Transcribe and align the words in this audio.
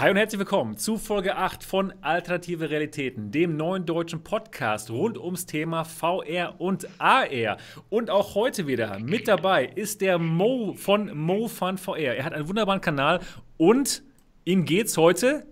Hi 0.00 0.08
und 0.08 0.16
herzlich 0.16 0.38
willkommen 0.38 0.78
zu 0.78 0.96
Folge 0.96 1.36
8 1.36 1.62
von 1.62 1.92
Alternative 2.00 2.70
Realitäten, 2.70 3.30
dem 3.32 3.58
neuen 3.58 3.84
deutschen 3.84 4.24
Podcast 4.24 4.88
rund 4.88 5.18
ums 5.18 5.44
Thema 5.44 5.84
VR 5.84 6.58
und 6.58 6.88
AR. 6.96 7.58
Und 7.90 8.08
auch 8.08 8.34
heute 8.34 8.66
wieder 8.66 8.98
mit 8.98 9.28
dabei 9.28 9.66
ist 9.66 10.00
der 10.00 10.18
Mo 10.18 10.72
von 10.72 11.14
Mo 11.14 11.48
Fun 11.48 11.76
VR. 11.76 12.16
Er 12.16 12.24
hat 12.24 12.32
einen 12.32 12.48
wunderbaren 12.48 12.80
Kanal 12.80 13.20
und 13.58 14.02
ihm 14.46 14.64
geht's 14.64 14.96
heute. 14.96 15.46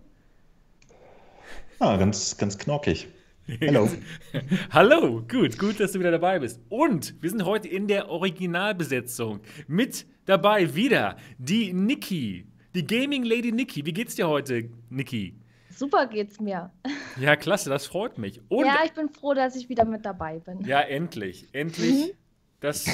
Ah, 1.79 1.99
ganz, 1.99 2.39
ganz 2.39 2.57
knorkig. 2.57 3.07
Hallo. 3.61 3.91
Hallo, 4.71 5.27
gut, 5.31 5.59
gut, 5.59 5.79
dass 5.79 5.93
du 5.93 5.99
wieder 5.99 6.11
dabei 6.11 6.39
bist. 6.39 6.59
Und 6.71 7.23
wir 7.23 7.29
sind 7.29 7.45
heute 7.45 7.69
in 7.69 7.87
der 7.87 8.09
Originalbesetzung. 8.09 9.41
Mit 9.67 10.07
dabei 10.25 10.75
wieder 10.75 11.19
die 11.37 11.75
Niki. 11.75 12.47
Die 12.75 12.87
Gaming 12.87 13.25
Lady 13.25 13.51
Niki. 13.51 13.85
Wie 13.87 13.93
geht's 13.93 14.15
dir 14.15 14.29
heute, 14.29 14.69
Niki? 14.91 15.35
Super 15.71 16.07
geht's 16.07 16.39
mir. 16.39 16.71
Ja, 17.19 17.35
klasse, 17.37 17.71
das 17.71 17.87
freut 17.87 18.19
mich. 18.19 18.43
Und 18.49 18.67
ja, 18.67 18.81
ich 18.85 18.93
bin 18.93 19.09
froh, 19.09 19.33
dass 19.33 19.57
ich 19.57 19.69
wieder 19.69 19.85
mit 19.85 20.05
dabei 20.05 20.39
bin. 20.41 20.61
Ja, 20.67 20.81
endlich. 20.81 21.49
Endlich. 21.53 22.09
Mhm. 22.09 22.11
Das, 22.61 22.85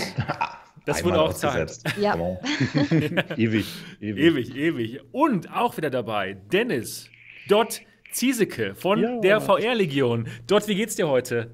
das 0.86 1.02
wurde 1.02 1.20
auch 1.20 1.34
Zeit. 1.34 1.82
Ja. 1.98 2.14
ewig, 3.36 3.66
ewig. 4.00 4.18
Ewig, 4.18 4.54
ewig. 4.54 5.00
Und 5.10 5.50
auch 5.50 5.77
wieder 5.77 5.91
dabei 5.91 6.34
Dennis 6.34 7.10
Dot 7.48 7.80
Ziesecke 8.12 8.77
von 8.77 9.00
ja. 9.00 9.20
der 9.20 9.41
VR-Legion. 9.41 10.28
Dot, 10.46 10.68
wie 10.68 10.77
geht's 10.77 10.94
dir 10.94 11.08
heute? 11.08 11.50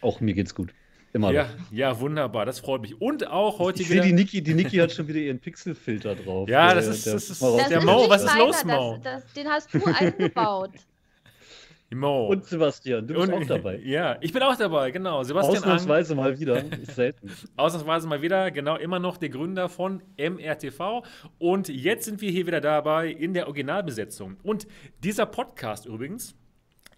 Auch 0.00 0.20
mir 0.20 0.34
geht's 0.34 0.54
gut. 0.54 0.74
Immer 1.16 1.32
ja, 1.32 1.48
ja, 1.70 1.98
wunderbar, 1.98 2.44
das 2.44 2.60
freut 2.60 2.82
mich. 2.82 3.00
Und 3.00 3.26
auch 3.26 3.58
heute 3.58 3.80
ich 3.80 3.90
wieder. 3.90 4.02
Die 4.02 4.12
Niki, 4.12 4.42
die 4.42 4.52
Niki 4.52 4.76
hat 4.76 4.92
schon 4.92 5.08
wieder 5.08 5.20
ihren 5.20 5.38
Pixelfilter 5.38 6.14
drauf. 6.14 6.46
Ja, 6.46 6.74
das 6.74 6.86
ist, 6.86 7.06
der, 7.06 7.14
das 7.14 7.30
ist 7.30 7.40
das 7.40 7.68
der 7.68 7.82
Mo. 7.82 8.04
Was 8.06 8.22
ist 8.22 8.36
los, 8.36 8.64
Mo? 8.66 8.98
Das, 9.02 9.24
das, 9.24 9.32
den 9.32 9.48
hast 9.48 9.72
du 9.72 9.82
eingebaut. 9.86 10.72
Mo. 11.94 12.26
Und 12.26 12.44
Sebastian, 12.44 13.06
du 13.06 13.14
bist 13.14 13.28
Und, 13.28 13.34
auch 13.34 13.46
dabei. 13.46 13.76
Ja, 13.84 14.18
ich 14.20 14.30
bin 14.30 14.42
auch 14.42 14.56
dabei, 14.56 14.90
genau. 14.90 15.22
Sebastian 15.22 15.56
Ausnahmsweise 15.56 16.12
Ang. 16.12 16.18
mal 16.18 16.38
wieder. 16.38 16.62
Ist 16.82 16.96
selten. 16.96 17.30
Ausnahmsweise 17.56 18.08
mal 18.08 18.20
wieder, 18.20 18.50
genau, 18.50 18.76
immer 18.76 18.98
noch 18.98 19.16
der 19.16 19.30
Gründer 19.30 19.70
von 19.70 20.02
MRTV. 20.18 21.02
Und 21.38 21.68
jetzt 21.68 22.04
sind 22.04 22.20
wir 22.20 22.30
hier 22.30 22.46
wieder 22.46 22.60
dabei 22.60 23.08
in 23.08 23.32
der 23.32 23.46
Originalbesetzung. 23.46 24.36
Und 24.42 24.66
dieser 25.02 25.24
Podcast 25.24 25.86
übrigens 25.86 26.34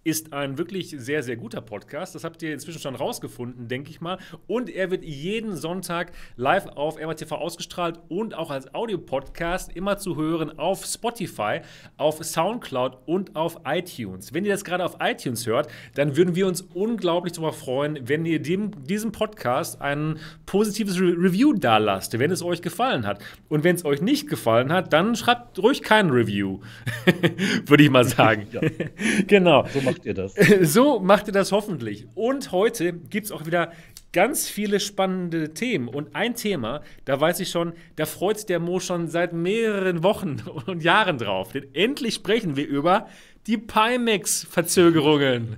ist 0.05 0.33
ein 0.33 0.59
wirklich 0.59 0.95
sehr, 0.97 1.23
sehr 1.23 1.37
guter 1.37 1.61
Podcast. 1.61 2.15
Das 2.15 2.25
habt 2.25 2.43
ihr 2.43 2.53
inzwischen 2.53 2.81
schon 2.81 2.95
rausgefunden, 2.95 3.69
denke 3.69 3.91
ich 3.91 4.01
mal. 4.01 4.19
Und 4.47 4.71
er 4.71 4.91
wird 4.91 5.05
jeden 5.05 5.57
Sonntag 5.57 6.13
live 6.37 6.67
auf 6.69 6.99
MRTV 6.99 7.33
ausgestrahlt 7.33 8.01
und 8.09 8.35
auch 8.35 8.51
als 8.51 8.73
Audiopodcast 8.75 9.75
immer 9.77 9.99
zu 9.99 10.17
hören 10.17 10.59
auf 10.59 10.85
Spotify, 10.85 11.61
auf 11.97 12.25
Soundcloud 12.25 12.99
und 13.07 13.37
auf 13.37 13.61
iTunes. 13.67 14.33
Wenn 14.33 14.45
ihr 14.45 14.53
das 14.53 14.65
gerade 14.65 14.85
auf 14.85 14.97
iTunes 15.01 15.47
hört, 15.47 15.69
dann 15.95 16.17
würden 16.17 16.35
wir 16.35 16.47
uns 16.47 16.63
unglaublich 16.63 17.33
darüber 17.33 17.53
freuen, 17.53 18.09
wenn 18.09 18.25
ihr 18.25 18.41
dem, 18.41 18.85
diesem 18.85 19.13
Podcast 19.13 19.81
ein 19.81 20.19
positives 20.47 20.99
Re 20.99 21.15
Review 21.19 21.53
da 21.55 21.79
lasst, 21.79 22.19
wenn 22.19 22.31
es 22.31 22.43
euch 22.43 22.63
gefallen 22.63 23.07
hat. 23.07 23.23
Und 23.49 23.65
wenn 23.65 23.75
es 23.75 23.85
euch 23.85 24.01
nicht 24.01 24.29
gefallen 24.29 24.73
hat, 24.73 24.93
dann 24.93 25.17
schreibt 25.17 25.59
ruhig 25.59 25.83
kein 25.83 26.11
Review, 26.11 26.61
würde 27.67 27.83
ich 27.83 27.91
mal 27.91 28.05
sagen. 28.05 28.47
genau. 29.27 29.67
So 29.73 29.81
macht 29.91 30.07
ihr 30.07 30.15
das. 30.15 30.35
So 30.63 31.01
macht 31.01 31.27
ihr 31.29 31.33
das 31.33 31.53
hoffentlich. 31.53 32.07
Und 32.15 32.53
heute 32.53 32.93
gibt 32.93 33.27
es 33.27 33.33
auch 33.33 33.47
wieder 33.47 33.73
ganz 34.13 34.49
viele 34.49 34.81
spannende 34.81 35.55
Themen. 35.55 35.89
Und 35.89 36.15
ein 36.15 36.35
Thema, 36.35 36.83
da 37.05 37.21
weiß 37.21 37.41
ich 37.41 37.51
schon, 37.51 37.73
da 37.97 38.07
freut 38.07 38.39
sich 38.39 38.47
der 38.47 38.61
Mo 38.61 38.81
schon 38.81 39.09
seit 39.09 39.33
mehreren 39.33 40.03
Wochen 40.03 40.43
und 40.67 40.83
Jahren 40.83 41.19
drauf. 41.19 41.53
Denn 41.53 41.67
endlich 41.75 42.15
sprechen 42.15 42.57
wir 42.57 42.67
über 42.67 43.09
die 43.47 43.59
Pimax-Verzögerungen. 43.59 45.57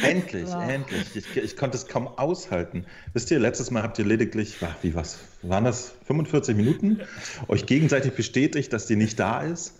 Endlich, 0.00 0.48
ja. 0.48 0.70
endlich. 0.70 1.14
Ich, 1.14 1.36
ich, 1.36 1.56
konnte 1.56 1.76
es 1.76 1.86
kaum 1.86 2.08
aushalten. 2.08 2.86
Wisst 3.12 3.30
ihr, 3.30 3.38
letztes 3.38 3.70
Mal 3.70 3.82
habt 3.82 3.98
ihr 3.98 4.06
lediglich, 4.06 4.56
wie 4.80 4.94
was, 4.94 5.18
waren 5.42 5.64
das 5.64 5.94
45 6.06 6.56
Minuten, 6.56 7.00
euch 7.48 7.66
gegenseitig 7.66 8.14
bestätigt, 8.14 8.72
dass 8.72 8.86
die 8.86 8.96
nicht 8.96 9.20
da 9.20 9.42
ist. 9.42 9.74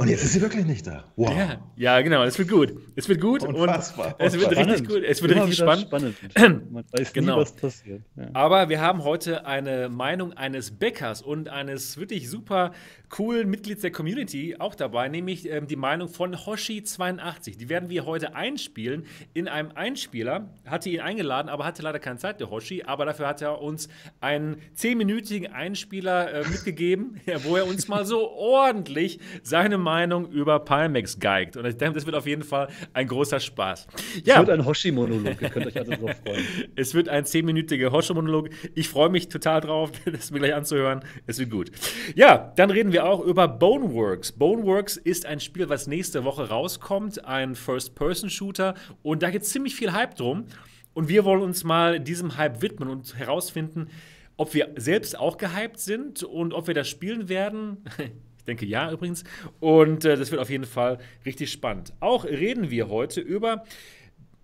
Und 0.00 0.06
jetzt 0.06 0.22
ist 0.22 0.32
sie 0.32 0.40
wirklich 0.40 0.64
nicht 0.64 0.86
da. 0.86 1.02
Wow. 1.16 1.36
Ja, 1.36 1.58
ja 1.74 2.00
genau. 2.02 2.22
Es 2.22 2.38
wird 2.38 2.48
gut. 2.48 2.72
Es 2.94 3.08
wird 3.08 3.20
gut 3.20 3.42
Unfassbar. 3.42 4.14
und 4.16 4.26
es 4.26 4.34
wird 4.34 4.52
spannend. 4.52 4.70
richtig 4.70 4.88
gut. 4.88 5.02
Es 5.02 5.20
wird 5.20 5.32
Immer 5.32 5.42
richtig 5.42 5.58
spannend. 5.58 5.86
spannend. 5.88 6.16
Man 6.72 6.84
weiß 6.92 7.12
genau. 7.12 7.34
nie, 7.34 7.40
was 7.40 7.52
passiert. 7.52 8.02
Ja. 8.14 8.28
Aber 8.32 8.68
wir 8.68 8.80
haben 8.80 9.02
heute 9.02 9.44
eine 9.44 9.88
Meinung 9.88 10.34
eines 10.34 10.70
Bäckers 10.70 11.20
und 11.20 11.48
eines 11.48 11.98
wirklich 11.98 12.30
super 12.30 12.70
coolen 13.08 13.50
Mitglieds 13.50 13.80
der 13.80 13.90
Community 13.90 14.54
auch 14.58 14.76
dabei, 14.76 15.08
nämlich 15.08 15.50
ähm, 15.50 15.66
die 15.66 15.76
Meinung 15.76 16.08
von 16.08 16.36
Hoshi82. 16.36 17.56
Die 17.56 17.68
werden 17.68 17.88
wir 17.88 18.06
heute 18.06 18.36
einspielen 18.36 19.04
in 19.34 19.48
einem 19.48 19.72
Einspieler. 19.74 20.48
Hatte 20.64 20.90
ihn 20.90 21.00
eingeladen, 21.00 21.48
aber 21.48 21.64
hatte 21.64 21.82
leider 21.82 21.98
keine 21.98 22.18
Zeit, 22.18 22.38
der 22.38 22.50
Hoshi. 22.50 22.84
Aber 22.84 23.04
dafür 23.04 23.26
hat 23.26 23.42
er 23.42 23.60
uns 23.60 23.88
einen 24.20 24.58
zehnminütigen 24.74 25.52
Einspieler 25.52 26.32
äh, 26.32 26.48
mitgegeben, 26.48 27.20
wo 27.42 27.56
er 27.56 27.66
uns 27.66 27.88
mal 27.88 28.06
so 28.06 28.30
ordentlich 28.30 29.18
seine 29.42 29.76
Meinung 29.76 29.87
über 30.30 30.60
Palmex 30.60 31.18
geigt. 31.18 31.56
Und 31.56 31.64
ich 31.66 31.76
denke, 31.76 31.94
das 31.94 32.06
wird 32.06 32.16
auf 32.16 32.26
jeden 32.26 32.42
Fall 32.42 32.68
ein 32.92 33.06
großer 33.06 33.40
Spaß. 33.40 33.86
Ja. 34.24 34.34
Es 34.34 34.46
wird 34.46 34.50
ein 34.50 34.64
Hoshi-Monolog, 34.64 35.40
ihr 35.40 35.48
könnt 35.50 35.66
euch 35.66 35.76
also 35.76 35.92
drauf 35.92 36.16
freuen. 36.24 36.44
Es 36.76 36.94
wird 36.94 37.08
ein 37.08 37.24
zehnminütiger 37.24 37.90
Hoshi-Monolog. 37.92 38.50
Ich 38.74 38.88
freue 38.88 39.08
mich 39.08 39.28
total 39.28 39.60
drauf, 39.60 39.90
das 40.04 40.30
mir 40.30 40.38
gleich 40.38 40.54
anzuhören. 40.54 41.00
Es 41.26 41.38
wird 41.38 41.50
gut. 41.50 41.70
Ja, 42.14 42.52
dann 42.56 42.70
reden 42.70 42.92
wir 42.92 43.04
auch 43.04 43.24
über 43.24 43.48
Boneworks. 43.48 44.32
Boneworks 44.32 44.96
ist 44.96 45.26
ein 45.26 45.40
Spiel, 45.40 45.68
was 45.68 45.86
nächste 45.86 46.24
Woche 46.24 46.48
rauskommt, 46.48 47.24
ein 47.24 47.54
First-Person-Shooter. 47.54 48.74
Und 49.02 49.22
da 49.22 49.30
gibt 49.30 49.44
es 49.44 49.50
ziemlich 49.50 49.74
viel 49.74 49.92
Hype 49.92 50.14
drum. 50.14 50.46
Und 50.94 51.08
wir 51.08 51.24
wollen 51.24 51.42
uns 51.42 51.64
mal 51.64 52.00
diesem 52.00 52.36
Hype 52.36 52.62
widmen 52.62 52.88
und 52.88 53.16
herausfinden, 53.16 53.88
ob 54.36 54.54
wir 54.54 54.70
selbst 54.76 55.18
auch 55.18 55.36
gehypt 55.36 55.78
sind 55.78 56.22
und 56.22 56.54
ob 56.54 56.66
wir 56.66 56.74
das 56.74 56.88
spielen 56.88 57.28
werden. 57.28 57.84
denke 58.48 58.66
ja 58.66 58.90
übrigens. 58.90 59.24
Und 59.60 60.04
äh, 60.04 60.16
das 60.16 60.30
wird 60.30 60.40
auf 60.40 60.50
jeden 60.50 60.64
Fall 60.64 60.98
richtig 61.24 61.52
spannend. 61.52 61.92
Auch 62.00 62.24
reden 62.24 62.70
wir 62.70 62.88
heute 62.88 63.20
über 63.20 63.64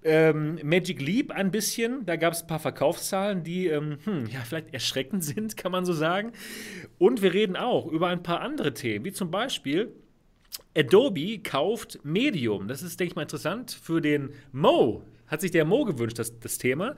ähm, 0.04 0.60
Magic 0.62 1.00
Leap 1.00 1.32
ein 1.32 1.50
bisschen. 1.50 2.04
Da 2.06 2.16
gab 2.16 2.34
es 2.34 2.42
ein 2.42 2.46
paar 2.46 2.60
Verkaufszahlen, 2.60 3.42
die 3.42 3.66
ähm, 3.66 3.98
hm, 4.04 4.26
ja, 4.26 4.40
vielleicht 4.40 4.72
erschreckend 4.72 5.24
sind, 5.24 5.56
kann 5.56 5.72
man 5.72 5.84
so 5.84 5.92
sagen. 5.92 6.32
Und 6.98 7.22
wir 7.22 7.32
reden 7.32 7.56
auch 7.56 7.86
über 7.86 8.08
ein 8.08 8.22
paar 8.22 8.40
andere 8.40 8.74
Themen, 8.74 9.04
wie 9.04 9.12
zum 9.12 9.30
Beispiel 9.30 9.92
Adobe 10.76 11.38
kauft 11.38 11.98
Medium. 12.04 12.68
Das 12.68 12.82
ist, 12.82 13.00
denke 13.00 13.12
ich 13.12 13.16
mal, 13.16 13.22
interessant 13.22 13.72
für 13.72 14.00
den 14.00 14.30
Mo. 14.52 15.02
Hat 15.26 15.40
sich 15.40 15.50
der 15.50 15.64
Mo 15.64 15.84
gewünscht, 15.84 16.18
das, 16.18 16.38
das 16.38 16.58
Thema. 16.58 16.96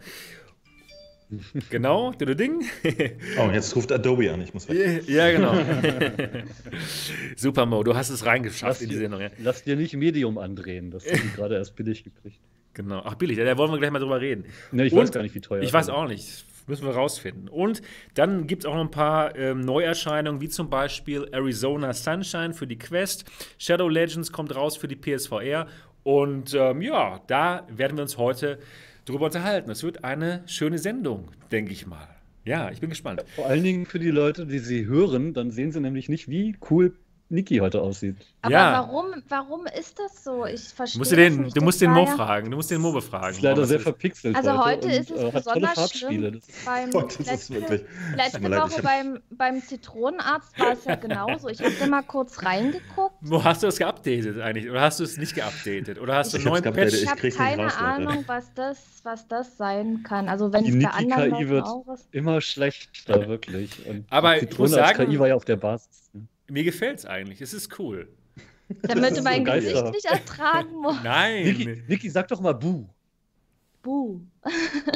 Genau, 1.70 2.12
Ding. 2.12 2.64
oh, 3.38 3.50
jetzt 3.52 3.74
ruft 3.74 3.90
Adobe 3.90 4.32
an, 4.32 4.40
ich 4.42 4.54
muss 4.54 4.68
weg. 4.68 5.08
Ja, 5.08 5.30
genau. 5.32 5.54
Super, 7.36 7.66
Mo, 7.66 7.82
du 7.82 7.96
hast 7.96 8.10
es 8.10 8.24
reingeschafft 8.24 8.80
lass 8.80 8.82
in 8.82 8.90
die 8.90 8.96
Sendung. 8.96 9.20
Ja. 9.20 9.30
Lass 9.38 9.64
dir 9.64 9.76
nicht 9.76 9.94
Medium 9.96 10.38
andrehen, 10.38 10.90
das 10.90 11.04
haben 11.06 11.20
die 11.22 11.34
gerade 11.34 11.56
erst 11.56 11.74
billig 11.74 12.04
gekriegt. 12.04 12.38
Genau, 12.74 13.02
ach 13.04 13.14
billig, 13.14 13.38
da 13.38 13.58
wollen 13.58 13.72
wir 13.72 13.78
gleich 13.78 13.90
mal 13.90 13.98
drüber 13.98 14.20
reden. 14.20 14.44
Ne, 14.70 14.86
ich 14.86 14.92
Und, 14.92 15.00
weiß 15.00 15.12
gar 15.12 15.22
nicht, 15.22 15.34
wie 15.34 15.40
teuer. 15.40 15.62
Ich 15.62 15.72
weiß 15.72 15.88
auch 15.88 16.06
nicht, 16.06 16.44
müssen 16.68 16.86
wir 16.86 16.94
rausfinden. 16.94 17.48
Und 17.48 17.82
dann 18.14 18.46
gibt 18.46 18.62
es 18.62 18.66
auch 18.66 18.74
noch 18.74 18.82
ein 18.82 18.90
paar 18.90 19.34
ähm, 19.34 19.62
Neuerscheinungen, 19.62 20.40
wie 20.40 20.48
zum 20.48 20.70
Beispiel 20.70 21.26
Arizona 21.32 21.92
Sunshine 21.92 22.54
für 22.54 22.66
die 22.66 22.78
Quest, 22.78 23.24
Shadow 23.58 23.88
Legends 23.88 24.30
kommt 24.30 24.54
raus 24.54 24.76
für 24.76 24.88
die 24.88 24.96
PSVR. 24.96 25.66
Und 26.02 26.54
ähm, 26.54 26.82
ja, 26.82 27.20
da 27.26 27.66
werden 27.68 27.96
wir 27.96 28.02
uns 28.02 28.16
heute 28.16 28.58
drüber 29.06 29.26
unterhalten. 29.26 29.70
Es 29.70 29.82
wird 29.82 30.04
eine 30.04 30.42
schöne 30.46 30.78
Sendung, 30.78 31.30
denke 31.50 31.72
ich 31.72 31.86
mal. 31.86 32.08
Ja, 32.44 32.70
ich 32.70 32.80
bin 32.80 32.90
gespannt. 32.90 33.24
Vor 33.34 33.46
allen 33.46 33.64
Dingen 33.64 33.86
für 33.86 33.98
die 33.98 34.10
Leute, 34.10 34.46
die 34.46 34.60
sie 34.60 34.86
hören, 34.86 35.32
dann 35.34 35.50
sehen 35.50 35.72
sie 35.72 35.80
nämlich 35.80 36.08
nicht, 36.08 36.28
wie 36.28 36.56
cool 36.70 36.94
Niki 37.28 37.58
heute 37.58 37.80
aussieht. 37.80 38.16
Aber 38.40 38.52
ja. 38.52 38.72
warum, 38.72 39.06
warum 39.28 39.66
ist 39.66 39.98
das 39.98 40.22
so? 40.22 40.46
Ich 40.46 40.60
verstehe 40.60 40.98
musst 41.00 41.10
du 41.10 41.16
den, 41.16 41.42
nicht. 41.42 41.56
Du 41.56 41.60
musst 41.60 41.80
den 41.80 41.90
Mo 41.90 42.04
ja 42.04 42.14
fragen. 42.14 42.50
Du 42.52 42.56
musst 42.56 42.70
den 42.70 42.80
Mo 42.80 42.92
befragen. 42.92 43.30
Ist 43.30 43.42
leider 43.42 43.64
sehr 43.64 43.80
verpixelt. 43.80 44.36
Also 44.36 44.64
heute 44.64 44.88
ist 44.92 45.10
es 45.10 45.22
äh, 45.22 45.30
besonders 45.32 45.90
schlimm. 45.92 46.40
Beim 46.64 46.90
oh, 46.94 47.00
letzte, 47.00 47.84
letzte 48.14 48.42
Woche 48.42 48.80
beim, 48.82 49.18
beim 49.30 49.60
Zitronenarzt 49.60 50.56
war 50.58 50.72
es 50.72 50.84
ja 50.84 50.94
genauso. 50.94 51.48
Ich 51.48 51.60
habe 51.60 51.72
da 51.80 51.86
mal 51.88 52.02
kurz 52.02 52.44
reingeguckt. 52.44 53.16
Wo 53.22 53.42
hast 53.42 53.64
du 53.64 53.66
das 53.66 53.78
geupdatet 53.78 54.40
eigentlich? 54.40 54.70
Oder 54.70 54.82
hast 54.82 55.00
du 55.00 55.04
es 55.04 55.16
nicht 55.16 55.34
geupdatet? 55.34 56.00
Oder 56.00 56.14
hast 56.14 56.32
du 56.32 56.36
einen 56.36 56.46
neuen 56.46 56.62
Patch? 56.62 56.94
Ich 56.94 57.10
habe 57.10 57.28
keine 57.30 57.64
raus, 57.64 57.76
Ahnung, 57.76 58.24
was 58.28 58.54
das, 58.54 59.00
was 59.02 59.26
das 59.26 59.56
sein 59.56 60.04
kann. 60.04 60.28
Also 60.28 60.52
wenn 60.52 60.64
es 60.64 60.84
bei 60.84 60.90
anderen 60.90 61.32
KI 61.32 61.48
wird 61.48 61.66
immer 62.12 62.40
schlechter, 62.40 63.26
wirklich. 63.26 63.84
Und 63.84 64.04
Aber 64.10 64.40
ich 64.40 64.56
muss 64.56 64.70
sagen, 64.70 65.10
KI 65.10 65.18
war 65.18 65.26
ja 65.26 65.34
auf 65.34 65.44
der 65.44 65.56
Basis. 65.56 66.08
Mir 66.48 66.64
gefällt 66.64 67.00
es 67.00 67.06
eigentlich. 67.06 67.40
Es 67.40 67.52
ist 67.54 67.78
cool. 67.78 68.08
Damit 68.82 69.16
du 69.16 69.22
mein 69.22 69.44
so 69.44 69.52
Gesicht 69.52 69.84
nicht 69.92 70.04
ertragen 70.04 70.72
musst. 70.82 71.02
Nein. 71.04 71.84
Niki, 71.88 72.10
sag 72.10 72.28
doch 72.28 72.40
mal 72.40 72.54
Buh. 72.54 72.88
Buh. 73.82 74.20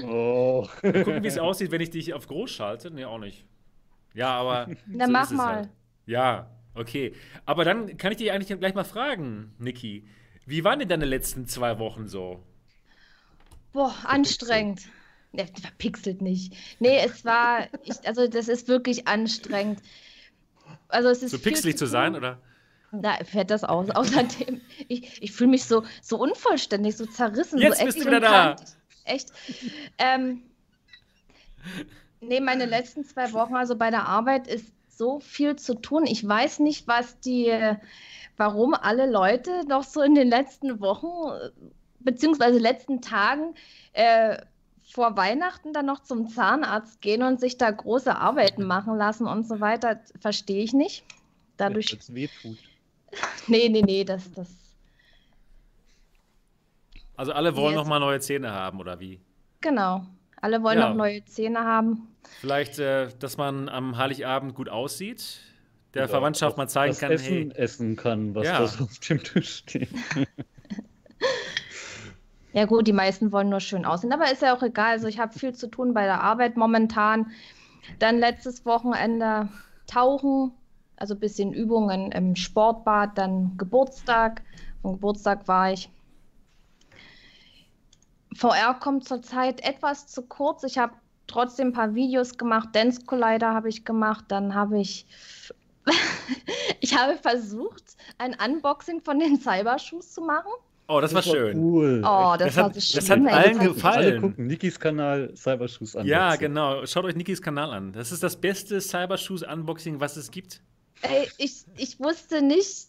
Oh. 0.03 0.67
Mal 0.83 1.05
gucken, 1.05 1.23
wie 1.23 1.29
es 1.29 1.39
aussieht, 1.39 1.71
wenn 1.71 1.81
ich 1.81 1.91
dich 1.91 2.13
auf 2.13 2.27
groß 2.27 2.51
schalte. 2.51 2.91
Nee, 2.91 3.05
auch 3.05 3.19
nicht. 3.19 3.45
Ja, 4.15 4.31
aber. 4.31 4.67
Dann 4.87 5.07
so 5.07 5.13
mach 5.13 5.31
mal. 5.31 5.57
Halt. 5.57 5.69
Ja, 6.07 6.51
Okay, 6.75 7.15
aber 7.47 7.65
dann 7.65 7.97
kann 7.97 8.13
ich 8.13 8.19
dich 8.19 8.31
eigentlich 8.31 8.57
gleich 8.59 8.75
mal 8.75 8.85
fragen, 8.85 9.53
Niki. 9.59 10.07
Wie 10.47 10.65
waren 10.65 10.79
denn 10.79 10.89
deine 10.89 11.05
letzten 11.05 11.47
zwei 11.47 11.79
Wochen 11.79 12.07
so? 12.07 12.43
Boah, 13.73 13.95
anstrengend. 14.05 14.83
Ne, 15.33 15.47
verpixelt 15.61 16.23
nicht. 16.23 16.55
Nee, 16.81 16.99
es 17.05 17.25
war, 17.25 17.69
ich, 17.85 18.07
also 18.07 18.27
das 18.27 18.49
ist 18.49 18.69
wirklich 18.69 19.07
anstrengend. 19.07 19.81
Also 20.91 21.09
es 21.09 21.23
ist 21.23 21.31
so 21.33 21.39
pixelig 21.39 21.77
zu, 21.77 21.85
zu 21.85 21.91
sein, 21.91 22.15
oder? 22.15 22.39
Na, 22.93 23.17
fällt 23.25 23.51
das 23.51 23.65
aus. 23.65 23.91
Außerdem, 23.95 24.61
ich, 24.89 25.23
ich 25.23 25.33
fühle 25.33 25.51
mich 25.51 25.65
so, 25.65 25.85
so 26.03 26.19
unvollständig, 26.19 26.97
so 26.97 27.07
zerrissen. 27.07 27.59
Jetzt 27.59 27.79
so 27.79 27.85
bist 27.85 28.01
du 28.01 28.07
wieder 28.07 28.21
da. 28.21 28.57
Echt. 29.05 29.31
Ähm, 29.99 30.43
nee, 32.21 32.41
meine 32.41 32.67
letzten 32.67 33.05
zwei 33.05 33.33
Wochen, 33.33 33.55
also 33.55 33.77
bei 33.77 33.91
der 33.91 34.07
Arbeit, 34.07 34.47
ist 34.47 34.73
so 34.89 35.19
viel 35.21 35.57
zu 35.57 35.75
tun. 35.75 36.05
Ich 36.07 36.27
weiß 36.27 36.59
nicht, 36.59 36.87
was 36.87 37.19
die, 37.21 37.53
warum 38.37 38.75
alle 38.75 39.11
Leute 39.11 39.67
noch 39.67 39.85
so 39.85 40.03
in 40.03 40.15
den 40.15 40.29
letzten 40.29 40.81
Wochen, 40.81 41.09
beziehungsweise 42.01 42.59
letzten 42.59 43.01
Tagen, 43.01 43.55
äh, 43.93 44.39
vor 44.93 45.17
Weihnachten 45.17 45.73
dann 45.73 45.87
noch 45.87 46.01
zum 46.01 46.29
Zahnarzt 46.29 47.01
gehen 47.01 47.23
und 47.23 47.41
sich 47.41 47.59
da 47.59 47.71
große 47.71 48.15
Arbeiten 48.15 48.65
machen 48.65 48.97
lassen 48.97 49.27
und 49.27 49.47
so 49.47 49.61
weiter, 49.61 50.01
verstehe 50.19 50.63
ich 50.63 50.73
nicht. 50.73 51.05
Dadurch. 51.57 51.91
Ja, 51.91 52.15
wehtut. 52.15 52.59
Nee, 53.49 53.69
nee, 53.69 53.83
nee, 53.83 54.05
das, 54.05 54.31
das. 54.33 54.49
Also 57.17 57.33
alle 57.33 57.57
wollen 57.57 57.75
noch 57.75 57.87
mal 57.87 57.99
neue 57.99 58.21
Zähne 58.21 58.53
haben, 58.53 58.79
oder 58.79 59.01
wie? 59.01 59.21
Genau. 59.61 60.07
Alle 60.41 60.63
wollen 60.63 60.79
ja. 60.79 60.89
noch 60.89 60.97
neue 60.97 61.25
Zähne 61.25 61.59
haben. 61.59 62.07
Vielleicht, 62.41 62.79
äh, 62.79 63.09
dass 63.19 63.37
man 63.37 63.69
am 63.69 63.97
Heiligabend 63.97 64.55
gut 64.55 64.69
aussieht, 64.69 65.41
der 65.95 66.03
ja, 66.03 66.09
Verwandtschaft 66.09 66.57
mal 66.57 66.69
zeigen 66.69 66.97
kann, 66.97 67.11
Essen 67.11 67.51
hey, 67.51 67.53
essen 67.57 67.97
kann, 67.97 68.35
was 68.35 68.47
ja. 68.47 68.61
da 68.61 68.67
so 68.69 68.85
auf 68.85 68.99
dem 69.01 69.23
Tisch 69.23 69.57
steht. 69.57 69.89
Ja 72.53 72.65
gut, 72.65 72.87
die 72.87 72.93
meisten 72.93 73.31
wollen 73.31 73.49
nur 73.49 73.61
schön 73.61 73.85
aussehen, 73.85 74.13
aber 74.13 74.31
ist 74.31 74.43
ja 74.43 74.57
auch 74.57 74.63
egal. 74.63 74.93
Also 74.93 75.07
ich 75.07 75.21
habe 75.21 75.39
viel 75.39 75.55
zu 75.55 75.69
tun 75.69 75.95
bei 75.95 76.05
der 76.05 76.23
Arbeit 76.23 76.57
momentan. 76.57 77.31
Dann 77.99 78.19
letztes 78.19 78.67
Wochenende 78.67 79.49
tauchen, 79.87 80.53
also 80.97 81.15
ein 81.15 81.21
bisschen 81.21 81.53
Übungen 81.53 82.13
im 82.13 82.35
Sportbad, 82.37 83.17
dann 83.17 83.57
Geburtstag. 83.57 84.43
Vom 84.83 84.95
Geburtstag 84.95 85.47
war 85.47 85.73
ich. 85.73 85.91
VR 88.35 88.75
kommt 88.75 89.07
zurzeit 89.07 89.61
etwas 89.63 90.07
zu 90.09 90.23
kurz. 90.23 90.65
Ich 90.65 90.79
habe 90.79 90.95
trotzdem 91.27 91.69
ein 91.69 91.73
paar 91.73 91.95
Videos 91.95 92.37
gemacht. 92.37 92.71
Dance 92.73 93.05
Collider 93.05 93.55
habe 93.55 93.69
ich 93.69 93.85
gemacht. 93.85 94.25
Dann 94.29 94.55
habe 94.55 94.81
ich 94.81 95.07
ich 96.81 96.97
habe 96.97 97.17
versucht, 97.17 97.97
ein 98.19 98.37
Unboxing 98.45 99.01
von 99.01 99.19
den 99.19 99.41
Cybershoes 99.41 100.13
zu 100.13 100.21
machen. 100.21 100.53
Oh, 100.91 101.01
das, 101.01 101.13
das 101.13 101.27
war, 101.27 101.35
schön. 101.35 101.57
Cool. 101.57 102.03
Oh, 102.05 102.35
das, 102.37 102.49
das 102.49 102.57
war 102.57 102.65
hat, 102.65 102.75
so 102.75 102.81
schön. 102.81 102.97
Das 102.97 103.11
hat 103.11 103.27
allen 103.27 103.59
gefallen. 103.61 103.97
Alle 103.97 104.21
gucken 104.21 104.47
Nikis 104.49 104.81
Kanal 104.81 105.33
Cybershoes 105.37 105.95
an. 105.95 106.05
Ja, 106.05 106.35
genau. 106.35 106.85
Schaut 106.85 107.05
euch 107.05 107.15
Nikis 107.15 107.41
Kanal 107.41 107.71
an. 107.71 107.93
Das 107.93 108.11
ist 108.11 108.25
das 108.25 108.37
beste 108.37 108.81
Cybershoes 108.81 109.45
Unboxing, 109.45 110.01
was 110.01 110.17
es 110.17 110.33
gibt. 110.33 110.61
Ey, 111.03 111.29
ich, 111.39 111.65
ich 111.77 112.01
wusste 112.01 112.43
nicht, 112.43 112.89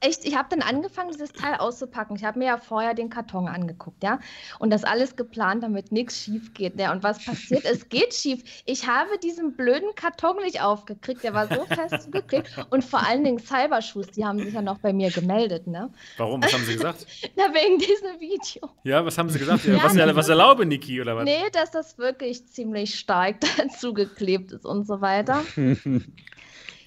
echt, 0.00 0.24
ich 0.24 0.36
habe 0.36 0.48
dann 0.50 0.62
angefangen, 0.62 1.10
dieses 1.10 1.32
Teil 1.32 1.54
auszupacken. 1.54 2.16
Ich 2.16 2.24
habe 2.24 2.38
mir 2.38 2.46
ja 2.46 2.58
vorher 2.58 2.94
den 2.94 3.10
Karton 3.10 3.48
angeguckt, 3.48 4.02
ja. 4.02 4.20
Und 4.58 4.70
das 4.70 4.84
alles 4.84 5.16
geplant, 5.16 5.62
damit 5.62 5.92
nichts 5.92 6.18
schief 6.22 6.54
geht. 6.54 6.78
Ja. 6.78 6.92
Und 6.92 7.02
was 7.02 7.24
passiert? 7.24 7.64
es 7.64 7.88
geht 7.88 8.14
schief. 8.14 8.42
Ich 8.64 8.86
habe 8.86 9.18
diesen 9.22 9.56
blöden 9.56 9.94
Karton 9.94 10.36
nicht 10.42 10.62
aufgekriegt. 10.62 11.24
Der 11.24 11.34
war 11.34 11.48
so 11.48 11.64
fest 11.66 12.02
zugekriegt. 12.04 12.50
Und 12.70 12.84
vor 12.84 13.06
allen 13.06 13.24
Dingen 13.24 13.38
Cybershoes, 13.38 14.08
die 14.08 14.24
haben 14.24 14.38
sich 14.38 14.54
ja 14.54 14.62
noch 14.62 14.78
bei 14.78 14.92
mir 14.92 15.10
gemeldet, 15.10 15.66
ne? 15.66 15.90
Warum? 16.16 16.42
Was 16.42 16.52
haben 16.52 16.64
sie 16.64 16.74
gesagt? 16.76 17.06
Na, 17.36 17.44
wegen 17.52 17.78
diesem 17.78 18.20
Video. 18.20 18.70
Ja, 18.84 19.04
was 19.04 19.18
haben 19.18 19.30
sie 19.30 19.38
gesagt? 19.38 19.64
Ja, 19.64 19.82
was, 19.82 19.94
ja, 19.94 20.14
was 20.14 20.28
erlaube, 20.28 20.66
Niki, 20.66 21.00
oder 21.00 21.16
was? 21.16 21.24
Nee, 21.24 21.50
dass 21.52 21.70
das 21.70 21.98
wirklich 21.98 22.46
ziemlich 22.46 22.98
stark 22.98 23.36
dazu 23.56 23.92
geklebt 23.92 24.52
ist 24.52 24.64
und 24.64 24.86
so 24.86 25.00
weiter. 25.00 25.42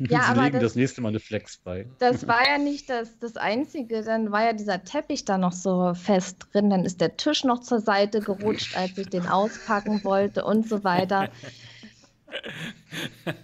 Ja, 0.09 0.21
Sie 0.23 0.27
aber 0.29 0.43
legen 0.43 0.53
das, 0.53 0.63
das, 0.63 0.75
nächste 0.75 1.01
Mal 1.01 1.09
eine 1.09 1.19
Flex 1.19 1.57
bei. 1.57 1.87
Das 1.99 2.27
war 2.27 2.47
ja 2.47 2.57
nicht 2.57 2.89
das, 2.89 3.17
das 3.19 3.37
Einzige. 3.37 4.03
Dann 4.03 4.31
war 4.31 4.43
ja 4.43 4.53
dieser 4.53 4.83
Teppich 4.83 5.25
da 5.25 5.37
noch 5.37 5.53
so 5.53 5.93
fest 5.93 6.47
drin. 6.51 6.69
Dann 6.69 6.85
ist 6.85 7.01
der 7.01 7.17
Tisch 7.17 7.43
noch 7.43 7.59
zur 7.59 7.79
Seite 7.79 8.19
gerutscht, 8.19 8.77
als 8.77 8.97
ich 8.97 9.09
den 9.09 9.27
auspacken 9.27 10.03
wollte 10.03 10.43
und 10.43 10.67
so 10.67 10.83
weiter. 10.83 11.29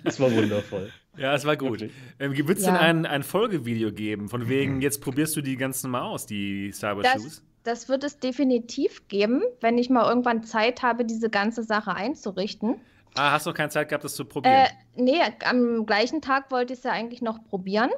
Das 0.04 0.20
war 0.20 0.32
wundervoll. 0.32 0.92
Ja, 1.18 1.34
es 1.34 1.46
war 1.46 1.58
gut. 1.58 1.90
Ähm, 2.20 2.48
Wird 2.48 2.60
es 2.60 2.66
ja. 2.66 2.72
denn 2.72 2.80
ein, 2.80 3.06
ein 3.06 3.24
Folgevideo 3.24 3.92
geben, 3.92 4.30
von 4.30 4.48
wegen, 4.48 4.82
jetzt 4.82 5.02
probierst 5.02 5.36
du 5.36 5.42
die 5.42 5.58
ganzen 5.58 5.90
mal 5.90 6.02
aus, 6.02 6.28
die 6.28 6.72
Cybershoes? 6.72 7.24
Das, 7.24 7.44
das 7.64 7.90
wird 7.90 8.04
es 8.04 8.20
definitiv 8.20 9.08
geben, 9.08 9.42
wenn 9.62 9.78
ich 9.78 9.90
mal 9.90 10.08
irgendwann 10.08 10.44
Zeit 10.44 10.84
habe, 10.84 11.06
diese 11.06 11.30
ganze 11.30 11.64
Sache 11.64 11.96
einzurichten. 11.96 12.76
Ah, 13.18 13.32
hast 13.32 13.46
du 13.46 13.54
keine 13.54 13.70
Zeit 13.70 13.90
gehabt, 13.90 14.04
das 14.04 14.16
zu 14.16 14.26
probieren? 14.26 14.56
Äh, 14.56 14.70
nee, 14.96 15.22
am 15.46 15.86
gleichen 15.86 16.22
Tag 16.22 16.52
wollte 16.52 16.74
ich 16.74 16.80
es 16.80 16.84
ja 16.84 16.92
eigentlich 16.92 17.22
noch 17.22 17.44
probieren. 17.44 17.90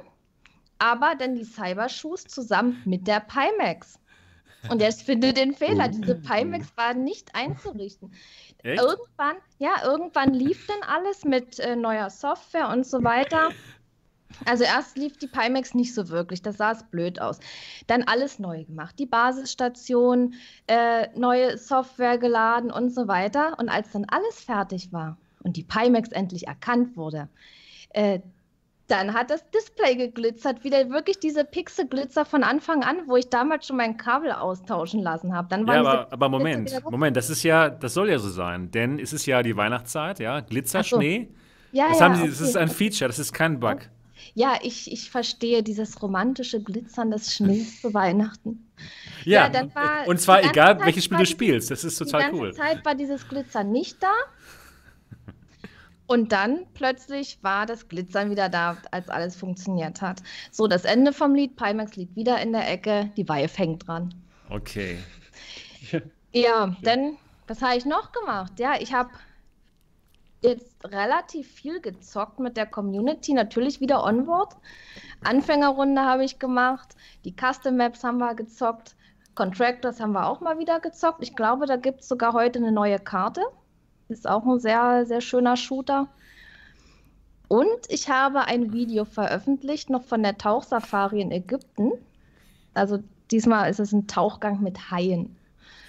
Aber 0.78 1.14
dann 1.18 1.34
die 1.34 1.44
Cybershoes 1.44 2.24
zusammen 2.24 2.80
mit 2.86 3.06
der 3.06 3.20
Pimax. 3.20 3.98
Und 4.68 4.80
jetzt 4.80 5.02
finde 5.02 5.32
den 5.32 5.54
Fehler. 5.54 5.86
Oh. 5.88 5.92
Diese 5.92 6.14
Pimax 6.14 6.76
war 6.76 6.94
nicht 6.94 7.34
einzurichten. 7.34 8.12
Echt? 8.62 8.80
Irgendwann, 8.80 9.36
ja, 9.58 9.70
irgendwann 9.84 10.34
lief 10.34 10.66
dann 10.66 10.82
alles 10.88 11.24
mit 11.24 11.58
äh, 11.60 11.76
neuer 11.76 12.10
Software 12.10 12.68
und 12.68 12.86
so 12.86 13.02
weiter. 13.02 13.50
Also 14.44 14.64
erst 14.64 14.96
lief 14.96 15.16
die 15.18 15.26
Pimax 15.26 15.74
nicht 15.74 15.94
so 15.94 16.08
wirklich, 16.08 16.42
das 16.42 16.56
sah 16.56 16.72
es 16.72 16.82
blöd 16.84 17.20
aus. 17.20 17.40
Dann 17.86 18.02
alles 18.04 18.38
neu 18.38 18.64
gemacht, 18.64 18.98
die 18.98 19.06
Basisstation, 19.06 20.34
äh, 20.66 21.08
neue 21.16 21.58
Software 21.58 22.18
geladen 22.18 22.70
und 22.70 22.94
so 22.94 23.08
weiter. 23.08 23.58
Und 23.58 23.68
als 23.68 23.90
dann 23.92 24.06
alles 24.08 24.40
fertig 24.40 24.92
war 24.92 25.16
und 25.42 25.56
die 25.56 25.64
Pimax 25.64 26.10
endlich 26.10 26.46
erkannt 26.46 26.96
wurde, 26.96 27.28
äh, 27.90 28.20
dann 28.90 29.14
hat 29.14 29.30
das 29.30 29.48
Display 29.50 29.94
geglitzert, 29.94 30.64
wieder 30.64 30.90
wirklich 30.90 31.20
diese 31.20 31.44
Pixelglitzer 31.44 32.24
von 32.24 32.42
Anfang 32.42 32.82
an, 32.82 32.96
wo 33.06 33.16
ich 33.16 33.28
damals 33.28 33.66
schon 33.66 33.76
mein 33.76 33.96
Kabel 33.96 34.32
austauschen 34.32 35.00
lassen 35.00 35.34
habe. 35.34 35.54
ja, 35.64 35.80
aber, 35.80 36.08
aber 36.12 36.28
Moment, 36.28 36.72
Moment, 36.90 37.16
das 37.16 37.30
ist 37.30 37.44
ja, 37.44 37.70
das 37.70 37.94
soll 37.94 38.10
ja 38.10 38.18
so 38.18 38.28
sein, 38.28 38.70
denn 38.72 38.98
es 38.98 39.12
ist 39.12 39.26
ja 39.26 39.42
die 39.42 39.56
Weihnachtszeit, 39.56 40.18
ja, 40.18 40.40
Glitzerschnee. 40.40 41.28
So. 41.30 41.78
Ja, 41.78 41.88
das, 41.88 42.00
ja, 42.00 42.04
haben 42.04 42.16
sie, 42.16 42.28
das 42.28 42.40
ist 42.40 42.56
ein 42.56 42.68
Feature, 42.68 43.08
das 43.08 43.20
ist 43.20 43.32
kein 43.32 43.60
Bug. 43.60 43.78
Ja, 44.34 44.58
ich, 44.62 44.90
ich 44.92 45.10
verstehe 45.10 45.62
dieses 45.62 46.02
romantische 46.02 46.62
Glitzern 46.62 47.10
des 47.10 47.34
Schnees 47.34 47.80
zu 47.80 47.92
Weihnachten. 47.94 48.70
Ja, 49.24 49.42
ja 49.42 49.48
dann 49.48 49.74
war 49.74 50.06
und 50.06 50.20
zwar 50.20 50.40
egal, 50.42 50.76
Zeit 50.76 50.86
welches 50.86 51.04
Spiel 51.04 51.18
du 51.18 51.26
spielst, 51.26 51.70
das 51.70 51.84
ist 51.84 51.96
total 51.96 52.32
cool. 52.32 52.52
Die 52.52 52.56
ganze 52.56 52.74
Zeit 52.76 52.84
war 52.84 52.94
dieses 52.94 53.28
Glitzern 53.28 53.70
nicht 53.72 54.02
da. 54.02 54.12
Und 56.06 56.32
dann 56.32 56.66
plötzlich 56.74 57.38
war 57.42 57.66
das 57.66 57.88
Glitzern 57.88 58.30
wieder 58.30 58.48
da, 58.48 58.78
als 58.90 59.08
alles 59.08 59.36
funktioniert 59.36 60.02
hat. 60.02 60.22
So, 60.50 60.66
das 60.66 60.84
Ende 60.84 61.12
vom 61.12 61.36
Lied, 61.36 61.54
Pimax 61.56 61.94
liegt 61.94 62.16
wieder 62.16 62.40
in 62.40 62.52
der 62.52 62.68
Ecke, 62.68 63.12
die 63.16 63.28
Weihe 63.28 63.46
hängt 63.46 63.86
dran. 63.86 64.12
Okay. 64.48 64.98
Ja, 66.32 66.76
denn 66.82 67.16
was 67.46 67.62
habe 67.62 67.76
ich 67.76 67.84
noch 67.84 68.12
gemacht? 68.12 68.52
Ja, 68.60 68.74
ich 68.80 68.92
habe 68.92 69.10
jetzt 70.42 70.84
relativ 70.84 71.48
viel 71.48 71.80
gezockt 71.80 72.40
mit 72.40 72.56
der 72.56 72.66
Community. 72.66 73.32
Natürlich 73.32 73.80
wieder 73.80 74.04
Onboard. 74.04 74.56
Anfängerrunde 75.22 76.02
habe 76.02 76.24
ich 76.24 76.38
gemacht. 76.38 76.96
Die 77.24 77.34
Custom 77.34 77.76
Maps 77.76 78.04
haben 78.04 78.18
wir 78.18 78.34
gezockt. 78.34 78.96
Contractors 79.34 80.00
haben 80.00 80.12
wir 80.12 80.26
auch 80.26 80.40
mal 80.40 80.58
wieder 80.58 80.80
gezockt. 80.80 81.22
Ich 81.22 81.36
glaube, 81.36 81.66
da 81.66 81.76
gibt 81.76 82.00
es 82.00 82.08
sogar 82.08 82.32
heute 82.32 82.58
eine 82.58 82.72
neue 82.72 82.98
Karte. 82.98 83.42
Ist 84.08 84.28
auch 84.28 84.44
ein 84.44 84.58
sehr, 84.58 85.06
sehr 85.06 85.20
schöner 85.20 85.56
Shooter. 85.56 86.08
Und 87.48 87.80
ich 87.88 88.08
habe 88.08 88.42
ein 88.42 88.72
Video 88.72 89.04
veröffentlicht, 89.04 89.90
noch 89.90 90.04
von 90.04 90.22
der 90.22 90.38
Tauchsafari 90.38 91.20
in 91.20 91.32
Ägypten. 91.32 91.92
Also 92.74 93.02
diesmal 93.30 93.70
ist 93.70 93.80
es 93.80 93.92
ein 93.92 94.06
Tauchgang 94.06 94.62
mit 94.62 94.90
Haien. 94.90 95.36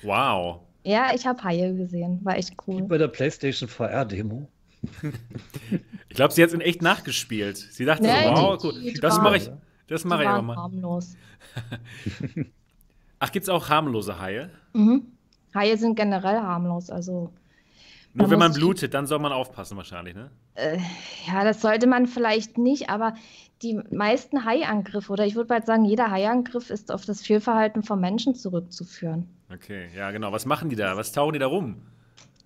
Wow. 0.03 0.61
Ja, 0.83 1.13
ich 1.13 1.25
habe 1.25 1.43
Haie 1.43 1.75
gesehen. 1.75 2.19
War 2.23 2.37
echt 2.37 2.55
cool. 2.67 2.83
Wie 2.83 2.87
bei 2.87 2.97
der 2.97 3.07
PlayStation 3.07 3.69
VR-Demo. 3.69 4.47
ich 6.09 6.15
glaube, 6.15 6.33
sie 6.33 6.41
hat 6.41 6.49
es 6.49 6.53
in 6.53 6.61
echt 6.61 6.81
nachgespielt. 6.81 7.57
Sie 7.57 7.85
dachte 7.85 8.03
nee, 8.03 8.23
so, 8.23 8.29
wow, 8.31 8.61
gut, 8.61 8.75
die, 8.75 8.93
das 8.93 9.17
mache 9.19 9.37
ich, 9.37 9.49
das 9.87 10.05
mache 10.05 10.23
ich 10.23 10.29
aber 10.29 10.41
mal. 10.41 10.55
harmlos. 10.55 11.15
Ach, 13.19 13.31
gibt 13.31 13.43
es 13.43 13.49
auch 13.49 13.69
harmlose 13.69 14.19
Haie? 14.19 14.49
Mhm. 14.73 15.05
Haie 15.53 15.77
sind 15.77 15.95
generell 15.95 16.39
harmlos, 16.39 16.89
also. 16.89 17.31
Nur 18.13 18.29
wenn 18.29 18.39
man 18.39 18.51
blutet, 18.51 18.93
dann 18.93 19.05
soll 19.05 19.19
man 19.19 19.31
aufpassen 19.31 19.77
wahrscheinlich, 19.77 20.15
ne? 20.15 20.31
Äh, 20.55 20.79
ja, 21.27 21.43
das 21.43 21.61
sollte 21.61 21.87
man 21.87 22.07
vielleicht 22.07 22.57
nicht, 22.57 22.89
aber 22.89 23.13
die 23.61 23.79
meisten 23.91 24.45
Haiangriffe, 24.45 25.11
oder 25.11 25.25
ich 25.25 25.35
würde 25.35 25.47
bald 25.47 25.65
sagen, 25.65 25.85
jeder 25.85 26.09
Haiangriff 26.09 26.69
ist 26.69 26.91
auf 26.91 27.05
das 27.05 27.21
Fehlverhalten 27.21 27.83
von 27.83 27.99
Menschen 27.99 28.35
zurückzuführen. 28.35 29.27
Okay, 29.53 29.87
ja, 29.95 30.11
genau. 30.11 30.31
Was 30.31 30.45
machen 30.45 30.69
die 30.69 30.75
da? 30.75 30.97
Was 30.97 31.11
tauchen 31.11 31.33
die 31.33 31.39
da 31.39 31.47
rum? 31.47 31.81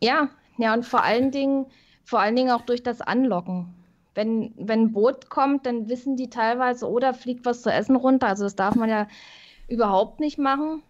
Ja, 0.01 0.29
ja, 0.57 0.73
und 0.73 0.85
vor 0.85 1.03
allen 1.03 1.31
Dingen, 1.31 1.67
vor 2.03 2.19
allen 2.19 2.35
Dingen 2.35 2.51
auch 2.51 2.61
durch 2.61 2.83
das 2.83 3.01
Anlocken. 3.01 3.73
wenn, 4.15 4.53
wenn 4.57 4.83
ein 4.83 4.93
Boot 4.93 5.29
kommt, 5.29 5.65
dann 5.65 5.89
wissen 5.89 6.15
die 6.15 6.29
teilweise, 6.29 6.89
oder 6.89 7.11
oh, 7.11 7.13
fliegt 7.13 7.45
was 7.45 7.61
zu 7.61 7.71
essen 7.71 7.95
runter. 7.95 8.27
Also 8.27 8.45
das 8.45 8.55
darf 8.55 8.75
man 8.75 8.89
ja 8.89 9.07
überhaupt 9.67 10.19
nicht 10.19 10.39
machen. 10.39 10.81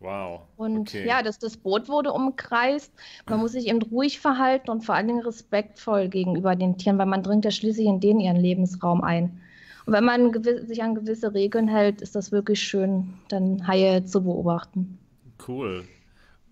Wow. 0.00 0.42
Und 0.56 0.80
okay. 0.80 1.06
ja, 1.06 1.22
das, 1.22 1.38
das 1.38 1.56
Boot 1.56 1.88
wurde 1.88 2.12
umkreist. 2.12 2.92
Man 3.26 3.38
muss 3.38 3.52
sich 3.52 3.68
eben 3.68 3.80
ruhig 3.80 4.20
verhalten 4.20 4.70
und 4.70 4.84
vor 4.84 4.94
allen 4.94 5.06
Dingen 5.06 5.22
respektvoll 5.22 6.08
gegenüber 6.08 6.56
den 6.56 6.76
Tieren, 6.76 6.98
weil 6.98 7.06
man 7.06 7.22
dringt 7.22 7.44
ja 7.44 7.50
schließlich 7.50 7.86
in 7.86 8.00
den 8.00 8.20
ihren 8.20 8.36
Lebensraum 8.36 9.02
ein. 9.02 9.40
Und 9.86 9.92
wenn 9.92 10.04
man 10.04 10.42
sich 10.42 10.82
an 10.82 10.94
gewisse 10.94 11.34
Regeln 11.34 11.68
hält, 11.68 12.00
ist 12.00 12.14
das 12.14 12.32
wirklich 12.32 12.62
schön, 12.62 13.14
dann 13.28 13.66
Haie 13.66 14.04
zu 14.04 14.22
beobachten. 14.22 14.98
Cool. 15.46 15.84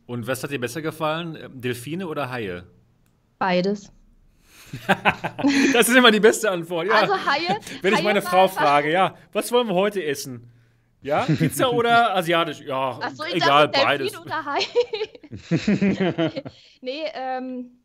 Und 0.07 0.27
was 0.27 0.43
hat 0.43 0.51
dir 0.51 0.61
besser 0.61 0.83
gefallen? 0.83 1.39
Delfine 1.55 2.07
oder 2.07 2.31
Haie? 2.31 2.65
Beides. 3.39 3.91
das 5.73 5.89
ist 5.89 5.97
immer 5.97 6.11
die 6.11 6.21
beste 6.21 6.51
Antwort. 6.51 6.89
Ja. 6.89 6.95
Also 6.95 7.15
Haie. 7.15 7.59
Wenn 7.83 7.95
ich 7.95 8.03
meine 8.03 8.23
Frau 8.23 8.49
frage, 8.49 8.91
ja, 8.91 9.17
was 9.33 9.51
wollen 9.53 9.69
wir 9.69 9.75
heute 9.75 10.05
essen? 10.05 10.51
Ja, 11.01 11.23
Pizza 11.25 11.73
oder 11.73 12.15
asiatisch? 12.15 12.61
Ja, 12.61 13.01
so, 13.15 13.25
egal, 13.25 13.69
dachte, 13.69 13.85
beides. 13.85 14.19
Oder 14.19 14.45
Hai. 14.45 14.61
nee, 16.81 17.03
ähm, 17.13 17.82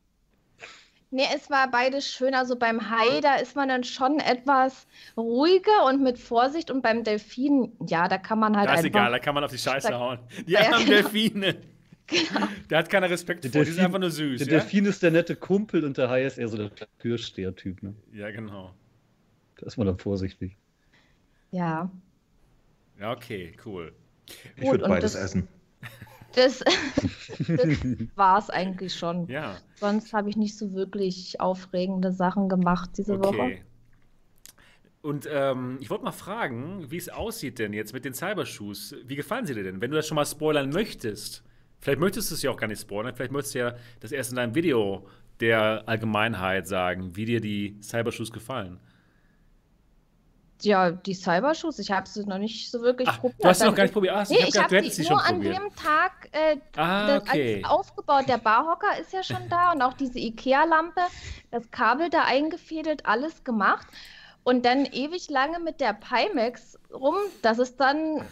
nee, 1.12 1.24
es 1.36 1.50
war 1.50 1.70
beides 1.70 2.08
schön. 2.08 2.34
Also 2.34 2.56
beim 2.56 2.90
Hai, 2.90 3.22
da 3.22 3.36
ist 3.36 3.56
man 3.56 3.70
dann 3.70 3.84
schon 3.84 4.20
etwas 4.20 4.88
ruhiger 5.16 5.86
und 5.86 6.02
mit 6.02 6.20
Vorsicht. 6.20 6.72
Und 6.72 6.82
beim 6.82 7.04
Delfin, 7.04 7.72
ja, 7.88 8.08
da 8.08 8.18
kann 8.18 8.40
man 8.40 8.58
halt. 8.58 8.70
Das 8.70 8.80
ist 8.80 8.86
egal, 8.86 9.12
da 9.12 9.20
kann 9.20 9.36
man 9.36 9.44
auf 9.44 9.52
die 9.52 9.58
Scheiße 9.58 9.90
da, 9.90 10.00
hauen. 10.00 10.20
Die 10.46 10.52
ja, 10.52 10.64
genau. 10.64 10.86
Delfine. 10.86 11.56
Genau. 12.10 12.48
Der 12.70 12.78
hat 12.78 12.90
keinen 12.90 13.10
Respekt 13.10 13.44
der 13.44 13.52
vor, 13.52 13.60
Delfin, 13.60 13.74
die 13.74 13.76
sind 13.76 13.86
einfach 13.86 14.00
nur 14.00 14.12
süß. 14.12 14.40
Der 14.40 14.48
ja? 14.48 14.60
Delfin 14.60 14.86
ist 14.86 15.04
der 15.04 15.12
nette 15.12 15.36
Kumpel 15.36 15.84
und 15.84 15.98
der 15.98 16.10
Hai 16.10 16.24
ist 16.24 16.38
eher 16.38 16.48
so 16.48 16.56
der 16.56 16.72
Türsteher-Typ. 17.00 17.84
Ne? 17.84 17.96
Ja, 18.14 18.32
genau. 18.32 18.74
Da 19.58 19.66
ist 19.66 19.76
man 19.76 19.88
dann 19.88 19.98
vorsichtig. 19.98 20.56
Ja. 21.52 21.92
Ja, 22.98 23.12
okay, 23.12 23.58
cool. 23.66 23.94
Ich 24.56 24.64
würde 24.64 24.88
beides 24.88 25.14
das, 25.14 25.22
essen. 25.22 25.50
Das, 26.38 26.60
das 27.40 27.80
war 28.16 28.38
es 28.38 28.50
eigentlich 28.52 28.94
schon. 28.94 29.28
Ja. 29.28 29.58
Sonst 29.76 30.14
habe 30.14 30.30
ich 30.30 30.38
nicht 30.38 30.56
so 30.56 30.74
wirklich 30.74 31.42
aufregende 31.42 32.12
Sachen 32.12 32.48
gemacht 32.48 32.92
diese 32.96 33.14
okay. 33.14 33.26
Woche. 33.26 33.58
Und 35.02 35.28
ähm, 35.32 35.80
ich 35.82 35.90
wollte 35.90 36.04
mal 36.04 36.12
fragen, 36.12 36.92
wie 36.92 36.98
es 36.98 37.10
aussieht 37.10 37.58
denn 37.58 37.74
jetzt 37.74 37.92
mit 37.94 38.06
den 38.06 38.14
Cybershoes. 38.14 38.96
Wie 39.06 39.16
gefallen 39.16 39.48
sie 39.48 39.56
dir 39.56 39.64
denn? 39.64 39.82
Wenn 39.82 39.90
du 39.90 39.98
das 39.98 40.08
schon 40.08 40.16
mal 40.16 40.26
spoilern 40.26 40.70
möchtest, 40.70 41.44
vielleicht 41.80 42.00
möchtest 42.00 42.30
du 42.30 42.36
es 42.36 42.44
ja 42.44 42.52
auch 42.52 42.58
gar 42.58 42.68
nicht 42.68 42.82
spoilern, 42.82 43.16
vielleicht 43.16 43.32
möchtest 43.32 43.56
du 43.56 43.60
ja 43.60 43.76
das 44.00 44.12
erst 44.12 44.30
in 44.30 44.36
deinem 44.36 44.54
Video 44.54 45.08
der 45.40 45.88
Allgemeinheit 45.88 46.68
sagen, 46.68 47.16
wie 47.16 47.26
dir 47.26 47.42
die 47.42 47.78
Cybershoes 47.82 48.32
gefallen. 48.32 48.80
Ja, 50.62 50.92
die 50.92 51.14
Cybershoes, 51.14 51.78
ich 51.80 51.92
habe 51.92 52.08
sie 52.08 52.26
noch 52.26 52.40
nicht 52.40 52.72
so 52.72 52.82
wirklich 52.82 53.08
Ach, 53.08 53.20
probiert. 53.20 53.44
Du 53.44 53.48
hast 53.48 53.60
sie 53.60 53.66
noch 53.66 53.76
gar 53.76 53.84
nicht 53.84 53.94
probiert. 53.94 54.16
Ach, 54.16 54.28
nee, 54.30 54.38
ich, 54.40 54.48
ich 54.50 54.58
habe 54.58 54.78
hab 54.78 54.86
sie 54.86 55.08
nur 55.08 55.24
an 55.24 55.42
dem 55.42 55.76
Tag 55.76 56.30
äh, 56.32 56.58
ah, 56.76 57.18
okay. 57.18 57.64
aufgebaut. 57.64 58.26
Der 58.28 58.38
Barhocker 58.38 59.00
ist 59.00 59.14
ja 59.14 59.22
schon 59.22 59.50
da 59.50 59.74
und 59.74 59.82
auch 59.82 59.94
diese 59.94 60.20
Ikea-Lampe, 60.20 61.02
das 61.52 61.70
Kabel 61.70 62.10
da 62.10 62.24
eingefädelt, 62.24 63.06
alles 63.06 63.44
gemacht. 63.44 63.88
Und 64.44 64.66
dann 64.66 64.86
ewig 64.86 65.30
lange 65.30 65.60
mit 65.60 65.82
der 65.82 65.94
Pimax 65.94 66.80
rum, 66.92 67.16
dass 67.42 67.60
es 67.60 67.76
dann 67.76 68.24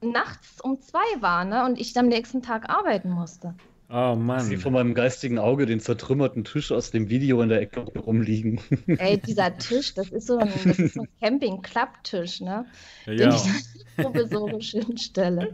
nachts 0.00 0.60
um 0.60 0.80
zwei 0.80 1.20
war 1.20 1.44
ne? 1.44 1.64
und 1.64 1.80
ich 1.80 1.96
am 1.96 2.08
nächsten 2.08 2.42
Tag 2.42 2.68
arbeiten 2.68 3.10
musste. 3.10 3.54
Oh 3.94 4.14
Mann. 4.16 4.38
Ich 4.38 4.44
sehe 4.46 4.58
vor 4.58 4.72
meinem 4.72 4.94
geistigen 4.94 5.38
Auge 5.38 5.66
den 5.66 5.78
zertrümmerten 5.78 6.44
Tisch 6.44 6.72
aus 6.72 6.90
dem 6.90 7.10
Video 7.10 7.42
in 7.42 7.50
der 7.50 7.60
Ecke 7.60 7.80
rumliegen. 7.80 8.58
Ey, 8.86 9.18
dieser 9.26 9.58
Tisch, 9.58 9.92
das 9.92 10.08
ist 10.08 10.28
so 10.28 10.38
ein, 10.38 10.48
ein 10.48 11.08
Camping-Klapptisch, 11.20 12.40
ne? 12.40 12.64
Ja. 13.04 13.14
Den 13.14 13.30
ich 13.32 13.96
provisorisch 13.96 14.70
hinstelle. 14.70 15.52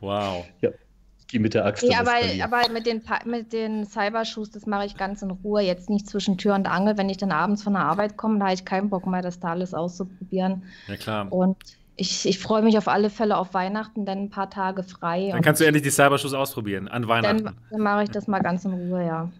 Wow. 0.00 0.46
Ja. 0.62 0.70
Ich 1.18 1.26
gehe 1.26 1.40
mit 1.40 1.52
der 1.52 1.66
Axt. 1.66 1.82
Ja, 1.82 2.00
aber, 2.00 2.14
aber 2.42 2.72
mit 2.72 2.86
den, 2.86 3.02
mit 3.26 3.52
den 3.52 3.84
Cybershoes, 3.84 4.50
das 4.52 4.64
mache 4.64 4.86
ich 4.86 4.96
ganz 4.96 5.20
in 5.20 5.32
Ruhe. 5.32 5.60
Jetzt 5.60 5.90
nicht 5.90 6.08
zwischen 6.08 6.38
Tür 6.38 6.54
und 6.54 6.66
Angel. 6.66 6.96
Wenn 6.96 7.10
ich 7.10 7.18
dann 7.18 7.32
abends 7.32 7.62
von 7.62 7.74
der 7.74 7.82
Arbeit 7.82 8.16
komme, 8.16 8.38
da 8.38 8.46
habe 8.46 8.54
ich 8.54 8.64
keinen 8.64 8.88
Bock 8.88 9.06
mehr, 9.06 9.20
das 9.20 9.38
da 9.38 9.48
alles 9.48 9.74
auszuprobieren. 9.74 10.62
Ja, 10.86 10.96
klar. 10.96 11.30
Und 11.30 11.56
ich, 11.96 12.26
ich 12.26 12.38
freue 12.38 12.62
mich 12.62 12.76
auf 12.78 12.88
alle 12.88 13.10
Fälle 13.10 13.36
auf 13.36 13.54
Weihnachten, 13.54 14.04
dann 14.04 14.24
ein 14.24 14.30
paar 14.30 14.50
Tage 14.50 14.82
frei. 14.82 15.30
Dann 15.32 15.42
kannst 15.42 15.60
du 15.60 15.64
endlich 15.64 15.82
die 15.82 15.90
Cybershoes 15.90 16.34
ausprobieren 16.34 16.88
an 16.88 17.08
Weihnachten. 17.08 17.44
Dann, 17.44 17.56
dann 17.70 17.80
mache 17.80 18.04
ich 18.04 18.10
das 18.10 18.26
mal 18.26 18.40
ganz 18.40 18.64
in 18.64 18.72
Ruhe, 18.72 19.04
ja. 19.04 19.30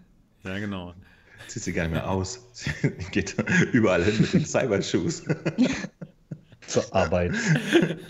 Ja, 0.43 0.59
genau. 0.59 0.93
Zieht 1.47 1.63
sie 1.63 1.73
gar 1.73 1.83
nicht 1.83 1.93
mehr 1.93 2.09
aus. 2.09 2.41
Sie 2.53 2.71
geht 3.11 3.35
überall 3.71 4.03
hin 4.03 4.19
mit 4.19 4.33
den 4.33 4.45
Cybershoes. 4.45 5.23
Zur 6.67 6.93
Arbeit. 6.93 7.33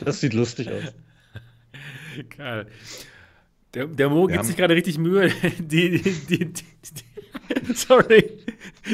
Das 0.03 0.19
sieht 0.19 0.33
lustig 0.33 0.69
aus. 0.71 0.93
Geil. 2.35 2.67
Der, 3.73 3.85
der 3.85 4.09
Mo 4.09 4.25
gibt 4.25 4.45
sich 4.45 4.55
gerade 4.55 4.73
richtig 4.73 4.97
Mühe, 4.97 5.29
die, 5.59 6.01
die, 6.01 6.11
die, 6.11 6.53
die 6.53 7.03
sorry, 7.73 8.39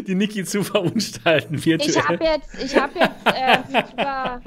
die 0.08 0.16
Niki 0.16 0.44
zu 0.44 0.64
verunstalten 0.64 1.64
virtuell. 1.64 1.90
Ich 1.90 2.08
habe 2.08 2.24
jetzt, 2.24 2.64
ich 2.64 2.76
habe 2.76 3.00
jetzt, 3.00 3.26
äh, 3.26 3.94
über, 3.94 4.42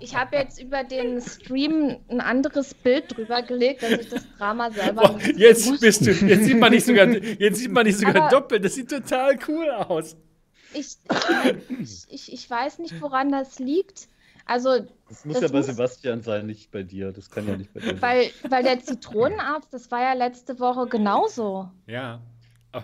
ich 0.00 0.16
habe 0.16 0.36
jetzt 0.36 0.62
über 0.62 0.84
den 0.84 1.20
Stream 1.20 1.96
ein 2.08 2.20
anderes 2.20 2.74
Bild 2.74 3.16
drüber 3.16 3.42
gelegt, 3.42 3.82
dass 3.82 3.92
ich 3.92 4.08
das 4.08 4.24
Drama 4.36 4.70
selber 4.70 5.02
Boah, 5.02 5.20
jetzt 5.36 5.80
bist 5.80 6.06
du, 6.06 6.10
jetzt 6.10 6.44
sieht 6.44 6.58
man 6.58 6.72
nicht 6.72 6.86
sogar, 6.86 7.08
jetzt 7.08 7.58
sieht 7.58 7.72
man 7.72 7.86
nicht 7.86 7.98
sogar 7.98 8.16
Aber 8.16 8.28
doppelt. 8.28 8.64
Das 8.64 8.74
sieht 8.74 8.90
total 8.90 9.38
cool 9.48 9.70
aus. 9.70 10.16
Ich, 10.74 10.98
ich, 11.80 12.06
ich, 12.10 12.32
ich 12.32 12.50
weiß 12.50 12.78
nicht, 12.78 13.00
woran 13.00 13.32
das 13.32 13.58
liegt. 13.58 14.08
Also, 14.44 14.78
das 15.08 15.26
muss 15.26 15.34
das 15.34 15.42
ja 15.42 15.48
bei 15.48 15.58
muss, 15.58 15.66
Sebastian 15.66 16.22
sein, 16.22 16.46
nicht 16.46 16.70
bei 16.70 16.82
dir. 16.82 17.12
Das 17.12 17.30
kann 17.30 17.46
ja 17.46 17.56
nicht 17.56 17.72
bei 17.74 17.80
dir 17.80 17.88
sein. 17.88 18.02
Weil, 18.02 18.30
weil 18.48 18.62
der 18.62 18.80
Zitronenarzt, 18.80 19.72
das 19.72 19.90
war 19.90 20.00
ja 20.00 20.14
letzte 20.14 20.58
Woche 20.58 20.86
genauso. 20.86 21.70
Ja. 21.86 22.20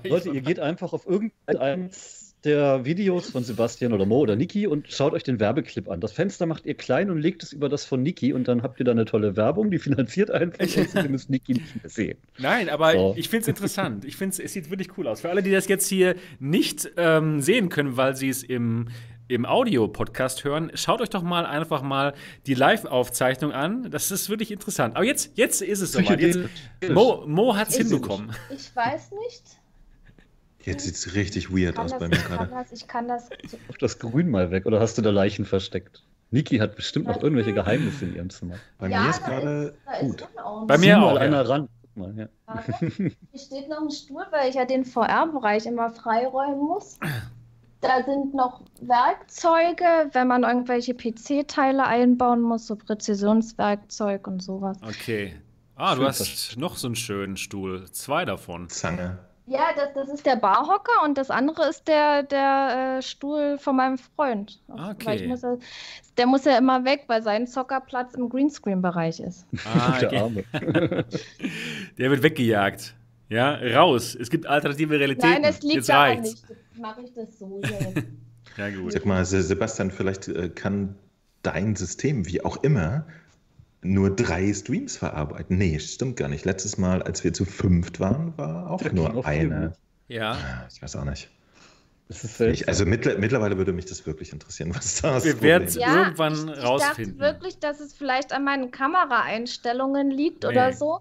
Leute, 0.05 0.31
ihr 0.31 0.41
geht 0.41 0.61
einfach 0.61 0.93
auf 0.93 1.07
irgendeins 1.07 2.25
der 2.45 2.85
Videos 2.85 3.31
von 3.31 3.43
Sebastian 3.43 3.93
oder 3.93 4.05
Mo 4.05 4.19
oder 4.19 4.37
Niki 4.37 4.67
und 4.67 4.93
schaut 4.93 5.14
euch 5.14 5.23
den 5.23 5.41
Werbeclip 5.41 5.88
an. 5.88 6.00
Das 6.00 6.12
Fenster 6.12 6.47
macht 6.47 6.67
ihr 6.67 6.75
klein 6.75 7.11
und 7.11 7.19
legt 7.19 7.43
es 7.43 7.53
über 7.53 7.69
das 7.69 7.85
von 7.85 8.03
Niki 8.03 8.33
und 8.33 8.49
dann 8.49 8.62
habt 8.62 8.79
ihr 8.81 8.85
da 8.85 8.93
eine 8.93 9.07
tolle 9.07 9.37
Werbung, 9.37 9.71
die 9.71 9.79
finanziert 9.79 10.31
einfach 10.31 10.61
und 10.61 10.95
ihr 10.95 11.09
müsst 11.09 11.31
Niki 11.31 11.55
nicht 11.55 11.83
mehr 11.83 11.88
sehen. 11.88 12.19
Nein, 12.38 12.69
aber 12.69 12.93
so. 12.93 13.14
ich 13.17 13.29
finde 13.29 13.43
es 13.43 13.49
interessant. 13.49 14.05
Ich 14.05 14.17
finde 14.17 14.43
es 14.43 14.53
sieht 14.53 14.71
wirklich 14.71 14.97
cool 14.99 15.09
aus. 15.09 15.23
Für 15.23 15.31
alle, 15.31 15.43
die 15.43 15.50
das 15.50 15.69
jetzt 15.69 15.88
hier 15.88 16.17
nicht 16.38 16.91
ähm, 16.97 17.41
sehen 17.41 17.71
können, 17.71 17.97
weil 17.97 18.14
sie 18.14 18.29
es 18.29 18.43
im 18.43 18.88
im 19.26 19.47
Audio-Podcast 19.47 20.45
hören, 20.45 20.71
schaut 20.75 21.00
euch 21.00 21.09
doch 21.09 21.23
mal 21.23 21.47
einfach 21.47 21.81
mal 21.81 22.12
die 22.47 22.53
Live-Aufzeichnung 22.53 23.53
an. 23.53 23.91
Das 23.91 24.11
ist 24.11 24.29
wirklich 24.29 24.50
interessant. 24.50 24.97
Aber 24.97 25.05
jetzt, 25.07 25.38
jetzt 25.38 25.62
ist 25.62 25.81
es 25.81 25.93
soweit. 25.93 26.21
Jetzt, 26.21 26.41
Mo, 26.91 27.25
Mo 27.26 27.57
hat 27.57 27.69
es 27.71 27.76
hinbekommen. 27.79 28.33
Ich 28.50 28.76
weiß 28.76 29.12
nicht. 29.12 29.63
Jetzt 30.64 30.85
sieht 30.85 30.94
es 30.94 31.14
richtig 31.14 31.50
weird 31.50 31.78
aus 31.78 31.99
bei 31.99 32.09
mir 32.09 32.16
gerade. 32.16 32.50
Ich 32.73 32.87
kann 32.87 33.09
das. 33.09 33.28
Auf 33.68 33.78
das 33.78 33.99
Grün 33.99 34.30
mal 34.30 34.50
weg 34.50 34.66
oder 34.66 34.80
hast 34.80 34.97
du 34.97 35.02
da 35.02 35.11
Leichen 35.11 35.44
versteckt? 35.44 36.02
Niki 36.30 36.59
hat 36.59 36.75
bestimmt 36.75 37.06
noch 37.06 37.23
irgendwelche 37.23 37.52
Geheimnisse 37.52 38.06
in 38.06 38.16
ihrem 38.16 38.30
Zimmer. 38.30 38.56
Bei 38.78 38.88
ja, 38.88 39.02
mir 39.02 39.11
ist 39.11 39.25
gerade 39.25 39.75
gut. 40.00 40.26
Bei 40.66 40.78
mir 40.78 41.00
auch. 41.00 41.14
Mal 41.14 41.18
einer 41.18 41.49
ran. 41.49 41.68
Mal, 41.94 42.12
ja. 42.16 42.28
Hier 42.97 43.11
steht 43.38 43.68
noch 43.68 43.83
ein 43.83 43.90
Stuhl, 43.90 44.25
weil 44.33 44.49
ich 44.49 44.56
ja 44.56 44.64
den 44.64 44.85
VR-Bereich 44.85 45.66
immer 45.66 45.90
freiräumen 45.90 46.59
muss. 46.59 46.99
Da 47.80 48.02
sind 48.02 48.35
noch 48.35 48.62
Werkzeuge, 48.80 50.09
wenn 50.12 50.26
man 50.26 50.42
irgendwelche 50.42 50.94
PC-Teile 50.94 51.85
einbauen 51.85 52.40
muss, 52.40 52.66
so 52.66 52.75
Präzisionswerkzeug 52.75 54.26
und 54.26 54.42
sowas. 54.42 54.78
Okay. 54.83 55.35
Ah, 55.76 55.90
Schön 55.92 56.00
du 56.00 56.09
hast 56.09 56.56
noch 56.56 56.76
so 56.76 56.88
einen 56.88 56.97
schönen 56.97 57.37
Stuhl. 57.37 57.88
Zwei 57.90 58.25
davon. 58.25 58.68
Zange. 58.71 59.18
Ja, 59.46 59.68
das, 59.76 59.92
das 59.94 60.08
ist 60.08 60.24
der 60.24 60.36
Barhocker 60.36 61.04
und 61.04 61.18
das 61.18 61.30
andere 61.30 61.68
ist 61.68 61.86
der, 61.86 62.22
der 62.22 62.96
äh, 62.98 63.02
Stuhl 63.02 63.58
von 63.58 63.76
meinem 63.76 63.98
Freund. 63.98 64.60
Okay. 64.68 65.26
Muss 65.26 65.42
ja, 65.42 65.56
der 66.16 66.26
muss 66.26 66.44
ja 66.46 66.56
immer 66.56 66.84
weg, 66.84 67.04
weil 67.08 67.22
sein 67.22 67.46
Zockerplatz 67.46 68.14
im 68.14 68.30
Greenscreen-Bereich 68.30 69.20
ist. 69.20 69.46
Ah, 69.66 69.88
okay. 69.96 70.08
der 70.08 70.22
Arme. 70.22 70.44
der 71.98 72.10
wird 72.10 72.22
weggejagt. 72.22 72.94
Ja, 73.28 73.54
raus. 73.76 74.14
Es 74.14 74.30
gibt 74.30 74.46
alternative 74.46 74.98
Realitäten. 74.98 75.42
Nein, 75.42 75.44
es 75.44 75.62
liegt 75.62 75.74
Jetzt 75.74 75.88
da 75.88 76.14
nicht. 76.14 76.42
Mache 76.78 77.02
ich 77.02 77.12
das 77.12 77.38
so 77.38 77.60
ja, 78.56 78.70
gut. 78.70 78.92
Sag 78.92 79.04
mal, 79.04 79.24
Sebastian, 79.24 79.90
vielleicht 79.90 80.28
äh, 80.28 80.48
kann 80.48 80.96
dein 81.42 81.76
System, 81.76 82.26
wie 82.26 82.42
auch 82.42 82.62
immer, 82.62 83.06
nur 83.85 84.14
drei 84.14 84.53
Streams 84.53 84.97
verarbeiten. 84.97 85.59
Nee, 85.59 85.79
stimmt 85.79 86.17
gar 86.17 86.29
nicht. 86.29 86.45
Letztes 86.45 86.79
Mal, 86.79 87.03
als 87.03 87.23
wir 87.23 87.33
zu 87.33 87.45
fünft 87.45 88.00
waren, 88.00 88.37
war 88.37 88.71
auch 88.71 88.83
nur 88.93 89.26
eine. 89.26 89.75
Ja. 90.09 90.33
Ah, 90.33 90.67
ich 90.73 90.83
weiß 90.83 90.97
auch 90.97 91.05
nicht. 91.05 91.31
Ich, 92.09 92.69
also 92.69 92.85
mittler, 92.85 93.17
mittlerweile 93.19 93.57
würde 93.57 93.73
mich 93.73 93.87
das 93.87 94.07
wirklich 94.07 94.33
interessieren, 94.33 94.75
was 94.75 95.00
da 95.00 95.17
ist. 95.17 95.25
Wir 95.25 95.41
werden 95.41 95.64
es 95.64 95.75
ja, 95.75 96.03
irgendwann 96.03 96.35
ich, 96.35 96.62
rausfinden. 96.62 97.14
Ich 97.14 97.19
dachte 97.19 97.35
wirklich, 97.35 97.59
dass 97.61 97.81
es 97.81 97.95
vielleicht 97.95 98.33
an 98.33 98.45
meinen 98.45 98.71
Kameraeinstellungen 98.71 100.11
liegt 100.11 100.43
nee. 100.43 100.50
oder 100.50 100.73
so. 100.75 101.00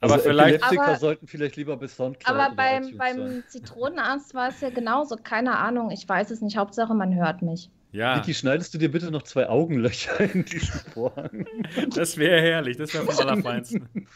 Aber 0.00 0.14
also 0.14 0.28
vielleicht. 0.28 0.64
Aber- 0.64 0.96
sollten 0.96 1.26
vielleicht 1.26 1.56
lieber 1.56 1.76
bis 1.76 1.96
Soundcloud 1.96 2.36
Aber 2.36 2.54
beim, 2.54 2.96
beim. 2.96 3.44
Zitronenarzt 3.48 4.34
war 4.34 4.48
es 4.48 4.60
ja 4.60 4.70
genauso. 4.70 5.16
Keine 5.16 5.58
Ahnung, 5.58 5.90
ich 5.90 6.08
weiß 6.08 6.30
es 6.30 6.40
nicht. 6.40 6.56
Hauptsache, 6.56 6.94
man 6.94 7.14
hört 7.14 7.42
mich. 7.42 7.70
Ja, 7.92 8.16
Niki, 8.16 8.34
schneidest 8.34 8.72
du 8.72 8.78
dir 8.78 8.90
bitte 8.90 9.10
noch 9.10 9.22
zwei 9.22 9.48
Augenlöcher 9.48 10.20
in 10.20 10.44
diesen 10.44 10.80
Vorhang 10.92 11.46
das 11.94 12.16
wäre 12.16 12.40
herrlich. 12.40 12.76
Das 12.76 12.94
wäre 12.94 13.04
vom 13.04 13.18
Allerfeinsten. 13.18 13.88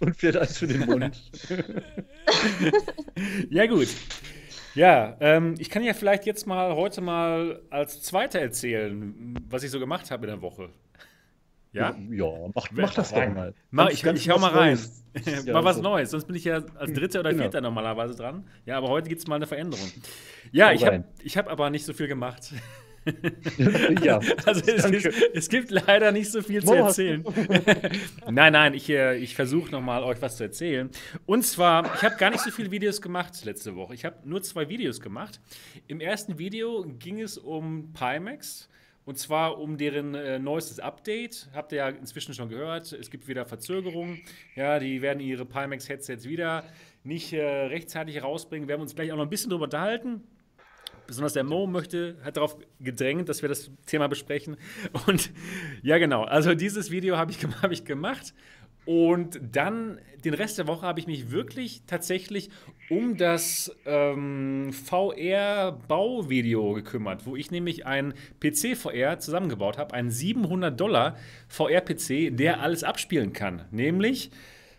und 0.00 0.16
vielleicht 0.16 0.38
eins 0.38 0.58
für 0.58 0.66
den 0.66 0.80
Mund. 0.80 1.30
Ja, 3.48 3.66
gut. 3.66 3.88
Ja, 4.74 5.16
ähm, 5.20 5.54
ich 5.58 5.70
kann 5.70 5.82
ja 5.82 5.94
vielleicht 5.94 6.26
jetzt 6.26 6.46
mal 6.46 6.74
heute 6.74 7.00
mal 7.00 7.62
als 7.70 8.02
Zweiter 8.02 8.40
erzählen, 8.40 9.34
was 9.48 9.62
ich 9.62 9.70
so 9.70 9.80
gemacht 9.80 10.10
habe 10.10 10.26
in 10.26 10.32
der 10.32 10.42
Woche. 10.42 10.68
Ja? 11.76 11.94
Ja, 12.10 12.26
mach, 12.54 12.70
mach 12.72 12.94
das 12.94 13.10
doch 13.10 13.28
mal. 13.28 13.54
Mach, 13.70 13.90
ich, 13.90 14.02
ganz 14.02 14.20
ich 14.20 14.30
hau 14.30 14.38
mal 14.38 14.50
rein. 14.52 14.78
Ja, 15.46 15.54
mal 15.54 15.64
was 15.64 15.76
so. 15.76 15.82
Neues, 15.82 16.10
sonst 16.10 16.26
bin 16.26 16.36
ich 16.36 16.44
ja 16.44 16.62
als 16.74 16.92
Dritter 16.92 17.20
oder 17.20 17.30
Genau. 17.30 17.44
Vierter 17.44 17.62
normalerweise 17.62 18.14
dran. 18.14 18.44
Ja, 18.66 18.76
aber 18.76 18.88
heute 18.88 19.08
gibt 19.08 19.22
es 19.22 19.26
mal 19.26 19.36
eine 19.36 19.46
Veränderung. 19.46 19.90
Ja, 20.52 20.68
Hau 20.68 20.72
ich 20.72 20.84
habe 20.84 21.04
ich 21.22 21.38
hab 21.38 21.48
aber 21.48 21.70
nicht 21.70 21.86
so 21.86 21.94
viel 21.94 22.06
gemacht. 22.06 22.52
ja, 24.02 24.20
Also 24.44 24.60
es, 24.70 24.84
ist, 24.84 25.06
es 25.32 25.48
gibt 25.48 25.70
leider 25.70 26.12
nicht 26.12 26.30
so 26.30 26.42
viel 26.42 26.60
zu 26.60 26.66
Mo, 26.66 26.86
erzählen. 26.86 27.24
nein, 28.30 28.52
nein, 28.52 28.74
ich, 28.74 28.90
äh, 28.90 29.16
ich 29.16 29.34
versuche 29.34 29.70
nochmal 29.70 30.02
euch 30.02 30.20
was 30.20 30.36
zu 30.36 30.44
erzählen. 30.44 30.90
Und 31.24 31.46
zwar, 31.46 31.94
ich 31.94 32.02
habe 32.02 32.16
gar 32.16 32.30
nicht 32.30 32.42
so 32.42 32.50
viele 32.50 32.70
Videos 32.70 33.00
gemacht 33.00 33.44
letzte 33.44 33.74
Woche. 33.76 33.94
Ich 33.94 34.04
habe 34.04 34.16
nur 34.24 34.42
zwei 34.42 34.68
Videos 34.68 35.00
gemacht. 35.00 35.40
Im 35.86 36.00
ersten 36.00 36.38
Video 36.38 36.84
ging 36.98 37.20
es 37.20 37.38
um 37.38 37.92
Pimax. 37.92 38.68
Und 39.06 39.18
zwar 39.18 39.58
um 39.58 39.78
deren 39.78 40.16
äh, 40.16 40.40
neuestes 40.40 40.80
Update. 40.80 41.48
Habt 41.54 41.70
ihr 41.70 41.78
ja 41.78 41.88
inzwischen 41.88 42.34
schon 42.34 42.48
gehört. 42.48 42.92
Es 42.92 43.08
gibt 43.08 43.28
wieder 43.28 43.46
Verzögerungen. 43.46 44.20
Ja, 44.56 44.80
die 44.80 45.00
werden 45.00 45.20
ihre 45.20 45.44
Pimax-Headsets 45.44 46.24
wieder 46.28 46.64
nicht 47.04 47.32
äh, 47.32 47.40
rechtzeitig 47.40 48.20
rausbringen. 48.20 48.68
Werden 48.68 48.80
wir 48.80 48.82
uns 48.82 48.96
gleich 48.96 49.12
auch 49.12 49.16
noch 49.16 49.22
ein 49.22 49.30
bisschen 49.30 49.50
drüber 49.50 49.64
unterhalten. 49.64 50.24
Besonders 51.06 51.34
der 51.34 51.44
Mo 51.44 51.68
möchte, 51.68 52.16
hat 52.24 52.36
darauf 52.36 52.58
gedrängt, 52.80 53.28
dass 53.28 53.42
wir 53.42 53.48
das 53.48 53.70
Thema 53.86 54.08
besprechen. 54.08 54.56
Und 55.06 55.30
ja, 55.82 55.98
genau. 55.98 56.24
Also 56.24 56.56
dieses 56.56 56.90
Video 56.90 57.16
habe 57.16 57.30
ich, 57.30 57.38
hab 57.62 57.70
ich 57.70 57.84
gemacht. 57.84 58.34
Und 58.86 59.40
dann 59.52 59.98
den 60.24 60.34
Rest 60.34 60.58
der 60.58 60.66
Woche 60.66 60.86
habe 60.86 61.00
ich 61.00 61.06
mich 61.06 61.30
wirklich 61.30 61.82
tatsächlich 61.86 62.50
um 62.88 63.16
das 63.16 63.74
ähm, 63.84 64.72
VR-Bauvideo 64.72 66.74
gekümmert, 66.74 67.26
wo 67.26 67.36
ich 67.36 67.50
nämlich 67.50 67.84
ein 67.84 68.14
PC-VR 68.40 69.18
zusammengebaut 69.18 69.76
habe, 69.76 69.94
einen 69.94 70.10
700 70.10 70.78
Dollar 70.78 71.16
VR-PC, 71.48 72.36
der 72.36 72.60
alles 72.60 72.84
abspielen 72.84 73.32
kann. 73.32 73.64
Nämlich 73.70 74.30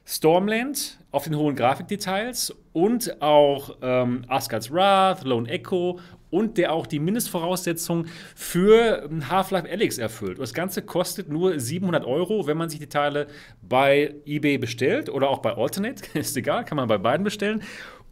Stormland 0.06 1.00
auf 1.12 1.26
den 1.26 1.36
hohen 1.36 1.58
Grafikdetails 1.58 2.56
und 2.72 3.22
auch 3.22 3.78
ähm, 3.82 4.24
Asgard's 4.30 4.72
Wrath, 4.72 5.26
Lone 5.26 5.50
Echo 5.50 6.00
und 6.30 6.58
der 6.58 6.74
auch 6.74 6.88
die 6.88 7.00
Mindestvoraussetzungen 7.00 8.10
für 8.36 9.10
Half-Life 9.30 9.70
Alyx 9.70 9.98
erfüllt. 9.98 10.38
Und 10.38 10.42
das 10.42 10.54
Ganze 10.54 10.82
kostet 10.82 11.30
nur 11.30 11.60
700 11.60 12.06
Euro, 12.06 12.48
wenn 12.48 12.58
man 12.58 12.70
sich 12.70 12.80
die 12.80 12.88
Teile 12.88 13.28
bei 13.62 14.16
eBay 14.26 14.58
bestellt 14.58 15.10
oder 15.10 15.30
auch 15.30 15.40
bei 15.40 15.56
Alternate, 15.56 16.04
ist 16.20 16.36
egal, 16.38 16.66
kann 16.66 16.76
man 16.76 16.88
bei 16.88 16.98
beiden 16.98 17.24
bestellen. 17.24 17.62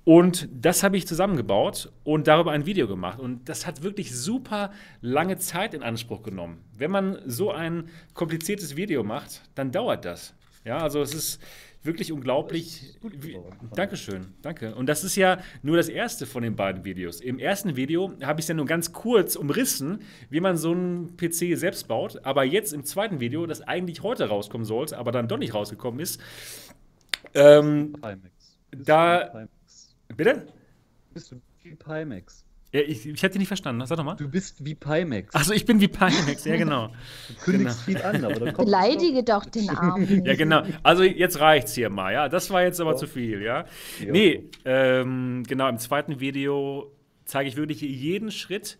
Und 0.05 0.47
das 0.51 0.83
habe 0.83 0.97
ich 0.97 1.07
zusammengebaut 1.07 1.91
und 2.03 2.27
darüber 2.27 2.51
ein 2.51 2.67
Video 2.67 2.87
gemacht. 2.87 3.19
Und 3.19 3.49
das 3.49 3.65
hat 3.65 3.81
wirklich 3.81 4.15
super 4.15 4.71
lange 5.01 5.37
Zeit 5.37 5.73
in 5.73 5.81
Anspruch 5.81 6.21
genommen. 6.21 6.63
Wenn 6.77 6.91
man 6.91 7.17
so 7.25 7.51
ein 7.51 7.89
kompliziertes 8.13 8.75
Video 8.75 9.03
macht, 9.03 9.41
dann 9.55 9.71
dauert 9.71 10.05
das. 10.05 10.35
Ja, 10.63 10.77
also 10.77 11.01
es 11.01 11.13
ist 11.15 11.41
wirklich 11.85 12.11
unglaublich. 12.11 12.97
Wie. 13.01 13.37
Dankeschön, 13.75 14.27
danke. 14.41 14.75
Und 14.75 14.87
das 14.87 15.03
ist 15.03 15.15
ja 15.15 15.39
nur 15.61 15.77
das 15.77 15.89
erste 15.89 16.25
von 16.25 16.43
den 16.43 16.55
beiden 16.55 16.83
Videos. 16.85 17.21
Im 17.21 17.39
ersten 17.39 17.75
Video 17.75 18.13
habe 18.23 18.39
ich 18.39 18.43
es 18.45 18.47
ja 18.47 18.55
nur 18.55 18.65
ganz 18.65 18.91
kurz 18.93 19.35
umrissen, 19.35 20.01
wie 20.29 20.39
man 20.39 20.57
so 20.57 20.71
einen 20.71 21.15
PC 21.17 21.57
selbst 21.57 21.87
baut. 21.87 22.23
Aber 22.25 22.43
jetzt 22.43 22.73
im 22.73 22.83
zweiten 22.83 23.19
Video, 23.19 23.45
das 23.45 23.61
eigentlich 23.61 24.03
heute 24.03 24.27
rauskommen 24.29 24.65
sollte, 24.65 24.97
aber 24.97 25.11
dann 25.11 25.27
doch 25.27 25.37
nicht 25.37 25.53
rausgekommen 25.53 25.99
ist, 25.99 26.19
ähm, 27.33 27.93
Pimax. 27.93 28.57
Da- 28.71 29.25
Pimax? 29.25 29.95
bitte? 30.15 30.47
Bist 31.13 31.31
du 31.31 31.41
Pimax? 31.75 32.44
Ja, 32.75 32.81
ich, 32.81 33.05
ich 33.05 33.23
hätte 33.23 33.33
dich 33.33 33.39
nicht 33.39 33.47
verstanden. 33.47 33.85
Sag 33.85 33.95
doch 33.95 34.03
mal. 34.03 34.15
Du 34.15 34.27
bist 34.27 34.65
wie 34.65 34.75
Pimax. 34.75 35.33
Achso, 35.33 35.53
ich 35.53 35.65
bin 35.65 35.79
wie 35.79 35.87
Pimax, 35.87 36.43
ja 36.43 36.57
genau. 36.57 36.87
du 37.29 37.33
kündigst 37.51 37.83
viel 37.83 38.01
an, 38.01 38.25
aber 38.25 38.33
dann 38.33 38.53
kommt 38.53 38.65
Beleidige 38.65 39.23
doch 39.23 39.45
den 39.45 39.69
Armen. 39.69 40.25
Ja, 40.25 40.35
genau. 40.35 40.63
Also 40.83 41.03
jetzt 41.03 41.39
reicht's 41.39 41.73
hier 41.73 41.89
mal, 41.89 42.11
ja. 42.11 42.27
Das 42.27 42.49
war 42.49 42.63
jetzt 42.63 42.81
aber 42.81 42.91
Ja. 42.91 42.97
zu 42.97 43.07
viel, 43.07 43.41
ja. 43.41 43.65
Ja. 44.03 44.11
Nee, 44.11 44.49
ähm, 44.65 45.43
genau, 45.47 45.69
im 45.69 45.79
zweiten 45.79 46.19
Video 46.19 46.91
zeige 47.23 47.47
ich 47.47 47.55
wirklich 47.55 47.79
jeden 47.79 48.29
Schritt 48.29 48.77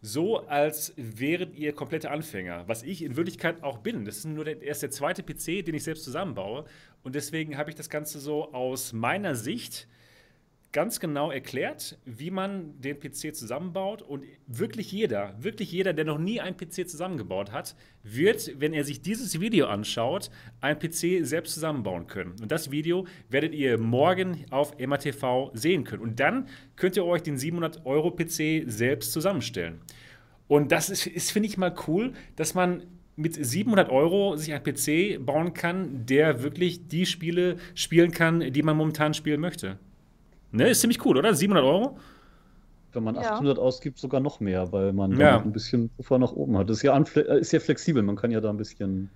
so, 0.00 0.40
als 0.48 0.92
wäret 0.96 1.54
ihr 1.54 1.72
komplette 1.74 2.10
Anfänger. 2.10 2.64
Was 2.66 2.82
ich 2.82 3.04
in 3.04 3.16
Wirklichkeit 3.16 3.62
auch 3.62 3.78
bin. 3.78 4.04
Das 4.04 4.16
ist 4.16 4.24
nur 4.24 4.44
der, 4.44 4.60
erst 4.60 4.82
der 4.82 4.90
zweite 4.90 5.22
PC, 5.22 5.64
den 5.64 5.76
ich 5.76 5.84
selbst 5.84 6.02
zusammenbaue. 6.02 6.64
Und 7.04 7.14
deswegen 7.14 7.56
habe 7.56 7.70
ich 7.70 7.76
das 7.76 7.88
Ganze 7.88 8.18
so 8.18 8.52
aus 8.52 8.92
meiner 8.92 9.36
Sicht 9.36 9.86
ganz 10.72 11.00
genau 11.00 11.30
erklärt, 11.30 11.98
wie 12.04 12.30
man 12.30 12.80
den 12.80 12.98
PC 12.98 13.34
zusammenbaut. 13.34 14.02
Und 14.02 14.24
wirklich 14.46 14.90
jeder, 14.90 15.34
wirklich 15.38 15.70
jeder, 15.70 15.92
der 15.92 16.04
noch 16.04 16.18
nie 16.18 16.40
einen 16.40 16.56
PC 16.56 16.88
zusammengebaut 16.88 17.52
hat, 17.52 17.76
wird, 18.02 18.58
wenn 18.58 18.72
er 18.72 18.84
sich 18.84 19.02
dieses 19.02 19.40
Video 19.40 19.66
anschaut, 19.66 20.30
einen 20.60 20.78
PC 20.78 21.24
selbst 21.26 21.54
zusammenbauen 21.54 22.06
können. 22.06 22.34
Und 22.40 22.50
das 22.50 22.70
Video 22.70 23.06
werdet 23.28 23.54
ihr 23.54 23.78
morgen 23.78 24.44
auf 24.50 24.78
MATV 24.78 25.50
sehen 25.52 25.84
können. 25.84 26.02
Und 26.02 26.20
dann 26.20 26.48
könnt 26.76 26.96
ihr 26.96 27.04
euch 27.04 27.22
den 27.22 27.36
700 27.36 27.84
Euro 27.84 28.10
PC 28.10 28.64
selbst 28.66 29.12
zusammenstellen. 29.12 29.80
Und 30.48 30.72
das 30.72 30.90
ist, 30.90 31.06
ist 31.06 31.32
finde 31.32 31.48
ich 31.48 31.58
mal 31.58 31.74
cool, 31.86 32.12
dass 32.36 32.54
man 32.54 32.84
mit 33.14 33.34
700 33.34 33.90
Euro 33.90 34.36
sich 34.36 34.54
einen 34.54 34.64
PC 34.64 35.24
bauen 35.24 35.52
kann, 35.52 36.06
der 36.06 36.42
wirklich 36.42 36.88
die 36.88 37.04
Spiele 37.04 37.56
spielen 37.74 38.10
kann, 38.10 38.52
die 38.52 38.62
man 38.62 38.76
momentan 38.76 39.12
spielen 39.12 39.40
möchte. 39.40 39.78
Ne, 40.52 40.68
ist 40.68 40.80
ziemlich 40.80 41.04
cool, 41.04 41.16
oder? 41.16 41.34
700 41.34 41.64
Euro? 41.64 41.98
Wenn 42.92 43.04
man 43.04 43.14
Ja. 43.14 43.32
800 43.34 43.58
ausgibt, 43.58 43.98
sogar 43.98 44.20
noch 44.20 44.40
mehr, 44.40 44.70
weil 44.70 44.92
man 44.92 45.18
Ja. 45.18 45.40
ein 45.40 45.52
bisschen 45.52 45.88
Puffer 45.90 46.18
nach 46.18 46.32
oben 46.32 46.58
hat. 46.58 46.68
Das 46.68 46.76
ist 46.78 46.82
ja, 46.82 46.96
äh, 46.98 47.40
ist 47.40 47.52
ja 47.52 47.60
flexibel, 47.60 48.02
man 48.02 48.16
kann 48.16 48.30
ja 48.30 48.40
da 48.40 48.50
ein 48.50 48.58
bisschen. 48.58 49.10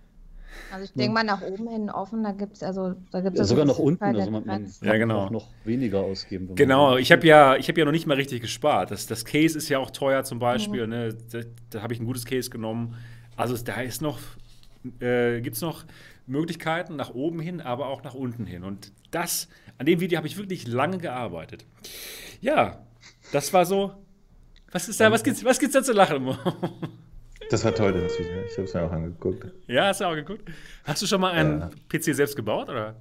Also 0.73 0.85
ich 0.87 0.93
denke 0.95 1.13
mal 1.13 1.23
nach 1.25 1.43
oben 1.43 1.69
hin 1.69 1.91
offen, 1.91 2.23
da 2.25 2.33
gibt 2.33 2.55
es 2.55 2.63
also 2.63 2.95
da 3.13 3.21
gibt's 3.21 3.37
Ja, 3.39 3.43
also 3.43 3.55
sogar 3.55 3.67
nach 3.67 3.79
unten, 3.79 4.03
also 4.03 4.31
man, 4.31 4.47
man. 4.47 4.67
Ja, 4.81 4.91
kann 4.93 5.01
genau. 5.01 5.19
auch 5.27 5.31
noch 5.31 5.49
weniger 5.65 6.01
ausgeben. 6.01 6.55
Genau, 6.55 6.97
ich 6.97 7.13
habe 7.13 7.27
ja, 7.27 7.57
ich 7.57 7.69
hab 7.69 7.77
ja 7.77 7.85
noch 7.85 7.93
nicht 7.93 8.07
mal 8.07 8.15
richtig 8.15 8.41
gespart. 8.41 8.91
Das, 8.91 9.07
das 9.07 9.27
Case 9.27 9.59
ist 9.59 9.69
ja 9.69 9.79
auch 9.79 9.91
teuer 9.91 10.25
zum 10.25 10.39
Beispiel. 10.39 10.87
Ne? 10.87 11.15
Da, 11.31 11.41
da 11.69 11.83
habe 11.83 11.93
ich 11.93 12.01
ein 12.01 12.07
gutes 12.07 12.25
Case 12.25 12.49
genommen. 12.49 12.95
Also 13.37 13.53
es- 13.53 13.65
da 13.65 13.83
ist 13.83 14.01
noch, 14.01 14.19
äh, 15.01 15.43
gibt 15.43 15.57
es 15.57 15.63
noch 15.63 15.85
Möglichkeiten 16.27 16.97
nach 16.97 17.15
oben 17.15 17.39
hin, 17.39 17.61
aber 17.61 17.89
auch 17.89 18.03
nach 18.03 18.15
unten 18.15 18.47
hin. 18.47 18.65
Und 18.65 18.93
das, 19.11 19.49
an 19.79 19.87
dem 19.87 20.01
Video 20.01 20.17
habe 20.19 20.27
ich 20.27 20.37
wirklich 20.37 20.67
lange 20.67 20.99
gearbeitet. 20.99 21.65
Ja, 22.41 22.85
das 23.33 23.53
war 23.53 23.65
so. 23.67 23.93
Was 24.73 24.89
ist 24.89 25.01
da, 25.01 25.11
was 25.11 25.23
gibt's, 25.25 25.45
was 25.45 25.59
gibt's 25.59 25.75
da 25.75 25.83
zu 25.83 25.93
lachen? 25.93 26.37
Das 27.49 27.65
war 27.65 27.73
toll, 27.73 27.93
das 27.93 28.19
Video. 28.19 28.43
Ich 28.45 28.53
habe 28.57 28.63
es 28.65 28.75
mir 28.75 28.83
auch 28.83 28.91
angeguckt. 28.91 29.47
ja, 29.69 29.87
hast 29.87 30.01
du 30.01 30.05
auch 30.07 30.15
geguckt? 30.17 30.51
Hast 30.83 31.01
du 31.03 31.07
schon 31.07 31.21
mal 31.21 31.31
einen 31.31 31.61
Ja. 31.61 31.71
PC 31.89 32.13
selbst 32.17 32.35
gebaut, 32.35 32.69
oder? 32.69 32.97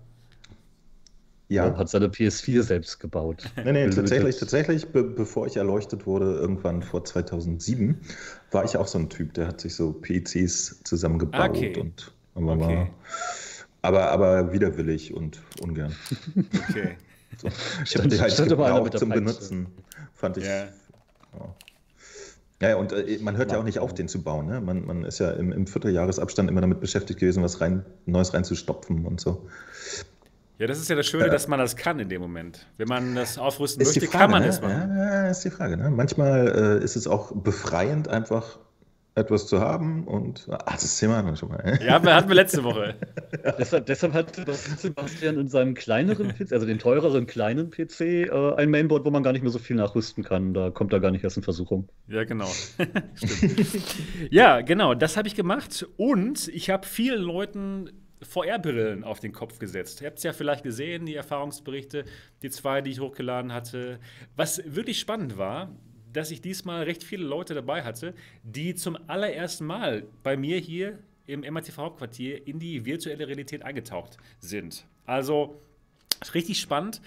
Ja. 1.48 1.76
Hat 1.76 1.90
seine 1.90 2.10
PS4 2.10 2.62
selbst 2.62 3.00
gebaut. 3.00 3.44
Nee, 3.64 3.72
nee, 3.72 3.90
tatsächlich, 3.90 4.38
tatsächlich, 4.38 4.88
be 4.92 5.04
bevor 5.04 5.48
ich 5.48 5.58
erleuchtet 5.58 6.06
wurde, 6.06 6.34
irgendwann 6.36 6.84
vor 6.84 7.04
2007, 7.06 8.00
war 8.52 8.66
ich 8.66 8.78
auch 8.78 8.86
so 8.88 9.00
ein 9.00 9.10
Typ, 9.10 9.34
der 9.34 9.48
hat 9.48 9.62
sich 9.62 9.74
so 9.76 9.94
PCs 9.94 10.82
zusammengebaut 10.84 11.50
Okay. 11.50 11.80
und 11.80 12.12
aber, 12.36 12.52
Okay. 12.54 12.92
Aber, 13.86 14.12
aber 14.12 14.52
widerwillig 14.52 15.14
und 15.14 15.42
ungern. 15.62 15.96
Okay. 16.70 16.98
So. 17.38 17.50
Ich 17.84 17.98
habe 17.98 18.08
die 18.08 18.18
halt 18.18 18.38
gebraucht 18.38 18.98
zum 18.98 19.10
Peitsche. 19.10 19.22
Benutzen. 19.22 19.68
Fand 20.14 20.38
ich. 20.38 20.46
Ja. 20.46 20.68
Ja. 21.34 21.56
Ja, 22.62 22.70
ja, 22.70 22.76
und 22.78 22.94
äh, 22.94 23.20
man 23.22 23.36
hört 23.36 23.52
ja 23.52 23.60
auch 23.60 23.64
nicht 23.64 23.80
auf, 23.80 23.94
den 23.94 24.08
zu 24.08 24.24
bauen. 24.24 24.46
Ne? 24.46 24.62
Man, 24.62 24.86
man 24.86 25.04
ist 25.04 25.20
ja 25.20 25.32
im, 25.32 25.52
im 25.52 25.68
Vierteljahresabstand 25.68 26.50
immer 26.50 26.62
damit 26.62 26.80
beschäftigt 26.80 27.20
gewesen, 27.20 27.44
was 27.44 27.60
rein, 27.60 27.86
Neues 28.06 28.34
reinzustopfen 28.34 29.06
und 29.06 29.20
so. 29.20 29.46
Ja, 30.58 30.68
das 30.68 30.80
ist 30.80 30.90
ja 30.90 30.96
das 30.96 31.06
Schöne, 31.08 31.26
Ja. 31.26 31.32
dass 31.32 31.50
man 31.50 31.60
das 31.60 31.76
kann 31.76 32.00
in 32.00 32.08
dem 32.08 32.22
Moment. 32.22 32.66
Wenn 32.78 32.88
man 32.88 33.16
das 33.16 33.38
aufrüsten 33.38 33.82
Ist 33.82 33.90
möchte, 33.90 34.00
die 34.00 34.08
Frage, 34.08 34.22
kann 34.24 34.32
man 34.32 34.44
ne? 34.44 34.48
es 34.48 34.62
machen. 34.62 34.98
Ja, 34.98 35.30
ist 35.30 35.44
die 35.44 35.50
Frage. 35.50 35.76
Ne? 35.76 35.90
Manchmal 35.92 36.80
äh, 36.80 36.84
ist 36.84 36.96
es 36.96 37.08
auch 37.08 37.34
befreiend, 37.34 38.08
einfach 38.08 38.58
etwas 39.16 39.48
zu 39.48 39.62
haben 39.62 40.04
und. 40.06 40.48
Ah, 40.50 40.74
das 40.74 41.00
Thema 41.00 41.18
hatten 41.18 41.30
wir 41.30 41.36
schon 41.38 41.50
mal. 41.50 41.60
äh. 41.62 41.86
Ja, 41.86 41.94
hatten 41.94 42.06
wir, 42.06 42.16
hatten 42.16 42.28
wir 42.28 42.36
letzte 42.36 42.64
Woche. 42.64 42.96
Deshalb, 43.58 43.86
deshalb 43.86 44.14
hat 44.14 44.36
Sebastian 44.36 45.38
in 45.38 45.48
seinem 45.48 45.74
kleineren 45.76 46.30
PC, 46.30 46.52
also 46.52 46.66
den 46.66 46.80
teureren 46.80 47.28
kleinen 47.28 47.70
PC, 47.70 48.02
äh, 48.02 48.56
ein 48.56 48.70
Mainboard, 48.70 49.06
wo 49.06 49.12
man 49.12 49.24
gar 49.24 49.34
nicht 49.34 49.44
mehr 49.44 49.52
so 49.52 49.60
viel 49.60 49.76
nachrüsten 49.76 50.24
kann. 50.24 50.54
Da 50.54 50.72
kommt 50.72 50.94
er 50.94 51.00
gar 51.00 51.12
nicht 51.12 51.24
erst 51.24 51.38
in 51.38 51.44
Versuchung. 51.44 51.88
Ja, 52.08 52.24
genau. 52.24 52.48
Stimmt. 53.14 53.86
ja, 54.32 54.62
genau, 54.62 54.94
das 54.96 55.16
habe 55.16 55.28
ich 55.28 55.36
gemacht 55.36 55.86
und 55.98 56.48
ich 56.48 56.70
habe 56.70 56.88
vielen 56.88 57.22
Leuten 57.22 57.92
VR-Brillen 58.22 59.04
auf 59.04 59.20
den 59.20 59.32
Kopf 59.32 59.60
gesetzt. 59.60 60.02
Ihr 60.02 60.08
habt 60.08 60.18
es 60.18 60.24
ja 60.24 60.34
vielleicht 60.34 60.64
gesehen, 60.64 61.06
die 61.06 61.16
Erfahrungsberichte, 61.16 62.06
die 62.42 62.50
zwei, 62.50 62.82
die 62.82 62.92
ich 62.92 63.00
hochgeladen 63.00 63.54
hatte. 63.54 64.00
Was 64.36 64.62
wirklich 64.66 65.00
spannend 65.00 65.38
war, 65.38 65.70
dass 66.16 66.32
ich 66.32 66.42
diesmal 66.42 66.84
recht 66.84 67.04
viele 67.04 67.26
Leute 67.26 67.54
dabei 67.54 67.84
hatte, 67.84 68.14
die 68.44 68.76
zum 68.76 68.98
allerersten 69.08 69.66
Mal 69.66 70.08
bei 70.24 70.38
mir 70.38 70.58
hier 70.60 71.00
im 71.28 71.42
MATV 71.42 71.78
Hauptquartier 71.78 72.48
in 72.48 72.60
die 72.60 72.86
virtuelle 72.86 73.28
Realität 73.28 73.64
eingetaucht 73.64 74.18
sind. 74.40 74.86
Also 75.06 75.60
richtig 76.34 76.60
spannend, 76.60 77.02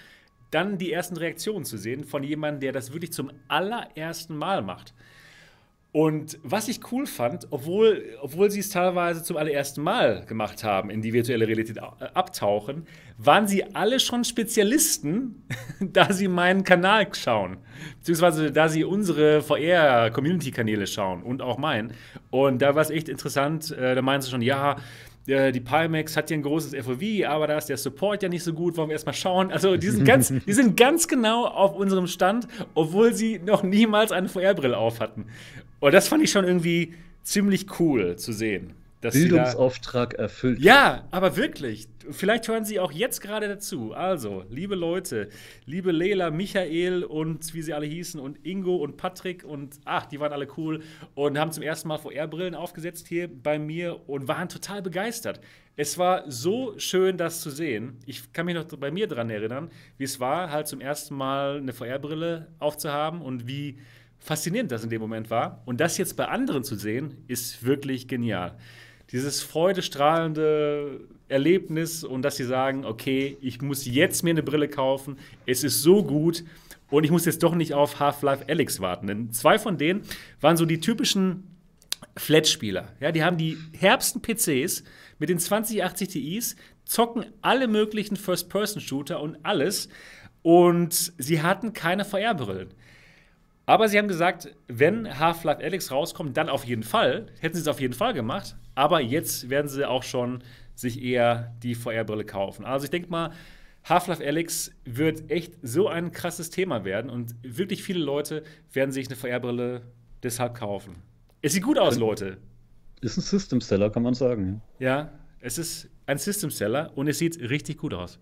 dann 0.51 0.77
die 0.77 0.91
ersten 0.91 1.17
Reaktionen 1.17 1.65
zu 1.65 1.77
sehen 1.77 2.03
von 2.03 2.23
jemandem, 2.23 2.61
der 2.61 2.71
das 2.71 2.93
wirklich 2.93 3.13
zum 3.13 3.31
allerersten 3.47 4.35
Mal 4.35 4.61
macht. 4.61 4.93
Und 5.91 6.37
was 6.43 6.67
ich 6.67 6.91
cool 6.91 7.07
fand, 7.07 7.47
obwohl, 7.49 8.03
obwohl 8.21 8.51
sie 8.51 8.59
es 8.59 8.69
teilweise 8.69 9.23
zum 9.23 9.37
allerersten 9.37 9.81
Mal 9.81 10.23
gemacht 10.25 10.63
haben, 10.63 10.91
in 10.91 11.01
die 11.01 11.13
virtuelle 11.13 11.47
Realität 11.47 11.77
äh, 11.77 12.05
abtauchen, 12.13 12.85
waren 13.17 13.47
sie 13.47 13.75
alle 13.75 13.99
schon 13.99 14.23
Spezialisten, 14.23 15.47
da 15.79 16.13
sie 16.13 16.27
meinen 16.27 16.63
Kanal 16.63 17.07
schauen. 17.15 17.57
Beziehungsweise 17.97 18.51
da 18.51 18.69
sie 18.69 18.83
unsere 18.83 19.41
VR-Community-Kanäle 19.41 20.85
schauen 20.85 21.23
und 21.23 21.41
auch 21.41 21.57
meinen. 21.57 21.93
Und 22.29 22.61
da 22.61 22.75
war 22.75 22.83
es 22.83 22.91
echt 22.91 23.09
interessant. 23.09 23.71
Äh, 23.71 23.95
da 23.95 24.03
meinen 24.03 24.21
sie 24.21 24.29
schon, 24.29 24.43
ja, 24.43 24.75
die 25.27 25.59
Pimax 25.59 26.17
hat 26.17 26.31
ja 26.31 26.37
ein 26.37 26.41
großes 26.41 26.73
FOV, 26.83 27.27
aber 27.27 27.45
da 27.45 27.57
ist 27.57 27.67
der 27.67 27.77
Support 27.77 28.23
ja 28.23 28.29
nicht 28.29 28.43
so 28.43 28.53
gut, 28.53 28.77
wollen 28.77 28.89
wir 28.89 28.93
erstmal 28.93 29.13
schauen. 29.13 29.51
Also 29.51 29.77
die 29.77 29.89
sind 29.89 30.05
ganz, 30.05 30.33
die 30.47 30.53
sind 30.53 30.75
ganz 30.75 31.07
genau 31.07 31.45
auf 31.45 31.75
unserem 31.75 32.07
Stand, 32.07 32.47
obwohl 32.73 33.13
sie 33.13 33.37
noch 33.37 33.61
niemals 33.61 34.11
eine 34.11 34.27
VR-Brille 34.27 34.77
auf 34.77 34.99
hatten. 34.99 35.25
Und 35.79 35.93
das 35.93 36.07
fand 36.07 36.23
ich 36.23 36.31
schon 36.31 36.45
irgendwie 36.45 36.93
ziemlich 37.23 37.79
cool 37.79 38.15
zu 38.17 38.33
sehen. 38.33 38.73
Bildungsauftrag 39.01 40.15
erfüllt. 40.15 40.59
Ja, 40.59 41.07
aber 41.11 41.37
wirklich. 41.37 41.87
Vielleicht 42.11 42.47
hören 42.47 42.65
Sie 42.65 42.79
auch 42.79 42.91
jetzt 42.91 43.21
gerade 43.21 43.47
dazu. 43.47 43.93
Also, 43.93 44.43
liebe 44.49 44.75
Leute, 44.75 45.29
liebe 45.65 45.91
Leila, 45.91 46.31
Michael 46.31 47.03
und 47.03 47.53
wie 47.53 47.61
sie 47.61 47.73
alle 47.73 47.85
hießen 47.85 48.19
und 48.19 48.45
Ingo 48.45 48.75
und 48.77 48.97
Patrick 48.97 49.43
und 49.43 49.79
ach, 49.85 50.05
die 50.07 50.19
waren 50.19 50.33
alle 50.33 50.47
cool 50.57 50.81
und 51.13 51.37
haben 51.37 51.51
zum 51.51 51.63
ersten 51.63 51.87
Mal 51.87 51.97
VR-Brillen 51.97 52.55
aufgesetzt 52.55 53.07
hier 53.07 53.29
bei 53.29 53.59
mir 53.59 54.09
und 54.09 54.27
waren 54.27 54.49
total 54.49 54.81
begeistert. 54.81 55.39
Es 55.75 55.97
war 55.97 56.29
so 56.29 56.73
schön, 56.77 57.15
das 57.15 57.41
zu 57.41 57.51
sehen. 57.51 57.99
Ich 58.05 58.33
kann 58.33 58.47
mich 58.47 58.55
noch 58.55 58.65
bei 58.65 58.91
mir 58.91 59.07
daran 59.07 59.29
erinnern, 59.29 59.69
wie 59.97 60.03
es 60.03 60.19
war, 60.19 60.51
halt 60.51 60.67
zum 60.67 60.81
ersten 60.81 61.15
Mal 61.15 61.57
eine 61.57 61.71
VR-Brille 61.71 62.47
aufzuhaben 62.59 63.21
und 63.21 63.47
wie 63.47 63.77
faszinierend 64.19 64.71
das 64.71 64.83
in 64.83 64.89
dem 64.89 65.01
Moment 65.01 65.29
war. 65.29 65.61
Und 65.65 65.79
das 65.79 65.97
jetzt 65.97 66.15
bei 66.15 66.27
anderen 66.27 66.63
zu 66.63 66.75
sehen, 66.75 67.23
ist 67.27 67.65
wirklich 67.65 68.07
genial. 68.07 68.55
Dieses 69.11 69.41
freudestrahlende 69.41 71.01
Erlebnis 71.29 72.03
und 72.03 72.21
dass 72.21 72.37
sie 72.37 72.43
sagen, 72.43 72.85
okay, 72.85 73.37
ich 73.41 73.61
muss 73.61 73.85
jetzt 73.85 74.23
mir 74.23 74.31
eine 74.31 74.43
Brille 74.43 74.67
kaufen, 74.67 75.17
es 75.45 75.63
ist 75.63 75.81
so 75.81 76.03
gut 76.03 76.43
und 76.91 77.03
ich 77.03 77.11
muss 77.11 77.25
jetzt 77.25 77.43
doch 77.43 77.55
nicht 77.55 77.73
auf 77.73 77.99
Half-Life 77.99 78.45
Alyx 78.47 78.79
warten. 78.79 79.07
Denn 79.07 79.31
zwei 79.31 79.57
von 79.57 79.77
denen 79.77 80.01
waren 80.41 80.57
so 80.57 80.65
die 80.65 80.79
typischen 80.79 81.43
Flat-Spieler. 82.17 82.93
Ja, 82.99 83.11
die 83.11 83.23
haben 83.23 83.37
die 83.37 83.57
herbsten 83.77 84.21
PCs 84.21 84.83
mit 85.17 85.29
den 85.29 85.39
2080 85.39 86.09
Ti's, 86.09 86.55
zocken 86.85 87.25
alle 87.41 87.67
möglichen 87.67 88.15
First-Person-Shooter 88.15 89.21
und 89.21 89.37
alles 89.43 89.89
und 90.41 91.13
sie 91.17 91.41
hatten 91.41 91.73
keine 91.73 92.05
VR-Brillen. 92.05 92.69
Aber 93.69 93.87
sie 93.87 93.99
haben 93.99 94.07
gesagt, 94.07 94.49
wenn 94.67 95.19
Half-Life 95.19 95.63
Alyx 95.63 95.91
rauskommt, 95.91 96.35
dann 96.35 96.49
auf 96.49 96.65
jeden 96.65 96.81
Fall. 96.81 97.27
Hätten 97.39 97.53
sie 97.53 97.61
es 97.61 97.67
auf 97.67 97.79
jeden 97.79 97.93
Fall 97.93 98.15
gemacht. 98.15 98.55
Aber 98.73 98.99
jetzt 98.99 99.51
werden 99.51 99.67
sie 99.67 99.87
auch 99.87 100.01
schon 100.01 100.43
sich 100.73 101.03
eher 101.03 101.55
die 101.61 101.75
VR-Brille 101.75 102.25
kaufen. 102.25 102.65
Also 102.65 102.85
ich 102.85 102.89
denke 102.89 103.11
mal, 103.11 103.31
Half-Life 103.83 104.25
Alyx 104.25 104.71
wird 104.85 105.29
echt 105.29 105.53
so 105.61 105.87
ein 105.87 106.11
krasses 106.11 106.49
Thema 106.49 106.83
werden 106.83 107.11
und 107.11 107.35
wirklich 107.43 107.83
viele 107.83 108.03
Leute 108.03 108.41
werden 108.73 108.91
sich 108.91 109.05
eine 109.05 109.15
VR-Brille 109.15 109.83
deshalb 110.23 110.55
kaufen. 110.55 110.95
Es 111.43 111.53
sieht 111.53 111.61
gut 111.61 111.77
aus, 111.77 111.95
Leute. 111.99 112.37
Ist 113.01 113.17
ein 113.17 113.21
System-Seller, 113.21 113.91
kann 113.91 114.01
man 114.01 114.15
sagen. 114.15 114.63
Ja, 114.79 115.11
es 115.41 115.59
ist 115.59 115.89
ein 116.07 116.17
System-Seller 116.17 116.91
und 116.95 117.07
es 117.07 117.19
sieht 117.19 117.39
richtig 117.39 117.77
gut 117.77 117.93
aus. 117.93 118.17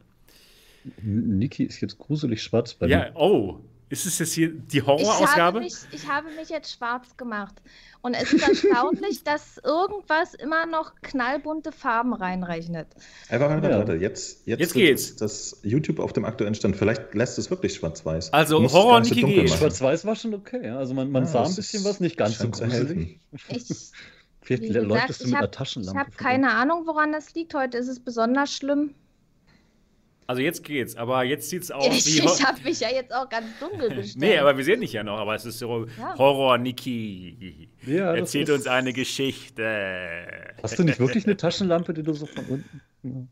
Niki 1.01 1.63
ist 1.63 1.79
jetzt 1.79 1.97
gruselig 1.97 2.43
schwarz 2.43 2.73
bei 2.73 2.87
ja, 2.87 2.97
mir. 2.97 3.05
Ja, 3.05 3.15
oh, 3.15 3.61
ist 3.89 4.05
es 4.05 4.19
jetzt 4.19 4.33
hier 4.33 4.49
die 4.49 4.81
Horrorausgabe? 4.81 5.63
Ich, 5.65 5.75
ich 5.91 6.07
habe 6.07 6.29
mich 6.31 6.49
jetzt 6.49 6.73
schwarz 6.73 7.15
gemacht. 7.17 7.55
Und 8.01 8.13
es 8.13 8.31
ist 8.31 8.47
erstaunlich, 8.47 9.23
dass 9.25 9.57
irgendwas 9.63 10.33
immer 10.33 10.65
noch 10.65 10.93
knallbunte 11.01 11.71
Farben 11.71 12.13
reinrechnet. 12.13 12.87
Einfach 13.29 13.49
warte, 13.49 13.69
warte, 13.69 13.93
jetzt, 13.93 14.45
jetzt, 14.45 14.59
jetzt 14.59 14.73
geht's. 14.73 15.15
Das 15.15 15.59
YouTube 15.63 15.99
auf 15.99 16.13
dem 16.13 16.25
aktuellen 16.25 16.55
Stand. 16.55 16.75
Vielleicht 16.75 17.13
lässt 17.13 17.37
es 17.37 17.49
wirklich 17.49 17.73
schwarz-weiß. 17.75 18.33
Also 18.33 18.61
Horror 18.71 19.01
Niki 19.01 19.23
geht. 19.23 19.49
Schwarz-weiß 19.49 20.05
war 20.05 20.15
schon 20.15 20.33
okay. 20.33 20.69
Also 20.69 20.93
man, 20.93 21.11
man 21.11 21.23
ja, 21.23 21.29
sah 21.29 21.45
ein 21.45 21.55
bisschen 21.55 21.83
was, 21.83 21.99
nicht 21.99 22.17
ganz 22.17 22.37
so 22.37 22.49
gruselig. 22.49 23.19
Ich, 23.49 23.91
Vielleicht 24.41 24.73
leuchtest 24.73 25.23
du 25.23 25.27
mit 25.27 25.35
einer 25.35 25.51
Taschenlampe. 25.51 25.99
Ich 25.99 26.07
habe 26.07 26.15
keine 26.15 26.51
Ahnung, 26.51 26.83
woran 26.85 27.11
das 27.11 27.33
liegt. 27.33 27.53
Heute 27.53 27.77
ist 27.77 27.89
es 27.89 27.99
besonders 27.99 28.53
schlimm. 28.53 28.93
Also 30.27 30.41
jetzt 30.41 30.65
geht's, 30.65 30.97
aber 30.97 31.23
jetzt 31.23 31.49
sieht's 31.49 31.71
aus 31.71 31.87
ich, 31.87 32.05
wie. 32.05 32.25
Ich 32.25 32.45
habe 32.45 32.61
mich 32.61 32.79
ja 32.81 32.89
jetzt 32.89 33.13
auch 33.13 33.29
ganz 33.29 33.47
dunkel 33.59 33.89
gestellt. 33.95 34.17
nee, 34.17 34.37
aber 34.37 34.57
wir 34.57 34.63
sehen 34.63 34.81
dich 34.81 34.93
ja 34.93 35.03
noch, 35.03 35.17
aber 35.17 35.35
es 35.35 35.45
ist 35.45 35.59
so 35.59 35.85
ja. 35.97 36.17
Horror, 36.17 36.57
Niki. 36.57 37.69
Ja, 37.85 38.13
Erzählt 38.13 38.49
uns 38.49 38.67
eine 38.67 38.91
Geschichte. 38.91 39.63
Hast 40.61 40.77
du 40.77 40.83
nicht 40.83 40.99
wirklich 40.99 41.25
eine 41.25 41.37
Taschenlampe, 41.37 41.93
die 41.93 42.03
du 42.03 42.13
so 42.13 42.25
von 42.25 42.45
unten. 42.45 42.81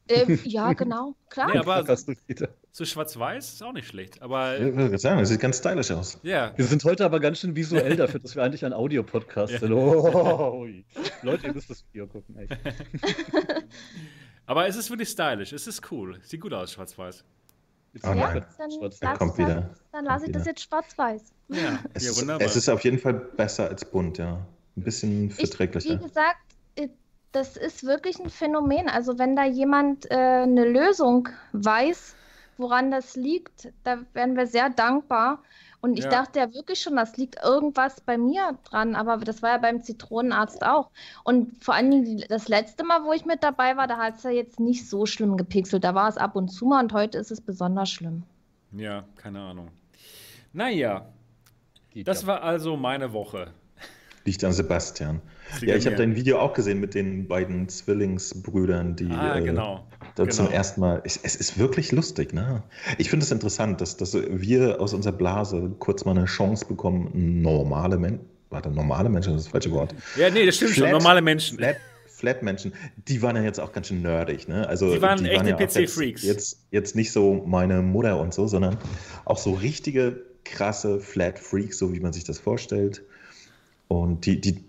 Ähm, 0.08 0.40
ja, 0.44 0.72
genau, 0.72 1.16
klar. 1.30 1.50
Nee, 1.52 1.58
aber 1.58 1.84
so 2.72 2.86
schwarz-weiß 2.86 3.54
ist 3.54 3.64
auch 3.64 3.74
nicht 3.74 3.88
schlecht. 3.88 4.22
Aber 4.22 4.58
ich 4.58 4.74
würde 4.74 4.98
sagen, 4.98 5.20
das 5.20 5.30
sieht 5.30 5.42
ganz 5.42 5.58
stylisch 5.58 5.92
aus. 5.92 6.20
Ja. 6.24 6.54
Wir 6.56 6.66
sind 6.66 6.84
heute 6.86 7.04
aber 7.04 7.20
ganz 7.20 7.40
schön 7.40 7.56
visuell 7.58 7.98
dafür, 7.98 8.22
dass 8.22 8.36
wir 8.36 8.44
eigentlich 8.44 8.64
ein 8.64 8.72
Audiopodcast 8.72 9.54
ja. 9.54 9.60
sind. 9.60 9.74
Oh, 9.74 10.66
Leute, 11.24 11.48
ihr 11.48 11.54
müsst 11.54 11.70
das 11.70 11.84
Video 11.92 12.08
gucken. 12.08 12.38
Echt. 12.38 12.58
Aber 14.46 14.68
es 14.68 14.76
ist 14.76 14.90
wirklich 14.90 15.10
stylisch, 15.10 15.54
es 15.54 15.68
ist 15.68 15.92
cool. 15.92 16.20
Sieht 16.24 16.42
gut 16.42 16.54
aus, 16.54 16.72
schwarz-weiß. 16.72 17.24
Oh 18.04 18.08
ja, 18.14 18.40
dann, 18.58 18.72
schwarz 18.72 19.00
kommt 19.18 19.38
dann, 19.38 19.38
wieder. 19.38 19.70
dann 19.92 20.06
lasse 20.06 20.26
ich 20.26 20.32
das 20.34 20.46
jetzt 20.46 20.62
schwarz-weiß. 20.62 21.24
Ja, 21.48 21.80
es, 21.94 22.06
ja, 22.06 22.22
wunderbar. 22.22 22.46
Es 22.46 22.56
ist 22.56 22.68
auf 22.68 22.84
jeden 22.84 23.00
Fall 23.00 23.14
besser 23.14 23.70
als 23.70 23.86
bunt, 23.86 24.18
ja. 24.18 24.46
Ein 24.78 24.84
bisschen 24.84 25.32
verträglicher. 25.32 25.94
Ich, 25.94 26.00
wie 26.00 26.04
gesagt, 26.04 26.38
äh, 26.76 26.90
das 27.32 27.56
ist 27.56 27.86
wirklich 27.86 28.20
ein 28.20 28.30
Phänomen. 28.30 28.90
Also 28.90 29.18
wenn 29.18 29.36
da 29.36 29.46
jemand 29.46 30.12
äh, 30.12 30.16
eine 30.16 30.66
Lösung 30.66 31.30
weiß, 31.54 32.16
woran 32.58 32.92
das 32.92 33.16
liegt, 33.16 33.72
da 33.84 34.00
wären 34.14 34.36
wir 34.36 34.48
sehr 34.48 34.70
dankbar. 34.70 35.42
Und 35.86 36.00
ich 36.00 36.06
ja. 36.06 36.10
dachte 36.10 36.40
ja 36.40 36.52
wirklich 36.52 36.82
schon, 36.82 36.96
das 36.96 37.16
liegt 37.16 37.44
irgendwas 37.44 38.02
bei 38.02 38.18
mir 38.18 38.58
dran, 38.64 38.96
aber 38.96 39.18
das 39.18 39.44
war 39.44 39.52
ja 39.52 39.58
beim 39.60 39.84
Zitronenarzt 39.84 40.66
auch. 40.66 40.90
Und 41.24 41.64
vor 41.64 41.76
allen 41.76 41.92
Dingen 41.92 42.24
das 42.28 42.48
letzte 42.48 42.84
Mal, 42.84 43.04
wo 43.04 43.14
ich 43.14 43.24
mit 43.26 43.44
dabei 43.44 43.78
war, 43.78 43.86
da 43.86 43.98
hat 43.98 44.16
es 44.16 44.24
ja 44.24 44.32
jetzt 44.32 44.60
nicht 44.60 44.90
so 44.90 45.06
schlimm 45.06 45.38
gepixelt. 45.38 45.84
Da 45.84 45.94
war 45.94 46.10
es 46.10 46.18
ab 46.18 46.36
und 46.36 46.48
zu 46.48 46.66
mal 46.66 46.82
und 46.82 46.92
heute 46.92 47.20
ist 47.20 47.30
es 47.30 47.40
besonders 47.40 47.92
schlimm. 47.92 48.24
Ja, 48.72 49.04
keine 49.16 49.40
Ahnung. 49.42 49.70
Naja, 50.54 51.06
das 51.94 52.26
war 52.26 52.42
also 52.42 52.76
meine 52.76 53.14
Woche. 53.14 53.52
Liegt 54.24 54.44
an 54.44 54.54
Sebastian. 54.54 55.22
Ja, 55.62 55.76
ich 55.76 55.86
habe 55.86 55.96
dein 55.96 56.16
Video 56.16 56.40
auch 56.40 56.54
gesehen 56.54 56.80
mit 56.80 56.94
den 56.96 57.28
beiden 57.28 57.70
Zwillingsbrüdern, 57.70 58.96
die 58.96 59.10
ah, 59.12 59.40
genau. 59.40 59.76
äh, 59.76 60.06
da 60.16 60.24
genau. 60.24 60.36
zum 60.36 60.52
ersten 60.52 60.82
Mal. 60.82 61.02
Es, 61.06 61.20
es, 61.22 61.36
ist 61.36 61.58
wirklich 61.58 61.92
lustig, 61.92 62.34
ne? 62.34 62.64
Ich 62.98 63.10
finde 63.10 63.24
es 63.24 63.30
das 63.30 63.36
interessant, 63.36 63.82
dass, 63.82 63.98
dass 63.98 64.14
wir 64.14 64.82
aus 64.82 64.94
unserer 64.94 65.14
Blase 65.14 65.72
kurz 65.80 66.06
mal 66.06 66.18
eine 66.18 66.26
Chance 66.26 66.66
bekommen, 66.66 67.42
normale 67.42 67.98
Menschen. 67.98 68.26
Warte, 68.50 68.70
normale 68.70 69.10
Menschen, 69.10 69.34
das 69.34 69.42
ist 69.42 69.48
das 69.48 69.52
falsche 69.52 69.72
Wort. 69.72 69.94
Ja, 70.18 70.30
nee, 70.30 70.46
das 70.46 70.56
stimmt 70.56 70.72
Flat, 70.72 70.90
schon, 70.90 70.98
normale 70.98 71.22
Menschen. 71.22 71.58
Flat, 71.58 71.78
Flat-Menschen, 72.08 72.74
die 73.08 73.22
waren 73.22 73.36
ja 73.36 73.44
jetzt 73.44 73.60
auch 73.60 73.74
ganz 73.74 73.88
schön 73.88 74.02
nerdig, 74.02 74.48
ne? 74.48 74.68
Also, 74.68 74.94
die 74.94 75.02
waren 75.02 75.24
die 75.24 75.30
echte 75.30 75.50
ja 75.50 75.56
PC-Freaks. 75.56 76.24
Jetzt, 76.24 76.24
jetzt, 76.24 76.60
jetzt 76.72 76.96
nicht 76.96 77.12
so 77.12 77.44
meine 77.46 77.82
Mutter 77.82 78.20
und 78.20 78.34
so, 78.34 78.48
sondern 78.48 78.78
auch 79.26 79.38
so 79.38 79.52
richtige, 79.52 80.22
krasse 80.46 81.02
Flat-Freaks, 81.02 81.78
so 81.78 81.94
wie 81.94 82.00
man 82.00 82.14
sich 82.14 82.24
das 82.24 82.40
vorstellt. 82.40 83.04
Und 83.88 84.26
die, 84.26 84.40
die, 84.40 84.64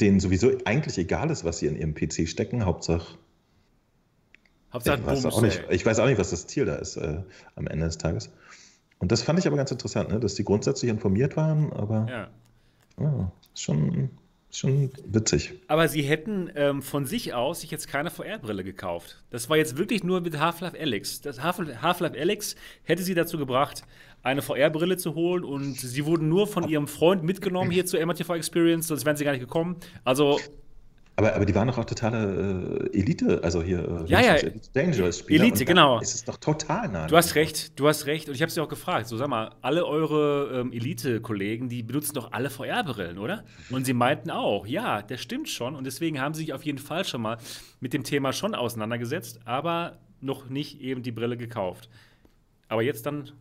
denen 0.00 0.20
sowieso 0.20 0.50
eigentlich 0.64 0.98
egal 0.98 1.30
ist, 1.30 1.44
was 1.44 1.58
sie 1.58 1.66
in 1.66 1.76
ihrem 1.76 1.94
PC 1.94 2.28
stecken, 2.28 2.64
Hauptsache. 2.64 3.18
Hauptsache 4.72 5.00
ich, 5.00 5.06
weiß 5.06 5.26
auch 5.26 5.42
nicht, 5.42 5.62
ich 5.70 5.84
weiß 5.84 5.98
auch 5.98 6.06
nicht, 6.06 6.18
was 6.18 6.30
das 6.30 6.46
Ziel 6.46 6.64
da 6.64 6.76
ist 6.76 6.96
äh, 6.96 7.22
am 7.56 7.66
Ende 7.66 7.86
des 7.86 7.98
Tages. 7.98 8.30
Und 8.98 9.12
das 9.12 9.22
fand 9.22 9.38
ich 9.38 9.46
aber 9.46 9.56
ganz 9.56 9.70
interessant, 9.70 10.10
ne? 10.10 10.20
dass 10.20 10.34
die 10.34 10.44
grundsätzlich 10.44 10.90
informiert 10.90 11.36
waren, 11.36 11.72
aber 11.72 12.06
ja. 12.08 12.30
Oh, 12.98 13.26
schon 13.54 14.10
schon 14.52 14.90
witzig. 15.06 15.54
Aber 15.66 15.88
sie 15.88 16.02
hätten 16.02 16.50
ähm, 16.54 16.82
von 16.82 17.06
sich 17.06 17.32
aus 17.32 17.62
sich 17.62 17.70
jetzt 17.70 17.88
keine 17.88 18.10
VR-Brille 18.10 18.62
gekauft. 18.64 19.24
Das 19.30 19.48
war 19.48 19.56
jetzt 19.56 19.78
wirklich 19.78 20.04
nur 20.04 20.20
mit 20.20 20.38
Half-Life. 20.38 20.76
Das 21.22 21.42
Half-Life 21.42 22.20
Alyx 22.20 22.54
hätte 22.84 23.02
sie 23.02 23.14
dazu 23.14 23.38
gebracht, 23.38 23.82
eine 24.22 24.42
VR-Brille 24.42 24.96
zu 24.96 25.14
holen 25.14 25.44
und 25.44 25.74
sie 25.74 26.06
wurden 26.06 26.28
nur 26.28 26.46
von 26.46 26.68
ihrem 26.68 26.86
Freund 26.88 27.22
mitgenommen 27.24 27.70
hier 27.70 27.86
zur 27.86 28.04
MRTV 28.04 28.34
Experience, 28.34 28.86
sonst 28.86 29.04
wären 29.04 29.16
sie 29.16 29.24
gar 29.24 29.32
nicht 29.32 29.40
gekommen. 29.40 29.76
Also 30.04 30.38
Aber, 31.16 31.34
aber 31.34 31.44
die 31.44 31.54
waren 31.54 31.68
doch 31.68 31.76
auch 31.76 31.84
totale 31.84 32.88
äh, 32.92 32.98
Elite, 32.98 33.40
also 33.42 33.62
hier 33.62 33.80
äh, 34.06 34.10
Ja, 34.10 34.20
ja. 34.20 34.34
Elite 34.36 34.70
Dangerous 34.72 35.18
Spieler. 35.18 35.44
Elite, 35.44 35.64
genau. 35.64 36.00
Ist 36.00 36.14
es 36.14 36.24
doch 36.24 36.38
total 36.38 36.88
nah. 36.88 37.06
Du 37.06 37.16
hast 37.16 37.34
recht, 37.34 37.78
du 37.78 37.86
hast 37.86 38.06
recht. 38.06 38.28
Und 38.28 38.34
ich 38.34 38.42
habe 38.42 38.50
sie 38.50 38.60
auch 38.60 38.68
gefragt. 38.68 39.08
So, 39.08 39.16
sag 39.18 39.28
mal, 39.28 39.50
alle 39.60 39.84
eure 39.84 40.60
ähm, 40.60 40.72
Elite-Kollegen, 40.72 41.68
die 41.68 41.82
benutzen 41.82 42.14
doch 42.14 42.32
alle 42.32 42.48
VR-Brillen, 42.48 43.18
oder? 43.18 43.44
Und 43.70 43.84
sie 43.84 43.92
meinten 43.92 44.30
auch, 44.30 44.66
ja, 44.66 45.02
das 45.02 45.20
stimmt 45.20 45.48
schon. 45.50 45.76
Und 45.76 45.84
deswegen 45.84 46.18
haben 46.20 46.32
sie 46.32 46.42
sich 46.42 46.54
auf 46.54 46.64
jeden 46.64 46.78
Fall 46.78 47.04
schon 47.04 47.20
mal 47.20 47.36
mit 47.80 47.92
dem 47.92 48.04
Thema 48.04 48.32
schon 48.32 48.54
auseinandergesetzt, 48.54 49.40
aber 49.44 49.98
noch 50.20 50.48
nicht 50.48 50.80
eben 50.80 51.02
die 51.02 51.12
Brille 51.12 51.36
gekauft. 51.36 51.90
Aber 52.68 52.82
jetzt 52.82 53.04
dann 53.04 53.32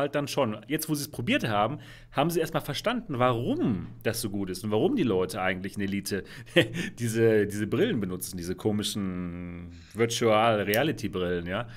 halt 0.00 0.14
dann 0.14 0.28
schon. 0.28 0.56
Jetzt, 0.66 0.88
wo 0.88 0.94
sie 0.94 1.02
es 1.02 1.08
probiert 1.10 1.48
haben, 1.48 1.78
haben 2.12 2.30
sie 2.30 2.40
erstmal 2.40 2.62
verstanden, 2.62 3.18
warum 3.18 3.86
das 4.02 4.20
so 4.20 4.30
gut 4.30 4.50
ist 4.50 4.64
und 4.64 4.70
warum 4.70 4.96
die 4.96 5.04
Leute 5.04 5.40
eigentlich 5.40 5.76
in 5.76 5.82
Elite 5.82 6.24
diese, 6.98 7.46
diese 7.46 7.66
Brillen 7.66 8.00
benutzen, 8.00 8.36
diese 8.36 8.54
komischen 8.54 9.72
Virtual 9.94 10.62
Reality 10.62 11.08
Brillen, 11.08 11.46
ja. 11.46 11.68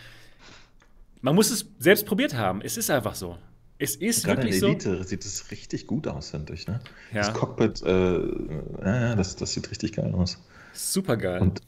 Man 1.22 1.36
muss 1.36 1.52
es 1.52 1.66
selbst 1.80 2.06
probiert 2.06 2.34
haben. 2.34 2.62
Es 2.62 2.76
ist 2.76 2.90
einfach 2.90 3.16
so. 3.16 3.38
Es 3.78 3.96
ist 3.96 4.26
Gerade 4.26 4.42
in 4.42 4.48
wirklich 4.48 4.60
so. 4.60 4.68
Elite 4.68 5.04
sieht 5.04 5.26
es 5.26 5.52
richtig 5.52 5.88
gut 5.88 6.08
aus, 6.08 6.32
finde 6.32 6.54
ich. 6.54 6.68
Ne? 6.68 6.80
Ja. 7.14 7.22
Das 7.22 7.34
Cockpit, 7.34 7.82
äh, 7.84 8.20
ja, 8.84 9.16
das, 9.16 9.36
das 9.36 9.54
sieht 9.54 9.70
richtig 9.72 9.94
geil 9.94 10.14
aus. 10.14 10.42
Super 10.74 11.18
geil. 11.18 11.42
Und 11.42 11.62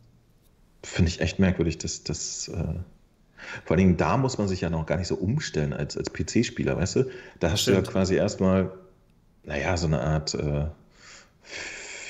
finde 0.84 1.10
ich 1.10 1.22
echt 1.22 1.39
merkwürdig, 1.39 1.78
dass 1.78 2.04
das. 2.04 2.48
Äh, 2.48 2.76
vor 3.65 3.75
allen 3.75 3.79
Dingen 3.88 3.97
da 3.97 4.17
muss 4.17 4.38
man 4.38 4.47
sich 4.47 4.62
ja 4.62 4.69
noch 4.69 4.86
gar 4.86 4.97
nicht 4.97 5.08
so 5.08 5.15
umstellen 5.15 5.73
als, 5.73 5.97
als 5.97 6.12
PC-Spieler, 6.12 6.77
weißt 6.77 6.95
du? 6.97 7.03
Da 7.39 7.51
hast 7.51 7.67
du 7.67 7.71
Stimmt. 7.71 7.88
ja 7.88 7.91
quasi 7.93 8.15
erstmal, 8.15 8.71
naja, 9.43 9.75
so 9.77 9.88
eine 9.88 10.01
Art 10.01 10.34
äh, 10.34 10.65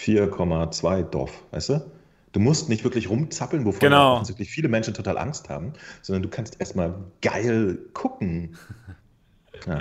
4,2 0.06 1.04
Dorf, 1.04 1.32
weißt 1.52 1.70
du? 1.70 1.92
Du 2.32 2.40
musst 2.40 2.68
nicht 2.68 2.84
wirklich 2.84 3.10
rumzappeln, 3.10 3.64
wovon 3.66 3.80
Genau. 3.80 4.16
offensichtlich 4.16 4.50
viele 4.50 4.68
Menschen 4.68 4.94
total 4.94 5.18
Angst 5.18 5.48
haben, 5.50 5.74
sondern 6.02 6.24
du 6.24 6.30
kannst 6.30 6.60
erstmal 6.60 6.96
geil 7.22 7.78
gucken. 7.94 8.56
Ja. 9.66 9.80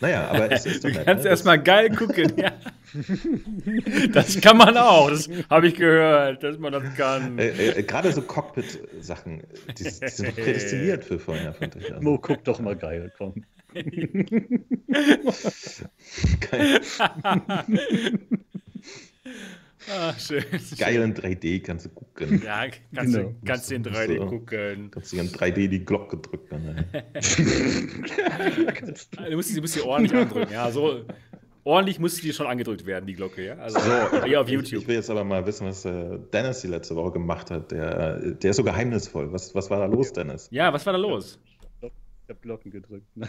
Naja, 0.00 0.28
aber 0.28 0.50
es 0.50 0.66
ist 0.66 0.84
doch 0.84 0.90
du 0.90 1.04
kannst 1.04 1.24
ne? 1.24 1.30
erstmal 1.30 1.62
geil 1.62 1.90
gucken, 1.90 2.32
ja. 2.36 2.52
Das 4.12 4.40
kann 4.40 4.56
man 4.56 4.76
auch. 4.76 5.10
Das 5.10 5.28
habe 5.48 5.68
ich 5.68 5.74
gehört, 5.74 6.42
dass 6.42 6.58
man 6.58 6.72
das 6.72 6.82
kann. 6.96 7.38
Äh, 7.38 7.50
äh, 7.50 7.82
Gerade 7.82 8.12
so 8.12 8.22
Cockpit-Sachen, 8.22 9.42
die, 9.78 9.84
die 9.84 9.90
sind 9.90 10.28
doch 10.28 10.34
prädestiniert 10.34 11.04
für 11.04 11.18
vorher, 11.18 11.54
finde 11.54 11.78
ich. 11.78 11.92
Also, 11.92 12.02
Mo, 12.02 12.18
guck 12.18 12.44
doch 12.44 12.58
mal 12.60 12.76
geil, 12.76 13.12
komm. 13.16 13.44
geil, 16.50 16.80
Ah, 19.88 20.12
schön. 20.18 20.44
geil 20.78 21.00
in 21.02 21.14
3D 21.14 21.62
kannst 21.62 21.86
du 21.86 21.90
gucken. 21.90 22.42
Ja, 22.44 22.64
kannst, 22.94 23.14
Genau. 23.14 23.28
du, 23.30 23.34
kannst 23.46 23.70
du 23.70 23.74
in 23.76 23.84
3D 23.84 24.16
So. 24.18 24.26
gucken. 24.26 24.90
Kannst 24.90 25.12
du 25.12 25.16
in 25.18 25.28
3D 25.28 25.68
die 25.68 25.84
Glocke 25.84 26.16
drücken. 26.18 26.64
Ne? 26.64 26.86
Du 29.28 29.36
musst, 29.36 29.48
sie 29.54 29.60
musst 29.60 29.74
sie 29.74 29.80
ordentlich 29.82 30.14
andrücken. 30.14 30.52
Ja, 30.52 30.70
so 30.70 31.04
ordentlich 31.64 31.98
muss 31.98 32.16
die 32.16 32.32
schon 32.32 32.46
angedrückt 32.46 32.86
werden, 32.86 33.06
die 33.06 33.14
Glocke, 33.14 33.44
ja. 33.46 33.54
Also 33.56 33.78
hier 34.24 34.40
auf 34.40 34.46
Ich, 34.48 34.54
YouTube. 34.54 34.82
ich 34.82 34.88
will 34.88 34.96
jetzt 34.96 35.10
aber 35.10 35.24
mal 35.24 35.44
wissen, 35.46 35.66
was 35.66 35.84
äh, 35.84 36.18
Dennis 36.32 36.60
die 36.60 36.68
letzte 36.68 36.96
Woche 36.96 37.12
gemacht 37.12 37.50
hat. 37.50 37.70
Der, 37.70 38.18
der 38.32 38.50
ist 38.50 38.56
so 38.56 38.64
geheimnisvoll. 38.64 39.32
Was, 39.32 39.54
was 39.54 39.70
war 39.70 39.78
da 39.78 39.86
los, 39.86 40.12
Dennis? 40.12 40.48
Ja, 40.50 40.72
was 40.72 40.84
war 40.86 40.92
da 40.92 40.98
los? 40.98 41.38
Ich 41.82 41.90
hab 42.28 42.42
Glocken 42.42 42.70
gedrückt. 42.70 43.06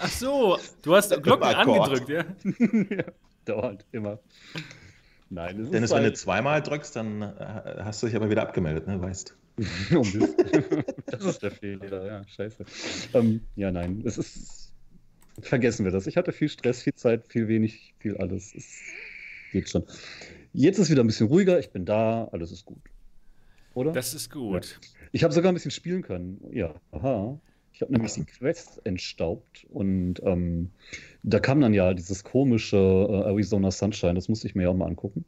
Ach 0.00 0.08
so, 0.08 0.58
du 0.82 0.94
hast 0.96 1.22
Glocken 1.22 1.44
angedrückt, 1.44 2.08
ja? 2.08 2.24
ja, 2.96 3.04
dauernd, 3.44 3.84
immer. 3.92 4.18
Nein, 5.30 5.60
es 5.60 5.70
Dennis, 5.70 5.90
ist 5.90 5.96
wenn 5.96 6.04
du 6.04 6.12
zweimal 6.12 6.62
drückst, 6.62 6.96
dann 6.96 7.22
äh, 7.22 7.76
hast 7.82 8.02
du 8.02 8.06
dich 8.06 8.16
aber 8.16 8.30
wieder 8.30 8.42
abgemeldet, 8.42 8.86
ne? 8.86 9.00
Weißt 9.00 9.36
Oh, 9.92 9.98
Mist. 9.98 10.34
das 11.06 11.24
ist 11.24 11.42
der 11.42 11.50
Fehler, 11.50 12.06
ja, 12.06 12.26
scheiße. 12.26 12.64
Ähm, 13.14 13.40
ja, 13.56 13.70
nein, 13.70 14.02
es 14.04 14.18
ist. 14.18 14.72
Vergessen 15.40 15.84
wir 15.84 15.90
das. 15.92 16.06
Ich 16.06 16.16
hatte 16.16 16.32
viel 16.32 16.48
Stress, 16.48 16.82
viel 16.82 16.94
Zeit, 16.94 17.26
viel 17.26 17.48
wenig, 17.48 17.94
viel 17.98 18.16
alles. 18.18 18.54
Es 18.54 18.80
geht 19.52 19.68
schon. 19.68 19.84
Jetzt 20.52 20.78
ist 20.78 20.90
wieder 20.90 21.02
ein 21.02 21.08
bisschen 21.08 21.26
ruhiger, 21.26 21.58
ich 21.58 21.70
bin 21.70 21.84
da, 21.84 22.28
alles 22.32 22.52
ist 22.52 22.64
gut. 22.64 22.82
Oder? 23.74 23.92
Das 23.92 24.14
ist 24.14 24.30
gut. 24.30 24.78
Ich 25.10 25.24
habe 25.24 25.34
sogar 25.34 25.50
ein 25.50 25.54
bisschen 25.54 25.72
spielen 25.72 26.02
können. 26.02 26.40
Ja, 26.52 26.74
aha. 26.92 27.40
Ich 27.74 27.80
habe 27.82 27.92
nämlich 27.92 28.12
die 28.14 28.24
Quest 28.24 28.80
entstaubt 28.84 29.66
und 29.68 30.22
ähm, 30.22 30.70
da 31.24 31.40
kam 31.40 31.60
dann 31.60 31.74
ja 31.74 31.92
dieses 31.92 32.22
komische 32.22 32.76
äh, 32.76 33.28
Arizona 33.28 33.72
Sunshine, 33.72 34.14
das 34.14 34.28
musste 34.28 34.46
ich 34.46 34.54
mir 34.54 34.62
ja 34.62 34.68
auch 34.68 34.76
mal 34.76 34.86
angucken. 34.86 35.24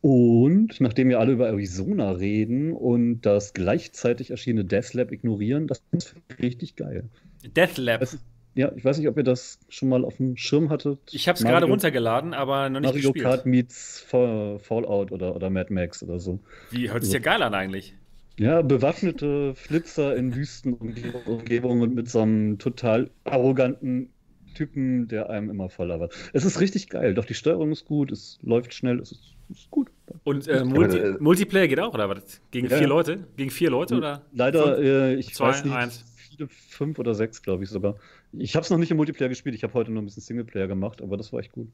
Und 0.00 0.80
nachdem 0.80 1.08
wir 1.08 1.18
alle 1.18 1.32
über 1.32 1.48
Arizona 1.48 2.12
reden 2.12 2.72
und 2.72 3.22
das 3.22 3.54
gleichzeitig 3.54 4.30
erschienene 4.30 4.64
Deathlab 4.66 5.10
ignorieren, 5.12 5.66
das 5.66 5.82
ist 5.92 6.14
richtig 6.40 6.76
geil. 6.76 7.08
Deathlab. 7.56 8.00
Das 8.00 8.14
ist, 8.14 8.24
ja, 8.54 8.70
ich 8.76 8.84
weiß 8.84 8.98
nicht, 8.98 9.08
ob 9.08 9.16
ihr 9.16 9.24
das 9.24 9.58
schon 9.68 9.88
mal 9.88 10.04
auf 10.04 10.18
dem 10.18 10.36
Schirm 10.36 10.68
hattet. 10.70 11.00
Ich 11.10 11.26
habe 11.26 11.36
es 11.36 11.42
Mario- 11.42 11.54
gerade 11.54 11.66
runtergeladen, 11.72 12.34
aber 12.34 12.68
noch 12.68 12.80
nicht 12.80 12.88
Mario 12.90 13.12
gespielt. 13.12 13.24
Kart 13.24 13.46
meets 13.46 13.98
Fa- 14.00 14.58
Fallout 14.58 15.10
oder, 15.10 15.34
oder 15.34 15.50
Mad 15.50 15.72
Max 15.72 16.02
oder 16.04 16.20
so. 16.20 16.38
Wie, 16.70 16.90
hört 16.90 17.02
sich 17.02 17.14
ja 17.14 17.18
geil 17.18 17.42
an 17.42 17.54
eigentlich. 17.54 17.96
Ja, 18.38 18.62
bewaffnete 18.62 19.54
Flitzer 19.54 20.16
in 20.16 20.34
Wüstenumgebungen 20.34 21.82
und 21.82 21.94
mit 21.94 22.08
so 22.08 22.20
einem 22.20 22.58
total 22.58 23.12
arroganten 23.24 24.12
Typen, 24.54 25.06
der 25.08 25.30
einem 25.30 25.50
immer 25.50 25.68
voller 25.70 26.00
wird. 26.00 26.14
Es 26.32 26.44
ist 26.44 26.60
richtig 26.60 26.88
geil, 26.88 27.14
doch 27.14 27.24
die 27.24 27.34
Steuerung 27.34 27.70
ist 27.72 27.84
gut, 27.84 28.10
es 28.12 28.38
läuft 28.42 28.74
schnell, 28.74 28.98
es 29.00 29.12
ist, 29.12 29.36
ist 29.48 29.70
gut. 29.70 29.90
Und 30.24 30.48
äh, 30.48 30.64
Multi 30.64 30.98
äh, 30.98 31.16
Multiplayer 31.20 31.68
geht 31.68 31.80
auch, 31.80 31.92
oder 31.94 32.08
was? 32.08 32.40
Gegen 32.50 32.68
Ja, 32.68 32.76
vier. 32.78 32.86
Leute? 32.86 33.26
Gegen 33.36 33.50
vier 33.50 33.70
Leute, 33.70 33.96
oder? 33.96 34.22
Leider, 34.32 34.78
äh, 34.78 35.14
ich 35.16 35.34
Zwei, 35.34 35.48
weiß 35.48 35.64
nicht, 35.64 35.72
eins. 35.72 36.04
viele, 36.16 36.48
fünf 36.48 36.98
oder 36.98 37.14
sechs, 37.14 37.42
glaube 37.42 37.64
ich 37.64 37.70
sogar. 37.70 37.98
Ich 38.32 38.54
habe 38.56 38.64
es 38.64 38.70
noch 38.70 38.78
nicht 38.78 38.90
im 38.90 38.96
Multiplayer 38.96 39.28
gespielt, 39.28 39.54
ich 39.54 39.62
habe 39.62 39.74
heute 39.74 39.92
nur 39.92 40.02
ein 40.02 40.06
bisschen 40.06 40.22
Singleplayer 40.22 40.66
gemacht, 40.66 41.02
aber 41.02 41.16
das 41.16 41.32
war 41.32 41.40
echt 41.40 41.52
gut. 41.52 41.72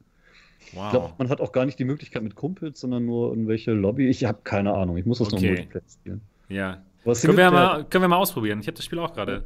Ich 0.83 0.89
glaube, 0.89 1.09
Wow. 1.09 1.17
man 1.17 1.29
hat 1.29 1.41
auch 1.41 1.51
gar 1.53 1.65
nicht 1.65 1.79
die 1.79 1.85
Möglichkeit 1.85 2.23
mit 2.23 2.35
Kumpels, 2.35 2.79
sondern 2.81 3.05
nur 3.05 3.29
irgendwelche 3.29 3.71
Lobby. 3.73 4.07
Ich 4.09 4.25
habe 4.25 4.41
keine 4.43 4.73
Ahnung, 4.73 4.97
ich 4.97 5.05
muss 5.05 5.19
das 5.19 5.31
noch 5.31 5.39
im 5.39 5.45
Okay. 5.45 5.47
Multiplayer 5.47 5.83
spielen. 5.89 6.29
Ja. 6.51 6.83
Können 7.03 7.37
wir, 7.37 7.49
mal, 7.49 7.85
können 7.85 8.03
wir 8.03 8.07
mal 8.09 8.17
ausprobieren. 8.17 8.59
Ich 8.59 8.67
habe 8.67 8.75
das 8.75 8.85
Spiel 8.85 8.99
auch 8.99 9.13
gerade 9.13 9.43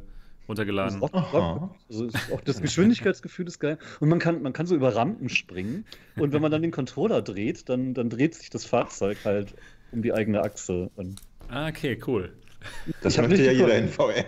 runtergeladen. 0.48 1.02
auch, 1.02 1.12
Aha. 1.12 1.74
also 1.88 2.08
auch 2.34 2.40
das 2.42 2.60
Geschwindigkeitsgefühl 2.60 3.46
ist 3.46 3.58
geil. 3.58 3.78
Und 4.00 4.08
man 4.08 4.18
kann, 4.18 4.42
man 4.42 4.52
kann 4.52 4.66
so 4.66 4.74
über 4.74 4.94
Rampen 4.94 5.28
springen. 5.28 5.84
Und 6.16 6.32
wenn 6.32 6.42
man 6.42 6.50
dann 6.50 6.62
den 6.62 6.70
Controller 6.70 7.22
dreht, 7.22 7.68
dann, 7.68 7.94
dann 7.94 8.10
dreht 8.10 8.34
sich 8.34 8.50
das 8.50 8.64
Fahrzeug 8.64 9.18
halt 9.24 9.54
um 9.92 10.02
die 10.02 10.12
eigene 10.12 10.42
Achse. 10.42 10.90
Und 10.96 11.20
Ah, 11.48 11.68
okay, 11.68 11.98
cool. 12.06 12.32
Das 13.02 13.12
Ich 13.14 13.18
hab 13.18 13.28
möchte 13.28 13.44
ja 13.44 13.52
jeder 13.52 13.76
in 13.78 13.88
VR. 13.88 14.24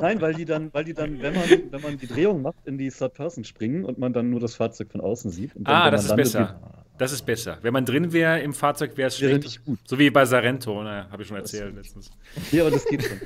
nein, 0.00 0.20
weil 0.20 0.34
die 0.34 0.44
dann, 0.44 0.72
weil 0.72 0.84
die 0.84 0.94
dann, 0.94 1.20
wenn 1.20 1.34
man, 1.34 1.44
wenn 1.70 1.80
man 1.82 1.98
die 1.98 2.06
Drehung 2.06 2.42
macht, 2.42 2.56
in 2.66 2.78
die 2.78 2.88
Third 2.90 3.14
Person 3.14 3.44
springen 3.44 3.84
und 3.84 3.98
man 3.98 4.12
dann 4.12 4.30
nur 4.30 4.40
das 4.40 4.54
Fahrzeug 4.54 4.90
von 4.92 5.00
außen 5.00 5.30
sieht. 5.30 5.54
Und 5.56 5.66
dann, 5.68 5.74
Ah, 5.74 5.90
das 5.90 6.02
ist 6.04 6.08
landet, 6.10 6.24
besser. 6.26 6.60
Das 6.98 7.12
ist 7.12 7.22
besser. 7.26 7.58
Wenn 7.62 7.72
man 7.72 7.84
drin 7.84 8.12
wäre 8.12 8.40
im 8.40 8.52
Fahrzeug, 8.52 8.96
wäre 8.96 9.08
es 9.08 9.18
schlecht. 9.18 9.64
gut. 9.64 9.78
So 9.84 9.98
wie 9.98 10.10
bei 10.10 10.24
Sarento, 10.24 10.82
ne? 10.82 11.06
habe 11.10 11.22
ich 11.22 11.28
schon 11.28 11.36
erzählt 11.36 11.74
letztens. 11.76 12.10
Ja, 12.50 12.62
aber 12.62 12.70
das 12.72 12.84
geht 12.86 13.04
schon. 13.04 13.20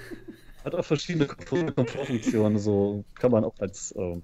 Hat 0.65 0.75
auch 0.75 0.85
verschiedene 0.85 1.27
Komfort- 1.27 1.75
Komfortfunktionen, 1.75 2.59
so 2.59 3.05
kann 3.19 3.31
man 3.33 3.45
auch 3.45 3.55
als 3.59 3.93
äh, 3.93 4.17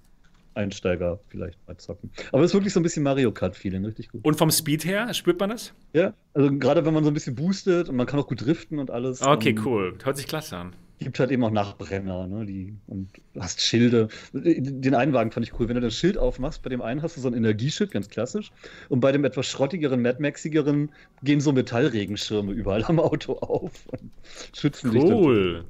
Einsteiger 0.59 1.21
vielleicht 1.29 1.59
mal 1.66 1.77
zocken. 1.79 2.11
Aber 2.33 2.42
es 2.42 2.51
ist 2.51 2.55
wirklich 2.55 2.73
so 2.75 2.81
ein 2.81 2.83
bisschen 2.83 3.03
Mario 3.03 3.33
Kart-Feeling, 3.33 3.85
richtig 3.85 4.11
gut. 4.11 4.25
Und 4.25 4.37
vom 4.37 4.51
Speed 4.51 4.85
her, 4.85 5.14
spürt 5.14 5.40
man 5.40 5.51
das? 5.51 5.73
Ja, 5.94 6.12
also 6.35 6.51
gerade 6.59 6.85
wenn 6.85 6.92
man 6.92 7.05
so 7.05 7.11
ein 7.11 7.14
bisschen 7.14 7.35
boostet 7.35 7.88
und 7.88 7.97
man 7.97 8.07
kann 8.07 8.21
auch 8.21 8.27
gut 8.27 8.44
driften 8.44 8.79
und 8.79 8.90
alles. 8.90 9.23
Okay, 9.23 9.51
ähm, 9.51 9.62
cool. 9.64 9.99
Hört 10.03 10.16
sich 10.16 10.27
klasse 10.27 10.57
an. 10.57 10.75
Gibt 11.01 11.21
halt 11.21 11.31
eben 11.31 11.44
auch 11.44 11.53
Nachbrenner, 11.53 12.27
ne? 12.27 12.44
Die, 12.44 12.75
und 12.88 13.09
hast 13.38 13.61
Schilde. 13.61 14.09
Den 14.33 14.97
einen 14.97 15.12
Wagen 15.12 15.31
fand 15.31 15.47
ich 15.47 15.57
cool. 15.61 15.68
Wenn 15.68 15.77
du 15.77 15.81
das 15.81 15.94
Schild 15.94 16.18
aufmachst, 16.18 16.61
bei 16.64 16.71
dem 16.71 16.83
einen 16.83 17.03
hast 17.03 17.16
du 17.16 17.21
so 17.21 17.29
ein 17.29 17.35
Energieschild, 17.35 17.92
ganz 17.92 18.09
klassisch. 18.09 18.51
Und 18.88 18.99
bei 18.99 19.12
dem 19.12 19.25
etwas 19.25 19.47
schrottigeren, 19.47 20.03
Mad 20.03 20.21
Maxigeren 20.21 20.90
gehen 21.23 21.38
so 21.40 21.53
Metallregenschirme 21.53 22.51
überall 22.51 22.83
am 22.83 22.99
Auto 22.99 23.35
auf 23.35 23.87
und 23.87 24.11
schützen 24.57 24.90
dich. 24.90 25.05
dann. 25.05 25.12
Cool. 25.12 25.64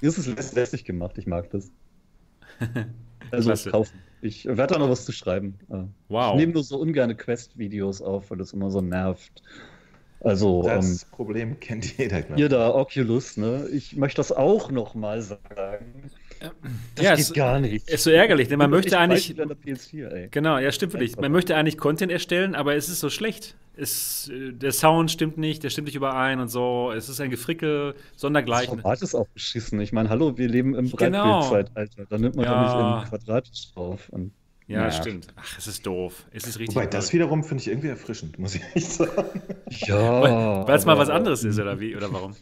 Das 0.00 0.16
ist 0.16 0.28
läss- 0.34 0.54
lässig 0.54 0.84
gemacht, 0.86 1.18
ich 1.18 1.26
mag 1.26 1.50
das. 1.50 1.70
Also 3.30 3.48
Klasse. 3.48 3.70
kaufen. 3.70 3.98
Ich 4.24 4.46
werde 4.46 4.72
da 4.74 4.78
noch 4.78 4.88
was 4.88 5.04
zu 5.04 5.12
schreiben. 5.12 5.58
Äh, 5.70 5.82
Wow. 6.08 6.32
Ich 6.34 6.40
nehme 6.40 6.52
nur 6.54 6.64
so 6.64 6.78
ungerne 6.78 7.14
Quest-Videos 7.14 8.00
auf, 8.00 8.30
weil 8.30 8.38
das 8.38 8.52
immer 8.52 8.70
so 8.70 8.80
nervt. 8.80 9.42
Also, 10.20 10.62
ähm, 10.66 10.76
Das 10.80 11.04
Problem 11.04 11.60
kennt 11.60 11.84
jeder, 11.98 12.22
glaube 12.22 12.40
Ihr 12.40 12.48
da, 12.48 12.74
Oculus, 12.74 13.36
ne? 13.36 13.68
Ich 13.70 13.94
möchte 13.96 14.16
das 14.16 14.32
auch 14.32 14.70
noch 14.70 14.94
mal 14.94 15.20
sagen. 15.20 16.10
Das 16.94 17.04
Ja, 17.04 17.14
geht 17.14 17.24
es- 17.26 17.32
gar 17.34 17.60
nicht. 17.60 17.88
Ist 17.90 18.04
so 18.04 18.10
ärgerlich, 18.10 18.48
denn 18.48 18.58
man 18.58 18.70
möchte 18.70 18.98
eigentlich. 18.98 19.28
Beispiel 19.36 19.42
an 19.42 19.48
der 19.48 19.58
PS4, 19.58 20.08
ey. 20.10 20.28
Genau, 20.30 20.58
ja, 20.58 20.72
stimmt 20.72 20.94
wirklich. 20.94 21.16
Man 21.16 21.30
möchte 21.30 21.54
eigentlich 21.56 21.76
Content 21.76 22.10
erstellen, 22.10 22.54
aber 22.54 22.74
es 22.74 22.88
ist 22.88 23.00
so 23.00 23.10
schlecht. 23.10 23.54
Es, 23.76 24.28
äh, 24.28 24.52
der 24.52 24.72
Sound 24.72 25.10
stimmt 25.10 25.36
nicht, 25.38 25.62
der 25.64 25.70
stimmt 25.70 25.86
nicht 25.86 25.96
überein 25.96 26.38
und 26.40 26.48
so. 26.48 26.92
Es 26.94 27.08
ist 27.08 27.20
ein 27.20 27.30
Gefrickel, 27.30 27.94
Das 28.12 28.20
sondergleichen. 28.20 28.80
Format 28.80 29.02
ist 29.02 29.14
auch 29.14 29.26
beschissen. 29.28 29.80
Ich 29.80 29.92
meine, 29.92 30.08
hallo, 30.10 30.36
wir 30.38 30.48
leben 30.48 30.74
im 30.74 30.90
Genau. 30.92 31.48
Breitbildzeitalter. 31.50 32.06
Da 32.08 32.18
nimmt 32.18 32.36
man 32.36 32.44
Ja. 32.44 32.52
doch 32.72 32.94
nicht 32.98 33.02
in 33.04 33.08
quadratisch 33.10 33.72
drauf. 33.74 34.08
Und 34.10 34.32
Ja, 34.66 34.84
Ja. 34.84 34.90
stimmt. 34.92 35.26
Ach, 35.36 35.58
es 35.58 35.66
ist 35.66 35.84
doof. 35.86 36.24
Es 36.30 36.46
ist 36.46 36.58
richtig. 36.58 36.74
Wobei, 36.74 36.86
das 36.86 37.12
wiederum 37.12 37.44
finde 37.44 37.60
ich 37.60 37.68
irgendwie 37.68 37.88
erfrischend, 37.88 38.38
muss 38.38 38.54
ich 38.54 38.62
echt 38.74 38.92
sagen. 38.92 39.42
Ja. 39.68 40.22
Weil 40.66 40.76
es 40.78 40.86
mal 40.86 40.96
was 40.96 41.10
anderes 41.10 41.44
ist, 41.44 41.58
oder 41.60 41.78
wie? 41.80 41.94
Oder 41.94 42.10
warum? 42.10 42.34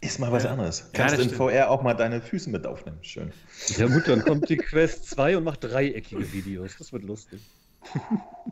Ist 0.00 0.18
mal 0.18 0.32
was 0.32 0.46
anderes. 0.46 0.78
Ja, 0.80 0.86
Kannst 0.94 1.14
das 1.16 1.22
in 1.24 1.28
stimmt. 1.34 1.50
VR 1.50 1.68
auch 1.70 1.82
mal 1.82 1.92
deine 1.92 2.22
Füße 2.22 2.48
mit 2.48 2.66
aufnehmen. 2.66 2.96
Schön. 3.02 3.32
Ja, 3.76 3.86
gut, 3.86 4.06
dann 4.08 4.22
kommt 4.24 4.48
die 4.48 4.56
Quest 4.56 5.10
2 5.10 5.36
und 5.36 5.44
macht 5.44 5.62
dreieckige 5.64 6.32
Videos. 6.32 6.76
Das 6.78 6.90
wird 6.92 7.02
lustig. 7.04 7.40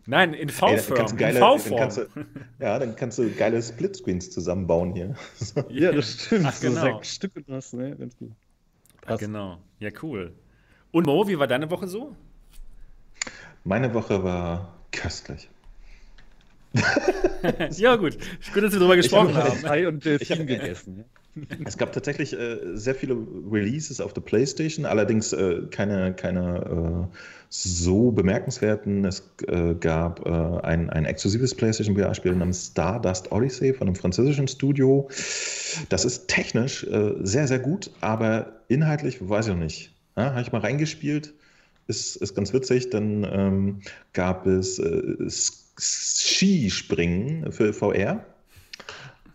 Nein, 0.06 0.34
in 0.34 0.48
V-Form. 0.48 1.16
du, 1.16 2.06
ja, 2.60 2.78
dann 2.78 2.94
kannst 2.96 3.18
du 3.18 3.28
geile 3.30 3.62
Splitscreens 3.62 4.30
zusammenbauen 4.30 4.94
hier. 4.94 5.14
Ja, 5.68 5.92
das 5.92 6.12
stimmt. 6.26 6.46
Ach, 6.46 6.52
So 6.54 6.68
genau. 6.68 6.80
sechs 6.82 7.14
Stück 7.14 7.32
und 7.36 7.48
das, 7.48 7.72
ne? 7.72 7.96
Ganz 7.96 8.16
gut. 8.16 8.30
Passt. 9.00 9.20
Genau. 9.20 9.58
Ja, 9.80 9.90
cool. 10.02 10.32
Und 10.92 11.06
Mo, 11.06 11.26
wie 11.28 11.38
war 11.38 11.46
deine 11.46 11.70
Woche 11.70 11.88
so? 11.88 12.14
Meine 13.64 13.92
Woche 13.94 14.22
war 14.22 14.74
köstlich. 14.92 15.48
ja, 17.76 17.96
gut. 17.96 18.18
Gut, 18.52 18.62
dass 18.62 18.72
wir 18.72 18.78
darüber 18.78 18.96
gesprochen 18.96 19.34
hab- 19.34 19.48
haben. 19.48 19.68
Hai 19.68 19.88
und 19.88 20.04
Ich 20.04 20.30
hab- 20.30 20.38
Delfin 20.38 20.46
gegessen. 20.46 21.04
Es 21.66 21.76
gab 21.76 21.92
tatsächlich 21.92 22.32
äh, 22.32 22.58
sehr 22.76 22.94
viele 22.94 23.14
Releases 23.50 24.00
auf 24.00 24.14
der 24.14 24.22
PlayStation, 24.22 24.86
allerdings 24.86 25.32
äh, 25.34 25.62
keine, 25.70 26.14
keine 26.14 27.08
äh, 27.12 27.16
so 27.48 28.10
bemerkenswerten. 28.10 29.04
Es 29.04 29.22
äh, 29.46 29.74
gab 29.74 30.26
äh, 30.26 30.30
ein, 30.30 30.90
ein 30.90 31.04
exklusives 31.04 31.54
PlayStation 31.54 31.96
VR-Spiel 31.96 32.34
namens 32.34 32.68
Stardust 32.68 33.32
Odyssey 33.32 33.72
von 33.72 33.86
einem 33.88 33.96
französischen 33.96 34.48
Studio. 34.48 35.08
Das 35.88 36.04
ist 36.04 36.28
technisch 36.28 36.84
äh, 36.84 37.14
sehr, 37.20 37.48
sehr 37.48 37.58
gut, 37.58 37.90
aber 38.00 38.60
inhaltlich 38.68 39.18
weiß 39.26 39.46
ich 39.46 39.52
noch 39.52 39.60
nicht. 39.60 39.92
Ja, 40.16 40.30
Habe 40.30 40.40
ich 40.42 40.52
mal 40.52 40.60
reingespielt, 40.60 41.34
ist, 41.86 42.16
ist 42.16 42.34
ganz 42.34 42.52
witzig. 42.52 42.90
Dann 42.90 43.26
ähm, 43.30 43.80
gab 44.12 44.46
es 44.46 44.78
äh, 44.78 45.02
Skispringen 45.78 47.52
für 47.52 47.72
VR. 47.72 48.24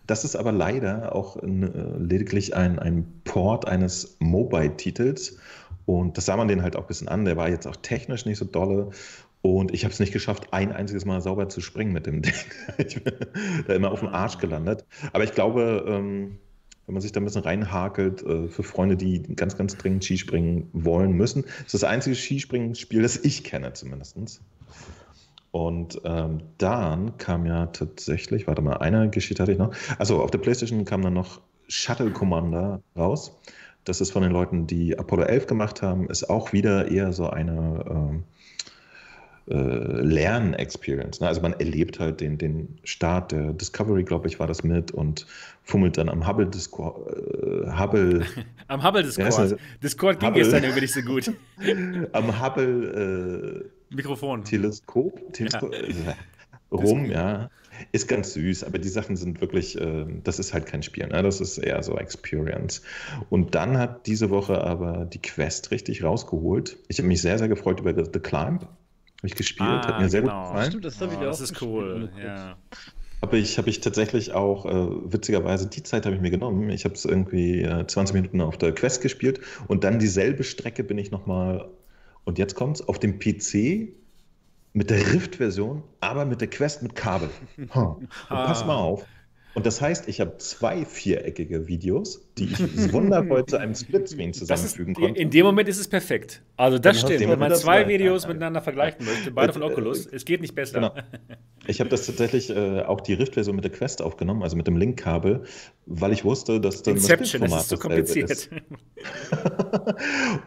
Das 0.08 0.26
ist 0.26 0.36
aber 0.36 0.52
leider 0.52 1.16
auch 1.16 1.38
ein, 1.38 1.64
äh, 1.64 1.98
lediglich 1.98 2.56
ein, 2.56 2.80
ein 2.80 3.22
Port 3.24 3.68
eines 3.68 4.18
Mobile-Titels. 4.20 5.38
Und 5.92 6.16
das 6.18 6.26
sah 6.26 6.38
man 6.38 6.48
den 6.48 6.62
halt 6.64 6.78
auch 6.78 6.84
ein 6.84 6.88
bisschen 6.88 7.10
an. 7.10 7.26
Der 7.26 7.36
war 7.36 7.50
jetzt 7.50 7.68
auch 7.68 7.76
technisch 7.76 8.26
nicht 8.26 8.38
so 8.38 8.46
dolle. 8.46 8.92
Und 9.42 9.74
ich 9.74 9.84
habe 9.84 9.92
es 9.92 10.00
nicht 10.00 10.14
geschafft, 10.14 10.54
ein 10.54 10.72
einziges 10.72 11.04
Mal 11.04 11.20
sauber 11.20 11.50
zu 11.50 11.60
springen 11.60 11.92
mit 11.92 12.06
dem 12.06 12.22
Ding. 12.22 12.34
Ich 12.78 13.04
bin 13.04 13.14
da 13.68 13.74
immer 13.74 13.92
auf 13.92 14.00
dem 14.00 14.08
Arsch 14.08 14.38
gelandet. 14.38 14.86
Aber 15.12 15.26
ich 15.26 15.34
glaube, 15.34 15.84
ähm, 15.86 16.38
wenn 16.86 16.94
man 16.94 17.02
sich 17.02 17.12
da 17.12 17.20
ein 17.20 17.26
bisschen 17.26 17.42
reinhakelt, 17.44 18.24
äh, 18.24 18.48
für 18.48 18.64
Freunde, 18.64 18.96
die 18.96 19.22
ganz, 19.36 19.58
ganz 19.58 19.76
dringend 19.76 20.06
Skispringen 20.06 20.70
wollen 20.72 21.12
müssen, 21.12 21.44
ist 21.66 21.74
das 21.74 21.84
einzige 21.84 22.16
Skispringen-Spiel, 22.16 23.02
das 23.02 23.18
ich 23.18 23.44
kenne 23.44 23.74
zumindest. 23.74 24.16
Und 25.52 26.02
ähm, 26.06 26.40
dann 26.58 27.18
kam 27.18 27.46
ja 27.46 27.66
tatsächlich, 27.66 28.48
warte 28.48 28.62
mal, 28.62 28.78
eine 28.78 29.10
Geschichte 29.10 29.44
hatte 29.44 29.52
ich 29.52 29.58
noch. 29.58 29.76
Also 29.98 30.22
auf 30.22 30.32
der 30.32 30.38
PlayStation 30.38 30.86
kam 30.86 31.02
dann 31.02 31.16
noch 31.16 31.42
Shuttle 31.68 32.12
Commander 32.12 32.82
raus. 32.96 33.38
Das 33.86 34.00
ist 34.02 34.12
von 34.12 34.22
den 34.22 34.32
Leuten, 34.32 34.68
die 34.68 34.98
Apollo 34.98 35.24
11 35.24 35.48
gemacht 35.48 35.82
haben, 35.82 36.08
ist 36.10 36.30
auch 36.30 36.54
wieder 36.54 36.90
eher 36.92 37.14
so 37.14 37.30
eine 37.30 37.84
ähm, 37.90 38.24
äh, 39.50 39.56
Lern-Experience. 40.02 41.20
Ne? 41.20 41.28
Also 41.28 41.42
man 41.42 41.54
erlebt 41.54 42.00
halt 42.00 42.22
den, 42.22 42.38
den 42.38 42.78
Start 42.84 43.32
der 43.32 43.54
Discovery, 43.54 44.04
glaube 44.04 44.28
ich, 44.28 44.40
war 44.40 44.46
das 44.48 44.64
mit 44.64 44.92
und 44.92 45.26
fummelt 45.64 45.98
dann 45.98 46.10
am 46.10 46.28
Hubble, 46.28 46.46
Disco 46.46 47.08
äh, 47.10 47.72
Hubble 47.78 48.26
Am 48.68 48.84
Hubble 48.84 49.02
Ja, 49.02 49.08
Discord. 49.08 49.40
eine- 49.40 49.58
Discord 49.82 50.20
ging 50.20 50.28
Hubble. 50.30 50.44
gestern 50.44 50.64
irgendwie 50.64 50.82
nicht 50.82 50.94
so 50.94 51.02
gut. 51.02 51.32
am 52.14 52.42
Hubble 52.44 53.70
äh, 53.90 53.96
Mikrofon. 53.96 54.44
Teleskop, 54.44 55.34
Teleskop 55.34 55.74
äh, 55.74 56.14
rum, 56.72 57.06
ja. 57.06 57.50
Ist 57.92 58.08
ganz 58.08 58.34
süß, 58.34 58.64
aber 58.64 58.80
die 58.80 58.90
Sachen 58.90 59.16
sind 59.16 59.42
wirklich, 59.42 59.80
äh, 59.80 60.06
das 60.24 60.40
ist 60.40 60.54
halt 60.54 60.66
kein 60.66 60.84
Spiel, 60.84 61.08
ne? 61.08 61.22
das 61.24 61.42
ist 61.42 61.58
eher 61.58 61.82
so 61.84 61.98
Experience. 61.98 62.82
Und 63.30 63.56
dann 63.56 63.78
hat 63.78 64.08
diese 64.08 64.30
Woche 64.30 64.62
aber 64.64 65.06
die 65.06 65.22
Quest 65.22 65.72
richtig 65.72 66.04
rausgeholt. 66.04 66.78
Ich 66.88 66.98
habe 67.00 67.08
mich 67.08 67.22
sehr, 67.22 67.38
sehr 67.38 67.48
gefreut 67.48 67.80
über 67.80 67.94
The 67.94 68.20
Climb. 68.20 68.62
Habe 68.64 69.28
ich 69.28 69.36
gespielt, 69.36 69.70
Ah, 69.70 69.88
hat 69.88 70.00
mir 70.02 70.10
sehr 70.10 70.22
genau. 70.22 70.42
gut 70.42 70.50
gefallen. 70.52 70.72
Stimmt, 70.72 70.86
das 70.86 71.02
habe 71.02 71.14
ich 71.14 71.20
Oh, 71.20 71.22
auch. 71.22 71.28
das 71.28 71.42
ist 71.42 71.62
cool. 71.62 72.10
Ja. 72.24 72.58
Habe 73.22 73.38
ich, 73.38 73.60
hab 73.60 73.68
ich 73.68 73.82
tatsächlich 73.82 74.32
auch, 74.34 74.66
äh, 74.66 75.12
witzigerweise, 75.14 75.68
die 75.68 75.84
Zeit 75.84 76.08
habe 76.08 76.16
ich 76.16 76.22
mir 76.22 76.32
genommen. 76.32 76.72
Ich 76.72 76.86
habe 76.86 76.96
es 76.96 77.06
irgendwie 77.06 77.62
äh, 77.62 77.86
20 77.86 78.16
Minuten 78.16 78.42
auf 78.42 78.58
der 78.58 78.74
Quest 78.74 79.02
gespielt 79.04 79.40
und 79.68 79.84
dann 79.84 80.00
dieselbe 80.00 80.44
Strecke 80.44 80.84
bin 80.84 80.98
ich 80.98 81.12
nochmal, 81.12 81.70
und 82.24 82.40
jetzt 82.40 82.56
kommt's, 82.56 82.82
auf 82.82 82.98
dem 82.98 83.20
PC 83.20 83.90
mit 84.74 84.90
der 84.90 85.14
Rift-Version, 85.14 85.84
aber 86.00 86.26
mit 86.26 86.42
der 86.42 86.50
Quest 86.50 86.82
mit 86.84 86.96
Kabel. 86.96 87.30
Huh. 87.74 87.96
Pass 88.28 88.66
mal 88.66 88.76
auf. 88.76 89.06
Und 89.54 89.66
das 89.66 89.82
heißt, 89.82 90.08
ich 90.08 90.22
habe 90.22 90.38
zwei 90.38 90.86
viereckige 90.86 91.68
Videos, 91.68 92.31
die 92.42 92.52
ich 92.52 92.94
wundervoll 92.94 93.46
zu 93.52 93.58
einem 93.58 93.76
Splitscreen 93.76 94.32
Das 94.32 94.42
ist, 94.42 94.48
zusammenfügen 94.48 94.94
konnte. 94.96 95.20
in 95.20 95.30
dem 95.30 95.46
Moment 95.46 95.70
ist 95.70 95.80
es 95.80 95.88
perfekt. 95.88 96.42
Also 96.58 96.80
das 96.80 96.98
hast 96.98 97.12
stimmt. 97.12 97.30
Wenn 97.30 97.40
man 97.40 97.56
zwei. 97.56 97.88
Videos 97.88 98.24
ja. 98.24 98.30
miteinander 98.30 98.62
vergleichen 98.62 99.06
möchte, 99.06 99.32
beide 99.32 99.54
von 99.54 99.62
Äh, 99.62 99.66
Oculus, 99.66 100.06
es 100.06 100.26
geht 100.26 100.42
nicht 100.42 100.56
besser. 100.56 100.80
Genau. 100.80 100.94
Ich 101.68 101.80
habe 101.80 101.90
das 101.90 102.06
tatsächlich 102.06 102.50
äh, 102.50 102.82
auch 102.82 103.02
die 103.02 103.14
Rift-Version 103.14 103.56
mit 103.56 103.64
der 103.64 103.72
Quest 103.72 104.02
aufgenommen, 104.02 104.44
also 104.44 104.58
mit 104.58 104.68
dem 104.68 104.78
Link-Kabel, 104.78 105.44
weil 105.86 106.12
ich 106.12 106.26
wusste, 106.26 106.60
dass 106.60 106.84
dann 106.84 106.96
Inception, 106.96 107.42
das 107.42 107.52
Bildformat 107.52 107.62
ist 107.62 107.70
so 107.70 107.78
kompliziert. 107.78 108.50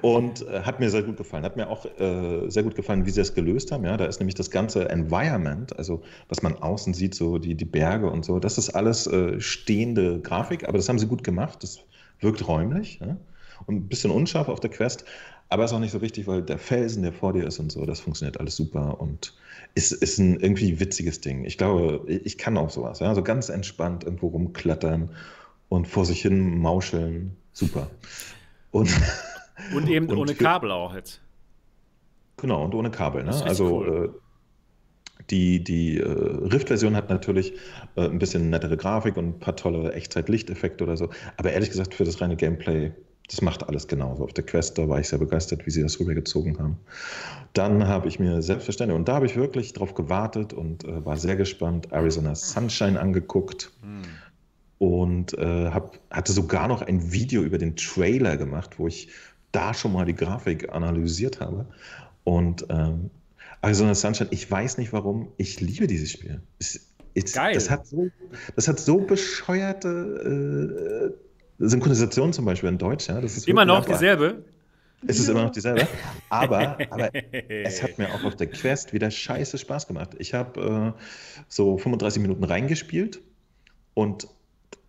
Und 0.02 0.46
äh, 0.48 0.60
hat 0.62 0.80
mir 0.80 0.90
sehr 0.90 1.02
gut 1.02 1.16
gefallen. 1.16 1.44
Hat 1.44 1.56
mir 1.56 1.68
auch 1.68 1.86
äh, 1.98 2.48
sehr 2.48 2.62
gut 2.62 2.74
gefallen, 2.74 3.06
wie 3.06 3.10
sie 3.10 3.20
das 3.20 3.34
gelöst 3.34 3.72
haben. 3.72 3.84
Ja, 3.84 3.96
da 3.96 4.06
ist 4.06 4.18
nämlich 4.18 4.34
das 4.34 4.50
ganze 4.50 4.88
Environment, 4.88 5.76
also 5.78 6.02
was 6.28 6.42
man 6.42 6.56
außen 6.56 6.94
sieht, 6.94 7.14
so 7.14 7.38
die, 7.38 7.54
die 7.54 7.64
Berge 7.64 8.10
und 8.10 8.24
so, 8.24 8.38
das 8.38 8.58
ist 8.58 8.70
alles 8.70 9.06
äh, 9.06 9.40
stehende 9.40 10.20
Grafik, 10.20 10.68
aber 10.68 10.78
das 10.78 10.88
haben 10.88 10.98
sie 10.98 11.06
gut 11.06 11.24
gemacht. 11.24 11.62
Das 11.62 11.80
wirkt 12.24 12.48
räumlich 12.48 12.98
ja? 13.00 13.16
und 13.66 13.76
ein 13.76 13.88
bisschen 13.88 14.10
unscharf 14.10 14.48
auf 14.48 14.60
der 14.60 14.70
Quest. 14.70 15.04
Aber 15.50 15.64
ist 15.64 15.72
auch 15.72 15.78
nicht 15.78 15.92
so 15.92 16.00
wichtig, 16.00 16.26
weil 16.26 16.42
der 16.42 16.58
Felsen, 16.58 17.02
der 17.02 17.12
vor 17.12 17.32
dir 17.32 17.46
ist 17.46 17.58
und 17.60 17.70
so, 17.70 17.86
das 17.86 18.00
funktioniert 18.00 18.40
alles 18.40 18.56
super 18.56 19.00
und 19.00 19.34
ist, 19.74 19.92
ist 19.92 20.18
ein 20.18 20.40
irgendwie 20.40 20.80
witziges 20.80 21.20
Ding. 21.20 21.44
Ich 21.44 21.58
glaube, 21.58 22.02
ich 22.08 22.38
kann 22.38 22.56
auch 22.56 22.70
sowas. 22.70 22.98
Ja? 22.98 23.14
So 23.14 23.22
ganz 23.22 23.50
entspannt 23.50 24.02
irgendwo 24.04 24.28
rumklettern 24.28 25.10
und 25.68 25.86
vor 25.86 26.06
sich 26.06 26.22
hin 26.22 26.58
mauscheln. 26.58 27.36
Super. 27.52 27.88
Und 28.72 28.90
Und 29.74 29.88
eben 29.88 30.06
Und 30.10 30.18
ohne 30.18 30.34
Kabel 30.34 30.70
auch 30.70 30.94
jetzt. 30.94 31.20
Genau, 32.38 32.64
und 32.64 32.74
ohne 32.74 32.90
Kabel. 32.90 33.22
Ne? 33.24 33.42
Also 33.44 33.78
cool. 33.78 34.20
Die, 35.30 35.62
die 35.62 35.98
äh, 35.98 36.04
Rift-Version 36.06 36.96
hat 36.96 37.08
natürlich 37.08 37.54
äh, 37.96 38.02
ein 38.02 38.18
bisschen 38.18 38.50
nettere 38.50 38.76
Grafik 38.76 39.16
und 39.16 39.24
ein 39.24 39.38
paar 39.38 39.56
tolle 39.56 39.92
Echtzeit-Lichteffekte 39.92 40.84
oder 40.84 40.96
so. 40.96 41.10
Aber 41.36 41.52
ehrlich 41.52 41.70
gesagt, 41.70 41.94
für 41.94 42.04
das 42.04 42.20
reine 42.20 42.36
Gameplay, 42.36 42.92
das 43.30 43.40
macht 43.40 43.66
alles 43.66 43.88
genauso. 43.88 44.24
Auf 44.24 44.34
der 44.34 44.44
Quest, 44.44 44.76
da 44.76 44.88
war 44.88 45.00
ich 45.00 45.08
sehr 45.08 45.18
begeistert, 45.18 45.66
wie 45.66 45.70
sie 45.70 45.82
das 45.82 45.98
rübergezogen 45.98 46.58
haben. 46.58 46.78
Dann 47.54 47.88
habe 47.88 48.08
ich 48.08 48.18
mir 48.18 48.42
selbstverständlich, 48.42 48.96
und 48.98 49.08
da 49.08 49.14
habe 49.14 49.26
ich 49.26 49.36
wirklich 49.36 49.72
drauf 49.72 49.94
gewartet 49.94 50.52
und 50.52 50.84
äh, 50.84 51.04
war 51.04 51.16
sehr 51.16 51.36
gespannt, 51.36 51.88
Arizona 51.90 52.34
Sunshine 52.34 53.00
angeguckt 53.00 53.72
Hm. 53.80 54.02
und 54.78 55.38
äh, 55.38 55.70
hab, 55.70 55.98
hatte 56.10 56.32
sogar 56.32 56.68
noch 56.68 56.82
ein 56.82 57.12
Video 57.12 57.42
über 57.42 57.56
den 57.58 57.76
Trailer 57.76 58.36
gemacht, 58.36 58.78
wo 58.78 58.88
ich 58.88 59.08
da 59.52 59.72
schon 59.72 59.92
mal 59.92 60.04
die 60.04 60.14
Grafik 60.14 60.70
analysiert 60.72 61.40
habe. 61.40 61.66
Und 62.24 62.66
ähm, 62.68 63.10
Arizona 63.64 63.94
Sunshine, 63.94 64.28
ich 64.30 64.50
weiß 64.50 64.78
nicht 64.78 64.92
warum, 64.92 65.32
ich 65.36 65.60
liebe 65.60 65.86
dieses 65.86 66.10
Spiel. 66.10 66.42
Es, 66.58 66.92
es, 67.14 67.32
Geil. 67.32 67.54
Das 67.54 67.70
hat 67.70 67.86
so, 67.86 68.08
das 68.56 68.68
hat 68.68 68.80
so 68.80 68.98
bescheuerte 68.98 71.14
äh, 71.58 71.66
Synchronisation 71.66 72.32
zum 72.32 72.44
Beispiel 72.44 72.68
in 72.68 72.78
Deutsch. 72.78 73.08
Ja? 73.08 73.20
Das 73.20 73.36
ist 73.36 73.48
Immer 73.48 73.64
noch 73.64 73.78
aber- 73.78 73.92
dieselbe? 73.92 74.44
Es 75.06 75.18
ist 75.18 75.28
immer 75.28 75.44
noch 75.44 75.50
dieselbe. 75.50 75.86
Aber, 76.30 76.78
aber 76.88 77.10
es 77.48 77.82
hat 77.82 77.98
mir 77.98 78.08
auch 78.14 78.24
auf 78.24 78.36
der 78.36 78.46
Quest 78.46 78.94
wieder 78.94 79.10
scheiße 79.10 79.58
Spaß 79.58 79.86
gemacht. 79.86 80.12
Ich 80.18 80.32
habe 80.32 80.94
äh, 80.96 81.00
so 81.48 81.76
35 81.76 82.22
Minuten 82.22 82.42
reingespielt 82.42 83.20
und 83.92 84.26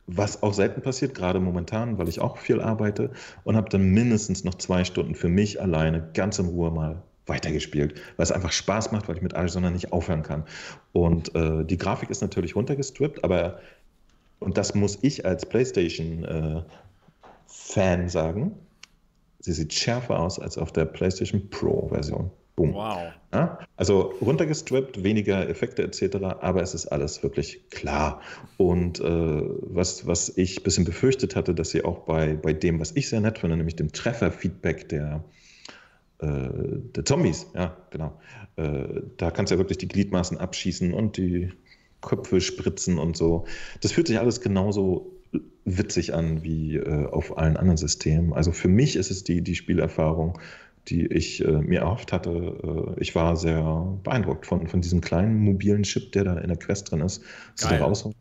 was 0.07 0.41
auch 0.41 0.53
selten 0.53 0.81
passiert, 0.81 1.15
gerade 1.15 1.41
momentan, 1.41 1.97
weil 1.97 2.07
ich 2.07 2.21
auch 2.21 2.37
viel 2.37 2.61
arbeite 2.61 3.11
und 3.43 3.57
habe 3.57 3.67
dann 3.69 3.89
mindestens 3.89 4.45
noch 4.45 4.55
zwei 4.55 4.85
Stunden 4.85 5.15
für 5.15 5.27
mich 5.27 5.61
alleine 5.61 6.11
ganz 6.13 6.39
in 6.39 6.45
Ruhe 6.45 6.71
mal 6.71 7.03
weitergespielt, 7.27 7.95
weil 8.17 8.23
es 8.23 8.31
einfach 8.31 8.51
Spaß 8.51 8.91
macht, 8.91 9.07
weil 9.07 9.17
ich 9.17 9.21
mit 9.21 9.33
Arizona 9.33 9.69
nicht 9.69 9.91
aufhören 9.91 10.23
kann. 10.23 10.45
Und 10.93 11.35
äh, 11.35 11.63
die 11.65 11.77
Grafik 11.77 12.09
ist 12.09 12.21
natürlich 12.21 12.55
runtergestrippt, 12.55 13.23
aber 13.23 13.59
und 14.39 14.57
das 14.57 14.73
muss 14.75 14.99
ich 15.01 15.25
als 15.25 15.45
PlayStation-Fan 15.45 18.09
sagen, 18.09 18.51
sie 19.39 19.53
sieht 19.53 19.73
schärfer 19.73 20.19
aus 20.19 20.39
als 20.39 20.57
auf 20.57 20.71
der 20.71 20.85
PlayStation 20.85 21.49
Pro-Version. 21.49 22.31
Boom. 22.55 22.73
Wow. 22.73 23.11
Ja? 23.33 23.59
Also 23.75 24.13
runtergestrippt, 24.21 25.03
weniger 25.03 25.49
Effekte 25.49 25.83
etc., 25.83 26.15
aber 26.39 26.61
es 26.61 26.73
ist 26.73 26.87
alles 26.87 27.21
wirklich 27.21 27.69
klar. 27.69 28.21
Und 28.57 29.01
äh, 29.01 29.03
was, 29.03 30.07
was 30.07 30.37
ich 30.37 30.59
ein 30.59 30.63
bisschen 30.63 30.85
befürchtet 30.85 31.35
hatte, 31.35 31.53
dass 31.53 31.71
sie 31.71 31.83
auch 31.83 32.05
bei, 32.05 32.35
bei 32.35 32.53
dem, 32.53 32.79
was 32.79 32.95
ich 32.95 33.09
sehr 33.09 33.19
nett 33.19 33.39
finde, 33.39 33.57
nämlich 33.57 33.75
dem 33.75 33.91
Trefferfeedback 33.91 34.87
der, 34.87 35.05
äh, 35.05 35.15
äh, 35.15 35.19
der 36.25 37.05
Zombies, 37.05 37.47
ja, 37.53 37.77
genau. 37.91 38.19
Äh, 38.55 39.01
da 39.17 39.31
kannst 39.31 39.51
du 39.51 39.55
ja 39.55 39.59
wirklich 39.59 39.77
die 39.77 39.87
Gliedmaßen 39.87 40.37
abschießen 40.37 40.93
und 40.93 41.17
die 41.17 41.51
Köpfe 42.01 42.41
spritzen 42.41 42.97
und 42.99 43.17
so. 43.17 43.45
Das 43.81 43.91
fühlt 43.91 44.07
sich 44.07 44.19
alles 44.19 44.41
genauso 44.41 45.11
witzig 45.65 46.13
an 46.13 46.43
wie 46.43 46.75
äh, 46.75 47.05
auf 47.07 47.37
allen 47.37 47.57
anderen 47.57 47.77
Systemen. 47.77 48.33
Also 48.33 48.51
für 48.51 48.67
mich 48.67 48.95
ist 48.95 49.11
es 49.11 49.23
die, 49.23 49.41
die 49.41 49.55
Spielerfahrung, 49.55 50.39
die 50.87 51.07
ich 51.07 51.43
äh, 51.43 51.51
mir 51.51 51.81
erhofft 51.81 52.13
hatte. 52.13 52.95
Äh, 52.97 53.01
ich 53.01 53.15
war 53.15 53.35
sehr 53.35 53.97
beeindruckt 54.03 54.45
von, 54.45 54.67
von 54.67 54.81
diesem 54.81 55.01
kleinen 55.01 55.39
mobilen 55.39 55.83
Chip, 55.83 56.11
der 56.11 56.23
da 56.23 56.37
in 56.37 56.47
der 56.47 56.57
Quest 56.57 56.91
drin 56.91 57.01
ist. 57.01 57.23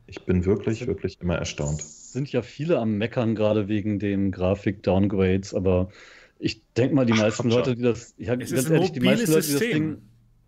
Ich 0.07 0.25
bin 0.25 0.45
wirklich, 0.45 0.87
wirklich 0.87 1.21
immer 1.21 1.37
erstaunt. 1.37 1.81
Es 1.81 2.13
sind 2.13 2.33
ja 2.33 2.43
viele 2.43 2.79
am 2.79 2.97
Meckern, 2.97 3.35
gerade 3.35 3.69
wegen 3.69 3.99
den 3.99 4.33
Grafik-Downgrades, 4.33 5.53
aber 5.55 5.91
ich 6.39 6.63
denke 6.75 6.95
mal, 6.95 7.07
die 7.07 7.13
Ach, 7.15 7.23
meisten 7.23 7.51
Leute, 7.51 7.75
die 7.75 7.83
das, 7.83 8.15
ja, 8.19 8.35
ganz 8.35 8.53
ehrlich, 8.53 8.93
die 8.93 9.01
meisten 9.01 9.33
Leute, 9.33 9.47
die 9.47 9.53
das 9.53 9.61
Ding, 9.61 9.99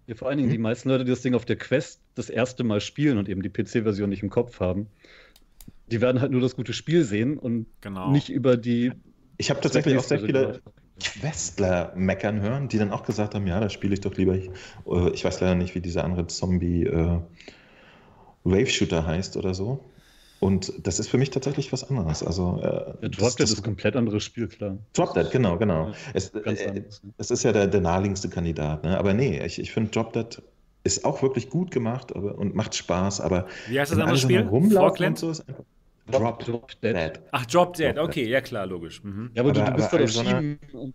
ja, 0.06 0.14
vor 0.14 0.28
allen 0.28 0.38
Dingen 0.38 0.50
hm? 0.50 0.56
die 0.56 0.62
meisten 0.62 0.88
Leute, 0.88 1.04
die 1.04 1.10
das 1.10 1.22
Ding 1.22 1.34
auf 1.34 1.44
der 1.44 1.56
Quest 1.56 2.00
das 2.14 2.30
erste 2.30 2.64
Mal 2.64 2.80
spielen 2.80 3.18
und 3.18 3.28
eben 3.28 3.42
die 3.42 3.48
PC-Version 3.48 4.08
nicht 4.08 4.22
im 4.22 4.30
Kopf 4.30 4.60
haben, 4.60 4.88
die 5.90 6.00
werden 6.00 6.20
halt 6.20 6.32
nur 6.32 6.40
das 6.40 6.56
gute 6.56 6.72
Spiel 6.72 7.04
sehen 7.04 7.38
und 7.38 7.66
genau. 7.80 8.10
nicht 8.10 8.28
über 8.28 8.56
die. 8.56 8.92
Ich 9.36 9.50
habe 9.50 9.60
tatsächlich 9.60 9.96
auch 9.96 10.02
sehr 10.02 10.20
viele 10.20 10.60
Questler 11.02 11.92
meckern 11.94 12.40
hören, 12.40 12.68
die 12.68 12.78
dann 12.78 12.90
auch 12.90 13.04
gesagt 13.04 13.34
haben, 13.34 13.46
ja, 13.46 13.60
da 13.60 13.68
spiele 13.68 13.94
ich 13.94 14.00
doch 14.00 14.14
lieber. 14.16 14.34
Ich, 14.34 14.48
äh, 14.86 15.10
ich 15.10 15.24
weiß 15.24 15.40
leider 15.40 15.54
nicht, 15.54 15.74
wie 15.74 15.80
dieser 15.80 16.04
andere 16.04 16.26
Zombie 16.26 16.84
äh, 16.84 17.20
Wave 18.44 18.66
Shooter 18.66 19.06
heißt 19.06 19.36
oder 19.36 19.54
so. 19.54 19.84
Und 20.38 20.72
das 20.86 20.98
ist 20.98 21.08
für 21.08 21.18
mich 21.18 21.30
tatsächlich 21.30 21.72
was 21.72 21.88
anderes. 21.88 22.22
Also, 22.22 22.60
äh, 22.62 22.66
ja, 23.02 23.08
Drop 23.08 23.36
Dead 23.36 23.40
ist 23.40 23.58
ein 23.58 23.62
komplett 23.62 23.96
anderes 23.96 24.22
Spiel, 24.22 24.48
klar. 24.48 24.76
Drop 24.92 25.14
Dead, 25.14 25.30
genau, 25.30 25.56
genau. 25.56 25.88
Ja, 25.88 25.94
es, 26.12 26.28
äh, 26.30 26.82
es, 27.16 27.30
ist 27.30 27.42
ja 27.42 27.52
der, 27.52 27.66
der 27.66 27.80
naheliegendste 27.80 28.28
Kandidat. 28.28 28.84
Ne? 28.84 28.98
Aber 28.98 29.14
nee, 29.14 29.42
ich, 29.44 29.58
ich 29.58 29.72
finde 29.72 29.90
Drop 29.90 30.12
Dead 30.12 30.42
ist 30.84 31.04
auch 31.04 31.20
wirklich 31.22 31.50
gut 31.50 31.70
gemacht 31.70 32.14
aber, 32.14 32.36
und 32.36 32.54
macht 32.54 32.74
Spaß. 32.74 33.20
Aber 33.20 33.46
Wie 33.68 33.80
heißt 33.80 33.92
das 33.92 33.98
andere 33.98 34.18
Spiel? 34.18 34.42
Rumlaufen 34.42 35.06
und 35.06 35.18
so 35.18 35.30
ist 35.30 35.48
einfach 35.48 35.64
Drop, 36.10 36.44
Drop 36.44 36.80
Dead. 36.80 37.18
Ach, 37.32 37.46
Drop 37.46 37.74
Dead, 37.74 37.96
Drop 37.96 38.04
okay, 38.04 38.22
Dead. 38.22 38.30
ja 38.30 38.40
klar, 38.40 38.66
logisch. 38.66 39.02
Mhm. 39.02 39.30
Ja, 39.34 39.42
aber, 39.42 39.50
aber 39.50 39.60
du, 39.60 39.70
du 39.70 39.76
bist 39.76 39.88
aber, 39.88 39.98
doch 39.98 40.04
auf 40.04 40.26
Schienen 40.26 40.58
und 40.72 40.94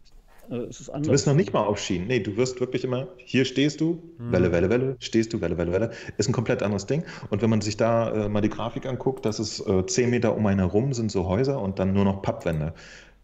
äh. 0.49 0.67
Du 1.01 1.11
bist 1.11 1.27
noch 1.27 1.33
nicht 1.33 1.53
mal 1.53 1.63
auf 1.63 1.79
Schienen. 1.79 2.07
Nee, 2.07 2.19
du 2.19 2.35
wirst 2.37 2.59
wirklich 2.59 2.83
immer, 2.83 3.07
hier 3.17 3.45
stehst 3.45 3.81
du, 3.81 4.01
mhm. 4.17 4.31
Welle, 4.31 4.51
Welle, 4.51 4.69
Welle, 4.69 4.95
stehst 4.99 5.33
du, 5.33 5.41
Welle, 5.41 5.57
Welle, 5.57 5.71
Welle. 5.71 5.91
Ist 6.17 6.29
ein 6.29 6.33
komplett 6.33 6.63
anderes 6.63 6.85
Ding. 6.85 7.03
Und 7.29 7.41
wenn 7.41 7.49
man 7.49 7.61
sich 7.61 7.77
da 7.77 8.25
äh, 8.25 8.29
mal 8.29 8.41
die 8.41 8.49
Grafik 8.49 8.85
anguckt, 8.85 9.25
das 9.25 9.39
ist 9.39 9.59
äh, 9.67 9.85
10 9.85 10.09
Meter 10.09 10.35
um 10.35 10.45
einen 10.45 10.59
herum 10.59 10.93
sind 10.93 11.11
so 11.11 11.27
Häuser 11.27 11.61
und 11.61 11.79
dann 11.79 11.93
nur 11.93 12.05
noch 12.05 12.21
Pappwände. 12.21 12.73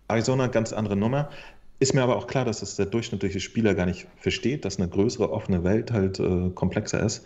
Arizona, 0.07 0.47
ganz 0.47 0.73
andere 0.73 0.95
Nummer. 0.95 1.29
Ist 1.79 1.93
mir 1.93 2.01
aber 2.01 2.15
auch 2.15 2.27
klar, 2.27 2.45
dass 2.45 2.61
das 2.61 2.75
der 2.75 2.87
durchschnittliche 2.87 3.39
Spieler 3.39 3.75
gar 3.75 3.85
nicht 3.85 4.07
versteht, 4.17 4.65
dass 4.65 4.79
eine 4.79 4.87
größere 4.89 5.31
offene 5.31 5.63
Welt 5.63 5.91
halt 5.91 6.19
äh, 6.19 6.49
komplexer 6.55 7.03
ist 7.03 7.25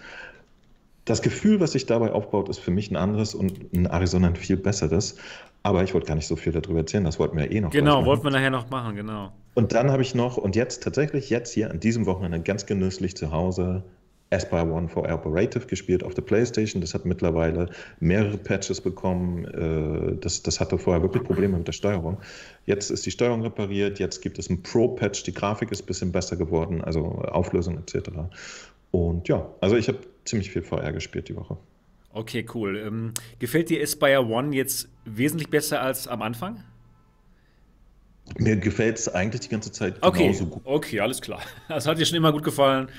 das 1.05 1.21
Gefühl, 1.21 1.59
was 1.59 1.71
sich 1.71 1.85
dabei 1.85 2.11
aufbaut, 2.11 2.49
ist 2.49 2.59
für 2.59 2.71
mich 2.71 2.91
ein 2.91 2.95
anderes 2.95 3.33
und 3.33 3.73
in 3.73 3.85
Arizona 3.87 4.27
ein 4.27 4.35
viel 4.35 4.57
besseres. 4.57 5.15
Aber 5.63 5.83
ich 5.83 5.93
wollte 5.93 6.07
gar 6.07 6.15
nicht 6.15 6.27
so 6.27 6.35
viel 6.35 6.53
darüber 6.53 6.79
erzählen, 6.79 7.03
das 7.03 7.19
wollten 7.19 7.37
wir 7.37 7.51
eh 7.51 7.61
noch. 7.61 7.71
Genau, 7.71 8.05
wollten 8.05 8.23
wir 8.23 8.31
nachher 8.31 8.49
noch 8.49 8.69
machen, 8.69 8.95
genau. 8.95 9.31
Und 9.53 9.73
dann 9.73 9.91
habe 9.91 10.01
ich 10.01 10.15
noch, 10.15 10.37
und 10.37 10.55
jetzt 10.55 10.83
tatsächlich 10.83 11.29
jetzt 11.29 11.53
hier 11.53 11.69
an 11.69 11.79
diesem 11.79 12.05
Wochenende 12.05 12.39
ganz 12.41 12.65
genüsslich 12.65 13.15
zu 13.15 13.31
Hause 13.31 13.83
Aspire 14.31 14.65
One 14.65 14.87
for 14.87 15.03
Operative 15.11 15.67
gespielt 15.67 16.03
auf 16.03 16.13
der 16.13 16.21
Playstation. 16.21 16.81
Das 16.81 16.93
hat 16.93 17.05
mittlerweile 17.05 17.69
mehrere 17.99 18.37
Patches 18.37 18.79
bekommen. 18.79 19.45
Äh, 19.45 20.15
das, 20.21 20.41
das 20.41 20.59
hatte 20.59 20.77
vorher 20.77 21.01
wirklich 21.01 21.23
Probleme 21.23 21.57
mit 21.57 21.67
der 21.67 21.73
Steuerung. 21.73 22.17
Jetzt 22.65 22.91
ist 22.91 23.05
die 23.05 23.11
Steuerung 23.11 23.41
repariert, 23.41 23.99
jetzt 23.99 24.21
gibt 24.21 24.39
es 24.39 24.49
einen 24.49 24.63
Pro-Patch, 24.63 25.23
die 25.23 25.33
Grafik 25.33 25.71
ist 25.71 25.83
ein 25.83 25.85
bisschen 25.85 26.11
besser 26.11 26.37
geworden, 26.37 26.81
also 26.81 27.03
Auflösung 27.03 27.77
etc. 27.77 28.09
Und 28.91 29.27
ja, 29.27 29.49
also 29.59 29.75
ich 29.75 29.89
habe 29.89 29.99
ziemlich 30.25 30.51
viel 30.51 30.61
VR 30.61 30.91
gespielt 30.91 31.29
die 31.29 31.35
Woche. 31.35 31.57
Okay, 32.13 32.45
cool. 32.53 32.77
Ähm, 32.77 33.13
gefällt 33.39 33.69
dir 33.69 33.81
Aspire 33.81 34.25
One 34.25 34.55
jetzt 34.55 34.89
wesentlich 35.05 35.49
besser 35.49 35.81
als 35.81 36.07
am 36.07 36.21
Anfang? 36.21 36.63
Mir 38.37 38.55
gefällt 38.57 38.97
es 38.97 39.09
eigentlich 39.09 39.41
die 39.41 39.49
ganze 39.49 39.71
Zeit 39.71 39.95
okay. 40.01 40.23
genauso 40.23 40.45
gut. 40.45 40.61
Okay, 40.65 40.99
alles 40.99 41.21
klar. 41.21 41.41
Das 41.69 41.87
hat 41.87 41.97
dir 41.97 42.05
schon 42.05 42.17
immer 42.17 42.31
gut 42.31 42.43
gefallen. 42.43 42.89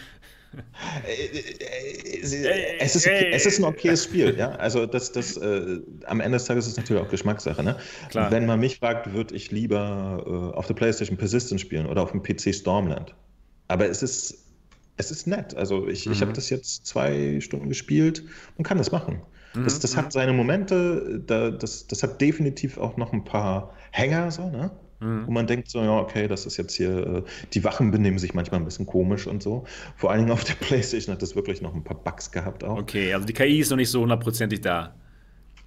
Es 2.20 2.32
ist, 2.32 3.06
okay, 3.06 3.30
es 3.32 3.46
ist 3.46 3.58
ein 3.58 3.64
okayes 3.64 4.04
Spiel, 4.04 4.36
ja. 4.36 4.50
Also 4.52 4.84
das, 4.84 5.10
das 5.10 5.38
äh, 5.38 5.80
am 6.04 6.20
Ende 6.20 6.36
des 6.36 6.44
Tages 6.44 6.66
ist 6.66 6.72
es 6.72 6.76
natürlich 6.76 7.02
auch 7.02 7.08
Geschmackssache. 7.08 7.62
Ne? 7.62 7.76
Klar. 8.10 8.30
Wenn 8.30 8.44
man 8.44 8.60
mich 8.60 8.78
fragt, 8.78 9.14
würde 9.14 9.34
ich 9.34 9.50
lieber 9.50 10.22
äh, 10.26 10.56
auf 10.56 10.66
der 10.66 10.74
PlayStation 10.74 11.16
Persistence 11.16 11.62
spielen 11.62 11.86
oder 11.86 12.02
auf 12.02 12.12
dem 12.12 12.22
PC 12.22 12.54
Stormland. 12.54 13.14
Aber 13.68 13.88
es 13.88 14.02
ist 14.02 14.41
es 15.02 15.10
ist 15.10 15.26
nett. 15.26 15.54
Also 15.54 15.88
ich, 15.88 16.06
mhm. 16.06 16.12
ich 16.12 16.22
habe 16.22 16.32
das 16.32 16.50
jetzt 16.50 16.86
zwei 16.86 17.40
Stunden 17.40 17.68
gespielt 17.68 18.24
und 18.56 18.64
kann 18.64 18.78
das 18.78 18.92
machen. 18.92 19.20
Mhm. 19.54 19.64
Das, 19.64 19.80
das 19.80 19.96
hat 19.96 20.06
mhm. 20.06 20.10
seine 20.10 20.32
Momente, 20.32 21.22
da, 21.26 21.50
das, 21.50 21.86
das 21.86 22.02
hat 22.02 22.20
definitiv 22.20 22.78
auch 22.78 22.96
noch 22.96 23.12
ein 23.12 23.24
paar 23.24 23.74
Hänger, 23.90 24.30
so, 24.30 24.48
ne? 24.48 24.70
Mhm. 25.00 25.26
Wo 25.26 25.32
man 25.32 25.46
denkt 25.46 25.68
so, 25.68 25.82
ja, 25.82 25.98
okay, 25.98 26.28
das 26.28 26.46
ist 26.46 26.56
jetzt 26.56 26.74
hier, 26.74 27.06
äh, 27.06 27.22
die 27.52 27.64
Wachen 27.64 27.90
benehmen 27.90 28.18
sich 28.18 28.34
manchmal 28.34 28.60
ein 28.60 28.64
bisschen 28.64 28.86
komisch 28.86 29.26
und 29.26 29.42
so. 29.42 29.64
Vor 29.96 30.10
allen 30.10 30.20
Dingen 30.20 30.32
auf 30.32 30.44
der 30.44 30.54
Playstation 30.60 31.12
hat 31.14 31.22
das 31.22 31.34
wirklich 31.34 31.60
noch 31.60 31.74
ein 31.74 31.82
paar 31.82 31.96
Bugs 31.96 32.30
gehabt 32.30 32.62
auch. 32.62 32.78
Okay, 32.78 33.12
also 33.12 33.26
die 33.26 33.32
KI 33.32 33.58
ist 33.58 33.70
noch 33.70 33.76
nicht 33.76 33.90
so 33.90 34.00
hundertprozentig 34.02 34.60
da. 34.60 34.94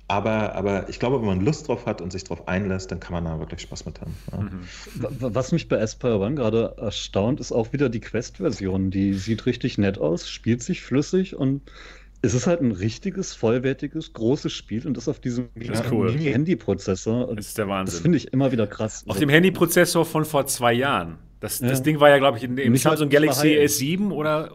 Aber, 0.07 0.53
aber 0.53 0.87
ich 0.87 0.99
glaube, 0.99 1.19
wenn 1.19 1.27
man 1.27 1.41
Lust 1.41 1.67
drauf 1.67 1.87
hat 1.87 1.99
und 1.99 2.11
sich 2.11 2.23
drauf 2.23 2.47
einlässt, 2.47 2.91
dann 2.91 2.99
kann 2.99 3.13
man 3.13 3.25
da 3.25 3.39
wirklich 3.39 3.61
Spaß 3.61 3.85
mit 3.85 4.01
haben. 4.01 4.15
Ja. 4.31 4.39
Mhm. 4.39 5.33
Was 5.33 5.51
mich 5.51 5.67
bei 5.67 5.81
Aspire 5.81 6.19
One 6.19 6.35
gerade 6.35 6.75
erstaunt, 6.77 7.39
ist 7.39 7.51
auch 7.51 7.73
wieder 7.73 7.89
die 7.89 8.01
Quest-Version. 8.01 8.91
Die 8.91 9.13
sieht 9.13 9.47
richtig 9.47 9.79
nett 9.79 9.97
aus, 9.97 10.29
spielt 10.29 10.61
sich 10.61 10.83
flüssig 10.83 11.35
und 11.35 11.61
es 12.21 12.33
ist 12.33 12.45
halt 12.45 12.61
ein 12.61 12.71
richtiges, 12.71 13.33
vollwertiges, 13.33 14.13
großes 14.13 14.51
Spiel 14.53 14.85
und 14.85 14.95
das 14.95 15.07
auf 15.07 15.19
diesem 15.19 15.49
cool. 15.91 16.11
Handy-Prozessor. 16.17 17.35
Das 17.35 17.47
ist 17.47 17.57
der 17.57 17.67
Wahnsinn. 17.67 17.93
Das 17.93 18.01
finde 18.01 18.17
ich 18.17 18.31
immer 18.31 18.51
wieder 18.51 18.67
krass. 18.67 19.03
Auf 19.07 19.19
dem 19.19 19.29
Handy-Prozessor 19.29 20.05
von 20.05 20.25
vor 20.25 20.45
zwei 20.45 20.73
Jahren. 20.73 21.17
Das, 21.39 21.59
ja. 21.59 21.67
das 21.67 21.83
Ding 21.83 21.99
war 21.99 22.09
ja, 22.09 22.17
glaube 22.17 22.37
ich, 22.37 22.43
in, 22.43 22.57
im 22.57 22.75
Samsung 22.75 23.09
Galaxy 23.09 23.49
S7 23.49 24.11
oder. 24.11 24.51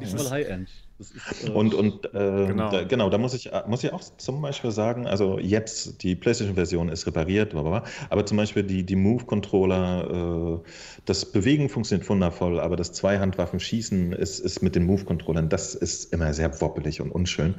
Ist 0.00 0.14
das 0.14 0.30
High-End. 0.30 0.68
Ist, 1.10 1.48
äh, 1.48 1.50
und 1.50 1.74
und 1.74 2.06
äh, 2.06 2.46
genau. 2.46 2.70
Da, 2.70 2.84
genau, 2.84 3.10
da 3.10 3.18
muss 3.18 3.34
ich, 3.34 3.50
muss 3.66 3.82
ich 3.84 3.92
auch 3.92 4.02
zum 4.16 4.40
Beispiel 4.40 4.70
sagen, 4.70 5.06
also 5.06 5.38
jetzt 5.38 6.02
die 6.02 6.14
PlayStation-Version 6.14 6.88
ist 6.88 7.06
repariert, 7.06 7.54
aber 7.54 8.26
zum 8.26 8.36
Beispiel 8.36 8.62
die, 8.62 8.84
die 8.84 8.96
Move-Controller, 8.96 10.60
äh, 10.60 10.68
das 11.04 11.30
Bewegen 11.30 11.68
funktioniert 11.68 12.08
wundervoll, 12.08 12.60
aber 12.60 12.76
das 12.76 12.92
Zweihandwaffen-Schießen 12.92 14.12
ist, 14.12 14.40
ist 14.40 14.62
mit 14.62 14.74
den 14.74 14.84
Move-Controllern, 14.84 15.48
das 15.48 15.74
ist 15.74 16.12
immer 16.12 16.32
sehr 16.32 16.60
wobbelig 16.60 17.00
und 17.00 17.10
unschön. 17.10 17.54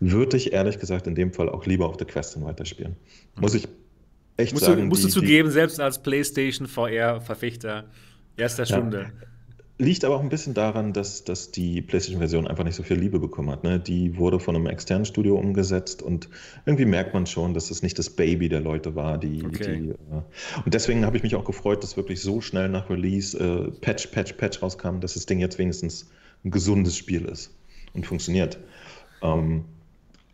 Würde 0.00 0.36
ich 0.36 0.52
ehrlich 0.52 0.78
gesagt 0.78 1.06
in 1.06 1.14
dem 1.14 1.32
Fall 1.32 1.48
auch 1.48 1.66
lieber 1.66 1.88
auf 1.88 1.96
der 1.96 2.06
Quest 2.06 2.40
weiterspielen. 2.42 2.96
Muss 3.40 3.54
ich 3.54 3.68
echt 4.36 4.52
musst 4.52 4.64
sagen. 4.64 4.82
Du, 4.82 4.86
musst 4.86 5.02
die, 5.02 5.08
du 5.08 5.12
zugeben, 5.12 5.50
selbst 5.50 5.80
als 5.80 6.02
PlayStation 6.02 6.66
VR-Verfechter 6.66 7.84
erster 8.36 8.66
Stunde. 8.66 9.12
Ja. 9.20 9.28
Liegt 9.76 10.04
aber 10.04 10.14
auch 10.14 10.20
ein 10.20 10.28
bisschen 10.28 10.54
daran, 10.54 10.92
dass, 10.92 11.24
dass 11.24 11.50
die 11.50 11.82
PlayStation-Version 11.82 12.46
einfach 12.46 12.62
nicht 12.62 12.76
so 12.76 12.84
viel 12.84 12.96
Liebe 12.96 13.18
bekommen 13.18 13.50
hat. 13.50 13.64
Ne? 13.64 13.80
Die 13.80 14.16
wurde 14.16 14.38
von 14.38 14.54
einem 14.54 14.66
externen 14.66 15.04
Studio 15.04 15.36
umgesetzt 15.36 16.00
und 16.00 16.28
irgendwie 16.64 16.84
merkt 16.84 17.12
man 17.12 17.26
schon, 17.26 17.54
dass 17.54 17.72
es 17.72 17.82
nicht 17.82 17.98
das 17.98 18.08
Baby 18.08 18.48
der 18.48 18.60
Leute 18.60 18.94
war. 18.94 19.18
Die, 19.18 19.44
okay. 19.44 19.80
die, 19.80 19.88
äh 19.90 20.22
und 20.64 20.74
deswegen 20.74 21.04
habe 21.04 21.16
ich 21.16 21.24
mich 21.24 21.34
auch 21.34 21.44
gefreut, 21.44 21.82
dass 21.82 21.96
wirklich 21.96 22.20
so 22.20 22.40
schnell 22.40 22.68
nach 22.68 22.88
Release 22.88 23.36
äh, 23.36 23.72
Patch, 23.80 24.06
Patch, 24.08 24.34
Patch 24.34 24.62
rauskam, 24.62 25.00
dass 25.00 25.14
das 25.14 25.26
Ding 25.26 25.40
jetzt 25.40 25.58
wenigstens 25.58 26.08
ein 26.44 26.52
gesundes 26.52 26.96
Spiel 26.96 27.24
ist 27.24 27.52
und 27.94 28.06
funktioniert. 28.06 28.58
Ähm, 29.22 29.64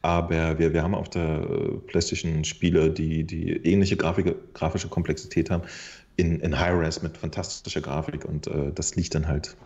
aber 0.03 0.59
wir, 0.59 0.72
wir 0.72 0.82
haben 0.82 0.95
auf 0.95 1.11
der 1.11 1.47
PlayStation 1.86 2.45
Spiele, 2.45 2.91
die, 2.91 3.24
die 3.24 3.53
ähnliche 3.53 3.97
Grafik, 3.97 4.34
grafische 4.55 4.88
Komplexität 4.88 5.51
haben 5.51 5.62
in, 6.16 6.40
in 6.40 6.58
High-Res 6.58 7.02
mit 7.02 7.16
fantastischer 7.16 7.80
Grafik 7.80 8.24
und 8.24 8.46
äh, 8.46 8.72
das 8.72 8.96
liegt 8.96 9.14
dann 9.14 9.28
halt 9.28 9.56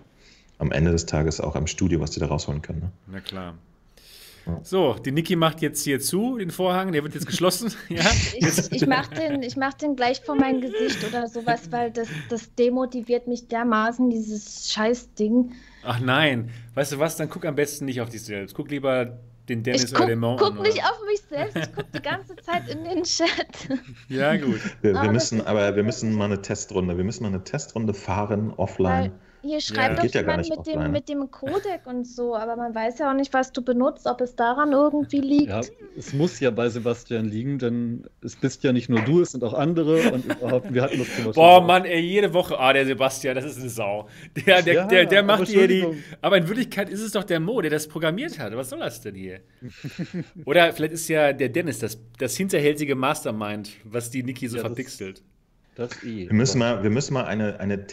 am 0.59 0.71
Ende 0.73 0.93
des 0.93 1.07
Tages 1.07 1.41
auch 1.41 1.57
am 1.57 1.67
Studio, 1.67 2.01
was 2.01 2.13
die 2.13 2.21
da 2.21 2.27
rausholen 2.27 2.63
können. 2.63 2.81
Ne? 2.81 2.93
Na 3.09 3.21
klar. 3.21 3.55
So, 4.63 4.95
die 4.95 5.11
Niki 5.11 5.37
macht 5.37 5.63
jetzt 5.63 5.83
hier 5.85 6.01
zu, 6.01 6.37
den 6.37 6.51
Vorhang, 6.51 6.93
der 6.93 7.03
wird 7.03 7.15
jetzt 7.15 7.27
geschlossen. 7.27 7.73
ja? 7.89 8.05
Ich, 8.37 8.73
ich 8.73 8.87
mache 8.87 9.15
den, 9.15 9.47
mach 9.57 9.73
den 9.73 9.97
gleich 9.97 10.21
vor 10.21 10.35
mein 10.35 10.61
Gesicht 10.61 11.03
oder 11.09 11.29
sowas, 11.29 11.73
weil 11.73 11.91
das, 11.91 12.09
das 12.29 12.55
demotiviert 12.55 13.27
mich 13.27 13.49
dermaßen, 13.49 14.11
dieses 14.11 14.71
Scheißding. 14.71 15.53
Ach 15.83 15.99
nein, 15.99 16.51
weißt 16.75 16.93
du 16.93 16.99
was, 16.99 17.17
dann 17.17 17.31
guck 17.31 17.47
am 17.47 17.55
besten 17.55 17.87
nicht 17.87 18.03
auf 18.03 18.11
dich 18.11 18.23
selbst. 18.23 18.55
Guck 18.55 18.71
lieber 18.71 19.19
den 19.49 19.63
Dennis 19.63 19.85
ich 19.85 19.91
guck, 19.91 20.01
oder 20.01 20.09
den 20.09 20.19
Mount 20.21 20.41
guck 20.41 20.61
nicht 20.63 20.83
auf 20.83 21.01
mich 21.07 21.21
selbst, 21.29 21.57
ich 21.57 21.75
guck 21.75 21.91
die 21.93 22.03
ganze 22.03 22.37
Zeit 22.37 22.69
in 22.69 22.85
den 22.85 23.03
Chat. 23.03 23.29
Ja, 24.09 24.37
gut. 24.37 24.61
Wir, 24.83 24.95
wir 24.95 25.13
müssen, 25.13 25.41
aber 25.47 25.77
wir 25.77 25.83
müssen 25.83 26.15
mal 26.15 26.27
eine 26.27 26.41
Testrunde, 26.41 26.97
wir 26.97 27.05
müssen 27.05 27.23
mal 27.25 27.31
eine 27.31 27.45
Testrunde 27.45 27.95
fahren, 27.95 28.53
offline. 28.57 29.13
Hier 29.45 29.61
schreibt 29.61 29.99
doch 29.99 30.05
ja 30.05 30.23
gar 30.23 30.41
jemand 30.43 30.49
nicht 30.49 30.57
mit, 30.57 30.67
dem, 30.67 30.91
mit 30.93 31.09
dem 31.09 31.31
Codec 31.31 31.87
und 31.87 32.07
so, 32.07 32.35
aber 32.35 32.57
man 32.57 32.75
weiß 32.75 32.99
ja 32.99 33.11
auch 33.11 33.15
nicht, 33.15 33.33
was 33.33 33.53
du 33.53 33.63
benutzt, 33.63 34.07
ob 34.07 34.21
es 34.21 34.35
daran 34.35 34.73
irgendwie 34.73 35.21
liegt. 35.21 35.49
Ja, 35.49 35.61
es 35.97 36.13
muss 36.13 36.41
ja 36.41 36.51
bei 36.51 36.69
Sebastian 36.69 37.27
liegen, 37.27 37.59
denn 37.59 38.05
es 38.23 38.37
bist 38.37 38.65
ja 38.65 38.73
nicht 38.73 38.89
nur 38.89 39.01
du, 39.03 39.21
es 39.21 39.33
sind 39.33 39.45
auch 39.45 39.55
andere 39.55 40.11
und 40.13 40.25
überhaupt, 40.25 40.73
wir 40.73 40.83
hatten 40.83 40.99
das 40.99 41.09
Thema 41.09 41.25
schon 41.25 41.35
Boah. 41.35 41.61
Mann, 41.63 41.85
ey, 41.85 42.01
jede 42.01 42.33
Woche, 42.35 42.59
ah, 42.59 42.73
der 42.73 42.87
Sebastian, 42.87 43.35
das 43.35 43.45
ist 43.45 43.59
eine 43.61 43.69
Sau. 43.69 44.09
Der, 44.47 44.63
der, 44.63 44.75
Ja, 44.75 44.87
der, 44.87 45.05
der 45.07 45.19
aber 45.21 45.39
macht 45.39 45.49
hier 45.49 45.69
die. 45.69 45.87
Aber 46.21 46.37
in 46.39 46.49
Wirklichkeit 46.49 46.89
ist 46.89 47.01
es 47.01 47.13
doch 47.13 47.25
der 47.25 47.41
Mo, 47.41 47.61
der 47.61 47.71
das 47.71 47.87
programmiert 47.87 48.39
hat. 48.39 48.57
Was 48.57 48.71
soll 48.71 48.81
das 48.81 49.01
denn 49.01 49.15
hier? 49.15 49.41
Oder 50.45 50.73
vielleicht 50.73 50.95
ist 50.95 51.09
ja 51.09 51.33
der 51.33 51.49
Dennis 51.49 51.79
das, 51.79 51.99
das 52.19 52.37
hinterhältige 52.37 52.95
Mastermind, 52.95 53.71
was 53.85 54.11
die 54.11 54.23
Niki 54.23 54.49
so 54.49 54.57
Ja, 54.57 54.63
das- 54.63 54.71
verpixelt. 54.73 55.23
Das 55.77 55.91
eh. 56.05 56.29
Wir 56.29 56.35
müssen 56.35 56.59
mal, 56.61 56.83
wir 56.85 56.91
müssen 56.91 57.15
mal 57.15 57.25
eine, 57.25 57.59
eine 57.59 57.87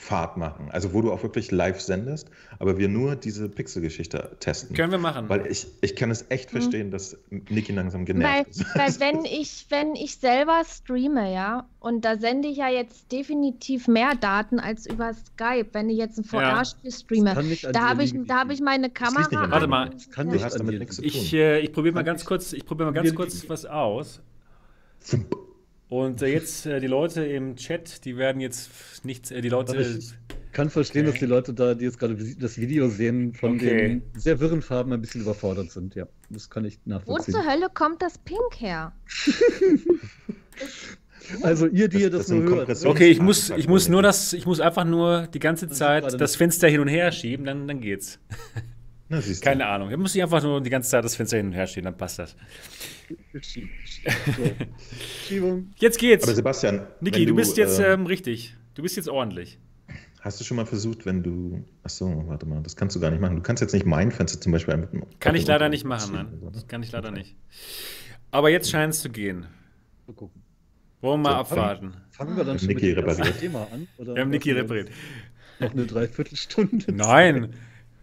Testfahrt 0.00 0.36
machen, 0.36 0.68
also 0.70 0.92
wo 0.92 1.02
du 1.02 1.12
auch 1.12 1.22
wirklich 1.22 1.50
live 1.50 1.80
sendest, 1.80 2.30
aber 2.58 2.78
wir 2.78 2.88
nur 2.88 3.16
diese 3.16 3.48
Pixel-Geschichte 3.48 4.36
testen. 4.40 4.74
Können 4.74 4.92
wir 4.92 4.98
machen. 4.98 5.28
Weil 5.28 5.46
ich, 5.46 5.66
ich 5.82 5.94
kann 5.94 6.10
es 6.10 6.24
echt 6.30 6.50
verstehen, 6.50 6.90
dass 6.90 7.16
Niki 7.30 7.72
langsam 7.72 8.00
Weil, 8.00 8.14
genervt 8.14 8.50
ist. 8.50 8.64
weil 8.74 9.00
wenn 9.00 9.24
ich, 9.24 9.66
wenn 9.68 9.94
ich 9.94 10.16
selber 10.16 10.62
streame, 10.66 11.32
ja, 11.32 11.68
und 11.80 12.04
da 12.04 12.16
sende 12.16 12.48
ich 12.48 12.56
ja 12.56 12.68
jetzt 12.68 13.12
definitiv 13.12 13.88
mehr 13.88 14.14
Daten 14.14 14.58
als 14.58 14.86
über 14.86 15.12
Skype, 15.12 15.68
wenn 15.72 15.90
ich 15.90 15.98
jetzt 15.98 16.18
ein 16.18 16.24
Ja. 16.32 16.56
VR-Spiel 16.56 16.92
streame. 16.92 17.42
nicht 17.44 17.66
an 17.66 17.72
Da 17.72 17.90
habe 17.90 18.02
ich, 18.02 18.14
da 18.26 18.40
habe 18.40 18.52
ich 18.52 18.60
meine 18.60 18.90
Kamera. 18.90 19.50
Warte 19.50 19.66
mal. 19.66 19.90
kann 20.12 20.28
Du 20.28 20.34
nicht 20.34 20.58
damit 20.58 20.78
nichts 20.78 20.96
zu 20.96 21.02
tun. 21.02 21.10
Ich, 21.10 21.32
äh, 21.34 21.60
ich 21.60 21.72
probiere 21.72 21.94
mal 21.94 22.04
ganz 22.04 22.24
kurz, 22.24 22.52
ich 22.52 22.64
probiere 22.64 22.90
mal 22.90 22.94
ganz 22.94 23.14
kurz 23.14 23.48
was 23.48 23.66
aus. 23.66 24.20
Und 25.90 26.22
äh, 26.22 26.28
jetzt 26.28 26.64
äh, 26.66 26.80
die 26.80 26.86
Leute 26.86 27.24
im 27.26 27.56
Chat, 27.56 28.04
die 28.04 28.16
werden 28.16 28.40
jetzt 28.40 28.70
nichts, 29.04 29.30
äh, 29.30 29.40
die 29.42 29.48
Leute. 29.48 29.76
Ich 29.80 30.12
kann 30.52 30.70
verstehen, 30.70 31.02
Okay. 31.02 31.10
dass 31.12 31.18
die 31.20 31.26
Leute 31.26 31.52
da, 31.52 31.74
die 31.74 31.84
jetzt 31.84 31.98
gerade 31.98 32.16
das 32.38 32.58
Video 32.58 32.88
sehen, 32.88 33.34
von 33.34 33.56
Okay. 33.56 33.76
den 33.88 34.02
sehr 34.14 34.40
wirren 34.40 34.62
Farben 34.62 34.92
ein 34.92 35.00
bisschen 35.00 35.20
überfordert 35.20 35.70
sind. 35.70 35.94
Ja, 35.96 36.06
das 36.30 36.48
kann 36.48 36.64
ich 36.64 36.78
Wo 36.84 36.90
nachvollziehen. 36.90 37.34
zur 37.34 37.44
Hölle 37.46 37.68
kommt 37.74 38.00
das 38.02 38.18
Pink 38.18 38.58
her? 38.60 38.92
Also 41.42 41.66
ihr, 41.66 41.86
die 41.88 41.98
Das- 41.98 42.02
ihr 42.02 42.10
das, 42.10 42.26
das 42.26 42.30
nur 42.30 42.56
hört. 42.66 42.86
Okay, 42.86 43.08
ich 43.08 43.20
muss, 43.20 43.50
ich 43.50 43.68
muss 43.68 43.88
nur 43.88 44.02
das, 44.02 44.32
ich 44.32 44.46
muss 44.46 44.58
einfach 44.58 44.84
nur 44.84 45.28
die 45.28 45.38
ganze 45.38 45.68
Zeit 45.68 46.20
das 46.20 46.34
Fenster 46.34 46.66
hin 46.66 46.80
und 46.80 46.88
her 46.88 47.12
schieben, 47.12 47.44
dann, 47.46 47.68
dann 47.68 47.80
geht's. 47.80 48.18
Na, 49.10 49.20
du. 49.20 49.40
Keine 49.40 49.66
Ahnung. 49.66 49.90
Da 49.90 49.96
muss 49.96 50.14
ich 50.14 50.22
einfach 50.22 50.40
nur 50.42 50.60
die 50.62 50.70
ganze 50.70 50.88
Zeit 50.88 51.04
das 51.04 51.16
Fenster 51.16 51.36
hin 51.36 51.46
und 51.46 51.52
her 51.52 51.66
schieben, 51.66 51.84
dann 51.86 51.96
passt 51.96 52.20
das. 52.20 52.36
So. 53.42 53.60
Schiebung. 55.26 55.72
Jetzt 55.76 55.98
geht's. 55.98 56.24
Aber 56.24 56.34
Sebastian, 56.34 56.86
Niki, 57.00 57.20
wenn 57.20 57.26
du, 57.26 57.34
bist 57.34 57.56
jetzt 57.56 57.80
ähm, 57.80 57.86
ähm, 57.86 58.06
richtig. 58.06 58.54
Du 58.74 58.82
bist 58.82 58.96
jetzt 58.96 59.08
ordentlich. 59.08 59.58
Hast 60.20 60.38
du 60.38 60.44
schon 60.44 60.56
mal 60.58 60.66
versucht, 60.66 61.06
wenn 61.06 61.24
du. 61.24 61.64
Achso, 61.82 62.22
warte 62.28 62.46
mal, 62.46 62.62
das 62.62 62.76
kannst 62.76 62.94
du 62.94 63.00
gar 63.00 63.10
nicht 63.10 63.20
machen. 63.20 63.34
Du 63.36 63.42
kannst 63.42 63.60
jetzt 63.60 63.72
nicht 63.72 63.84
mein 63.84 64.12
Fenster 64.12 64.40
zum 64.40 64.52
Beispiel 64.52 64.76
mit 64.76 64.92
dem 64.92 65.04
Kann 65.18 65.34
ich 65.34 65.46
leider 65.46 65.68
nicht 65.68 65.84
machen, 65.84 66.14
nein. 66.14 66.38
oder? 66.40 66.52
Das 66.52 66.68
kann 66.68 66.82
ich 66.84 66.92
leider 66.92 67.10
nicht. 67.10 67.34
Aber 68.30 68.48
jetzt 68.48 68.70
scheint 68.70 68.94
es 68.94 69.00
zu 69.00 69.10
gehen. 69.10 69.46
Mal 70.06 70.12
gucken. 70.14 70.40
Wollen 71.00 71.22
wir 71.22 71.30
mal 71.30 71.44
So, 71.44 71.54
abwarten. 71.54 71.94
Fangen 72.10 72.36
wir 72.36 72.44
dann 72.44 72.58
schon 72.60 72.68
Niki 72.68 72.94
mit 72.94 73.18
dem. 73.18 73.38
Thema 73.40 73.66
an? 73.72 73.88
Oder 73.96 74.14
Wir 74.14 74.22
haben 74.22 74.30
Niki 74.30 74.52
repariert. 74.52 74.90
Noch 75.58 75.72
eine 75.72 75.86
Dreiviertelstunde. 75.86 76.92
Nein. 76.92 77.54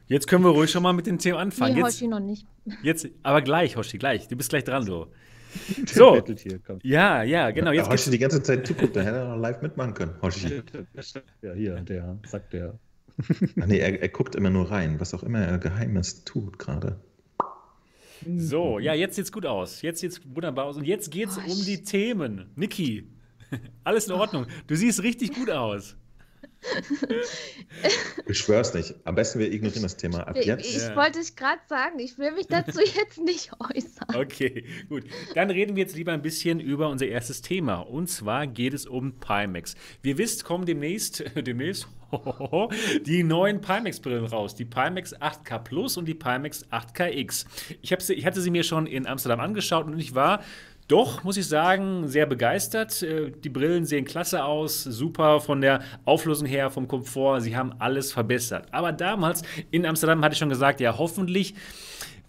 Jetzt 0.08 0.28
können 0.28 0.44
wir 0.44 0.52
ruhig 0.52 0.72
schon 0.72 0.84
mal 0.84 0.94
mit 0.94 1.06
den 1.06 1.20
Themen 1.20 1.38
anfangen. 1.38 1.76
Nee, 1.76 1.82
Jetzt, 1.82 1.96
Hoshi 1.96 2.08
noch 2.08 2.20
nicht. 2.20 2.46
jetzt, 2.82 3.08
aber 3.24 3.42
gleich, 3.42 3.76
Hoshi, 3.76 3.98
gleich. 3.98 4.28
Du 4.28 4.36
bist 4.36 4.50
gleich 4.50 4.64
dran, 4.64 4.86
du. 4.86 5.08
So. 5.88 6.22
So. 6.26 6.80
Ja, 6.84 7.24
ja, 7.24 7.52
genau. 7.52 7.72
Jetzt 7.72 7.90
Hoshi 7.90 8.12
die 8.12 8.20
ganze 8.20 8.44
Zeit 8.44 8.68
zuguckt, 8.68 8.96
da 8.96 9.02
hätte 9.02 9.18
er 9.18 9.30
noch 9.30 9.42
live 9.42 9.62
mitmachen 9.62 9.94
können. 9.94 10.14
Hoshi. 10.22 10.62
Ja, 11.42 11.54
hier, 11.54 11.76
der 11.82 12.20
sagt 12.26 12.54
der. 12.54 12.78
Ach 13.20 13.32
nee, 13.66 13.80
er, 13.80 14.02
er 14.02 14.10
guckt 14.10 14.36
immer 14.36 14.50
nur 14.50 14.70
rein, 14.70 15.00
was 15.00 15.14
auch 15.14 15.24
immer 15.24 15.40
er 15.40 15.58
Geheimes 15.58 16.24
tut 16.24 16.60
gerade. 16.60 17.00
So, 18.36 18.80
ja, 18.80 18.94
jetzt 18.94 19.16
sieht's 19.16 19.32
gut 19.32 19.46
aus. 19.46 19.82
Jetzt 19.82 20.02
sieht's 20.02 20.22
wunderbar 20.26 20.66
aus. 20.66 20.78
Und 20.78 20.86
jetzt 20.86 21.12
geht's 21.12 21.38
um 21.38 21.66
die 21.66 21.84
Themen. 21.84 22.52
Niki, 22.56 23.08
alles 23.84 24.08
in 24.08 24.14
Ordnung. 24.14 24.48
Du 24.68 24.76
siehst 24.76 25.02
richtig 25.04 25.34
gut 25.34 25.50
aus. 25.50 25.96
Ich 28.28 28.38
schwör's 28.40 28.74
nicht. 28.74 28.96
Am 29.06 29.16
besten 29.16 29.40
wir 29.40 29.52
ignorieren 29.52 29.84
das 29.84 29.96
Thema 29.98 30.28
ab 30.28 30.36
Ich, 30.38 30.46
jetzt. 30.46 30.66
ich 30.66 30.78
Ja. 30.82 30.96
wollte 30.96 31.20
es 31.20 31.36
gerade 31.36 31.62
sagen, 31.68 32.00
ich 32.00 32.18
will 32.18 32.32
mich 32.32 32.48
dazu 32.48 32.80
jetzt 32.96 33.20
nicht 33.20 33.52
äußern. 33.60 34.16
Okay, 34.16 34.66
gut. 34.90 35.04
Dann 35.36 35.50
reden 35.50 35.76
wir 35.76 35.84
jetzt 35.84 35.96
lieber 35.96 36.12
ein 36.12 36.22
bisschen 36.22 36.60
über 36.60 36.90
unser 36.90 37.08
erstes 37.08 37.42
Thema. 37.42 37.76
Und 37.80 38.08
zwar 38.10 38.48
geht 38.48 38.74
es 38.74 38.86
um 38.86 39.20
Pimax. 39.20 39.76
Wie 40.02 40.10
ihr 40.10 40.18
wisst, 40.18 40.44
kommen 40.44 40.66
demnächst, 40.66 41.24
demnächst 41.36 41.88
die 43.06 43.24
neuen 43.24 43.62
Pimax-Brillen 43.62 44.26
raus. 44.26 44.56
Die 44.56 44.66
Pimax 44.66 45.16
8K 45.16 45.60
Plus 45.60 45.98
und 45.98 46.06
die 46.06 46.14
Pimax 46.16 46.66
8KX. 46.72 47.46
Ich, 47.82 47.92
ich 47.92 48.26
hatte 48.26 48.42
sie 48.42 48.50
mir 48.52 48.64
schon 48.64 48.88
in 48.88 49.06
Amsterdam 49.08 49.40
angeschaut 49.40 49.86
und 49.88 50.00
ich 50.00 50.16
war 50.16 50.42
doch, 50.88 51.24
muss 51.24 51.38
ich 51.38 51.48
sagen, 51.48 52.08
sehr 52.08 52.26
begeistert. 52.26 53.02
Äh, 53.04 53.32
Die 53.32 53.50
Brillen 53.50 53.86
sehen 53.86 54.06
klasse 54.06 54.44
aus, 54.44 54.84
super 54.84 55.40
von 55.42 55.62
der 55.62 55.82
Auflösung 56.06 56.48
her, 56.48 56.70
vom 56.70 56.88
Komfort. 56.88 57.42
Sie 57.42 57.58
haben 57.58 57.74
alles 57.80 58.12
verbessert. 58.12 58.68
Aber 58.72 58.92
damals 58.92 59.42
in 59.72 59.86
Amsterdam 59.86 60.24
hatte 60.24 60.34
ich 60.34 60.40
schon 60.40 60.50
gesagt, 60.50 60.80
ja, 60.80 60.98
hoffentlich 60.98 61.56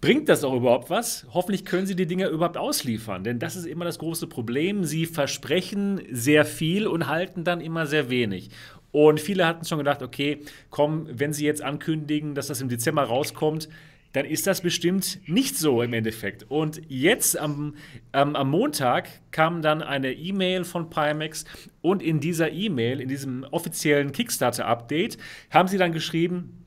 Bringt 0.01 0.29
das 0.29 0.45
auch 0.45 0.55
überhaupt 0.55 0.89
was? 0.89 1.27
Hoffentlich 1.33 1.65
können 1.65 1.85
Sie 1.85 1.95
die 1.95 2.07
Dinger 2.07 2.29
überhaupt 2.29 2.55
ausliefern, 2.55 3.25
denn 3.25 3.37
das 3.37 3.57
ist 3.57 3.65
immer 3.65 3.83
das 3.83 3.99
große 3.99 4.27
Problem. 4.27 4.85
Sie 4.85 5.05
versprechen 5.05 6.01
sehr 6.09 6.45
viel 6.45 6.87
und 6.87 7.07
halten 7.07 7.43
dann 7.43 7.59
immer 7.59 7.85
sehr 7.85 8.09
wenig. 8.09 8.49
Und 8.91 9.19
viele 9.19 9.45
hatten 9.45 9.65
schon 9.65 9.77
gedacht, 9.77 10.01
okay, 10.01 10.39
komm, 10.69 11.07
wenn 11.11 11.33
Sie 11.33 11.45
jetzt 11.45 11.61
ankündigen, 11.61 12.33
dass 12.33 12.47
das 12.47 12.61
im 12.61 12.69
Dezember 12.69 13.03
rauskommt, 13.03 13.67
dann 14.13 14.25
ist 14.25 14.47
das 14.47 14.61
bestimmt 14.61 15.19
nicht 15.27 15.57
so 15.57 15.81
im 15.81 15.93
Endeffekt. 15.93 16.43
Und 16.49 16.81
jetzt 16.87 17.37
am, 17.37 17.75
ähm, 18.13 18.35
am 18.35 18.49
Montag 18.49 19.09
kam 19.31 19.61
dann 19.61 19.81
eine 19.81 20.13
E-Mail 20.13 20.63
von 20.63 20.89
Pimax 20.89 21.45
und 21.81 22.01
in 22.01 22.19
dieser 22.19 22.51
E-Mail, 22.51 23.01
in 23.01 23.07
diesem 23.07 23.43
offiziellen 23.51 24.11
Kickstarter-Update, 24.11 25.17
haben 25.51 25.67
sie 25.67 25.77
dann 25.77 25.93
geschrieben, 25.93 26.65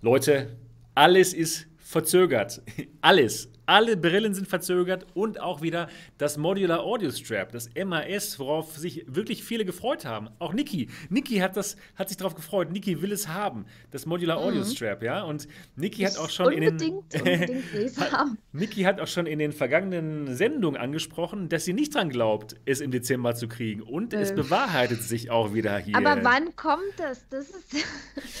Leute, 0.00 0.56
alles 0.94 1.34
ist 1.34 1.66
verzögert. 1.78 2.62
Alles. 3.00 3.50
Alle 3.68 3.98
Brillen 3.98 4.32
sind 4.32 4.48
verzögert 4.48 5.06
und 5.12 5.40
auch 5.40 5.60
wieder 5.60 5.88
das 6.16 6.38
Modular 6.38 6.80
Audio 6.80 7.10
Strap, 7.10 7.52
das 7.52 7.68
MAS, 7.76 8.38
worauf 8.38 8.74
sich 8.78 9.04
wirklich 9.06 9.44
viele 9.44 9.66
gefreut 9.66 10.06
haben. 10.06 10.30
Auch 10.38 10.54
Niki. 10.54 10.88
Niki 11.10 11.36
hat, 11.40 11.54
das, 11.54 11.76
hat 11.94 12.08
sich 12.08 12.16
darauf 12.16 12.34
gefreut. 12.34 12.72
Niki 12.72 13.02
will 13.02 13.12
es 13.12 13.28
haben. 13.28 13.66
Das 13.90 14.06
Modular 14.06 14.38
Audio 14.38 14.64
Strap, 14.64 15.02
ja. 15.02 15.22
Und 15.22 15.48
Niki 15.76 16.02
hat 16.04 16.16
auch 16.16 16.30
schon 16.30 16.50
in 16.54 16.62
den. 16.62 16.72
unbedingt, 16.72 17.12
will 17.74 17.82
ich's 17.84 18.00
haben. 18.12 18.38
Niki 18.52 18.84
hat 18.84 19.00
auch 19.02 19.06
schon 19.06 19.26
in 19.26 19.38
den 19.38 19.52
vergangenen 19.52 20.34
Sendungen 20.34 20.80
angesprochen, 20.80 21.50
dass 21.50 21.66
sie 21.66 21.74
nicht 21.74 21.94
dran 21.94 22.08
glaubt, 22.08 22.56
es 22.64 22.80
im 22.80 22.90
Dezember 22.90 23.34
zu 23.34 23.48
kriegen. 23.48 23.82
Und 23.82 24.14
es 24.14 24.30
Äh. 24.30 24.34
bewahrheitet 24.34 25.02
sich 25.02 25.30
auch 25.30 25.52
wieder 25.52 25.76
hier. 25.76 25.94
Aber 25.94 26.24
wann 26.24 26.56
kommt 26.56 26.80
das? 26.96 27.28
Das 27.28 27.50
ist. 27.50 27.74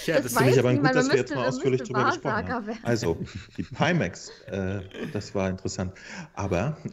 Ja, 0.06 0.14
das 0.16 0.32
das 0.32 0.36
Finde 0.38 0.52
ich 0.52 0.58
aber 0.58 0.74
gut, 0.74 0.94
dass 0.94 1.10
wir 1.10 1.16
jetzt 1.18 1.34
mal 1.34 1.46
ausführlich 1.48 1.82
drüber 1.82 2.04
gesprochen 2.06 2.48
haben. 2.48 2.78
Also, 2.82 3.18
die 3.58 3.62
Pimax, 3.62 4.30
äh, 4.46 4.80
das 5.18 5.34
war 5.34 5.50
interessant. 5.50 5.92
Aber 6.34 6.76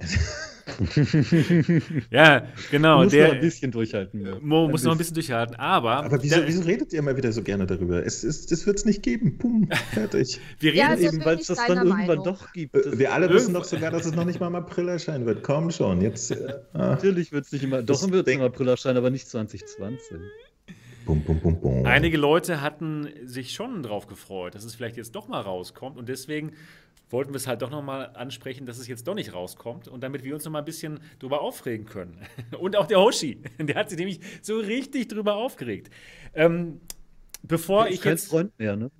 Ja, 2.09 2.47
genau. 2.71 3.03
muss 3.03 3.11
der, 3.11 3.27
noch 3.27 3.35
ein 3.35 3.41
bisschen 3.41 3.71
durchhalten. 3.71 4.27
Mo. 4.41 4.67
Muss 4.67 4.83
noch 4.83 4.93
ein 4.93 4.97
bisschen 4.97 5.13
durchhalten, 5.13 5.55
aber, 5.55 5.97
Aber 6.03 6.21
wieso, 6.23 6.37
der, 6.37 6.47
wieso 6.47 6.63
redet 6.63 6.91
ihr 6.93 6.99
immer 6.99 7.15
wieder 7.15 7.31
so 7.31 7.43
gerne 7.43 7.65
darüber? 7.65 8.03
Es, 8.05 8.23
ist, 8.23 8.51
das 8.51 8.65
wird 8.65 8.77
es 8.77 8.85
nicht 8.85 9.03
geben. 9.03 9.37
Pum, 9.37 9.69
fertig. 9.93 10.39
wir 10.59 10.71
reden 10.71 10.79
Ja, 10.79 10.89
also- 10.89 11.05
Eben, 11.05 11.23
weil 11.25 11.37
es 11.39 11.47
das 11.47 11.57
dann 11.57 11.67
deiner 11.67 11.81
irgendwann 11.83 12.07
Meinung. 12.07 12.23
doch 12.25 12.51
gibt. 12.53 12.75
Äh, 12.75 12.81
Das, 12.83 12.97
Wir 12.99 13.13
alle 13.13 13.29
wissen 13.29 13.53
doch 13.53 13.63
sogar, 13.63 13.91
dass 13.91 14.05
es 14.05 14.15
noch 14.15 14.25
nicht 14.25 14.39
mal 14.39 14.47
im 14.47 14.55
April 14.55 14.89
erscheinen 14.89 15.25
wird. 15.25 15.43
Komm 15.43 15.69
schon, 15.71 16.01
jetzt. 16.01 16.31
Äh, 16.31 16.53
natürlich 16.73 17.31
wird 17.31 17.45
es 17.45 17.51
nicht 17.51 17.63
immer. 17.63 17.83
Doch 17.83 18.09
wird 18.11 18.27
es 18.27 18.33
im 18.33 18.41
April 18.41 18.67
erscheinen, 18.69 18.97
aber 18.97 19.09
nicht 19.11 19.27
2020. 19.29 20.17
Bum, 21.05 21.21
bum, 21.21 21.39
bum, 21.39 21.61
bum. 21.61 21.85
Einige 21.85 22.17
Leute 22.17 22.61
hatten 22.61 23.07
sich 23.25 23.51
schon 23.53 23.83
drauf 23.83 24.07
gefreut, 24.07 24.55
dass 24.55 24.63
es 24.63 24.73
vielleicht 24.73 24.97
jetzt 24.97 25.13
doch 25.15 25.27
mal 25.27 25.41
rauskommt 25.41 25.97
und 25.97 26.09
deswegen 26.09 26.53
wollten 27.09 27.31
wir 27.31 27.37
es 27.37 27.47
halt 27.47 27.61
doch 27.61 27.69
noch 27.69 27.81
mal 27.81 28.05
ansprechen, 28.15 28.65
dass 28.65 28.77
es 28.77 28.87
jetzt 28.87 29.07
doch 29.07 29.15
nicht 29.15 29.33
rauskommt 29.33 29.87
und 29.87 30.01
damit 30.01 30.23
wir 30.23 30.33
uns 30.33 30.45
noch 30.45 30.51
mal 30.51 30.59
ein 30.59 30.65
bisschen 30.65 30.99
drüber 31.19 31.41
aufregen 31.41 31.85
können. 31.85 32.17
Und 32.59 32.75
auch 32.75 32.87
der 32.87 32.99
Hoshi, 32.99 33.41
der 33.59 33.75
hat 33.75 33.89
sich 33.89 33.97
nämlich 33.99 34.19
so 34.41 34.57
richtig 34.57 35.07
drüber 35.07 35.35
aufgeregt. 35.35 35.89
Ähm, 36.33 36.81
bevor 37.43 37.87
ich 37.87 38.01
kein 38.01 38.13
jetzt 38.13 38.29
Freund 38.29 38.57
mehr, 38.57 38.75
ne? 38.75 38.91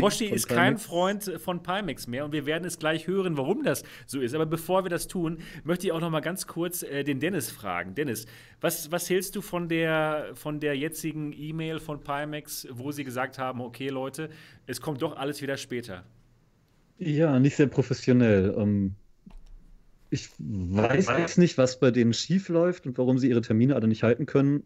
Hoshi 0.00 0.26
ist 0.26 0.48
kein. 0.48 0.78
Freund 0.78 1.30
von 1.38 1.62
Pimax 1.62 2.06
mehr 2.06 2.24
und 2.24 2.32
wir 2.32 2.46
werden 2.46 2.64
es 2.64 2.78
gleich 2.78 3.06
hören, 3.06 3.36
warum 3.36 3.62
das 3.62 3.84
so 4.06 4.20
ist. 4.20 4.34
Aber 4.34 4.46
bevor 4.46 4.84
wir 4.84 4.90
das 4.90 5.06
tun, 5.06 5.38
möchte 5.64 5.86
ich 5.86 5.92
auch 5.92 6.00
noch 6.00 6.10
mal 6.10 6.20
ganz 6.20 6.46
kurz 6.46 6.82
äh, 6.82 7.04
den 7.04 7.20
Dennis 7.20 7.50
fragen. 7.50 7.94
Dennis, 7.94 8.26
was, 8.60 8.90
was 8.90 9.08
hältst 9.08 9.36
du 9.36 9.40
von 9.40 9.68
der, 9.68 10.30
von 10.34 10.58
der 10.58 10.76
jetzigen 10.76 11.32
E-Mail 11.32 11.78
von 11.78 12.02
Pimax, 12.02 12.66
wo 12.70 12.90
sie 12.90 13.04
gesagt 13.04 13.38
haben, 13.38 13.60
okay 13.60 13.88
Leute, 13.88 14.30
es 14.66 14.80
kommt 14.80 15.02
doch 15.02 15.16
alles 15.16 15.40
wieder 15.42 15.56
später? 15.56 16.04
Ja, 17.04 17.38
nicht 17.40 17.56
sehr 17.56 17.66
professionell. 17.66 18.54
Ähm, 18.56 18.96
ich 20.10 20.28
weiß 20.38 21.08
jetzt 21.16 21.38
nicht, 21.38 21.56
was 21.58 21.80
bei 21.80 21.90
denen 21.90 22.12
schief 22.12 22.48
läuft 22.48 22.86
und 22.86 22.98
warum 22.98 23.18
sie 23.18 23.28
ihre 23.30 23.40
Termine 23.40 23.74
alle 23.76 23.88
nicht 23.88 24.02
halten 24.02 24.26
können. 24.26 24.64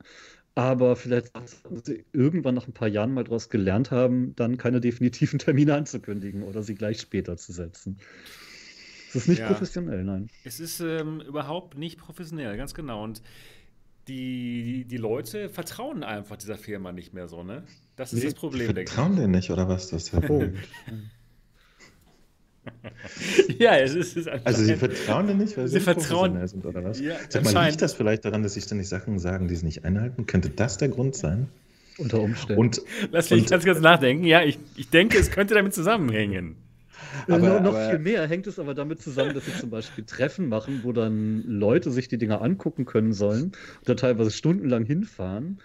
Aber 0.55 0.97
vielleicht 0.97 1.32
sollten 1.37 1.82
sie 1.84 2.07
irgendwann 2.12 2.55
nach 2.57 2.66
ein 2.66 2.72
paar 2.74 2.89
Jahren 2.89 3.12
mal 3.14 3.24
daraus 3.24 3.51
gelernt 3.51 3.91
haben, 3.91 4.34
dann 4.37 4.57
keine 4.57 4.80
definitiven 4.80 5.39
Termine 5.39 5.74
anzukündigen 5.76 6.43
oder 6.43 6.62
sie 6.62 6.74
gleich 6.74 7.01
später 7.01 7.37
zu 7.37 7.53
setzen. 7.53 7.99
Es 9.09 9.16
ist 9.16 9.28
nicht 9.28 9.41
Ja. 9.41 9.47
professionell, 9.47 10.05
nein. 10.05 10.28
Es 10.45 10.61
ist 10.61 10.80
ähm, 10.80 11.20
überhaupt 11.20 11.76
nicht 11.76 11.99
professionell, 11.99 12.57
ganz 12.57 12.74
genau. 12.74 13.03
Und 13.05 13.22
die, 14.09 14.62
die, 14.64 14.84
die 14.87 14.97
Leute 14.99 15.49
vertrauen 15.49 16.05
einfach 16.05 16.37
dieser 16.37 16.59
Firma 16.59 16.93
nicht 16.93 17.12
mehr 17.14 17.28
so, 17.28 17.43
ne? 17.43 17.64
Das 17.97 18.12
ist 18.12 18.22
Nee, 18.22 18.26
das 18.26 18.34
Problem, 18.34 18.74
Vertrauen 18.74 19.16
dir 19.16 19.28
nicht, 19.28 19.51
oder 19.51 19.68
was? 19.68 19.89
Das 19.89 20.12
Oh. 20.28 20.43
ich. 20.43 20.68
Ja, 23.59 23.77
es 23.77 23.95
ist, 23.95 24.17
es 24.17 24.27
ist 24.27 24.29
also 24.45 24.62
sie 24.62 24.75
vertrauen 24.77 25.27
dir 25.27 25.35
nicht, 25.35 25.57
weil 25.57 25.69
Sie 25.69 25.79
sie 25.79 25.81
vertrauen- 25.85 26.47
sind, 26.47 26.64
oder 26.67 26.83
was? 26.85 27.01
Ja, 27.01 27.17
Sag 27.29 27.45
mal, 27.45 27.67
liegt 27.69 27.81
das 27.83 27.95
vielleicht 27.95 28.25
daran, 28.25 28.43
dass 28.43 28.55
sie 28.55 28.61
ständig 28.61 28.89
Sachen 28.89 29.19
sagen, 29.19 29.49
die 29.49 29.57
sie 29.57 29.64
nicht 29.64 29.85
einhalten? 29.85 30.27
Könnte 30.27 30.51
das 30.51 30.79
der 30.79 30.89
Grund 30.89 31.14
sein? 31.14 31.49
Unter 31.99 32.21
Umständen. 32.21 32.61
Und 32.61 32.83
Lass 33.12 33.31
mich 33.31 33.43
Und- 33.43 33.51
ganz 33.51 33.64
kurz 33.64 33.81
nachdenken. 33.81 34.25
Ja, 34.25 34.43
ich, 34.43 34.59
ich 34.77 34.91
denke, 34.91 35.17
es 35.19 35.31
könnte 35.31 35.55
damit 35.55 35.73
zusammenhängen. 35.75 36.57
Äh, 37.29 37.33
Aber- 37.33 37.49
noch, 37.49 37.61
noch 37.61 37.75
aber- 37.75 37.91
viel 37.91 37.99
mehr 37.99 38.27
hängt 38.29 38.47
es 38.47 38.59
aber 38.59 38.75
damit 38.75 39.01
zusammen, 39.01 39.33
dass 39.35 39.47
sie 39.47 39.55
zum 39.55 39.71
Beispiel 39.71 40.05
Treffen 40.05 40.49
machen, 40.49 40.81
wo 40.83 40.93
dann 40.93 41.43
Leute 41.47 41.91
sich 41.91 42.09
die 42.09 42.19
Dinger 42.19 42.43
angucken 42.43 42.85
können 42.85 43.12
sollen 43.14 43.45
und 43.45 43.55
da 43.85 43.95
teilweise 43.95 44.31
stundenlang 44.31 44.85
hinfahren 44.85 45.59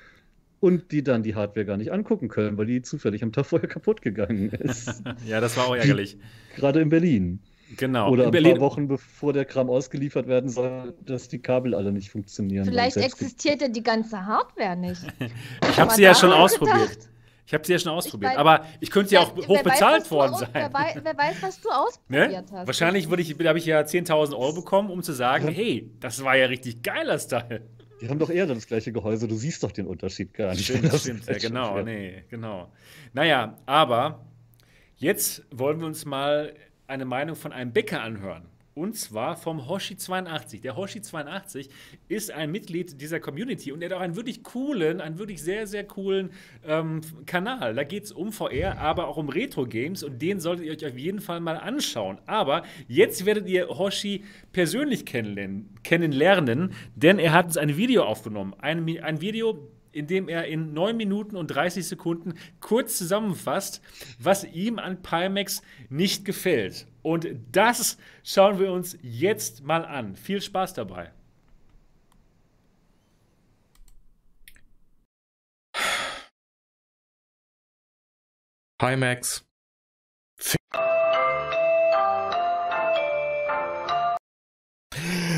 und 0.61 0.91
die 0.91 1.03
dann 1.03 1.23
die 1.23 1.35
Hardware 1.35 1.65
gar 1.65 1.75
nicht 1.75 1.91
angucken 1.91 2.29
können, 2.29 2.57
weil 2.57 2.67
die 2.67 2.81
zufällig 2.81 3.23
am 3.23 3.33
Tag 3.33 3.47
vorher 3.47 3.67
kaputt 3.77 4.01
gegangen 4.01 4.49
ist. 4.51 5.03
Ja, 5.27 5.41
das 5.41 5.57
war 5.57 5.67
auch 5.67 5.75
ärgerlich. 5.75 6.17
Gerade 6.55 6.79
in 6.79 6.89
Berlin. 6.89 7.39
Genau. 7.77 8.09
Oder 8.09 8.23
In 8.23 8.29
ein 8.29 8.31
Berlin, 8.31 8.51
paar 8.53 8.61
Wochen 8.61 8.87
bevor 8.87 9.33
der 9.33 9.45
Kram 9.45 9.69
ausgeliefert 9.69 10.27
werden 10.27 10.49
soll, 10.49 10.93
dass 11.05 11.29
die 11.29 11.39
Kabel 11.39 11.73
alle 11.73 11.91
nicht 11.91 12.11
funktionieren. 12.11 12.65
Vielleicht 12.65 12.97
existiert 12.97 13.61
ja 13.61 13.69
die 13.69 13.83
ganze 13.83 14.25
Hardware 14.25 14.75
nicht. 14.75 15.01
ich 15.69 15.79
habe 15.79 15.93
sie 15.93 16.03
ja 16.03 16.13
schon 16.13 16.31
ausprobiert. 16.31 16.89
gedacht? 16.89 17.09
Ich 17.47 17.53
habe 17.53 17.65
sie 17.65 17.73
ja 17.73 17.79
schon 17.79 17.91
ausprobiert. 17.91 18.33
mein, 18.33 18.39
aber 18.39 18.65
ich 18.79 18.91
könnte 18.91 19.13
ja 19.13 19.21
auch 19.21 19.35
hoch 19.35 19.55
weiß, 19.57 19.63
bezahlt 19.63 20.05
du 20.05 20.11
worden 20.11 20.35
sein. 20.35 20.49
Wer 20.53 20.73
weiß, 20.73 20.99
wer 21.03 21.17
weiß, 21.17 21.35
was 21.41 21.59
du 21.61 21.69
Ne? 21.69 21.75
ausprobiert 21.77 22.45
hast. 22.51 22.67
Wahrscheinlich 22.67 23.09
würde 23.09 23.23
ich, 23.23 23.35
da 23.37 23.49
habe 23.49 23.59
ich 23.59 23.65
ja 23.65 23.79
10.000 23.81 24.33
Euro 24.33 24.53
bekommen, 24.53 24.89
um 24.89 25.01
zu 25.01 25.11
sagen, 25.13 25.47
hey, 25.47 25.89
das 25.99 26.23
war 26.23 26.35
ja 26.35 26.45
richtig 26.45 26.83
geiler 26.83 27.17
Style. 27.19 27.61
Die 28.01 28.09
haben 28.09 28.17
doch 28.19 28.29
eher 28.31 28.47
das 28.47 28.65
gleiche 28.65 28.91
Gehäuse, 28.91 29.27
du 29.27 29.35
siehst 29.35 29.61
doch 29.63 29.71
den 29.71 29.85
Unterschied 29.85 30.33
gar 30.33 30.51
nicht. 30.51 30.65
Stimmt, 30.65 30.91
Das 30.91 31.01
stimmt, 31.01 31.25
ja, 31.27 31.37
genau, 31.37 31.73
schwer. 31.73 31.83
nee, 31.83 32.23
genau. 32.29 32.71
Naja, 33.13 33.57
aber 33.67 34.25
jetzt 34.97 35.43
wollen 35.51 35.79
wir 35.79 35.85
uns 35.87 36.05
mal 36.05 36.53
eine 36.87 37.05
Meinung 37.05 37.35
von 37.35 37.51
einem 37.53 37.71
Bäcker 37.71 38.01
anhören. 38.01 38.47
Und 38.73 38.95
zwar 38.95 39.35
vom 39.35 39.59
Hoshi82. 39.59 40.61
Der 40.61 40.77
Hoshi82 40.77 41.69
ist 42.07 42.31
ein 42.31 42.51
Mitglied 42.51 43.01
dieser 43.01 43.19
Community 43.19 43.71
und 43.71 43.81
er 43.81 43.89
hat 43.89 43.97
auch 43.97 44.01
einen 44.01 44.15
wirklich 44.15 44.43
coolen, 44.43 45.01
einen 45.01 45.17
wirklich 45.17 45.41
sehr, 45.41 45.67
sehr 45.67 45.83
coolen 45.83 46.31
ähm, 46.65 47.01
Kanal. 47.25 47.75
Da 47.75 47.83
geht 47.83 48.05
es 48.05 48.11
um 48.11 48.31
VR, 48.31 48.77
aber 48.77 49.07
auch 49.07 49.17
um 49.17 49.27
Retro-Games 49.27 50.03
und 50.03 50.21
den 50.21 50.39
solltet 50.39 50.65
ihr 50.65 50.71
euch 50.71 50.85
auf 50.85 50.97
jeden 50.97 51.19
Fall 51.19 51.41
mal 51.41 51.57
anschauen. 51.57 52.19
Aber 52.27 52.63
jetzt 52.87 53.25
werdet 53.25 53.47
ihr 53.47 53.67
Hoshi 53.67 54.23
persönlich 54.53 55.05
kennenlernen, 55.05 55.69
kennenlernen 55.83 56.73
denn 56.95 57.19
er 57.19 57.33
hat 57.33 57.47
uns 57.47 57.57
ein 57.57 57.75
Video 57.75 58.03
aufgenommen. 58.03 58.53
Ein, 58.59 58.87
ein 59.03 59.21
Video, 59.21 59.70
in 59.91 60.07
dem 60.07 60.29
er 60.29 60.45
in 60.45 60.73
9 60.73 60.95
Minuten 60.95 61.35
und 61.35 61.47
30 61.47 61.87
Sekunden 61.87 62.33
kurz 62.59 62.97
zusammenfasst, 62.97 63.81
was 64.19 64.43
ihm 64.43 64.79
an 64.79 65.01
Pimax 65.01 65.61
nicht 65.89 66.25
gefällt. 66.25 66.87
Und 67.01 67.27
das 67.51 67.97
schauen 68.23 68.59
wir 68.59 68.71
uns 68.71 68.97
jetzt 69.01 69.63
mal 69.63 69.85
an. 69.85 70.15
Viel 70.15 70.41
Spaß 70.41 70.73
dabei. 70.73 71.11
Hi 78.81 78.95
Max. 78.95 79.45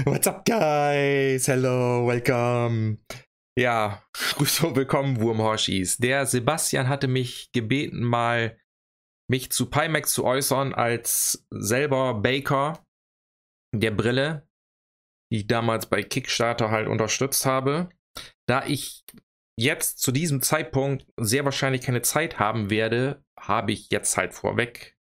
What's 0.05 0.27
up, 0.27 0.45
guys? 0.45 1.47
Hello, 1.47 2.07
welcome. 2.07 2.99
Ja, 3.55 4.03
und 4.39 4.75
willkommen, 4.75 5.21
Wurmhorschis. 5.21 5.97
Der 5.97 6.25
Sebastian 6.25 6.89
hatte 6.89 7.07
mich 7.07 7.51
gebeten, 7.51 8.01
mal 8.01 8.59
mich 9.29 9.51
zu 9.51 9.69
Pimax 9.69 10.13
zu 10.13 10.25
äußern, 10.25 10.73
als 10.73 11.45
selber 11.51 12.15
Baker 12.15 12.83
der 13.75 13.91
Brille, 13.91 14.47
die 15.31 15.37
ich 15.37 15.47
damals 15.47 15.87
bei 15.87 16.01
Kickstarter 16.01 16.71
halt 16.71 16.87
unterstützt 16.87 17.45
habe. 17.45 17.89
Da 18.47 18.65
ich 18.65 19.05
jetzt 19.59 19.99
zu 19.99 20.11
diesem 20.11 20.41
Zeitpunkt 20.41 21.05
sehr 21.17 21.45
wahrscheinlich 21.45 21.81
keine 21.81 22.01
Zeit 22.01 22.39
haben 22.39 22.71
werde, 22.71 23.23
habe 23.39 23.71
ich 23.71 23.91
jetzt 23.91 24.17
halt 24.17 24.33
vorweg 24.33 24.97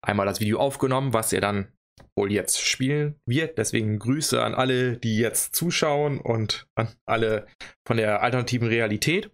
einmal 0.00 0.26
das 0.26 0.38
Video 0.38 0.60
aufgenommen, 0.60 1.12
was 1.12 1.32
er 1.32 1.40
dann 1.40 1.75
wohl 2.16 2.32
jetzt 2.32 2.60
spielen 2.60 3.20
wird. 3.26 3.58
Deswegen 3.58 3.98
Grüße 3.98 4.42
an 4.42 4.54
alle, 4.54 4.98
die 4.98 5.18
jetzt 5.18 5.54
zuschauen 5.54 6.20
und 6.20 6.66
an 6.74 6.94
alle 7.06 7.46
von 7.86 7.96
der 7.96 8.22
alternativen 8.22 8.68
Realität. 8.68 9.30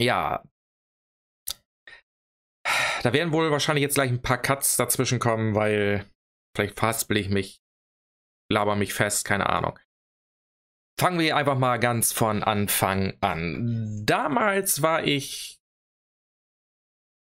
Ja. 0.00 0.44
Da 3.02 3.12
werden 3.12 3.32
wohl 3.32 3.50
wahrscheinlich 3.50 3.82
jetzt 3.82 3.94
gleich 3.94 4.10
ein 4.10 4.22
paar 4.22 4.40
Cuts 4.40 4.76
dazwischen 4.76 5.18
kommen, 5.18 5.54
weil 5.54 6.10
vielleicht 6.56 6.78
verhaspel 6.78 7.18
ich 7.18 7.28
mich, 7.28 7.60
laber 8.50 8.76
mich 8.76 8.94
fest, 8.94 9.24
keine 9.24 9.48
Ahnung. 9.48 9.78
Fangen 10.98 11.18
wir 11.18 11.36
einfach 11.36 11.58
mal 11.58 11.78
ganz 11.78 12.12
von 12.12 12.42
Anfang 12.42 13.18
an. 13.20 14.04
Damals 14.06 14.80
war 14.80 15.04
ich 15.04 15.58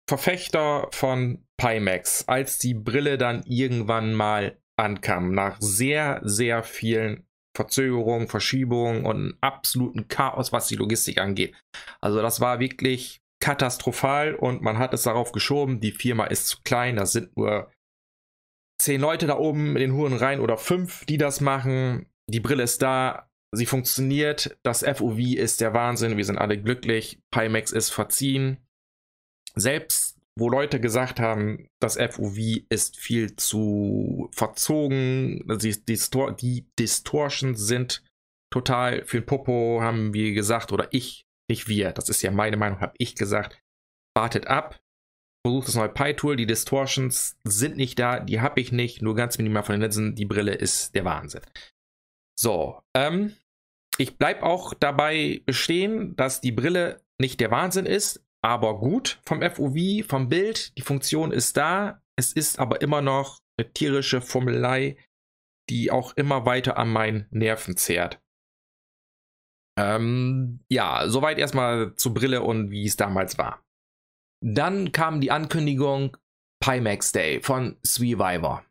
Verfechter 0.08 0.88
von 0.92 1.46
Pimax, 1.62 2.24
als 2.26 2.58
die 2.58 2.74
Brille 2.74 3.18
dann 3.18 3.44
irgendwann 3.44 4.14
mal 4.14 4.58
ankam, 4.76 5.32
nach 5.32 5.58
sehr, 5.60 6.20
sehr 6.24 6.64
vielen 6.64 7.24
Verzögerungen, 7.56 8.26
Verschiebungen 8.26 9.04
und 9.04 9.36
absoluten 9.40 10.08
Chaos, 10.08 10.50
was 10.50 10.66
die 10.66 10.74
Logistik 10.74 11.18
angeht. 11.18 11.54
Also 12.00 12.20
das 12.20 12.40
war 12.40 12.58
wirklich 12.58 13.20
katastrophal 13.40 14.34
und 14.34 14.62
man 14.62 14.78
hat 14.78 14.92
es 14.92 15.04
darauf 15.04 15.30
geschoben, 15.30 15.78
die 15.78 15.92
Firma 15.92 16.24
ist 16.24 16.48
zu 16.48 16.58
klein, 16.64 16.96
das 16.96 17.12
sind 17.12 17.36
nur 17.36 17.70
zehn 18.80 19.00
Leute 19.00 19.28
da 19.28 19.36
oben 19.36 19.76
in 19.76 19.82
den 19.82 19.92
Huren 19.92 20.14
rein 20.14 20.40
oder 20.40 20.56
fünf, 20.56 21.04
die 21.04 21.18
das 21.18 21.40
machen. 21.40 22.06
Die 22.28 22.40
Brille 22.40 22.64
ist 22.64 22.82
da, 22.82 23.30
sie 23.52 23.66
funktioniert, 23.66 24.58
das 24.64 24.82
FOV 24.82 25.18
ist 25.18 25.60
der 25.60 25.74
Wahnsinn, 25.74 26.16
wir 26.16 26.24
sind 26.24 26.38
alle 26.38 26.60
glücklich, 26.60 27.20
Pimax 27.30 27.70
ist 27.70 27.90
verziehen. 27.90 28.58
Selbst 29.54 30.11
wo 30.38 30.48
Leute 30.48 30.80
gesagt 30.80 31.20
haben, 31.20 31.68
das 31.80 31.96
FOV 31.96 32.38
ist 32.68 32.98
viel 32.98 33.36
zu 33.36 34.30
verzogen, 34.32 35.44
die, 35.60 35.84
Distor 35.84 36.32
die 36.32 36.66
Distortions 36.78 37.60
sind 37.60 38.02
total 38.50 39.04
für 39.04 39.20
den 39.20 39.26
Popo, 39.26 39.80
haben 39.82 40.14
wir 40.14 40.32
gesagt, 40.32 40.72
oder 40.72 40.88
ich, 40.90 41.26
nicht 41.50 41.68
wir, 41.68 41.92
das 41.92 42.08
ist 42.08 42.22
ja 42.22 42.30
meine 42.30 42.56
Meinung, 42.56 42.80
habe 42.80 42.94
ich 42.98 43.14
gesagt, 43.14 43.60
wartet 44.14 44.46
ab, 44.46 44.80
versucht 45.44 45.68
das 45.68 45.74
neue 45.74 45.88
Pi-Tool, 45.88 46.36
die 46.36 46.46
Distortions 46.46 47.36
sind 47.44 47.76
nicht 47.76 47.98
da, 47.98 48.20
die 48.20 48.40
habe 48.40 48.60
ich 48.60 48.72
nicht, 48.72 49.02
nur 49.02 49.14
ganz 49.14 49.38
minimal 49.38 49.64
von 49.64 49.74
den 49.74 49.82
Linsen, 49.82 50.14
die 50.14 50.26
Brille 50.26 50.54
ist 50.54 50.94
der 50.94 51.04
Wahnsinn. 51.04 51.42
So, 52.38 52.80
ähm, 52.94 53.36
ich 53.98 54.16
bleibe 54.16 54.44
auch 54.44 54.72
dabei 54.74 55.42
bestehen, 55.44 56.16
dass 56.16 56.40
die 56.40 56.52
Brille 56.52 57.02
nicht 57.18 57.40
der 57.40 57.50
Wahnsinn 57.50 57.86
ist, 57.86 58.24
aber 58.42 58.78
gut 58.78 59.20
vom 59.24 59.40
FOV, 59.42 60.06
vom 60.06 60.28
Bild. 60.28 60.76
Die 60.76 60.82
Funktion 60.82 61.32
ist 61.32 61.56
da. 61.56 62.02
Es 62.16 62.32
ist 62.32 62.58
aber 62.58 62.82
immer 62.82 63.00
noch 63.00 63.38
eine 63.56 63.72
tierische 63.72 64.20
Formelei, 64.20 64.96
die 65.70 65.90
auch 65.90 66.16
immer 66.16 66.44
weiter 66.44 66.76
an 66.76 66.90
meinen 66.90 67.26
Nerven 67.30 67.76
zehrt. 67.76 68.20
Ähm, 69.78 70.60
ja, 70.68 71.08
soweit 71.08 71.38
erstmal 71.38 71.94
zur 71.94 72.12
Brille 72.12 72.42
und 72.42 72.70
wie 72.70 72.84
es 72.84 72.96
damals 72.96 73.38
war. 73.38 73.64
Dann 74.44 74.92
kam 74.92 75.20
die 75.20 75.30
Ankündigung 75.30 76.16
Pimax 76.62 77.12
Day 77.12 77.40
von 77.40 77.78
Sweeviver. 77.84 78.64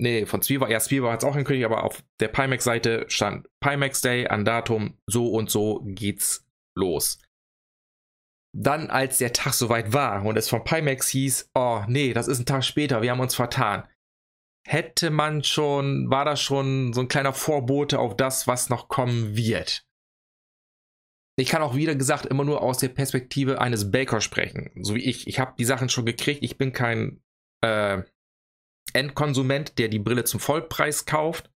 Nee, 0.00 0.26
von 0.26 0.42
Sweever, 0.42 0.68
ja, 0.70 0.80
Sweever 0.80 1.12
hat 1.12 1.22
es 1.22 1.28
auch 1.28 1.34
angekündigt, 1.34 1.66
aber 1.66 1.84
auf 1.84 2.02
der 2.18 2.28
Pimax-Seite 2.28 3.04
stand 3.08 3.48
Pimax 3.60 4.00
Day 4.00 4.26
an 4.26 4.44
Datum, 4.44 4.98
so 5.06 5.28
und 5.28 5.50
so 5.50 5.80
geht's 5.84 6.44
los. 6.76 7.21
Dann, 8.54 8.90
als 8.90 9.18
der 9.18 9.32
Tag 9.32 9.54
soweit 9.54 9.92
war 9.92 10.24
und 10.24 10.36
es 10.36 10.48
von 10.48 10.64
Pimax 10.64 11.08
hieß, 11.08 11.50
oh 11.54 11.82
nee, 11.88 12.12
das 12.12 12.28
ist 12.28 12.38
ein 12.38 12.46
Tag 12.46 12.64
später, 12.64 13.00
wir 13.00 13.10
haben 13.10 13.20
uns 13.20 13.34
vertan. 13.34 13.88
Hätte 14.66 15.10
man 15.10 15.42
schon, 15.42 16.10
war 16.10 16.24
das 16.24 16.40
schon 16.40 16.92
so 16.92 17.00
ein 17.00 17.08
kleiner 17.08 17.32
Vorbote 17.32 17.98
auf 17.98 18.16
das, 18.16 18.46
was 18.46 18.68
noch 18.68 18.88
kommen 18.88 19.36
wird. 19.36 19.86
Ich 21.38 21.48
kann 21.48 21.62
auch 21.62 21.74
wieder 21.74 21.94
gesagt 21.94 22.26
immer 22.26 22.44
nur 22.44 22.62
aus 22.62 22.78
der 22.78 22.90
Perspektive 22.90 23.60
eines 23.60 23.90
Baker 23.90 24.20
sprechen, 24.20 24.70
so 24.82 24.94
wie 24.94 25.04
ich. 25.04 25.26
Ich 25.26 25.40
habe 25.40 25.54
die 25.58 25.64
Sachen 25.64 25.88
schon 25.88 26.04
gekriegt, 26.04 26.42
ich 26.42 26.58
bin 26.58 26.72
kein 26.72 27.22
äh, 27.62 28.02
Endkonsument, 28.92 29.78
der 29.78 29.88
die 29.88 29.98
Brille 29.98 30.24
zum 30.24 30.40
Vollpreis 30.40 31.06
kauft. 31.06 31.50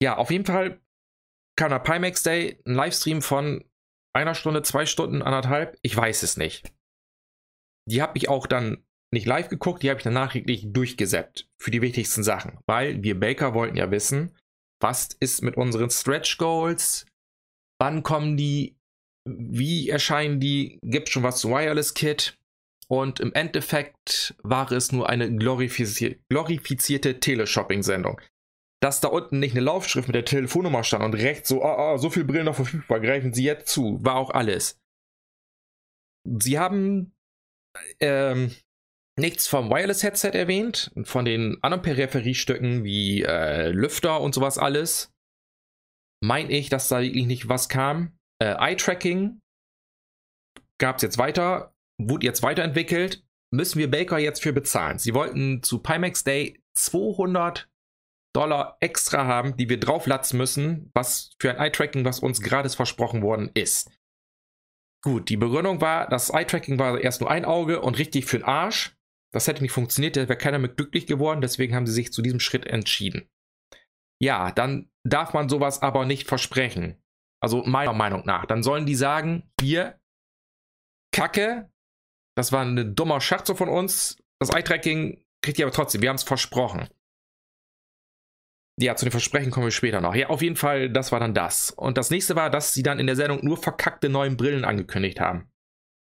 Ja, 0.00 0.16
auf 0.16 0.30
jeden 0.30 0.46
Fall 0.46 0.80
kam 1.56 1.70
der 1.70 1.80
Pimax 1.80 2.22
Day, 2.22 2.62
ein 2.64 2.74
Livestream 2.74 3.22
von 3.22 3.64
einer 4.16 4.34
Stunde, 4.34 4.62
zwei 4.62 4.86
Stunden, 4.86 5.22
anderthalb, 5.22 5.78
ich 5.82 5.96
weiß 5.96 6.22
es 6.22 6.36
nicht. 6.36 6.72
Die 7.88 8.02
habe 8.02 8.16
ich 8.18 8.28
auch 8.28 8.46
dann 8.46 8.84
nicht 9.12 9.26
live 9.26 9.48
geguckt, 9.48 9.82
die 9.82 9.90
habe 9.90 9.98
ich 9.98 10.04
dann 10.04 10.14
nachträglich 10.14 10.72
durchgesäppt 10.72 11.48
für 11.60 11.70
die 11.70 11.82
wichtigsten 11.82 12.24
Sachen, 12.24 12.58
weil 12.66 13.02
wir 13.02 13.18
Baker 13.18 13.54
wollten 13.54 13.76
ja 13.76 13.90
wissen, 13.90 14.36
was 14.80 15.08
ist 15.20 15.42
mit 15.42 15.56
unseren 15.56 15.90
Stretch 15.90 16.38
Goals, 16.38 17.06
wann 17.80 18.02
kommen 18.02 18.36
die, 18.36 18.76
wie 19.28 19.88
erscheinen 19.88 20.40
die, 20.40 20.78
gibt 20.82 21.08
schon 21.08 21.22
was 21.22 21.38
zu 21.38 21.50
Wireless 21.50 21.94
Kit 21.94 22.36
und 22.88 23.20
im 23.20 23.32
Endeffekt 23.32 24.34
war 24.42 24.70
es 24.70 24.92
nur 24.92 25.08
eine 25.08 25.34
glorifizierte, 25.34 26.20
glorifizierte 26.28 27.18
Teleshopping-Sendung. 27.18 28.20
Dass 28.80 29.00
da 29.00 29.08
unten 29.08 29.38
nicht 29.38 29.52
eine 29.52 29.64
Laufschrift 29.64 30.08
mit 30.08 30.14
der 30.14 30.24
Telefonnummer 30.24 30.84
stand 30.84 31.02
und 31.02 31.14
rechts 31.14 31.48
so, 31.48 31.64
oh, 31.64 31.76
oh, 31.78 31.96
so 31.96 32.10
viel 32.10 32.24
Brillen 32.24 32.44
noch 32.44 32.56
verfügbar, 32.56 33.00
greifen 33.00 33.32
Sie 33.32 33.44
jetzt 33.44 33.72
zu, 33.72 34.04
war 34.04 34.16
auch 34.16 34.30
alles. 34.30 34.78
Sie 36.24 36.58
haben 36.58 37.14
ähm, 38.00 38.54
nichts 39.18 39.46
vom 39.48 39.70
Wireless-Headset 39.70 40.32
erwähnt, 40.32 40.92
von 41.04 41.24
den 41.24 41.58
anderen 41.62 41.82
Peripheriestücken 41.82 42.84
wie 42.84 43.22
äh, 43.22 43.70
Lüfter 43.70 44.20
und 44.20 44.34
sowas 44.34 44.58
alles. 44.58 45.12
Mein 46.22 46.50
ich, 46.50 46.68
dass 46.68 46.88
da 46.88 47.00
wirklich 47.00 47.26
nicht 47.26 47.48
was 47.48 47.68
kam. 47.68 48.18
Äh, 48.42 48.54
Eye-Tracking 48.58 49.40
gab 50.78 50.96
es 50.96 51.02
jetzt 51.02 51.18
weiter, 51.18 51.74
wurde 51.98 52.26
jetzt 52.26 52.42
weiterentwickelt. 52.42 53.24
Müssen 53.52 53.78
wir 53.78 53.90
Baker 53.90 54.18
jetzt 54.18 54.42
für 54.42 54.52
bezahlen? 54.52 54.98
Sie 54.98 55.14
wollten 55.14 55.62
zu 55.62 55.78
Pimax 55.78 56.24
Day 56.24 56.60
200 56.74 57.68
Dollar 58.36 58.76
extra 58.80 59.26
haben, 59.26 59.56
die 59.56 59.68
wir 59.70 59.80
drauflatzen 59.80 60.36
müssen, 60.36 60.90
was 60.92 61.30
für 61.40 61.50
ein 61.50 61.56
Eye-Tracking, 61.56 62.04
was 62.04 62.20
uns 62.20 62.42
gratis 62.42 62.74
versprochen 62.74 63.22
worden 63.22 63.50
ist. 63.54 63.90
Gut, 65.02 65.30
die 65.30 65.38
Begründung 65.38 65.80
war, 65.80 66.06
das 66.08 66.30
Eye-Tracking 66.30 66.78
war 66.78 67.00
erst 67.00 67.22
nur 67.22 67.30
ein 67.30 67.46
Auge 67.46 67.80
und 67.80 67.98
richtig 67.98 68.26
für 68.26 68.38
den 68.38 68.44
Arsch. 68.44 68.94
Das 69.32 69.48
hätte 69.48 69.62
nicht 69.62 69.72
funktioniert, 69.72 70.16
da 70.16 70.28
wäre 70.28 70.36
keiner 70.36 70.58
mit 70.58 70.76
glücklich 70.76 71.06
geworden, 71.06 71.40
deswegen 71.40 71.74
haben 71.74 71.86
sie 71.86 71.92
sich 71.92 72.12
zu 72.12 72.20
diesem 72.20 72.40
Schritt 72.40 72.66
entschieden. 72.66 73.28
Ja, 74.22 74.52
dann 74.52 74.90
darf 75.04 75.32
man 75.32 75.48
sowas 75.48 75.80
aber 75.80 76.04
nicht 76.04 76.28
versprechen. 76.28 77.02
Also 77.42 77.62
meiner 77.64 77.92
Meinung 77.92 78.24
nach. 78.26 78.46
Dann 78.46 78.62
sollen 78.62 78.86
die 78.86 78.94
sagen, 78.94 79.50
hier, 79.60 79.98
Kacke, 81.12 81.70
das 82.36 82.52
war 82.52 82.64
ein 82.64 82.94
dummer 82.94 83.20
Scherz 83.20 83.50
von 83.50 83.68
uns. 83.68 84.22
Das 84.40 84.50
Eye-Tracking 84.50 85.24
kriegt 85.42 85.58
ihr 85.58 85.66
aber 85.66 85.74
trotzdem, 85.74 86.02
wir 86.02 86.10
haben 86.10 86.16
es 86.16 86.22
versprochen. 86.22 86.88
Ja, 88.78 88.94
zu 88.94 89.06
den 89.06 89.10
Versprechen 89.10 89.50
kommen 89.50 89.66
wir 89.66 89.70
später 89.70 90.02
noch. 90.02 90.14
Ja, 90.14 90.28
auf 90.28 90.42
jeden 90.42 90.56
Fall, 90.56 90.90
das 90.90 91.10
war 91.10 91.18
dann 91.18 91.32
das. 91.32 91.70
Und 91.70 91.96
das 91.96 92.10
nächste 92.10 92.36
war, 92.36 92.50
dass 92.50 92.74
sie 92.74 92.82
dann 92.82 92.98
in 92.98 93.06
der 93.06 93.16
Sendung 93.16 93.42
nur 93.42 93.56
verkackte 93.56 94.10
neuen 94.10 94.36
Brillen 94.36 94.66
angekündigt 94.66 95.18
haben. 95.18 95.50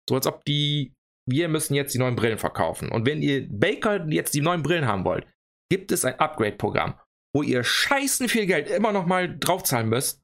So 0.10 0.16
als 0.16 0.26
ob 0.26 0.46
die, 0.46 0.94
wir 1.30 1.50
müssen 1.50 1.74
jetzt 1.74 1.94
die 1.94 2.00
neuen 2.00 2.16
Brillen 2.16 2.38
verkaufen. 2.38 2.90
Und 2.90 3.06
wenn 3.06 3.22
ihr 3.22 3.48
Baker 3.50 4.08
jetzt 4.08 4.34
die 4.34 4.42
neuen 4.42 4.64
Brillen 4.64 4.88
haben 4.88 5.04
wollt, 5.04 5.28
gibt 5.70 5.92
es 5.92 6.06
ein 6.06 6.18
Upgrade-Programm, 6.18 6.98
wo 7.36 7.44
ihr 7.44 7.64
scheißen 7.64 8.30
viel 8.30 8.46
Geld 8.46 8.70
immer 8.70 8.94
noch 8.94 9.06
mal 9.06 9.38
draufzahlen 9.38 9.90
müsst 9.90 10.22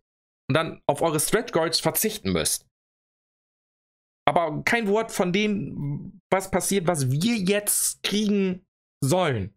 und 0.50 0.56
dann 0.56 0.82
auf 0.88 1.02
eure 1.02 1.20
Stretch 1.20 1.52
Goals 1.52 1.82
verzichten 1.82 2.32
müsst. 2.32 2.66
Aber 4.26 4.64
kein 4.64 4.88
Wort 4.88 5.12
von 5.12 5.34
dem, 5.34 6.22
was 6.30 6.52
passiert, 6.52 6.88
was 6.88 7.12
wir 7.12 7.36
jetzt 7.36 8.04
kriegen 8.04 8.66
sollen 9.02 9.57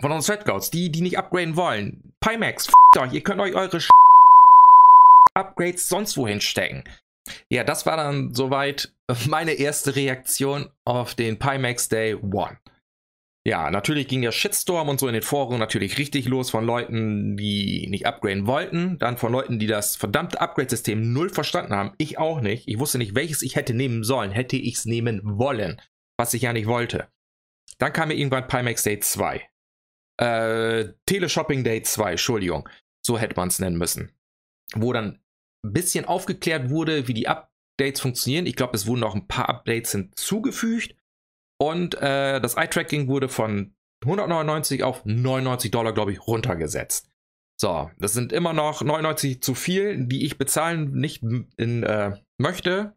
von 0.00 0.12
unseren 0.12 0.36
Threadgoats, 0.36 0.70
die, 0.70 0.90
die 0.90 1.02
nicht 1.02 1.18
upgraden 1.18 1.56
wollen. 1.56 2.12
Pimax, 2.20 2.68
f 2.68 2.74
euch, 2.98 3.12
ihr 3.12 3.22
könnt 3.22 3.40
euch 3.40 3.54
eure 3.54 3.80
Upgrades 5.34 5.88
sonst 5.88 6.16
wohin 6.16 6.40
stecken. 6.40 6.84
Ja, 7.48 7.64
das 7.64 7.86
war 7.86 7.96
dann 7.96 8.34
soweit 8.34 8.92
meine 9.28 9.52
erste 9.52 9.94
Reaktion 9.94 10.70
auf 10.84 11.14
den 11.14 11.38
Pimax 11.38 11.88
Day 11.88 12.14
1. 12.14 12.58
Ja, 13.44 13.70
natürlich 13.70 14.06
ging 14.06 14.20
der 14.20 14.32
Shitstorm 14.32 14.90
und 14.90 15.00
so 15.00 15.08
in 15.08 15.14
den 15.14 15.22
Foren 15.22 15.58
natürlich 15.58 15.96
richtig 15.96 16.26
los 16.26 16.50
von 16.50 16.66
Leuten, 16.66 17.38
die 17.38 17.86
nicht 17.88 18.06
upgraden 18.06 18.46
wollten, 18.46 18.98
dann 18.98 19.16
von 19.16 19.32
Leuten, 19.32 19.58
die 19.58 19.66
das 19.66 19.96
verdammte 19.96 20.40
Upgrade-System 20.40 21.14
null 21.14 21.30
verstanden 21.30 21.74
haben. 21.74 21.92
Ich 21.96 22.18
auch 22.18 22.42
nicht. 22.42 22.68
Ich 22.68 22.78
wusste 22.78 22.98
nicht, 22.98 23.14
welches 23.14 23.40
ich 23.40 23.56
hätte 23.56 23.72
nehmen 23.72 24.04
sollen. 24.04 24.30
Hätte 24.30 24.56
ich 24.56 24.74
es 24.74 24.84
nehmen 24.84 25.22
wollen, 25.24 25.80
was 26.18 26.34
ich 26.34 26.42
ja 26.42 26.52
nicht 26.52 26.66
wollte. 26.66 27.08
Dann 27.78 27.94
kam 27.94 28.08
mir 28.08 28.14
irgendwann 28.14 28.46
Pimax 28.46 28.82
Day 28.82 29.00
2. 29.00 29.49
Äh, 30.20 30.92
Teleshopping 31.06 31.64
Day 31.64 31.82
2, 31.82 32.12
Entschuldigung. 32.12 32.68
So 33.04 33.18
hätte 33.18 33.36
man 33.36 33.48
es 33.48 33.58
nennen 33.58 33.78
müssen. 33.78 34.12
Wo 34.74 34.92
dann 34.92 35.20
ein 35.64 35.72
bisschen 35.72 36.04
aufgeklärt 36.04 36.68
wurde, 36.68 37.08
wie 37.08 37.14
die 37.14 37.26
Updates 37.26 38.00
funktionieren. 38.00 38.46
Ich 38.46 38.56
glaube, 38.56 38.76
es 38.76 38.86
wurden 38.86 39.00
noch 39.00 39.14
ein 39.14 39.26
paar 39.26 39.48
Updates 39.48 39.92
hinzugefügt. 39.92 40.94
Und 41.58 41.94
äh, 41.96 42.40
das 42.40 42.56
Eye-Tracking 42.56 43.08
wurde 43.08 43.28
von 43.28 43.74
199 44.04 44.82
auf 44.82 45.04
99 45.04 45.70
Dollar, 45.70 45.92
glaube 45.92 46.12
ich, 46.12 46.26
runtergesetzt. 46.26 47.10
So, 47.58 47.90
das 47.98 48.12
sind 48.12 48.32
immer 48.32 48.52
noch 48.52 48.82
99 48.82 49.42
zu 49.42 49.54
viel, 49.54 50.06
die 50.06 50.24
ich 50.24 50.38
bezahlen 50.38 50.92
nicht 50.92 51.22
in, 51.22 51.82
äh, 51.82 52.18
möchte. 52.38 52.96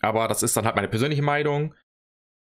Aber 0.00 0.28
das 0.28 0.42
ist 0.42 0.56
dann 0.56 0.64
halt 0.64 0.76
meine 0.76 0.88
persönliche 0.88 1.22
Meinung 1.22 1.74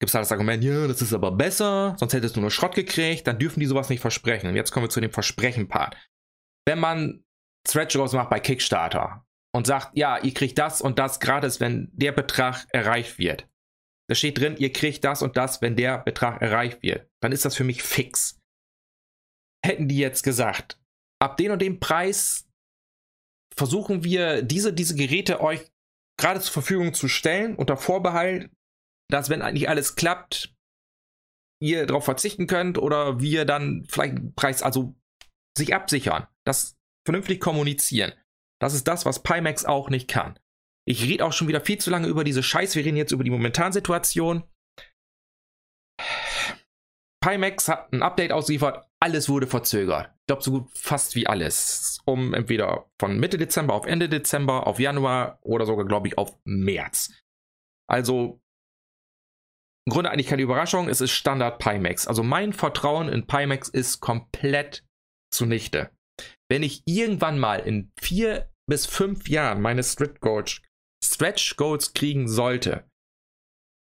gibt 0.04 0.10
es 0.10 0.16
halt 0.16 0.26
das 0.26 0.34
Argument, 0.34 0.62
ja, 0.62 0.86
das 0.86 1.02
ist 1.02 1.14
aber 1.14 1.32
besser, 1.32 1.96
sonst 1.98 2.12
hättest 2.12 2.36
du 2.36 2.42
nur 2.42 2.52
Schrott 2.52 2.76
gekriegt, 2.76 3.26
dann 3.26 3.40
dürfen 3.40 3.62
die 3.62 3.68
sowas 3.68 3.88
nicht 3.88 4.02
versprechen. 4.02 4.48
Und 4.48 4.58
jetzt 4.58 4.72
kommen 4.72 4.84
wir 4.84 4.90
zu 4.90 5.00
dem 5.00 5.14
Versprechen-Part. 5.14 5.96
Wenn 6.68 6.78
man 6.78 7.24
Goals 7.74 8.12
macht 8.12 8.30
bei 8.30 8.42
Kickstarter 8.42 9.26
und 9.56 9.66
sagt, 9.66 9.96
ja, 9.96 10.18
ihr 10.18 10.34
kriegt 10.34 10.58
das 10.58 10.82
und 10.82 11.00
das 11.00 11.22
gratis, 11.22 11.62
wenn 11.62 11.90
der 11.94 12.12
Betrag 12.12 12.66
erreicht 12.72 13.18
wird. 13.18 13.48
Da 14.10 14.16
steht 14.16 14.38
drin, 14.38 14.58
ihr 14.58 14.74
kriegt 14.74 15.06
das 15.06 15.22
und 15.22 15.38
das, 15.38 15.62
wenn 15.62 15.78
der 15.78 16.00
Betrag 16.00 16.42
erreicht 16.42 16.84
wird. 16.84 17.10
Dann 17.22 17.32
ist 17.32 17.46
das 17.46 17.56
für 17.56 17.64
mich 17.64 17.82
fix. 17.82 18.42
Hätten 19.66 19.88
die 19.88 20.00
jetzt 20.00 20.24
gesagt, 20.24 20.82
ab 21.22 21.38
den 21.38 21.52
und 21.52 21.62
dem 21.62 21.80
Preis 21.80 22.46
versuchen 23.56 24.04
wir 24.04 24.42
diese, 24.42 24.74
diese 24.74 24.96
Geräte 24.96 25.40
euch 25.40 25.72
gerade 26.20 26.42
zur 26.42 26.52
Verfügung 26.52 26.94
zu 26.94 27.08
stellen, 27.08 27.56
unter 27.56 27.78
Vorbehalt, 27.78 28.52
dass 29.14 29.30
wenn 29.30 29.44
eigentlich 29.44 29.70
alles 29.70 29.96
klappt, 29.96 30.56
ihr 31.62 31.86
darauf 31.86 32.04
verzichten 32.04 32.48
könnt 32.48 32.80
oder 32.80 33.20
wir 33.20 33.46
dann 33.46 33.86
vielleicht 33.88 34.36
Preis, 34.36 34.64
also 34.64 34.96
sich 35.56 35.76
absichern, 35.76 36.28
das 36.46 36.76
vernünftig 37.06 37.40
kommunizieren. 37.40 38.14
Das 38.60 38.74
ist 38.74 38.88
das, 38.88 39.06
was 39.06 39.22
Pimax 39.22 39.66
auch 39.66 39.90
nicht 39.90 40.10
kann. 40.10 40.40
Ich 40.86 41.04
rede 41.04 41.26
auch 41.26 41.32
schon 41.32 41.48
wieder 41.48 41.62
viel 41.62 41.78
zu 41.78 41.92
lange 41.92 42.08
über 42.08 42.24
diese 42.24 42.42
Scheiß. 42.42 42.76
Wir 42.76 42.84
reden 42.84 42.98
jetzt 42.98 43.12
über 43.12 43.24
die 43.24 43.30
Momentansituation. 43.30 44.44
Pimax 47.24 47.70
hat 47.70 47.94
ein 47.94 48.02
Update 48.02 48.32
ausgeliefert. 48.32 48.88
Alles 49.00 49.30
wurde 49.30 49.48
verzögert. 49.48 50.12
Ich 50.22 50.28
glaube, 50.28 50.44
so 50.44 50.52
gut 50.52 50.72
fast 50.74 51.16
wie 51.16 51.28
alles. 51.28 52.00
Um 52.06 52.34
entweder 52.34 52.90
von 53.00 53.20
Mitte 53.20 53.38
Dezember 53.38 53.76
auf 53.76 53.86
Ende 53.86 54.10
Dezember, 54.10 54.66
auf 54.66 54.80
Januar 54.80 55.38
oder 55.42 55.66
sogar, 55.66 55.86
glaube 55.86 56.08
ich, 56.08 56.18
auf 56.18 56.38
März. 56.46 57.12
Also 57.88 58.43
im 59.86 59.92
Grunde 59.92 60.12
eigentlich 60.12 60.28
keine 60.28 60.42
Überraschung, 60.42 60.88
es 60.88 61.02
ist 61.02 61.12
Standard 61.12 61.60
Pimax. 61.60 62.08
Also 62.08 62.24
mein 62.24 62.54
Vertrauen 62.54 63.10
in 63.10 63.28
Pimax 63.28 63.70
ist 63.70 64.00
komplett 64.00 64.86
zunichte. 65.32 65.90
Wenn 66.50 66.64
ich 66.64 66.84
irgendwann 66.86 67.40
mal 67.40 67.60
in 67.60 67.92
vier 68.00 68.50
bis 68.70 68.86
fünf 68.86 69.28
Jahren 69.28 69.62
meine 69.62 69.84
Stretch 69.84 70.20
Goals, 70.22 70.62
Stretch 71.04 71.58
Goals 71.58 71.94
kriegen 71.94 72.28
sollte, 72.28 72.86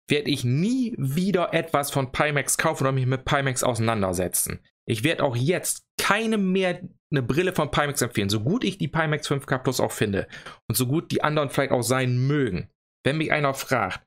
werde 0.09 0.31
ich 0.31 0.45
nie 0.45 0.95
wieder 0.99 1.53
etwas 1.53 1.91
von 1.91 2.13
Pimax 2.13 2.57
kaufen 2.59 2.85
oder 2.85 2.93
mich 2.93 3.07
mit 3.07 3.25
Pimax 3.25 3.63
auseinandersetzen. 3.63 4.61
Ich 4.87 5.05
werde 5.05 5.25
auch 5.25 5.37
jetzt 5.37 5.85
keinem 6.01 6.53
mehr 6.53 6.81
eine 7.11 7.23
Brille 7.23 7.53
von 7.53 7.71
Pimax 7.71 8.01
empfehlen, 8.03 8.31
so 8.31 8.41
gut 8.41 8.65
ich 8.65 8.79
die 8.79 8.89
Pimax 8.89 9.29
5K 9.29 9.59
Plus 9.59 9.81
auch 9.81 9.93
finde 9.93 10.29
und 10.69 10.77
so 10.77 10.87
gut 10.87 11.11
die 11.11 11.23
anderen 11.23 11.51
vielleicht 11.51 11.73
auch 11.73 11.83
sein 11.83 12.27
mögen. 12.27 12.71
Wenn 13.05 13.19
mich 13.19 13.33
einer 13.33 13.55
fragt, 13.55 14.03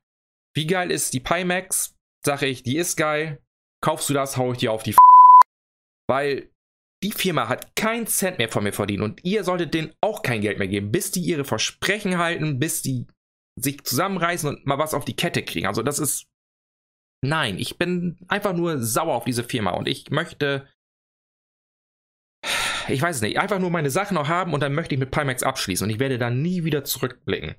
wie 0.55 0.67
geil 0.67 0.91
ist 0.91 1.13
die 1.13 1.19
Pimax? 1.19 1.95
Sag 2.25 2.41
ich, 2.41 2.63
die 2.63 2.77
ist 2.77 2.97
geil. 2.97 3.41
Kaufst 3.83 4.09
du 4.09 4.13
das, 4.13 4.37
hau 4.37 4.51
ich 4.51 4.59
dir 4.59 4.71
auf 4.71 4.83
die 4.83 4.91
F 4.91 4.97
Weil 6.07 6.51
die 7.03 7.11
Firma 7.11 7.49
hat 7.49 7.75
keinen 7.75 8.05
Cent 8.05 8.37
mehr 8.37 8.49
von 8.49 8.63
mir 8.63 8.73
verdient 8.73 9.01
und 9.01 9.25
ihr 9.25 9.43
solltet 9.43 9.73
denen 9.73 9.93
auch 10.01 10.21
kein 10.21 10.41
Geld 10.41 10.59
mehr 10.59 10.67
geben, 10.67 10.91
bis 10.91 11.09
die 11.09 11.21
ihre 11.21 11.45
Versprechen 11.45 12.19
halten, 12.19 12.59
bis 12.59 12.83
die 12.83 13.07
sich 13.59 13.83
zusammenreißen 13.83 14.49
und 14.49 14.65
mal 14.65 14.77
was 14.77 14.93
auf 14.93 15.05
die 15.05 15.15
Kette 15.15 15.43
kriegen. 15.43 15.67
Also 15.67 15.81
das 15.81 15.99
ist. 15.99 16.27
Nein, 17.23 17.59
ich 17.59 17.77
bin 17.77 18.17
einfach 18.27 18.53
nur 18.53 18.81
sauer 18.81 19.13
auf 19.13 19.25
diese 19.25 19.43
Firma 19.43 19.71
und 19.71 19.87
ich 19.87 20.09
möchte. 20.11 20.67
Ich 22.87 23.01
weiß 23.01 23.21
nicht, 23.21 23.37
einfach 23.37 23.59
nur 23.59 23.69
meine 23.69 23.91
Sachen 23.91 24.15
noch 24.15 24.27
haben 24.27 24.53
und 24.53 24.59
dann 24.61 24.73
möchte 24.73 24.95
ich 24.95 24.99
mit 24.99 25.11
Pimax 25.11 25.43
abschließen 25.43 25.85
und 25.85 25.91
ich 25.91 25.99
werde 25.99 26.17
da 26.17 26.29
nie 26.29 26.63
wieder 26.63 26.83
zurückblicken. 26.83 27.55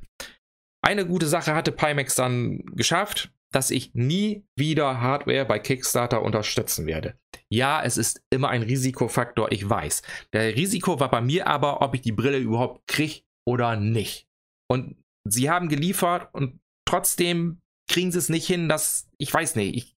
Eine 0.84 1.06
gute 1.06 1.26
Sache 1.26 1.54
hatte 1.54 1.72
Pimax 1.72 2.16
dann 2.16 2.58
geschafft, 2.74 3.32
dass 3.52 3.70
ich 3.70 3.94
nie 3.94 4.44
wieder 4.56 5.00
Hardware 5.00 5.44
bei 5.44 5.58
Kickstarter 5.58 6.22
unterstützen 6.22 6.86
werde. 6.86 7.18
Ja, 7.50 7.82
es 7.82 7.96
ist 7.98 8.22
immer 8.30 8.48
ein 8.48 8.62
Risikofaktor, 8.62 9.52
ich 9.52 9.68
weiß. 9.68 10.02
Der 10.32 10.56
Risiko 10.56 10.98
war 10.98 11.10
bei 11.10 11.20
mir 11.20 11.46
aber, 11.46 11.82
ob 11.82 11.94
ich 11.94 12.00
die 12.00 12.12
Brille 12.12 12.38
überhaupt 12.38 12.86
kriege 12.88 13.22
oder 13.46 13.76
nicht. 13.76 14.26
Und 14.68 14.96
sie 15.28 15.50
haben 15.50 15.68
geliefert 15.68 16.34
und 16.34 16.60
trotzdem 16.88 17.60
kriegen 17.88 18.10
sie 18.10 18.18
es 18.18 18.28
nicht 18.28 18.46
hin, 18.46 18.68
dass, 18.68 19.08
ich 19.18 19.32
weiß 19.32 19.54
nicht, 19.56 19.76
ich 19.76 19.96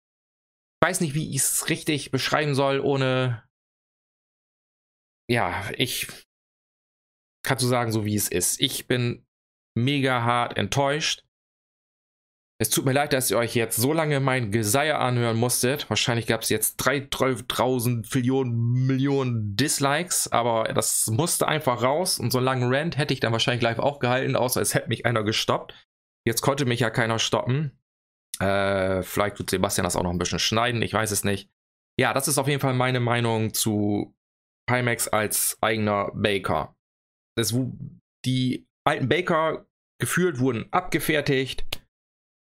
weiß 0.82 1.00
nicht, 1.00 1.14
wie 1.14 1.30
ich 1.30 1.36
es 1.36 1.68
richtig 1.68 2.10
beschreiben 2.10 2.54
soll, 2.54 2.80
ohne, 2.80 3.44
ja, 5.30 5.70
ich 5.78 6.08
kann 7.44 7.58
so 7.58 7.68
sagen, 7.68 7.92
so 7.92 8.04
wie 8.04 8.16
es 8.16 8.28
ist. 8.28 8.60
Ich 8.60 8.86
bin 8.86 9.23
mega 9.74 10.22
hart 10.22 10.56
enttäuscht. 10.56 11.24
Es 12.60 12.70
tut 12.70 12.84
mir 12.84 12.92
leid, 12.92 13.12
dass 13.12 13.30
ihr 13.32 13.36
euch 13.36 13.56
jetzt 13.56 13.76
so 13.76 13.92
lange 13.92 14.20
mein 14.20 14.52
Geseier 14.52 15.00
anhören 15.00 15.36
musstet. 15.36 15.90
Wahrscheinlich 15.90 16.26
gab 16.26 16.42
es 16.42 16.50
jetzt 16.50 16.76
3000 16.76 18.14
Millionen, 18.14 18.86
Millionen 18.86 19.56
Dislikes, 19.56 20.30
aber 20.30 20.72
das 20.72 21.08
musste 21.08 21.48
einfach 21.48 21.82
raus. 21.82 22.20
Und 22.20 22.30
so 22.30 22.38
einen 22.38 22.44
langen 22.44 22.72
Rant 22.72 22.96
hätte 22.96 23.12
ich 23.12 23.18
dann 23.18 23.32
wahrscheinlich 23.32 23.62
live 23.62 23.80
auch 23.80 23.98
gehalten, 23.98 24.36
außer 24.36 24.60
es 24.60 24.74
hätte 24.74 24.88
mich 24.88 25.04
einer 25.04 25.24
gestoppt. 25.24 25.74
Jetzt 26.24 26.42
konnte 26.42 26.64
mich 26.64 26.80
ja 26.80 26.90
keiner 26.90 27.18
stoppen. 27.18 27.72
Äh, 28.38 29.02
vielleicht 29.02 29.36
tut 29.36 29.50
Sebastian 29.50 29.84
das 29.84 29.96
auch 29.96 30.02
noch 30.02 30.10
ein 30.10 30.18
bisschen 30.18 30.38
schneiden, 30.38 30.82
ich 30.82 30.92
weiß 30.92 31.10
es 31.10 31.24
nicht. 31.24 31.50
Ja, 31.98 32.12
das 32.12 32.28
ist 32.28 32.38
auf 32.38 32.48
jeden 32.48 32.60
Fall 32.60 32.74
meine 32.74 33.00
Meinung 33.00 33.52
zu 33.52 34.16
Pimax 34.66 35.08
als 35.08 35.58
eigener 35.60 36.10
Baker. 36.14 36.76
Das, 37.36 37.54
die 38.24 38.66
alten 38.84 39.08
Baker 39.08 39.66
gefühlt 39.98 40.38
wurden 40.38 40.66
abgefertigt 40.72 41.64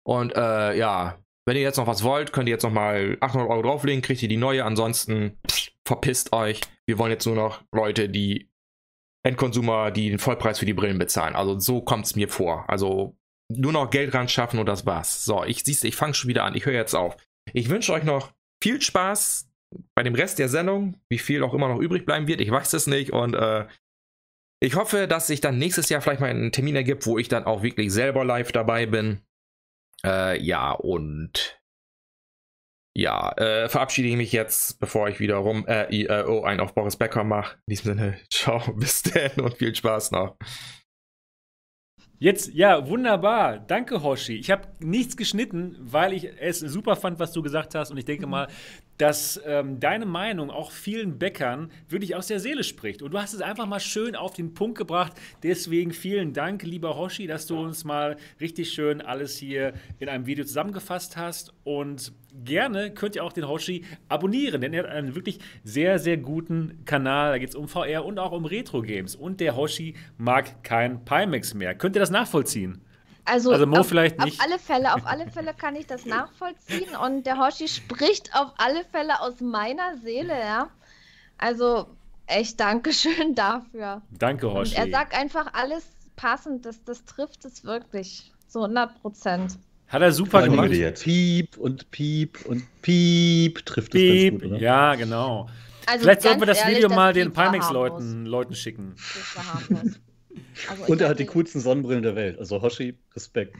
und 0.03 0.35
äh, 0.35 0.75
ja, 0.75 1.19
wenn 1.45 1.57
ihr 1.57 1.61
jetzt 1.61 1.77
noch 1.77 1.87
was 1.87 2.03
wollt, 2.03 2.31
könnt 2.31 2.47
ihr 2.47 2.53
jetzt 2.53 2.63
noch 2.63 2.71
mal 2.71 3.17
800 3.19 3.49
Euro 3.49 3.61
drauflegen, 3.61 4.01
kriegt 4.01 4.21
ihr 4.21 4.29
die 4.29 4.37
neue. 4.37 4.63
Ansonsten 4.63 5.39
pff, 5.49 5.71
verpisst 5.85 6.33
euch. 6.33 6.61
Wir 6.85 6.97
wollen 6.97 7.11
jetzt 7.11 7.25
nur 7.25 7.35
noch 7.35 7.63
Leute, 7.73 8.09
die 8.09 8.49
Endkonsumer, 9.25 9.91
die 9.91 10.09
den 10.09 10.19
Vollpreis 10.19 10.59
für 10.59 10.65
die 10.65 10.73
Brillen 10.73 10.99
bezahlen. 10.99 11.35
Also 11.35 11.59
so 11.59 11.81
kommt 11.81 12.05
es 12.05 12.15
mir 12.15 12.29
vor. 12.29 12.69
Also 12.69 13.17
nur 13.49 13.71
noch 13.71 13.89
Geld 13.89 14.13
ran 14.13 14.29
schaffen 14.29 14.59
und 14.59 14.65
das 14.65 14.85
war's. 14.85 15.25
So, 15.25 15.43
ich 15.43 15.63
siehst, 15.63 15.83
ich 15.85 15.95
fange 15.95 16.13
schon 16.13 16.29
wieder 16.29 16.43
an. 16.43 16.55
Ich 16.55 16.65
höre 16.65 16.73
jetzt 16.73 16.93
auf. 16.93 17.17
Ich 17.53 17.69
wünsche 17.69 17.93
euch 17.93 18.03
noch 18.03 18.33
viel 18.61 18.81
Spaß 18.81 19.49
bei 19.95 20.03
dem 20.03 20.15
Rest 20.15 20.39
der 20.39 20.49
Sendung. 20.49 21.01
Wie 21.09 21.19
viel 21.19 21.43
auch 21.43 21.53
immer 21.53 21.67
noch 21.67 21.79
übrig 21.79 22.05
bleiben 22.05 22.27
wird, 22.27 22.41
ich 22.41 22.51
weiß 22.51 22.73
es 22.73 22.87
nicht. 22.87 23.11
Und 23.11 23.33
äh, 23.33 23.65
ich 24.63 24.75
hoffe, 24.75 25.09
dass 25.09 25.27
sich 25.27 25.41
dann 25.41 25.57
nächstes 25.57 25.89
Jahr 25.89 25.99
vielleicht 25.99 26.21
mal 26.21 26.29
einen 26.29 26.53
Termin 26.53 26.77
ergibt, 26.77 27.05
wo 27.05 27.17
ich 27.17 27.27
dann 27.27 27.43
auch 27.43 27.63
wirklich 27.63 27.91
selber 27.91 28.23
live 28.23 28.53
dabei 28.53 28.85
bin. 28.85 29.21
Äh, 30.05 30.41
ja, 30.41 30.71
und 30.71 31.59
ja, 32.95 33.33
äh, 33.33 33.67
verabschiede 33.67 34.07
ich 34.07 34.15
mich 34.15 34.31
jetzt, 34.31 34.79
bevor 34.79 35.09
ich 35.09 35.19
wieder 35.19 35.35
rum 35.35 35.67
äh, 35.67 36.03
äh, 36.03 36.23
oh, 36.25 36.43
einen 36.43 36.61
auf 36.61 36.73
Boris 36.75 36.95
Becker 36.95 37.25
mache. 37.25 37.57
In 37.67 37.71
diesem 37.71 37.93
Sinne, 37.93 38.19
ciao, 38.29 38.59
bis 38.75 39.03
dann 39.03 39.31
und 39.41 39.57
viel 39.57 39.75
Spaß 39.75 40.11
noch. 40.11 40.37
Jetzt, 42.23 42.53
ja, 42.53 42.87
wunderbar. 42.87 43.59
Danke, 43.59 44.01
Hoshi. 44.01 44.37
Ich 44.37 44.49
habe 44.49 44.69
nichts 44.79 45.17
geschnitten, 45.17 45.75
weil 45.81 46.13
ich 46.13 46.29
es 46.39 46.61
super 46.61 46.95
fand, 46.95 47.19
was 47.19 47.33
du 47.33 47.41
gesagt 47.41 47.75
hast. 47.75 47.91
Und 47.91 47.97
ich 47.97 48.05
denke 48.05 48.27
mal, 48.27 48.47
dass 48.97 49.41
ähm, 49.45 49.81
deine 49.81 50.05
Meinung 50.05 50.49
auch 50.49 50.71
vielen 50.71 51.19
Bäckern 51.19 51.69
wirklich 51.89 52.15
aus 52.15 52.27
der 52.27 52.39
Seele 52.39 52.63
spricht. 52.63 53.01
Und 53.01 53.11
du 53.11 53.19
hast 53.19 53.33
es 53.33 53.41
einfach 53.41 53.65
mal 53.65 53.81
schön 53.81 54.15
auf 54.15 54.31
den 54.31 54.53
Punkt 54.53 54.77
gebracht. 54.77 55.11
Deswegen 55.43 55.91
vielen 55.91 56.31
Dank, 56.31 56.63
lieber 56.63 56.95
Hoshi, 56.95 57.27
dass 57.27 57.45
du 57.45 57.59
uns 57.59 57.83
mal 57.83 58.15
richtig 58.39 58.71
schön 58.71 59.01
alles 59.01 59.35
hier 59.35 59.73
in 59.99 60.07
einem 60.07 60.25
Video 60.25 60.45
zusammengefasst 60.45 61.17
hast. 61.17 61.51
Und 61.65 62.13
gerne 62.43 62.91
könnt 62.91 63.15
ihr 63.15 63.23
auch 63.23 63.33
den 63.33 63.47
Hoshi 63.47 63.85
abonnieren, 64.09 64.61
denn 64.61 64.73
er 64.73 64.83
hat 64.83 64.89
einen 64.91 65.15
wirklich 65.15 65.39
sehr, 65.63 65.99
sehr 65.99 66.17
guten 66.17 66.83
Kanal. 66.85 67.31
Da 67.31 67.37
geht 67.37 67.49
es 67.49 67.55
um 67.55 67.67
VR 67.67 68.05
und 68.05 68.19
auch 68.19 68.31
um 68.31 68.45
Retro-Games. 68.45 69.15
Und 69.15 69.39
der 69.39 69.55
Hoshi 69.55 69.95
mag 70.17 70.63
kein 70.63 71.05
Pimax 71.05 71.53
mehr. 71.53 71.75
Könnt 71.75 71.95
ihr 71.95 71.99
das 71.99 72.09
nachvollziehen? 72.11 72.81
Also, 73.25 73.51
Also 73.51 73.65
Mo 73.65 73.77
auf, 73.77 73.87
vielleicht 73.87 74.19
nicht. 74.19 74.39
Auf 74.39 74.45
alle 74.45 74.59
Fälle, 74.59 74.93
auf 74.95 75.05
alle 75.05 75.29
Fälle 75.31 75.53
kann 75.53 75.75
ich 75.75 75.87
das 75.87 76.05
nachvollziehen 76.05 76.95
und 76.95 77.25
der 77.25 77.37
Hoshi 77.37 77.67
spricht 77.69 78.35
auf 78.35 78.51
alle 78.57 78.83
Fälle 78.91 79.21
aus 79.21 79.39
meiner 79.39 79.97
Seele, 79.99 80.37
ja. 80.37 80.69
Also 81.37 81.87
echt 82.27 82.59
Dankeschön 82.59 83.33
dafür. 83.35 84.01
Danke, 84.11 84.47
Und 84.49 84.55
Hoshi. 84.55 84.75
er 84.75 84.89
sagt 84.89 85.17
einfach 85.17 85.53
alles 85.53 85.85
passend, 86.17 86.65
das, 86.65 86.83
das 86.83 87.05
trifft 87.05 87.45
es 87.45 87.63
wirklich. 87.63 88.31
Zu 88.47 88.59
100 88.63 89.01
Prozent. 89.01 89.57
Hat 89.93 90.01
er 90.01 90.11
super 90.11 90.39
Meine 90.39 90.49
gemacht. 90.49 90.71
Jetzt. 90.71 91.03
Piep 91.03 91.55
und 91.55 91.91
Piep 91.91 92.45
und 92.47 92.63
Piep 92.81 93.63
trifft 93.63 93.93
es 93.93 94.31
ganz 94.31 94.41
gut, 94.41 94.51
oder? 94.51 94.59
Ja, 94.59 94.95
genau. 94.95 95.47
Also 95.85 96.03
Vielleicht 96.03 96.23
sollten 96.23 96.41
wir 96.41 96.47
das 96.47 96.61
ehrlich, 96.61 96.77
Video 96.77 96.89
mal 96.89 97.13
den 97.13 97.31
Piep 97.31 97.43
Pimax-Leuten 97.43 98.25
Leuten 98.25 98.55
schicken. 98.55 98.95
Also 100.67 100.85
Und 100.87 100.99
er 100.99 101.09
hat 101.09 101.19
die 101.19 101.27
coolsten 101.27 101.59
Sonnenbrillen 101.61 102.01
der 102.01 102.15
Welt. 102.15 102.39
Also 102.39 102.59
Hoshi, 102.59 102.97
Respekt. 103.15 103.55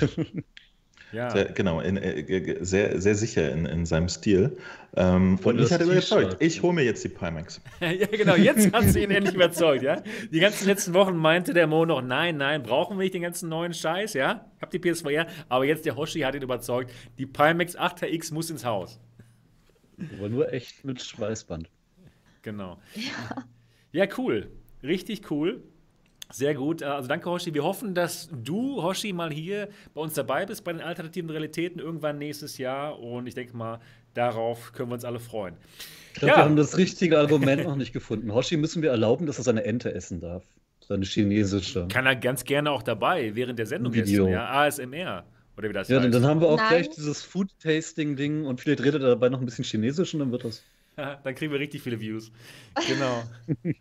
Ja. 1.12 1.30
Sehr, 1.30 1.46
genau, 1.46 1.80
in, 1.80 1.96
äh, 1.96 2.58
sehr, 2.60 3.00
sehr 3.00 3.14
sicher 3.14 3.50
in, 3.50 3.64
in 3.64 3.86
seinem 3.86 4.08
Stil. 4.08 4.58
Ähm, 4.94 5.38
Von 5.38 5.52
und 5.52 5.60
mich 5.60 5.70
das 5.70 5.72
hat 5.72 5.80
er 5.80 5.92
überzeugt. 5.92 6.36
Ich 6.40 6.62
hole 6.62 6.74
mir 6.74 6.84
jetzt 6.84 7.02
die 7.02 7.08
Pimax. 7.08 7.60
ja, 7.80 8.06
genau, 8.06 8.34
jetzt 8.36 8.72
hast 8.72 8.94
du 8.94 9.02
ihn 9.02 9.10
endlich 9.10 9.34
überzeugt, 9.34 9.82
ja? 9.82 10.02
Die 10.30 10.40
ganzen 10.40 10.66
letzten 10.66 10.92
Wochen 10.94 11.16
meinte 11.16 11.54
der 11.54 11.66
Mo 11.66 11.86
noch, 11.86 12.02
nein, 12.02 12.36
nein, 12.36 12.62
brauchen 12.62 12.98
wir 12.98 13.04
nicht 13.04 13.14
den 13.14 13.22
ganzen 13.22 13.48
neuen 13.48 13.72
Scheiß, 13.72 14.14
ja? 14.14 14.46
Ich 14.56 14.62
hab 14.62 14.70
die 14.70 14.78
PSVR, 14.78 15.26
aber 15.48 15.64
jetzt 15.64 15.86
der 15.86 15.96
Hoshi 15.96 16.20
hat 16.20 16.34
ihn 16.34 16.42
überzeugt, 16.42 16.92
die 17.16 17.26
Pimax 17.26 17.78
8X 17.78 18.34
muss 18.34 18.50
ins 18.50 18.64
Haus. 18.64 19.00
Aber 20.18 20.28
nur 20.28 20.52
echt 20.52 20.84
mit 20.84 21.02
Schweißband. 21.02 21.70
Genau. 22.42 22.78
Ja, 23.92 24.06
cool. 24.16 24.50
Richtig 24.82 25.30
cool. 25.30 25.62
Sehr 26.30 26.54
gut. 26.54 26.82
Also 26.82 27.08
danke, 27.08 27.30
Hoshi. 27.30 27.54
Wir 27.54 27.64
hoffen, 27.64 27.94
dass 27.94 28.28
du, 28.32 28.82
Hoshi, 28.82 29.12
mal 29.12 29.32
hier 29.32 29.68
bei 29.94 30.00
uns 30.00 30.14
dabei 30.14 30.44
bist 30.44 30.62
bei 30.64 30.72
den 30.72 30.82
alternativen 30.82 31.30
Realitäten 31.30 31.78
irgendwann 31.80 32.18
nächstes 32.18 32.58
Jahr. 32.58 32.98
Und 33.00 33.26
ich 33.26 33.34
denke 33.34 33.56
mal, 33.56 33.80
darauf 34.14 34.72
können 34.72 34.90
wir 34.90 34.94
uns 34.94 35.04
alle 35.04 35.20
freuen. 35.20 35.54
Ich 36.12 36.20
glaube, 36.20 36.32
Ja. 36.32 36.38
wir 36.38 36.44
haben 36.44 36.56
das 36.56 36.76
richtige 36.76 37.18
Argument 37.18 37.64
noch 37.64 37.76
nicht 37.76 37.92
gefunden. 37.92 38.32
Hoshi 38.34 38.56
müssen 38.56 38.82
wir 38.82 38.90
erlauben, 38.90 39.26
dass 39.26 39.38
er 39.38 39.44
seine 39.44 39.64
Ente 39.64 39.94
essen 39.94 40.20
darf. 40.20 40.44
Seine 40.86 41.04
chinesische. 41.04 41.86
Kann 41.88 42.06
er 42.06 42.16
ganz 42.16 42.44
gerne 42.44 42.70
auch 42.70 42.82
dabei, 42.82 43.34
während 43.34 43.58
der 43.58 43.66
Sendung 43.66 43.92
Video. 43.94 44.24
essen, 44.24 44.32
ja? 44.32 44.48
ASMR. 44.50 45.24
Oder 45.56 45.68
wie 45.68 45.72
das 45.72 45.88
Ja, 45.88 45.96
dann, 45.96 46.04
heißt. 46.04 46.14
dann 46.14 46.24
haben 46.26 46.40
wir 46.40 46.48
auch 46.48 46.56
Nein. 46.56 46.68
gleich 46.68 46.90
dieses 46.90 47.22
Food-Tasting-Ding 47.22 48.44
und 48.44 48.60
vielleicht 48.60 48.82
redet 48.84 49.02
er 49.02 49.08
dabei 49.08 49.28
noch 49.28 49.40
ein 49.40 49.44
bisschen 49.44 49.64
Chinesisch 49.64 50.14
und 50.14 50.20
dann 50.20 50.30
wird 50.32 50.44
das. 50.44 50.62
Dann 51.22 51.34
kriegen 51.36 51.52
wir 51.52 51.60
richtig 51.60 51.80
viele 51.82 52.00
Views. 52.00 52.32
Genau. 52.88 53.22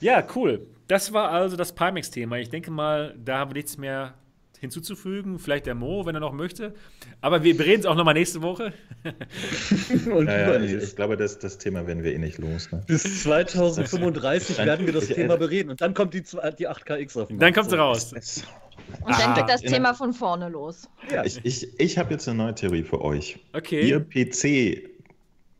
ja, 0.00 0.26
cool. 0.34 0.66
Das 0.88 1.12
war 1.12 1.30
also 1.30 1.56
das 1.56 1.74
Pimax-Thema. 1.74 2.38
Ich 2.38 2.50
denke 2.50 2.70
mal, 2.70 3.14
da 3.24 3.38
haben 3.38 3.50
wir 3.50 3.54
nichts 3.56 3.78
mehr 3.78 4.14
hinzuzufügen. 4.60 5.38
Vielleicht 5.38 5.66
der 5.66 5.74
Mo, 5.74 6.06
wenn 6.06 6.14
er 6.14 6.20
noch 6.20 6.32
möchte. 6.32 6.74
Aber 7.20 7.42
wir 7.42 7.58
reden 7.58 7.80
es 7.80 7.86
auch 7.86 7.94
nochmal 7.94 8.14
nächste 8.14 8.40
Woche. 8.42 8.72
Und 10.10 10.26
Ja, 10.26 10.54
ja, 10.54 10.60
ich, 10.60 10.72
ich 10.72 10.96
glaube, 10.96 11.16
das, 11.16 11.38
das 11.38 11.58
Thema 11.58 11.86
werden 11.86 12.02
wir 12.02 12.14
eh 12.14 12.18
nicht 12.18 12.38
los. 12.38 12.70
Ne? 12.72 12.82
Bis 12.86 13.22
2035 13.24 14.56
Das- 14.56 14.66
werden 14.66 14.86
wir 14.86 14.92
das 14.92 15.08
Thema 15.08 15.36
bereden. 15.36 15.70
Und 15.70 15.80
dann 15.80 15.92
kommt 15.94 16.14
die, 16.14 16.22
die 16.22 16.68
8KX 16.68 17.20
auf 17.20 17.28
den 17.28 17.38
Dann 17.38 17.52
kommt 17.52 17.70
sie 17.70 17.76
raus. 17.78 18.12
Und 18.12 19.18
dann 19.18 19.30
Ah, 19.32 19.34
geht 19.34 19.48
das 19.48 19.62
in- 19.62 19.70
Thema 19.72 19.94
von 19.94 20.12
vorne 20.12 20.48
los. 20.48 20.88
Ja, 21.10 21.24
Ich, 21.24 21.40
ich, 21.44 21.68
ich 21.80 21.98
habe 21.98 22.12
jetzt 22.12 22.28
eine 22.28 22.38
neue 22.38 22.54
Theorie 22.54 22.82
für 22.84 23.00
euch. 23.02 23.38
Okay. 23.52 23.88
Ihr 23.88 24.00
PC 24.00 24.90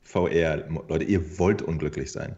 VR, 0.02 0.64
Leute, 0.88 1.04
ihr 1.04 1.38
wollt 1.38 1.60
unglücklich 1.62 2.10
sein. 2.12 2.36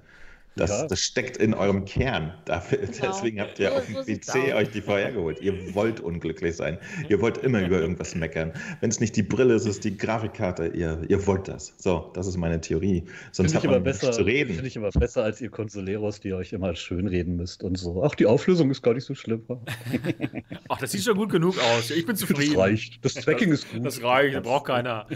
Das, 0.59 0.71
Ja. 0.71 0.87
das 0.87 1.01
steckt 1.01 1.37
in 1.37 1.53
eurem 1.53 1.85
Kern. 1.85 2.33
Dafür, 2.47 2.79
Genau. 2.79 3.09
Deswegen 3.09 3.41
habt 3.41 3.59
ihr 3.59 3.69
So- 3.69 3.75
auf 3.77 3.87
dem 3.87 3.95
PC 4.19 4.29
aus. 4.53 4.55
euch 4.55 4.71
die 4.71 4.81
VR 4.81 5.13
geholt. 5.13 5.41
Ihr 5.43 5.53
wollt 5.75 6.01
unglücklich 6.01 6.57
sein. 6.57 6.79
Ihr 7.11 7.21
wollt 7.21 7.37
immer 7.39 7.61
über 7.65 7.79
irgendwas 7.79 8.15
meckern. 8.15 8.53
Wenn 8.81 8.89
es 8.89 8.99
nicht 8.99 9.15
die 9.17 9.23
Brille 9.23 9.55
ist, 9.55 9.63
ist 9.67 9.69
es 9.69 9.81
die 9.81 9.97
Grafikkarte. 9.99 10.69
Ihr, 10.69 11.03
ihr 11.09 11.27
wollt 11.27 11.47
das. 11.49 11.75
So, 11.77 12.11
das 12.15 12.27
ist 12.27 12.39
meine 12.39 12.59
Theorie. 12.61 13.05
Sonst 13.33 13.53
Finde 13.53 13.55
hat 13.57 13.65
ich, 13.65 13.71
man 13.71 13.77
aber 13.81 13.85
nichts 13.91 14.01
besser, 14.01 14.13
zu 14.13 14.23
reden. 14.23 14.55
finde 14.55 14.69
ich 14.69 14.79
aber 14.79 14.91
besser 14.91 15.25
als 15.25 15.41
ihr 15.43 15.51
Consoleros, 15.51 16.21
die 16.21 16.33
euch 16.33 16.55
immer 16.55 16.75
schön 16.75 17.07
reden 17.07 17.37
müsst 17.37 17.63
und 17.63 17.77
so. 17.77 18.03
Ach, 18.03 18.15
die 18.15 18.25
Auflösung 18.25 18.71
ist 18.71 18.81
gar 18.81 18.95
nicht 18.95 19.05
so 19.05 19.15
schlimm. 19.15 19.43
Ach, 20.69 20.79
das 20.79 20.93
sieht 20.93 21.03
schon 21.03 21.17
gut 21.17 21.31
genug 21.31 21.59
aus. 21.59 21.91
Ich 21.91 22.07
bin 22.07 22.15
Das 22.17 22.21
zufrieden. 22.21 22.57
reicht. 22.57 23.05
Das 23.05 23.13
Tracking 23.15 23.53
ist 23.53 23.71
gut. 23.71 23.85
Das 23.85 24.03
reicht, 24.03 24.35
das 24.37 24.43
braucht 24.43 24.67
keiner. 24.67 25.07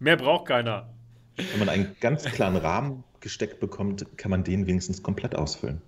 Mehr 0.00 0.16
braucht 0.16 0.46
keiner. 0.48 0.92
Wenn 1.36 1.60
man 1.60 1.68
einen 1.68 1.96
ganz 2.00 2.24
klaren 2.24 2.56
Rahmen 2.56 3.04
gesteckt 3.20 3.60
bekommt, 3.60 4.06
kann 4.16 4.30
man 4.30 4.44
den 4.44 4.66
wenigstens 4.66 5.02
komplett 5.02 5.36
ausfüllen. 5.36 5.80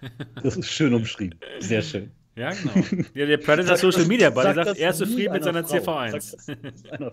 Das 0.42 0.56
ist 0.56 0.68
schön 0.68 0.94
umschrieben. 0.94 1.38
Sehr 1.60 1.80
schön. 1.80 2.10
Ja, 2.34 2.50
genau. 2.50 3.04
Ja, 3.14 3.26
der 3.26 3.36
Predator 3.36 3.76
Social 3.76 4.06
Media 4.06 4.30
Buddy 4.30 4.54
Sag 4.54 4.64
sagt, 4.66 4.78
er 4.78 4.90
ist 4.90 4.98
zufrieden 4.98 5.32
mit 5.32 5.46
einer 5.46 5.62
seiner 5.64 5.82
Frau. 5.82 5.98
CV1. 6.00 6.10
Sag 6.10 6.62
das 6.62 6.82
nie 6.82 6.90
einer 6.90 7.12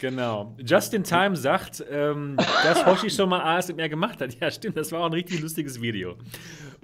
Genau. 0.00 0.56
Justin 0.58 1.04
Time 1.04 1.36
sagt, 1.36 1.84
ähm, 1.90 2.36
dass 2.36 2.86
Hoshi 2.86 3.10
schon 3.10 3.28
mal 3.28 3.40
ASMR 3.58 3.88
gemacht 3.88 4.20
hat. 4.20 4.34
Ja, 4.40 4.50
stimmt, 4.50 4.76
das 4.76 4.90
war 4.92 5.00
auch 5.00 5.06
ein 5.06 5.12
richtig 5.12 5.40
lustiges 5.40 5.80
Video. 5.80 6.16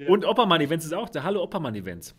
Und 0.06 0.24
Oppermann 0.26 0.60
Events 0.60 0.84
ist 0.84 0.92
auch 0.92 1.08
da. 1.08 1.22
Hallo 1.22 1.42
Oppermann 1.42 1.74
Events. 1.74 2.14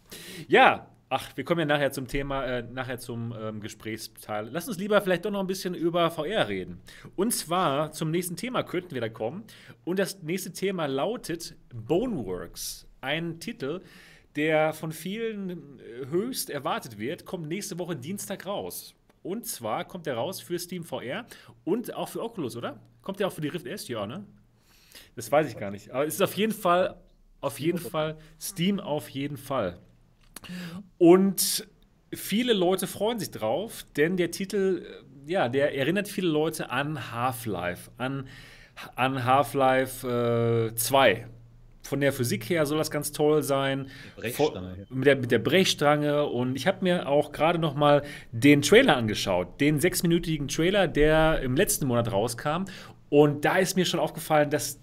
Ja, 0.47 0.87
ach, 1.09 1.35
wir 1.35 1.43
kommen 1.43 1.59
ja 1.59 1.65
nachher 1.65 1.91
zum 1.91 2.07
Thema, 2.07 2.45
äh, 2.45 2.63
nachher 2.63 2.99
zum 2.99 3.33
ähm, 3.39 3.61
Gesprächsteil. 3.61 4.49
Lass 4.51 4.67
uns 4.67 4.77
lieber 4.77 5.01
vielleicht 5.01 5.25
doch 5.25 5.31
noch 5.31 5.39
ein 5.39 5.47
bisschen 5.47 5.73
über 5.73 6.11
VR 6.11 6.47
reden. 6.47 6.81
Und 7.15 7.31
zwar 7.33 7.91
zum 7.91 8.11
nächsten 8.11 8.35
Thema 8.35 8.63
könnten 8.63 8.91
wir 8.91 9.01
da 9.01 9.09
kommen. 9.09 9.43
Und 9.85 9.99
das 9.99 10.21
nächste 10.23 10.51
Thema 10.51 10.85
lautet 10.85 11.55
Boneworks. 11.73 12.87
Ein 13.01 13.39
Titel, 13.39 13.81
der 14.35 14.73
von 14.73 14.91
vielen 14.91 15.79
äh, 15.79 16.07
höchst 16.09 16.49
erwartet 16.49 16.97
wird, 16.97 17.25
kommt 17.25 17.47
nächste 17.47 17.79
Woche 17.79 17.95
Dienstag 17.95 18.45
raus. 18.45 18.93
Und 19.23 19.45
zwar 19.45 19.85
kommt 19.85 20.07
er 20.07 20.15
raus 20.15 20.39
für 20.39 20.57
Steam 20.59 20.83
VR 20.83 21.25
und 21.63 21.93
auch 21.93 22.09
für 22.09 22.21
Oculus, 22.21 22.55
oder? 22.55 22.79
Kommt 23.01 23.19
der 23.19 23.27
auch 23.27 23.31
für 23.31 23.41
die 23.41 23.49
Rift 23.49 23.65
S? 23.65 23.87
Ja, 23.87 24.05
ne? 24.05 24.25
Das 25.15 25.31
weiß 25.31 25.49
ich 25.49 25.57
gar 25.57 25.71
nicht. 25.71 25.91
Aber 25.91 26.05
es 26.05 26.15
ist 26.15 26.21
auf 26.21 26.33
jeden 26.35 26.53
Fall, 26.53 26.95
auf 27.41 27.59
jeden 27.59 27.79
Fall, 27.79 28.17
Steam 28.39 28.79
auf 28.79 29.09
jeden 29.09 29.37
Fall. 29.37 29.79
Und 30.97 31.67
viele 32.13 32.53
Leute 32.53 32.87
freuen 32.87 33.19
sich 33.19 33.31
drauf, 33.31 33.85
denn 33.95 34.17
der 34.17 34.31
Titel, 34.31 34.85
äh, 35.27 35.31
ja, 35.31 35.49
der 35.49 35.75
erinnert 35.75 36.07
viele 36.07 36.29
Leute 36.29 36.69
an 36.69 37.11
Half-Life, 37.11 37.91
an, 37.97 38.27
an 38.95 39.25
Half-Life 39.25 40.71
äh, 40.71 40.75
2. 40.75 41.27
Von 41.83 42.01
der 42.01 42.11
Physik 42.11 42.49
her 42.49 42.65
soll 42.65 42.77
das 42.77 42.91
ganz 42.91 43.13
toll 43.13 43.43
sein. 43.43 43.87
Brechstange, 44.17 44.75
ja. 44.77 44.85
Mit 44.89 45.05
der, 45.05 45.15
mit 45.15 45.31
der 45.31 45.39
Brechstange. 45.39 46.25
Und 46.25 46.55
ich 46.55 46.67
habe 46.67 46.83
mir 46.83 47.07
auch 47.07 47.31
gerade 47.31 47.59
noch 47.59 47.75
mal 47.75 48.03
den 48.33 48.61
Trailer 48.61 48.97
angeschaut. 48.97 49.61
Den 49.61 49.79
sechsminütigen 49.79 50.49
Trailer, 50.49 50.89
der 50.89 51.39
im 51.41 51.55
letzten 51.55 51.87
Monat 51.87 52.11
rauskam. 52.11 52.65
Und 53.09 53.45
da 53.45 53.57
ist 53.57 53.77
mir 53.77 53.85
schon 53.85 54.01
aufgefallen, 54.01 54.49
dass, 54.49 54.81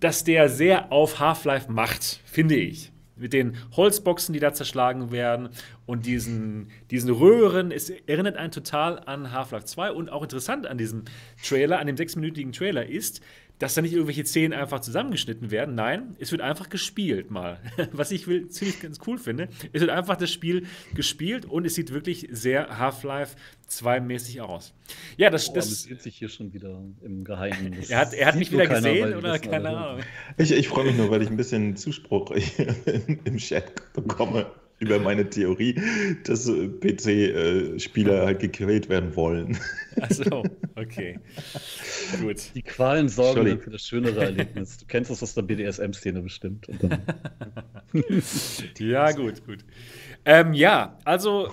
dass 0.00 0.24
der 0.24 0.48
sehr 0.48 0.90
auf 0.90 1.20
Half-Life 1.20 1.70
macht, 1.70 2.22
finde 2.24 2.56
ich. 2.56 2.92
Mit 3.18 3.32
den 3.32 3.56
Holzboxen, 3.76 4.32
die 4.32 4.40
da 4.40 4.52
zerschlagen 4.52 5.10
werden 5.10 5.48
und 5.86 6.06
diesen, 6.06 6.70
diesen 6.90 7.10
Röhren. 7.10 7.70
Es 7.70 7.90
erinnert 7.90 8.36
einen 8.36 8.52
total 8.52 9.00
an 9.00 9.32
Half-Life 9.32 9.66
2. 9.66 9.92
Und 9.92 10.10
auch 10.10 10.22
interessant 10.22 10.66
an 10.66 10.78
diesem 10.78 11.04
Trailer, 11.42 11.78
an 11.78 11.86
dem 11.86 11.96
sechsminütigen 11.96 12.52
Trailer 12.52 12.86
ist, 12.86 13.20
dass 13.58 13.74
da 13.74 13.82
nicht 13.82 13.92
irgendwelche 13.92 14.24
Szenen 14.24 14.52
einfach 14.52 14.80
zusammengeschnitten 14.80 15.50
werden. 15.50 15.74
Nein, 15.74 16.16
es 16.18 16.30
wird 16.30 16.42
einfach 16.42 16.68
gespielt 16.68 17.30
mal. 17.30 17.58
Was 17.92 18.10
ich 18.10 18.26
will, 18.26 18.48
ziemlich 18.48 18.80
ganz 18.80 18.98
cool 19.06 19.18
finde. 19.18 19.48
Es 19.72 19.80
wird 19.80 19.90
einfach 19.90 20.16
das 20.16 20.30
Spiel 20.30 20.66
gespielt 20.94 21.44
und 21.44 21.64
es 21.66 21.74
sieht 21.74 21.92
wirklich 21.92 22.28
sehr 22.30 22.78
Half-Life 22.78 23.36
2-mäßig 23.68 24.40
aus. 24.40 24.74
Ja, 25.16 25.30
das, 25.30 25.48
Oh, 25.50 25.54
das, 25.54 25.66
amüsiert 25.66 26.02
sich 26.02 26.16
hier 26.16 26.28
schon 26.28 26.52
wieder 26.52 26.82
im 27.02 27.24
Geheimen. 27.24 27.74
Das 27.76 27.90
er 27.90 27.98
hat, 27.98 28.14
er 28.14 28.26
hat 28.28 28.36
mich 28.36 28.50
wieder 28.52 28.66
keiner, 28.66 28.92
gesehen 28.92 29.14
oder 29.14 29.38
keine 29.38 29.68
Ahnung. 29.68 30.02
Ich, 30.36 30.52
ich 30.52 30.68
freue 30.68 30.86
mich 30.86 30.96
nur, 30.96 31.10
weil 31.10 31.22
ich 31.22 31.30
ein 31.30 31.36
bisschen 31.36 31.76
Zuspruch 31.76 32.30
im 33.24 33.36
Chat 33.38 33.92
bekomme 33.92 34.46
über 34.80 34.98
meine 34.98 35.28
Theorie, 35.28 35.74
dass 36.24 36.48
äh, 36.48 36.68
PC-Spieler 36.68 38.26
halt 38.26 38.40
gequält 38.40 38.88
werden 38.88 39.14
wollen. 39.16 39.58
Achso, 40.00 40.44
okay. 40.76 41.18
Gut. 42.20 42.36
Die 42.54 42.62
Qualen 42.62 43.08
sorgen 43.08 43.44
dann 43.46 43.60
für 43.60 43.70
das 43.70 43.82
schönere 43.86 44.24
Erlebnis. 44.24 44.78
Du 44.78 44.86
kennst 44.86 45.10
das 45.10 45.22
aus 45.22 45.34
der 45.34 45.42
BDSM-Szene 45.42 46.22
bestimmt. 46.22 46.68
Ja, 48.78 49.10
gut, 49.12 49.44
gut. 49.46 49.64
Ähm, 50.24 50.52
ja, 50.52 50.98
also 51.04 51.50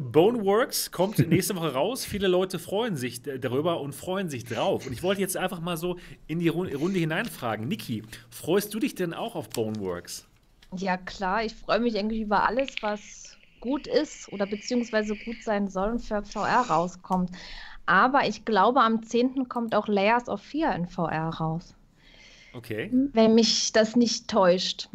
Boneworks 0.00 0.90
kommt 0.90 1.18
nächste 1.28 1.56
Woche 1.56 1.72
raus. 1.72 2.04
Viele 2.04 2.28
Leute 2.28 2.58
freuen 2.58 2.96
sich 2.96 3.22
darüber 3.22 3.80
und 3.80 3.94
freuen 3.94 4.28
sich 4.28 4.44
drauf. 4.44 4.86
Und 4.86 4.92
ich 4.92 5.02
wollte 5.02 5.20
jetzt 5.22 5.36
einfach 5.36 5.60
mal 5.60 5.76
so 5.78 5.96
in 6.26 6.38
die 6.40 6.50
Ru- 6.50 6.74
Runde 6.76 6.98
hineinfragen. 6.98 7.66
Niki, 7.68 8.02
freust 8.28 8.74
du 8.74 8.78
dich 8.80 8.94
denn 8.94 9.14
auch 9.14 9.34
auf 9.34 9.48
Boneworks? 9.48 10.27
Ja, 10.76 10.96
klar, 10.96 11.44
ich 11.44 11.54
freue 11.54 11.80
mich 11.80 11.98
eigentlich 11.98 12.20
über 12.20 12.46
alles, 12.46 12.68
was 12.80 13.36
gut 13.60 13.86
ist 13.86 14.30
oder 14.32 14.46
beziehungsweise 14.46 15.16
gut 15.24 15.42
sein 15.42 15.68
soll 15.68 15.90
und 15.90 16.00
für 16.00 16.22
VR 16.22 16.66
rauskommt. 16.68 17.30
Aber 17.86 18.26
ich 18.26 18.44
glaube, 18.44 18.80
am 18.82 19.02
10. 19.02 19.48
kommt 19.48 19.74
auch 19.74 19.88
Layers 19.88 20.28
of 20.28 20.42
Fear 20.42 20.74
in 20.76 20.86
VR 20.86 21.30
raus. 21.30 21.74
Okay. 22.52 22.90
Wenn 23.12 23.34
mich 23.34 23.72
das 23.72 23.96
nicht 23.96 24.28
täuscht. 24.28 24.88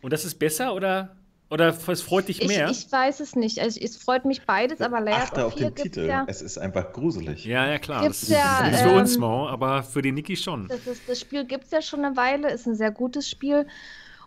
Und 0.00 0.12
das 0.12 0.24
ist 0.24 0.38
besser 0.38 0.74
oder, 0.74 1.16
oder 1.50 1.68
es 1.68 2.02
freut 2.02 2.28
dich 2.28 2.40
Ich, 2.40 2.48
mehr? 2.48 2.70
ich 2.70 2.90
weiß 2.90 3.20
es 3.20 3.34
nicht. 3.36 3.58
Also, 3.60 3.80
es 3.80 3.96
freut 3.96 4.24
mich 4.24 4.42
beides, 4.46 4.80
aber 4.80 5.00
Layers 5.00 5.24
Achte 5.24 5.40
of 5.40 5.52
auf 5.52 5.58
Fear 5.58 5.70
den 5.70 5.74
gibt's 5.74 5.82
Titel. 5.82 6.06
ja. 6.06 6.24
Es 6.28 6.40
ist 6.40 6.58
einfach 6.58 6.92
gruselig. 6.92 7.44
ja, 7.44 7.66
ja, 7.66 7.78
klar. 7.78 8.02
Gibt's 8.02 8.20
Das, 8.20 8.28
ja, 8.30 8.60
das 8.70 8.76
ist 8.76 8.82
für 8.82 8.94
uns 8.94 9.14
ähm, 9.16 9.20
Mo, 9.20 9.48
aber 9.48 9.82
für 9.82 10.02
die 10.02 10.12
Niki 10.12 10.36
schon. 10.36 10.68
Das, 10.68 10.86
ist, 10.86 11.08
das 11.08 11.20
Spiel 11.20 11.44
gibt 11.44 11.64
es 11.64 11.70
ja 11.70 11.82
schon 11.82 12.04
eine 12.04 12.16
Weile, 12.16 12.50
ist 12.50 12.66
ein 12.66 12.76
sehr 12.76 12.90
gutes 12.90 13.28
Spiel. 13.28 13.66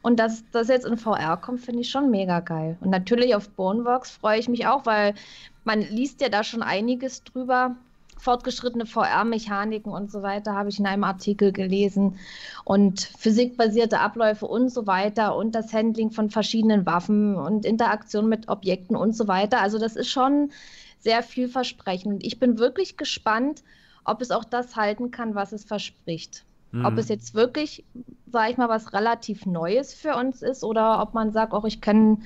Und 0.06 0.20
dass 0.20 0.44
das 0.52 0.68
jetzt 0.68 0.86
in 0.86 0.98
VR 0.98 1.36
kommt, 1.36 1.62
finde 1.62 1.82
ich 1.82 1.90
schon 1.90 2.12
mega 2.12 2.40
geil. 2.40 2.78
Und 2.80 2.92
natürlich 2.92 3.34
auf 3.34 3.50
Boneworks 3.50 4.12
freue 4.12 4.38
ich 4.38 4.48
mich 4.48 4.68
auch, 4.68 4.86
weil 4.86 5.16
man 5.64 5.82
liest 5.82 6.22
ja 6.22 6.30
da 6.30 6.44
schon 6.44 6.62
einiges 6.62 7.24
drüber. 7.24 7.76
Fortgeschrittene 8.20 8.86
VR-Mechaniken 8.86 9.92
und 9.92 10.12
so 10.12 10.22
weiter 10.22 10.54
habe 10.54 10.70
ich 10.70 10.78
in 10.78 10.86
einem 10.86 11.04
Artikel 11.04 11.52
gelesen. 11.52 12.20
Und 12.66 13.00
physikbasierte 13.18 14.00
Abläufe 14.00 14.46
und 14.46 14.70
so 14.70 14.86
weiter 14.86 15.36
und 15.36 15.56
das 15.56 15.74
Handling 15.74 16.12
von 16.12 16.30
verschiedenen 16.30 16.86
Waffen 16.86 17.36
und 17.36 17.66
Interaktion 17.66 18.30
mit 18.30 18.48
Objekten 18.48 18.96
und 18.96 19.16
so 19.16 19.28
weiter. 19.28 19.60
Also 19.60 19.80
das 19.80 19.96
ist 19.96 20.12
schon 20.12 20.52
sehr 21.00 21.24
vielversprechend. 21.24 22.24
Ich 22.24 22.40
bin 22.40 22.60
wirklich 22.60 22.96
gespannt, 22.96 23.64
ob 24.04 24.22
es 24.22 24.30
auch 24.30 24.44
das 24.44 24.76
halten 24.76 25.10
kann, 25.10 25.34
was 25.34 25.52
es 25.52 25.64
verspricht. 25.64 26.46
Ob 26.84 26.94
Mhm. 26.94 27.00
es 27.00 27.10
jetzt 27.10 27.34
wirklich, 27.34 27.84
sage 28.32 28.52
ich 28.52 28.58
mal, 28.58 28.70
was 28.70 28.94
relativ 28.94 29.46
Neues 29.46 29.94
für 29.94 30.16
uns 30.16 30.42
ist 30.42 30.64
oder 30.64 31.02
ob 31.02 31.14
man 31.14 31.32
sagt, 31.32 31.54
auch 31.54 31.66
ich 31.66 31.82
kenne 31.82 32.18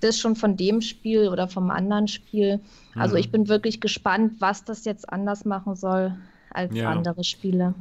das 0.00 0.18
schon 0.18 0.36
von 0.36 0.56
dem 0.56 0.80
Spiel 0.80 1.28
oder 1.28 1.48
vom 1.48 1.70
anderen 1.70 2.08
Spiel. 2.08 2.60
Also 2.94 3.14
Mhm. 3.14 3.20
ich 3.20 3.30
bin 3.30 3.48
wirklich 3.48 3.80
gespannt, 3.80 4.34
was 4.40 4.64
das 4.64 4.84
jetzt 4.84 5.08
anders 5.12 5.44
machen 5.44 5.74
soll 5.76 6.14
als 6.50 6.74
Ja. 6.74 6.90
andere 6.90 7.24
Spiele. 7.24 7.74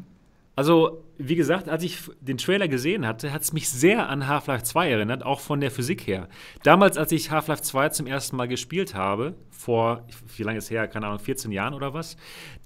Also, 0.56 1.04
wie 1.18 1.36
gesagt, 1.36 1.68
als 1.68 1.84
ich 1.84 1.98
den 2.22 2.38
Trailer 2.38 2.68
gesehen 2.68 3.08
hatte, 3.08 3.34
hat 3.34 3.42
es 3.42 3.54
mich 3.54 3.70
sehr 3.70 4.08
an 4.08 4.28
Half-Life 4.28 4.64
2 4.64 4.88
erinnert, 4.92 5.24
auch 5.26 5.40
von 5.40 5.60
der 5.60 5.72
Physik 5.72 6.06
her. 6.06 6.28
Damals, 6.62 6.96
als 6.96 7.12
ich 7.12 7.32
Half-Life 7.32 7.64
2 7.64 7.90
zum 7.90 8.06
ersten 8.06 8.36
Mal 8.36 8.48
gespielt 8.48 8.94
habe, 8.94 9.34
vor, 9.50 10.04
wie 10.38 10.44
lange 10.44 10.60
ist 10.60 10.70
her, 10.70 10.88
keine 10.88 11.08
Ahnung, 11.08 11.18
14 11.18 11.52
Jahren 11.52 11.74
oder 11.74 11.96
was, 11.96 12.18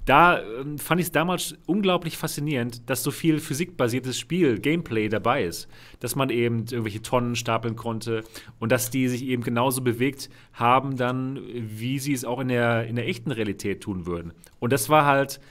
da 0.07 0.41
ähm, 0.41 0.79
fand 0.79 1.01
ich 1.01 1.07
es 1.07 1.11
damals 1.11 1.55
unglaublich 1.65 2.17
faszinierend, 2.17 2.89
dass 2.89 3.03
so 3.03 3.11
viel 3.11 3.39
physikbasiertes 3.39 4.17
Spiel, 4.17 4.57
Gameplay 4.57 5.09
dabei 5.09 5.43
ist. 5.43 5.67
Dass 5.99 6.15
man 6.15 6.29
eben 6.29 6.59
irgendwelche 6.59 7.01
Tonnen 7.01 7.35
stapeln 7.35 7.75
konnte 7.75 8.23
und 8.59 8.71
dass 8.71 8.89
die 8.89 9.09
sich 9.09 9.23
eben 9.23 9.43
genauso 9.43 9.81
bewegt 9.81 10.29
haben, 10.53 10.95
dann, 10.95 11.41
wie 11.45 11.99
sie 11.99 12.13
es 12.13 12.23
auch 12.23 12.39
in 12.39 12.47
der, 12.47 12.87
in 12.87 12.95
der 12.95 13.05
echten 13.07 13.31
Realität 13.31 13.81
tun 13.81 14.05
würden. 14.05 14.31
Und 14.59 14.71
das 14.71 14.87
war 14.87 15.05
halt 15.05 15.41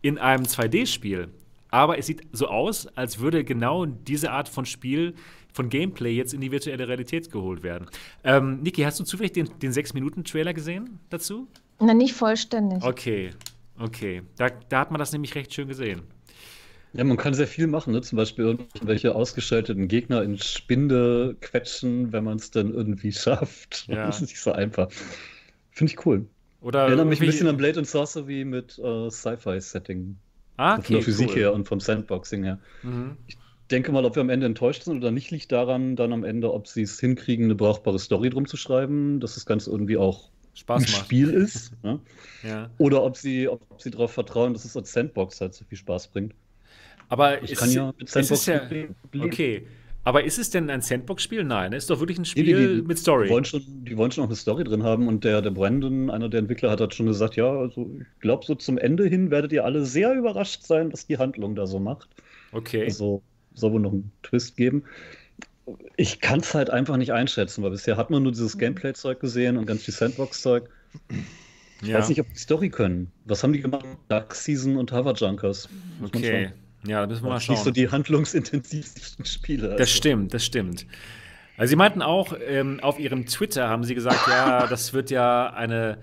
in 0.00 0.18
einem 0.18 0.44
2D-Spiel. 0.44 1.28
Aber 1.70 1.98
es 1.98 2.06
sieht 2.06 2.22
so 2.30 2.46
aus, 2.46 2.86
als 2.96 3.18
würde 3.18 3.42
genau 3.42 3.84
diese 3.84 4.30
Art 4.30 4.48
von 4.48 4.64
Spiel, 4.64 5.14
von 5.52 5.68
Gameplay 5.70 6.14
jetzt 6.14 6.32
in 6.32 6.40
die 6.40 6.52
virtuelle 6.52 6.86
Realität 6.86 7.32
geholt 7.32 7.64
werden. 7.64 7.86
Ähm, 8.22 8.60
Niki, 8.62 8.82
hast 8.82 9.00
du 9.00 9.04
zufällig 9.04 9.32
den, 9.32 9.50
den 9.60 9.72
6-Minuten-Trailer 9.72 10.54
gesehen 10.54 11.00
dazu? 11.10 11.48
Na, 11.80 11.94
nicht 11.94 12.14
vollständig. 12.14 12.84
Okay, 12.84 13.30
okay. 13.78 14.22
Da, 14.36 14.48
da 14.68 14.80
hat 14.80 14.90
man 14.90 14.98
das 14.98 15.12
nämlich 15.12 15.34
recht 15.34 15.52
schön 15.54 15.68
gesehen. 15.68 16.02
ja, 16.92 17.04
man 17.04 17.16
kann 17.16 17.34
sehr 17.34 17.46
viel 17.48 17.66
machen, 17.66 17.92
ne? 17.92 18.02
Zum 18.02 18.16
Beispiel 18.16 18.44
irgendwelche 18.44 19.14
ausgeschalteten 19.14 19.88
Gegner 19.88 20.22
in 20.22 20.38
Spinde 20.38 21.36
quetschen, 21.40 22.12
wenn 22.12 22.24
man 22.24 22.36
es 22.36 22.50
dann 22.50 22.72
irgendwie 22.72 23.12
schafft. 23.24 23.86
Ja. 23.88 24.06
Das 24.06 24.16
ist 24.22 24.28
nicht 24.28 24.40
so 24.40 24.52
einfach. 24.52 24.88
Finde 25.70 25.92
ich 25.92 26.06
cool. 26.06 26.26
Oder 26.60 26.86
Erinnert 26.86 27.08
mich 27.08 27.20
ein 27.20 27.26
bisschen 27.26 27.48
an 27.48 27.56
Blade 27.58 27.78
and 27.78 27.86
Sorcery 27.86 28.44
mit 28.44 28.78
äh, 28.78 29.10
Sci-Fi-Setting. 29.10 30.16
ah, 30.56 30.80
Von 30.80 30.94
der 30.94 31.02
Physik 31.02 31.30
cool. 31.30 31.36
her 31.36 31.52
und 31.52 31.68
vom 31.68 31.78
Sandboxing 31.80 32.42
her. 32.44 32.58
Mhm. 32.82 33.16
denke 33.70 33.92
mal, 33.92 34.04
ob 34.06 34.14
wir 34.16 34.22
am 34.22 34.30
Ende 34.30 34.46
enttäuscht 34.46 34.84
sind 34.84 34.96
oder 34.96 35.10
nicht, 35.10 35.30
liegt 35.30 35.52
daran, 35.52 35.94
dann 35.96 36.12
am 36.12 36.24
Ende, 36.24 36.54
ob 36.54 36.66
sie 36.68 36.82
es 36.82 36.98
hinkriegen, 37.00 37.46
eine 37.46 37.54
brauchbare 37.54 37.98
Story 37.98 38.30
drum 38.30 38.46
zu 38.46 38.56
schreiben, 38.56 39.20
dass 39.20 39.34
das 39.34 39.44
Ganze 39.46 39.70
irgendwie 39.70 39.96
auch 39.98 40.30
Spaß 40.54 40.84
ein 40.86 40.92
macht. 40.92 41.04
Spiel 41.04 41.30
ist. 41.30 41.72
Ne? 41.82 41.98
Ja. 42.42 42.70
Oder 42.78 43.02
ob 43.02 43.16
sie, 43.16 43.48
ob 43.48 43.60
sie 43.80 43.90
darauf 43.90 44.12
vertrauen, 44.12 44.52
dass 44.52 44.64
es 44.64 44.76
als 44.76 44.92
Sandbox 44.92 45.40
halt 45.40 45.54
so 45.54 45.64
viel 45.64 45.78
Spaß 45.78 46.08
bringt. 46.08 46.34
Aber 47.08 47.42
Ich 47.42 47.52
ist, 47.52 47.58
kann 47.58 47.70
ja 47.70 47.92
mit 47.98 48.06
es 48.08 48.12
Sandbox 48.12 48.46
ja, 48.46 48.62
leben. 48.64 48.94
okay. 49.20 49.66
Aber 50.06 50.22
ist 50.24 50.38
es 50.38 50.50
denn 50.50 50.68
ein 50.68 50.82
Sandbox-Spiel? 50.82 51.44
Nein, 51.44 51.72
es 51.72 51.84
ist 51.84 51.90
doch 51.90 51.98
wirklich 51.98 52.18
ein 52.18 52.22
Nee, 52.22 52.28
Spiel 52.28 52.44
die- 52.44 52.80
die- 52.82 52.86
mit 52.86 52.98
Story. 52.98 53.26
Die 53.26 53.32
wollen, 53.32 53.44
schon, 53.46 53.62
die 53.66 53.96
wollen 53.96 54.10
schon 54.10 54.24
auch 54.24 54.28
eine 54.28 54.36
Story 54.36 54.62
drin 54.64 54.82
haben 54.82 55.08
und 55.08 55.24
der, 55.24 55.40
der 55.40 55.50
Brandon, 55.50 56.10
einer 56.10 56.28
der 56.28 56.40
Entwickler, 56.40 56.70
hat 56.70 56.80
halt 56.80 56.94
schon 56.94 57.06
gesagt, 57.06 57.36
ja, 57.36 57.48
also 57.50 57.90
ich 57.98 58.20
glaube, 58.20 58.44
so 58.44 58.54
zum 58.54 58.76
Ende 58.76 59.06
hin 59.06 59.30
werdet 59.30 59.50
ihr 59.52 59.64
alle 59.64 59.86
sehr 59.86 60.12
überrascht 60.12 60.62
sein, 60.62 60.92
was 60.92 61.06
die 61.06 61.16
Handlung 61.16 61.54
da 61.54 61.66
so 61.66 61.78
macht. 61.78 62.08
Okay. 62.52 62.84
Also 62.84 63.22
soll 63.54 63.72
wohl 63.72 63.80
noch 63.80 63.92
einen 63.92 64.12
Twist 64.22 64.56
geben. 64.58 64.84
Ich 65.96 66.20
kann 66.20 66.40
es 66.40 66.54
halt 66.54 66.70
einfach 66.70 66.96
nicht 66.96 67.12
einschätzen, 67.12 67.62
weil 67.62 67.70
bisher 67.70 67.96
hat 67.96 68.10
man 68.10 68.22
nur 68.22 68.32
dieses 68.32 68.58
Gameplay-Zeug 68.58 69.20
gesehen 69.20 69.56
und 69.56 69.66
ganz 69.66 69.82
viel 69.82 69.94
Sandbox-Zeug. 69.94 70.68
Ich 71.82 71.88
ja. 71.88 71.98
weiß 71.98 72.08
nicht, 72.08 72.20
ob 72.20 72.28
die 72.28 72.38
Story 72.38 72.70
können. 72.70 73.10
Was 73.24 73.42
haben 73.42 73.52
die 73.52 73.60
gemacht? 73.60 73.84
Dark 74.08 74.34
Season 74.34 74.76
und 74.76 74.92
Hover 74.92 75.14
Junkers. 75.14 75.68
Okay. 76.02 76.48
schauen. 76.48 76.90
Ja, 76.90 77.00
da 77.00 77.06
müssen 77.06 77.24
wir 77.24 77.30
mal 77.30 77.36
Das 77.36 77.44
sind 77.44 77.52
nicht 77.52 77.60
so 77.60 77.64
schauen. 77.66 77.74
die 77.74 77.88
handlungsintensivsten 77.88 79.24
Spiele. 79.24 79.68
Das 79.70 79.80
also. 79.80 79.92
stimmt, 79.92 80.34
das 80.34 80.44
stimmt. 80.44 80.86
Also 81.56 81.70
sie 81.70 81.76
meinten 81.76 82.02
auch, 82.02 82.34
ähm, 82.46 82.80
auf 82.80 82.98
ihrem 82.98 83.26
Twitter 83.26 83.68
haben 83.68 83.84
sie 83.84 83.94
gesagt, 83.94 84.26
ja, 84.28 84.66
das 84.66 84.92
wird 84.92 85.10
ja 85.10 85.52
eine, 85.52 85.98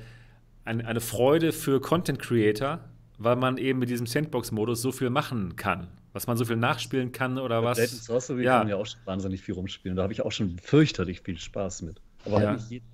eine, 0.66 0.88
eine 0.88 1.02
Freude 1.02 1.52
für 1.52 1.82
Content 1.82 2.20
Creator, 2.20 2.80
weil 3.18 3.36
man 3.36 3.58
eben 3.58 3.80
mit 3.80 3.90
diesem 3.90 4.08
Sandbox-Modus 4.08 4.82
so 4.82 4.92
viel 4.92 5.10
machen 5.10 5.56
kann. 5.56 5.88
Was 6.14 6.28
man 6.28 6.36
so 6.38 6.44
viel 6.46 6.58
nachspielen 6.58 7.12
kann 7.12 7.38
oder 7.38 7.64
was? 7.64 7.80
And 7.80 7.90
Sorcery 7.90 8.44
Ja. 8.44 8.52
kann 8.58 8.60
man 8.62 8.68
ja 8.70 8.76
auch 8.76 8.86
schon 8.86 9.00
wahnsinnig 9.06 9.42
viel 9.42 9.56
rumspielen. 9.56 9.96
Da 9.96 10.04
habe 10.04 10.14
ich 10.14 10.22
auch 10.24 10.32
schon 10.32 10.58
fürchterlich 10.60 11.22
viel 11.22 11.38
Spaß 11.38 11.84
mit. 11.84 12.02
Aber 12.26 12.42
Ja. 12.42 12.50
halt 12.50 12.60
nicht 12.60 12.70
jeder. 12.72 12.86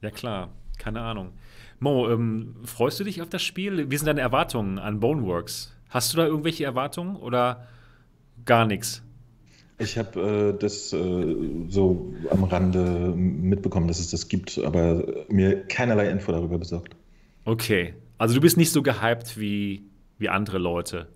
Ja, 0.00 0.10
klar. 0.10 0.50
Keine 0.78 1.00
Ahnung. 1.00 1.32
Mo, 1.80 2.08
ähm, 2.10 2.56
freust 2.64 2.98
du 3.00 3.04
dich 3.04 3.20
auf 3.22 3.28
das 3.28 3.42
Spiel? 3.42 3.90
Wie 3.90 3.96
sind 3.96 4.06
deine 4.06 4.20
Erwartungen 4.20 4.78
an 4.78 5.00
Boneworks? 5.00 5.74
Hast 5.90 6.12
du 6.12 6.16
da 6.16 6.26
irgendwelche 6.26 6.64
Erwartungen 6.64 7.16
oder 7.16 7.66
gar 8.44 8.66
nichts? 8.66 9.02
Ich 9.78 9.98
habe 9.98 10.54
äh, 10.54 10.58
das 10.58 10.92
äh, 10.92 11.36
so 11.68 12.14
am 12.30 12.44
Rande 12.44 13.12
mitbekommen, 13.16 13.88
dass 13.88 13.98
es 13.98 14.10
das 14.10 14.28
gibt, 14.28 14.58
aber 14.58 15.04
mir 15.28 15.64
keinerlei 15.66 16.08
Info 16.08 16.30
darüber 16.30 16.58
besorgt. 16.58 16.94
Okay. 17.44 17.94
Also 18.18 18.34
du 18.36 18.40
bist 18.40 18.56
nicht 18.56 18.70
so 18.70 18.82
gehypt 18.82 19.38
wie, 19.38 19.82
wie 20.18 20.28
andere 20.28 20.58
Leute. 20.58 21.08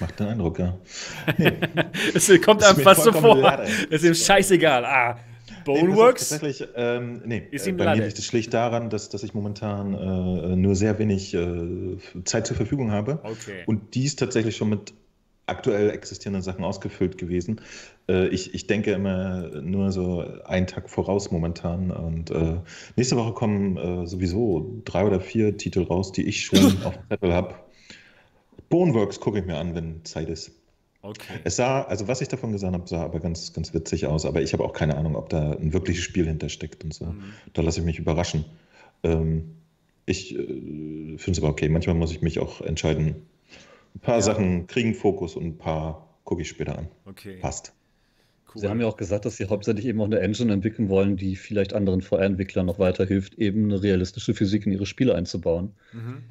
Macht 0.00 0.20
den 0.20 0.28
Eindruck, 0.28 0.58
ja. 0.58 0.78
Es 2.14 2.30
kommt 2.42 2.62
einem 2.62 2.78
fast 2.78 3.02
so 3.02 3.12
vor. 3.12 3.36
Lade. 3.36 3.64
Es 3.90 4.02
ist 4.02 4.04
ihm 4.04 4.14
scheißegal. 4.14 4.84
Ah, 4.84 5.18
Nee, 5.66 5.80
Boneworks? 5.80 6.30
Tatsächlich, 6.30 6.66
ähm, 6.76 7.22
nee, 7.26 7.42
Ist 7.50 7.66
äh, 7.66 7.70
ihm 7.70 7.76
bei 7.76 7.84
Lade. 7.84 8.00
mir 8.00 8.06
liegt 8.06 8.18
es 8.18 8.24
schlicht 8.24 8.54
daran, 8.54 8.90
dass, 8.90 9.10
dass 9.10 9.22
ich 9.22 9.34
momentan 9.34 9.94
äh, 9.94 10.56
nur 10.56 10.74
sehr 10.74 10.98
wenig 10.98 11.34
äh, 11.34 11.98
Zeit 12.24 12.46
zur 12.46 12.56
Verfügung 12.56 12.90
habe. 12.90 13.20
Okay. 13.22 13.64
Und 13.66 13.94
die 13.94 14.04
ist 14.04 14.18
tatsächlich 14.18 14.56
schon 14.56 14.70
mit 14.70 14.94
aktuell 15.46 15.90
existierenden 15.90 16.42
Sachen 16.42 16.64
ausgefüllt 16.64 17.18
gewesen. 17.18 17.60
Äh, 18.08 18.28
ich, 18.28 18.54
ich 18.54 18.66
denke 18.66 18.92
immer 18.92 19.48
nur 19.60 19.92
so 19.92 20.24
einen 20.44 20.66
Tag 20.66 20.90
voraus 20.90 21.30
momentan. 21.30 21.90
Und 21.90 22.30
äh, 22.30 22.56
nächste 22.96 23.16
Woche 23.16 23.32
kommen 23.32 23.76
äh, 23.76 24.06
sowieso 24.06 24.80
drei 24.84 25.04
oder 25.04 25.20
vier 25.20 25.56
Titel 25.56 25.82
raus, 25.82 26.12
die 26.12 26.26
ich 26.26 26.44
schon 26.44 26.58
auf 26.84 26.94
dem 26.94 27.08
Zettel 27.08 27.32
habe. 27.32 27.54
Boneworks 28.68 29.20
gucke 29.20 29.38
ich 29.38 29.46
mir 29.46 29.56
an, 29.58 29.74
wenn 29.74 30.04
Zeit 30.04 30.28
ist. 30.28 30.52
Okay. 31.02 31.38
Es 31.44 31.56
sah, 31.56 31.82
also 31.82 32.08
was 32.08 32.20
ich 32.20 32.28
davon 32.28 32.52
gesehen 32.52 32.72
habe, 32.74 32.88
sah 32.88 33.02
aber 33.04 33.20
ganz, 33.20 33.52
ganz 33.52 33.72
witzig 33.72 34.06
aus. 34.06 34.26
Aber 34.26 34.42
ich 34.42 34.52
habe 34.52 34.64
auch 34.64 34.72
keine 34.72 34.96
Ahnung, 34.96 35.16
ob 35.16 35.28
da 35.28 35.52
ein 35.52 35.72
wirkliches 35.72 36.02
Spiel 36.04 36.26
hintersteckt 36.26 36.82
und 36.84 36.92
so. 36.92 37.06
Mhm. 37.06 37.32
Da 37.52 37.62
lasse 37.62 37.80
ich 37.80 37.86
mich 37.86 37.98
überraschen. 37.98 38.44
Ähm, 39.04 39.54
ich 40.06 40.34
äh, 40.34 40.38
finde 40.38 41.30
es 41.30 41.38
aber 41.38 41.48
okay. 41.48 41.68
Manchmal 41.68 41.94
muss 41.94 42.10
ich 42.10 42.20
mich 42.20 42.40
auch 42.40 42.60
entscheiden. 42.60 43.14
Ein 43.94 44.00
paar 44.00 44.16
Ja. 44.16 44.22
Sachen 44.22 44.66
kriegen 44.66 44.94
Fokus 44.94 45.36
und 45.36 45.44
ein 45.44 45.58
paar 45.58 46.08
gucke 46.24 46.42
ich 46.42 46.48
später 46.48 46.76
an. 46.78 46.88
Okay. 47.06 47.36
Passt. 47.40 47.72
Cool. 48.52 48.62
Sie 48.62 48.68
haben 48.68 48.80
ja 48.80 48.86
auch 48.86 48.96
gesagt, 48.96 49.24
dass 49.24 49.36
sie 49.36 49.46
hauptsächlich 49.48 49.86
eben 49.86 50.00
auch 50.00 50.06
eine 50.06 50.20
Engine 50.20 50.52
entwickeln 50.52 50.88
wollen, 50.88 51.16
die 51.16 51.36
vielleicht 51.36 51.74
anderen 51.74 52.00
VR-Entwicklern 52.00 52.66
noch 52.66 52.78
weiterhilft, 52.78 53.34
eben 53.34 53.64
eine 53.64 53.82
realistische 53.82 54.34
Physik 54.34 54.66
in 54.66 54.72
ihre 54.72 54.86
Spiele 54.86 55.14
einzubauen. 55.14 55.72
Mhm. 55.92 56.22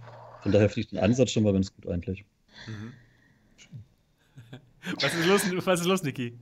Von 0.48 0.54
daher 0.54 0.70
finde 0.70 0.80
ich 0.80 0.88
den 0.88 1.00
Ansatz 1.00 1.32
schon 1.32 1.44
mal 1.44 1.52
ganz 1.52 1.76
gut 1.76 1.88
eigentlich. 1.92 2.24
Mhm. 2.68 2.94
Was 5.02 5.14
ist 5.14 5.26
los, 5.26 5.66
was 5.66 5.82
ist 5.82 5.86
los, 5.86 6.04
Niki? 6.04 6.38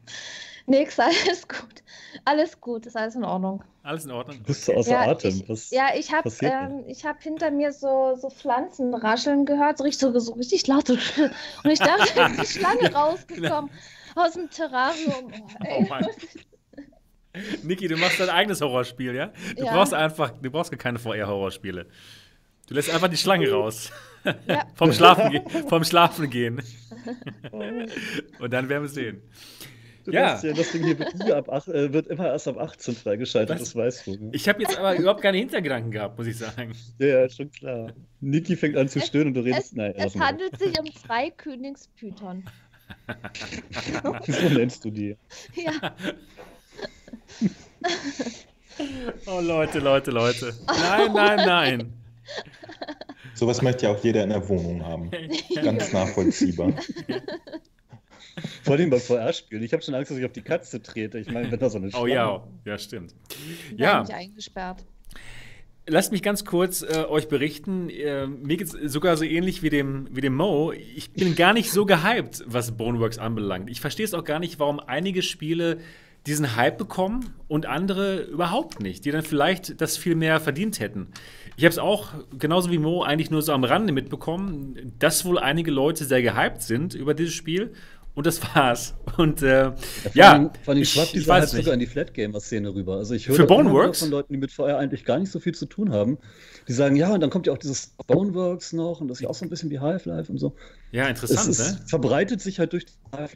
Nix, 0.68 1.00
alles 1.00 1.48
gut. 1.48 1.82
Alles 2.24 2.62
gut, 2.62 2.86
ist 2.86 2.96
alles 2.96 3.16
in 3.16 3.24
Ordnung. 3.24 3.64
Alles 3.82 4.06
in 4.06 4.12
Ordnung? 4.12 4.38
Du 4.38 4.44
bist 4.44 4.66
so 4.66 4.74
außer 4.76 4.92
Ja, 4.92 5.10
Atem. 5.10 5.30
ich, 5.42 5.50
Was, 5.50 5.72
ja, 5.72 5.88
ich 5.98 6.14
habe 6.14 6.32
ähm, 6.42 6.84
ich 6.88 7.04
hab 7.04 7.24
hinter 7.24 7.50
mir 7.50 7.72
so, 7.72 8.16
so 8.16 8.30
Pflanzen 8.30 8.94
rascheln 8.94 9.46
gehört, 9.46 9.80
so 9.80 9.84
richtig, 9.84 10.00
so, 10.02 10.20
so 10.20 10.34
richtig 10.34 10.68
laut. 10.68 10.88
Und 11.64 11.72
ich 11.72 11.80
dachte, 11.80 12.12
da 12.16 12.28
ist 12.28 12.56
die 12.56 12.60
Schlange 12.60 12.94
rausgekommen 12.94 13.72
aus 14.16 14.34
dem 14.34 14.50
Terrarium. 14.52 15.32
Oh 15.62 15.66
Ey. 15.66 15.90
Mann. 15.90 16.06
Niki, 17.64 17.88
du 17.88 17.98
machst 17.98 18.20
dein 18.20 18.30
eigenes 18.30 18.62
Horrorspiel, 18.62 19.16
ja? 19.16 19.34
Du 19.58 19.66
Ja. 19.66 19.74
brauchst 19.74 19.94
einfach, 19.96 20.32
du 20.40 20.52
brauchst 20.52 20.70
gar 20.72 20.78
keine 20.78 21.00
VR-Horrorspiele. 21.00 21.88
Du 22.68 22.74
lässt 22.74 22.90
einfach 22.90 23.08
die 23.10 23.18
Schlange 23.18 23.50
raus. 23.52 23.92
Ja. 24.48 24.66
vom, 24.74 24.92
Schlafen, 24.92 25.40
vom 25.70 25.84
Schlafen 25.84 26.32
gehen. 26.32 26.60
Und 28.40 28.52
dann 28.52 28.68
werden 28.70 28.82
wir 28.82 28.90
sehen. 28.90 29.22
Du 30.04 30.12
Ja. 30.12 30.34
weißt 30.34 30.46
ja, 30.46 30.54
das 30.54 30.72
Ding 30.72 30.84
hier 30.84 30.98
wird, 30.98 31.32
ab 31.32 31.48
ach, 31.52 31.68
äh, 31.68 31.94
wird 31.94 32.08
immer 32.08 32.26
erst 32.30 32.48
ab 32.48 32.58
18 32.58 32.96
freigeschaltet, 32.96 33.54
Was? 33.54 33.60
das 33.60 33.76
weißt 33.76 34.08
du. 34.08 34.12
Ne? 34.16 34.30
Ich 34.34 34.50
habe 34.50 34.64
jetzt 34.64 34.80
aber 34.80 34.96
überhaupt 34.98 35.22
keine 35.22 35.38
Hintergedanken 35.38 35.92
gehabt, 35.92 36.18
muss 36.18 36.26
ich 36.26 36.40
sagen. 36.40 36.74
Ja, 36.98 37.30
schon 37.30 37.52
klar. 37.52 37.92
Niki 38.20 38.56
fängt 38.56 38.78
an 38.78 38.90
zu 38.90 38.98
Es- 38.98 39.06
stöhnen 39.06 39.28
und 39.28 39.34
du 39.36 39.42
Es, 39.42 39.46
redest. 39.46 39.76
Nein, 39.76 39.94
es 39.96 40.16
handelt 40.16 40.58
sich 40.58 40.80
um 40.80 40.92
zwei 40.96 41.30
Königspython. 41.30 42.46
So 44.26 44.50
nennst 44.50 44.84
du 44.86 44.90
die. 44.90 45.16
Ja, 45.54 45.96
Oh, 49.28 49.40
Leute, 49.40 49.78
Leute, 49.80 50.10
Leute. 50.10 50.54
Nein, 50.68 51.14
nein, 51.14 51.38
nein. 51.46 51.94
Sowas 53.34 53.62
möchte 53.62 53.86
ja 53.86 53.92
auch 53.92 54.04
jeder 54.04 54.24
in 54.24 54.30
der 54.30 54.48
Wohnung 54.48 54.84
haben. 54.86 55.12
Ganz 55.64 55.92
nachvollziehbar. 55.92 56.74
Vor 58.64 58.74
allem 58.76 58.90
beim 58.90 59.00
VR-Spielen. 59.00 59.64
Ich 59.64 59.72
habe 59.74 59.82
schon 59.84 59.94
Angst, 59.96 60.12
dass 60.12 60.18
ich 60.18 60.26
auf 60.26 60.32
die 60.34 60.42
Katze 60.42 60.82
trete. 60.82 61.20
Ich 61.20 61.32
meine, 61.32 61.52
wenn 61.52 61.60
da 61.60 61.70
so 61.70 61.78
eine 61.78 61.88
Oh 61.88 62.06
Schlange- 62.06 62.10
ja, 62.14 62.44
ja, 62.66 62.78
stimmt. 62.78 63.16
Ja. 63.76 64.02
mich 64.02 64.14
eingesperrt. 64.14 64.86
Lasst 65.88 66.12
mich 66.12 66.24
ganz 66.24 66.46
kurz 66.46 66.82
äh, 66.82 67.06
euch 67.08 67.28
berichten. 67.28 67.90
Äh, 67.90 68.26
mir 68.28 68.58
geht 68.58 68.74
es 68.74 68.92
sogar 68.92 69.18
so 69.18 69.24
ähnlich 69.24 69.62
wie 69.62 69.70
dem, 69.70 70.08
wie 70.12 70.22
dem 70.22 70.36
Mo. 70.36 70.72
Ich 70.72 71.12
bin 71.14 71.36
gar 71.36 71.54
nicht 71.54 71.72
so 71.72 71.86
gehypt, 71.86 72.44
was 72.48 72.76
Boneworks 72.76 73.20
anbelangt. 73.20 73.70
Ich 73.70 73.82
verstehe 73.82 74.06
es 74.06 74.14
auch 74.16 74.24
gar 74.24 74.40
nicht, 74.40 74.60
warum 74.60 74.80
einige 74.80 75.22
Spiele 75.22 75.78
diesen 76.28 76.56
Hype 76.56 76.78
bekommen 76.78 77.34
und 77.48 77.66
andere 77.68 78.22
überhaupt 78.22 78.80
nicht, 78.80 79.06
die 79.06 79.12
dann 79.12 79.22
vielleicht 79.22 79.80
das 79.80 79.98
viel 79.98 80.16
mehr 80.16 80.40
verdient 80.40 80.80
hätten. 80.80 81.08
Ich 81.56 81.64
habe 81.64 81.72
es 81.72 81.78
auch, 81.78 82.10
genauso 82.38 82.72
wie 82.72 82.80
Mo, 82.80 83.04
eigentlich 83.04 83.30
nur 83.32 83.42
so 83.42 83.54
am 83.54 83.64
Rande 83.64 83.94
mitbekommen, 83.94 84.94
dass 85.00 85.24
wohl 85.24 85.38
einige 85.38 85.72
Leute 85.72 86.04
sehr 86.04 86.22
gehypt 86.22 86.62
sind 86.62 86.96
über 86.96 87.14
dieses 87.14 87.34
Spiel. 87.34 87.74
Und 88.16 88.26
das 88.26 88.42
war's. 88.56 88.96
Und 89.18 89.42
äh, 89.42 89.72
ja, 90.14 90.32
vor 90.32 90.34
allem, 90.34 90.50
vor 90.64 90.74
allem 90.74 90.82
ich, 90.84 91.28
weiß 91.28 91.52
sogar 91.52 91.74
in 91.74 91.80
die 91.82 91.86
Flatgamer-Szene 91.86 92.74
rüber. 92.74 92.96
Also 92.98 93.14
ich 93.14 93.28
höre 93.28 93.36
Für 93.36 93.46
Boneworks? 93.46 94.00
von 94.00 94.10
Leuten, 94.10 94.32
die 94.34 94.40
mit 94.40 94.52
VR 94.54 94.78
eigentlich 94.78 95.04
gar 95.06 95.20
nicht 95.20 95.32
so 95.32 95.40
viel 95.40 95.54
zu 95.54 95.66
tun 95.66 95.92
haben. 95.92 96.18
Die 96.68 96.74
sagen, 96.74 96.96
ja, 96.96 97.14
und 97.14 97.20
dann 97.20 97.30
kommt 97.30 97.46
ja 97.48 97.54
auch 97.54 97.58
dieses 97.58 97.94
Boneworks 98.08 98.72
noch 98.74 99.02
und 99.02 99.10
das 99.10 99.18
ist 99.18 99.24
ja 99.24 99.30
auch 99.30 99.36
so 99.36 99.46
ein 99.46 99.50
bisschen 99.50 99.70
wie 99.70 99.80
Half-Life 99.80 100.32
und 100.32 100.38
so. 100.38 100.56
Ja, 100.92 101.04
Es 101.04 101.10
interessant, 101.22 101.50
ist, 101.50 101.60
ne? 101.60 101.88
verbreitet 101.88 102.42
sich 102.42 102.58
halt 102.60 102.72
durch 102.74 102.86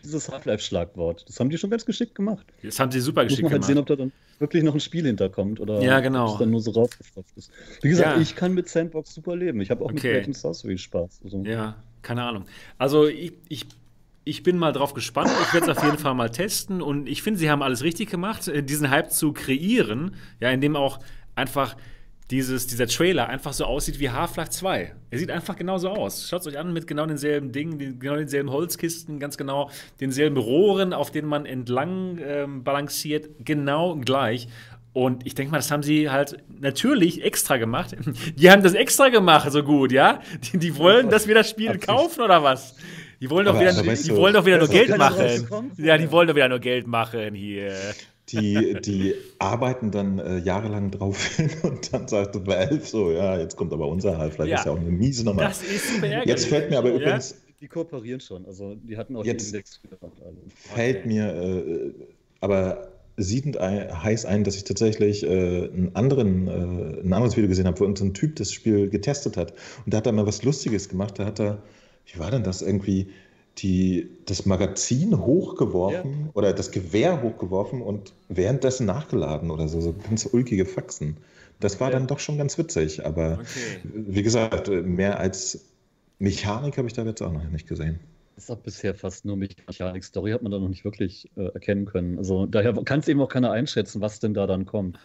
dieses 0.04 0.30
Half-Life-Schlagwort. 0.30 1.26
Das 1.28 1.40
haben 1.40 1.50
die 1.50 1.58
schon 1.58 1.70
ganz 1.70 1.86
geschickt 1.86 2.16
gemacht. 2.16 2.46
Das 2.64 2.80
haben 2.80 2.92
sie 2.92 3.00
super 3.02 3.24
Muss 3.24 3.30
geschickt 3.32 3.44
man 3.44 3.52
halt 3.52 3.62
gemacht. 3.62 3.68
sehen, 3.68 3.78
ob 3.78 3.86
da 3.88 3.96
dann 3.98 4.12
wirklich 4.40 4.64
noch 4.64 4.74
ein 4.74 4.80
Spiel 4.80 5.06
hinterkommt 5.06 5.60
oder 5.60 5.82
Ja, 5.82 6.00
genau. 6.00 6.28
ob 6.28 6.34
es 6.34 6.40
dann 6.40 6.52
nur 6.52 6.62
so 6.62 6.72
rausgestopft 6.72 7.36
ist. 7.38 7.52
Wie 7.82 7.90
gesagt, 7.90 8.16
Ja. 8.16 8.22
ich 8.22 8.36
kann 8.36 8.54
mit 8.54 8.70
Sandbox 8.70 9.14
super 9.14 9.36
leben. 9.36 9.60
Ich 9.62 9.70
habe 9.72 9.84
auch 9.84 9.90
mit 9.92 10.00
Okay. 10.00 10.14
Blade 10.14 10.26
and 10.28 10.38
Sorcery 10.38 10.78
Spaß. 10.78 11.20
Also, 11.24 11.44
Ja, 11.44 11.76
keine 12.02 12.24
Ahnung. 12.24 12.46
Also 12.78 13.08
ich, 13.08 13.34
ich, 13.50 13.68
ich 14.24 14.44
bin 14.44 14.58
mal 14.58 14.72
drauf 14.72 14.94
gespannt. 14.94 15.32
Ich 15.44 15.54
werde 15.54 15.72
es 15.72 15.78
auf 15.78 15.84
jeden 15.84 15.98
Fall 15.98 16.14
mal 16.14 16.30
testen. 16.30 16.82
Und 16.82 17.08
ich 17.08 17.24
finde, 17.24 17.40
sie 17.40 17.50
haben 17.50 17.62
alles 17.62 17.84
richtig 17.84 18.10
gemacht, 18.10 18.48
äh, 18.48 18.64
diesen 18.64 18.90
Hype 18.90 19.12
zu 19.12 19.34
kreieren, 19.34 20.16
ja, 20.40 20.50
indem 20.50 20.76
auch 20.76 21.00
einfach 21.36 21.76
dieses, 22.30 22.68
dieser 22.68 22.86
Trailer 22.86 23.28
einfach 23.28 23.54
so 23.54 23.66
aussieht 23.66 24.00
wie 24.00 24.12
Half-Life 24.12 24.52
2. 24.52 24.94
Er 25.10 25.20
sieht 25.20 25.32
einfach 25.32 25.56
genauso 25.56 25.90
aus. 25.90 26.30
Schaut 26.30 26.42
es 26.42 26.48
euch 26.48 26.60
an 26.60 26.74
mit 26.74 26.86
genau 26.86 27.08
denselben 27.08 27.52
Dingen, 27.52 27.80
den, 27.80 28.00
genau 28.00 28.18
denselben 28.18 28.52
Holzkisten, 28.52 29.20
ganz 29.20 29.36
genau 29.36 29.72
denselben 30.00 30.38
Rohren, 30.38 30.94
auf 30.94 31.10
denen 31.12 31.28
man 31.28 31.48
entlang 31.48 32.20
ähm, 32.22 32.64
balanciert, 32.64 33.30
genau 33.40 33.96
gleich. 33.96 34.48
Und 34.94 35.26
ich 35.26 35.34
denke 35.34 35.52
mal, 35.52 35.58
das 35.58 35.72
haben 35.72 35.84
sie 35.84 36.10
halt 36.10 36.44
natürlich 36.60 37.24
extra 37.24 37.58
gemacht. 37.58 37.96
Die 38.36 38.52
haben 38.52 38.62
das 38.62 38.74
extra 38.74 39.10
gemacht, 39.10 39.52
so 39.52 39.64
gut, 39.64 39.92
ja? 39.92 40.20
Die, 40.52 40.58
die 40.58 40.78
wollen, 40.78 41.10
dass 41.10 41.28
wir 41.28 41.36
das 41.36 41.50
Spiel 41.50 41.78
kaufen 41.80 42.22
oder 42.22 42.44
was? 42.44 42.76
Die 43.22 43.30
wollen 43.30 43.46
doch 43.46 43.54
Aber- 43.56 43.62
wieder, 43.62 43.78
aber 43.78 43.94
die, 43.96 44.08
du, 44.08 44.16
wollen 44.16 44.34
doch 44.34 44.46
wieder 44.46 44.58
nur 44.60 44.68
Geld 44.68 44.98
machen. 44.98 45.48
Ja, 45.78 45.98
die 45.98 46.12
wollen 46.12 46.28
doch 46.28 46.36
wieder 46.36 46.50
nur 46.50 46.60
Geld 46.60 46.88
machen 46.88 47.34
hier. 47.34 47.74
Die, 48.30 48.78
die 48.86 49.16
arbeiten 49.40 49.90
dann 49.92 50.20
äh, 50.20 50.38
jahrelang 50.38 50.92
drauf 50.92 51.24
hin 51.36 51.50
und 51.64 51.92
dann 51.92 52.08
sagt 52.08 52.36
Valve 52.46 52.80
so, 52.86 53.12
ja, 53.12 53.38
jetzt 53.40 53.56
kommt 53.56 53.74
aber 53.74 53.88
unser 53.88 54.18
Half-Life, 54.20 54.50
Ja. 54.52 54.58
ist 54.60 54.66
ja 54.66 54.72
auch 54.72 54.80
eine 54.80 54.92
miese 54.92 55.26
Nummer. 55.26 55.42
Das 55.44 55.64
ist. 55.64 56.02
Jetzt 56.26 56.46
fällt 56.46 56.70
mir 56.70 56.78
aber 56.78 56.90
Ja? 56.90 56.96
übrigens, 56.96 57.36
Die 57.60 57.68
kooperieren 57.68 58.22
schon. 58.22 58.46
Also 58.46 58.76
die 58.76 58.96
hatten 58.98 59.16
auch 59.16 59.26
Jetzt- 59.26 59.48
die 59.52 59.58
Index 59.58 59.82
gemacht. 59.82 60.14
Alle. 60.24 60.36
fällt 60.56 60.98
Okay. 61.00 61.08
mir 61.08 61.26
äh, 61.34 61.92
aber 62.40 62.92
siedend 63.18 63.58
ein, 63.58 64.02
heiß 64.04 64.26
ein, 64.26 64.44
dass 64.46 64.56
ich 64.56 64.64
tatsächlich 64.64 65.24
äh, 65.24 65.28
einen 65.28 65.92
anderen, 65.96 66.48
äh, 66.48 67.02
ein 67.02 67.12
anderes 67.12 67.36
Video 67.36 67.50
gesehen 67.50 67.66
habe, 67.68 67.78
wo 67.80 67.84
irgendein 67.84 68.14
Typ 68.14 68.36
das 68.38 68.54
Spiel 68.54 68.90
getestet 68.90 69.36
hat. 69.38 69.54
Und 69.86 69.94
da 69.94 69.98
hat 69.98 70.06
er 70.06 70.14
mal 70.14 70.26
was 70.28 70.44
Lustiges 70.44 70.88
gemacht. 70.88 71.18
Da 71.20 71.26
hat 71.26 71.40
er, 71.42 71.62
wie 72.14 72.20
war 72.20 72.32
denn 72.32 72.44
das 72.44 72.62
irgendwie, 72.62 73.12
die, 73.58 74.10
das 74.26 74.46
Magazin 74.46 75.18
hochgeworfen 75.20 76.30
oder 76.34 76.54
das 76.54 76.72
Gewehr 76.72 77.22
hochgeworfen 77.22 77.82
und 77.82 78.14
währenddessen 78.30 78.86
nachgeladen 78.86 79.52
oder 79.52 79.68
so, 79.68 79.82
so 79.82 79.94
ganz 79.94 80.26
ulkige 80.32 80.66
Faxen. 80.66 81.18
Das 81.60 81.80
war 81.82 81.92
Ja. 81.92 82.00
dann 82.00 82.08
doch 82.08 82.20
schon 82.20 82.38
ganz 82.38 82.58
witzig, 82.58 83.06
aber 83.06 83.40
Okay. 83.42 83.82
wie 83.84 84.24
gesagt, 84.24 84.70
mehr 84.70 85.20
als 85.20 85.66
Mechanik 86.20 86.78
habe 86.78 86.88
ich 86.88 86.94
da 86.94 87.04
jetzt 87.04 87.22
auch 87.22 87.34
noch 87.34 87.44
nicht 87.50 87.68
gesehen. 87.68 88.00
Das 88.36 88.46
ist 88.46 88.50
auch 88.52 88.62
bisher 88.62 88.96
fast 88.96 89.26
nur 89.26 89.36
Mechanik. 89.36 90.04
Story 90.06 90.32
hat 90.32 90.42
man 90.42 90.52
da 90.52 90.60
noch 90.60 90.70
nicht 90.70 90.86
wirklich 90.86 91.30
äh, 91.36 91.48
erkennen 91.54 91.86
können. 91.86 92.18
Also 92.18 92.46
daher 92.46 92.74
kann 92.86 93.02
es 93.02 93.08
eben 93.10 93.22
auch 93.22 93.28
keiner 93.28 93.52
einschätzen, 93.52 94.00
was 94.00 94.20
denn 94.20 94.34
da 94.34 94.48
dann 94.48 94.66
kommt. 94.66 94.98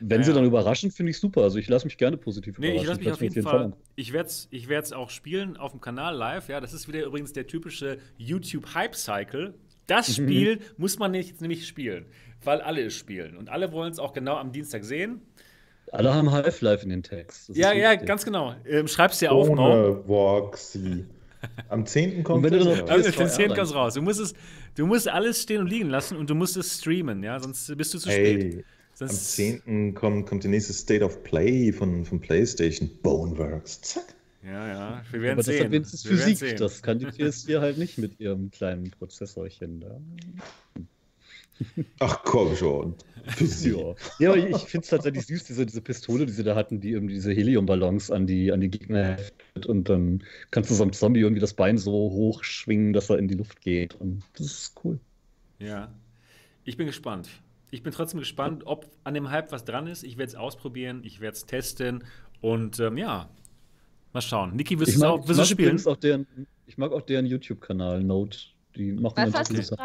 Wenn 0.00 0.20
Ja, 0.20 0.26
sie 0.26 0.32
dann 0.32 0.44
überraschen, 0.44 0.90
finde 0.90 1.10
ich 1.10 1.18
super. 1.18 1.42
Also 1.42 1.58
ich 1.58 1.68
lasse 1.68 1.86
mich 1.86 1.96
gerne 1.96 2.16
positiv 2.16 2.58
Nee, 2.58 2.68
ich 2.68 2.72
überraschen. 2.82 2.88
lasse 2.88 3.00
mich 3.00 3.12
auf 3.12 3.20
jeden 3.22 3.42
Fall. 3.42 3.62
angucken. 3.64 3.82
Ich 3.96 4.12
werde 4.12 4.28
es 4.28 4.48
ich 4.50 4.68
werd's 4.68 4.92
auch 4.92 5.10
spielen 5.10 5.56
auf 5.56 5.72
dem 5.72 5.80
Kanal 5.80 6.14
live. 6.16 6.48
Ja, 6.48 6.60
das 6.60 6.72
ist 6.72 6.88
wieder 6.88 7.04
übrigens 7.04 7.32
der 7.32 7.46
typische 7.46 7.98
YouTube-Hype-Cycle. 8.18 9.54
Das 9.86 10.08
Mhm. 10.18 10.22
Spiel 10.24 10.58
muss 10.78 10.98
man 10.98 11.10
nicht, 11.10 11.40
nämlich 11.40 11.66
spielen, 11.66 12.06
weil 12.42 12.60
alle 12.60 12.82
es 12.82 12.94
spielen. 12.94 13.36
Und 13.36 13.50
alle 13.50 13.72
wollen 13.72 13.92
es 13.92 13.98
auch 13.98 14.12
genau 14.12 14.36
am 14.36 14.50
Dienstag 14.52 14.84
sehen. 14.84 15.20
Alle 15.92 16.14
haben 16.14 16.30
Half-Life 16.32 16.82
in 16.82 16.88
den 16.88 17.02
Tags. 17.02 17.46
Das 17.46 17.56
Ja, 17.56 17.72
ja, 17.72 17.94
ganz 17.94 18.24
genau. 18.24 18.54
Ähm, 18.66 18.88
schreib's 18.88 19.18
dir 19.18 19.30
auf. 19.32 19.48
Ohne 19.48 20.00
Voxy. 20.08 21.04
Am 21.68 21.84
10. 21.84 22.24
kommt 22.24 22.38
Und 22.38 22.50
wenn 22.50 22.58
du 22.58 22.70
es, 22.70 22.82
PSVR 22.84 23.24
den 23.26 23.28
10 23.28 23.48
dann. 23.48 23.56
kannst 23.58 23.74
raus. 23.74 23.94
Du 23.94 24.00
musst, 24.02 24.18
es, 24.18 24.32
du 24.76 24.86
musst 24.86 25.06
alles 25.08 25.42
stehen 25.42 25.60
und 25.60 25.66
liegen 25.68 25.90
lassen 25.90 26.16
und 26.16 26.30
du 26.30 26.34
musst 26.34 26.56
es 26.56 26.78
streamen, 26.78 27.22
ja, 27.22 27.38
sonst 27.38 27.76
bist 27.76 27.92
du 27.92 27.98
zu 27.98 28.10
spät. 28.10 28.64
Ey, 29.00 29.02
am 29.02 29.08
Sonst, 29.08 29.32
10. 29.34 29.94
kommt, 29.94 30.26
kommt 30.26 30.44
die 30.44 30.48
nächste 30.48 30.72
State 30.72 31.04
of 31.04 31.22
Play 31.24 31.72
von, 31.72 32.04
von 32.04 32.20
PlayStation. 32.20 32.90
Boneworks. 33.02 33.80
Zack. 33.80 34.14
Ja, 34.44 34.68
ja, 34.68 35.04
wir 35.10 35.22
werden 35.22 35.32
Aber 35.32 35.36
das 35.38 35.46
sehen. 35.46 35.64
hat 35.64 35.72
wenigstens 35.72 36.04
Wir 36.04 36.16
Physik. 36.18 36.36
sehen. 36.36 36.56
Das 36.58 36.82
kann 36.82 36.98
die 36.98 37.06
PS4 37.06 37.60
halt 37.60 37.78
nicht 37.78 37.96
mit 37.98 38.20
ihrem 38.20 38.50
kleinen 38.50 38.90
Prozessorchen 38.90 39.80
da. 39.80 40.00
Ach 42.00 42.22
komm 42.24 42.54
schon. 42.56 42.94
Physik. 43.26 43.74
Ja, 43.74 43.94
ja 44.18 44.30
aber 44.30 44.48
ich 44.48 44.56
finde 44.64 44.84
es 44.84 44.90
tatsächlich 44.90 45.26
süß, 45.26 45.44
diese, 45.44 45.64
diese 45.64 45.80
Pistole, 45.80 46.26
die 46.26 46.32
sie 46.32 46.44
da 46.44 46.54
hatten, 46.54 46.80
die 46.80 46.92
eben 46.92 47.08
diese 47.08 47.32
Heliumballons 47.32 48.10
an 48.10 48.26
die, 48.26 48.52
an 48.52 48.60
die 48.60 48.70
Gegner 48.70 49.16
heftet 49.16 49.66
und 49.66 49.88
dann 49.88 50.22
kannst 50.50 50.70
du 50.70 50.74
so 50.74 50.82
einem 50.82 50.92
Zombie 50.92 51.20
irgendwie 51.20 51.40
das 51.40 51.54
Bein 51.54 51.78
so 51.78 51.92
hochschwingen, 51.92 52.92
dass 52.92 53.08
er 53.08 53.18
in 53.18 53.28
die 53.28 53.36
Luft 53.36 53.62
geht. 53.62 53.94
Und 53.94 54.24
das 54.36 54.46
ist 54.46 54.80
cool. 54.84 54.98
Ja. 55.58 55.90
Ich 56.64 56.76
bin 56.76 56.86
gespannt. 56.86 57.28
Ich 57.74 57.82
bin 57.82 57.92
trotzdem 57.92 58.20
gespannt, 58.20 58.62
ob 58.66 58.86
an 59.02 59.14
dem 59.14 59.30
Hype 59.32 59.50
was 59.50 59.64
dran 59.64 59.88
ist. 59.88 60.04
Ich 60.04 60.16
werde 60.16 60.28
es 60.30 60.36
ausprobieren, 60.36 61.00
ich 61.02 61.20
werde 61.20 61.34
es 61.34 61.44
testen 61.44 62.04
und 62.40 62.78
ähm, 62.78 62.96
ja, 62.96 63.28
mal 64.12 64.20
schauen. 64.20 64.54
Niki, 64.54 64.78
wirst 64.78 64.92
Ich 64.92 65.00
du 65.00 65.32
es 65.32 65.48
spielen? 65.48 65.84
auch 65.86 65.96
deren, 65.96 66.24
ich 66.66 66.78
mag 66.78 66.92
auch 66.92 67.02
deren 67.02 67.26
YouTube-Kanal, 67.26 68.04
Note. 68.04 68.38
Die 68.76 68.92
machen 68.92 69.14
Was 69.16 69.34
hast 69.34 69.52
du? 69.52 69.76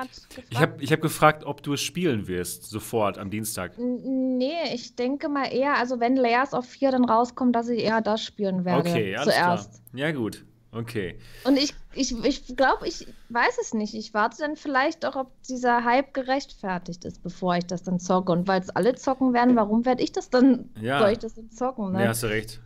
Ich 0.51 0.59
habe 0.59 0.83
ich 0.83 0.91
hab 0.91 1.01
gefragt, 1.01 1.43
ob 1.45 1.63
du 1.63 1.73
es 1.73 1.81
spielen 1.81 2.27
wirst, 2.27 2.69
sofort 2.69 3.17
am 3.17 3.31
Dienstag. 3.31 3.71
Nee, 3.79 4.73
ich 4.73 4.95
denke 4.95 5.27
mal 5.27 5.45
eher, 5.45 5.75
also 5.77 5.99
wenn 5.99 6.15
Layers 6.15 6.53
of 6.53 6.65
4 6.65 6.91
dann 6.91 7.05
rauskommt, 7.05 7.55
dass 7.55 7.69
ich 7.69 7.83
eher 7.83 8.01
das 8.01 8.23
spielen 8.23 8.65
werde. 8.65 8.87
Okay, 8.87 9.15
alles 9.15 9.33
zuerst. 9.33 9.83
klar. 9.91 9.99
Ja, 9.99 10.11
gut. 10.11 10.45
Okay. 10.71 11.17
Und 11.45 11.57
ich, 11.57 11.73
ich, 11.93 12.15
ich 12.23 12.55
glaube, 12.55 12.87
ich 12.87 13.07
weiß 13.29 13.57
es 13.59 13.73
nicht. 13.73 13.95
Ich 13.95 14.13
warte 14.13 14.37
dann 14.39 14.55
vielleicht 14.55 15.03
auch, 15.05 15.15
ob 15.15 15.31
dieser 15.43 15.83
Hype 15.83 16.13
gerechtfertigt 16.13 17.05
ist, 17.05 17.23
bevor 17.23 17.55
ich 17.57 17.65
das 17.65 17.81
dann 17.81 17.99
zocke. 17.99 18.31
Und 18.31 18.47
weil 18.47 18.61
es 18.61 18.69
alle 18.69 18.93
zocken 18.95 19.33
werden, 19.33 19.55
warum 19.55 19.85
werde 19.85 20.03
ich 20.03 20.11
das 20.11 20.29
dann, 20.29 20.69
Ja. 20.79 20.99
soll 20.99 21.09
ich 21.11 21.17
das 21.19 21.33
dann 21.33 21.49
zocken? 21.49 21.91
Ne? 21.91 21.99
Nee, 21.99 22.07
hast 22.07 22.21
du 22.23 22.27
recht. 22.27 22.61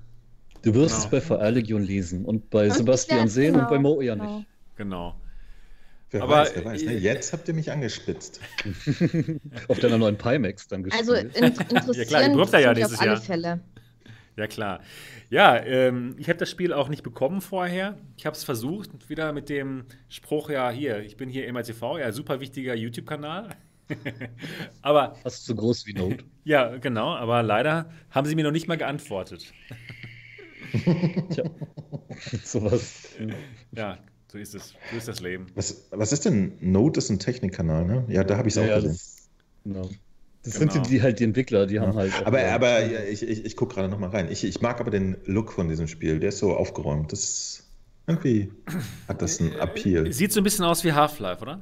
Du 0.63 0.73
wirst 0.73 0.95
Genau. 0.95 1.17
es 1.17 1.27
bei 1.27 1.35
VR-Legion 1.37 1.81
lesen 1.81 2.25
und 2.25 2.49
bei 2.49 2.65
Und 2.65 2.73
Sebastian 2.73 3.27
sehen 3.29 3.55
und 3.55 3.69
bei 3.69 3.77
genau, 3.77 3.95
Mo 3.95 4.01
eher 4.01 4.15
genau. 4.15 4.37
nicht. 4.37 4.47
Genau. 4.75 5.15
Wer 6.11 6.23
Aber, 6.23 6.35
weiß, 6.37 6.51
wer 6.55 6.65
weiß. 6.65 6.83
Ne? 6.83 6.93
Jetzt 6.97 7.33
habt 7.33 7.47
ihr 7.47 7.53
mich 7.53 7.71
angespitzt. 7.71 8.39
Auf 9.67 9.79
deiner 9.79 9.97
neuen 9.97 10.17
Pimax 10.17 10.67
dann 10.67 10.83
gespielt. 10.83 11.09
Also 11.09 11.13
in, 11.15 11.29
interessieren 11.29 11.93
Ja, 11.93 12.05
klar, 12.05 12.21
ja 12.61 12.69
mich 12.69 12.77
nächstes 12.77 12.93
auf 12.93 13.01
alle 13.01 13.11
Jahr. 13.13 13.21
Fälle. 13.21 13.59
Ja, 14.35 14.47
klar. 14.47 14.81
Ja, 15.29 15.57
ähm, 15.63 16.15
ich 16.17 16.27
habe 16.27 16.39
das 16.39 16.49
Spiel 16.49 16.73
auch 16.73 16.89
nicht 16.89 17.03
bekommen 17.03 17.41
vorher. 17.41 17.97
Ich 18.17 18.25
habe 18.25 18.35
es 18.35 18.43
versucht, 18.43 19.09
wieder 19.09 19.31
mit 19.31 19.49
dem 19.49 19.85
Spruch, 20.09 20.49
ja, 20.49 20.69
hier, 20.71 20.99
ich 21.01 21.17
bin 21.17 21.29
hier 21.29 21.51
MRTV, 21.51 21.99
ja, 21.99 22.11
super 22.11 22.39
wichtiger 22.39 22.73
YouTube-Kanal. 22.75 23.49
aber, 24.81 25.15
Fast 25.21 25.45
so 25.45 25.53
groß 25.55 25.85
wie 25.85 25.93
Note. 25.93 26.23
ja, 26.45 26.77
genau, 26.77 27.15
aber 27.15 27.43
leider 27.43 27.91
haben 28.09 28.25
sie 28.27 28.35
mir 28.35 28.43
noch 28.43 28.51
nicht 28.51 28.67
mal 28.67 28.77
geantwortet. 28.77 29.53
Tja. 31.29 31.43
Sowas. 32.43 33.09
Ja, 33.71 33.99
so 34.31 34.37
ist 34.37 34.55
es. 34.55 34.73
So 34.91 34.97
ist 34.97 35.07
das 35.07 35.19
Leben. 35.19 35.47
Was, 35.55 35.87
was 35.91 36.11
ist 36.11 36.25
denn? 36.25 36.57
Note 36.59 36.97
ist 36.99 37.09
ein 37.09 37.19
Technikkanal, 37.19 37.85
ne? 37.85 38.05
Ja, 38.07 38.23
da 38.23 38.37
habe 38.37 38.47
ich 38.47 38.53
es 38.53 38.55
Ja, 38.55 38.63
auch 38.63 38.67
ja, 38.67 38.75
gesehen. 38.75 38.91
das, 38.91 39.29
genau. 39.63 39.89
Das 40.43 40.59
Genau. 40.59 40.71
sind 40.73 40.85
die, 40.85 40.89
die 40.89 41.01
halt 41.01 41.19
die 41.19 41.23
Entwickler, 41.23 41.65
die 41.65 41.79
haben 41.79 41.95
halt. 41.95 42.11
Aber, 42.25 42.43
aber 42.45 42.85
ja, 42.85 42.99
ich, 43.03 43.23
ich, 43.23 43.45
ich 43.45 43.55
gucke 43.55 43.75
gerade 43.75 43.87
noch 43.87 43.99
mal 43.99 44.09
rein. 44.09 44.29
Ich, 44.29 44.43
ich 44.43 44.61
mag 44.61 44.79
aber 44.81 44.91
den 44.91 45.17
Look 45.25 45.53
von 45.53 45.69
diesem 45.69 45.87
Spiel. 45.87 46.19
Der 46.19 46.29
ist 46.29 46.39
so 46.39 46.55
aufgeräumt. 46.55 47.11
Das 47.11 47.63
irgendwie 48.07 48.51
hat 49.07 49.21
das 49.21 49.39
einen 49.39 49.53
Appeal. 49.53 50.11
Sieht 50.11 50.33
so 50.33 50.41
ein 50.41 50.43
bisschen 50.43 50.65
aus 50.65 50.83
wie 50.83 50.91
Half-Life, 50.91 51.41
oder? 51.41 51.61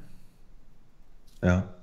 Ja. 1.44 1.76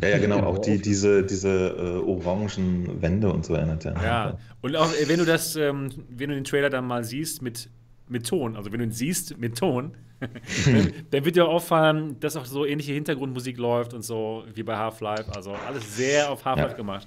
Ja, 0.00 0.08
ja, 0.08 0.18
genau. 0.18 0.40
Auch 0.40 0.58
die, 0.58 0.80
diese, 0.80 1.22
diese 1.24 1.50
äh, 1.50 2.08
orangen 2.08 3.02
Wände 3.02 3.30
und 3.30 3.44
so 3.44 3.54
erinnert 3.54 3.84
ja. 3.84 4.02
Ja. 4.02 4.38
Und 4.62 4.74
auch 4.74 4.90
äh, 4.94 5.08
wenn 5.08 5.18
du 5.18 5.26
das, 5.26 5.54
ähm, 5.56 5.90
wenn 6.08 6.30
du 6.30 6.34
den 6.34 6.44
Trailer 6.44 6.70
dann 6.70 6.86
mal 6.86 7.04
siehst 7.04 7.42
mit, 7.42 7.68
mit 8.08 8.26
Ton, 8.26 8.56
also 8.56 8.72
wenn 8.72 8.78
du 8.78 8.84
ihn 8.84 8.92
siehst 8.92 9.38
mit 9.38 9.58
Ton, 9.58 9.96
dann, 10.20 10.92
dann 11.10 11.24
wird 11.24 11.36
dir 11.36 11.46
auffallen, 11.46 12.18
dass 12.20 12.36
auch 12.36 12.46
so 12.46 12.64
ähnliche 12.64 12.92
Hintergrundmusik 12.94 13.58
läuft 13.58 13.92
und 13.92 14.02
so 14.02 14.44
wie 14.54 14.62
bei 14.62 14.76
Half-Life. 14.76 15.30
Also 15.34 15.52
alles 15.52 15.96
sehr 15.96 16.30
auf 16.30 16.44
Half-Life 16.44 16.70
Ja. 16.70 16.76
gemacht. 16.76 17.06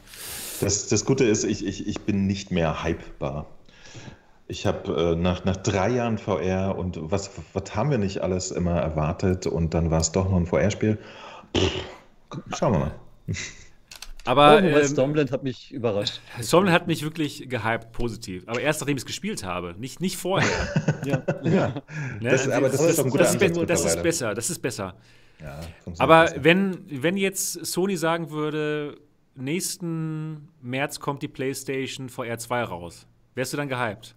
Das, 0.61 0.87
das 0.87 1.05
Gute 1.05 1.23
ist, 1.25 1.43
ich, 1.43 1.65
ich, 1.65 1.87
ich 1.87 1.99
bin 2.01 2.27
nicht 2.27 2.51
mehr 2.51 2.83
hypebar. 2.83 3.47
Ich 4.47 4.65
habe 4.67 5.13
äh, 5.13 5.15
nach, 5.15 5.43
nach 5.45 5.57
drei 5.57 5.89
Jahren 5.89 6.17
VR 6.17 6.75
und 6.77 6.99
was, 7.11 7.31
was 7.53 7.75
haben 7.75 7.89
wir 7.91 7.97
nicht 7.99 8.21
alles 8.21 8.51
immer 8.51 8.79
erwartet 8.79 9.47
und 9.47 9.73
dann 9.73 9.89
war 9.91 10.01
es 10.01 10.11
doch 10.11 10.29
noch 10.29 10.37
ein 10.37 10.45
VR-Spiel. 10.45 10.97
Schauen 12.55 12.73
wir 12.73 12.79
mal. 12.79 12.91
Aber 14.29 14.57
oh, 14.61 14.65
ähm, 14.65 14.87
Stormland 14.87 15.31
hat 15.31 15.43
mich 15.43 15.71
überrascht. 15.71 16.21
Stormland 16.41 16.73
hat 16.75 16.87
mich 16.87 17.01
wirklich 17.03 17.49
gehypt, 17.49 17.91
positiv. 17.91 18.43
Aber 18.47 18.61
erst 18.61 18.79
nachdem 18.81 18.95
ich 18.97 19.01
es 19.01 19.05
gespielt 19.07 19.43
habe, 19.43 19.73
nicht, 19.77 19.99
nicht 20.01 20.17
vorher. 20.17 20.47
Ja. 21.05 21.23
Ne? 21.43 21.81
Das- 22.21 22.47
aber 22.49 22.69
das 22.69 22.79
ist 22.81 22.99
doch 22.99 23.05
ein 23.05 23.09
guter 23.11 23.23
das, 23.23 23.37
be- 23.37 23.65
das 23.65 23.85
ist 23.85 24.03
besser, 24.03 24.33
das 24.35 24.49
ist 24.49 24.59
besser. 24.59 24.95
Ja, 25.41 25.59
Aber 25.97 26.25
besser. 26.25 26.43
wenn, 26.43 26.77
wenn 26.89 27.15
jetzt 27.17 27.65
Sony 27.65 27.95
sagen 27.97 28.29
würde, 28.29 28.97
nächsten 29.35 30.49
März 30.61 30.99
kommt 30.99 31.21
die 31.23 31.27
PlayStation 31.29 32.09
VR 32.09 32.37
2 32.37 32.63
raus, 32.63 33.07
wärst 33.35 33.53
du 33.53 33.57
dann 33.57 33.69
gehypt? 33.69 34.15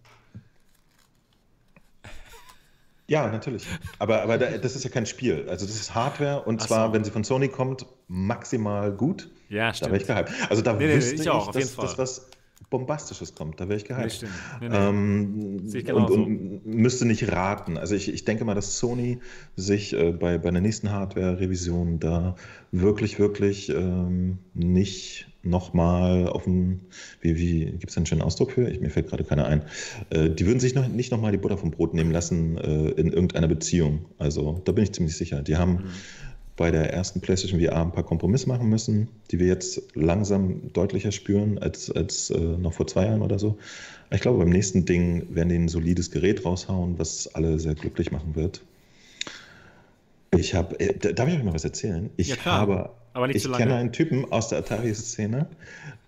Ja, 3.07 3.29
natürlich. 3.29 3.67
Aber, 3.99 4.23
aber 4.23 4.39
da, 4.39 4.51
das 4.59 4.75
ist 4.77 4.85
ja 4.85 4.91
kein 4.91 5.07
Spiel. 5.07 5.47
Also 5.49 5.67
das 5.67 5.75
ist 5.77 5.95
Hardware 5.95 6.43
und 6.43 6.63
Ach 6.63 6.67
zwar, 6.67 6.87
so. 6.89 6.93
wenn 6.95 7.05
sie 7.05 7.11
von 7.11 7.25
Sony 7.25 7.49
kommt, 7.49 7.87
maximal 8.09 8.91
gut. 8.93 9.31
Ja, 9.53 9.73
Da 9.73 9.87
wäre 9.87 9.97
ich 9.97 10.03
stimmt. 10.05 10.27
gehypt. 10.27 10.51
Also 10.51 10.63
da 10.63 10.73
Nee, 10.75 10.87
nee, 10.87 10.95
wüsste 10.97 11.15
ich 11.15 11.21
ich, 11.23 11.31
auch, 11.31 11.55
jeden 11.55 11.69
dass, 11.69 11.77
dass 11.77 11.99
was 11.99 12.27
Bombastisches 12.71 13.35
kommt. 13.35 13.61
Da 13.61 13.69
wäre 13.69 13.77
ich 13.77 13.85
gehypt. 13.85 14.13
stimmt. 14.13 14.33
Ähm, 14.63 15.63
ich 15.73 15.93
und, 15.93 16.11
und 16.11 16.67
müsste 16.67 17.05
nicht 17.05 17.31
raten. 17.31 17.77
Also 17.77 17.95
ich, 17.95 18.13
ich 18.13 18.25
denke 18.25 18.45
mal, 18.45 18.55
dass 18.55 18.79
Sony 18.79 19.19
sich 19.57 19.93
äh, 19.93 20.13
bei, 20.13 20.39
bei 20.39 20.51
der 20.51 20.61
nächsten 20.63 20.91
Hardware-Revision 20.91 22.01
da 22.01 22.35
wirklich, 22.71 23.19
wirklich 23.19 23.69
ähm, 23.69 24.39
nicht 24.55 25.29
nochmal 25.43 26.29
auf 26.29 26.45
dem, 26.45 26.81
wie, 27.21 27.37
wie 27.37 27.65
gibt 27.67 27.91
es 27.91 27.97
einen 27.97 28.07
schönen 28.07 28.23
Ausdruck 28.23 28.53
für? 28.53 28.69
Ich, 28.71 28.81
mir 28.81 28.91
fällt 28.91 29.09
gerade 29.09 29.25
keiner 29.25 29.45
ein. 29.47 29.63
Äh, 30.11 30.31
die 30.31 30.47
würden 30.47 30.61
sich 30.61 30.75
noch, 30.75 30.87
nicht 30.89 31.11
nochmal 31.11 31.33
die 31.33 31.39
Butter 31.39 31.59
vom 31.59 31.73
Brot 31.73 31.95
nehmen 31.95 32.13
lassen 32.13 32.57
äh, 32.59 32.91
in 32.93 33.13
irgendeiner 33.13 33.49
Beziehung. 33.49 34.07
Also 34.19 34.63
da 34.65 34.73
bin 34.73 34.85
ich 34.85 34.93
ziemlich 34.93 35.17
sicher. 35.17 35.43
Die 35.43 35.57
haben 35.57 35.73
Mhm. 35.73 35.85
Bei 36.57 36.71
der 36.71 36.93
ersten 36.93 37.21
PlayStation 37.21 37.61
VR 37.61 37.81
ein 37.83 37.93
paar 37.93 38.05
Kompromisse 38.05 38.49
machen 38.49 38.69
müssen, 38.69 39.09
die 39.31 39.39
wir 39.39 39.47
jetzt 39.47 39.83
langsam 39.95 40.73
deutlicher 40.73 41.11
spüren 41.13 41.59
als, 41.59 41.91
als 41.91 42.31
äh, 42.31 42.39
noch 42.39 42.75
vor 42.75 42.87
zwei 42.87 43.07
Jahren 43.07 43.23
oder 43.23 43.39
so. 43.39 43.59
Ich 44.11 44.21
glaube, 44.21 44.39
beim 44.39 44.51
nächsten 44.51 44.85
Ding 44.85 45.35
werden 45.35 45.49
die 45.49 45.57
ein 45.57 45.69
solides 45.69 46.11
Gerät 46.11 46.45
raushauen, 46.45 46.99
was 46.99 47.35
alle 47.35 47.59
sehr 47.59 47.75
glücklich 47.75 48.13
machen 48.13 48.37
wird. 48.37 48.63
Ich 50.37 50.55
habe, 50.55 50.79
äh, 50.81 50.95
da- 50.99 51.13
darf 51.13 51.29
ich 51.29 51.35
euch 51.37 51.45
mal 51.45 51.55
was 51.55 51.65
erzählen? 51.65 52.11
Ich 52.17 52.29
Ja, 52.29 52.45
habe, 52.45 52.91
ich 53.33 53.51
kenne 53.51 53.77
einen 53.77 53.93
Typen 53.93 54.31
aus 54.33 54.49
der 54.49 54.59
Atari-Szene, 54.59 55.47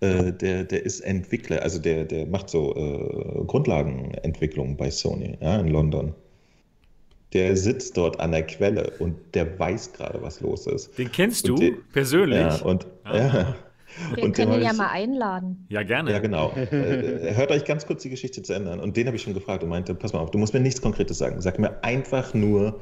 äh, 0.01 0.33
der, 0.33 0.65
der 0.65 0.85
ist 0.85 1.01
Entwickler, 1.01 1.63
also 1.63 1.79
der, 1.79 2.05
der 2.05 2.27
macht 2.27 2.49
so 2.51 2.75
äh, 2.75 3.45
Grundlagenentwicklung 3.47 4.77
bei 4.77 4.91
Sony 4.91 5.37
ja, 5.41 5.59
in 5.59 5.69
London. 5.69 6.15
Der 7.35 7.57
sitzt 7.57 7.97
dort 7.97 8.21
an 8.21 8.31
der 8.33 8.45
Quelle 8.47 8.93
und 9.01 9.17
der 9.35 9.59
weiß 9.59 9.93
gerade, 9.93 10.23
was 10.23 10.41
los 10.41 10.67
ist. 10.69 10.97
Den 10.97 11.11
kennst 11.11 11.49
du 11.49 11.55
Und 11.55 11.61
die- 11.61 11.73
persönlich? 11.93 12.39
Ja, 12.39 12.57
und, 12.63 12.87
Ah. 13.05 13.17
ja. 13.17 13.55
Wir 14.15 14.25
Und 14.25 14.33
können 14.35 14.51
den 14.53 14.61
ihn 14.61 14.65
ja 14.65 14.73
ich- 14.73 14.77
mal 14.79 14.89
einladen. 14.91 15.67
Ja, 15.69 15.83
gerne. 15.85 16.11
ja, 16.11 16.19
genau. 16.19 16.51
Äh, 16.57 17.35
hört 17.35 17.51
euch 17.53 17.65
ganz 17.65 17.87
kurz 17.87 18.03
die 18.03 18.11
Geschichte 18.11 18.43
zu 18.43 18.53
ändern. 18.53 18.81
Und 18.81 18.97
den 18.97 19.07
habe 19.07 19.17
ich 19.17 19.23
schon 19.23 19.35
gefragt 19.35 19.63
und 19.63 19.69
meinte, 19.69 19.95
pass 19.95 20.13
mal 20.13 20.19
auf, 20.21 20.31
du 20.33 20.39
musst 20.39 20.53
mir 20.55 20.61
nichts 20.61 20.81
Konkretes 20.83 21.19
sagen. 21.19 21.41
Sag 21.41 21.59
mir 21.61 21.83
einfach 21.85 22.35
nur, 22.35 22.81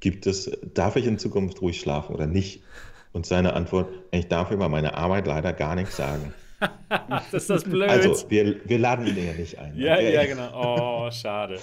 gibt 0.00 0.26
es, 0.26 0.50
darf 0.74 0.96
ich 0.96 1.06
in 1.06 1.18
Zukunft 1.18 1.60
ruhig 1.62 1.78
schlafen 1.80 2.14
oder 2.16 2.26
nicht? 2.26 2.62
Und 3.12 3.26
seine 3.26 3.52
Antwort, 3.52 3.88
ich 4.10 4.26
darf 4.26 4.50
über 4.50 4.68
meine 4.68 4.94
Arbeit 4.96 5.26
leider 5.28 5.52
gar 5.52 5.74
nichts 5.76 5.96
sagen. 5.96 6.32
Das 6.88 7.32
ist 7.34 7.50
das 7.50 7.64
blöd. 7.64 7.88
Also, 7.90 8.30
wir, 8.30 8.56
wir 8.64 8.78
laden 8.78 9.06
ihn 9.06 9.16
ja 9.26 9.32
nicht 9.34 9.58
ein. 9.58 9.76
ja, 9.76 9.94
Okay? 9.94 10.14
ja, 10.14 10.24
genau. 10.24 11.06
Oh, 11.06 11.10
schade. 11.10 11.58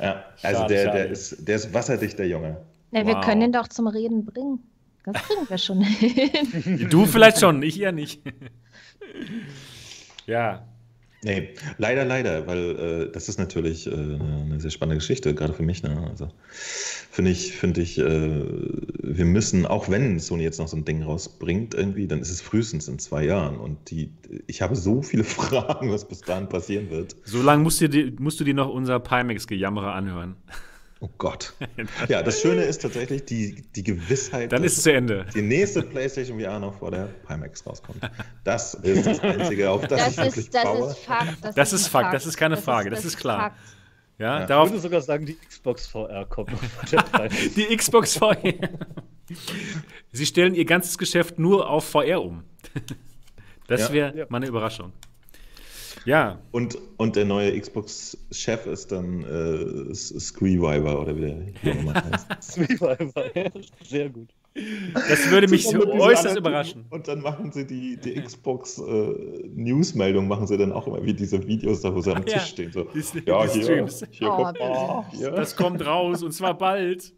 Ja, 0.00 0.24
also 0.42 0.60
Schade, 0.62 0.74
der, 0.74 0.84
schade. 0.86 0.98
der, 0.98 1.10
ist, 1.10 1.48
der 1.48 1.56
ist 1.56 1.74
wasserdicht, 1.74 2.18
der 2.18 2.28
Junge. 2.28 2.56
Na, 2.90 3.06
wir 3.06 3.14
Wow. 3.16 3.24
können 3.24 3.42
ihn 3.42 3.52
doch 3.52 3.68
zum 3.68 3.86
Reden 3.86 4.24
bringen. 4.24 4.60
Das 5.04 5.22
kriegen 5.22 5.48
wir 5.48 5.58
schon 5.58 5.80
hin. 5.82 6.88
Du 6.90 7.06
vielleicht 7.06 7.38
schon, 7.40 7.62
ich 7.62 7.80
eher 7.80 7.92
nicht. 7.92 8.22
ja. 10.26 10.62
Nee, 11.22 11.50
leider, 11.76 12.06
leider, 12.06 12.46
weil 12.46 13.08
äh, 13.08 13.12
das 13.12 13.28
ist 13.28 13.38
natürlich 13.38 13.86
äh, 13.86 13.90
eine 13.92 14.58
sehr 14.58 14.70
spannende 14.70 14.96
Geschichte, 14.96 15.34
gerade 15.34 15.52
für 15.52 15.62
mich. 15.62 15.82
Ne? 15.82 16.06
Also 16.08 16.28
finde 16.50 17.30
ich, 17.30 17.52
finde 17.52 17.82
ich, 17.82 17.98
äh, 17.98 18.04
wir 19.02 19.26
müssen, 19.26 19.66
auch 19.66 19.90
wenn 19.90 20.18
Sony 20.18 20.44
jetzt 20.44 20.58
noch 20.58 20.68
so 20.68 20.78
ein 20.78 20.86
Ding 20.86 21.02
rausbringt, 21.02 21.74
irgendwie, 21.74 22.06
dann 22.06 22.20
ist 22.20 22.30
es 22.30 22.40
frühestens 22.40 22.88
in 22.88 22.98
zwei 22.98 23.24
Jahren. 23.24 23.56
Und 23.58 23.90
die, 23.90 24.12
ich 24.46 24.62
habe 24.62 24.74
so 24.76 25.02
viele 25.02 25.24
Fragen, 25.38 25.90
was 25.92 26.08
bis 26.08 26.22
dahin 26.22 26.48
passieren 26.48 26.88
wird. 26.88 27.14
So 27.24 27.42
lange 27.42 27.62
musst, 27.64 27.82
du 27.82 27.88
dir- 27.90 28.12
musst 28.18 28.40
du 28.40 28.44
dir 28.44 28.54
noch 28.54 28.70
unser 28.70 28.98
Pimax-Gejammerer 28.98 29.92
anhören. 29.92 30.36
Oh 31.02 31.08
Gott. 31.18 31.54
Ja, 32.08 32.22
das 32.22 32.40
Schöne 32.42 32.62
ist 32.62 32.82
tatsächlich 32.82 33.24
die, 33.24 33.62
die 33.74 33.82
Gewissheit, 33.82 34.52
Dann 34.52 34.62
ist 34.64 34.76
es 34.76 34.82
zu 34.82 34.92
Ende. 34.92 35.24
die 35.34 35.40
nächste 35.42 35.82
PlayStation 35.82 36.38
VR 36.38 36.58
noch 36.58 36.78
vor 36.78 36.90
der 36.90 37.08
Pimax 37.26 37.66
rauskommt. 37.66 37.98
Das 38.44 38.74
ist 38.82 39.06
das 39.06 39.20
Einzige, 39.20 39.70
auf 39.70 39.86
das, 39.86 39.98
Das 39.98 40.10
ich 40.12 40.16
wirklich 40.18 40.36
ist, 40.46 40.54
das 40.54 40.62
baue. 40.64 40.90
ist 40.90 40.98
Fakt. 40.98 41.36
Das 41.56 41.72
ist 41.72 41.86
ein 41.86 41.90
Fakt, 41.90 42.14
das 42.14 42.26
ist 42.26 42.36
keine 42.36 42.56
Frage, 42.58 42.90
das 42.90 43.04
ist 43.04 43.16
klar. 43.16 43.40
Fakt. 43.40 43.56
Ja, 44.18 44.26
Ja. 44.36 44.40
Ich 44.42 44.48
darauf 44.48 44.68
würde 44.70 44.80
sogar 44.80 45.00
sagen, 45.00 45.24
die 45.24 45.36
Xbox 45.48 45.86
VR 45.86 46.26
kommt 46.26 46.52
noch 46.52 46.62
vor 46.62 46.84
der 47.18 47.28
die 47.56 47.74
Xbox 47.76 48.18
VR. 48.18 48.36
Sie 50.12 50.26
stellen 50.26 50.54
ihr 50.54 50.64
ganzes 50.66 50.98
Geschäft 50.98 51.38
nur 51.38 51.70
auf 51.70 51.88
VR 51.88 52.22
um. 52.22 52.44
Das 53.68 53.80
Ja. 53.88 53.92
wäre 53.92 54.18
Ja. 54.18 54.26
mal 54.28 54.36
eine 54.38 54.48
Überraschung. 54.48 54.92
Ja, 56.06 56.38
Und, 56.52 56.78
und 56.96 57.14
der 57.16 57.24
neue 57.26 57.58
Xbox-Chef 57.60 58.66
ist 58.66 58.90
dann 58.92 59.22
äh, 59.22 59.94
Screewiver 59.94 60.98
oder 61.00 61.14
wie 61.16 61.20
der 61.20 61.46
wie 61.62 61.70
immer 61.78 61.94
heißt. 62.04 62.58
Revival. 62.58 63.50
Sehr 63.84 64.08
gut. 64.08 64.28
das 64.94 65.30
würde 65.30 65.46
mich 65.48 65.62
diesen 65.62 65.82
äußerst 65.82 66.36
überraschen. 66.38 66.84
Und 66.90 67.06
dann 67.06 67.20
machen 67.20 67.52
sie 67.52 67.66
die, 67.66 67.96
die 67.98 68.14
Xbox-News-Meldung, 68.20 70.26
machen 70.28 70.46
sie 70.46 70.56
dann 70.58 70.72
auch 70.72 70.86
immer 70.86 71.04
wie 71.04 71.12
diese 71.14 71.46
Videos 71.46 71.82
da, 71.82 71.94
wo 71.94 72.00
sie 72.00 72.10
am 72.14 72.24
Ja, 72.26 72.38
Tisch 72.38 72.48
stehen. 72.48 72.72
So, 72.72 72.84
diese- 72.94 73.20
ja, 73.26 73.42
diese 73.46 73.58
hier, 73.58 73.64
Streams. 73.88 74.04
hier 74.10 74.28
Oh, 74.30 74.36
kommt 74.44 74.58
oh, 74.60 75.04
hier. 75.12 75.30
Das 75.30 75.54
kommt 75.54 75.84
raus 75.86 76.22
und 76.22 76.32
zwar 76.32 76.56
bald. 76.56 77.12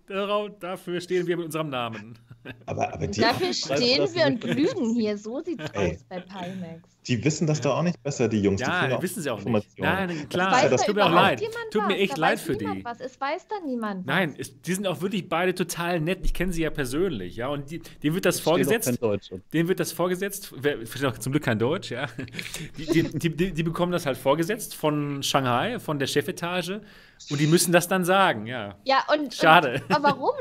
Dafür 0.60 1.00
stehen 1.00 1.26
wir 1.26 1.36
mit 1.36 1.46
unserem 1.46 1.70
Namen. 1.70 2.18
Aber, 2.66 2.92
aber 2.92 3.06
die, 3.06 3.20
Dafür 3.20 3.52
stehen 3.52 4.06
wir 4.14 4.26
und 4.26 4.44
lügen 4.44 4.94
hier. 4.94 5.16
So 5.16 5.40
sieht's 5.40 5.64
Ey. 5.72 5.92
aus 5.94 6.04
bei 6.08 6.20
Pimax. 6.20 6.91
Die 7.06 7.24
wissen 7.24 7.46
das 7.46 7.60
doch 7.60 7.76
auch 7.76 7.82
nicht 7.82 8.00
besser, 8.02 8.28
die 8.28 8.40
Jungs. 8.40 8.60
die 8.60 8.68
Ja, 8.68 8.86
kriegen 8.86 9.02
wissen 9.02 9.22
sie 9.22 9.30
auch 9.30 9.36
nicht. 9.36 9.46
Informationen. 9.46 10.06
Nein, 10.06 10.28
klar, 10.28 10.52
weiß 10.52 10.70
das 10.70 10.80
da 10.82 10.86
tut 10.86 10.96
mir 10.96 11.06
auch 11.06 11.10
leid. 11.12 11.40
jemand 11.40 11.58
Tut 11.70 11.86
mir 11.88 11.96
echt 11.96 12.16
Da 12.16 12.20
leid 12.20 12.40
für 12.40 12.56
die. 12.56 12.84
Was. 12.84 13.00
Es 13.00 13.20
weiß 13.20 13.48
da 13.48 13.56
niemand 13.66 14.06
was. 14.06 14.06
Nein, 14.06 14.34
es, 14.38 14.60
die 14.62 14.74
sind 14.74 14.86
auch 14.86 15.00
wirklich 15.00 15.28
beide 15.28 15.54
total 15.54 16.00
nett. 16.00 16.20
Ich 16.22 16.32
kenne 16.32 16.52
sie 16.52 16.62
ja 16.62 16.70
persönlich, 16.70 17.36
ja. 17.36 17.48
Und 17.48 17.70
die, 17.70 17.80
denen 18.02 18.14
wird 18.14 18.24
das 18.24 18.38
auch 18.38 18.44
vorgesetzt. 18.44 18.86
kein 18.86 18.96
Deutsch. 18.96 19.32
Und 19.32 19.42
Denen 19.52 19.68
wird 19.68 19.80
das 19.80 19.90
vorgesetzt. 19.90 20.52
Wer 20.56 20.78
versteht 20.86 21.06
auch 21.06 21.18
zum 21.18 21.32
Glück 21.32 21.42
kein 21.42 21.58
Deutsch, 21.58 21.90
ja. 21.90 22.06
Die, 22.78 22.86
die, 22.86 23.18
die, 23.18 23.36
die, 23.36 23.52
die 23.52 23.62
bekommen 23.62 23.90
das 23.90 24.06
halt 24.06 24.16
vorgesetzt 24.16 24.74
von 24.74 25.22
Shanghai, 25.22 25.80
von 25.80 25.98
der 25.98 26.06
Chefetage. 26.06 26.80
Und 27.30 27.40
die 27.40 27.46
müssen 27.46 27.72
das 27.72 27.88
dann 27.88 28.04
sagen, 28.04 28.46
ja. 28.46 28.76
Ja, 28.84 29.04
und. 29.12 29.34
Schade. 29.34 29.82
Und, 29.88 29.96
aber 29.96 30.10
warum? 30.10 30.34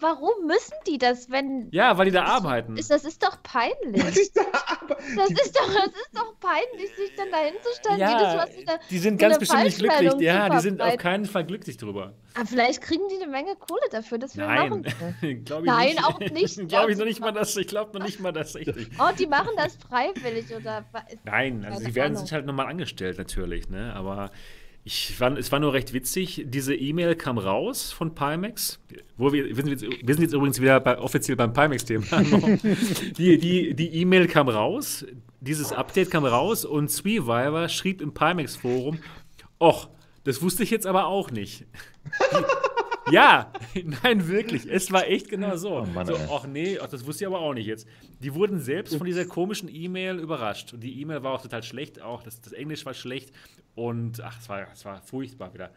Warum 0.00 0.46
müssen 0.46 0.74
die 0.86 0.98
das, 0.98 1.30
wenn. 1.30 1.68
Ja, 1.70 1.96
weil 1.98 2.06
die 2.06 2.10
da 2.12 2.24
arbeiten. 2.24 2.76
Ist, 2.76 2.90
das 2.90 3.04
ist 3.04 3.22
doch 3.22 3.42
peinlich. 3.42 4.02
Das 4.02 4.16
ist 4.16 4.36
doch, 4.36 4.50
das 5.16 5.30
ist 5.30 6.10
doch 6.14 6.38
peinlich, 6.40 6.94
sich 6.96 7.14
dann 7.16 7.30
dahin 7.30 7.54
zu 7.62 7.68
stellen. 7.78 7.98
jedes 7.98 8.10
Ja, 8.10 8.36
Mal 8.66 8.80
die 8.90 8.98
sind 8.98 9.18
ganz 9.18 9.38
bestimmt 9.38 9.64
nicht 9.64 9.78
glücklich. 9.78 10.12
Ja, 10.20 10.48
die 10.48 10.60
sind 10.60 10.80
auf 10.80 10.96
keinen 10.96 11.26
Fall 11.26 11.44
glücklich 11.44 11.76
drüber. 11.76 12.14
Aber 12.34 12.46
vielleicht 12.46 12.82
kriegen 12.82 13.02
die 13.08 13.16
eine 13.22 13.30
Menge 13.30 13.56
Kohle 13.56 13.82
dafür, 13.90 14.18
dass 14.18 14.36
wir 14.36 14.46
Nein, 14.46 14.68
machen. 14.70 14.82
das. 14.82 14.94
glaube 15.44 15.66
ich 15.66 15.72
Nein, 15.72 15.88
nicht. 15.88 16.04
auch 16.04 16.18
nicht. 16.20 16.58
glaube 16.68 16.92
ich 16.92 16.98
noch 16.98 17.04
nicht 17.04 17.20
mal 17.20 17.32
das. 17.32 17.56
Ich 17.56 17.66
glaube 17.66 17.98
noch 17.98 18.04
nicht 18.04 18.20
mal 18.20 18.32
das 18.32 18.54
richtig. 18.54 18.88
Oh, 18.98 19.10
die 19.18 19.26
machen 19.26 19.50
das 19.56 19.76
freiwillig 19.76 20.54
oder. 20.54 20.84
Nein, 21.24 21.64
also 21.64 21.84
sie 21.84 21.94
werden 21.94 22.16
sich 22.16 22.32
halt 22.32 22.46
nochmal 22.46 22.66
angestellt 22.66 23.18
natürlich, 23.18 23.68
ne? 23.68 23.92
Aber 23.94 24.30
ich 24.88 25.20
war, 25.20 25.36
es 25.36 25.52
war 25.52 25.60
nur 25.60 25.74
recht 25.74 25.92
witzig. 25.92 26.44
Diese 26.46 26.74
E-Mail 26.74 27.14
kam 27.14 27.36
raus 27.36 27.92
von 27.92 28.14
Pimax. 28.14 28.80
Wo 29.18 29.34
wir, 29.34 29.44
wir, 29.44 29.54
sind 29.54 29.68
jetzt, 29.68 29.82
wir 29.82 30.14
sind 30.14 30.22
jetzt 30.22 30.32
übrigens 30.32 30.58
wieder 30.62 30.80
bei, 30.80 30.98
offiziell 30.98 31.36
beim 31.36 31.52
Pimax-Thema. 31.52 32.06
die 33.18 33.90
E-Mail 34.00 34.26
kam 34.28 34.48
raus, 34.48 35.04
dieses 35.40 35.72
Update 35.72 36.10
kam 36.10 36.24
raus 36.24 36.64
und 36.64 36.90
Sweeviver 36.90 37.68
schrieb 37.68 38.00
im 38.00 38.14
Pimax-Forum: 38.14 38.98
Och, 39.60 39.90
das 40.24 40.40
wusste 40.40 40.62
ich 40.62 40.70
jetzt 40.70 40.86
aber 40.86 41.06
auch 41.06 41.30
nicht. 41.30 41.66
Ja, 43.10 43.52
nein, 44.02 44.28
wirklich. 44.28 44.66
Es 44.70 44.92
war 44.92 45.06
echt 45.06 45.28
genau 45.28 45.56
so. 45.56 45.78
Oh 45.78 45.86
Mann, 45.86 46.06
so 46.06 46.14
ach 46.30 46.46
nee, 46.46 46.78
ach, 46.78 46.88
das 46.88 47.06
wusste 47.06 47.24
ich 47.24 47.26
aber 47.26 47.40
auch 47.40 47.54
nicht 47.54 47.66
jetzt. 47.66 47.86
Die 48.20 48.34
wurden 48.34 48.60
selbst 48.60 48.96
von 48.96 49.06
dieser 49.06 49.24
komischen 49.24 49.68
E-Mail 49.72 50.18
überrascht. 50.18 50.72
Und 50.72 50.80
die 50.80 51.00
E-Mail 51.00 51.22
war 51.22 51.32
auch 51.32 51.42
total 51.42 51.62
schlecht, 51.62 52.00
auch 52.02 52.22
das, 52.22 52.40
das 52.40 52.52
Englisch 52.52 52.84
war 52.84 52.94
schlecht. 52.94 53.32
Und 53.78 54.20
ach, 54.22 54.38
es 54.40 54.48
war, 54.48 54.66
es 54.72 54.84
war 54.84 55.00
furchtbar 55.02 55.54
wieder. 55.54 55.70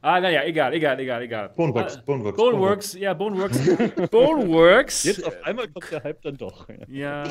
Ah, 0.00 0.18
naja, 0.20 0.42
egal, 0.44 0.72
egal, 0.72 0.98
egal, 0.98 1.22
egal. 1.22 1.48
Boneworks, 1.50 1.96
Ah, 1.98 2.02
Boneworks, 2.06 2.36
Boneworks, 2.36 2.92
ja, 2.94 3.14
Boneworks. 3.14 3.58
Boneworks. 4.10 5.04
jetzt 5.04 5.24
auf 5.24 5.36
einmal 5.44 5.68
kommt 5.68 5.90
der 5.92 6.02
Hype 6.02 6.22
dann 6.22 6.36
doch. 6.36 6.66
Ja, 6.88 7.24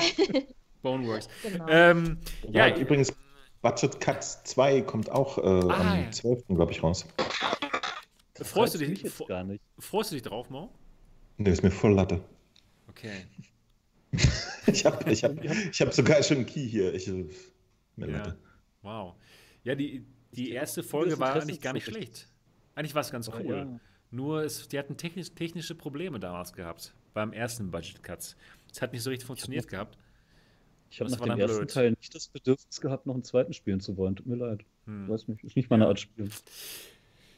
Boneworks. 0.82 1.28
Genau. 1.44 1.68
Ähm, 1.68 2.18
Ja, 2.50 2.68
ja, 2.68 2.78
übrigens, 2.78 3.12
Budget 3.62 4.00
Cuts 4.00 4.44
2 4.44 4.82
kommt 4.82 5.10
auch 5.12 5.38
äh, 5.38 5.42
Ah, 5.42 5.92
am 5.92 6.04
ja. 6.04 6.12
12. 6.12 6.48
glaube 6.50 6.72
ich 6.72 6.82
raus. 6.82 7.06
freust 8.42 8.76
du 8.76 8.78
dich, 8.80 8.90
mich 8.90 9.02
jetzt 9.04 9.28
gar 9.28 9.44
nicht. 9.44 9.62
freust 9.80 10.12
du 10.12 10.16
dich 10.16 10.24
drauf, 10.24 10.50
Mo? 10.50 10.72
Nee, 11.38 11.50
ist 11.52 11.64
mir 11.64 11.72
voll 11.72 11.94
Latte. 11.94 12.22
Okay. 12.90 13.26
Ich 14.68 14.86
habe 14.86 15.12
ich 15.12 15.24
hab, 15.24 15.32
ich 15.44 15.82
hab 15.82 15.92
sogar 15.92 16.22
schon 16.22 16.38
einen 16.38 16.46
Key 16.46 16.68
hier. 16.70 16.94
Ich, 16.94 17.08
äh, 17.08 17.26
mir 17.96 18.08
Ja. 18.10 18.18
Latte. 18.18 18.38
Wow. 18.84 19.16
Ja, 19.64 19.76
die, 19.76 20.06
die 20.32 20.52
erste 20.52 20.84
Folge 20.84 21.20
war 21.20 21.36
eigentlich 21.36 21.62
gar 21.62 21.74
nicht 21.74 21.86
schlecht. 21.86 22.28
Eigentlich 22.76 22.96
war 22.96 23.02
es 23.02 23.12
ganz 23.12 23.30
cool. 23.30 23.56
ja. 23.56 23.80
Nur, 24.12 24.44
es, 24.44 24.68
die 24.68 24.78
hatten 24.78 24.98
technisch, 24.98 25.32
technische 25.32 25.74
Probleme 25.74 26.20
damals 26.20 26.52
gehabt. 26.52 26.94
Beim 27.14 27.32
ersten 27.32 27.72
Budget 27.72 28.04
Cuts. 28.04 28.36
Es 28.72 28.82
hat 28.82 28.92
nicht 28.94 29.04
so 29.04 29.10
richtig 29.10 29.26
funktioniert 29.26 29.68
gehabt. 29.68 29.98
Ich 30.90 31.00
habe 31.00 31.10
nach 31.10 31.20
dem 31.20 31.40
ersten 31.40 31.58
blöd. 31.60 31.72
Teil 31.72 31.92
nicht 31.92 32.14
das 32.14 32.28
Bedürfnis 32.28 32.82
gehabt, 32.82 33.06
noch 33.06 33.14
einen 33.14 33.24
zweiten 33.24 33.54
spielen 33.54 33.80
zu 33.80 33.96
wollen. 33.96 34.16
Tut 34.16 34.28
mir 34.28 34.36
leid. 34.36 34.66
Hm. 34.86 35.08
Weiß 35.08 35.28
nicht, 35.30 35.44
ist 35.44 35.56
nicht 35.56 35.70
meine 35.70 35.88
Art 35.88 36.00
Spiel. 36.00 36.30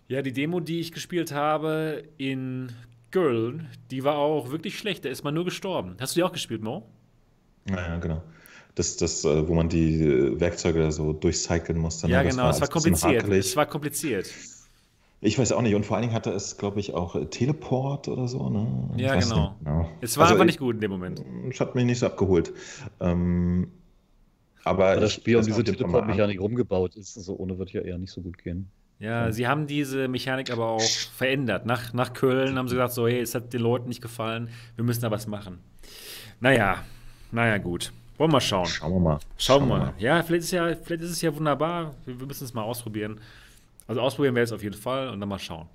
Ja, 0.08 0.22
die 0.24 0.34
Demo, 0.34 0.60
die 0.60 0.80
ich 0.80 0.92
gespielt 0.92 1.32
habe 1.32 2.04
in 2.18 2.72
Girl, 3.12 3.66
die 3.92 4.04
war 4.04 4.18
auch 4.18 4.50
wirklich 4.50 4.78
schlecht. 4.78 5.06
Da 5.06 5.10
ist 5.10 5.24
man 5.24 5.36
nur 5.36 5.46
gestorben. 5.46 5.96
Hast 6.00 6.16
du 6.16 6.20
die 6.20 6.24
auch 6.24 6.32
gespielt, 6.32 6.64
Mo? 6.64 6.90
Naja, 7.66 7.98
genau. 7.98 8.24
Das, 8.76 8.98
das, 8.98 9.24
äh, 9.24 9.48
wo 9.48 9.54
man 9.54 9.70
die 9.70 10.02
äh, 10.02 10.40
Werkzeuge 10.40 10.92
so 10.92 11.14
durchcyclen 11.14 11.78
musste. 11.78 12.08
ne? 12.08 12.14
Ja, 12.14 12.24
Das 12.24 12.36
genau. 12.36 12.50
Es 12.50 12.62
war 12.62 12.68
ein 12.68 12.74
bisschen 12.84 13.10
kompliziert. 13.12 13.28
Es 13.46 13.56
war 13.56 13.66
kompliziert. 13.68 14.30
Ich 15.22 15.38
weiß 15.40 15.52
auch 15.54 15.62
nicht. 15.62 15.76
Und 15.76 15.86
vor 15.86 15.96
allen 15.96 16.02
Dingen 16.04 16.14
hatte 16.16 16.32
es, 16.32 16.58
glaube 16.58 16.80
ich, 16.80 16.94
auch 16.94 17.16
äh, 17.16 17.26
Teleport 17.28 18.08
oder 18.08 18.28
so. 18.28 18.50
Ne? 18.50 18.90
Ja, 18.98 19.16
genau. 19.16 19.56
genau. 19.60 19.90
Es 20.02 20.18
war 20.18 20.28
Also, 20.28 20.40
ich- 20.40 20.46
nicht 20.48 20.60
gut 20.60 20.76
in 20.76 20.82
dem 20.82 20.92
Moment. 20.92 21.24
Es 21.50 21.60
hat 21.60 21.76
mich 21.76 21.86
nicht 21.86 22.00
so 22.00 22.08
abgeholt. 22.08 22.52
Ähm, 23.00 23.70
aber 24.64 24.86
Weil 24.96 25.00
das 25.02 25.14
Spiel 25.14 25.38
um 25.38 25.46
diese. 25.46 25.64
Teleport-Mechanik 25.64 26.40
rumgebaut 26.42 26.96
ist, 26.96 27.14
so 27.14 27.36
ohne 27.38 27.58
wird 27.60 27.72
ja 27.74 27.82
eher 27.82 27.98
nicht 27.98 28.12
so 28.12 28.22
gut 28.22 28.38
gehen. 28.38 28.70
Ja, 29.00 29.32
sie 29.32 29.48
haben 29.48 29.68
diese 29.68 30.08
Mechanik 30.08 30.50
aber 30.52 30.68
auch 30.70 30.82
verändert. 30.82 31.66
Nach, 31.66 31.94
nach 31.94 32.14
Köln 32.14 32.58
haben 32.58 32.68
sie 32.70 32.76
gesagt, 32.76 32.94
so, 32.94 33.06
hey, 33.08 33.20
es 33.20 33.36
hat 33.36 33.52
den 33.54 33.60
Leuten 33.62 33.90
nicht 33.90 34.02
gefallen, 34.02 34.50
wir 34.76 34.86
müssen 34.86 35.02
da 35.02 35.12
was 35.12 35.28
machen. 35.28 35.60
Naja, 36.40 36.84
naja, 37.32 37.58
gut. 37.58 37.92
Wollen 38.18 38.30
wir 38.30 38.34
mal 38.34 38.42
schauen. 38.42 38.66
Schauen 38.66 38.94
wir 38.94 39.00
mal. 39.00 39.20
Schauen 39.38 39.68
wir 39.68 39.78
mal. 39.78 39.94
Ja, 39.98 40.22
vielleicht 40.22 40.44
ist, 40.44 40.52
ja, 40.52 40.76
vielleicht 40.76 41.04
ist 41.04 41.12
es 41.12 41.22
ja 41.22 41.36
wunderbar. 41.36 41.94
Wir, 42.06 42.20
wir 42.20 42.28
müssen 42.28 42.44
es 42.44 42.54
mal 42.54 42.64
ausprobieren. 42.64 43.20
Also 43.88 44.02
ausprobieren 44.02 44.36
wir 44.36 44.44
es 44.44 44.52
auf 44.52 44.64
jeden 44.64 44.76
Fall 44.78 45.10
und 45.10 45.20
dann 45.20 45.30
mal 45.30 45.40
schauen. 45.40 45.68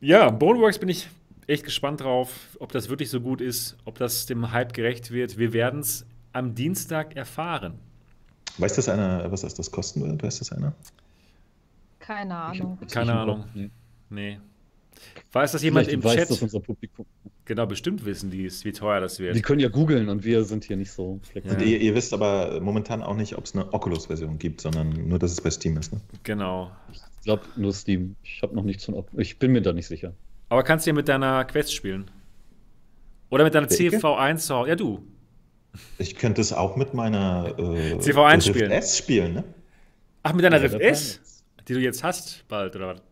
Ja, 0.00 0.30
Boneworks 0.30 0.78
bin 0.78 0.88
ich 0.88 1.08
echt 1.46 1.64
gespannt 1.64 2.00
drauf, 2.00 2.56
ob 2.58 2.72
das 2.72 2.88
wirklich 2.88 3.10
so 3.10 3.20
gut 3.20 3.40
ist, 3.40 3.76
ob 3.84 3.98
das 3.98 4.26
dem 4.26 4.50
Hype 4.52 4.72
gerecht 4.72 5.10
wird. 5.10 5.36
Wir 5.36 5.52
werden 5.52 5.80
es 5.80 6.06
am 6.32 6.54
Dienstag 6.54 7.16
erfahren. 7.16 7.78
Weiß 8.58 8.74
das 8.76 8.88
einer, 8.88 9.30
was 9.30 9.42
das, 9.42 9.54
das 9.54 9.70
kosten 9.70 10.02
wird? 10.02 10.22
Weiß 10.22 10.38
das 10.38 10.52
einer? 10.52 10.72
Keine 11.98 12.34
Ahnung. 12.34 12.78
Keine 12.90 13.14
Ahnung. 13.14 13.44
Nee. 13.54 13.70
Nee. 14.08 14.40
Weiß 15.32 15.52
das 15.52 15.62
jemand 15.62 15.86
Vielleicht 15.86 15.94
im 16.02 16.04
weiß 16.04 16.14
Chat? 16.16 16.30
das 16.30 16.42
unser 16.42 16.60
Publikum. 16.60 17.06
Genau, 17.44 17.66
bestimmt 17.66 18.04
wissen 18.04 18.30
die 18.30 18.44
es, 18.46 18.64
wie 18.64 18.72
teuer 18.72 19.00
das 19.00 19.18
wird. 19.18 19.34
Die 19.36 19.42
können 19.42 19.60
ja 19.60 19.68
googeln 19.68 20.08
und 20.08 20.24
wir 20.24 20.44
sind 20.44 20.64
hier 20.64 20.76
nicht 20.76 20.92
so 20.92 21.20
Ja. 21.22 21.30
flexibel. 21.30 21.66
Ihr, 21.66 21.80
ihr 21.80 21.94
wisst 21.94 22.12
aber 22.12 22.60
momentan 22.60 23.02
auch 23.02 23.16
nicht, 23.16 23.36
ob 23.36 23.44
es 23.44 23.54
eine 23.54 23.72
Oculus-Version 23.72 24.38
gibt, 24.38 24.60
sondern 24.60 25.08
nur, 25.08 25.18
dass 25.18 25.32
es 25.32 25.40
bei 25.40 25.50
Steam 25.50 25.76
ist. 25.76 25.92
Ne? 25.92 26.00
Genau. 26.22 26.70
Ich 26.92 27.00
glaube 27.24 27.42
nur 27.56 27.72
Steam. 27.72 28.16
Ich 28.22 28.40
habe 28.42 28.54
noch 28.54 28.62
nichts 28.64 28.84
von. 28.84 28.94
Op- 28.94 29.10
Ich 29.18 29.38
bin 29.38 29.52
mir 29.52 29.62
da 29.62 29.72
nicht 29.72 29.86
sicher. 29.86 30.12
Aber 30.48 30.62
kannst 30.62 30.86
du 30.86 30.90
ja 30.90 30.94
mit 30.94 31.08
deiner 31.08 31.44
Quest 31.44 31.74
spielen? 31.74 32.10
Oder 33.30 33.44
mit 33.44 33.54
deiner 33.54 33.66
Der 33.66 33.80
Icke? 33.80 33.96
CV1 33.98 34.36
zu 34.38 34.54
Hause? 34.54 34.68
Ja, 34.70 34.76
du. 34.76 35.02
Ich 35.98 36.16
könnte 36.16 36.40
es 36.40 36.52
auch 36.52 36.74
mit 36.76 36.94
meiner 36.94 37.54
äh, 37.58 37.94
CV1 37.94 38.34
Rift 38.34 38.46
spielen. 38.48 38.70
S 38.72 38.98
spielen, 38.98 39.34
ne? 39.34 39.44
Ach, 40.24 40.32
mit 40.32 40.44
deiner 40.44 40.56
Ja, 40.56 40.62
Rift 40.64 40.80
S, 40.80 41.42
die 41.68 41.74
du 41.74 41.80
jetzt 41.80 42.02
hast, 42.02 42.46
bald, 42.48 42.74
oder 42.74 42.88
was? 42.94 43.02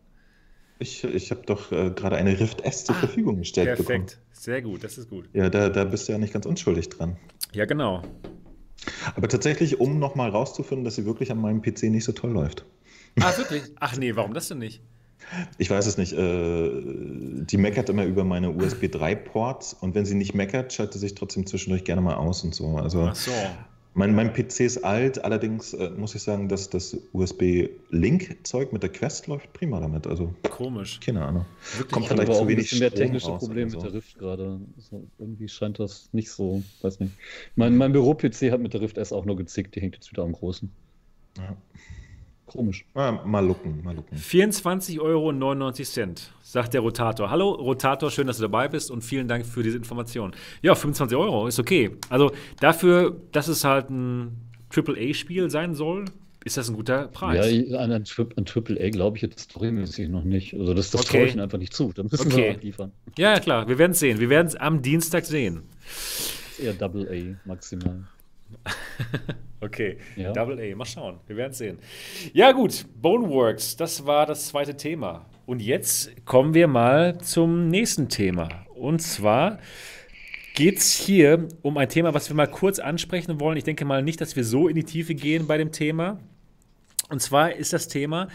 Ich, 0.79 1.03
ich 1.03 1.29
habe 1.31 1.41
doch 1.45 1.71
äh, 1.71 1.91
gerade 1.91 2.15
eine 2.15 2.39
Rift 2.39 2.61
S 2.61 2.85
zur 2.85 2.95
Ah, 2.95 2.99
Verfügung 2.99 3.37
gestellt 3.39 3.77
bekommen. 3.77 4.05
Perfekt. 4.05 4.19
Sehr 4.31 4.61
gut, 4.61 4.83
das 4.83 4.97
ist 4.97 5.09
gut. 5.09 5.29
Ja, 5.33 5.49
da, 5.49 5.69
da 5.69 5.83
bist 5.83 6.07
du 6.07 6.13
ja 6.13 6.17
nicht 6.17 6.31
ganz 6.33 6.45
unschuldig 6.45 6.87
dran. 6.89 7.17
Ja, 7.53 7.65
genau. 7.65 8.01
Aber 9.15 9.27
tatsächlich, 9.27 9.79
um 9.81 9.99
nochmal 9.99 10.29
rauszufinden, 10.29 10.85
dass 10.85 10.95
sie 10.95 11.05
wirklich 11.05 11.31
an 11.31 11.39
meinem 11.39 11.61
PC 11.61 11.83
nicht 11.83 12.05
so 12.05 12.13
toll 12.13 12.31
läuft. 12.31 12.65
Ah, 13.19 13.35
wirklich? 13.37 13.63
Ach 13.79 13.97
nee, 13.97 14.15
warum 14.15 14.33
das 14.33 14.47
denn 14.47 14.59
nicht? 14.59 14.81
Ich 15.57 15.69
weiß 15.69 15.85
es 15.85 15.97
nicht. 15.97 16.13
Äh, 16.13 16.81
die 17.43 17.57
meckert 17.57 17.89
immer 17.89 18.05
über 18.05 18.23
meine 18.23 18.51
USB 18.51 18.85
3-Ports 18.85 19.73
und 19.73 19.93
wenn 19.95 20.05
sie 20.05 20.15
nicht 20.15 20.33
meckert, 20.33 20.71
schaltet 20.71 20.93
sie 20.93 20.99
sich 20.99 21.15
trotzdem 21.15 21.45
zwischendurch 21.45 21.83
gerne 21.83 22.01
mal 22.01 22.15
aus 22.15 22.43
und 22.45 22.55
so. 22.55 22.77
Also 22.77 23.01
Ach 23.11 23.15
so. 23.15 23.31
Mein, 23.99 24.15
mein 24.15 24.31
PC 24.31 24.61
ist 24.61 24.77
alt, 24.85 25.25
allerdings 25.25 25.73
äh, 25.73 25.89
muss 25.89 26.15
ich 26.15 26.23
sagen, 26.23 26.47
dass 26.47 26.69
das 26.69 26.97
USB-Link-Zeug 27.11 28.71
mit 28.71 28.81
der 28.81 28.89
Quest 28.89 29.27
läuft 29.27 29.51
prima 29.51 29.81
damit. 29.81 30.07
Also 30.07 30.33
Komisch. 30.49 31.01
keine 31.01 31.25
Ahnung. 31.25 31.45
Wirklich 31.73 31.91
Kommt 31.91 32.05
Ich 32.05 32.09
habe 32.09 32.21
vielleicht 32.21 32.29
aber 32.29 32.33
zu 32.33 32.39
auch 32.39 32.41
ein 32.43 32.47
wenig 32.47 32.63
bisschen 32.63 32.79
mehr 32.79 32.93
technische 32.93 33.31
Probleme 33.31 33.69
mit 33.69 33.81
der 33.81 33.93
Rift 33.93 34.17
gerade. 34.17 34.61
So, 34.77 35.05
irgendwie 35.17 35.49
scheint 35.49 35.79
das 35.79 36.07
nicht 36.13 36.31
so, 36.31 36.63
weiß 36.81 37.01
nicht. 37.01 37.11
Mein, 37.57 37.75
mein 37.75 37.91
Büro-PC 37.91 38.51
hat 38.51 38.61
mit 38.61 38.73
der 38.73 38.79
Rift 38.79 38.97
S 38.97 39.11
auch 39.11 39.25
nur 39.25 39.35
gezickt, 39.35 39.75
die 39.75 39.81
hängt 39.81 39.95
jetzt 39.95 40.09
wieder 40.09 40.23
am 40.23 40.31
Großen. 40.31 40.71
Ja. 41.37 41.57
Komisch. 42.49 42.83
Ah, 42.95 43.11
mal 43.25 43.45
lucken, 43.45 43.81
mal 43.83 43.95
lucken. 43.95 44.17
24,99 44.17 44.99
Euro, 44.99 45.31
sagt 46.41 46.73
der 46.73 46.81
Rotator. 46.81 47.29
Hallo 47.29 47.51
Rotator, 47.51 48.09
schön, 48.11 48.27
dass 48.27 48.37
du 48.37 48.43
dabei 48.43 48.67
bist 48.67 48.89
und 48.91 49.01
vielen 49.03 49.27
Dank 49.27 49.45
für 49.45 49.63
diese 49.63 49.77
Information. 49.77 50.31
Ja, 50.61 50.73
25 50.75 51.17
Euro 51.17 51.47
ist 51.47 51.59
okay. 51.59 51.91
Also 52.09 52.31
dafür, 52.59 53.15
dass 53.31 53.47
es 53.47 53.63
halt 53.63 53.89
ein 53.89 54.35
AAA-Spiel 54.75 55.49
sein 55.49 55.75
soll, 55.75 56.05
ist 56.45 56.57
das 56.57 56.69
ein 56.69 56.75
guter 56.75 57.07
Preis. 57.09 57.51
Ja, 57.51 57.79
an, 57.79 57.91
an, 57.91 58.03
Tri- 58.05 58.27
an 58.35 58.45
AAA 58.47 58.89
glaube 58.89 59.17
ich 59.17 59.21
jetzt 59.23 59.39
storymäßig 59.41 60.09
noch 60.09 60.23
nicht. 60.23 60.53
Also 60.53 60.73
das, 60.73 60.89
das 60.91 61.01
Okay. 61.01 61.17
traue 61.17 61.25
ich 61.27 61.33
ihnen 61.33 61.41
einfach 61.41 61.57
nicht 61.57 61.73
zu. 61.73 61.91
Da 61.93 62.03
müssen 62.03 62.27
Okay. 62.27 62.37
wir 62.37 62.51
abliefern. 62.51 62.91
Ja, 63.17 63.33
ja, 63.33 63.39
klar, 63.39 63.67
wir 63.67 63.77
werden 63.77 63.91
es 63.91 63.99
sehen. 63.99 64.19
Wir 64.19 64.29
werden 64.29 64.47
es 64.47 64.55
am 64.55 64.81
Dienstag 64.81 65.25
sehen. 65.25 65.63
Eher 66.57 66.73
Double 66.73 67.07
A 67.45 67.47
maximal. 67.47 68.05
Okay, 69.61 69.97
Ja. 70.15 70.31
Double 70.31 70.57
A, 70.57 70.75
mal 70.75 70.85
schauen, 70.85 71.19
wir 71.27 71.35
werden 71.35 71.51
es 71.51 71.57
sehen. 71.57 71.79
Ja, 72.31 72.53
gut, 72.53 72.85
Boneworks, 73.01 73.75
das 73.75 74.05
war 74.05 74.25
das 74.25 74.47
zweite 74.47 74.77
Thema. 74.77 75.25
Und 75.45 75.61
jetzt 75.61 76.25
kommen 76.25 76.53
wir 76.53 76.67
mal 76.67 77.17
zum 77.19 77.67
nächsten 77.67 78.07
Thema. 78.07 78.47
Und 78.73 79.01
zwar 79.01 79.59
geht 80.55 80.77
es 80.77 80.93
hier 80.93 81.47
um 81.61 81.77
ein 81.77 81.89
Thema, 81.89 82.13
was 82.13 82.29
wir 82.29 82.35
mal 82.35 82.47
kurz 82.47 82.79
ansprechen 82.79 83.39
wollen. 83.41 83.57
Ich 83.57 83.65
denke 83.65 83.83
mal 83.83 84.01
nicht, 84.01 84.21
dass 84.21 84.35
wir 84.37 84.45
so 84.45 84.69
in 84.69 84.75
die 84.75 84.83
Tiefe 84.83 85.13
gehen 85.13 85.45
bei 85.45 85.57
dem 85.57 85.71
Thema. 85.73 86.19
Und 87.09 87.21
zwar 87.21 87.53
ist 87.53 87.73
das 87.73 87.87
Thema 87.89 88.29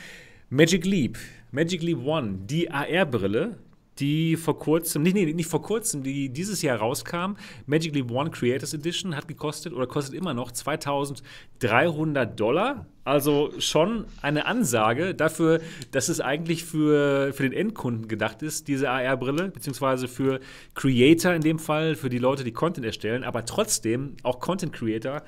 Magic 0.51 0.85
Leap. 0.85 1.17
Magic 1.53 1.83
Leap 1.83 2.05
One, 2.05 2.41
die 2.47 2.71
AR-Brille, 2.71 3.57
die 3.99 4.37
vor 4.37 4.59
kurzem, 4.59 5.03
nicht, 5.03 5.15
nee, 5.15 5.33
nicht 5.33 5.49
vor 5.49 5.63
kurzem, 5.63 6.03
die 6.03 6.29
dieses 6.29 6.63
Jahr 6.63 6.79
rauskam. 6.79 7.37
Magic 7.67 7.95
Leap 7.95 8.11
One 8.11 8.31
Creators 8.31 8.75
Edition 8.75 9.15
hat 9.15 9.29
gekostet 9.29 9.73
oder 9.73 9.87
kostet 9.87 10.15
immer 10.15 10.35
noch 10.35 10.51
2300 10.51 12.39
Dollar. 12.39 12.87
Also 13.05 13.53
schon 13.59 14.07
eine 14.23 14.47
Ansage 14.47 15.15
dafür, 15.15 15.61
dass 15.91 16.09
es 16.09 16.21
eigentlich 16.21 16.65
für, 16.65 17.33
für 17.35 17.43
den 17.43 17.53
Endkunden 17.53 18.09
gedacht 18.09 18.43
ist, 18.43 18.67
diese 18.67 18.89
AR-Brille, 18.91 19.49
beziehungsweise 19.49 20.09
für 20.09 20.41
Creator 20.75 21.35
in 21.35 21.43
dem 21.43 21.59
Fall, 21.59 21.95
für 21.97 22.09
die 22.09 22.19
Leute, 22.19 22.45
die 22.45 22.53
Content 22.53 22.87
erstellen. 22.87 23.23
Aber 23.23 23.45
trotzdem, 23.45 24.17
auch 24.23 24.41
Content 24.41 24.73
Creator 24.73 25.23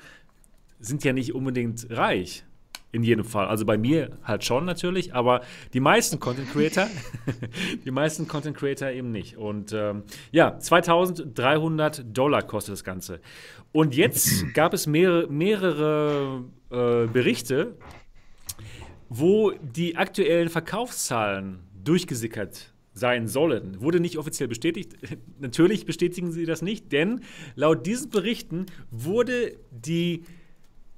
sind 0.79 1.03
ja 1.03 1.13
nicht 1.13 1.35
unbedingt 1.35 1.87
reich. 1.91 2.43
In 2.93 3.03
jedem 3.03 3.25
Fall. 3.25 3.47
Also 3.47 3.65
bei 3.65 3.77
mir 3.77 4.17
halt 4.23 4.45
schon 4.45 4.63
natürlich, 4.63 5.13
aber 5.13 5.41
die 5.73 5.81
meisten 5.81 6.19
Content 6.19 6.49
Creator, 6.49 6.87
die 7.85 7.91
meisten 7.91 8.29
Content 8.29 8.55
Creator 8.55 8.89
eben 8.89 9.11
nicht. 9.11 9.37
Und 9.37 9.73
ähm, 9.73 10.03
ja, 10.31 10.57
2300 10.57 12.05
Dollar 12.17 12.43
kostet 12.43 12.73
das 12.73 12.85
Ganze. 12.85 13.19
Und 13.73 13.93
jetzt 13.93 14.45
gab 14.53 14.73
es 14.73 14.87
mehrere, 14.87 15.27
mehrere 15.27 16.45
äh, 16.69 17.07
Berichte, 17.07 17.75
wo 19.09 19.51
die 19.51 19.97
aktuellen 19.97 20.49
Verkaufszahlen 20.49 21.59
durchgesickert 21.83 22.73
sein 22.93 23.27
sollen. 23.27 23.79
Wurde 23.81 23.99
nicht 23.99 24.17
offiziell 24.17 24.47
bestätigt. 24.47 24.95
Natürlich 25.39 25.85
bestätigen 25.85 26.31
sie 26.31 26.45
das 26.45 26.61
nicht, 26.61 26.91
denn 26.91 27.21
laut 27.55 27.85
diesen 27.85 28.09
Berichten 28.09 28.65
wurde 28.91 29.57
die 29.71 30.23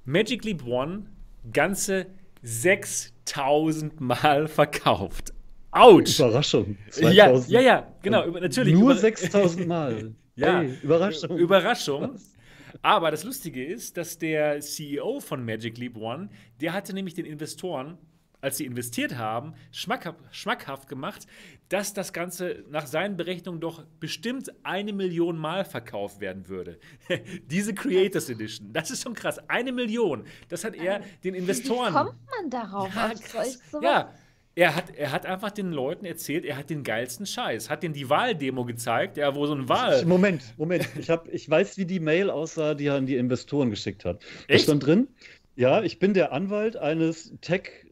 Magic 0.04 0.44
Leap 0.44 0.64
One 0.66 1.06
ganze 1.52 2.06
6000 2.42 4.00
Mal 4.00 4.48
verkauft. 4.48 5.32
Autsch! 5.72 6.18
Überraschung. 6.18 6.76
Ja, 6.98 7.26
2000. 7.26 7.50
ja, 7.50 7.60
ja, 7.60 7.92
genau, 8.02 8.24
über, 8.26 8.40
natürlich. 8.40 8.74
Nur 8.74 8.92
über, 8.92 9.00
6000 9.00 9.66
Mal. 9.66 10.14
Ja. 10.36 10.60
Hey, 10.60 10.74
Überraschung. 10.82 11.36
Überraschung. 11.36 12.14
Was? 12.14 12.32
Aber 12.80 13.10
das 13.10 13.24
Lustige 13.24 13.62
ist, 13.62 13.98
dass 13.98 14.16
der 14.16 14.60
CEO 14.60 15.20
von 15.20 15.44
Magic 15.44 15.76
Leap 15.76 15.96
One, 15.96 16.30
der 16.62 16.72
hatte 16.72 16.94
nämlich 16.94 17.12
den 17.12 17.26
Investoren, 17.26 17.98
als 18.40 18.56
sie 18.56 18.64
investiert 18.64 19.16
haben, 19.16 19.54
schmackhaft, 19.72 20.18
schmackhaft 20.30 20.88
gemacht, 20.88 21.26
dass 21.68 21.94
das 21.94 22.12
Ganze 22.12 22.64
nach 22.70 22.86
seinen 22.86 23.16
Berechnungen 23.16 23.60
doch 23.60 23.84
bestimmt 24.00 24.52
eine 24.62 24.92
Million 24.92 25.38
Mal 25.38 25.64
verkauft 25.64 26.20
werden 26.20 26.48
würde. 26.48 26.78
Diese 27.46 27.74
Creators 27.74 28.28
Edition, 28.28 28.72
das 28.72 28.90
ist 28.90 29.02
schon 29.02 29.14
krass. 29.14 29.38
Eine 29.48 29.72
Million. 29.72 30.24
Das 30.48 30.64
hat 30.64 30.74
er 30.74 31.00
den 31.24 31.34
Wie 31.34 31.38
Investoren. 31.38 31.92
kommt 31.92 32.14
man 32.38 32.50
darauf? 32.50 32.94
Ja, 32.94 33.12
krass. 33.14 33.58
ja. 33.82 34.12
Er 34.56 34.74
hat, 34.74 34.90
er 34.96 35.12
hat 35.12 35.26
einfach 35.26 35.52
den 35.52 35.70
Leuten 35.70 36.04
erzählt, 36.04 36.44
er 36.44 36.56
hat 36.56 36.70
den 36.70 36.82
geilsten 36.82 37.24
Scheiß. 37.24 37.70
Hat 37.70 37.84
denen 37.84 37.94
die 37.94 38.10
Wahldemo 38.10 38.64
gezeigt, 38.64 39.16
ja, 39.16 39.34
wo 39.36 39.46
so 39.46 39.54
ein 39.54 39.68
Wahl. 39.68 40.04
Moment, 40.04 40.42
Moment. 40.58 40.88
Ich, 40.98 41.08
hab, 41.08 41.28
ich 41.28 41.48
weiß, 41.48 41.78
wie 41.78 41.86
die 41.86 42.00
Mail 42.00 42.30
aussah, 42.30 42.74
die 42.74 42.86
er 42.86 42.96
an 42.96 43.06
die 43.06 43.16
Investoren 43.16 43.70
geschickt 43.70 44.04
hat. 44.04 44.22
Da 44.48 44.54
Echt? 44.54 44.64
stand 44.64 44.84
drin, 44.84 45.08
ja, 45.54 45.82
ich 45.82 45.98
bin 45.98 46.14
der 46.14 46.32
Anwalt 46.32 46.76
eines 46.76 47.32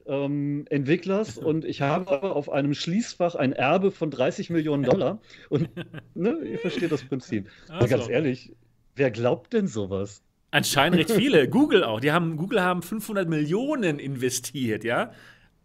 Tech-Entwicklers 0.09 1.39
und 1.39 1.65
ich 1.65 1.83
habe 1.83 2.11
aber 2.11 2.35
auf 2.37 2.51
einem 2.51 2.75
Schließfach 2.75 3.35
ein 3.35 3.53
Erbe 3.53 3.91
von 3.91 4.11
30 4.11 4.51
Millionen 4.51 4.83
Dollar. 4.85 5.21
Und 5.49 5.69
ne, 6.15 6.39
ihr 6.45 6.59
versteht 6.59 6.93
das 6.93 7.05
Prinzip. 7.05 7.49
Also. 7.69 7.89
ganz 7.89 8.09
ehrlich, 8.09 8.53
wer 8.97 9.11
glaubt 9.11 9.53
denn 9.53 9.67
sowas? 9.67 10.23
Anscheinend 10.51 10.99
recht 10.99 11.11
viele. 11.13 11.49
Google 11.49 11.85
auch. 11.85 12.01
Die 12.01 12.13
haben, 12.13 12.37
Google 12.37 12.63
haben 12.63 12.83
500 12.83 13.29
Millionen 13.29 13.99
investiert, 13.99 14.85
ja. 14.85 15.13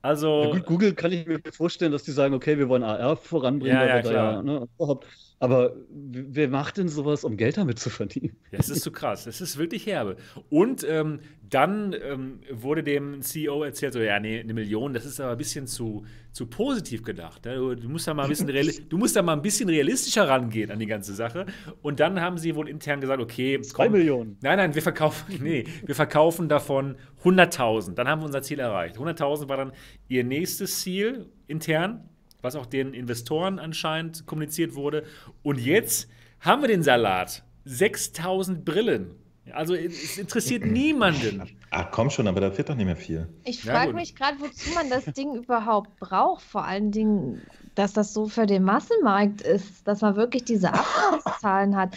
Also, 0.02 0.44
Ja, 0.44 0.50
gut, 0.60 0.66
Google 0.66 0.94
kann 0.96 1.14
ich 1.14 1.26
mir 1.26 1.40
vorstellen, 1.54 1.94
dass 1.94 2.04
die 2.04 2.12
sagen, 2.12 2.34
okay, 2.34 2.58
wir 2.58 2.68
wollen 2.68 2.84
AR 2.84 3.16
voranbringen, 3.16 3.78
Ja, 3.78 3.86
ja, 3.88 4.02
da 4.02 4.10
klar. 4.10 4.34
ja, 4.34 4.44
ne, 4.44 4.68
überhaupt. 4.76 5.08
Aber 5.44 5.76
wer 5.90 6.48
macht 6.48 6.78
denn 6.78 6.88
sowas, 6.88 7.26
um 7.26 7.36
Geld 7.36 7.58
damit 7.58 7.78
zu 7.78 7.90
verdienen? 7.90 8.38
das 8.54 8.70
ist 8.70 8.82
so 8.82 8.92
krass. 8.92 9.26
Das 9.26 9.42
ist 9.42 9.58
wirklich 9.58 9.86
herbe. 9.86 10.16
Und 10.50 10.88
ähm, 10.90 11.20
dann 11.50 11.94
ähm, 12.02 12.40
wurde 12.50 12.82
dem 12.82 13.22
CEO 13.22 13.62
erzählt, 13.62 13.92
so, 13.92 14.00
ja, 14.00 14.22
nee, 14.22 14.40
eine 14.40 14.54
Million, 14.54 14.94
das 14.94 15.04
ist 15.04 15.20
aber 15.20 15.34
ein 15.34 15.38
bisschen 15.38 15.68
zu, 15.68 16.06
zu 16.32 16.46
positiv 16.46 17.04
gedacht. 17.04 17.44
ne? 17.44 17.56
Du, 17.56 17.76
du, 17.76 17.90
musst 17.90 18.08
da 18.08 18.14
mal 18.14 18.24
ein 18.24 18.30
bisschen 18.30 18.88
du 18.88 18.98
musst 18.98 19.18
da 19.18 19.22
mal 19.22 19.34
ein 19.34 19.42
bisschen 19.42 19.68
realistischer 19.68 20.30
rangehen 20.30 20.72
an 20.72 20.80
die 20.80 20.86
ganze 20.86 21.14
Sache. 21.14 21.46
Und 21.82 22.00
dann 22.00 22.22
haben 22.22 22.38
sie 22.38 22.56
wohl 22.56 22.70
intern 22.70 23.02
gesagt, 23.02 23.22
okay, 23.22 23.60
Zwei 23.60 23.90
Millionen. 23.90 24.38
Nein, 24.42 24.56
nein, 24.56 24.76
wir 24.76 24.82
verkaufen, 24.82 25.26
nee, 25.44 25.66
wir 25.86 25.94
verkaufen 25.96 26.48
davon 26.48 26.96
100.000. 27.26 27.96
Dann 27.96 28.08
haben 28.08 28.22
wir 28.22 28.28
unser 28.28 28.44
Ziel 28.44 28.60
erreicht. 28.60 28.96
100.000 28.96 29.50
war 29.50 29.58
dann 29.58 29.74
ihr 30.08 30.24
nächstes 30.24 30.80
Ziel 30.80 31.30
intern, 31.48 32.08
was 32.44 32.56
auch 32.56 32.66
den 32.68 32.94
Investoren 32.94 33.58
anscheinend 33.58 34.26
kommuniziert 34.28 34.76
wurde. 34.76 35.04
Und 35.42 35.60
jetzt 35.60 36.08
haben 36.40 36.62
wir 36.62 36.68
den 36.68 36.84
Salat. 36.84 37.44
6.000 37.66 38.64
Brillen. 38.66 39.16
Also 39.52 39.74
es 39.76 40.18
interessiert 40.18 40.66
niemanden. 40.66 41.44
Ah, 41.72 41.84
komm 41.86 42.10
schon, 42.10 42.28
aber 42.28 42.42
da 42.42 42.52
fehlt 42.52 42.70
doch 42.70 42.76
nicht 42.76 42.86
mehr 42.86 42.96
viel. 42.98 43.28
Ich 43.46 43.64
Ja, 43.64 43.74
frage 43.74 43.88
gut. 43.88 43.96
mich 43.96 44.16
gerade, 44.16 44.40
wozu 44.40 44.70
man 44.76 44.90
das 44.90 45.06
Ding 45.06 45.34
überhaupt 45.36 45.98
braucht. 46.00 46.44
Vor 46.44 46.66
allen 46.66 46.92
Dingen, 46.92 47.42
dass 47.76 47.94
das 47.94 48.14
so 48.14 48.28
für 48.28 48.46
den 48.46 48.64
Massenmarkt 48.64 49.42
ist, 49.42 49.88
dass 49.88 50.02
man 50.02 50.16
wirklich 50.16 50.44
diese 50.46 50.72
Absatzzahlen 50.74 51.76
hat. 51.76 51.96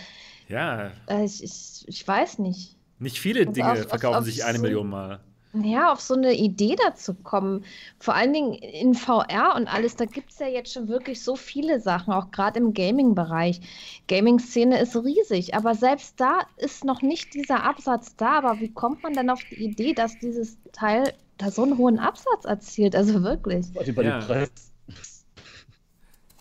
Ja, 0.49 0.93
Äh, 1.09 1.25
ich, 1.25 1.43
ich, 1.43 1.85
ich 1.89 2.07
weiß 2.07 2.39
nicht. 2.39 2.77
nicht 3.01 3.19
viele 3.19 3.47
Dinge 3.47 3.73
auf- 3.73 3.81
auf- 3.83 3.89
verkaufen 3.89 4.17
auf 4.19 4.25
sich 4.25 4.45
eine 4.45 4.59
so- 4.59 4.63
Million 4.63 4.89
Mal. 4.89 5.21
Ja, 5.53 5.93
auf 5.93 6.01
so 6.01 6.15
eine 6.15 6.35
Idee 6.35 6.77
dazu 6.77 7.15
kommen. 7.15 7.65
Vor 7.99 8.15
allen 8.15 8.33
Dingen 8.33 8.55
in 8.55 8.95
VR 8.95 9.55
und 9.57 9.73
alles, 9.73 9.97
da 9.97 10.05
gibt 10.05 10.31
es 10.31 10.39
ja 10.39 10.49
jetzt 10.49 10.73
schon 10.73 10.89
wirklich 10.89 11.23
so 11.23 11.37
viele 11.37 11.81
Sachen, 11.81 12.13
auch 12.13 12.31
gerade 12.31 12.59
im 12.59 12.75
Gaming-Bereich. 12.75 13.61
Gaming-Szene 14.09 14.79
ist 14.81 14.97
riesig, 14.97 15.55
aber 15.55 15.75
selbst 15.75 16.21
da 16.21 16.41
ist 16.57 16.85
noch 16.85 17.03
nicht 17.03 17.33
dieser 17.35 17.65
Absatz 17.65 18.17
da. 18.17 18.39
Aber 18.39 18.61
wie 18.61 18.73
kommt 18.73 19.03
man 19.03 19.15
denn 19.15 19.31
auf 19.31 19.43
die 19.51 19.65
Idee, 19.65 19.95
dass 19.95 20.19
dieses 20.19 20.59
Teil 20.73 21.15
da 21.39 21.51
so 21.51 21.63
einen 21.63 21.79
hohen 21.79 21.99
Absatz 21.99 22.45
erzielt? 22.45 22.95
Also 22.95 23.23
wirklich. 23.23 23.67
Ja. 23.75 23.83
dem 23.83 23.95
Preis. 24.21 24.51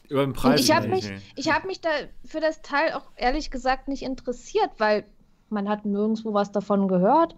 Über 0.10 0.22
den 0.22 0.30
Und 0.30 0.36
Preis. 0.36 0.60
ich 0.62 0.76
habe 0.76 0.88
mich, 0.88 1.10
ich 1.36 1.52
habe 1.52 1.68
mich 1.68 1.82
da 1.82 1.90
für 2.26 2.40
das 2.40 2.62
Teil 2.62 2.94
auch 2.94 3.06
ehrlich 3.16 3.50
gesagt 3.50 3.88
nicht 3.88 4.04
interessiert, 4.04 4.70
weil 4.78 5.06
Man 5.56 5.68
hat 5.68 5.86
nirgendwo 5.86 6.34
was 6.34 6.52
davon 6.52 6.88
gehört. 6.88 7.36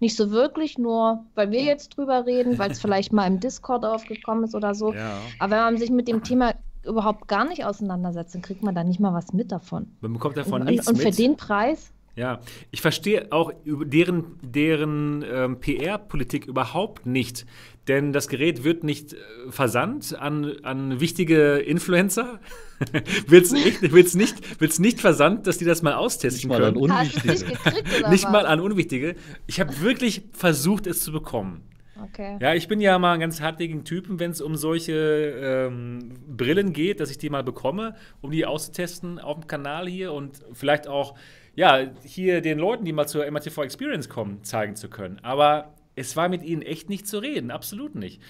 Nicht 0.00 0.16
so 0.16 0.30
wirklich, 0.30 0.78
nur 0.78 1.24
weil 1.34 1.50
wir 1.50 1.62
jetzt 1.62 1.96
drüber 1.96 2.26
reden, 2.26 2.58
weil 2.58 2.70
es 2.70 2.80
vielleicht 2.82 3.12
mal 3.12 3.26
im 3.26 3.38
Discord 3.38 3.84
aufgekommen 3.84 4.44
ist 4.44 4.54
oder 4.54 4.74
so. 4.74 4.92
Ja. 4.92 5.18
Aber 5.38 5.52
wenn 5.52 5.62
man 5.62 5.76
sich 5.76 5.90
mit 5.90 6.08
dem 6.08 6.24
Thema 6.24 6.54
überhaupt 6.84 7.28
gar 7.28 7.46
nicht 7.46 7.64
auseinandersetzt, 7.64 8.34
dann 8.34 8.42
kriegt 8.42 8.62
man 8.62 8.74
da 8.74 8.82
nicht 8.82 8.98
mal 8.98 9.14
was 9.14 9.32
mit 9.32 9.52
davon. 9.52 9.86
Man 10.00 10.12
bekommt 10.12 10.36
davon 10.36 10.62
und, 10.62 10.70
nichts 10.70 10.88
und, 10.88 10.94
und 10.94 11.00
für 11.00 11.08
mit. 11.08 11.18
den 11.18 11.36
Preis, 11.36 11.92
Ja, 12.16 12.40
ich 12.72 12.80
verstehe 12.80 13.28
auch 13.30 13.52
deren, 13.64 14.38
deren 14.42 15.24
ähm, 15.30 15.60
PR-Politik 15.60 16.46
überhaupt 16.46 17.06
nicht. 17.06 17.46
Denn 17.88 18.12
das 18.12 18.28
Gerät 18.28 18.64
wird 18.64 18.84
nicht 18.84 19.14
äh, 19.14 19.16
versandt 19.48 20.14
an, 20.18 20.56
an 20.62 21.00
wichtige 21.00 21.56
Influencer. 21.56 22.38
wird 23.26 23.46
es 23.46 23.52
nicht, 23.52 23.92
wird's 23.92 24.14
nicht, 24.14 24.60
wird's 24.60 24.78
nicht 24.78 25.00
versandt, 25.00 25.46
dass 25.46 25.58
die 25.58 25.64
das 25.64 25.82
mal 25.82 25.90
Nicht 25.90 25.98
austesten 25.98 26.48
mal 26.48 26.62
an 26.62 26.74
können. 26.74 26.88
du 26.88 26.94
es 26.94 27.24
nicht 27.24 27.42
Unwichtige. 27.42 27.70
gekriegt 27.72 28.08
Nicht 28.10 28.30
mal 28.30 28.46
an 28.46 28.60
Unwichtige. 28.60 29.16
Ich 29.46 29.58
habe 29.58 29.80
wirklich 29.80 30.22
versucht, 30.32 30.86
es 30.86 31.02
zu 31.02 31.10
bekommen. 31.10 31.62
Okay. 32.00 32.38
Ja, 32.40 32.54
ich 32.54 32.68
bin 32.68 32.80
ja 32.80 32.98
mal 32.98 33.14
ein 33.14 33.20
ganz 33.20 33.40
hartnäckigen 33.40 33.84
Typen, 33.84 34.20
wenn 34.20 34.30
es 34.30 34.40
um 34.40 34.54
solche 34.54 34.92
ähm, 34.92 36.14
Brillen 36.28 36.72
geht, 36.72 37.00
dass 37.00 37.10
ich 37.10 37.18
die 37.18 37.28
mal 37.28 37.42
bekomme, 37.42 37.96
um 38.20 38.30
die 38.30 38.46
auszutesten 38.46 39.18
auf 39.18 39.40
dem 39.40 39.46
Kanal 39.48 39.88
hier 39.88 40.12
und 40.12 40.40
vielleicht 40.52 40.86
auch, 40.86 41.16
ja, 41.56 41.90
hier 42.04 42.40
den 42.40 42.58
Leuten, 42.58 42.84
die 42.84 42.92
mal 42.92 43.08
zur 43.08 43.28
MATV 43.28 43.62
Experience 43.64 44.08
kommen, 44.08 44.44
zeigen 44.44 44.76
zu 44.76 44.88
können. 44.88 45.18
Aber 45.22 45.74
es 45.98 46.16
war 46.16 46.28
mit 46.28 46.42
ihnen 46.42 46.62
echt 46.62 46.88
nicht 46.88 47.06
zu 47.06 47.18
reden, 47.18 47.50
absolut 47.50 47.94
nicht. 47.94 48.20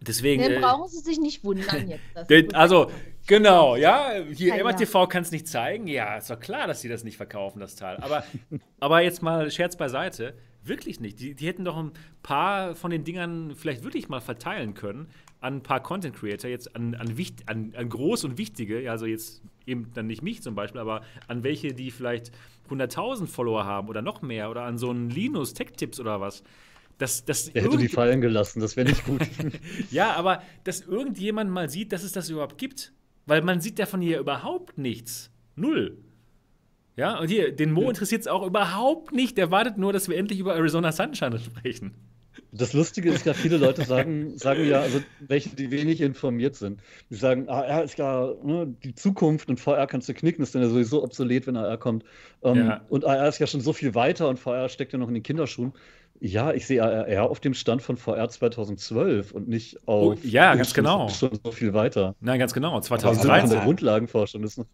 Deswegen. 0.00 0.42
Dann 0.42 0.52
äh, 0.52 0.60
brauchen 0.60 0.88
Sie 0.88 0.98
sich 1.00 1.18
nicht 1.18 1.44
wundern 1.44 1.88
jetzt. 1.88 2.30
du- 2.30 2.48
also, 2.54 2.90
genau, 3.26 3.76
ja, 3.76 4.12
hier 4.32 4.56
ja. 4.56 4.64
MATV 4.64 5.08
kann 5.08 5.22
es 5.22 5.30
nicht 5.30 5.48
zeigen. 5.48 5.86
Ja, 5.86 6.16
ist 6.16 6.30
doch 6.30 6.40
klar, 6.40 6.66
dass 6.66 6.80
sie 6.80 6.88
das 6.88 7.04
nicht 7.04 7.16
verkaufen, 7.16 7.60
das 7.60 7.74
Teil. 7.76 7.96
Aber, 7.98 8.24
aber 8.80 9.00
jetzt 9.00 9.22
mal 9.22 9.50
Scherz 9.50 9.76
beiseite, 9.76 10.34
wirklich 10.66 11.00
nicht. 11.00 11.20
Die, 11.20 11.34
die 11.34 11.46
hätten 11.46 11.64
doch 11.64 11.76
ein 11.76 11.92
paar 12.22 12.74
von 12.74 12.90
den 12.90 13.04
Dingern 13.04 13.54
vielleicht 13.56 13.84
wirklich 13.84 14.08
mal 14.08 14.20
verteilen 14.20 14.74
können 14.74 15.08
an 15.40 15.56
ein 15.56 15.62
paar 15.62 15.82
Content 15.82 16.16
Creator, 16.16 16.48
jetzt 16.48 16.74
an, 16.74 16.94
an, 16.94 17.18
wicht, 17.18 17.48
an, 17.48 17.74
an 17.76 17.88
groß 17.90 18.24
und 18.24 18.38
wichtige, 18.38 18.90
also 18.90 19.04
jetzt 19.04 19.42
eben 19.66 19.90
dann 19.92 20.06
nicht 20.06 20.22
mich 20.22 20.42
zum 20.42 20.54
Beispiel, 20.54 20.80
aber 20.80 21.02
an 21.28 21.42
welche, 21.42 21.74
die 21.74 21.90
vielleicht 21.90 22.32
100.000 22.70 23.26
Follower 23.26 23.64
haben 23.64 23.88
oder 23.88 24.00
noch 24.00 24.22
mehr 24.22 24.50
oder 24.50 24.62
an 24.62 24.78
so 24.78 24.88
einen 24.88 25.10
Linus 25.10 25.52
Tech 25.52 25.72
Tips 25.76 26.00
oder 26.00 26.20
was. 26.20 26.42
Das, 26.96 27.24
das 27.24 27.52
Der 27.52 27.62
hätte 27.62 27.76
die 27.76 27.88
fallen 27.88 28.20
gelassen, 28.20 28.60
das 28.60 28.76
wäre 28.76 28.88
nicht 28.88 29.04
gut. 29.04 29.20
ja, 29.90 30.14
aber 30.14 30.42
dass 30.62 30.80
irgendjemand 30.80 31.50
mal 31.50 31.68
sieht, 31.68 31.92
dass 31.92 32.04
es 32.04 32.12
das 32.12 32.30
überhaupt 32.30 32.56
gibt. 32.56 32.92
Weil 33.26 33.42
man 33.42 33.60
sieht 33.60 33.78
davon 33.78 34.00
hier 34.00 34.18
überhaupt 34.18 34.78
nichts. 34.78 35.30
Null. 35.56 35.98
Ja, 36.96 37.18
und 37.18 37.28
hier, 37.28 37.52
den 37.52 37.72
Mo 37.72 37.88
interessiert 37.88 38.20
es 38.22 38.28
auch 38.28 38.46
überhaupt 38.46 39.12
nicht. 39.12 39.36
Der 39.36 39.50
wartet 39.50 39.78
nur, 39.78 39.92
dass 39.92 40.08
wir 40.08 40.16
endlich 40.16 40.38
über 40.38 40.54
Arizona 40.54 40.92
Sunshine 40.92 41.38
sprechen. 41.38 41.94
Das 42.56 42.72
Lustige 42.72 43.10
ist 43.10 43.26
ja, 43.26 43.34
viele 43.34 43.56
Leute 43.56 43.84
sagen, 43.84 44.38
sagen 44.38 44.64
ja, 44.68 44.80
also 44.80 45.00
welche, 45.20 45.50
die 45.50 45.72
wenig 45.72 46.00
informiert 46.00 46.54
sind, 46.54 46.80
die 47.10 47.16
sagen, 47.16 47.48
AR 47.48 47.82
ist 47.82 47.98
ja 47.98 48.32
ne, 48.44 48.72
die 48.84 48.94
Zukunft 48.94 49.48
und 49.48 49.58
VR 49.58 49.88
kannst 49.88 50.08
du 50.08 50.14
knicken, 50.14 50.42
ist 50.42 50.54
dann 50.54 50.62
ja 50.62 50.68
sowieso 50.68 51.02
obsolet, 51.02 51.48
wenn 51.48 51.56
AR 51.56 51.78
kommt. 51.78 52.04
Ähm, 52.42 52.56
Ja. 52.56 52.80
Und 52.88 53.04
AR 53.04 53.28
ist 53.28 53.40
ja 53.40 53.48
schon 53.48 53.60
so 53.60 53.72
viel 53.72 53.96
weiter 53.96 54.28
und 54.28 54.38
VR 54.38 54.68
steckt 54.68 54.92
ja 54.92 54.98
noch 55.00 55.08
in 55.08 55.14
den 55.14 55.24
Kinderschuhen. 55.24 55.72
Ja, 56.20 56.52
ich 56.52 56.66
sehe 56.66 56.82
AR 56.82 57.28
auf 57.28 57.40
dem 57.40 57.54
Stand 57.54 57.82
von 57.82 57.96
VR 57.96 58.28
2012 58.28 59.32
und 59.32 59.48
nicht 59.48 59.86
auf. 59.88 60.16
Oh, 60.16 60.18
ja, 60.22 60.54
ganz 60.54 60.72
genau. 60.74 61.08
Schon 61.08 61.38
so 61.42 61.50
viel 61.50 61.74
weiter. 61.74 62.14
Nein, 62.20 62.38
ganz 62.38 62.54
genau. 62.54 62.74
Wir 62.74 62.82
sind 62.82 62.88
von 62.88 63.00
2013. 63.00 63.50
der 63.50 63.60
Grundlagenforschung. 63.64 64.44
Ist 64.44 64.58
noch, 64.58 64.66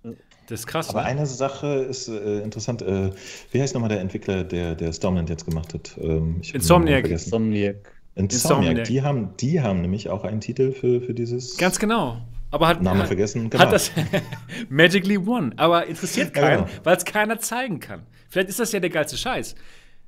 Das 0.50 0.60
ist 0.60 0.66
krass. 0.66 0.90
Aber 0.90 1.00
ne? 1.02 1.06
eine 1.06 1.26
Sache 1.26 1.66
ist 1.68 2.08
äh, 2.08 2.40
interessant. 2.40 2.82
Äh, 2.82 3.12
wie 3.52 3.62
heißt 3.62 3.72
nochmal 3.74 3.88
der 3.88 4.00
Entwickler, 4.00 4.44
der, 4.44 4.74
der 4.74 4.92
Stormland 4.92 5.30
jetzt 5.30 5.46
gemacht 5.46 5.72
hat? 5.72 5.96
Ähm, 5.98 6.36
ich 6.42 6.54
Insomniac. 6.54 7.08
Insomniac. 7.08 7.76
Insomniac. 8.16 8.84
Die, 8.84 9.00
haben, 9.02 9.36
die 9.38 9.60
haben 9.60 9.80
nämlich 9.80 10.08
auch 10.10 10.24
einen 10.24 10.40
Titel 10.40 10.72
für, 10.72 11.00
für 11.00 11.14
dieses. 11.14 11.56
Ganz 11.56 11.78
genau. 11.78 12.18
Aber 12.50 12.66
hat, 12.66 12.82
Namen 12.82 13.00
hat, 13.00 13.06
vergessen. 13.06 13.48
Genau. 13.48 13.62
hat 13.62 13.72
das 13.72 13.92
Magically 14.68 15.18
One. 15.18 15.52
Aber 15.56 15.86
interessiert 15.86 16.34
Ja, 16.36 16.42
keinen, 16.42 16.64
genau. 16.66 16.70
weil 16.82 16.96
es 16.96 17.04
keiner 17.04 17.38
zeigen 17.38 17.78
kann. 17.80 18.02
Vielleicht 18.28 18.48
ist 18.48 18.58
das 18.58 18.72
ja 18.72 18.80
der 18.80 18.90
geilste 18.90 19.16
Scheiß. 19.16 19.54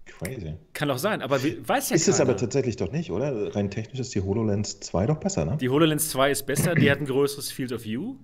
Crazy. 0.05 0.55
Kann 0.73 0.89
doch 0.89 0.99
sein, 0.99 1.23
aber 1.23 1.43
we- 1.45 1.57
weiß 1.65 1.91
ja 1.91 1.97
Ist 1.97 2.09
es 2.09 2.19
keiner. 2.19 2.31
aber 2.31 2.37
tatsächlich 2.39 2.75
doch 2.77 2.91
nicht, 2.91 3.13
oder? 3.13 3.55
Rein 3.55 3.71
technisch 3.71 4.01
ist 4.01 4.13
die 4.17 4.21
HoloLens 4.21 4.81
2 4.81 5.07
doch 5.07 5.19
besser, 5.19 5.45
ne? 5.45 5.57
Die 5.61 5.69
HoloLens 5.69 6.09
2 6.11 6.33
ist 6.33 6.47
besser, 6.47 6.75
die 6.75 6.91
hat 6.91 6.99
ein 6.99 7.07
größeres 7.07 7.53
Field 7.53 7.73
of 7.73 7.85
View. 7.85 8.17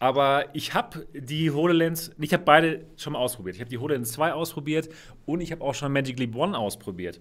Aber 0.00 0.46
ich 0.54 0.72
habe 0.72 1.06
die 1.12 1.50
HoloLens, 1.50 2.10
ich 2.18 2.32
habe 2.32 2.42
beide 2.42 2.86
schon 2.96 3.12
mal 3.12 3.18
ausprobiert. 3.18 3.56
Ich 3.56 3.60
habe 3.60 3.68
die 3.68 3.76
HoloLens 3.78 4.12
2 4.12 4.32
ausprobiert 4.32 4.88
und 5.26 5.42
ich 5.42 5.52
habe 5.52 5.62
auch 5.62 5.74
schon 5.74 5.92
Magic 5.92 6.18
Leap 6.18 6.34
One 6.34 6.56
ausprobiert. 6.58 7.20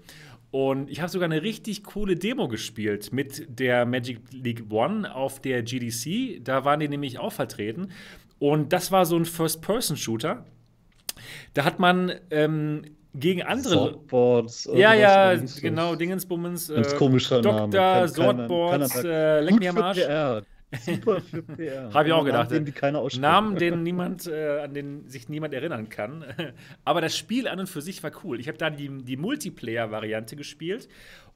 Und 0.52 0.90
ich 0.90 1.02
habe 1.02 1.10
sogar 1.10 1.26
eine 1.26 1.44
richtig 1.44 1.84
coole 1.84 2.16
Demo 2.16 2.48
gespielt 2.48 3.12
mit 3.12 3.60
der 3.60 3.86
Magic 3.86 4.22
League 4.32 4.64
One 4.72 5.14
auf 5.14 5.42
der 5.42 5.62
GDC. 5.62 6.42
Da 6.44 6.64
waren 6.64 6.80
die 6.80 6.88
nämlich 6.88 7.20
auch 7.20 7.34
vertreten. 7.34 7.92
Und 8.40 8.72
das 8.72 8.92
war 8.94 9.06
so 9.06 9.18
ein 9.18 9.26
First-Person-Shooter. 9.26 10.46
Da 11.54 11.66
hat 11.66 11.80
man 11.80 12.14
ähm, 12.32 12.84
gegen 13.14 13.44
andere. 13.44 13.74
Swordboards. 13.74 14.70
Ja, 14.74 14.94
ja, 14.94 15.36
genau. 15.62 15.96
Dingensbummens. 15.96 16.70
Äh, 16.70 16.82
komischer 16.98 17.42
Name. 17.42 17.70
Dr. 17.70 17.82
Kann- 17.82 18.08
Swordboards, 18.08 19.04
äh, 19.04 19.42
leck 19.42 19.60
mir 19.60 19.70
am 19.72 19.78
Arsch. 19.80 20.00
Super 20.78 21.22
für 21.22 21.42
PR. 21.42 21.92
Hab 21.94 22.06
ich 22.06 22.12
auch 22.14 22.18
Namen, 22.18 22.26
gedacht. 22.26 22.52
Den, 22.52 22.74
keiner 22.74 23.00
ausspricht. 23.00 23.22
Namen, 23.22 23.56
den 23.56 23.84
niemand, 23.84 24.28
äh, 24.28 24.60
an 24.60 24.74
den 24.74 25.08
sich 25.08 25.30
niemand 25.30 25.54
erinnern 25.54 25.90
kann. 25.90 26.24
Aber 26.86 27.02
das 27.02 27.18
Spiel 27.18 27.48
an 27.48 27.60
und 27.60 27.68
für 27.68 27.82
sich 27.82 28.04
war 28.04 28.12
cool. 28.24 28.40
Ich 28.40 28.48
habe 28.48 28.58
da 28.58 28.70
die, 28.70 28.90
die 29.04 29.18
Multiplayer-Variante 29.18 30.36
gespielt. 30.36 30.88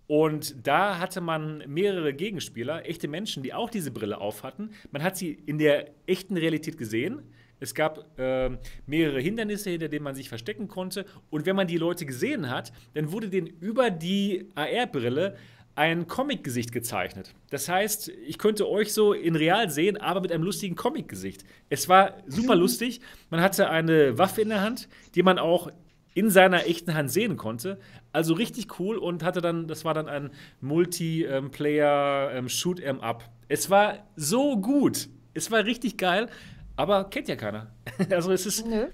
Und 0.05 0.67
da 0.67 0.99
hatte 0.99 1.21
man 1.21 1.63
mehrere 1.67 2.13
Gegenspieler, 2.13 2.87
echte 2.87 3.07
Menschen, 3.07 3.41
die 3.41 3.53
auch 3.53 3.69
diese 3.69 3.89
Brille 3.89 4.19
auf 4.19 4.43
hatten. 4.43 4.71
Man 4.91 5.01
hat 5.01 5.17
sie 5.17 5.31
in 5.31 5.57
der 5.57 5.91
echten 6.05 6.37
Realität 6.37 6.77
gesehen. 6.77 7.21
Es 7.59 7.73
gab 7.73 8.05
ähm, 8.17 8.57
mehrere 8.85 9.21
Hindernisse, 9.21 9.69
hinter 9.69 9.87
denen 9.87 10.03
man 10.03 10.15
sich 10.15 10.27
verstecken 10.27 10.67
konnte. 10.67 11.05
Und 11.29 11.45
wenn 11.45 11.55
man 11.55 11.67
die 11.67 11.77
Leute 11.77 12.05
gesehen 12.05 12.49
hat, 12.49 12.73
dann 12.93 13.13
wurde 13.13 13.29
denen 13.29 13.47
über 13.47 13.89
die 13.89 14.49
AR-Brille 14.55 15.37
ein 15.75 16.07
Comic-Gesicht 16.07 16.71
gezeichnet. 16.71 17.33
Das 17.49 17.67
heißt, 17.67 18.09
ich 18.09 18.37
könnte 18.37 18.69
euch 18.69 18.93
so 18.93 19.13
in 19.13 19.35
real 19.35 19.69
sehen, 19.71 19.97
aber 19.97 20.21
mit 20.21 20.31
einem 20.31 20.43
lustigen 20.43 20.75
Comic-Gesicht. 20.75 21.43
Es 21.69 21.89
war 21.89 22.17
super 22.27 22.55
lustig. 22.55 23.01
Man 23.31 23.41
hatte 23.41 23.69
eine 23.69 24.17
Waffe 24.17 24.41
in 24.41 24.49
der 24.49 24.61
Hand, 24.61 24.87
die 25.15 25.23
man 25.23 25.39
auch 25.39 25.71
in 26.13 26.29
seiner 26.29 26.67
echten 26.67 26.93
Hand 26.93 27.09
sehen 27.11 27.37
konnte. 27.37 27.79
Also 28.11 28.35
richtig 28.35 28.79
cool 28.79 28.97
und 28.97 29.23
hatte 29.23 29.41
dann, 29.41 29.67
das 29.67 29.83
war 29.83 29.95
dann 29.95 30.07
ein 30.07 30.29
Multiplayer 30.61 32.31
ähm, 32.33 32.49
Shoot 32.49 32.79
'em 32.79 32.99
Up. 33.01 33.23
Es 33.47 33.69
war 33.69 34.07
so 34.15 34.57
gut. 34.57 35.09
Es 35.33 35.49
war 35.51 35.65
richtig 35.65 35.97
geil, 35.97 36.29
aber 36.75 37.05
kennt 37.09 37.27
ja 37.27 37.35
keiner. 37.35 37.71
Also 38.11 38.31
es 38.31 38.45
ist, 38.45 38.67
Nö. 38.67 38.87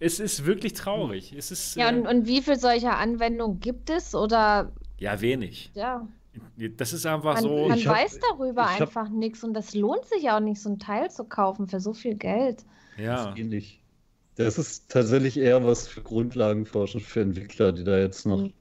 es 0.00 0.20
ist 0.20 0.44
wirklich 0.44 0.74
traurig. 0.74 1.32
Es 1.36 1.50
ist 1.50 1.76
Ja, 1.76 1.90
äh, 1.90 1.94
und, 1.94 2.06
und 2.06 2.26
wie 2.26 2.42
viele 2.42 2.58
solcher 2.58 2.98
Anwendungen 2.98 3.60
gibt 3.60 3.88
es? 3.90 4.14
Oder 4.14 4.72
ja 4.98 5.20
wenig. 5.20 5.70
ja, 5.74 6.06
Das 6.76 6.92
ist 6.92 7.06
einfach 7.06 7.34
man, 7.34 7.42
so. 7.42 7.68
man 7.68 7.78
Ich 7.78 7.86
hab- 7.86 7.96
weiß 7.96 8.18
darüber 8.30 8.66
einfach 8.66 9.08
nichts 9.08 9.44
und 9.44 9.54
das 9.54 9.74
lohnt 9.74 10.04
sich 10.06 10.30
auch 10.30 10.40
nicht, 10.40 10.60
so 10.60 10.70
ein 10.70 10.78
Teil 10.78 11.10
zu 11.10 11.24
kaufen 11.24 11.68
für 11.68 11.80
so 11.80 11.92
viel 11.92 12.14
Geld. 12.16 12.64
Ja. 12.98 13.34
ähnlich. 13.36 13.82
Das 14.36 14.58
ist 14.58 14.90
tatsächlich 14.90 15.38
eher 15.38 15.64
was 15.64 15.88
für 15.88 16.02
Grundlagenforschung, 16.02 17.00
für 17.00 17.20
Entwickler, 17.22 17.72
die 17.72 17.84
da 17.84 17.98
jetzt 17.98 18.26
noch. 18.26 18.42
Mhm. 18.42 18.52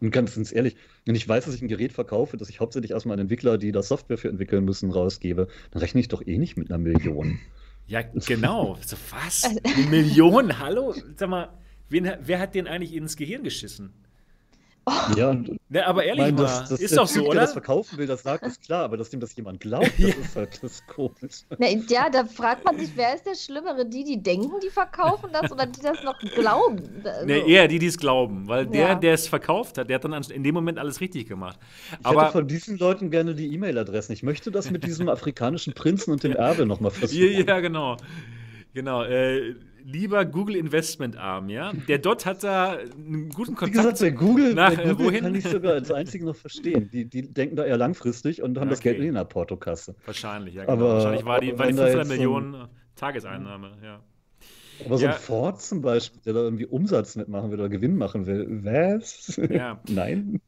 Und 0.00 0.10
ganz, 0.10 0.34
ganz 0.34 0.52
ehrlich, 0.52 0.76
wenn 1.06 1.14
ich 1.14 1.26
weiß, 1.28 1.46
dass 1.46 1.54
ich 1.54 1.62
ein 1.62 1.68
Gerät 1.68 1.92
verkaufe, 1.92 2.36
das 2.36 2.48
ich 2.50 2.60
hauptsächlich 2.60 2.90
erstmal 2.90 3.14
an 3.14 3.20
Entwickler, 3.20 3.56
die 3.56 3.72
da 3.72 3.82
Software 3.82 4.18
für 4.18 4.28
entwickeln 4.28 4.64
müssen, 4.64 4.90
rausgebe, 4.90 5.48
dann 5.70 5.80
rechne 5.80 6.00
ich 6.00 6.08
doch 6.08 6.26
eh 6.26 6.36
nicht 6.38 6.56
mit 6.56 6.70
einer 6.70 6.78
Million. 6.78 7.38
Ja, 7.86 8.02
genau. 8.02 8.76
So, 8.86 8.96
was? 9.10 9.44
Eine 9.44 9.86
Million? 9.88 10.58
Hallo? 10.58 10.94
Sag 11.16 11.28
mal, 11.30 11.48
wen, 11.88 12.10
wer 12.20 12.38
hat 12.38 12.54
den 12.54 12.66
eigentlich 12.66 12.94
ins 12.94 13.16
Gehirn 13.16 13.42
geschissen? 13.42 13.92
Ja, 15.16 15.30
und 15.30 15.58
Ne, 15.68 15.86
aber 15.86 16.04
ehrlich 16.04 16.20
mein, 16.24 16.34
mal, 16.34 16.42
dass, 16.42 16.68
dass 16.70 16.80
ist 16.80 16.90
der 16.90 16.98
doch 16.98 17.06
Typ, 17.06 17.14
so, 17.16 17.20
der 17.22 17.30
oder? 17.30 17.40
das 17.42 17.52
verkaufen 17.52 17.98
will, 17.98 18.06
das 18.06 18.22
sagt, 18.24 18.44
ist 18.44 18.62
klar, 18.62 18.84
aber 18.84 18.96
dass 18.96 19.10
dem 19.10 19.20
das 19.20 19.34
jemand 19.36 19.60
glaubt, 19.60 19.86
das 19.96 19.98
Ja. 19.98 20.08
ist 20.08 20.36
halt 20.36 20.62
das 20.62 20.86
komisch. 20.86 21.42
Na, 21.58 21.68
ja, 21.68 22.10
da 22.10 22.24
fragt 22.24 22.64
man 22.64 22.78
sich, 22.78 22.90
wer 22.96 23.14
ist 23.14 23.24
der 23.24 23.34
Schlimmere? 23.36 23.86
Die, 23.86 24.04
die 24.04 24.22
denken, 24.22 24.50
die 24.62 24.68
verkaufen 24.70 25.30
das 25.32 25.50
oder 25.52 25.66
die 25.66 25.80
das 25.80 26.02
noch 26.02 26.18
glauben? 26.18 26.82
Also, 27.04 27.26
Ne, 27.26 27.38
eher 27.48 27.68
die, 27.68 27.78
die 27.78 27.86
es 27.86 27.96
glauben. 27.96 28.48
Weil 28.48 28.66
der, 28.66 28.88
Ja. 28.88 28.94
der 28.96 29.14
es 29.14 29.28
verkauft 29.28 29.78
hat, 29.78 29.88
der 29.88 29.94
hat 29.94 30.04
dann 30.04 30.14
an- 30.14 30.24
in 30.30 30.42
dem 30.42 30.54
Moment 30.54 30.78
alles 30.78 31.00
richtig 31.00 31.28
gemacht. 31.28 31.58
Ich 32.00 32.04
Aber 32.06 32.22
hätte 32.24 32.32
von 32.32 32.48
diesen 32.48 32.76
Leuten 32.76 33.10
gerne 33.10 33.34
die 33.34 33.54
E-Mail-Adressen. 33.54 34.12
Ich 34.12 34.22
möchte 34.22 34.50
das 34.50 34.70
mit 34.70 34.84
diesem 34.84 35.08
afrikanischen 35.08 35.74
Prinzen 35.74 36.10
und 36.10 36.22
dem 36.24 36.32
Erbe 36.32 36.66
nochmal 36.66 36.90
versuchen. 36.90 37.22
Ja, 37.22 37.40
ja, 37.44 37.60
genau. 37.60 37.96
Genau. 38.74 39.04
Äh, 39.04 39.54
lieber 39.84 40.24
Google 40.24 40.56
Investment 40.56 41.16
Arm, 41.16 41.48
ja? 41.48 41.72
Der 41.88 41.98
Dot 41.98 42.26
hat 42.26 42.42
da 42.44 42.72
einen 42.78 43.28
guten 43.30 43.52
Wie 43.52 43.56
Kontakt. 43.56 43.72
gesagt, 43.72 44.00
bei 44.00 44.10
Google, 44.10 44.54
Nach, 44.54 44.74
bei 44.74 44.82
äh, 44.82 44.88
Google 44.90 45.06
wohin? 45.06 45.24
kann 45.24 45.34
ich 45.34 45.44
sogar 45.44 45.72
als 45.74 45.90
einzige 45.90 46.24
noch 46.24 46.36
verstehen. 46.36 46.90
Die, 46.92 47.04
die 47.04 47.32
denken 47.32 47.56
da 47.56 47.64
eher 47.64 47.76
langfristig 47.76 48.42
und 48.42 48.58
haben 48.58 48.70
das 48.70 48.78
Okay. 48.80 48.94
Geld 48.94 49.06
in 49.08 49.14
der 49.14 49.24
Portokasse. 49.24 49.94
Wahrscheinlich, 50.04 50.54
ja. 50.54 50.62
Genau. 50.64 50.72
Aber- 50.74 50.94
Wahrscheinlich 50.94 51.24
war 51.24 51.40
die, 51.40 51.58
war 51.58 51.66
die 51.66 51.72
wenn 51.72 51.76
da 51.76 51.82
500 51.86 51.96
jetzt 51.98 52.08
so 52.08 52.12
Millionen 52.14 52.68
Tageseinnahme, 52.96 53.72
ja. 53.84 54.00
Aber 54.86 54.98
so 54.98 55.04
Ja. 55.04 55.12
ein 55.12 55.18
Ford 55.20 55.60
zum 55.62 55.80
Beispiel, 55.82 56.20
der 56.24 56.32
da 56.32 56.40
irgendwie 56.40 56.66
Umsatz 56.66 57.14
mitmachen 57.16 57.50
will 57.50 57.58
oder 57.60 57.68
Gewinn 57.68 57.96
machen 57.96 58.26
will, 58.26 58.46
was? 58.64 59.40
Ja. 59.50 59.80
Nein. 59.88 60.40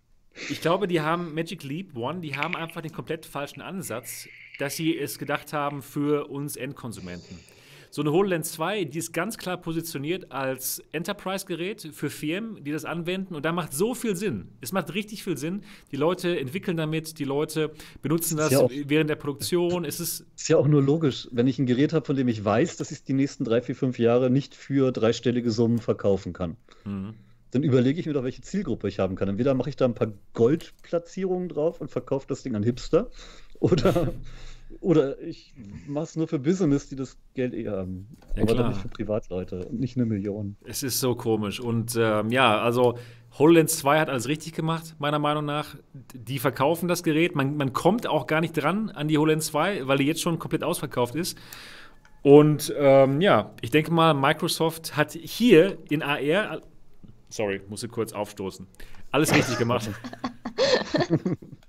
Ich 0.51 0.61
glaube, 0.61 0.89
die 0.89 1.01
haben 1.01 1.35
Magic 1.35 1.63
Leap 1.63 1.97
One, 1.97 2.21
die 2.21 2.37
haben 2.37 2.57
einfach 2.57 2.81
den 2.81 2.91
komplett 2.91 3.25
falschen 3.27 3.61
Ansatz, 3.61 4.27
dass 4.59 4.75
sie 4.75 4.99
es 4.99 5.19
gedacht 5.19 5.53
haben 5.53 5.81
für 5.83 6.29
uns 6.29 6.57
Endkonsumenten. 6.57 7.39
So 7.95 8.03
eine 8.03 8.11
HoloLens 8.11 8.51
2, 8.51 8.87
die 8.87 8.99
ist 8.99 9.13
ganz 9.13 9.39
klar 9.39 9.57
positioniert 9.57 10.33
als 10.33 10.83
Enterprise-Gerät 10.91 11.91
für 11.93 12.11
Firmen, 12.11 12.65
die 12.65 12.73
das 12.73 12.85
anwenden. 12.85 13.37
Und 13.37 13.45
da 13.45 13.53
macht 13.53 13.73
so 13.73 13.95
viel 13.95 14.17
Sinn. 14.17 14.49
Es 14.61 14.73
macht 14.73 14.95
richtig 14.95 15.23
viel 15.23 15.39
Sinn. 15.39 15.63
Die 15.93 15.97
Leute 15.97 16.37
entwickeln 16.37 16.77
damit, 16.77 17.21
die 17.21 17.25
Leute 17.25 17.71
benutzen 18.03 18.37
das 18.37 18.51
ja 18.51 18.67
während 18.69 19.11
der 19.11 19.15
Produktion. 19.15 19.85
Es 19.85 20.01
ist 20.01 20.27
Ist 20.35 20.49
ja 20.49 20.57
auch 20.57 20.67
nur 20.67 20.83
logisch, 20.83 21.29
wenn 21.31 21.47
ich 21.47 21.61
ein 21.61 21.67
Gerät 21.67 21.93
habe, 21.93 22.05
von 22.05 22.17
dem 22.17 22.27
ich 22.27 22.45
weiß, 22.45 22.79
dass 22.79 22.91
ich 22.91 22.99
es 22.99 23.05
die 23.05 23.13
nächsten 23.13 23.45
drei, 23.45 23.63
vier, 23.63 23.77
fünf 23.77 24.01
Jahre 24.01 24.29
nicht 24.29 24.57
für 24.57 24.91
dreistellige 24.91 25.53
Summen 25.53 25.79
verkaufen 25.79 26.33
kann. 26.33 26.57
Mhm. 26.85 27.15
Dann 27.53 27.63
überlege 27.63 28.01
ich 28.01 28.07
mir 28.07 28.13
doch, 28.13 28.25
welche 28.25 28.43
Zielgruppe 28.43 28.89
ich 28.89 28.99
haben 28.99 29.15
kann. 29.15 29.29
Entweder 29.29 29.55
mache 29.55 29.69
ich 29.69 29.77
da 29.77 29.85
ein 29.85 29.95
paar 29.95 30.11
Goldplatzierungen 30.33 31.49
drauf 31.49 31.81
und 31.81 31.93
verkaufe 31.93 32.27
das 32.27 32.43
Ding 32.43 32.57
an 32.57 32.65
Hipster. 32.65 33.13
Oder, 33.61 34.13
oder 34.85 35.19
ich 35.21 35.55
mache 35.89 36.05
es 36.05 36.17
nur 36.17 36.29
für 36.29 36.39
Business, 36.39 36.89
die 36.89 36.97
das 36.97 37.17
Geld 37.35 37.55
eh 37.55 37.69
haben. 37.69 38.07
Ja, 38.37 38.43
Aber 38.43 38.53
klar. 38.53 38.57
dann 38.57 38.69
nicht 38.73 38.83
für 38.83 38.89
Privatleute 38.89 39.67
und 39.67 39.81
nicht 39.81 39.97
eine 39.97 40.07
Million. 40.07 40.57
Es 40.65 40.83
ist 40.83 41.01
so 41.01 41.15
komisch. 41.15 41.59
Und 41.59 41.97
ähm, 41.99 42.31
ja, 42.31 42.61
also 42.61 42.99
HoloLens 43.39 43.79
2 43.79 43.99
hat 44.01 44.11
alles 44.11 44.29
richtig 44.29 44.53
gemacht, 44.53 44.95
meiner 44.99 45.19
Meinung 45.19 45.45
nach. 45.45 45.75
Die 46.15 46.39
verkaufen 46.39 46.87
das 46.87 47.03
Gerät. 47.03 47.35
Man, 47.35 47.57
man 47.57 47.73
kommt 47.73 48.07
auch 48.07 48.27
gar 48.27 48.41
nicht 48.41 48.53
dran 48.53 48.91
an 48.91 49.09
die 49.09 49.19
HoloLens 49.19 49.47
2, 49.47 49.87
weil 49.89 49.99
die 49.99 50.05
jetzt 50.05 50.21
schon 50.21 50.39
komplett 50.39 50.63
ausverkauft 50.63 51.15
ist. 51.15 51.39
Und 52.23 52.73
ähm, 52.79 53.21
ja, 53.21 53.53
ich 53.61 53.71
denke 53.71 53.91
mal, 53.91 54.15
Microsoft 54.15 54.97
hat 54.97 55.13
hier 55.13 55.79
in 55.91 56.03
AR. 56.03 56.61
Sorry, 57.29 57.61
musste 57.69 57.89
kurz 57.89 58.13
aufstoßen. 58.13 58.67
Alles 59.11 59.35
richtig 59.35 59.59
gemacht. 59.59 59.91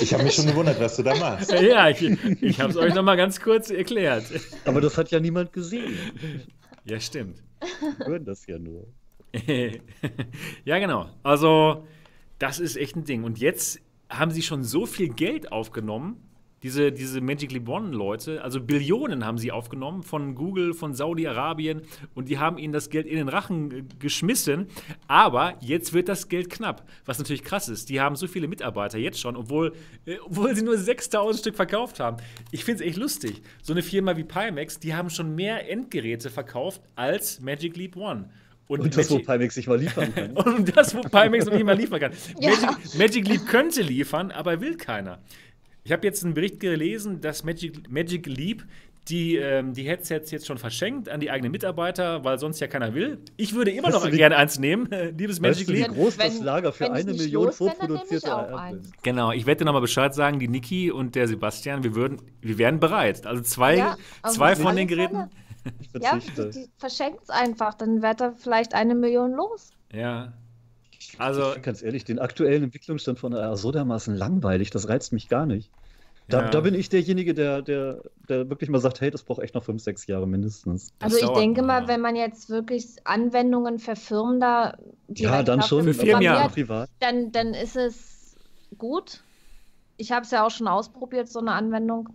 Ich 0.00 0.12
habe 0.14 0.24
mich 0.24 0.34
schon 0.34 0.46
gewundert, 0.46 0.80
was 0.80 0.96
du 0.96 1.02
da 1.02 1.14
machst. 1.16 1.52
ja, 1.52 1.88
ich, 1.88 2.02
ich 2.42 2.60
habe 2.60 2.70
es 2.70 2.76
euch 2.76 2.94
noch 2.94 3.02
mal 3.02 3.16
ganz 3.16 3.40
kurz 3.40 3.70
erklärt. 3.70 4.24
Aber 4.64 4.80
das 4.80 4.96
hat 4.96 5.10
ja 5.10 5.20
niemand 5.20 5.52
gesehen. 5.52 5.96
Ja, 6.84 6.98
stimmt. 6.98 7.42
Wir 7.98 8.06
hören 8.06 8.24
das 8.24 8.46
ja 8.46 8.58
nur. 8.58 8.86
ja, 10.64 10.78
genau. 10.78 11.08
Also, 11.22 11.86
das 12.38 12.58
ist 12.58 12.76
echt 12.76 12.96
ein 12.96 13.04
Ding. 13.04 13.24
Und 13.24 13.38
jetzt 13.38 13.80
haben 14.08 14.30
sie 14.30 14.42
schon 14.42 14.64
so 14.64 14.86
viel 14.86 15.08
Geld 15.08 15.52
aufgenommen, 15.52 16.16
diese, 16.62 16.92
diese 16.92 17.20
Magic 17.20 17.52
Leap 17.52 17.68
One-Leute, 17.68 18.42
also 18.42 18.60
Billionen 18.60 19.26
haben 19.26 19.38
sie 19.38 19.50
aufgenommen 19.50 20.02
von 20.02 20.34
Google, 20.34 20.74
von 20.74 20.94
Saudi-Arabien 20.94 21.82
und 22.14 22.28
die 22.28 22.38
haben 22.38 22.58
ihnen 22.58 22.72
das 22.72 22.90
Geld 22.90 23.06
in 23.06 23.16
den 23.16 23.28
Rachen 23.28 23.88
geschmissen. 23.98 24.68
Aber 25.08 25.54
jetzt 25.60 25.92
wird 25.92 26.08
das 26.08 26.28
Geld 26.28 26.50
knapp, 26.50 26.88
was 27.04 27.18
natürlich 27.18 27.42
krass 27.42 27.68
ist. 27.68 27.88
Die 27.88 28.00
haben 28.00 28.16
so 28.16 28.26
viele 28.26 28.48
Mitarbeiter 28.48 28.98
jetzt 28.98 29.20
schon, 29.20 29.36
obwohl, 29.36 29.72
äh, 30.06 30.16
obwohl 30.24 30.54
sie 30.54 30.62
nur 30.62 30.78
6000 30.78 31.40
Stück 31.40 31.56
verkauft 31.56 32.00
haben. 32.00 32.18
Ich 32.50 32.64
finde 32.64 32.82
es 32.84 32.88
echt 32.88 32.98
lustig. 32.98 33.42
So 33.62 33.72
eine 33.72 33.82
Firma 33.82 34.16
wie 34.16 34.24
Pimax, 34.24 34.78
die 34.78 34.94
haben 34.94 35.10
schon 35.10 35.34
mehr 35.34 35.68
Endgeräte 35.68 36.30
verkauft 36.30 36.82
als 36.94 37.40
Magic 37.40 37.76
Leap 37.76 37.96
One. 37.96 38.30
Und 38.68 38.96
das, 38.96 39.10
wo 39.10 39.18
Pimax 39.18 39.54
sich 39.54 39.66
mal 39.66 39.78
liefern 39.78 40.14
kann. 40.14 40.30
und 40.32 40.76
das, 40.76 40.94
wo 40.94 41.00
Pimax 41.00 41.44
noch 41.44 41.52
nicht 41.52 41.64
mal 41.64 41.76
liefern 41.76 42.00
kann. 42.00 42.12
Ja. 42.38 42.50
Magic, 42.50 42.98
Magic 42.98 43.28
Leap 43.28 43.46
könnte 43.46 43.82
liefern, 43.82 44.30
aber 44.30 44.60
will 44.60 44.76
keiner. 44.76 45.18
Ich 45.84 45.92
habe 45.92 46.06
jetzt 46.06 46.24
einen 46.24 46.34
Bericht 46.34 46.60
gelesen, 46.60 47.20
dass 47.20 47.44
Magic, 47.44 47.90
Magic 47.90 48.26
Leap 48.26 48.64
die, 49.08 49.34
ähm, 49.34 49.72
die 49.74 49.82
Headsets 49.82 50.30
jetzt 50.30 50.46
schon 50.46 50.58
verschenkt 50.58 51.08
an 51.08 51.18
die 51.18 51.28
eigenen 51.28 51.50
Mitarbeiter, 51.50 52.22
weil 52.22 52.38
sonst 52.38 52.60
ja 52.60 52.68
keiner 52.68 52.94
will. 52.94 53.18
Ich 53.36 53.52
würde 53.52 53.72
immer 53.72 53.88
Weißt 53.88 53.96
noch 54.04 54.12
wie- 54.12 54.16
gerne 54.16 54.36
eins 54.36 54.60
nehmen, 54.60 54.86
liebes 55.18 55.42
Weißt 55.42 55.58
Magic 55.58 55.66
du, 55.66 55.72
wie 55.72 55.78
Leap. 55.78 55.88
groß 55.88 56.16
das 56.18 56.40
Lager 56.40 56.72
für 56.72 56.92
eine 56.92 57.12
Million 57.12 57.46
los 57.46 57.56
vorproduzierte 57.56 58.14
ist? 58.80 58.92
Genau, 59.02 59.32
ich 59.32 59.44
werde 59.46 59.58
dir 59.60 59.64
nochmal 59.64 59.80
Bescheid 59.82 60.14
sagen, 60.14 60.38
die 60.38 60.46
Niki 60.46 60.92
und 60.92 61.16
der 61.16 61.26
Sebastian, 61.26 61.82
wir, 61.82 61.96
würden, 61.96 62.22
wir 62.42 62.58
wären 62.58 62.78
bereit. 62.78 63.26
Also 63.26 63.42
zwei, 63.42 63.76
Ja, 63.76 63.96
zwei 64.28 64.54
von 64.54 64.76
den. 64.76 64.86
Geräten. 64.86 65.28
Ich 65.92 66.00
Ja, 66.02 66.18
verschenkt 66.78 67.22
es 67.24 67.30
einfach, 67.30 67.74
dann 67.74 68.02
wird 68.02 68.20
da 68.20 68.34
vielleicht 68.36 68.72
eine 68.74 68.94
Million 68.94 69.32
los. 69.32 69.70
Ja. 69.92 70.32
Also, 71.18 71.54
ganz 71.60 71.82
ehrlich, 71.82 72.04
den 72.04 72.18
aktuellen 72.18 72.64
Entwicklungsstand 72.64 73.18
von 73.18 73.34
AR 73.34 73.56
so 73.56 73.70
dermaßen 73.72 74.14
langweilig, 74.14 74.70
das 74.70 74.88
reizt 74.88 75.12
mich 75.12 75.28
gar 75.28 75.46
nicht. 75.46 75.70
Da, 76.28 76.42
Ja. 76.42 76.50
da 76.50 76.60
bin 76.60 76.74
ich 76.74 76.88
derjenige, 76.88 77.34
der, 77.34 77.62
der, 77.62 78.00
der 78.28 78.48
wirklich 78.48 78.70
mal 78.70 78.80
sagt, 78.80 79.00
hey, 79.00 79.10
das 79.10 79.22
braucht 79.24 79.42
echt 79.42 79.54
noch 79.54 79.64
fünf, 79.64 79.82
sechs 79.82 80.06
Jahre 80.06 80.26
mindestens. 80.26 80.92
Das 80.98 81.12
Also 81.14 81.26
ich 81.26 81.32
denke 81.38 81.62
mal, 81.62 81.82
ja. 81.82 81.88
wenn 81.88 82.00
man 82.00 82.14
jetzt 82.16 82.48
wirklich 82.48 82.86
Anwendungen 83.04 83.78
für 83.78 83.96
Firmen 83.96 84.40
da 84.40 84.76
Ja, 85.14 85.42
dann 85.42 85.62
schon. 85.62 85.84
Für 85.84 85.94
Firmen, 85.94 86.22
ja. 86.22 86.48
privat. 86.48 86.88
dann, 87.00 87.32
dann 87.32 87.54
ist 87.54 87.76
es 87.76 88.36
gut. 88.78 89.22
Ich 89.96 90.12
habe 90.12 90.24
es 90.24 90.30
ja 90.30 90.46
auch 90.46 90.50
schon 90.50 90.68
ausprobiert, 90.68 91.28
so 91.28 91.40
eine 91.40 91.52
Anwendung. 91.52 92.08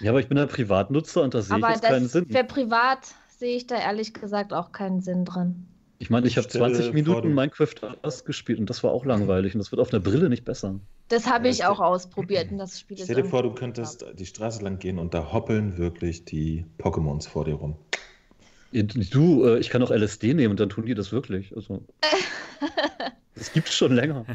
Ja, 0.00 0.10
aber 0.10 0.20
ich 0.20 0.28
bin 0.28 0.38
ein 0.38 0.48
Privatnutzer 0.48 1.22
und 1.22 1.34
da 1.34 1.42
sehe 1.42 1.58
ich 1.58 1.64
jetzt 1.66 1.82
keinen 1.82 2.04
das, 2.04 2.12
Sinn. 2.12 2.26
für 2.30 2.44
privat 2.44 3.00
sehe 3.38 3.56
ich 3.56 3.66
da 3.66 3.76
ehrlich 3.76 4.14
gesagt 4.14 4.52
auch 4.52 4.72
keinen 4.72 5.00
Sinn 5.00 5.24
drin. 5.24 5.66
Ich 5.98 6.10
meine, 6.10 6.26
ich 6.26 6.36
habe 6.36 6.46
Stell 6.48 6.60
dir 6.60 6.74
20 6.74 6.84
vor, 6.86 6.94
Minuten 6.94 7.34
Minecraft 7.34 7.74
ausgespielt 8.02 8.58
und 8.58 8.68
das 8.68 8.84
war 8.84 8.90
auch 8.92 9.04
langweilig 9.04 9.54
und 9.54 9.60
das 9.60 9.72
wird 9.72 9.80
auf 9.80 9.92
einer 9.92 10.00
Brille 10.00 10.28
nicht 10.28 10.44
besser. 10.44 10.78
Das 11.08 11.26
habe 11.26 11.48
ich 11.48 11.64
auch 11.64 11.80
ausprobiert 11.80 12.50
und 12.50 12.58
das 12.58 12.80
Spiel 12.80 12.98
ist 12.98 13.04
Stell 13.04 13.22
dir 13.22 13.24
vor, 13.24 13.42
du 13.42 13.52
könntest 13.52 14.04
die 14.14 14.26
Straße 14.26 14.62
lang 14.62 14.78
gehen 14.78 14.98
und 14.98 15.14
da 15.14 15.32
hoppeln 15.32 15.78
wirklich 15.78 16.24
die 16.24 16.66
Pokémons 16.78 17.28
vor 17.28 17.44
dir 17.44 17.54
rum. 17.54 17.76
Du, 18.72 19.44
äh, 19.44 19.58
ich 19.58 19.70
kann 19.70 19.82
auch 19.82 19.90
LSD 19.90 20.34
nehmen 20.34 20.50
und 20.50 20.60
dann 20.60 20.68
tun 20.68 20.84
die 20.84 20.94
das 20.94 21.12
wirklich. 21.12 21.54
Also, 21.56 21.82
das 23.34 23.52
gibt's 23.52 23.74
schon 23.74 23.92
länger. 23.92 24.26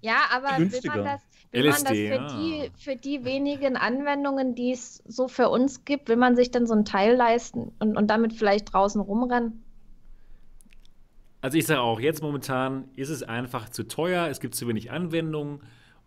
Ja, 0.00 0.18
aber 0.30 0.58
will 0.58 0.68
Günstiger. 0.68 0.96
man 0.96 1.04
das, 1.06 1.22
will 1.50 1.62
man 1.64 1.72
das 1.72 1.82
LSD, 1.82 2.08
für, 2.08 2.14
ja. 2.14 2.38
die, 2.38 2.70
für 2.76 2.96
die 2.96 3.24
wenigen 3.24 3.76
Anwendungen, 3.76 4.54
die 4.54 4.72
es 4.72 5.02
so 5.08 5.26
für 5.26 5.48
uns 5.48 5.84
gibt, 5.84 6.08
will 6.08 6.16
man 6.16 6.36
sich 6.36 6.50
dann 6.50 6.66
so 6.66 6.74
ein 6.74 6.84
Teil 6.84 7.16
leisten 7.16 7.72
und, 7.80 7.96
und 7.96 8.08
damit 8.08 8.34
vielleicht 8.34 8.72
draußen 8.72 9.00
rumrennen? 9.00 9.63
Also 11.44 11.58
ich 11.58 11.66
sage 11.66 11.82
auch, 11.82 12.00
jetzt 12.00 12.22
momentan 12.22 12.88
ist 12.96 13.10
es 13.10 13.22
einfach 13.22 13.68
zu 13.68 13.86
teuer, 13.86 14.28
es 14.28 14.40
gibt 14.40 14.54
zu 14.54 14.66
wenig 14.66 14.90
Anwendungen 14.90 15.60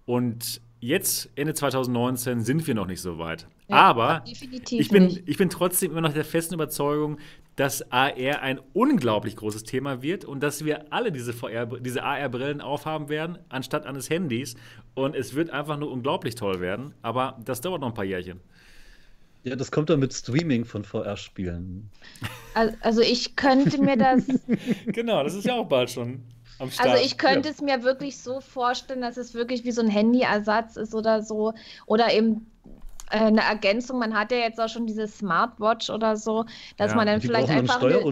und 0.08 0.62
jetzt, 0.80 1.30
Ende 1.36 1.54
2019, 1.54 2.42
sind 2.42 2.66
wir 2.66 2.74
noch 2.74 2.88
nicht 2.88 3.02
so 3.02 3.20
weit. 3.20 3.46
Ja, 3.68 3.76
Aber 3.76 4.24
ich 4.26 4.90
bin, 4.90 5.06
nicht. 5.06 5.30
ich 5.30 5.38
bin 5.38 5.52
trotzdem 5.52 5.92
immer 5.92 6.02
noch 6.02 6.14
der 6.14 6.26
festen 6.26 6.56
Überzeugung, 6.56 7.20
dass 7.56 7.92
AR 7.92 8.42
ein 8.42 8.60
unglaublich 8.74 9.36
großes 9.36 9.64
Thema 9.64 10.02
wird 10.02 10.26
und 10.26 10.42
dass 10.42 10.66
wir 10.66 10.92
alle 10.92 11.12
diese, 11.12 11.34
VR, 11.34 11.68
diese 11.68 12.02
AR-Brillen 12.02 12.60
aufhaben 12.60 13.08
werden, 13.08 13.38
anstatt 13.50 13.86
eines 13.86 14.10
Handys. 14.10 14.56
Und 14.96 15.16
es 15.16 15.36
wird 15.36 15.52
einfach 15.52 15.78
nur 15.78 15.92
unglaublich 15.92 16.34
toll 16.34 16.62
werden. 16.62 16.96
Aber 17.04 17.38
das 17.46 17.62
dauert 17.62 17.82
noch 17.82 17.90
ein 17.90 17.94
paar 17.94 18.06
Jährchen. 18.06 18.40
Ja, 19.44 19.56
das 19.56 19.72
kommt 19.72 19.90
dann 19.90 20.00
mit 20.00 20.14
Streaming 20.14 20.66
von 20.66 20.84
VR-Spielen. 20.84 21.90
Al- 22.54 22.76
Also 22.82 23.02
ich 23.02 23.36
könnte 23.36 23.82
mir 23.82 23.98
das, 23.98 24.24
genau, 24.88 25.24
das 25.24 25.34
ist 25.36 25.46
ja 25.46 25.56
auch 25.56 25.68
bald 25.68 25.90
schon 25.90 26.22
am 26.60 26.72
Start. 26.72 26.90
also 26.90 27.04
ich 27.06 27.18
könnte 27.18 27.50
es 27.50 27.62
mir 27.62 27.84
wirklich 27.84 28.18
so 28.18 28.42
vorstellen, 28.42 29.02
dass 29.02 29.16
es 29.18 29.34
wirklich 29.34 29.64
wie 29.64 29.72
so 29.72 29.82
ein 29.82 29.90
Handyersatz 29.94 30.76
ist 30.76 30.94
oder 30.96 31.22
so. 31.22 31.54
Oder 31.86 32.14
eben 32.14 32.48
eine 33.10 33.42
Ergänzung. 33.42 34.00
Man 34.00 34.14
hat 34.18 34.32
ja 34.32 34.38
jetzt 34.40 34.60
auch 34.60 34.70
schon 34.70 34.86
diese 34.88 35.08
Smartwatch 35.08 35.90
oder 35.90 36.18
so, 36.18 36.46
dass 36.78 36.94
Ja, 36.94 36.96
man 36.96 37.08
dann 37.08 37.22
vielleicht 37.22 37.50
brauchen 37.50 37.58
ein 37.58 37.68
einfach 37.68 37.82
eine, 37.82 38.08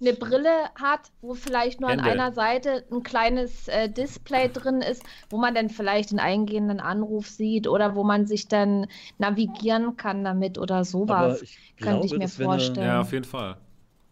eine 0.00 0.12
Brille 0.14 0.50
hat, 0.80 1.10
wo 1.22 1.34
vielleicht 1.34 1.80
nur 1.80 1.90
an 1.90 2.00
Hände. 2.02 2.22
einer 2.22 2.32
Seite 2.32 2.84
ein 2.92 3.02
kleines 3.02 3.68
äh, 3.68 3.88
Display 3.90 4.50
drin 4.52 4.82
ist, 4.82 5.02
wo 5.30 5.38
man 5.38 5.54
dann 5.54 5.70
vielleicht 5.70 6.10
den 6.10 6.18
eingehenden 6.20 6.80
Anruf 6.80 7.28
sieht 7.28 7.68
oder 7.68 7.94
wo 7.94 8.04
man 8.04 8.26
sich 8.26 8.48
dann 8.48 8.86
navigieren 9.18 9.96
kann 9.96 10.24
damit 10.24 10.58
oder 10.58 10.84
Aber 11.06 11.40
sowas. 11.40 11.42
ich 11.42 11.60
Könnte 11.80 12.06
ich 12.06 12.16
glaube, 12.16 12.16
mir 12.16 12.28
wäre 12.38 12.48
eine, 12.50 12.76
vorstellen. 12.76 12.84
ja, 12.84 13.00
auf 13.00 13.12
jeden 13.12 13.24
Fall. 13.24 13.60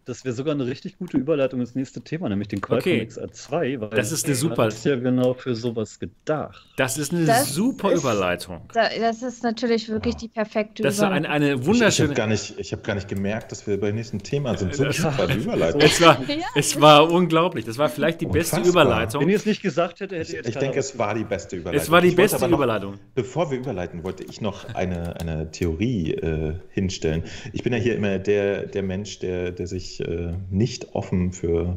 Das 0.05 0.25
wäre 0.25 0.35
sogar 0.35 0.55
eine 0.55 0.67
richtig 0.67 0.99
gute 0.99 1.17
Überleitung 1.19 1.61
ins 1.61 1.75
nächste 1.75 2.01
Thema, 2.01 2.29
nämlich 2.29 2.49
den 2.49 2.61
Qualcomm 2.61 2.93
Okay. 2.93 3.03
XR2. 3.09 3.81
Weil 3.81 3.89
Das 3.91 4.13
ist 4.13 4.27
eine 4.27 4.35
super- 4.35 4.65
Das 4.67 4.77
ist 4.77 4.85
ja 4.87 4.97
genau 4.97 5.35
für 5.35 5.55
sowas 5.55 5.99
gedacht. 5.99 6.67
Das 6.77 6.99
ist 6.99 7.13
eine 7.13 7.25
Das 7.27 7.55
super 7.55 7.93
ist- 7.93 8.01
Überleitung. 8.01 8.63
Da, 8.73 8.89
das 8.99 9.23
ist 9.23 9.43
natürlich 9.43 9.89
wirklich 9.89 10.17
die 10.17 10.29
perfekte 10.29 10.83
Das 10.83 10.99
war 10.99 11.11
eine, 11.11 11.27
Überleitung. 11.27 11.35
eine 11.47 11.55
Ich, 11.55 11.61
ich 11.61 11.67
wunderschöne. 11.67 12.09
habe 12.09 12.17
gar, 12.17 12.27
nicht- 12.27 12.55
ich 12.59 12.73
hab 12.73 12.83
gar 12.85 12.95
nicht 12.95 13.09
gemerkt, 13.09 13.53
dass 13.53 13.67
wir 13.67 13.79
beim 13.81 13.95
nächsten 13.95 14.19
Thema 14.21 14.57
sind. 14.57 14.75
So 14.75 14.85
Das- 14.85 14.97
super 14.97 15.27
die 15.27 15.39
Überleitung. 15.45 15.81
Es 15.81 16.01
war, 16.01 16.19
Ja. 16.29 16.37
es 16.57 16.81
war 16.81 17.11
unglaublich. 17.11 17.65
Das 17.65 17.79
war 17.79 17.89
vielleicht 17.89 18.21
die 18.21 18.27
beste 18.27 18.57
Unfassbar. 18.57 18.85
Überleitung. 18.85 19.21
Wenn 19.23 19.29
ihr 19.29 19.37
es 19.37 19.47
nicht 19.47 19.63
gesagt 19.63 20.01
hätte, 20.01 20.17
hätte 20.17 20.29
Ich, 20.29 20.33
jetzt 20.37 20.49
ich 20.49 20.57
denke, 20.57 20.79
es 20.79 20.99
war 20.99 21.15
die 21.15 21.25
beste 21.25 21.57
Überleitung. 21.57 21.83
Es 21.83 21.91
war 21.91 22.01
die 22.01 22.09
Ich 22.09 22.17
beste 22.17 22.49
noch, 22.49 22.57
Überleitung. 22.59 22.95
Bevor 23.15 23.51
wir 23.51 23.59
überleiten, 23.59 24.03
wollte 24.03 24.25
ich 24.25 24.41
noch 24.41 24.75
eine, 24.75 25.21
eine 25.21 25.51
Theorie 25.51 26.13
äh, 26.15 26.55
hinstellen. 26.71 27.23
Ich 27.53 27.63
bin 27.63 27.73
ja 27.73 27.79
hier 27.79 27.95
immer 27.97 28.19
der, 28.19 28.67
der 28.67 28.83
Mensch, 28.83 29.19
der, 29.19 29.53
der 29.53 29.67
sich 29.67 30.00
äh, 30.01 30.35
nicht 30.51 30.95
offen 30.95 31.33
für 31.33 31.77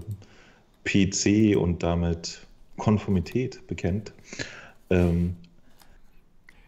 PC 0.85 1.55
und 1.57 1.83
damit 1.83 2.45
Konformität 2.77 3.65
bekennt. 3.67 4.13
Ähm, 4.89 5.35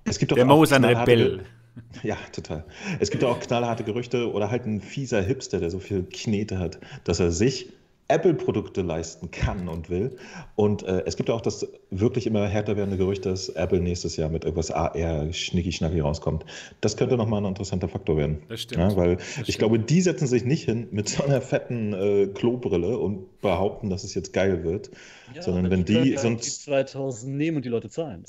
es 0.06 0.20
gibt 0.20 0.36
Der 0.36 0.46
Mo 0.46 0.64
ist 0.64 0.74
ein 0.74 0.84
Rebell. 0.84 1.46
Ja, 2.04 2.16
total. 2.32 2.64
Es 3.02 3.12
gibt 3.12 3.26
auch 3.26 3.38
knallharte 3.38 3.84
Gerüchte 3.84 4.32
oder 4.32 4.50
halt 4.50 4.66
ein 4.66 4.80
fieser 4.80 5.22
Hipster, 5.22 5.60
der 5.60 5.70
so 5.70 5.80
viel 5.80 6.04
Knete 6.04 6.58
hat, 6.58 6.80
dass 7.04 7.20
er 7.20 7.32
sich 7.32 7.68
Apple-Produkte 8.08 8.84
leisten 8.84 9.32
kann 9.32 9.68
und 9.68 9.90
will. 9.90 10.16
Und 10.56 10.84
äh, 10.84 11.02
es 11.08 11.16
gibt 11.18 11.32
auch 11.32 11.42
das 11.42 11.68
wirklich 11.90 12.28
immer 12.28 12.48
härter 12.48 12.78
werdende 12.78 12.98
Gerücht, 12.98 13.26
dass 13.26 13.50
Apple 13.50 13.80
nächstes 13.80 14.16
Jahr 14.16 14.30
mit 14.30 14.44
irgendwas 14.46 14.70
AR 14.70 15.34
schnicki-schnacki 15.34 16.02
rauskommt. 16.02 16.46
Das 16.82 16.98
könnte 16.98 17.18
nochmal 17.18 17.42
ein 17.42 17.46
interessanter 17.46 17.88
Faktor 17.88 18.18
werden. 18.18 18.44
Das 18.48 18.62
stimmt. 18.62 18.92
Ja, 18.92 18.96
weil 18.96 19.16
Das 19.16 19.26
ich 19.26 19.44
stimmt. 19.44 19.58
glaube, 19.58 19.80
die 19.80 20.02
setzen 20.02 20.28
sich 20.28 20.46
nicht 20.46 20.66
hin 20.66 20.88
mit 20.92 21.10
so 21.10 21.24
einer 21.24 21.42
fetten 21.42 21.94
äh, 21.94 22.28
Klobrille 22.28 22.98
und 23.00 23.42
behaupten, 23.42 23.90
dass 23.90 24.04
es 24.04 24.14
jetzt 24.14 24.34
geil 24.34 24.64
wird. 24.64 24.92
Sondern 25.40 25.66
aber 25.66 25.76
wenn 25.76 25.86
die 25.86 25.94
können 25.94 26.06
ja 26.12 26.20
sonst- 26.20 26.46
die 26.46 26.64
2000 26.66 27.36
nehmen 27.36 27.58
und 27.58 27.66
die 27.66 27.70
Leute 27.70 27.90
zahlen? 27.90 28.24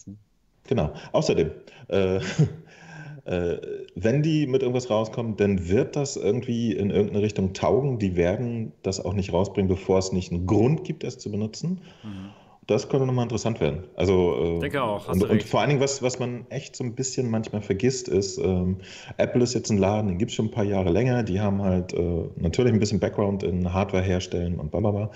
Genau. 0.69 0.93
Außerdem, 1.13 1.51
äh, 1.89 2.21
äh, 3.27 3.59
wenn 3.95 4.23
die 4.23 4.47
mit 4.47 4.63
irgendwas 4.63 4.89
rauskommen, 4.89 5.37
dann 5.37 5.69
wird 5.69 5.97
das 5.97 6.17
irgendwie 6.17 6.73
in 6.73 6.91
irgendeine 6.91 7.23
Richtung 7.23 7.53
taugen. 7.55 7.99
Die 7.99 8.17
werden 8.17 8.73
das 8.83 9.05
auch 9.05 9.15
nicht 9.15 9.33
rausbringen, 9.33 9.69
bevor 9.69 9.99
es 9.99 10.13
nicht 10.13 10.33
einen 10.33 10.47
Grund 10.47 10.85
gibt, 10.85 11.03
es 11.03 11.19
zu 11.19 11.31
benutzen. 11.31 11.81
Das 12.67 12.89
könnte 12.89 13.07
nochmal 13.07 13.25
interessant 13.25 13.61
werden. 13.61 13.85
Also, 13.95 14.57
äh, 14.57 14.61
Denke 14.61 14.83
auch, 14.83 15.09
und, 15.09 15.23
und 15.23 15.43
vor 15.45 15.61
allen 15.61 15.71
Dingen, 15.71 15.81
was, 15.81 16.03
was 16.03 16.19
man 16.19 16.47
echt 16.51 16.75
so 16.75 16.83
ein 16.83 16.95
bisschen 16.95 17.31
manchmal 17.31 17.63
vergisst, 17.63 18.09
ist, 18.09 18.39
ähm, 18.39 18.79
Apple 19.19 19.43
ist 19.43 19.55
jetzt 19.55 19.71
ein 19.71 19.79
Laden, 19.79 20.09
den 20.09 20.19
gibt 20.19 20.33
es 20.33 20.37
schon 20.37 20.47
ein 20.47 20.51
paar 20.51 20.65
Jahre 20.65 20.91
länger. 20.91 21.23
Die 21.23 21.41
haben 21.41 21.63
halt 21.63 21.95
äh, 21.95 22.25
natürlich 22.37 22.73
ein 22.73 22.81
bisschen 22.81 22.99
Background 22.99 23.45
in 23.45 23.73
Hardware 23.73 24.03
herstellen 24.03 24.59
und 24.59 24.73
bla 24.73 24.81
bla 24.81 24.91
bla. 24.91 25.11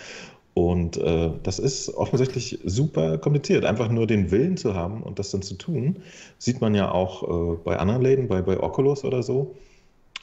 Und 0.55 0.97
äh, 0.97 1.31
das 1.43 1.59
ist 1.59 1.94
offensichtlich 1.94 2.59
super 2.64 3.18
kompliziert. 3.18 3.64
Einfach 3.64 3.89
nur 3.89 4.06
den 4.06 4.31
Willen 4.31 4.56
zu 4.56 4.74
haben 4.74 5.02
und 5.02 5.18
das 5.18 5.31
dann 5.31 5.43
zu 5.43 5.55
tun, 5.55 6.02
sieht 6.39 6.60
man 6.60 6.74
ja 6.74 6.90
auch 6.90 7.55
äh, 7.55 7.56
bei 7.64 7.78
anderen 7.78 8.02
Läden, 8.02 8.28
bei, 8.28 8.43
bei 8.43 8.59
Oculus 8.59 9.05
oder 9.05 9.22
so. 9.22 9.55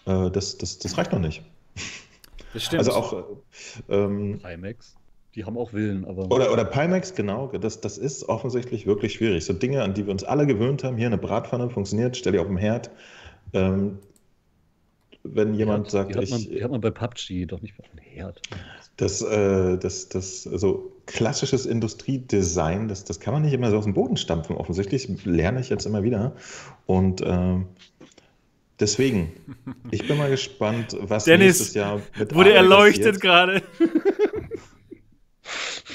Äh, 0.06 0.30
das, 0.32 0.58
das, 0.58 0.80
das 0.80 0.98
reicht 0.98 1.14
noch 1.14 1.20
nicht. 1.20 1.44
Das 2.54 2.64
stimmt. 2.64 2.80
Also 2.80 2.92
auch, 2.92 3.14
äh, 3.88 3.96
ähm, 3.96 4.40
Pimax, 4.44 4.96
die 5.36 5.46
haben 5.46 5.58
auch 5.58 5.72
Willen, 5.74 6.06
aber 6.06 6.32
oder, 6.32 6.52
oder 6.52 6.66
Pimax, 6.66 7.14
genau, 7.14 7.48
das, 7.48 7.80
das 7.82 7.98
ist 7.98 8.28
offensichtlich 8.28 8.88
wirklich 8.88 9.14
schwierig. 9.14 9.46
So 9.46 9.54
Dinge, 9.54 9.84
an 9.84 9.94
die 9.94 10.06
wir 10.06 10.12
uns 10.12 10.24
alle 10.24 10.48
gewöhnt 10.48 10.84
haben, 10.84 10.98
hier 10.98 11.08
eine 11.08 11.18
Bratpfanne 11.18 11.70
funktioniert, 11.70 12.18
stell 12.18 12.34
die 12.34 12.40
auf 12.40 12.48
dem 12.48 12.58
Herd. 12.58 12.90
Ähm, 13.54 14.00
wenn 15.34 15.54
jemand 15.54 15.88
die 15.88 15.92
sagt, 15.92 16.16
hat, 16.16 16.30
man, 16.30 16.40
ich, 16.40 16.50
die 16.50 16.64
hat 16.64 16.72
man 16.72 16.82
bei 16.82 16.92
PUBG 16.92 17.46
doch 17.46 17.62
nicht 17.62 17.76
dem 17.78 18.00
Herd. 18.00 18.42
Das, 18.98 19.22
äh, 19.22 19.78
das, 19.78 20.10
das, 20.10 20.48
also 20.48 20.92
klassisches 21.06 21.66
Industriedesign, 21.66 22.88
das, 22.88 23.04
das 23.06 23.20
kann 23.20 23.34
man 23.34 23.44
nicht 23.44 23.54
immer 23.54 23.70
so 23.70 23.78
aus 23.78 23.84
dem 23.84 23.94
Boden 23.94 24.18
stampfen. 24.18 24.56
Offensichtlich 24.56 25.08
lerne 25.26 25.60
ich 25.60 25.70
jetzt 25.70 25.86
immer 25.86 26.04
wieder. 26.04 26.36
Und 26.86 27.22
ähm, 27.26 27.68
deswegen, 28.80 29.32
ich 29.92 30.08
bin 30.08 30.18
mal 30.18 30.30
gespannt, 30.30 30.98
was 31.00 31.26
Dennis, 31.26 31.60
nächstes 31.60 31.74
Jahr 31.76 32.02
mit 32.18 32.34
Wurde 32.34 32.52
AR 32.52 32.58
erleuchtet 32.58 33.20
passiert. 33.20 33.22
gerade. 33.22 33.62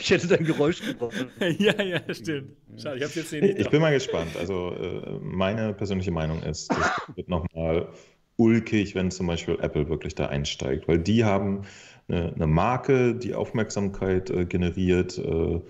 Ich 0.01 0.11
hätte 0.11 0.27
dein 0.27 0.45
Geräusch 0.45 0.81
gebraucht. 0.85 1.15
ja, 1.59 1.81
ja, 1.81 2.01
stimmt. 2.13 2.57
Schade, 2.77 2.97
ich 2.99 3.05
hab's 3.05 3.15
jetzt 3.15 3.33
Ich, 3.33 3.41
nicht. 3.41 3.59
ich 3.59 3.71
bin 3.71 3.81
mal 3.81 3.93
gespannt. 3.93 4.37
Also 4.37 4.73
äh, 4.73 5.19
meine 5.21 5.75
persönliche 5.75 6.11
Meinung 6.11 6.43
ist, 6.43 6.71
das 6.71 7.17
wird 7.17 7.29
nochmal 7.29 7.89
ulkig, 8.43 8.95
wenn 8.95 9.11
zum 9.11 9.27
Beispiel 9.27 9.59
Apple 9.61 9.89
wirklich 9.89 10.15
da 10.15 10.27
einsteigt, 10.27 10.89
weil 10.89 10.99
die 10.99 11.25
haben 11.25 11.63
eine, 12.09 12.33
eine 12.35 12.47
Marke, 12.47 13.15
die 13.15 13.35
Aufmerksamkeit 13.35 14.31
äh, 14.31 14.45
generiert. 14.45 15.19
Äh, 15.19 15.61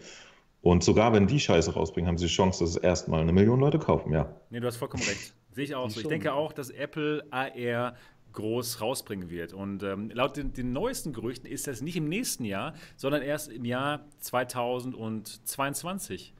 und 0.62 0.84
sogar 0.84 1.12
wenn 1.12 1.26
die 1.26 1.40
Scheiße 1.40 1.74
rausbringen, 1.74 2.08
haben 2.08 2.18
sie 2.18 2.26
die 2.26 2.32
Chance, 2.32 2.64
dass 2.64 2.70
es 2.70 2.76
erstmal 2.76 3.20
eine 3.20 3.32
Million 3.32 3.60
Leute 3.60 3.78
kaufen, 3.78 4.12
ja. 4.12 4.34
Nee, 4.50 4.60
du 4.60 4.66
hast 4.66 4.76
vollkommen 4.76 5.02
recht. 5.02 5.34
Sehe 5.50 5.64
ich 5.64 5.74
auch 5.74 5.90
so. 5.90 6.00
Ich 6.00 6.06
denke 6.06 6.32
auch, 6.32 6.52
dass 6.52 6.70
Apple 6.70 7.24
AR 7.30 7.94
groß 8.32 8.80
rausbringen 8.80 9.28
wird. 9.28 9.52
Und 9.52 9.82
ähm, 9.82 10.10
laut 10.10 10.36
den, 10.36 10.52
den 10.52 10.72
neuesten 10.72 11.12
Gerüchten 11.12 11.46
ist 11.46 11.66
das 11.66 11.82
nicht 11.82 11.96
im 11.96 12.08
nächsten 12.08 12.44
Jahr, 12.44 12.74
sondern 12.96 13.22
erst 13.22 13.52
im 13.52 13.64
Jahr 13.64 14.06
2022. 14.20 16.32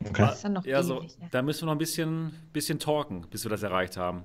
Okay. 0.00 0.12
Das 0.18 0.36
ist 0.36 0.42
ja 0.42 0.48
noch 0.50 0.66
Ja, 0.66 0.82
so, 0.82 1.04
da 1.30 1.42
müssen 1.42 1.62
wir 1.62 1.66
noch 1.66 1.72
ein 1.72 1.78
bisschen, 1.78 2.32
bisschen 2.52 2.78
talken, 2.78 3.26
bis 3.30 3.44
wir 3.44 3.50
das 3.50 3.62
erreicht 3.62 3.96
haben. 3.96 4.24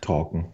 Talken. 0.00 0.46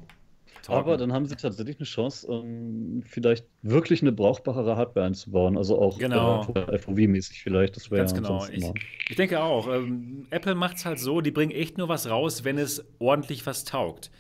Talken. 0.63 0.81
Aber 0.81 0.97
dann 0.97 1.13
haben 1.13 1.27
sie 1.27 1.35
tatsächlich 1.35 1.79
eine 1.79 1.87
Chance, 1.87 2.29
ähm, 2.31 3.03
vielleicht 3.05 3.47
wirklich 3.63 4.01
eine 4.03 4.13
brauchbare 4.13 4.77
Hardware 4.77 5.07
einzubauen. 5.07 5.57
Also 5.59 5.81
auch 5.81 5.99
Genau. 5.99 6.47
äh, 6.55 6.79
FOV-mäßig 6.79 7.43
vielleicht. 7.43 7.75
Das 7.77 7.91
wäre 7.91 8.01
Ganz 8.03 8.13
ja 8.13 8.19
genau. 8.19 8.47
Ich, 8.47 8.65
ich 9.11 9.17
denke 9.17 9.43
auch. 9.43 9.67
Ähm, 9.69 10.27
Apple 10.31 10.55
macht 10.55 10.77
es 10.77 10.85
halt 10.85 11.01
so, 11.01 11.21
die 11.21 11.33
bringen 11.33 11.51
echt 11.53 11.79
nur 11.79 11.89
was 11.89 12.09
raus, 12.09 12.45
wenn 12.45 12.59
es 12.59 12.85
ordentlich 13.01 13.45
was 13.45 13.65
taugt. 13.65 14.11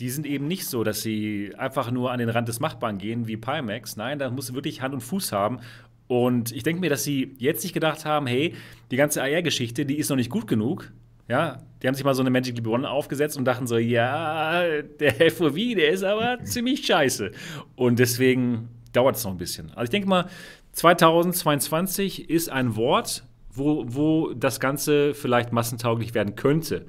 Die 0.00 0.10
sind 0.10 0.26
eben 0.26 0.48
nicht 0.48 0.66
so, 0.66 0.84
dass 0.84 1.02
sie 1.02 1.52
einfach 1.56 1.90
nur 1.90 2.10
an 2.10 2.18
den 2.18 2.28
Rand 2.28 2.48
des 2.48 2.60
Machbaren 2.60 2.98
gehen 2.98 3.26
wie 3.26 3.36
Pimax. 3.36 3.96
Nein, 3.96 4.18
da 4.18 4.28
muss 4.28 4.52
wirklich 4.52 4.82
Hand 4.82 4.92
und 4.92 5.00
Fuß 5.00 5.32
haben. 5.32 5.60
Und 6.08 6.52
ich 6.52 6.62
denke 6.62 6.80
mir, 6.80 6.90
dass 6.90 7.04
sie 7.04 7.34
jetzt 7.38 7.62
sich 7.62 7.72
gedacht 7.72 8.04
haben, 8.04 8.26
hey, 8.26 8.54
die 8.90 8.96
ganze 8.96 9.22
AR-Geschichte, 9.22 9.86
die 9.86 9.96
ist 9.96 10.10
noch 10.10 10.16
nicht 10.16 10.30
gut 10.30 10.46
genug. 10.46 10.92
Ja, 11.28 11.58
die 11.82 11.86
haben 11.86 11.94
sich 11.94 12.04
mal 12.04 12.14
so 12.14 12.22
eine 12.22 12.30
Magic 12.30 12.66
One 12.66 12.88
aufgesetzt 12.88 13.36
und 13.36 13.44
dachten 13.44 13.66
so, 13.66 13.76
ja, 13.78 14.62
der 14.82 15.30
FOV, 15.30 15.54
der 15.54 15.90
ist 15.90 16.02
aber 16.02 16.38
ziemlich 16.44 16.86
scheiße. 16.86 17.30
Und 17.76 17.98
deswegen 17.98 18.68
dauert 18.92 19.16
es 19.16 19.24
noch 19.24 19.32
ein 19.32 19.38
bisschen. 19.38 19.70
Also 19.70 19.84
ich 19.84 19.90
denke 19.90 20.08
mal, 20.08 20.28
2022 20.72 22.28
ist 22.28 22.50
ein 22.50 22.76
Wort, 22.76 23.24
wo, 23.50 23.84
wo 23.86 24.32
das 24.34 24.60
Ganze 24.60 25.14
vielleicht 25.14 25.52
massentauglich 25.52 26.14
werden 26.14 26.36
könnte. 26.36 26.86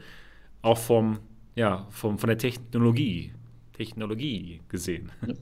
Auch 0.62 0.78
vom, 0.78 1.20
ja, 1.56 1.88
vom, 1.92 2.18
von 2.18 2.28
der 2.28 2.38
Technologie. 2.38 3.32
Technologie 3.76 4.62
gesehen. 4.70 5.12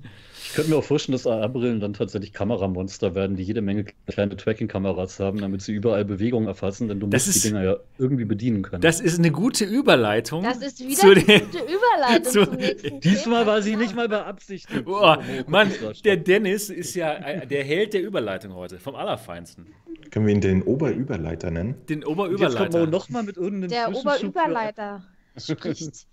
Ich 0.45 0.55
könnte 0.55 0.71
mir 0.71 0.77
auch 0.77 0.83
vorstellen, 0.83 1.13
dass 1.13 1.25
AR-Brillen 1.25 1.79
dann 1.79 1.93
tatsächlich 1.93 2.31
Kameramonster 2.33 3.15
werden, 3.15 3.37
die 3.37 3.43
jede 3.43 3.61
Menge 3.61 3.85
kleine 4.05 4.35
Tracking-Kameras 4.35 5.19
haben, 5.19 5.39
damit 5.39 5.61
sie 5.63 5.71
überall 5.73 6.05
Bewegungen 6.05 6.45
erfassen, 6.47 6.89
denn 6.89 6.99
du 6.99 7.07
Das 7.07 7.25
musst 7.25 7.37
ist- 7.37 7.45
die 7.45 7.47
Dinger 7.49 7.63
ja 7.63 7.77
irgendwie 7.97 8.25
bedienen 8.25 8.61
können. 8.61 8.81
Das 8.81 8.99
ist 8.99 9.17
eine 9.17 9.31
gute 9.31 9.63
Überleitung. 9.65 10.43
Das 10.43 10.57
ist 10.57 10.79
wieder 10.81 10.95
zu 10.95 11.11
eine 11.11 11.23
den- 11.23 11.39
gute 11.49 11.59
Überleitung 11.63 12.23
zu- 12.33 12.45
zum 12.45 12.55
nächsten 12.57 12.99
Diesmal 12.99 13.47
war 13.47 13.61
sie 13.63 13.75
nicht 13.77 13.95
mal 13.95 14.09
beabsichtigt. 14.09 14.83
Boah, 14.85 15.17
Oh, 15.21 15.49
Mann, 15.49 15.69
Kugelschreiber. 15.69 15.93
der 16.03 16.17
Dennis 16.17 16.69
ist 16.69 16.93
ja 16.93 17.13
ein- 17.13 17.47
der 17.47 17.63
Held 17.63 17.93
der 17.93 18.03
Überleitung 18.03 18.53
heute, 18.53 18.77
vom 18.77 18.93
Allerfeinsten. 18.95 19.67
Können 20.11 20.27
wir 20.27 20.33
ihn 20.35 20.41
den 20.41 20.61
Oberüberleiter 20.61 21.49
nennen? 21.49 21.75
Den 21.89 22.03
Und 22.03 22.09
Jetzt 22.09 22.17
kommt 22.17 22.19
Oberüberleiter. 22.19 22.79
man 22.79 22.89
nochmal 22.91 23.23
mit 23.23 23.37
irgendeinem 23.37 23.69
Der 23.71 23.89
Oberüberleiter 23.95 25.03
spricht. 25.37 26.05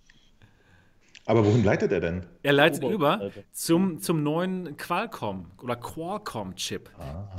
Aber 1.26 1.44
wohin 1.44 1.62
leitet 1.62 1.92
er 1.92 2.00
denn? 2.00 2.26
Er 2.42 2.52
leitet 2.52 2.82
Oberüberleiter. 2.82 3.26
über 3.26 3.44
zum, 3.52 4.00
zum 4.00 4.22
neuen 4.22 4.76
Qualcomm 4.76 5.50
oder 5.62 5.76
Qualcomm-Chip. 5.76 6.90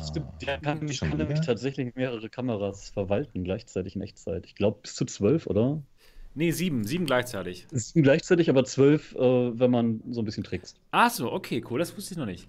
Stimmt, 0.08 0.28
der 0.42 0.60
kann, 0.60 0.92
Schon 0.92 1.10
kann 1.10 1.18
nämlich 1.18 1.42
tatsächlich 1.42 1.96
mehrere 1.96 2.30
Kameras 2.30 2.90
verwalten 2.92 3.44
gleichzeitig 3.44 3.96
in 3.96 4.02
Echtzeit. 4.02 4.46
Ich 4.46 4.56
glaube 4.56 4.80
bis 4.84 4.96
zu 4.96 5.06
zwölf, 5.06 5.48
oder? 5.48 5.82
Nee, 6.34 6.52
sieben, 6.52 6.86
sieben 6.86 7.06
gleichzeitig. 7.06 7.68
Sind 7.72 8.04
gleichzeitig 8.04 8.50
aber 8.50 8.64
zwölf, 8.64 9.14
äh, 9.16 9.20
wenn 9.60 9.72
man 9.72 10.02
so 10.10 10.22
ein 10.22 10.26
bisschen 10.26 10.44
trickst. 10.44 10.80
Ach 10.92 11.10
so, 11.10 11.32
okay, 11.32 11.64
cool, 11.70 11.80
das 11.80 11.96
wusste 11.98 12.14
ich 12.14 12.18
noch 12.18 12.26
nicht. 12.26 12.48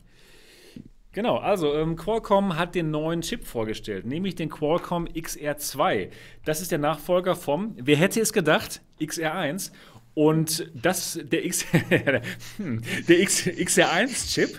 Genau, 1.14 1.36
also 1.36 1.74
ähm, 1.74 1.96
Qualcomm 1.96 2.56
hat 2.56 2.74
den 2.74 2.90
neuen 2.90 3.20
Chip 3.20 3.44
vorgestellt, 3.44 4.06
nämlich 4.06 4.34
den 4.34 4.48
Qualcomm 4.48 5.06
XR2. 5.06 6.08
Das 6.46 6.62
ist 6.62 6.70
der 6.70 6.78
Nachfolger 6.78 7.36
vom, 7.36 7.74
wer 7.76 7.96
hätte 7.96 8.18
es 8.20 8.32
gedacht, 8.32 8.80
XR1. 8.98 9.72
Und 10.14 10.70
das, 10.74 11.18
der, 11.22 11.44
X, 11.44 11.64
Hm, 12.58 12.82
der 13.08 13.20
X, 13.20 13.46
XR1-Chip, 13.46 14.58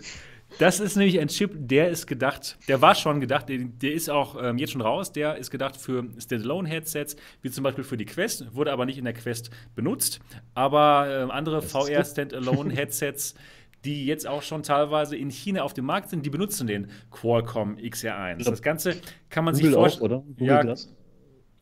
das 0.59 0.79
ist 0.79 0.95
nämlich 0.95 1.19
ein 1.19 1.27
Chip, 1.29 1.51
der 1.55 1.89
ist 1.89 2.05
gedacht, 2.05 2.57
der 2.67 2.81
war 2.81 2.93
schon 2.95 3.19
gedacht, 3.19 3.49
der, 3.49 3.57
der 3.59 3.93
ist 3.93 4.09
auch 4.09 4.41
ähm, 4.41 4.57
jetzt 4.57 4.71
schon 4.71 4.81
raus, 4.81 5.11
der 5.11 5.37
ist 5.37 5.49
gedacht 5.49 5.77
für 5.77 6.05
Standalone-Headsets, 6.19 7.15
wie 7.41 7.49
zum 7.49 7.63
Beispiel 7.63 7.83
für 7.83 7.97
die 7.97 8.05
Quest, 8.05 8.53
wurde 8.55 8.71
aber 8.71 8.85
nicht 8.85 8.97
in 8.97 9.05
der 9.05 9.13
Quest 9.13 9.49
benutzt. 9.75 10.19
Aber 10.53 11.07
ähm, 11.09 11.31
andere. 11.31 11.61
VR-Standalone-Headsets, 11.61 13.35
die 13.85 14.05
jetzt 14.05 14.27
auch 14.27 14.43
schon 14.43 14.63
teilweise 14.63 15.15
in 15.17 15.29
China 15.29 15.63
auf 15.63 15.73
dem 15.73 15.85
Markt 15.85 16.09
sind, 16.09 16.25
die 16.25 16.29
benutzen 16.29 16.67
den 16.67 16.89
Qualcomm 17.11 17.77
XR1. 17.77 18.43
Das 18.43 18.61
Ganze 18.61 18.95
kann 19.29 19.43
man 19.45 19.55
sich 19.55 19.63
Google 19.63 19.77
auch, 19.77 19.81
vorstellen. 19.81 20.11
oder? 20.11 20.19
Google 20.37 20.47
Ja, 20.47 20.61
Glass. 20.61 20.93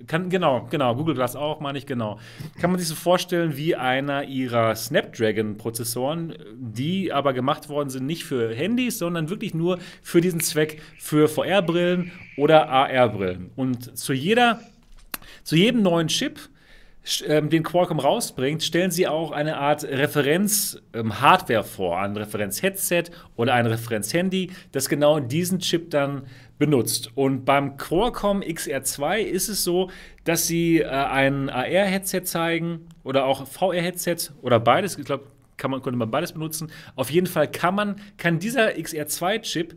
Kann, 0.07 0.29
genau, 0.29 0.67
genau, 0.69 0.95
Google 0.95 1.15
Glass 1.15 1.35
auch, 1.35 1.59
meine 1.59 1.77
ich, 1.77 1.85
genau. 1.85 2.19
Kann 2.59 2.71
man 2.71 2.79
sich 2.79 2.87
so 2.87 2.95
vorstellen 2.95 3.57
wie 3.57 3.75
einer 3.75 4.23
ihrer 4.23 4.75
Snapdragon-Prozessoren, 4.75 6.35
die 6.55 7.11
aber 7.11 7.33
gemacht 7.33 7.69
worden 7.69 7.89
sind 7.89 8.05
nicht 8.05 8.23
für 8.23 8.53
Handys, 8.53 8.97
sondern 8.97 9.29
wirklich 9.29 9.53
nur 9.53 9.79
für 10.01 10.21
diesen 10.21 10.39
Zweck 10.39 10.81
für 10.99 11.27
VR-Brillen 11.27 12.11
oder 12.37 12.69
AR-Brillen. 12.69 13.51
Und 13.55 13.97
zu 13.97 14.13
jeder, 14.13 14.59
zu 15.43 15.55
jedem 15.55 15.81
neuen 15.81 16.07
Chip 16.07 16.39
ähm, 17.25 17.49
den 17.49 17.63
Qualcomm 17.63 17.99
rausbringt, 17.99 18.61
stellen 18.63 18.91
sie 18.91 19.07
auch 19.07 19.31
eine 19.31 19.57
Art 19.57 19.83
Referenz-Hardware 19.83 21.59
ähm, 21.59 21.65
vor, 21.65 21.99
ein 21.99 22.15
Referenz-Headset 22.15 23.05
oder 23.35 23.53
ein 23.53 23.65
Referenz-Handy, 23.65 24.51
das 24.71 24.87
genau 24.87 25.19
diesen 25.19 25.59
Chip 25.59 25.89
dann 25.89 26.23
benutzt. 26.61 27.09
Und 27.15 27.43
beim 27.43 27.75
Qualcomm 27.75 28.41
XR2 28.41 29.17
ist 29.17 29.49
es 29.49 29.63
so, 29.63 29.89
dass 30.25 30.45
sie 30.45 30.81
äh, 30.81 30.85
ein 30.85 31.49
AR-Headset 31.49 32.21
zeigen 32.25 32.87
oder 33.03 33.25
auch 33.25 33.47
VR-Headset 33.47 34.29
oder 34.43 34.59
beides. 34.59 34.95
Ich 34.99 35.05
glaube, 35.05 35.23
kann 35.57 35.71
man, 35.71 35.81
konnte 35.81 35.97
man 35.97 36.11
beides 36.11 36.33
benutzen. 36.33 36.71
Auf 36.95 37.09
jeden 37.09 37.25
Fall 37.25 37.49
kann 37.49 37.73
man, 37.73 37.95
kann 38.17 38.37
dieser 38.37 38.73
XR2-Chip 38.75 39.75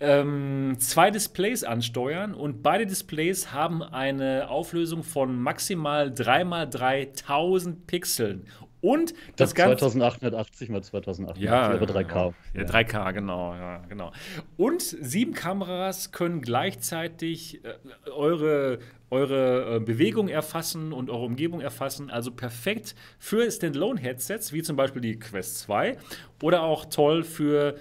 ähm, 0.00 0.74
zwei 0.80 1.12
Displays 1.12 1.62
ansteuern 1.62 2.34
und 2.34 2.60
beide 2.60 2.86
Displays 2.86 3.52
haben 3.52 3.84
eine 3.84 4.48
Auflösung 4.48 5.04
von 5.04 5.40
maximal 5.40 6.08
3x3000 6.08 7.76
Pixeln. 7.86 8.46
Und 8.86 9.14
das, 9.34 9.50
das 9.50 9.54
Ganze. 9.56 9.78
2880 9.78 10.68
mal 10.68 10.80
2880, 10.80 11.44
ja, 11.44 11.70
aber 11.72 11.86
3K. 11.86 12.34
Ja, 12.54 12.62
3K, 12.62 13.12
genau, 13.14 13.52
ja, 13.54 13.78
genau. 13.88 14.12
Und 14.56 14.80
sieben 14.80 15.34
Kameras 15.34 16.12
können 16.12 16.40
gleichzeitig 16.40 17.64
äh, 17.64 18.10
eure, 18.10 18.78
eure 19.10 19.76
äh, 19.76 19.80
Bewegung 19.80 20.28
erfassen 20.28 20.92
und 20.92 21.10
eure 21.10 21.24
Umgebung 21.24 21.60
erfassen. 21.60 22.10
Also 22.10 22.30
perfekt 22.30 22.94
für 23.18 23.50
Standalone-Headsets, 23.50 24.52
wie 24.52 24.62
zum 24.62 24.76
Beispiel 24.76 25.02
die 25.02 25.18
Quest 25.18 25.58
2 25.62 25.98
oder 26.40 26.62
auch 26.62 26.84
toll 26.84 27.24
für 27.24 27.74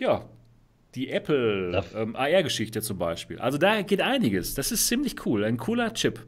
ja, 0.00 0.24
die 0.96 1.10
Apple 1.10 1.84
ähm, 1.94 2.16
AR-Geschichte 2.16 2.82
zum 2.82 2.98
Beispiel. 2.98 3.38
Also 3.38 3.58
da 3.58 3.82
geht 3.82 4.00
einiges. 4.00 4.54
Das 4.54 4.72
ist 4.72 4.88
ziemlich 4.88 5.24
cool. 5.24 5.44
Ein 5.44 5.56
cooler 5.56 5.94
Chip. 5.94 6.26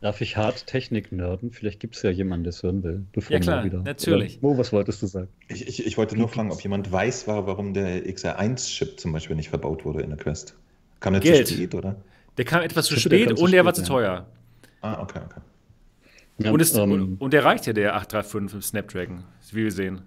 Darf 0.00 0.22
ich 0.22 0.36
hart 0.36 0.66
Technik 0.66 1.12
nerden? 1.12 1.50
Vielleicht 1.50 1.78
gibt 1.78 1.94
es 1.94 2.02
ja 2.02 2.10
jemanden, 2.10 2.44
der 2.44 2.50
es 2.50 2.62
hören 2.62 2.82
will. 2.82 3.04
Bevor 3.12 3.34
ja, 3.34 3.40
klar, 3.40 3.64
wieder. 3.64 3.82
natürlich. 3.82 4.40
Mo, 4.40 4.56
was 4.56 4.72
wolltest 4.72 5.02
du 5.02 5.06
sagen? 5.06 5.28
Ich, 5.48 5.68
ich, 5.68 5.86
ich 5.86 5.98
wollte 5.98 6.16
nur 6.16 6.28
fragen, 6.28 6.50
ob 6.50 6.62
jemand 6.62 6.90
weiß 6.90 7.28
war, 7.28 7.46
warum 7.46 7.74
der 7.74 8.06
XR1-Chip 8.06 8.98
zum 8.98 9.12
Beispiel 9.12 9.36
nicht 9.36 9.50
verbaut 9.50 9.84
wurde 9.84 10.00
in 10.00 10.08
der 10.08 10.18
Quest. 10.18 10.56
Kam 11.00 11.12
der 11.12 11.20
Geld. 11.20 11.48
zu 11.48 11.54
spät, 11.54 11.74
oder? 11.74 11.96
Der 12.38 12.46
kam 12.46 12.62
etwas 12.62 12.86
zu 12.86 12.98
spät 12.98 13.38
und 13.38 13.52
der 13.52 13.64
war 13.64 13.74
zu 13.74 13.84
teuer. 13.84 14.26
Ah, 14.80 15.02
okay, 15.02 15.20
okay. 15.24 15.40
Ja, 16.38 16.52
und, 16.52 16.62
es, 16.62 16.74
ähm, 16.74 16.92
und, 16.92 17.20
und, 17.20 17.32
der 17.34 17.44
reicht 17.44 17.66
ja, 17.66 17.74
der 17.74 17.96
835 17.96 18.54
im 18.54 18.62
Snapdragon, 18.62 19.24
wie 19.52 19.64
wir 19.64 19.72
sehen 19.72 20.00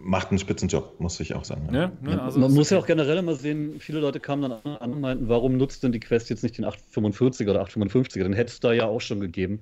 macht 0.00 0.30
einen 0.30 0.38
Spitzenjob, 0.38 0.98
muss 1.00 1.18
ich 1.20 1.34
auch 1.34 1.44
sagen. 1.44 1.68
Ja, 1.72 1.92
ne, 2.00 2.22
also 2.22 2.38
Man 2.40 2.52
muss 2.52 2.70
ja 2.70 2.78
auch 2.78 2.86
generell 2.86 3.18
immer 3.18 3.34
sehen, 3.34 3.80
viele 3.80 4.00
Leute 4.00 4.20
kamen 4.20 4.42
dann 4.42 4.76
an 4.76 4.92
und 4.92 5.00
meinten, 5.00 5.28
warum 5.28 5.56
nutzt 5.56 5.82
denn 5.82 5.92
die 5.92 6.00
Quest 6.00 6.30
jetzt 6.30 6.42
nicht 6.42 6.58
den 6.58 6.64
845er 6.64 7.50
oder 7.50 7.64
855er? 7.64 8.22
Den 8.22 8.32
hätte 8.32 8.52
es 8.52 8.60
da 8.60 8.72
ja 8.72 8.86
auch 8.86 9.00
schon 9.00 9.20
gegeben. 9.20 9.60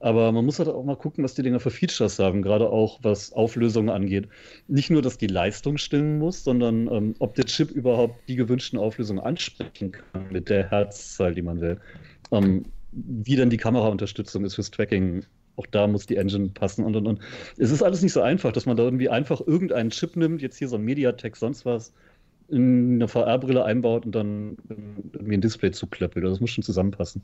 Aber 0.00 0.30
man 0.30 0.44
muss 0.44 0.58
halt 0.58 0.68
auch 0.68 0.84
mal 0.84 0.96
gucken, 0.96 1.24
was 1.24 1.34
die 1.34 1.42
Dinger 1.42 1.58
für 1.58 1.70
Features 1.70 2.18
haben, 2.18 2.42
gerade 2.42 2.68
auch 2.68 2.98
was 3.02 3.32
Auflösungen 3.32 3.88
angeht. 3.88 4.28
Nicht 4.68 4.90
nur, 4.90 5.00
dass 5.00 5.16
die 5.16 5.26
Leistung 5.26 5.78
stimmen 5.78 6.18
muss, 6.18 6.44
sondern 6.44 6.86
ähm, 6.92 7.14
ob 7.18 7.34
der 7.34 7.46
Chip 7.46 7.70
überhaupt 7.70 8.28
die 8.28 8.36
gewünschten 8.36 8.78
Auflösungen 8.78 9.20
ansprechen 9.22 9.92
kann 9.92 10.28
mit 10.30 10.50
der 10.50 10.70
Herzzahl, 10.70 11.34
die 11.34 11.42
man 11.42 11.60
will. 11.60 11.80
Ähm, 12.30 12.64
wie 12.92 13.36
dann 13.36 13.50
die 13.50 13.56
Kameraunterstützung 13.56 14.44
ist 14.44 14.56
fürs 14.56 14.70
Tracking 14.70 15.24
auch 15.56 15.66
da 15.66 15.86
muss 15.86 16.06
die 16.06 16.16
Engine 16.16 16.48
passen 16.48 16.84
und 16.84 16.96
und 16.96 17.06
und. 17.06 17.20
Es 17.58 17.70
ist 17.70 17.82
alles 17.82 18.02
nicht 18.02 18.12
so 18.12 18.20
einfach, 18.20 18.52
dass 18.52 18.66
man 18.66 18.76
da 18.76 18.84
irgendwie 18.84 19.08
einfach 19.08 19.40
irgendeinen 19.40 19.90
Chip 19.90 20.16
nimmt, 20.16 20.42
jetzt 20.42 20.58
hier 20.58 20.68
so 20.68 20.76
ein 20.76 20.82
Mediatek, 20.82 21.36
sonst 21.36 21.64
was, 21.64 21.92
in 22.48 22.94
eine 22.94 23.08
VR-Brille 23.08 23.64
einbaut 23.64 24.06
und 24.06 24.14
dann 24.14 24.56
irgendwie 25.12 25.34
ein 25.34 25.40
Display 25.40 25.72
zuklöppelt. 25.72 26.24
Das 26.24 26.40
muss 26.40 26.50
schon 26.50 26.64
zusammenpassen. 26.64 27.22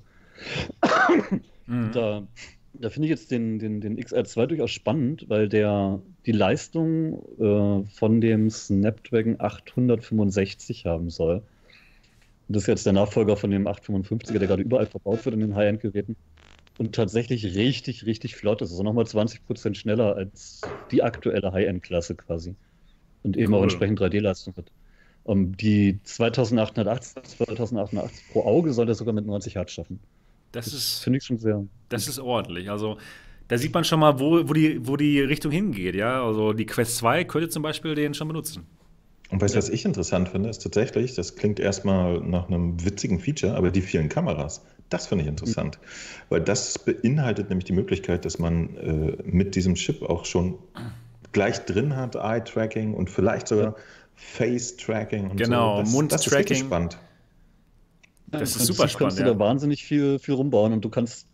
Mhm. 1.67 1.91
Da, 1.93 2.23
da 2.75 2.91
finde 2.91 3.07
ich 3.07 3.11
jetzt 3.11 3.31
den, 3.31 3.59
den, 3.59 3.81
den 3.81 3.99
XR2 3.99 4.47
durchaus 4.47 4.71
spannend, 4.71 5.29
weil 5.29 5.49
der 5.49 6.01
die 6.27 6.33
Leistung 6.33 7.23
äh, 7.39 7.87
von 7.89 8.21
dem 8.21 8.51
Snapdragon 8.51 9.37
865 9.39 10.87
haben 10.87 11.11
soll. 11.11 11.43
Das 12.49 12.63
ist 12.63 12.69
jetzt 12.69 12.87
der 12.87 12.93
Nachfolger 12.93 13.37
von 13.37 13.51
dem 13.51 13.67
855er, 13.67 14.39
der 14.39 14.49
gerade 14.49 14.63
überall 14.63 14.87
verbaut 14.87 15.25
wird 15.25 15.35
in 15.35 15.41
den 15.41 15.55
High-End-Geräten 15.55 16.17
und 16.79 16.95
tatsächlich 16.95 17.55
richtig, 17.55 18.07
richtig 18.07 18.37
flott 18.37 18.63
ist. 18.63 18.71
Also 18.71 18.83
nochmal 18.83 19.05
20% 19.05 19.75
schneller 19.75 20.17
als 20.17 20.61
die 20.91 21.03
aktuelle 21.03 21.53
High-End-Klasse 21.53 22.15
quasi. 22.15 22.55
Und 23.23 23.37
eben 23.37 23.53
cool. 23.53 23.61
auch 23.61 23.63
entsprechend 23.63 24.01
3D-Leistung 24.01 24.55
hat. 24.57 24.73
Um, 25.25 25.57
die 25.57 26.01
2880, 26.03 27.23
2880 27.23 28.33
pro 28.33 28.43
Auge 28.43 28.73
soll 28.73 28.89
er 28.89 28.95
sogar 28.95 29.15
mit 29.15 29.25
90 29.25 29.55
Hertz 29.55 29.71
schaffen. 29.71 30.01
Das, 30.51 30.65
das 30.65 30.75
ist, 30.75 30.99
finde 30.99 31.19
ich 31.19 31.25
schon 31.25 31.39
sehr. 31.39 31.65
Das 31.89 32.09
ist 32.09 32.19
ordentlich. 32.19 32.69
Also, 32.71 32.99
da 33.47 33.57
sieht 33.57 33.73
man 33.73 33.85
schon 33.85 34.01
mal, 34.01 34.19
wo, 34.19 34.49
wo, 34.49 34.53
die, 34.53 34.85
wo 34.85 34.97
die 34.97 35.21
Richtung 35.21 35.53
hingeht. 35.53 35.95
Ja? 35.95 36.27
Also, 36.27 36.53
die 36.53 36.67
Quest 36.67 36.97
2 36.97 37.25
könnte 37.25 37.49
zum 37.51 37.63
Beispiel 37.63 37.95
den 37.95 38.15
schon 38.15 38.27
benutzen. 38.27 38.67
Und 39.31 39.41
weißt 39.41 39.55
du, 39.55 39.59
was 39.59 39.71
ich 39.71 39.85
interessant 39.85 40.29
finde, 40.29 40.51
ist 40.51 40.59
tatsächlich, 40.59 41.15
das 41.15 41.37
klingt 41.37 41.59
erstmal 41.59 42.21
nach 42.21 42.49
einem 42.49 42.85
witzigen 42.85 43.19
Feature, 43.19 43.55
aber 43.55 43.71
die 43.71 43.81
vielen 43.81 44.11
Kameras. 44.11 44.63
Das 44.93 45.07
finde 45.07 45.23
ich 45.25 45.29
interessant, 45.29 45.79
mhm. 45.81 45.87
weil 46.29 46.41
das 46.43 46.79
beinhaltet 46.79 47.49
nämlich 47.49 47.65
die 47.65 47.73
Möglichkeit, 47.73 48.27
dass 48.27 48.39
man 48.39 48.77
äh, 48.77 49.17
mit 49.25 49.55
diesem 49.55 49.75
Chip 49.75 50.03
auch 50.03 50.27
schon 50.27 50.59
gleich 51.33 51.65
drin 51.65 51.97
hat, 51.97 52.15
Eye-Tracking 52.15 52.93
und 52.93 53.09
vielleicht 53.09 53.49
sogar 53.49 53.65
ja. 53.65 53.75
Face-Tracking 54.17 55.31
und 55.31 55.37
genau, 55.39 55.77
so. 55.77 55.83
Das, 55.83 55.93
Mund-Tracking. 55.93 56.47
Das 56.47 56.51
ist 56.51 56.59
spannend. 56.59 56.99
Das 58.27 58.57
ist 58.57 58.67
super 58.67 58.87
spannend. 58.89 58.95
Du 58.95 58.99
kannst 58.99 59.19
ja. 59.19 59.25
da 59.25 59.39
wahnsinnig 59.39 59.85
viel, 59.85 60.19
viel 60.19 60.35
rumbauen 60.35 60.75
und 60.75 60.85
du 60.85 60.91
kannst 60.91 61.27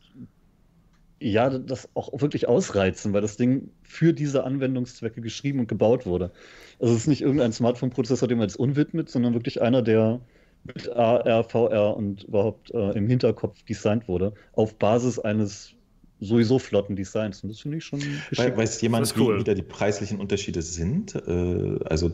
ja 1.21 1.51
das 1.51 1.89
auch 1.95 2.21
wirklich 2.21 2.47
ausreizen, 2.47 3.13
weil 3.13 3.23
das 3.23 3.37
Ding 3.37 3.71
für 3.83 4.13
diese 4.13 4.45
Anwendungszwecke 4.45 5.21
geschrieben 5.21 5.59
und 5.59 5.67
gebaut 5.67 6.07
wurde. 6.07 6.31
Also 6.79 6.95
es 6.95 7.01
ist 7.01 7.07
nicht 7.09 7.23
irgendein 7.23 7.53
Smartphone-Prozessor, 7.53 8.29
den 8.29 8.39
man 8.39 8.47
jetzt 8.47 8.57
unwidmet, 8.57 9.11
sondern 9.11 9.35
wirklich 9.35 9.61
einer, 9.61 9.83
der 9.83 10.21
mit 10.65 10.89
AR, 10.91 11.45
VR 11.45 11.97
und 11.97 12.25
überhaupt 12.25 12.71
äh, 12.73 12.91
im 12.93 13.09
Hinterkopf 13.09 13.63
designt 13.63 14.09
wurde, 14.09 14.33
auf 14.53 14.75
Basis 14.75 15.19
eines 15.19 15.75
sowieso 16.21 16.59
flotten 16.59 16.97
Designs. 16.97 17.43
Und 17.43 17.51
das 17.51 17.61
finde 17.61 17.79
ich 17.79 17.85
schon 17.85 18.01
geschickt. 18.01 18.57
Weiß 18.57 18.81
jemand, 18.81 19.15
cool. 19.17 19.37
wie 19.37 19.41
wieder 19.41 19.55
die 19.55 19.63
preislichen 19.63 20.19
Unterschiede 20.21 20.63
sind? 20.63 21.15
Äh, 21.15 21.79
also 21.85 22.11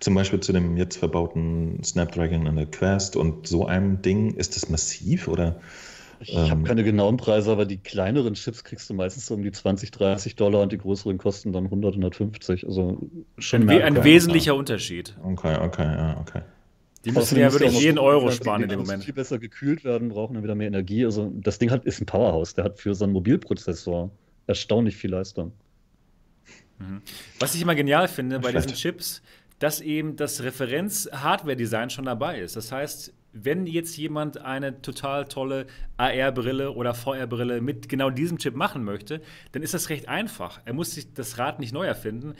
zum 0.00 0.14
Beispiel 0.14 0.40
zu 0.40 0.52
dem 0.52 0.76
jetzt 0.76 0.96
verbauten 0.96 1.82
Snapdragon 1.84 2.46
an 2.46 2.56
der 2.56 2.66
Quest 2.66 3.16
und 3.16 3.46
so 3.46 3.66
einem 3.66 4.02
Ding, 4.02 4.34
ist 4.34 4.56
das 4.56 4.68
massiv 4.68 5.28
oder? 5.28 5.60
Ich 6.20 6.34
ähm, 6.34 6.50
habe 6.50 6.62
keine 6.62 6.84
genauen 6.84 7.16
Preise, 7.16 7.50
aber 7.52 7.66
die 7.66 7.76
kleineren 7.76 8.34
Chips 8.34 8.64
kriegst 8.64 8.88
du 8.88 8.94
meistens 8.94 9.26
so 9.26 9.34
um 9.34 9.42
die 9.42 9.52
20, 9.52 9.90
30 9.90 10.36
Dollar 10.36 10.62
und 10.62 10.72
die 10.72 10.78
größeren 10.78 11.18
kosten 11.18 11.52
dann 11.52 11.64
100, 11.64 11.94
150. 11.94 12.66
Also 12.66 12.98
schon 13.38 13.68
ein, 13.68 13.82
ein 13.82 14.04
wesentlicher 14.04 14.54
Unterschied. 14.54 15.16
Okay, 15.22 15.56
okay, 15.60 15.84
ja, 15.84 16.16
okay. 16.20 16.42
Die 17.04 17.12
müssen 17.12 17.38
ja 17.38 17.52
wirklich 17.52 17.78
jeden 17.78 17.98
Euro 17.98 18.30
sparen 18.30 18.62
in 18.62 18.68
dem 18.68 18.80
Moment. 18.80 19.04
viel 19.04 19.14
besser 19.14 19.38
gekühlt 19.38 19.84
werden, 19.84 20.08
brauchen 20.08 20.34
dann 20.34 20.42
wieder 20.42 20.54
mehr 20.54 20.68
Energie. 20.68 21.04
Also 21.04 21.32
das 21.34 21.58
Ding 21.58 21.70
hat, 21.70 21.84
ist 21.84 22.00
ein 22.00 22.06
Powerhouse. 22.06 22.54
Der 22.54 22.64
hat 22.64 22.78
für 22.78 22.94
seinen 22.94 23.12
Mobilprozessor 23.12 24.10
erstaunlich 24.46 24.96
viel 24.96 25.10
Leistung. 25.10 25.52
Mhm. 26.78 27.02
Was 27.38 27.54
ich 27.54 27.62
immer 27.62 27.74
genial 27.74 28.08
finde 28.08 28.40
bei 28.40 28.52
diesen 28.52 28.74
Chips, 28.74 29.22
dass 29.58 29.80
eben 29.80 30.16
das 30.16 30.42
Referenz-Hardware-Design 30.42 31.90
schon 31.90 32.06
dabei 32.06 32.40
ist. 32.40 32.56
Das 32.56 32.72
heißt, 32.72 33.12
wenn 33.32 33.66
jetzt 33.66 33.96
jemand 33.96 34.38
eine 34.38 34.80
total 34.80 35.24
tolle 35.24 35.66
AR-Brille 35.96 36.70
oder 36.70 36.94
VR-Brille 36.94 37.60
mit 37.60 37.88
genau 37.88 38.10
diesem 38.10 38.38
Chip 38.38 38.54
machen 38.54 38.84
möchte, 38.84 39.20
dann 39.52 39.62
ist 39.62 39.74
das 39.74 39.88
recht 39.88 40.08
einfach. 40.08 40.60
Er 40.64 40.72
muss 40.72 40.94
sich 40.94 41.12
das 41.12 41.38
Rad 41.38 41.58
nicht 41.58 41.72
neu 41.72 41.84
erfinden. 41.84 42.34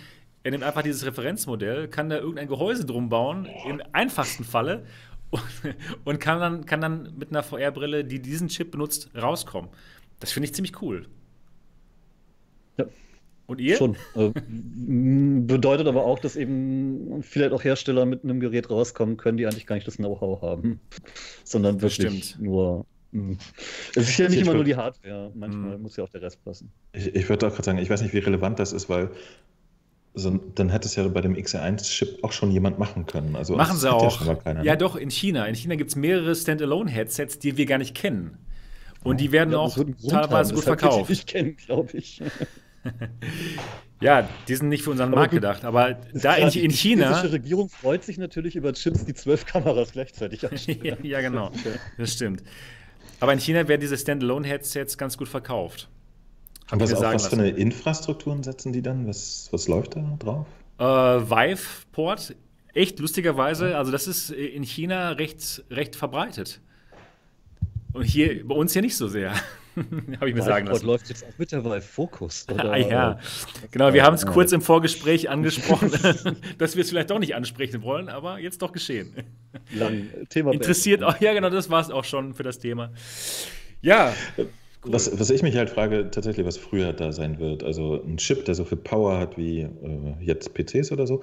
Er 0.45 0.51
nimmt 0.51 0.62
einfach 0.62 0.83
dieses 0.83 1.05
Referenzmodell, 1.05 1.89
kann 1.89 2.11
da 2.11 2.19
irgendein 2.19 2.49
Gehäuse 2.49 2.85
drum 2.85 3.09
bauen, 3.09 3.49
im 3.66 3.83
einfachsten 3.93 4.45
Falle, 4.45 4.85
und, 5.31 5.43
und 6.05 6.21
kann, 6.21 6.39
dann, 6.39 6.66
kann 6.66 6.81
dann 6.81 7.15
mit 7.19 7.31
einer 7.31 7.43
VR-Brille, 7.43 8.05
die 8.05 8.21
diesen 8.21 8.49
Chip 8.49 8.71
benutzt, 8.71 9.11
rauskommen. 9.15 9.71
Das 10.21 10.33
finde 10.33 10.47
ich 10.47 10.55
ziemlich 10.55 10.81
cool. 10.81 11.07
Ja. 12.77 12.87
Und 13.47 13.61
ihr? 13.61 13.77
Schon. 13.77 13.97
Äh, 14.15 14.31
bedeutet 14.37 15.87
aber 15.87 16.05
auch, 16.05 16.19
dass 16.19 16.37
eben 16.37 17.23
vielleicht 17.23 17.53
auch 17.53 17.65
Hersteller 17.65 18.07
mit 18.07 18.25
einem 18.25 18.41
Gerät 18.41 18.71
rauskommen 18.71 19.16
können, 19.16 19.37
die 19.37 19.47
eigentlich 19.47 19.66
gar 19.66 19.75
nicht 19.75 19.87
das 19.87 19.97
Know-how 19.97 20.41
haben, 20.43 20.81
sondern 21.45 21.79
das 21.79 21.99
wirklich 21.99 22.25
stimmt. 22.25 22.43
nur. 22.43 22.87
Es 23.95 24.09
ist 24.09 24.19
ja 24.19 24.29
nicht 24.29 24.41
immer 24.41 24.55
nur 24.55 24.65
die 24.65 24.75
Hardware, 24.75 25.31
manchmal 25.37 25.77
mhm. 25.77 25.83
muss 25.83 25.97
ja 25.97 26.03
auch 26.03 26.09
der 26.09 26.23
Rest 26.23 26.45
passen. 26.45 26.73
Ich, 26.93 27.15
ich 27.15 27.29
würde 27.29 27.47
auch 27.47 27.53
gerade 27.53 27.62
sagen, 27.62 27.79
ich 27.79 27.89
weiß 27.89 28.03
nicht, 28.03 28.12
wie 28.12 28.19
relevant 28.19 28.59
das 28.59 28.73
ist, 28.73 28.89
weil 28.89 29.09
so, 30.16 30.31
dann 30.55 30.70
hätte 30.70 30.86
es 30.86 30.95
ja 30.95 31.07
bei 31.09 31.20
dem 31.20 31.35
XR1-Chip 31.35 32.23
auch 32.23 32.31
schon 32.31 32.53
jemand 32.53 32.78
machen 32.78 33.05
können. 33.07 33.35
Also 33.35 33.57
machen 33.57 33.77
sie 33.77 33.93
auch. 33.93 34.24
Ja, 34.24 34.55
ne? 34.55 34.65
ja, 34.65 34.77
doch, 34.77 34.95
in 34.95 35.11
China. 35.11 35.45
In 35.47 35.57
China 35.57 35.74
gibt 35.74 35.91
es 35.91 35.97
mehrere 35.97 36.35
Standalone-Headsets, 36.36 37.41
die 37.41 37.57
wir 37.57 37.66
gar 37.66 37.78
nicht 37.78 37.97
kennen. 37.97 38.39
Und 39.03 39.20
die 39.20 39.32
werden 39.32 39.53
ja, 39.53 39.59
auch 39.59 39.77
teilweise 40.09 40.55
gut 40.55 40.65
verkauft. 40.65 41.11
Ich 41.11 41.27
kenne, 41.27 41.53
glaube 41.53 41.91
ich. 41.99 42.23
ja, 44.01 44.28
die 44.47 44.55
sind 44.55 44.69
nicht 44.69 44.85
für 44.85 44.91
unseren 44.91 45.11
Markt 45.11 45.32
gedacht, 45.32 45.65
aber 45.65 45.99
da 46.12 46.35
in, 46.36 46.49
in 46.49 46.70
China. 46.70 47.20
Die 47.23 47.28
Regierung 47.28 47.69
freut 47.69 48.05
sich 48.05 48.16
natürlich 48.16 48.55
über 48.55 48.73
Chips, 48.73 49.05
die 49.05 49.15
zwölf 49.15 49.45
Kameras 49.47 49.93
gleichzeitig 49.93 50.49
anstellen. 50.51 50.99
ja, 51.03 51.20
genau, 51.23 51.51
das 51.99 52.12
stimmt. 52.12 52.43
Aber 53.19 53.32
in 53.32 53.41
China 53.41 53.66
werden 53.66 53.81
diese 53.81 53.99
Standalone-Headsets 53.99 54.97
ganz 54.97 55.19
gut 55.19 55.28
verkauft. 55.28 55.89
Und 56.70 56.81
was, 56.81 56.91
sagen 56.91 57.15
was 57.15 57.27
für 57.27 57.36
eine 57.36 57.51
Infrastrukturen 57.51 58.43
setzen 58.43 58.73
die 58.73 58.82
dann? 58.82 59.07
Was, 59.07 59.49
was 59.53 59.69
läuft 59.69 59.97
da 59.97 60.16
drauf? 60.19 60.47
Äh, 60.78 60.85
Vive-Port, 60.85 62.35
echt 62.73 62.99
lustigerweise, 62.99 63.77
also 63.77 63.93
das 63.93 64.07
ist 64.07 64.31
in 64.31 64.62
China 64.62 65.11
recht, 65.11 65.65
recht 65.70 65.95
verbreitet. 65.95 66.61
Und 67.93 68.03
hier 68.03 68.47
bei 68.47 68.55
uns 68.55 68.73
hier 68.73 68.82
nicht 68.82 68.97
so 68.97 69.07
sehr. 69.09 69.35
Habe 70.20 70.28
ich 70.28 70.35
mir 70.35 70.43
sagen 70.43 70.66
lassen. 70.66 70.86
läuft 70.86 71.09
jetzt 71.09 71.24
auch 71.24 71.39
mit 71.39 71.53
der 71.53 71.65
Vive 71.65 71.81
Focus. 71.81 72.47
Oder? 72.53 72.73
Ah, 72.73 72.77
ja, 72.77 73.19
genau. 73.70 73.93
Wir 73.93 74.05
haben 74.05 74.15
es 74.15 74.24
kurz 74.27 74.53
im 74.53 74.62
Vorgespräch 74.62 75.28
angesprochen, 75.28 75.91
dass 76.59 76.77
wir 76.77 76.82
es 76.82 76.91
vielleicht 76.91 77.11
doch 77.11 77.19
nicht 77.19 77.35
ansprechen 77.35 77.82
wollen, 77.82 78.09
aber 78.09 78.39
jetzt 78.39 78.62
doch 78.62 78.73
geschehen. 78.73 79.15
Lang, 79.73 80.09
Thema 80.28 80.53
Interessiert 80.53 81.03
auch, 81.03 81.20
ja, 81.20 81.32
genau, 81.32 81.51
das 81.51 81.70
war 81.70 81.81
es 81.81 81.91
auch 81.91 82.05
schon 82.05 82.35
für 82.35 82.43
das 82.43 82.59
Thema. 82.59 82.93
Ja, 83.81 84.15
Was, 84.85 85.19
was 85.19 85.31
ich 85.31 85.43
mich 85.43 85.56
halt 85.56 85.70
frage, 85.70 86.11
tatsächlich, 86.11 86.44
was 86.47 86.56
früher 86.59 86.93
da 86.93 87.12
sein 87.12 87.39
wird. 87.39 87.62
Also 87.62 88.02
ein 88.02 88.16
Chip, 88.19 88.44
der 88.44 88.55
so 88.55 88.65
viel 88.65 88.78
Power 88.78 89.19
hat 89.19 89.36
wie 89.39 89.61
äh, 89.62 89.69
jetzt 90.20 90.52
PCs 90.55 90.93
oder 90.93 91.06
so. 91.06 91.23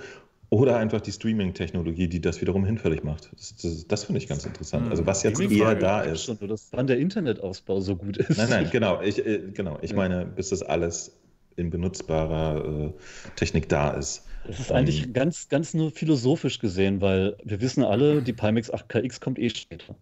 Oder 0.49 0.75
einfach 0.77 0.99
die 0.99 1.11
Streaming-Technologie, 1.13 2.07
die 2.09 2.19
das 2.19 2.41
wiederum 2.41 2.65
hinfällig 2.65 3.03
macht. 3.03 3.31
Das, 3.37 3.55
das, 3.55 3.87
das 3.87 4.03
finde 4.03 4.19
ich 4.19 4.27
ganz 4.27 4.45
interessant. 4.45 4.83
Hm, 4.85 4.91
Also 4.91 5.05
was 5.05 5.23
jetzt 5.23 5.39
eher 5.39 5.49
Frage. 5.67 5.79
da 5.79 6.03
Ja, 6.05 6.11
ist. 6.11 6.25
schon, 6.25 6.37
dass 6.45 6.67
wann 6.71 6.87
der 6.87 6.97
Internetausbau 6.97 7.79
so 7.79 7.95
gut 7.95 8.17
ist. 8.17 8.37
Nein, 8.37 8.49
nein, 8.49 8.69
genau. 8.69 9.01
Ich, 9.01 9.25
äh, 9.25 9.39
genau. 9.53 9.77
ich 9.81 9.91
Ja. 9.91 9.95
meine, 9.95 10.25
bis 10.25 10.49
das 10.49 10.61
alles 10.61 11.15
in 11.55 11.69
benutzbarer 11.69 12.87
äh, 12.87 12.91
Technik 13.37 13.69
da 13.69 13.91
ist. 13.91 14.25
Das 14.45 14.59
ist 14.59 14.71
eigentlich 14.71 15.13
ganz, 15.13 15.47
ganz 15.47 15.73
nur 15.73 15.91
philosophisch 15.91 16.59
gesehen, 16.59 16.99
weil 16.99 17.37
wir 17.43 17.61
wissen 17.61 17.83
alle, 17.83 18.21
die 18.21 18.33
Pimax 18.33 18.73
8KX 18.73 19.21
kommt 19.21 19.39
eh 19.39 19.49
später. 19.49 19.95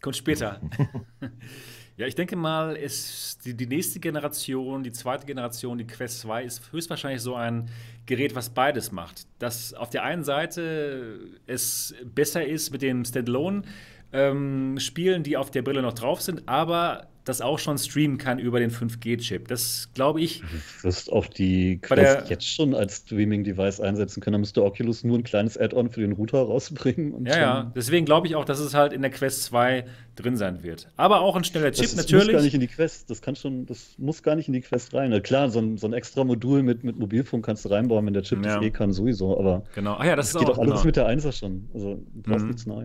kommt 0.00 0.16
später. 0.16 0.60
Ja, 1.96 2.06
ich 2.06 2.14
denke 2.14 2.36
mal, 2.36 2.76
es, 2.76 3.36
die, 3.44 3.54
die 3.54 3.66
nächste 3.66 4.00
Generation, 4.00 4.82
die 4.82 4.92
zweite 4.92 5.26
Generation, 5.26 5.76
die 5.76 5.86
Quest 5.86 6.20
2, 6.20 6.44
ist 6.44 6.72
höchstwahrscheinlich 6.72 7.20
so 7.20 7.34
ein 7.34 7.68
Gerät, 8.06 8.34
was 8.34 8.48
beides 8.48 8.92
macht. 8.92 9.26
Dass 9.38 9.74
auf 9.74 9.90
der 9.90 10.02
einen 10.02 10.24
Seite 10.24 11.18
es 11.46 11.94
besser 12.02 12.46
ist 12.46 12.70
mit 12.70 12.80
den 12.80 13.04
Standalone-Spielen, 13.04 15.22
die 15.22 15.36
auf 15.36 15.50
der 15.50 15.60
Brille 15.60 15.82
noch 15.82 15.92
drauf 15.92 16.22
sind, 16.22 16.48
aber 16.48 17.08
das 17.24 17.40
auch 17.40 17.58
schon 17.58 17.78
streamen 17.78 18.18
kann 18.18 18.38
über 18.38 18.58
den 18.58 18.70
5G-Chip. 18.70 19.46
Das 19.48 19.90
glaube 19.94 20.20
ich, 20.20 20.40
Du 20.40 20.84
wirst 20.88 21.12
auch 21.12 21.26
die 21.26 21.78
Quest 21.80 22.28
jetzt 22.30 22.46
schon 22.48 22.74
als 22.74 22.96
Streaming-Device 22.98 23.80
einsetzen 23.80 24.20
können. 24.20 24.32
Da 24.34 24.38
müsste 24.38 24.64
Oculus 24.64 25.04
nur 25.04 25.18
ein 25.18 25.22
kleines 25.22 25.56
Add-on 25.56 25.90
für 25.90 26.00
den 26.00 26.12
Router 26.12 26.38
rausbringen. 26.42 27.12
Und 27.12 27.26
ja, 27.28 27.38
ja. 27.38 27.72
Deswegen 27.76 28.04
glaube 28.06 28.26
ich 28.26 28.34
auch, 28.34 28.44
dass 28.44 28.58
es 28.58 28.74
halt 28.74 28.92
in 28.92 29.02
der 29.02 29.10
Quest 29.10 29.44
2 29.44 29.84
drin 30.16 30.36
sein 30.36 30.62
wird. 30.62 30.88
Aber 30.96 31.20
auch 31.20 31.36
ein 31.36 31.44
schneller 31.44 31.72
Chip 31.72 31.84
Das, 31.84 31.94
das 31.94 32.04
muss 32.04 32.10
gar 32.10 32.18
nicht 32.24 32.32
natürlich. 32.32 32.54
in 32.54 32.60
die 32.60 32.66
Quest. 32.66 33.08
Das 33.08 33.22
kann 33.22 33.36
schon, 33.36 33.66
das 33.66 33.94
muss 33.98 34.22
gar 34.22 34.34
nicht 34.34 34.48
in 34.48 34.54
die 34.54 34.60
Quest 34.60 34.92
rein. 34.92 35.10
Na 35.10 35.20
klar, 35.20 35.48
so 35.50 35.60
ein, 35.60 35.78
so 35.78 35.86
ein 35.86 35.92
extra 35.92 36.24
Modul 36.24 36.62
mit, 36.62 36.82
mit 36.84 36.98
Mobilfunk 36.98 37.44
kannst 37.46 37.64
du 37.64 37.68
reinbauen, 37.70 38.04
wenn 38.06 38.14
der 38.14 38.22
Chip 38.24 38.44
Ja. 38.44 38.56
das 38.56 38.64
eh 38.64 38.70
kann, 38.70 38.92
sowieso. 38.92 39.38
Aber 39.38 39.62
Genau. 39.74 39.94
Ah 39.94 40.04
ja, 40.06 40.16
das 40.16 40.32
das 40.32 40.34
ist 40.34 40.40
geht 40.40 40.48
auch 40.48 40.58
auch 40.58 40.62
alles 40.62 40.72
genau. 40.82 40.84
mit 40.86 40.96
der 40.96 41.08
1er 41.08 41.32
schon. 41.32 41.68
Also 41.72 41.94
du 42.12 42.22
brauchst 42.22 42.42
Mhm. 42.42 42.48
nichts 42.48 42.66
neu. 42.66 42.84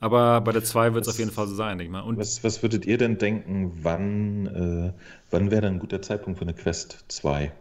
Aber 0.00 0.40
bei 0.40 0.52
der 0.52 0.64
2 0.64 0.94
wird 0.94 1.06
es 1.06 1.12
auf 1.12 1.18
jeden 1.18 1.30
Fall 1.30 1.46
so 1.46 1.54
sein, 1.54 1.76
denke 1.76 1.84
ich 1.84 1.90
mal. 1.90 2.00
Und 2.00 2.16
Was, 2.18 2.42
was 2.42 2.62
würdet 2.62 2.86
ihr 2.86 2.96
denn 2.96 3.18
denken, 3.18 3.72
wann, 3.82 4.46
äh, 4.46 4.92
wann 5.30 5.50
wäre 5.50 5.60
dann 5.62 5.74
ein 5.74 5.78
guter 5.78 6.00
Zeitpunkt 6.00 6.38
für 6.38 6.44
eine 6.44 6.54
Quest 6.54 7.04
2? 7.08 7.52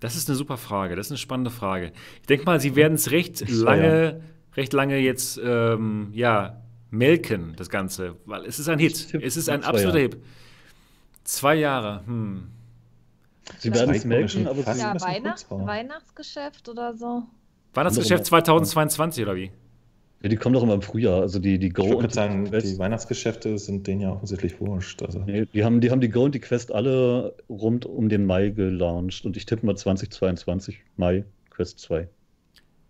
Das 0.00 0.16
ist 0.16 0.28
eine 0.28 0.36
super 0.36 0.56
Frage. 0.56 0.96
Das 0.96 1.06
ist 1.06 1.12
eine 1.12 1.18
spannende 1.18 1.50
Frage. 1.50 1.92
Ich 2.20 2.26
denke 2.26 2.44
mal, 2.44 2.60
sie 2.60 2.74
werden 2.76 2.94
es 2.94 3.12
recht 3.12 3.48
lange, 3.48 4.20
recht 4.56 4.72
lange 4.72 4.98
jetzt 4.98 5.40
ähm, 5.42 6.08
ja, 6.12 6.60
melken, 6.90 7.54
das 7.56 7.70
Ganze. 7.70 8.16
Weil 8.26 8.44
es 8.46 8.58
ist 8.58 8.68
ein 8.68 8.78
Hit. 8.80 9.14
Es 9.22 9.36
ist 9.36 9.48
ein 9.48 9.62
absoluter. 9.64 9.98
Hit. 10.00 10.16
Zwei 11.24 11.54
Jahre. 11.54 12.02
Hm. 12.06 12.48
Sie 13.58 13.72
werden 13.72 13.94
es 13.94 14.04
melken, 14.04 14.48
aber 14.48 14.62
fast- 14.62 14.78
sie, 14.80 14.84
Ja, 14.84 15.00
Weihnacht. 15.00 15.46
Weihnachtsgeschäft 15.50 16.68
oder 16.68 16.94
so. 16.94 17.22
Weihnachtsgeschäft 17.74 18.12
Andere 18.32 18.42
2022 18.44 19.22
oder 19.24 19.36
wie? 19.36 19.52
Ja, 20.26 20.30
die 20.30 20.36
kommen 20.36 20.54
doch 20.54 20.62
immer 20.64 20.74
im 20.74 20.82
Frühjahr. 20.82 21.20
Also 21.20 21.38
die, 21.38 21.56
die 21.60 21.68
Go 21.68 21.82
Ich 21.82 21.88
würde 21.88 21.96
und 21.98 22.02
gerade 22.02 22.14
sagen, 22.14 22.44
die 22.46 22.50
Quest. 22.50 22.66
die 22.66 22.78
Weihnachtsgeschäfte 22.80 23.58
sind 23.58 23.86
denen 23.86 24.00
ja 24.00 24.10
offensichtlich 24.10 24.60
wurscht. 24.60 25.00
Also, 25.02 25.20
Nee, 25.20 25.46
die, 25.46 25.62
haben, 25.64 25.80
die 25.80 25.92
haben 25.92 26.00
die 26.00 26.08
Go 26.08 26.24
und 26.24 26.34
die 26.34 26.40
Quest 26.40 26.72
alle 26.72 27.36
rund 27.48 27.86
um 27.86 28.08
den 28.08 28.26
Mai 28.26 28.48
gelauncht. 28.48 29.24
Und 29.24 29.36
ich 29.36 29.46
tippe 29.46 29.64
mal 29.64 29.76
2022, 29.76 30.80
Mai, 30.96 31.24
Quest 31.50 31.78
2. 31.78 32.08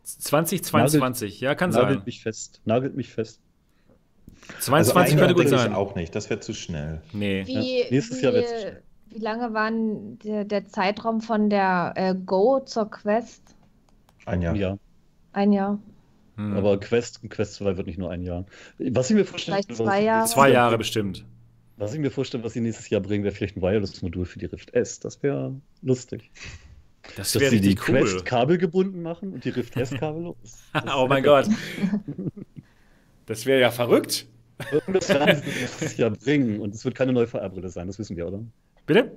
2022, 0.02 1.40
ja, 1.40 1.54
kann 1.54 1.70
Nagelt 1.70 1.98
sein. 1.98 2.02
mich 2.06 2.22
fest. 2.22 2.62
Nagelt 2.64 2.96
mich 2.96 3.12
fest. 3.12 3.40
22 4.60 4.96
also 4.96 5.16
könnte 5.26 5.34
gut 5.42 5.48
sein. 5.50 5.72
Ich 5.72 5.76
auch 5.76 5.94
nicht, 5.94 6.14
das 6.14 6.30
wäre 6.30 6.40
zu 6.40 6.54
schnell. 6.54 7.02
Nee. 7.12 7.42
Wie, 7.46 7.84
nächstes 7.90 8.20
wie, 8.20 8.24
Jahr 8.24 8.32
wird's 8.32 8.50
schnell. 8.50 8.82
wie 9.10 9.18
lange 9.18 9.52
war 9.52 9.70
denn 9.70 10.18
der, 10.20 10.44
der 10.46 10.64
Zeitraum 10.64 11.20
von 11.20 11.50
der 11.50 11.92
äh, 11.96 12.14
Go 12.14 12.60
zur 12.60 12.90
Quest? 12.90 13.42
Ein 14.24 14.40
Jahr. 14.40 14.56
Ja. 14.56 14.78
Ein 15.34 15.52
Jahr. 15.52 15.78
Hm. 16.36 16.56
Aber 16.56 16.78
Quest, 16.80 17.20
Quest 17.30 17.54
2 17.54 17.76
wird 17.76 17.86
nicht 17.86 17.98
nur 17.98 18.10
ein 18.10 18.22
Jahr. 18.22 18.44
Was 18.78 19.10
ich 19.10 19.16
mir 19.16 19.24
vorstelle, 19.24 19.56
Vielleicht 19.56 19.70
was 19.70 19.76
zwei 19.78 20.00
sie 20.00 20.04
Jahre. 20.06 20.18
nächstes 20.20 20.34
Zwei 20.34 20.48
Jahr 20.48 20.54
Jahre 20.54 20.68
bringen- 20.70 20.78
bestimmt. 20.78 21.24
Was 21.78 21.92
ich 21.92 22.00
mir 22.00 22.10
vorstelle, 22.10 22.42
was 22.44 22.52
sie 22.54 22.60
nächstes 22.60 22.88
Jahr 22.88 23.00
bringen, 23.02 23.22
wäre 23.24 23.34
vielleicht 23.34 23.56
ein 23.56 23.62
Wireless-Modul 23.62 24.24
für 24.24 24.38
die 24.38 24.46
Rift 24.46 24.72
S. 24.74 24.98
Das 25.00 25.22
wäre 25.22 25.54
lustig. 25.82 26.30
Das 27.16 27.32
Dass 27.32 27.50
sie 27.50 27.60
die 27.60 27.76
cool. 27.88 28.00
Quest 28.00 28.24
kabelgebunden 28.24 29.02
machen 29.02 29.32
und 29.34 29.44
die 29.44 29.50
Rift 29.50 29.76
S 29.76 29.90
kabellos. 29.98 30.36
Das 30.72 30.84
oh 30.96 31.06
mein 31.06 31.22
Gott. 31.22 31.48
Das 33.26 33.44
wäre 33.44 33.60
ja 33.60 33.70
verrückt. 33.70 34.26
Irgendwas 34.70 35.08
werden 35.08 35.42
sie 35.42 35.50
nächstes 35.60 35.96
Jahr 35.96 36.10
bringen 36.10 36.60
und 36.60 36.74
es 36.74 36.84
wird 36.84 36.94
keine 36.94 37.12
neue 37.12 37.26
VR-Brille 37.26 37.68
sein, 37.68 37.88
das 37.88 37.98
wissen 37.98 38.16
wir, 38.16 38.26
oder? 38.26 38.40
Bitte? 38.86 39.12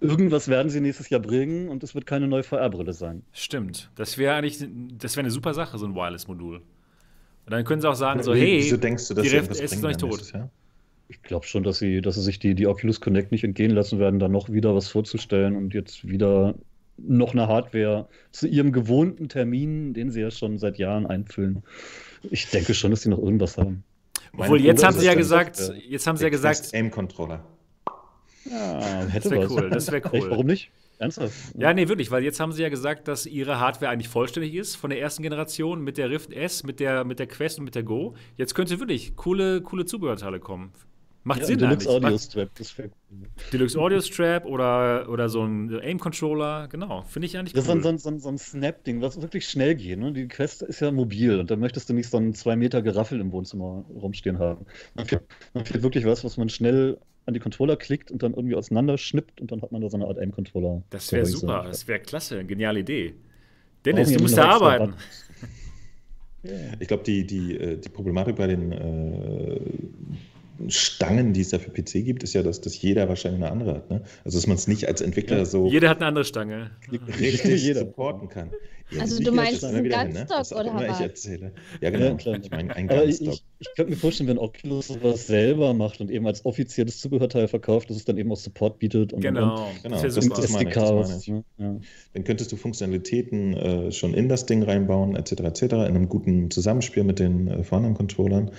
Irgendwas 0.00 0.48
werden 0.48 0.70
sie 0.70 0.80
nächstes 0.80 1.10
Jahr 1.10 1.20
bringen 1.20 1.68
und 1.68 1.82
es 1.82 1.94
wird 1.94 2.06
keine 2.06 2.28
neue 2.28 2.42
VR-Brille 2.42 2.92
sein. 2.92 3.22
Stimmt. 3.32 3.90
Das 3.96 4.16
wäre 4.16 4.34
eigentlich, 4.34 4.64
das 4.96 5.16
wäre 5.16 5.24
eine 5.24 5.30
super 5.30 5.54
Sache, 5.54 5.76
so 5.78 5.86
ein 5.86 5.94
Wireless-Modul. 5.94 6.56
Und 6.56 7.52
dann 7.52 7.64
können 7.64 7.80
sie 7.80 7.88
auch 7.88 7.94
sagen, 7.94 8.22
so, 8.22 8.34
hey, 8.34 8.58
Wieso 8.58 8.76
denkst 8.76 9.08
du, 9.08 9.14
dass 9.14 9.22
die 9.22 9.30
sie 9.30 9.36
Rift 9.36 9.50
S 9.50 9.60
ist 9.60 9.70
bringen 9.70 9.82
noch 9.82 9.88
nicht 9.88 10.00
tot. 10.00 10.32
Jahr? 10.32 10.50
Ich 11.08 11.22
glaube 11.22 11.46
schon, 11.46 11.62
dass 11.62 11.78
sie, 11.78 12.00
dass 12.00 12.16
sie 12.16 12.22
sich 12.22 12.38
die, 12.38 12.54
die 12.54 12.66
Oculus 12.66 13.00
Connect 13.00 13.32
nicht 13.32 13.42
entgehen 13.42 13.70
lassen 13.70 13.98
werden, 13.98 14.20
da 14.20 14.28
noch 14.28 14.50
wieder 14.50 14.74
was 14.74 14.88
vorzustellen 14.88 15.56
und 15.56 15.72
jetzt 15.72 16.06
wieder 16.06 16.54
noch 16.98 17.32
eine 17.32 17.48
Hardware 17.48 18.08
zu 18.32 18.46
ihrem 18.46 18.72
gewohnten 18.72 19.28
Termin, 19.28 19.94
den 19.94 20.10
sie 20.10 20.20
ja 20.20 20.30
schon 20.30 20.58
seit 20.58 20.78
Jahren 20.78 21.06
einfüllen. 21.06 21.62
Ich 22.30 22.50
denke 22.50 22.74
schon, 22.74 22.90
dass 22.90 23.02
sie 23.02 23.08
noch 23.08 23.18
irgendwas 23.18 23.56
haben. 23.56 23.84
Obwohl, 24.32 24.58
Meine 24.58 24.64
jetzt 24.64 24.84
haben 24.84 24.98
sie 24.98 25.06
ja 25.06 25.14
gesagt, 25.14 25.72
jetzt 25.88 26.06
haben 26.06 26.16
sie 26.16 26.24
ja 26.24 26.30
gesagt, 26.30 26.60
Quest 26.60 26.74
Ja, 28.44 29.04
das 29.04 29.12
hätte 29.12 29.30
wäre 29.30 29.44
was. 29.44 29.50
cool, 29.50 29.70
das 29.70 29.90
wäre 29.90 30.02
Echt, 30.12 30.24
cool. 30.24 30.30
warum 30.30 30.46
nicht? 30.46 30.70
Ernsthaft? 30.98 31.32
Ja, 31.56 31.72
nee, 31.74 31.86
wirklich, 31.88 32.10
weil 32.10 32.24
jetzt 32.24 32.40
haben 32.40 32.52
sie 32.52 32.62
ja 32.62 32.68
gesagt, 32.70 33.06
dass 33.06 33.24
ihre 33.26 33.60
Hardware 33.60 33.90
eigentlich 33.90 34.08
vollständig 34.08 34.54
ist 34.54 34.74
von 34.76 34.90
der 34.90 35.00
ersten 35.00 35.22
Generation 35.22 35.82
mit 35.82 35.96
der 35.96 36.10
Rift 36.10 36.32
S, 36.32 36.64
mit 36.64 36.80
der, 36.80 37.04
mit 37.04 37.18
der 37.20 37.26
Quest 37.28 37.58
und 37.58 37.64
mit 37.66 37.74
der 37.76 37.84
Go. 37.84 38.14
Jetzt 38.36 38.54
könnte 38.54 38.78
wirklich 38.80 39.14
coole, 39.16 39.60
coole 39.62 39.84
Zubehörteile 39.86 40.40
kommen. 40.40 40.72
Macht 41.24 41.40
Ja, 41.40 41.46
Sinn 41.46 41.58
Deluxe 41.58 41.88
eigentlich. 41.88 42.04
Audio 42.06 42.18
Strap, 42.18 42.50
das 42.56 42.78
wäre 42.78 42.90
cool. 43.10 43.28
Deluxe 43.52 43.78
Audio 43.78 44.00
Strap 44.00 44.46
oder, 44.46 45.08
oder 45.10 45.28
so 45.28 45.44
ein 45.44 45.70
Aim-Controller, 45.80 46.68
genau. 46.68 47.02
Finde 47.02 47.26
ich 47.26 47.36
eigentlich 47.36 47.52
Das 47.52 47.64
ist 47.64 47.70
cool. 47.70 47.82
so 47.82 47.88
ein, 47.90 47.98
so 47.98 48.08
ein, 48.10 48.18
so 48.18 48.28
ein 48.30 48.38
Snap-Ding, 48.38 49.00
was 49.02 49.20
wirklich 49.20 49.46
schnell 49.48 49.74
geht. 49.74 49.98
Ne? 49.98 50.12
Die 50.12 50.26
Quest 50.26 50.62
ist 50.62 50.80
ja 50.80 50.90
mobil 50.90 51.38
und 51.38 51.50
da 51.50 51.56
möchtest 51.56 51.88
du 51.90 51.92
nicht 51.94 52.08
so 52.08 52.16
einen 52.16 52.34
2 52.34 52.56
Meter 52.56 52.82
Geraffel 52.82 53.20
im 53.20 53.30
Wohnzimmer 53.32 53.84
rumstehen 53.94 54.38
haben. 54.38 54.64
Man 54.94 55.06
fehlt, 55.06 55.22
man 55.54 55.64
fehlt 55.64 55.82
wirklich 55.82 56.06
was, 56.06 56.24
was 56.24 56.38
man 56.38 56.48
schnell 56.48 56.98
an 57.28 57.34
die 57.34 57.40
Controller 57.40 57.76
klickt 57.76 58.10
und 58.10 58.22
dann 58.22 58.32
irgendwie 58.32 58.56
auseinanderschnippt 58.56 59.40
und 59.40 59.52
dann 59.52 59.60
hat 59.60 59.70
man 59.70 59.82
da 59.82 59.90
so 59.90 59.98
eine 59.98 60.06
Art 60.06 60.18
Aim-Controller. 60.18 60.82
Das 60.90 61.12
wäre 61.12 61.26
super, 61.26 61.64
das 61.66 61.86
wäre 61.86 62.00
klasse, 62.00 62.42
geniale 62.44 62.80
Idee. 62.80 63.14
Dennis, 63.84 64.08
Brauchen 64.08 64.16
du 64.16 64.22
musst 64.22 64.36
da 64.36 64.48
arbeiten. 64.48 64.94
Ich 66.78 66.86
glaube, 66.86 67.02
die, 67.02 67.26
die, 67.26 67.58
äh, 67.58 67.76
die 67.76 67.88
Problematik 67.88 68.36
bei 68.36 68.46
den 68.46 68.70
äh, 68.70 69.60
Stangen, 70.68 71.32
die 71.32 71.40
es 71.42 71.50
da 71.50 71.58
für 71.58 71.70
PC 71.70 72.04
gibt, 72.04 72.22
ist 72.24 72.34
ja, 72.34 72.42
dass, 72.42 72.60
dass 72.60 72.80
jeder 72.80 73.08
wahrscheinlich 73.08 73.42
eine 73.42 73.50
andere 73.52 73.74
hat. 73.74 73.90
Ne? 73.90 74.02
Also, 74.24 74.38
dass 74.38 74.46
man 74.46 74.56
es 74.56 74.66
nicht 74.66 74.88
als 74.88 75.00
Entwickler 75.00 75.38
Ja. 75.38 75.44
so 75.44 75.68
Jeder 75.68 75.88
hat 75.88 75.98
eine 75.98 76.06
andere 76.06 76.24
Stange. 76.24 76.70
richtig 77.20 77.62
Jeder. 77.62 77.80
supporten 77.80 78.28
kann. 78.28 78.50
Ja, 78.90 79.02
Also 79.02 79.22
du 79.22 79.32
meinst 79.32 79.62
einen 79.66 79.84
wieder 79.84 79.98
hin, 80.00 80.08
ne? 80.12 80.20
Gunstock 80.20 80.38
Was 80.40 80.52
oder 80.54 80.70
immer 80.70 80.82
ich 80.84 80.88
was? 80.92 81.00
erzähle. 81.00 81.52
Ja, 81.82 81.90
Ja, 81.90 81.98
genau. 81.98 82.16
klar. 82.16 82.38
ich 82.42 82.50
meine, 82.50 82.74
ein 82.74 82.88
Aber 82.88 83.04
ich, 83.04 83.18
Gunstock. 83.18 83.34
ich, 83.34 83.44
ich 83.68 83.74
könnte 83.76 83.90
mir 83.90 83.98
vorstellen, 83.98 84.30
wenn 84.30 84.38
Oculus 84.38 84.88
sowas 84.88 85.26
selber 85.26 85.74
macht 85.74 86.00
und 86.00 86.10
eben 86.10 86.26
als 86.26 86.46
offizielles 86.46 86.98
Zubehörteil 86.98 87.48
verkauft, 87.48 87.90
dass 87.90 87.98
es 87.98 88.06
dann 88.06 88.16
eben 88.16 88.32
auch 88.32 88.38
Support 88.38 88.78
bietet 88.78 89.12
und, 89.12 89.20
Genau, 89.20 89.68
Genau, 89.82 90.00
das 90.02 90.14
das- 90.14 90.28
das- 90.30 90.50
meine 90.52 90.70
ich. 90.70 91.28
Ne? 91.28 91.44
Ja. 91.58 91.76
Dann 92.14 92.24
könntest 92.24 92.50
du 92.50 92.56
Funktionalitäten 92.56 93.52
äh, 93.54 93.92
schon 93.92 94.14
in 94.14 94.28
das 94.30 94.46
Ding 94.46 94.62
reinbauen, 94.62 95.16
etc., 95.16 95.32
etc., 95.40 95.62
in 95.64 95.72
einem 95.72 96.08
guten 96.08 96.50
Zusammenspiel 96.50 97.04
mit 97.04 97.18
den 97.18 97.46
äh, 97.48 97.64
vorhandenen 97.64 97.94
Controllern. 97.96 98.50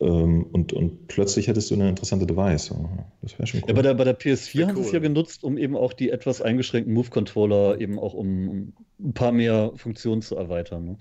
Ähm, 0.00 0.44
und, 0.52 0.72
und 0.72 1.08
plötzlich 1.08 1.48
hättest 1.48 1.70
du 1.70 1.74
eine 1.74 1.88
interessante 1.90 2.26
Device. 2.26 2.66
So, 2.66 2.88
Das 3.22 3.38
wäre 3.38 3.46
schon 3.46 3.60
cool. 3.62 3.68
Ja, 3.68 3.74
bei 3.74 3.82
der, 3.82 3.94
bei 3.94 4.04
der 4.04 4.14
PS4 4.14 4.60
Wär 4.60 4.68
haben 4.68 4.76
sie 4.76 4.82
es 4.82 4.86
cool. 4.88 4.94
ja 4.94 5.00
genutzt, 5.00 5.44
um 5.44 5.58
eben 5.58 5.76
auch 5.76 5.92
die 5.92 6.10
etwas 6.10 6.40
eingeschränkten 6.40 6.94
Move-Controller 6.94 7.78
eben 7.80 7.98
auch 7.98 8.14
um, 8.14 8.72
ein 8.98 9.14
paar 9.14 9.32
mehr 9.32 9.72
Funktionen 9.76 10.22
zu 10.22 10.36
erweitern. 10.36 10.84
Ne? 10.86 10.98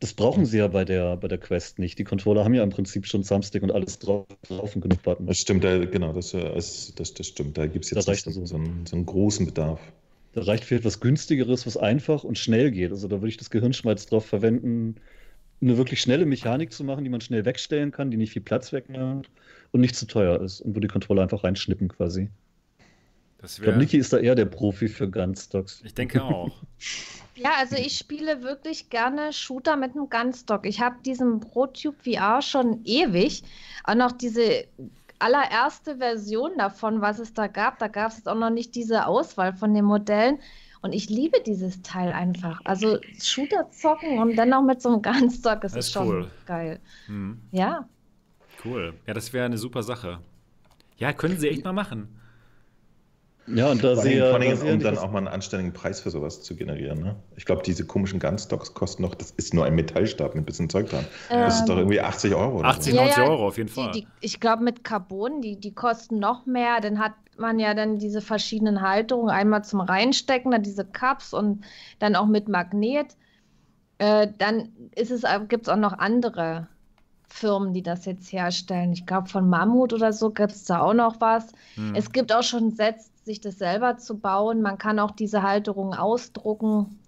Das 0.00 0.12
brauchen 0.14 0.44
sie 0.44 0.58
ja 0.58 0.68
bei 0.68 0.84
der, 0.84 1.16
bei 1.16 1.28
der 1.28 1.38
Quest 1.38 1.78
nicht. 1.78 1.98
Die 1.98 2.04
Controller 2.04 2.44
haben 2.44 2.54
ja 2.54 2.62
im 2.62 2.70
Prinzip 2.70 3.06
schon 3.06 3.22
Thumbstick 3.22 3.62
und 3.62 3.72
alles 3.72 3.98
drauf, 3.98 4.26
drauf 4.48 4.74
und 4.74 4.82
genug 4.82 5.02
das 5.26 5.38
Buttons. 5.38 5.38
stimmt, 5.38 5.64
da, 5.64 5.84
genau, 5.84 6.12
das, 6.12 6.34
äh, 6.34 6.56
ist- 6.56 6.98
das, 7.00 7.14
das 7.14 7.26
stimmt. 7.28 7.56
Da 7.58 7.66
gibt 7.66 7.84
es 7.84 7.90
jetzt 7.90 8.08
nicht 8.08 8.24
so, 8.24 8.44
so, 8.44 8.56
einen, 8.56 8.86
so 8.86 8.96
einen 8.96 9.06
großen 9.06 9.46
Bedarf. 9.46 9.80
Da 10.32 10.42
reicht 10.42 10.64
für 10.64 10.76
etwas 10.76 11.00
günstigeres, 11.00 11.66
was 11.66 11.76
einfach 11.76 12.24
und 12.24 12.38
schnell 12.38 12.70
geht. 12.70 12.90
Also 12.90 13.06
da 13.08 13.16
würde 13.16 13.28
ich 13.28 13.36
das 13.36 13.50
Gehirnschmalz 13.50 14.06
drauf 14.06 14.24
verwenden, 14.26 14.96
eine 15.62 15.76
wirklich 15.76 16.00
schnelle 16.00 16.26
Mechanik 16.26 16.72
zu 16.72 16.84
machen, 16.84 17.04
die 17.04 17.10
man 17.10 17.20
schnell 17.20 17.44
wegstellen 17.44 17.92
kann, 17.92 18.10
die 18.10 18.16
nicht 18.16 18.32
viel 18.32 18.42
Platz 18.42 18.72
wegnimmt 18.72 19.30
und 19.70 19.80
nicht 19.80 19.96
zu 19.96 20.06
teuer 20.06 20.40
ist 20.40 20.60
und 20.60 20.76
wo 20.76 20.80
die 20.80 20.88
Controller 20.88 21.22
einfach 21.22 21.44
reinschnippen 21.44 21.88
quasi. 21.88 22.28
Das 23.38 23.58
Ich 23.58 23.64
glaube. 23.64 23.78
Niki 23.78 23.98
ist 23.98 24.12
da 24.12 24.18
eher 24.18 24.34
der 24.34 24.44
Profi 24.44 24.88
für 24.88 25.10
Gunstocks. 25.10 25.82
Ich 25.84 25.94
denke 25.94 26.22
auch. 26.22 26.50
Ja, 27.34 27.52
also 27.58 27.76
ich 27.76 27.96
spiele 27.96 28.42
wirklich 28.42 28.90
gerne 28.90 29.32
Shooter 29.32 29.76
mit 29.76 29.92
einem 29.92 30.10
Gunstock. 30.10 30.66
Ich 30.66 30.80
habe 30.80 30.96
diesen 31.04 31.40
ProTube 31.40 31.96
VR 32.04 32.42
schon 32.42 32.84
ewig. 32.84 33.42
Auch 33.84 33.94
noch 33.94 34.12
diese 34.12 34.66
allererste 35.18 35.96
Version 35.96 36.52
davon, 36.58 37.00
was 37.00 37.18
es 37.18 37.32
da 37.32 37.46
gab. 37.46 37.78
Da 37.78 37.88
gab 37.88 38.12
es 38.12 38.26
auch 38.26 38.34
noch 38.34 38.50
nicht 38.50 38.74
diese 38.74 39.06
Auswahl 39.06 39.54
von 39.54 39.72
den 39.72 39.86
Modellen. 39.86 40.40
Und 40.82 40.92
ich 40.92 41.08
liebe 41.08 41.40
dieses 41.46 41.80
Teil 41.82 42.12
einfach. 42.12 42.60
Also 42.64 42.98
Shooter 43.22 43.70
zocken 43.70 44.18
und 44.18 44.36
dann 44.36 44.48
noch 44.50 44.62
mit 44.62 44.82
so 44.82 44.88
einem 44.90 45.02
Gunstock, 45.02 45.60
das, 45.62 45.72
Das 45.72 45.80
ist 45.80 45.86
ist 45.86 45.92
schon 45.92 46.08
cool. 46.08 46.30
geil. 46.46 46.80
Hm, 47.06 47.40
Ja. 47.52 47.88
cool. 48.64 48.94
Ja, 49.06 49.14
das 49.14 49.32
wäre 49.32 49.46
eine 49.46 49.58
super 49.58 49.82
Sache. 49.82 50.18
Ja, 50.96 51.12
können 51.12 51.38
sie 51.38 51.48
echt 51.48 51.64
mal 51.64 51.72
machen. 51.72 52.18
Ja, 53.48 53.72
und 53.72 53.82
da 53.82 53.94
Vor 53.94 54.04
sie 54.04 54.22
allem, 54.22 54.42
ja, 54.64 54.72
um 54.72 54.78
dann 54.80 54.98
auch 54.98 55.10
mal 55.10 55.18
einen 55.18 55.26
anständigen 55.26 55.72
Preis 55.72 56.00
für 56.00 56.10
sowas 56.10 56.42
zu 56.42 56.54
generieren. 56.54 57.00
Ne? 57.00 57.16
Ich 57.36 57.44
glaube, 57.44 57.62
diese 57.62 57.84
komischen 57.84 58.20
Gunstocks 58.20 58.72
kosten 58.72 59.02
noch, 59.02 59.16
das 59.16 59.32
ist 59.32 59.52
nur 59.52 59.64
ein 59.64 59.74
Metallstab 59.74 60.36
mit 60.36 60.42
ein 60.42 60.46
bisschen 60.46 60.70
Zeug 60.70 60.88
dran. 60.88 61.04
Das 61.28 61.56
ist 61.56 61.60
Ähm, 61.62 61.66
doch 61.66 61.76
irgendwie 61.78 62.00
80 62.00 62.34
Euro. 62.36 62.60
Oder 62.60 62.68
80, 62.68 62.92
so. 62.92 62.98
Ja, 62.98 63.02
90 63.04 63.18
ja, 63.18 63.28
Euro 63.28 63.48
auf 63.48 63.56
jeden 63.56 63.68
Die, 63.68 63.74
Fall. 63.74 63.90
die, 63.92 64.06
ich 64.20 64.38
glaube, 64.38 64.62
mit 64.62 64.84
Carbon, 64.84 65.40
die, 65.42 65.58
die 65.58 65.74
kosten 65.74 66.20
noch 66.20 66.46
mehr. 66.46 66.80
Dann 66.80 67.00
hat 67.00 67.14
man 67.38 67.58
ja 67.58 67.74
dann 67.74 67.98
diese 67.98 68.20
verschiedenen 68.20 68.80
Halterungen. 68.80 69.30
Einmal 69.30 69.64
zum 69.64 69.80
Reinstecken, 69.80 70.50
dann 70.50 70.62
diese 70.62 70.84
Cups 70.84 71.32
und 71.32 71.64
dann 71.98 72.16
auch 72.16 72.26
mit 72.26 72.48
Magnet. 72.48 73.16
Äh, 73.98 74.28
dann 74.38 74.68
ist 74.94 75.10
es, 75.10 75.24
gibt 75.48 75.66
es 75.66 75.68
auch 75.68 75.76
noch 75.76 75.98
andere 75.98 76.68
Firmen, 77.28 77.72
die 77.72 77.82
das 77.82 78.04
jetzt 78.04 78.32
herstellen. 78.32 78.92
Ich 78.92 79.06
glaube, 79.06 79.28
von 79.28 79.48
Mammut 79.48 79.92
oder 79.92 80.12
so 80.12 80.30
gibt 80.30 80.52
es 80.52 80.64
da 80.64 80.80
auch 80.80 80.94
noch 80.94 81.20
was. 81.20 81.52
Hm. 81.74 81.94
Es 81.94 82.12
gibt 82.12 82.32
auch 82.32 82.42
schon 82.42 82.70
Sets, 82.70 83.10
sich 83.24 83.40
das 83.40 83.58
selber 83.58 83.96
zu 83.96 84.18
bauen. 84.18 84.62
Man 84.62 84.78
kann 84.78 84.98
auch 84.98 85.12
diese 85.12 85.42
Halterungen 85.42 85.98
ausdrucken 85.98 86.98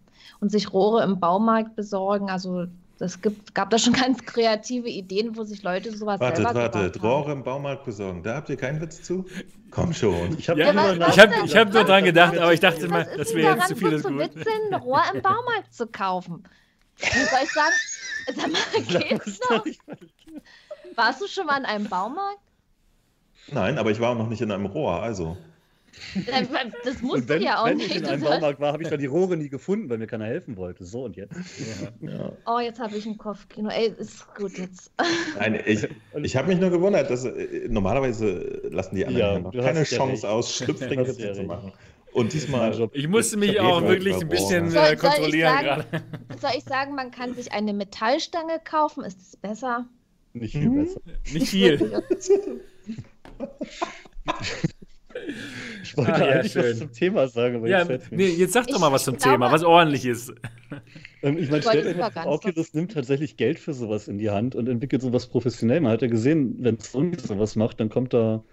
und 0.41 0.51
sich 0.51 0.73
Rohre 0.73 1.03
im 1.03 1.21
Baumarkt 1.21 1.77
besorgen. 1.77 2.31
Also 2.31 2.67
es 3.01 3.19
gab 3.55 3.71
da 3.71 3.79
schon 3.79 3.93
ganz 3.93 4.25
kreative 4.25 4.89
Ideen, 4.89 5.37
wo 5.37 5.43
sich 5.45 5.63
Leute 5.63 5.97
sowas 5.97 6.21
Wartet, 6.21 6.37
selber 6.45 6.55
wartet. 6.55 6.93
gebaut 6.95 7.03
haben. 7.03 7.23
Rohre 7.23 7.33
im 7.33 7.43
Baumarkt 7.45 7.85
besorgen. 7.85 8.23
Da 8.23 8.37
habt 8.37 8.49
ihr 8.49 8.57
keinen 8.57 8.81
Witz 8.81 9.03
zu? 9.03 9.25
Komm 9.71 9.93
schon. 9.93 10.39
Ich 10.39 10.49
habe 10.49 10.61
Ja, 10.61 10.75
was- 10.75 10.99
was 10.99 11.09
ich 11.17 11.23
denn? 11.23 11.45
ich 11.45 11.57
hab 11.57 11.73
nur 11.73 11.85
dran 11.85 12.05
gedacht, 12.05 12.39
aber 12.39 12.53
ich 12.53 12.61
dachte 12.61 12.83
Was 12.83 12.89
mal, 12.91 13.09
das 13.17 13.35
wäre 13.35 13.57
jetzt 13.57 13.69
zu 13.69 13.77
viel 13.77 13.99
so 13.99 14.09
ist. 14.09 14.37
Witzeln, 14.37 14.73
ein 14.73 14.75
Rohr 14.81 15.03
im 15.13 15.21
Baumarkt 15.23 15.73
zu 15.75 15.87
kaufen? 15.87 16.45
Wie 16.99 17.05
soll 17.07 17.39
ich 17.43 17.53
sagen? 17.53 17.75
Sag 18.37 18.53
mal, 18.53 19.01
geht's 19.09 19.41
noch? 19.51 19.65
Warst 20.95 21.21
du 21.21 21.27
schon 21.27 21.47
mal 21.47 21.59
in 21.59 21.65
einem 21.65 21.89
Baumarkt? 21.89 22.39
Nein, 23.49 23.79
aber 23.79 23.91
ich 23.91 24.01
war 24.01 24.11
auch 24.11 24.17
noch 24.19 24.29
nicht 24.29 24.41
in 24.41 24.51
einem 24.53 24.67
Rohr, 24.67 25.03
also. 25.03 25.37
Das 26.85 27.03
musst 27.03 27.23
Und 27.23 27.29
wenn, 27.29 27.39
du 27.41 27.45
ja 27.45 27.61
auch 27.61 27.67
wenn 27.67 27.77
nicht. 27.79 27.91
ich 27.91 27.97
in 27.97 28.07
einem 28.07 28.23
Baumarkt 28.23 28.61
war, 28.61 28.73
habe 28.73 28.83
ich 28.83 28.89
da 28.89 28.97
die 28.97 29.07
Rohre 29.07 29.37
nie 29.37 29.49
gefunden, 29.49 29.89
weil 29.91 29.99
mir 29.99 30.07
keiner 30.07 30.27
helfen 30.27 30.57
wollte. 30.57 30.85
So 30.85 31.05
und 31.05 31.17
jetzt. 31.17 31.35
Ja. 32.01 32.33
Oh, 32.47 32.59
jetzt 32.61 32.79
habe 32.81 32.97
ich 32.97 33.07
ein 33.07 33.17
Kopfkino. 33.19 33.69
Ey, 33.71 33.93
ist 33.99 34.27
gut 34.35 34.57
jetzt. 34.59 34.93
Nein, 35.39 35.61
ich, 35.67 35.87
ich 36.23 36.37
habe 36.37 36.49
mich 36.49 36.59
nur 36.61 36.71
gewundert, 36.71 37.11
dass 37.11 37.25
äh, 37.25 37.67
normalerweise 37.69 38.63
lassen 38.71 38.95
die 38.97 39.07
anderen 39.07 39.45
Ja, 39.47 39.51
ja, 39.53 39.63
keine 39.63 39.79
ja 39.81 39.85
Chance 39.85 40.13
recht. 40.13 40.25
aus, 40.27 40.59
ja 40.61 40.69
Witze 40.69 40.89
zu 41.17 41.23
recht. 41.23 41.47
machen. 41.47 41.73
Und 42.13 42.33
diesmal. 42.33 42.89
Ich 42.93 43.09
musste 43.09 43.37
mich 43.37 43.59
auch 43.59 43.83
wirklich 43.83 44.15
ein 44.15 44.29
bisschen 44.29 44.71
Soll- 44.71 44.83
äh, 44.85 44.87
soll 44.87 44.97
kontrollieren 44.97 45.53
sagen- 45.53 45.65
gerade. 45.91 46.05
Soll 46.41 46.51
ich 46.59 46.65
sagen, 46.65 46.95
man 46.95 47.11
kann 47.11 47.35
sich 47.35 47.51
eine 47.53 47.73
Metallstange 47.73 48.61
kaufen? 48.63 49.03
Ist 49.05 49.21
es 49.21 49.37
besser? 49.37 49.87
Nicht 50.33 50.53
viel 50.53 50.69
Mhm. 50.69 50.85
besser. 50.85 51.01
Nicht 51.33 51.49
viel. 51.49 52.03
Ich 55.83 55.97
wollte 55.97 56.15
Ah, 56.15 56.19
ja, 56.19 56.25
eigentlich 56.33 56.53
schön. 56.53 56.63
was 56.73 56.79
zum 56.79 56.93
Thema 56.93 57.29
sagen, 57.29 57.57
aber 57.57 57.69
Ja, 57.69 57.79
jetzt 57.79 57.87
fällt 57.87 58.11
mir 58.11 58.17
nee, 58.17 58.29
jetzt 58.29 58.53
sag 58.53 58.67
doch 58.67 58.79
mal 58.81 58.91
was 58.93 59.05
zum 59.05 59.17
glaube- 59.17 59.35
Thema, 59.37 59.53
was 59.53 59.63
ordentlich 59.65 60.05
ist. 60.07 60.33
Ähm, 61.23 61.39
ich 61.39 61.51
meine, 61.51 61.63
stellt 61.63 61.87
euch 61.87 61.97
mal 61.97 62.11
Oculus 62.27 62.75
nimmt 62.75 62.93
tatsächlich 62.93 63.39
Geld 63.39 63.59
für 63.59 63.73
sowas 63.73 64.09
in 64.09 64.19
die 64.19 64.29
Hand 64.29 64.55
und 64.55 64.69
entwickelt 64.69 65.01
sowas 65.01 65.27
professionell. 65.27 65.81
Man 65.81 65.93
hat 65.93 66.03
ja 66.03 66.09
gesehen, 66.09 66.57
wenn 66.59 66.79
Sony 66.81 67.17
sowas 67.19 67.57
macht, 67.57 67.81
dann 67.81 67.89
kommt 67.89 68.13
da 68.13 68.45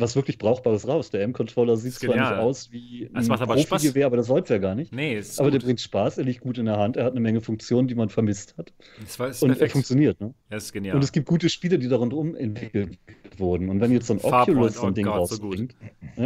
was 0.00 0.16
wirklich 0.16 0.38
Brauchbares 0.38 0.86
raus. 0.86 1.10
Der 1.10 1.22
M-Controller 1.22 1.76
sieht 1.76 1.94
zwar 1.94 2.08
nicht 2.14 2.24
genial. 2.24 2.38
aus 2.40 2.70
wie 2.72 3.10
Das 3.12 3.24
ein 3.24 3.28
macht 3.28 3.42
aber 3.42 3.58
Spaß. 3.58 3.68
Profi-Gewehr, 3.82 4.06
aber 4.06 4.16
das 4.16 4.26
sollte 4.26 4.54
er 4.54 4.60
gar 4.60 4.74
nicht. 4.74 4.94
Nee, 4.94 5.18
ist 5.18 5.40
Aber 5.40 5.50
der 5.50 5.58
gut. 5.60 5.66
bringt 5.66 5.80
Spaß, 5.80 6.18
er 6.18 6.24
liegt 6.24 6.40
gut 6.40 6.58
in 6.58 6.66
der 6.66 6.76
Hand, 6.78 6.96
er 6.96 7.04
hat 7.04 7.12
eine 7.12 7.20
Menge 7.20 7.40
Funktionen, 7.40 7.88
die 7.88 7.94
man 7.94 8.08
vermisst 8.08 8.56
hat. 8.58 8.72
Das 9.00 9.18
war, 9.18 9.28
ist 9.28 9.42
und 9.42 9.50
er 9.50 9.54
perfekt. 9.54 9.72
funktioniert. 9.72 10.20
Ne? 10.20 10.32
Das 10.50 10.64
ist 10.64 10.72
genial. 10.72 10.96
Und 10.96 11.04
es 11.04 11.12
gibt 11.12 11.26
gute 11.26 11.48
Spiele, 11.48 11.78
die 11.78 11.88
daran 11.88 12.10
entwickelt 12.36 12.98
wurden. 13.38 13.68
Und 13.68 13.80
wenn 13.80 13.92
jetzt 13.92 14.06
so 14.06 14.14
ein 14.14 14.20
Oculus 14.22 14.74
so 14.74 14.82
oh 14.82 14.86
ein 14.86 14.94
Ding 14.94 15.04
Gott, 15.06 15.28
so 15.28 15.36
gut. 15.38 15.52
rausbringt, 15.58 15.76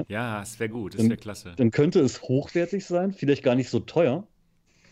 ja, 0.09 0.43
es 0.43 0.59
wäre 0.61 0.71
gut, 0.71 0.95
es 0.95 0.99
Dann- 1.01 1.09
wäre 1.11 1.19
klasse. 1.19 1.53
dann 1.57 1.71
könnte 1.71 2.01
es 2.01 2.23
hochwertig 2.23 2.85
sein, 2.85 3.13
vielleicht 3.13 3.43
gar 3.43 3.55
nicht 3.55 3.69
so 3.71 3.81
teuer 3.81 4.27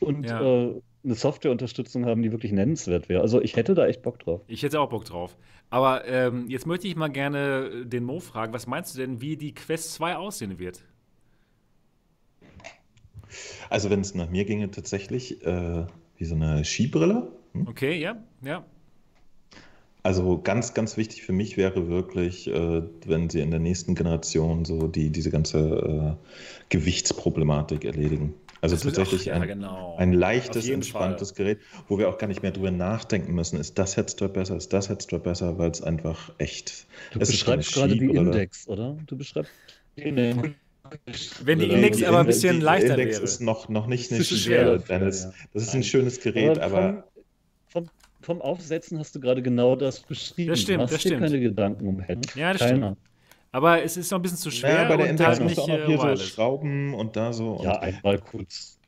und 0.01 0.27
Ja. 0.27 0.41
äh, 0.69 0.81
eine 1.03 1.15
Softwareunterstützung 1.15 2.05
haben, 2.05 2.23
die 2.23 2.31
wirklich 2.31 2.53
nennenswert 2.53 3.09
wäre. 3.09 3.23
Also 3.23 3.41
ich 3.41 3.57
hätte 3.57 3.75
da 3.75 3.87
echt 3.87 4.03
Bock 4.03 4.19
drauf. 4.19 4.43
Ich 4.49 4.63
hätte 4.63 4.81
auch 4.81 4.91
Bock 4.91 5.05
drauf. 5.07 5.37
Aber 5.71 6.05
ähm, 6.07 6.49
jetzt 6.49 6.67
möchte 6.67 6.89
ich 6.89 6.97
mal 6.97 7.09
gerne 7.09 7.71
äh, 7.73 7.87
den 7.87 8.05
Mo 8.05 8.21
fragen, 8.21 8.53
was 8.53 8.67
meinst 8.67 8.95
du 8.95 9.01
denn, 9.01 9.21
wie 9.21 9.37
die 9.37 9.55
Quest 9.55 9.95
2 9.95 10.17
aussehen 10.17 10.59
wird? 10.59 10.85
Also, 13.69 13.89
wenn 13.89 14.01
es 14.01 14.15
nach 14.15 14.29
mir 14.29 14.45
ginge, 14.45 14.71
tatsächlich 14.73 15.45
äh, 15.47 15.87
wie 16.17 16.25
so 16.25 16.35
eine 16.35 16.65
Skibrille. 16.65 17.31
Hm? 17.53 17.69
Okay, 17.69 18.01
ja, 18.01 18.17
ja. 18.43 18.65
Also 20.03 20.41
ganz, 20.43 20.73
ganz 20.73 20.97
wichtig 20.97 21.23
für 21.23 21.33
mich 21.33 21.57
wäre 21.57 21.89
wirklich, 21.89 22.49
äh, 22.49 22.83
wenn 23.05 23.29
sie 23.29 23.41
in 23.41 23.51
der 23.51 23.61
nächsten 23.61 23.95
Generation 23.95 24.65
so 24.65 24.89
die, 24.89 25.11
diese 25.11 25.31
ganze 25.31 26.19
äh, 26.19 26.27
Gewichtsproblematik 26.71 27.85
erledigen. 27.85 28.35
Also 28.63 28.77
Das 28.77 28.85
wird- 28.85 28.97
tatsächlich 28.97 29.33
ach, 29.33 29.37
ja, 29.37 29.43
ein, 29.43 29.49
genau. 29.49 29.97
ein 29.97 30.13
leichtes, 30.13 30.69
entspanntes 30.69 31.35
Gerät, 31.35 31.61
wo 31.89 31.99
wir 31.99 32.09
auch 32.09 32.19
gar 32.19 32.27
nicht 32.27 32.43
mehr 32.43 32.51
drüber 32.53 32.71
nachdenken 32.71 33.35
müssen, 33.35 33.59
ist 33.59 33.79
das 33.79 33.97
Headstrap 33.97 34.35
besser, 34.35 34.57
ist 34.57 34.73
das 34.73 34.89
Headstrap 34.89 35.23
besser, 35.23 35.57
weil 35.59 35.71
es 35.71 35.83
einfach 35.83 36.33
echt. 36.39 36.87
Du 37.13 37.21
es 37.21 37.31
ist 37.31 37.45
keine 37.47 37.59
beschreibst 37.59 37.75
gerade 37.75 37.93
die 37.95 37.99
Skibrille. 38.01 38.21
Index, 38.21 38.69
oder? 38.69 38.97
Du 39.07 39.17
beschreibst 39.17 39.51
die 39.97 40.03
Index. 40.03 40.49
Wenn 41.45 41.59
die 41.61 41.67
Oder 41.67 41.75
Index 41.77 41.97
Die 41.99 42.07
aber 42.07 42.19
ein 42.19 42.21
Index- 42.27 42.37
bisschen 42.41 42.57
die 42.59 42.65
leichter 42.65 42.91
Index 42.99 43.17
wäre. 43.17 43.25
ist 43.25 43.41
noch, 43.41 43.69
noch 43.69 43.87
nicht 43.87 44.11
eine 44.11 44.19
Das 44.19 44.31
ist 44.33 44.41
Skibrille, 44.41 44.81
schwer. 44.85 44.99
Dennis. 44.99 45.23
Ja. 45.25 45.33
Das 45.55 45.63
ist 45.63 45.75
ein 45.75 45.83
schönes 45.85 46.21
Gerät, 46.21 46.59
aber 46.59 47.05
vom, 47.69 47.85
vom, 47.87 47.91
vom 48.23 48.43
Aufsetzen 48.43 48.99
hast 48.99 49.15
du 49.15 49.21
gerade 49.21 49.41
genau 49.43 49.77
das 49.77 50.01
beschrieben. 50.01 50.51
Das 50.51 50.61
stimmt, 50.61 50.79
du 50.81 50.83
hast 50.85 50.93
das 50.95 51.03
dir 51.03 51.09
stimmt. 51.11 51.23
keine 51.23 51.41
Gedanken 51.41 51.87
um 51.87 52.01
Head. 52.01 52.35
Ja, 52.35 52.53
das 52.53 52.61
Keiner. 52.63 52.97
Aber 53.53 53.83
es 53.83 53.97
ist 53.97 54.11
noch 54.11 54.19
ein 54.19 54.23
bisschen 54.23 54.39
zu 54.39 54.51
schwer 54.51 54.83
ja, 54.83 54.89
bei 54.89 54.97
der 54.97 55.07
und 55.07 55.11
Index 55.11 55.29
halt 55.29 55.41
musst 55.41 55.57
nicht 55.57 55.59
du 55.59 55.63
auch 55.63 55.69
noch 55.69 55.85
äh, 55.85 55.87
hier 55.87 55.97
so 55.99 56.03
wireless. 56.05 56.29
Schrauben 56.29 56.95
und 56.95 57.17
da 57.17 57.33
so. 57.33 57.49
Und 57.55 57.65
Ja, 57.65 57.79
einmal 57.81 58.19
kurz. 58.19 58.79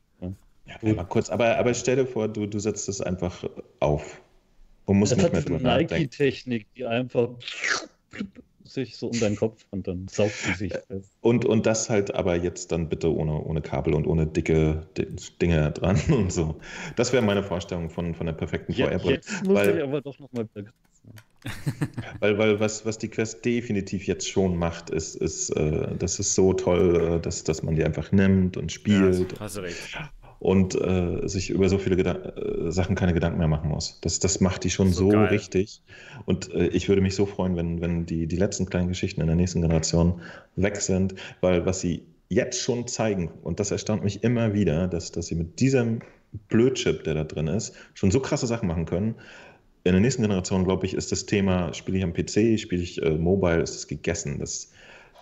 Ja, 0.65 0.77
einmal 0.81 1.07
kurz, 1.07 1.29
aber, 1.31 1.57
aber 1.59 1.75
stell 1.75 1.97
dir 1.97 2.07
vor, 2.07 2.29
du, 2.29 2.47
du 2.47 2.59
setzt 2.61 2.89
es 2.89 3.01
einfach 3.01 3.45
auf 3.81 4.23
und 4.87 4.99
musst 4.99 5.13
Das 5.13 5.19
nicht 5.19 5.33
mehr 5.33 5.43
so 5.43 5.49
drüber 5.49 5.61
nachdenken. 5.63 5.95
Nike-Technik, 5.95 6.67
die 6.77 6.85
einfach 6.87 7.31
sich 8.65 8.97
so 8.97 9.09
um 9.09 9.19
deinen 9.19 9.35
Kopf 9.37 9.67
und 9.71 9.89
dann 9.89 10.07
saugt 10.09 10.35
sie 10.35 10.53
sich 10.55 10.73
fest. 10.73 11.11
Und, 11.21 11.45
und 11.45 11.67
das 11.67 11.91
halt 11.91 12.15
aber 12.15 12.37
jetzt 12.37 12.71
dann 12.71 12.89
bitte 12.89 13.13
ohne, 13.13 13.43
ohne 13.43 13.61
Kabel 13.61 13.93
und 13.95 14.07
ohne 14.07 14.27
dicke 14.29 14.87
Di- 14.97 15.09
Dinge 15.43 15.73
dran 15.73 16.01
und 16.11 16.33
so. 16.33 16.61
Das 16.95 17.13
wäre 17.13 17.23
meine 17.25 17.43
Vorstellung 17.43 17.91
von, 17.91 18.15
von 18.15 18.27
der 18.27 18.33
perfekten 18.35 18.73
Ja, 18.73 18.87
VR-Brille. 18.87 19.15
jetzt 19.17 19.45
muss 19.45 19.55
weil- 19.57 19.77
ich 19.77 19.83
aber 19.83 20.01
doch 20.01 20.19
nochmal. 20.21 20.47
Weil, 22.21 22.39
weil 22.39 22.61
was, 22.61 22.87
was 22.87 22.99
die 22.99 23.09
Quest 23.09 23.45
definitiv 23.45 24.07
jetzt 24.07 24.29
schon 24.29 24.57
macht, 24.57 24.91
ist, 24.91 25.17
ist 25.17 25.51
äh, 25.51 25.97
das 25.99 26.19
ist 26.21 26.35
so 26.35 26.53
toll, 26.55 27.17
äh, 27.19 27.21
dass, 27.21 27.45
dass 27.45 27.63
man 27.63 27.75
die 27.75 27.85
einfach 27.85 28.13
nimmt 28.13 28.57
und 28.57 28.71
Ja, 28.87 29.13
spielt 29.13 29.35
hast 29.39 29.57
du 29.57 29.61
recht. 29.61 29.99
und 30.39 30.75
äh, 30.75 31.27
sich 31.29 31.51
über 31.51 31.69
so 31.69 31.79
viele 31.79 31.97
Gedan 31.97 32.17
äh, 32.25 32.73
Sachen 32.73 32.97
keine 32.97 33.15
Gedanken 33.15 33.39
mehr 33.39 33.49
machen 33.49 33.71
muss. 33.71 34.01
Das, 34.03 34.19
das 34.19 34.41
macht 34.41 34.65
die 34.65 34.71
schon 34.71 34.93
So 34.93 35.11
so, 35.11 35.25
richtig. 35.25 35.83
Und 36.25 36.53
äh, 36.53 36.67
ich 36.69 36.89
würde 36.89 37.01
mich 37.03 37.15
so 37.15 37.27
freuen, 37.27 37.57
wenn, 37.57 37.81
wenn 37.81 38.07
die, 38.07 38.27
die 38.27 38.37
letzten 38.37 38.67
kleinen 38.67 38.89
Geschichten 38.89 39.21
in 39.21 39.29
der 39.29 39.37
nächsten 39.37 39.63
Generation 39.63 40.21
weg 40.57 40.77
sind, 40.77 41.15
weil 41.41 41.65
was 41.67 41.81
sie 41.81 42.07
jetzt 42.29 42.61
schon 42.61 42.87
zeigen, 42.89 43.31
und 43.43 43.61
das 43.61 43.71
erstaunt 43.71 44.03
mich 44.05 44.25
immer 44.25 44.53
wieder, 44.55 44.89
dass, 44.89 45.13
dass 45.13 45.27
sie 45.27 45.35
mit 45.37 45.61
diesem 45.61 46.01
Blödchip, 46.49 47.05
der 47.05 47.15
da 47.15 47.25
drin 47.25 47.47
ist, 47.47 47.75
schon 47.95 48.11
so 48.11 48.21
krasse 48.21 48.47
Sachen 48.47 48.67
machen 48.69 48.87
können. 48.87 49.17
In 49.85 49.93
der 49.93 50.01
nächsten 50.01 50.23
Generation, 50.23 50.65
glaube 50.65 50.87
ich, 50.87 50.95
ist 50.95 51.11
das 51.13 51.27
Thema, 51.27 51.73
spiele 51.75 51.99
ich 51.99 52.05
am 52.05 52.13
PC, 52.13 52.59
spiele 52.61 52.83
ich 52.83 53.03
äh, 53.03 53.11
Mobile, 53.11 53.61
ist 53.63 53.75
es 53.75 53.89
gegessen. 53.89 54.39
Das, 54.39 54.71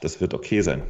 das 0.03 0.21
wird 0.21 0.35
okay 0.35 0.61
sein. 0.61 0.83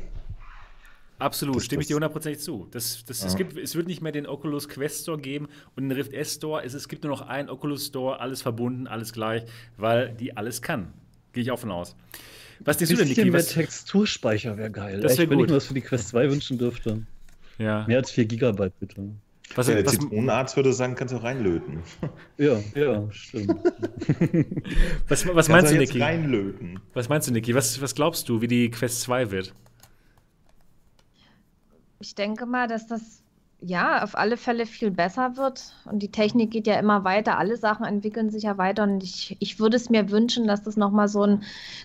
Absolut, 1.19 1.57
Das- 1.57 1.65
stimme 1.67 1.83
ich 1.83 1.89
dir 1.89 1.95
hundertprozentig 1.95 2.43
zu. 2.43 2.67
Das, 2.71 3.05
das, 3.05 3.23
es, 3.25 3.33
Ja. 3.33 3.39
gibt, 3.39 3.57
es 3.59 3.75
wird 3.77 3.87
nicht 3.87 4.01
mehr 4.01 4.13
den 4.13 4.27
Oculus 4.27 4.69
Quest 4.69 5.03
Store 5.03 5.19
geben 5.19 5.49
und 5.77 5.83
den 5.85 5.93
Rift 5.93 6.13
S 6.15 6.35
Store. 6.35 6.65
Es, 6.65 6.73
es 6.75 6.89
gibt 6.89 7.05
nur 7.05 7.11
noch 7.13 7.21
einen 7.23 7.51
Oculus 7.51 7.87
Store, 7.87 8.21
alles 8.21 8.41
verbunden, 8.43 8.87
alles 8.87 9.13
gleich, 9.13 9.43
weil 9.77 10.15
die 10.19 10.37
alles 10.37 10.63
kann. 10.63 10.93
Gehe 11.33 11.43
ich 11.43 11.51
auch 11.51 11.59
von 11.59 11.71
aus. 11.71 11.95
Was 12.61 12.79
denkst 12.79 12.91
Ein 12.93 12.97
du 12.97 13.03
denn, 13.05 13.09
Niki? 13.09 13.25
mehr 13.31 13.35
Was, 13.35 13.49
Texturspeicher 13.49 14.57
wäre 14.57 14.71
geil. 14.71 15.01
Das 15.01 15.19
wär 15.19 15.29
wenn 15.31 15.37
gut. 15.39 15.47
ich 15.47 15.51
mir 15.51 15.57
das 15.57 15.67
für 15.67 15.75
die 15.75 15.81
Quest 15.83 16.09
2 16.09 16.31
wünschen 16.31 16.59
dürfte. 16.59 17.03
ja. 17.59 17.87
Mehr 17.87 17.99
als 17.99 18.11
4 18.11 18.25
Gigabyte, 18.25 18.73
bitte. 18.81 19.11
Was, 19.55 19.69
Ja, 19.69 19.75
der 19.75 19.87
was, 19.87 19.93
Zitronenarzt 19.93 20.57
würde 20.57 20.73
sagen, 20.73 20.95
kannst 20.95 21.15
du 21.15 21.19
reinlöten. 21.19 21.83
Ja, 22.39 22.59
ja, 22.75 23.11
stimmt. 23.11 23.51
was, 25.09 25.27
was 25.27 25.49
meinst 25.49 25.73
du, 25.73 25.77
jetzt 25.77 25.93
Niki? 25.93 26.03
reinlöten. 26.03 26.81
Was 26.95 27.09
meinst 27.09 27.29
du, 27.29 27.33
Niki? 27.33 27.55
Was, 27.55 27.81
was 27.83 27.95
glaubst 27.95 28.29
du, 28.29 28.41
wie 28.41 28.47
die 28.47 28.71
Quest 28.71 29.03
2 29.03 29.31
wird? 29.31 29.55
Ich 31.99 32.15
denke 32.15 32.47
mal, 32.47 32.67
dass 32.67 32.87
das 32.87 33.23
ja 33.61 34.03
auf 34.03 34.17
alle 34.17 34.37
Fälle 34.37 34.67
viel 34.67 34.91
besser 34.91 35.37
wird. 35.37 35.75
Und 35.85 35.99
die 35.99 36.11
Technik 36.11 36.51
geht 36.51 36.67
ja 36.67 36.79
immer 36.79 37.05
weiter. 37.05 37.37
Alle 37.39 37.57
Sachen 37.57 37.85
entwickeln 37.85 38.31
sich 38.31 38.45
ja 38.45 38.57
weiter. 38.57 38.85
Und 38.85 39.03
ich, 39.03 39.37
ich 39.41 39.59
würde 39.61 39.77
es 39.77 39.91
mir 39.91 40.11
wünschen, 40.11 40.47
dass 40.47 40.63
das 40.63 40.77
nochmal 40.77 41.09
so 41.09 41.23
einen 41.23 41.45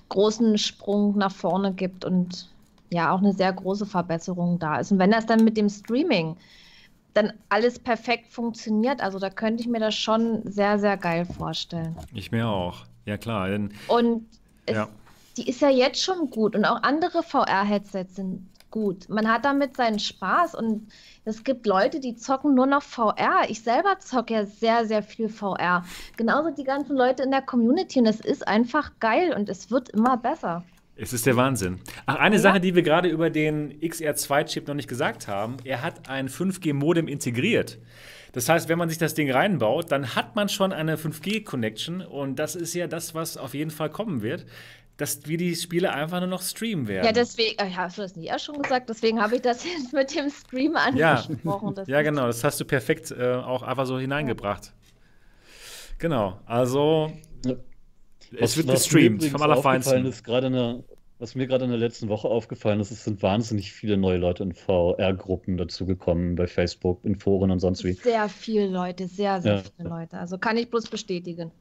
großen 0.10 0.58
Sprung 0.58 1.18
nach 1.18 1.34
vorne 1.34 1.74
gibt 1.74 2.06
und 2.06 2.50
ja 2.92 3.12
auch 3.12 3.20
eine 3.20 3.34
sehr 3.34 3.52
große 3.52 3.86
Verbesserung 3.86 4.60
da 4.60 4.80
ist. 4.80 4.92
Und 4.92 5.00
wenn 5.00 5.12
das 5.12 5.26
dann 5.26 5.44
mit 5.44 5.58
dem 5.58 5.70
Streaming 5.70 6.38
dann 7.16 7.34
alles 7.50 7.80
perfekt 7.80 8.28
funktioniert, 8.28 9.02
also 9.02 9.20
da 9.20 9.30
könnte 9.30 9.64
ich 9.64 9.70
mir 9.70 9.80
das 9.80 9.96
schon 9.96 10.42
sehr, 10.46 10.78
sehr 10.78 10.98
geil 10.98 11.26
vorstellen. 11.26 11.96
Ich 12.14 12.32
mir 12.32 12.48
auch. 12.48 12.86
Ja, 13.06 13.18
klar. 13.18 13.50
Denn, 13.50 13.74
Und 13.88 14.28
es, 14.66 14.76
ja. 14.76 14.90
die 15.38 15.48
ist 15.48 15.62
ja 15.62 15.70
jetzt 15.70 16.04
schon 16.04 16.30
gut 16.30 16.56
und 16.56 16.66
auch 16.66 16.84
andere 16.84 17.24
VR-Headsets 17.24 18.16
sind 18.16 18.46
gut. 18.70 19.08
Man 19.08 19.32
hat 19.32 19.46
damit 19.46 19.78
seinen 19.78 20.00
Spaß 20.00 20.56
und 20.56 20.92
es 21.24 21.46
gibt 21.46 21.66
Leute, 21.66 22.02
die 22.02 22.18
zocken 22.18 22.54
nur 22.54 22.66
noch 22.66 22.84
VR. 22.84 23.44
Ich 23.48 23.62
selber 23.62 24.00
zocke 24.00 24.34
ja 24.34 24.46
sehr, 24.46 24.86
sehr 24.86 25.02
viel 25.02 25.30
VR. 25.30 25.86
Genauso 26.18 26.50
die 26.52 26.66
ganzen 26.66 26.98
Leute 26.98 27.24
in 27.24 27.32
der 27.32 27.42
Community 27.42 28.00
und 28.00 28.08
es 28.08 28.20
ist 28.20 28.46
einfach 28.46 28.92
geil 29.00 29.34
und 29.34 29.48
es 29.48 29.72
wird 29.72 29.88
immer 29.90 30.18
besser. 30.18 30.66
Es 30.98 31.12
ist 31.12 31.26
der 31.26 31.36
Wahnsinn. 31.36 31.80
Ach, 32.06 32.16
eine 32.16 32.36
Ja. 32.38 32.42
Sache, 32.42 32.60
die 32.62 32.74
wir 32.76 32.82
gerade 32.82 33.10
über 33.10 33.30
den 33.30 33.80
XR2-Chip 33.82 34.68
noch 34.68 34.76
nicht 34.76 34.88
gesagt 34.88 35.28
haben, 35.28 35.58
er 35.66 35.82
hat 35.82 36.08
ein 36.10 36.30
5G-Modem 36.30 37.08
integriert. 37.08 37.80
Das 38.32 38.48
heißt, 38.50 38.70
wenn 38.70 38.78
man 38.78 38.90
sich 38.90 38.98
das 38.98 39.14
Ding 39.14 39.32
reinbaut, 39.32 39.92
dann 39.92 40.16
hat 40.16 40.36
man 40.36 40.48
schon 40.50 40.72
eine 40.74 40.98
5G-Connection 40.98 42.02
und 42.02 42.38
das 42.38 42.56
ist 42.56 42.74
ja 42.74 42.88
das, 42.88 43.14
was 43.16 43.38
auf 43.38 43.54
jeden 43.54 43.72
Fall 43.72 43.90
kommen 43.90 44.22
wird, 44.22 44.46
dass 44.98 45.26
wir 45.28 45.38
die 45.38 45.54
Spiele 45.56 45.92
einfach 45.94 46.20
nur 46.20 46.30
noch 46.30 46.42
streamen 46.42 46.88
werden. 46.88 47.06
Ja, 47.06 47.12
deswegen, 47.12 47.60
äh, 47.60 47.70
hast 47.76 47.98
du 47.98 48.02
das 48.02 48.16
nicht 48.16 48.28
erst 48.30 48.46
schon 48.46 48.62
gesagt? 48.62 48.90
Deswegen 48.90 49.22
habe 49.22 49.36
ich 49.36 49.42
das 49.42 49.66
jetzt 49.66 49.92
mit 49.92 50.16
dem 50.16 50.30
Stream 50.30 50.74
Ja. 50.96 51.16
angesprochen. 51.16 51.76
Ja, 51.88 52.00
ist- 52.00 52.06
genau, 52.06 52.28
das 52.28 52.44
hast 52.46 52.60
du 52.62 52.66
perfekt 52.66 53.12
äh, 53.12 53.34
auch 53.36 53.64
einfach 53.64 53.86
so 53.86 54.00
hineingebracht. 54.00 54.72
Genau, 55.98 56.40
also 56.46 57.12
Ja. 57.46 57.56
Es 58.40 58.58
wird 58.58 58.68
gestreamt 58.70 59.24
vom 59.26 59.42
Allerfeinsten. 59.42 60.06
Ist, 60.06 60.24
gerade 60.24 60.48
in 60.48 60.54
der, 60.54 60.84
was 61.20 61.36
mir 61.36 61.48
gerade 61.48 61.66
in 61.66 61.72
der 61.72 61.80
letzten 61.80 62.10
Woche 62.10 62.28
aufgefallen 62.28 62.80
ist, 62.80 62.92
es 62.92 63.04
sind 63.04 63.22
wahnsinnig 63.24 63.72
viele 63.72 63.98
neue 63.98 64.18
Leute 64.18 64.44
in 64.44 64.54
VR-Gruppen 64.54 65.58
dazugekommen, 65.58 66.36
bei 66.36 66.48
Facebook, 66.48 67.00
in 67.04 67.16
Foren 67.18 67.52
und 67.52 67.60
sonst 67.60 67.84
wie. 67.84 67.94
Sehr 67.94 68.28
viele 68.30 68.68
Leute, 68.68 69.08
sehr, 69.08 69.42
sehr 69.42 69.56
Ja. 69.56 69.64
viele 69.78 69.90
Leute. 69.90 70.18
Also 70.18 70.38
kann 70.38 70.58
ich 70.58 70.70
bloß 70.70 70.88
bestätigen. 70.90 71.52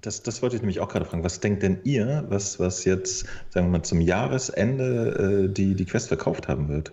Das, 0.00 0.22
das 0.22 0.42
wollte 0.42 0.56
ich 0.56 0.62
nämlich 0.62 0.80
auch 0.80 0.88
gerade 0.88 1.06
fragen. 1.06 1.24
Was 1.24 1.40
denkt 1.40 1.62
denn 1.62 1.78
ihr, 1.84 2.26
was, 2.28 2.60
was 2.60 2.84
jetzt, 2.84 3.26
sagen 3.48 3.68
wir 3.68 3.78
mal, 3.78 3.82
zum 3.84 4.00
Jahresende 4.02 5.46
äh, 5.48 5.52
die, 5.52 5.74
die 5.74 5.84
Quest 5.86 6.08
verkauft 6.08 6.48
haben 6.48 6.68
wird? 6.68 6.92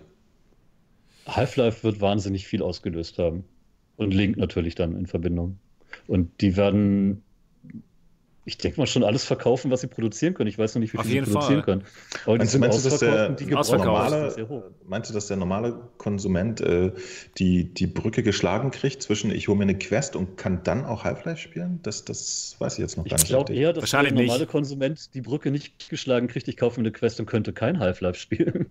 Half-Life 1.26 1.82
wird 1.84 2.00
wahnsinnig 2.00 2.46
viel 2.46 2.62
ausgelöst 2.62 3.18
haben. 3.18 3.44
Und 3.96 4.12
Link 4.14 4.38
natürlich 4.38 4.74
dann 4.74 4.96
in 4.96 5.06
Verbindung. 5.06 5.58
Und 6.06 6.40
die 6.40 6.56
werden, 6.56 7.22
ich 8.44 8.58
denke 8.58 8.80
mal, 8.80 8.86
schon 8.86 9.04
alles 9.04 9.24
verkaufen, 9.24 9.70
was 9.70 9.82
sie 9.82 9.86
produzieren 9.86 10.34
können. 10.34 10.48
Ich 10.48 10.58
weiß 10.58 10.74
noch 10.74 10.80
nicht, 10.80 10.92
wie 10.92 10.98
Auf 10.98 11.06
viel 11.06 11.24
sie 11.24 11.30
produzieren 11.30 11.62
Fall. 11.62 11.62
können. 11.62 11.84
Aber 12.24 12.32
die 12.34 12.38
Meinst, 12.38 12.52
sind 12.52 12.60
meinst, 12.60 12.78
du, 12.78 12.82
dass 12.84 12.94
ausverkauft 12.94 13.40
der, 13.40 13.46
die 13.46 13.52
normale, 13.54 14.68
meinst 14.86 15.10
du, 15.10 15.14
dass 15.14 15.26
der 15.28 15.36
normale 15.36 15.80
Konsument 15.98 16.60
äh, 16.60 16.92
die, 17.38 17.72
die 17.72 17.86
Brücke 17.86 18.22
geschlagen 18.24 18.72
kriegt 18.72 19.02
zwischen 19.02 19.30
ich 19.30 19.46
hole 19.46 19.56
mir 19.58 19.64
eine 19.64 19.78
Quest 19.78 20.16
und 20.16 20.36
kann 20.36 20.62
dann 20.64 20.84
auch 20.84 21.04
Half-Life 21.04 21.40
spielen? 21.40 21.78
Das, 21.84 22.04
das 22.04 22.56
weiß 22.58 22.74
ich 22.74 22.78
jetzt 22.80 22.96
noch 22.96 23.04
gar 23.04 23.16
Ich 23.16 23.22
nicht. 23.22 23.28
glaube 23.28 23.50
richtig. 23.52 23.62
eher, 23.62 23.72
dass 23.72 23.74
der 23.74 23.82
Wahrscheinlich 23.82 24.14
nicht. 24.14 24.26
normale 24.26 24.46
Konsument 24.46 25.14
die 25.14 25.20
Brücke 25.20 25.50
nicht 25.52 25.88
geschlagen 25.88 26.26
kriegt, 26.26 26.48
ich 26.48 26.56
kaufe 26.56 26.80
mir 26.80 26.86
eine 26.86 26.92
Quest 26.92 27.20
und 27.20 27.26
könnte 27.26 27.52
kein 27.52 27.78
Half-Life 27.78 28.18
spielen. 28.18 28.70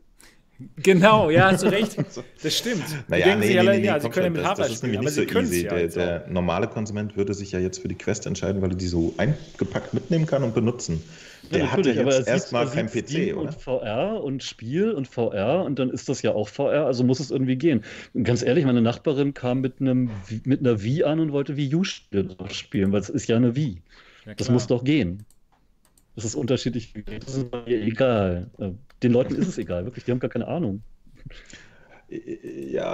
Genau, 0.77 1.29
ja, 1.29 1.51
hast 1.51 1.63
du 1.63 1.67
recht. 1.67 1.97
Das 2.43 2.57
stimmt. 2.57 2.83
Naja, 3.07 3.25
denken 3.25 3.39
nee, 3.41 3.45
sich 3.47 3.55
nee, 3.55 3.59
alle, 3.59 3.79
nee, 3.79 3.85
ja, 3.85 3.93
nee, 3.95 3.99
sie 3.99 4.09
können 4.09 4.35
ja 4.35 4.55
mit 4.55 4.59
ist 4.59 4.77
spielen, 4.77 4.91
nämlich 4.91 4.97
aber 4.97 5.05
nicht 5.05 5.13
sie 5.15 5.21
so 5.21 5.27
können 5.27 5.45
es 5.45 5.51
easy. 5.51 5.65
ja 5.65 5.75
Der, 5.75 5.87
der 5.87 6.27
normale 6.29 6.67
Konsument 6.67 7.15
würde 7.15 7.33
sich 7.33 7.51
ja 7.51 7.59
jetzt 7.59 7.79
für 7.79 7.87
die 7.87 7.95
Quest 7.95 8.25
entscheiden, 8.25 8.61
weil 8.61 8.71
er 8.71 8.75
die 8.75 8.87
so 8.87 9.13
eingepackt 9.17 9.93
mitnehmen 9.93 10.25
kann 10.25 10.43
und 10.43 10.53
benutzen. 10.53 11.03
Der 11.51 11.71
hat 11.71 11.85
ja 11.85 12.01
aber 12.01 12.11
er 12.11 12.17
jetzt 12.19 12.27
erstmal 12.27 12.65
er 12.67 12.71
kein 12.71 12.87
PC, 12.87 13.09
Steam 13.09 13.37
oder? 13.37 13.49
Und 13.49 13.61
VR 13.61 14.23
und 14.23 14.43
Spiel 14.43 14.91
und 14.91 15.07
VR 15.07 15.63
und 15.65 15.79
dann 15.79 15.89
ist 15.89 16.09
das 16.09 16.21
ja 16.21 16.31
auch 16.33 16.47
VR, 16.47 16.85
also 16.85 17.03
muss 17.03 17.19
es 17.19 17.31
irgendwie 17.31 17.55
gehen. 17.57 17.83
Und 18.13 18.23
ganz 18.23 18.41
ehrlich, 18.41 18.65
meine 18.65 18.81
Nachbarin 18.81 19.33
kam 19.33 19.61
mit, 19.61 19.81
einem, 19.81 20.11
mit 20.45 20.59
einer 20.61 20.81
Wii 20.83 21.03
an 21.03 21.19
und 21.19 21.31
wollte 21.31 21.57
Wii 21.57 21.75
U-Spiele 21.75 22.35
spielen, 22.51 22.91
weil 22.91 23.01
es 23.01 23.09
ist 23.09 23.27
ja 23.27 23.35
eine 23.35 23.55
Wii. 23.55 23.81
Ja, 24.25 24.35
Das 24.35 24.49
muss 24.49 24.67
doch 24.67 24.83
gehen. 24.83 25.25
Das 26.15 26.25
ist 26.25 26.35
unterschiedlich. 26.35 26.93
Das 27.25 27.35
ist 27.35 27.51
mir 27.51 27.81
egal. 27.81 28.49
Äh, 28.57 28.71
Den 29.03 29.11
Leuten 29.11 29.35
ist 29.35 29.47
es 29.47 29.57
egal, 29.57 29.85
wirklich, 29.85 30.05
die 30.05 30.11
haben 30.11 30.19
gar 30.19 30.29
keine 30.29 30.47
Ahnung. 30.47 30.83
Ja, 32.11 32.85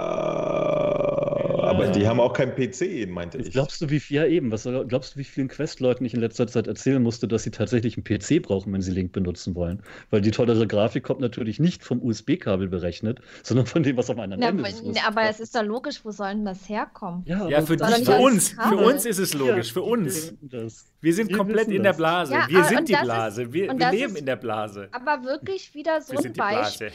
aber 1.62 1.88
die 1.88 2.06
haben 2.06 2.20
auch 2.20 2.32
kein 2.32 2.54
PC, 2.54 3.08
meinte 3.08 3.38
ich. 3.38 3.50
Glaubst 3.50 3.80
du, 3.80 3.90
wie 3.90 3.98
viel, 4.00 4.16
ja 4.18 4.24
eben, 4.26 4.50
was 4.52 4.62
glaubst 4.86 5.14
du, 5.14 5.18
wie 5.18 5.24
vielen 5.24 5.48
Quest-Leuten 5.48 6.04
ich 6.04 6.14
in 6.14 6.20
letzter 6.20 6.46
Zeit 6.46 6.66
erzählen 6.66 7.02
musste, 7.02 7.26
dass 7.26 7.42
sie 7.42 7.50
tatsächlich 7.50 7.96
einen 7.96 8.04
PC 8.04 8.40
brauchen, 8.42 8.72
wenn 8.72 8.80
sie 8.80 8.92
Link 8.92 9.12
benutzen 9.12 9.54
wollen? 9.54 9.82
Weil 10.10 10.20
die 10.20 10.30
tollere 10.30 10.66
Grafik 10.66 11.02
kommt 11.02 11.20
natürlich 11.20 11.58
nicht 11.58 11.82
vom 11.82 12.02
USB-Kabel 12.02 12.68
berechnet, 12.68 13.20
sondern 13.42 13.66
von 13.66 13.82
dem, 13.82 13.96
was 13.96 14.08
am 14.10 14.20
anderen 14.20 14.40
Na, 14.40 14.48
Ende 14.50 14.62
aber, 14.64 14.72
na, 14.94 15.00
aber 15.06 15.22
es 15.30 15.40
ist 15.40 15.54
doch 15.54 15.64
logisch, 15.64 16.04
wo 16.04 16.10
soll 16.10 16.28
denn 16.28 16.44
das 16.44 16.68
herkommen? 16.68 17.22
Ja, 17.26 17.48
Ja, 17.48 17.62
für, 17.62 17.76
dich, 17.76 17.86
für 18.04 18.18
uns. 18.18 18.50
Für 18.68 18.76
uns 18.76 19.04
ist 19.04 19.18
es 19.18 19.34
logisch. 19.34 19.72
Für 19.72 19.80
Ja, 19.80 19.86
uns. 19.86 20.34
Das. 20.42 20.86
Wir 21.00 21.14
sind 21.14 21.30
Wir 21.30 21.36
komplett 21.36 21.68
in 21.68 21.82
der 21.82 21.92
das. 21.92 21.96
Blase. 21.96 22.34
Ja, 22.34 22.46
wir 22.48 22.64
sind 22.64 22.88
die 22.88 22.92
das 22.92 23.00
ist- 23.02 23.06
Blase. 23.06 23.52
wir 23.52 23.68
wir 23.78 23.90
leben 23.90 24.12
ist- 24.12 24.18
in 24.20 24.26
der 24.26 24.36
Blase. 24.36 24.88
Aber 24.92 25.24
wirklich 25.24 25.74
wieder 25.74 26.00
so 26.00 26.12
Wir 26.12 26.18
ein 26.20 26.22
die 26.24 26.28
Blase. 26.30 26.90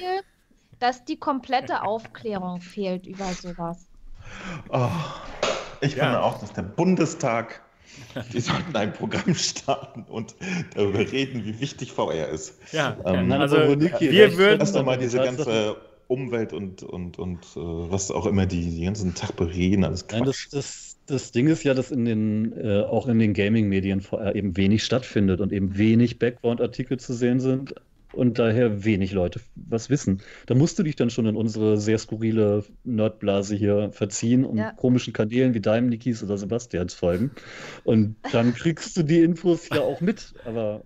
Dass 0.79 1.05
die 1.05 1.17
komplette 1.17 1.83
Aufklärung 1.83 2.59
fehlt 2.61 3.07
über 3.07 3.33
sowas. 3.33 3.87
Oh, 4.69 4.89
ich 5.81 5.95
Ja. 5.95 6.05
finde 6.05 6.21
auch, 6.23 6.39
dass 6.39 6.53
der 6.53 6.63
Bundestag, 6.63 7.61
die 8.33 8.39
sollten 8.39 8.75
ein 8.75 8.93
Programm 8.93 9.33
starten 9.35 10.03
und 10.03 10.35
darüber 10.75 10.99
reden, 10.99 11.45
wie 11.45 11.59
wichtig 11.59 11.91
VR 11.91 12.29
ist. 12.29 12.59
Ja, 12.73 12.97
Ähm, 13.05 13.27
Nein, 13.27 13.41
also 13.41 13.57
wir 13.57 13.91
recht 13.91 14.37
würden- 14.37 14.59
Lass 14.59 14.71
doch 14.73 14.83
mal 14.85 14.97
die 14.97 15.03
diese 15.05 15.17
ganze 15.17 15.77
Umwelt 16.07 16.53
und, 16.53 16.83
und, 16.83 17.17
und 17.17 17.43
äh, 17.55 17.59
was 17.59 18.11
auch 18.11 18.25
immer 18.25 18.45
die, 18.45 18.69
die 18.77 18.85
ganzen 18.85 19.15
Tag 19.15 19.35
bereden, 19.35 19.83
alles 19.85 20.05
Nein, 20.11 20.25
das, 20.25 20.47
das, 20.51 20.97
das 21.05 21.31
Ding 21.31 21.47
ist 21.47 21.63
ja, 21.63 21.73
dass 21.73 21.91
in 21.91 22.05
den, 22.05 22.53
äh, 22.57 22.81
auch 22.83 23.07
in 23.07 23.19
den 23.19 23.33
Gaming-Medien 23.33 24.01
VR 24.01 24.35
eben 24.35 24.55
wenig 24.57 24.83
stattfindet 24.83 25.39
und 25.39 25.51
eben 25.53 25.77
wenig 25.77 26.19
Background-Artikel 26.19 26.99
zu 26.99 27.13
sehen 27.13 27.39
sind 27.39 27.73
und 28.13 28.39
daher 28.39 28.83
wenig 28.85 29.11
Leute 29.11 29.41
was 29.55 29.89
wissen. 29.89 30.21
Da 30.45 30.55
musst 30.55 30.77
du 30.79 30.83
dich 30.83 30.95
dann 30.95 31.09
schon 31.09 31.25
in 31.25 31.35
unsere 31.35 31.77
sehr 31.77 31.97
skurrile 31.97 32.63
Nerdblase 32.83 33.55
hier 33.55 33.91
verziehen 33.91 34.45
und 34.45 34.57
Ja. 34.57 34.71
komischen 34.71 35.13
Kanälen 35.13 35.53
wie 35.53 35.61
deinem, 35.61 35.89
Nikis 35.89 36.23
oder 36.23 36.37
Sebastians 36.37 36.93
folgen. 36.93 37.31
Und 37.83 38.15
dann 38.31 38.53
kriegst 38.53 38.95
du 38.97 39.03
die 39.03 39.21
Infos 39.21 39.69
ja 39.69 39.81
auch 39.81 40.01
mit. 40.01 40.33
Aber 40.45 40.83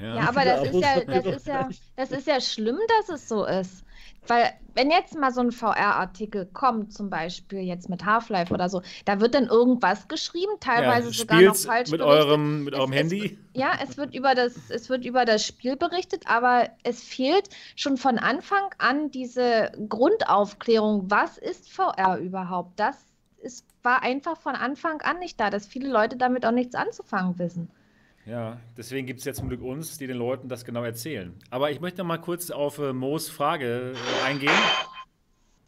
ja. 0.00 0.16
Ja, 0.16 0.28
aber 0.28 0.44
das 0.44 0.64
ist 0.64 0.80
ja, 0.80 1.00
das 1.06 1.26
ist 1.26 1.46
ja, 1.46 1.68
das 1.96 2.10
ist 2.10 2.26
ja 2.26 2.40
schlimm, 2.40 2.78
dass 2.98 3.20
es 3.20 3.28
so 3.28 3.44
ist. 3.44 3.83
Weil, 4.26 4.52
wenn 4.74 4.90
jetzt 4.90 5.14
mal 5.18 5.30
so 5.32 5.40
ein 5.42 5.52
VR-Artikel 5.52 6.46
kommt, 6.46 6.92
zum 6.92 7.10
Beispiel 7.10 7.60
jetzt 7.60 7.88
mit 7.88 8.04
Half-Life 8.04 8.52
oder 8.52 8.68
so, 8.68 8.80
da 9.04 9.20
wird 9.20 9.34
dann 9.34 9.46
irgendwas 9.46 10.08
geschrieben, 10.08 10.52
teilweise 10.60 11.08
ja, 11.08 11.14
sogar 11.14 11.40
noch 11.42 11.56
falsch 11.56 11.90
mit 11.90 12.00
berichtet. 12.00 12.26
eurem, 12.26 12.64
mit 12.64 12.74
Es- 12.74 12.80
eurem 12.80 12.92
es- 12.92 12.98
Handy. 12.98 13.38
Ja, 13.52 13.72
es 13.82 13.96
wird 13.96 14.14
über 14.14 14.34
das, 14.34 14.54
es 14.70 14.88
wird 14.88 15.04
über 15.04 15.24
das 15.24 15.46
Spiel 15.46 15.76
berichtet, 15.76 16.24
aber 16.26 16.70
es 16.82 17.02
fehlt 17.02 17.50
schon 17.76 17.96
von 17.96 18.18
Anfang 18.18 18.64
an 18.78 19.10
diese 19.10 19.70
Grundaufklärung. 19.88 21.10
Was 21.10 21.38
ist 21.38 21.70
VR 21.70 22.16
überhaupt? 22.18 22.80
Das 22.80 22.96
ist, 23.42 23.66
war 23.82 24.02
einfach 24.02 24.38
von 24.38 24.54
Anfang 24.56 25.02
an 25.02 25.18
nicht 25.18 25.38
da, 25.38 25.50
dass 25.50 25.66
viele 25.66 25.88
Leute 25.90 26.16
damit 26.16 26.46
auch 26.46 26.50
nichts 26.52 26.74
anzufangen 26.74 27.38
wissen. 27.38 27.70
Ja, 28.26 28.58
deswegen 28.76 29.06
gibt 29.06 29.18
es 29.20 29.26
jetzt 29.26 29.36
zum 29.38 29.48
Glück 29.48 29.60
uns, 29.60 29.98
die 29.98 30.06
den 30.06 30.16
Leuten 30.16 30.48
das 30.48 30.64
genau 30.64 30.82
erzählen. 30.82 31.34
Aber 31.50 31.70
ich 31.70 31.80
möchte 31.80 31.98
noch 31.98 32.06
mal 32.06 32.18
kurz 32.18 32.50
auf 32.50 32.78
äh, 32.78 32.92
Moos 32.92 33.28
Frage 33.28 33.92
äh, 33.92 34.26
eingehen. 34.26 34.50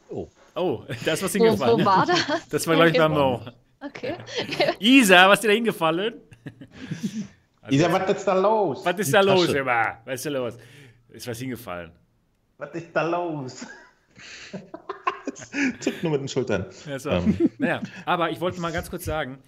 Oh. 0.08 0.28
Oh, 0.54 0.82
da 1.04 1.12
ist 1.12 1.22
was 1.22 1.34
Wo, 1.34 1.44
hingefallen. 1.44 1.80
wo 1.80 1.84
war 1.84 2.06
das? 2.06 2.24
Das 2.50 2.66
war, 2.66 2.76
glaube 2.76 2.90
ich, 2.90 2.96
bei 2.96 3.08
Mo. 3.08 3.42
Okay. 3.80 4.14
Isa, 4.78 5.28
was 5.28 5.34
ist 5.38 5.42
dir 5.44 5.48
da 5.48 5.54
hingefallen? 5.54 6.14
Also, 7.60 7.76
Isa, 7.76 7.92
was 7.92 8.10
ist 8.16 8.24
da 8.24 8.34
los? 8.38 8.84
was 8.86 8.98
ist 9.00 9.06
Die 9.08 9.12
da 9.12 9.20
los, 9.20 9.46
Tasche. 9.46 9.58
immer? 9.58 9.98
Was 10.06 10.14
ist 10.14 10.26
da 10.26 10.30
los? 10.30 10.58
Ist 11.10 11.26
was 11.26 11.38
hingefallen? 11.38 11.92
Was 12.56 12.74
ist 12.74 12.88
da 12.94 13.02
los? 13.02 13.66
Zuckt 15.80 16.02
nur 16.02 16.12
mit 16.12 16.22
den 16.22 16.28
Schultern. 16.28 16.66
Ja, 16.86 16.98
so. 16.98 17.10
Ähm. 17.10 17.50
Naja, 17.58 17.82
aber 18.06 18.30
ich 18.30 18.40
wollte 18.40 18.60
mal 18.60 18.72
ganz 18.72 18.88
kurz 18.88 19.04
sagen, 19.04 19.38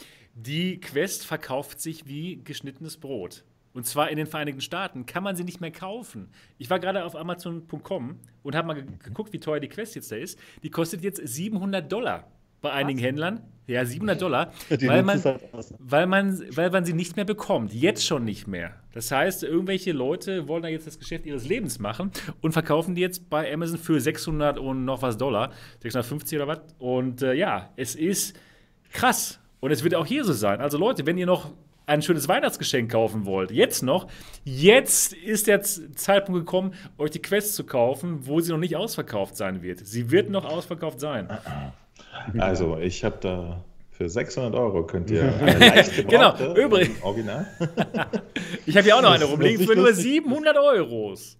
die 0.40 0.80
Quest 0.80 1.26
verkauft 1.26 1.80
sich 1.80 2.06
wie 2.06 2.40
geschnittenes 2.44 2.96
Brot. 2.96 3.44
Und 3.74 3.86
zwar 3.86 4.10
in 4.10 4.16
den 4.16 4.26
Vereinigten 4.26 4.60
Staaten 4.60 5.06
kann 5.06 5.22
man 5.22 5.36
sie 5.36 5.44
nicht 5.44 5.60
mehr 5.60 5.70
kaufen. 5.70 6.28
Ich 6.58 6.70
war 6.70 6.78
gerade 6.80 7.04
auf 7.04 7.14
Amazon.com 7.14 8.18
und 8.42 8.54
habe 8.56 8.66
mal 8.66 8.74
ge- 8.74 8.84
geguckt, 9.02 9.32
wie 9.32 9.38
teuer 9.40 9.60
die 9.60 9.68
Quest 9.68 9.94
jetzt 9.94 10.10
da 10.10 10.16
ist. 10.16 10.38
Die 10.62 10.70
kostet 10.70 11.02
jetzt 11.02 11.20
700 11.26 11.90
Dollar 11.90 12.28
bei 12.60 12.72
einigen 12.72 12.98
Händlern. 12.98 13.40
Ja, 13.68 13.84
700 13.84 14.20
Dollar, 14.22 14.52
weil 14.70 15.02
man, 15.02 15.22
aus. 15.52 15.74
weil, 15.78 16.06
man, 16.06 16.40
weil 16.56 16.70
man 16.70 16.84
sie 16.86 16.94
nicht 16.94 17.16
mehr 17.16 17.26
bekommt. 17.26 17.72
Jetzt 17.72 18.04
schon 18.04 18.24
nicht 18.24 18.46
mehr. 18.48 18.74
Das 18.92 19.12
heißt, 19.12 19.44
irgendwelche 19.44 19.92
Leute 19.92 20.48
wollen 20.48 20.62
da 20.62 20.68
jetzt 20.68 20.86
das 20.86 20.98
Geschäft 20.98 21.26
ihres 21.26 21.46
Lebens 21.46 21.78
machen 21.78 22.10
und 22.40 22.52
verkaufen 22.52 22.94
die 22.94 23.02
jetzt 23.02 23.28
bei 23.28 23.52
Amazon 23.52 23.78
für 23.78 24.00
600 24.00 24.58
und 24.58 24.84
noch 24.86 25.02
was 25.02 25.18
Dollar. 25.18 25.52
650 25.80 26.38
oder 26.38 26.48
was. 26.48 26.60
Und 26.78 27.22
äh, 27.22 27.34
ja, 27.34 27.70
es 27.76 27.94
ist 27.94 28.34
krass. 28.92 29.38
Und 29.60 29.70
es 29.70 29.82
wird 29.82 29.94
auch 29.94 30.06
hier 30.06 30.24
so 30.24 30.32
sein. 30.32 30.60
Also 30.60 30.78
Leute, 30.78 31.06
wenn 31.06 31.18
ihr 31.18 31.26
noch 31.26 31.50
ein 31.86 32.02
schönes 32.02 32.28
Weihnachtsgeschenk 32.28 32.90
kaufen 32.92 33.24
wollt, 33.24 33.50
jetzt 33.50 33.82
noch, 33.82 34.08
jetzt 34.44 35.14
ist 35.14 35.46
der 35.46 35.62
Zeitpunkt 35.62 36.40
gekommen, 36.40 36.74
euch 36.98 37.10
die 37.10 37.22
Quest 37.22 37.54
zu 37.54 37.64
kaufen, 37.64 38.26
wo 38.26 38.40
sie 38.40 38.52
noch 38.52 38.58
nicht 38.58 38.76
ausverkauft 38.76 39.36
sein 39.36 39.62
wird. 39.62 39.86
Sie 39.86 40.10
wird 40.10 40.30
noch 40.30 40.44
ausverkauft 40.44 41.00
sein. 41.00 41.28
Also, 42.38 42.78
ich 42.78 43.04
habe 43.04 43.16
da 43.20 43.64
für 43.90 44.08
600 44.08 44.54
Euro 44.54 44.84
könnt 44.86 45.10
ihr 45.10 45.32
eine 45.40 45.58
leicht 45.58 46.08
Genau, 46.08 46.34
übrigens. 46.54 47.02
Original. 47.02 47.46
Ich 48.66 48.76
habe 48.76 48.84
hier 48.84 48.96
auch 48.96 49.02
noch 49.02 49.12
eine 49.12 49.24
rumliegen 49.24 49.66
für 49.66 49.74
nur 49.74 49.88
lustig. 49.88 50.04
700 50.04 50.56
Euros. 50.56 51.38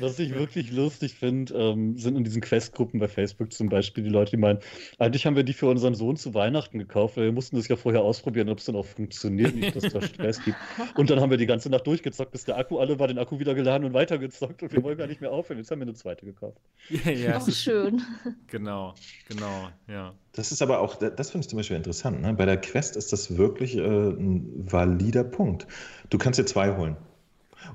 Was 0.00 0.18
ich 0.18 0.34
wirklich 0.34 0.72
lustig 0.72 1.14
finde, 1.14 1.54
ähm, 1.54 1.96
sind 1.96 2.16
in 2.16 2.24
diesen 2.24 2.40
Questgruppen 2.40 3.00
bei 3.00 3.08
Facebook 3.08 3.52
zum 3.52 3.68
Beispiel 3.68 4.04
die 4.04 4.10
Leute, 4.10 4.32
die 4.32 4.36
meinen, 4.36 4.58
eigentlich 4.98 5.26
haben 5.26 5.36
wir 5.36 5.42
die 5.42 5.52
für 5.52 5.66
unseren 5.66 5.94
Sohn 5.94 6.16
zu 6.16 6.34
Weihnachten 6.34 6.78
gekauft, 6.78 7.16
weil 7.16 7.24
wir 7.24 7.32
mussten 7.32 7.56
das 7.56 7.68
ja 7.68 7.76
vorher 7.76 8.02
ausprobieren, 8.02 8.48
ob 8.48 8.58
es 8.58 8.64
dann 8.64 8.76
auch 8.76 8.86
funktioniert, 8.86 9.54
nicht, 9.54 9.74
dass 9.76 9.84
es 9.84 9.92
da 9.92 10.02
Stress 10.02 10.42
gibt. 10.44 10.56
Und 10.96 11.10
dann 11.10 11.20
haben 11.20 11.30
wir 11.30 11.38
die 11.38 11.46
ganze 11.46 11.70
Nacht 11.70 11.86
durchgezockt, 11.86 12.32
bis 12.32 12.44
der 12.44 12.56
Akku 12.58 12.78
alle 12.78 12.98
war, 12.98 13.08
den 13.08 13.18
Akku 13.18 13.38
wieder 13.38 13.54
geladen 13.54 13.84
und 13.84 13.92
weitergezockt 13.92 14.62
und 14.62 14.72
wir 14.72 14.82
wollen 14.82 14.98
gar 14.98 15.06
nicht 15.06 15.20
mehr 15.20 15.32
aufhören. 15.32 15.58
Jetzt 15.58 15.70
haben 15.70 15.80
wir 15.80 15.86
eine 15.86 15.94
zweite 15.94 16.24
gekauft. 16.26 16.58
Ja, 16.88 17.10
ja, 17.10 17.38
Auch 17.38 17.48
ist, 17.48 17.62
schön. 17.62 18.02
genau, 18.46 18.94
genau, 19.28 19.68
ja. 19.88 20.14
Das 20.32 20.52
ist 20.52 20.62
aber 20.62 20.80
auch, 20.80 20.96
das 20.96 21.30
finde 21.30 21.44
ich 21.44 21.48
zum 21.48 21.56
Beispiel 21.56 21.76
interessant. 21.76 22.22
Ne? 22.22 22.32
Bei 22.34 22.46
der 22.46 22.56
Quest 22.56 22.96
ist 22.96 23.12
das 23.12 23.36
wirklich 23.36 23.76
äh, 23.76 23.80
ein 23.80 24.70
valider 24.70 25.24
Punkt. 25.24 25.66
Du 26.08 26.18
kannst 26.18 26.38
dir 26.38 26.46
zwei 26.46 26.76
holen. 26.76 26.96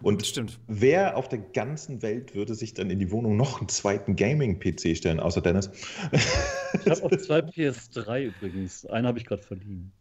Und 0.01 0.25
Stimmt. 0.25 0.59
wer 0.67 1.17
auf 1.17 1.29
der 1.29 1.39
ganzen 1.39 2.01
Welt 2.01 2.35
würde 2.35 2.55
sich 2.55 2.73
dann 2.73 2.89
in 2.89 2.99
die 2.99 3.11
Wohnung 3.11 3.37
noch 3.37 3.59
einen 3.59 3.69
zweiten 3.69 4.15
Gaming-PC 4.15 4.97
stellen, 4.97 5.19
außer 5.19 5.41
Dennis? 5.41 5.69
Ich 6.11 6.89
habe 6.89 7.03
auch 7.03 7.17
zwei 7.17 7.39
PS3 7.39 8.25
übrigens. 8.25 8.85
Einen 8.85 9.07
habe 9.07 9.17
ich 9.17 9.25
gerade 9.25 9.43
verliehen. 9.43 9.91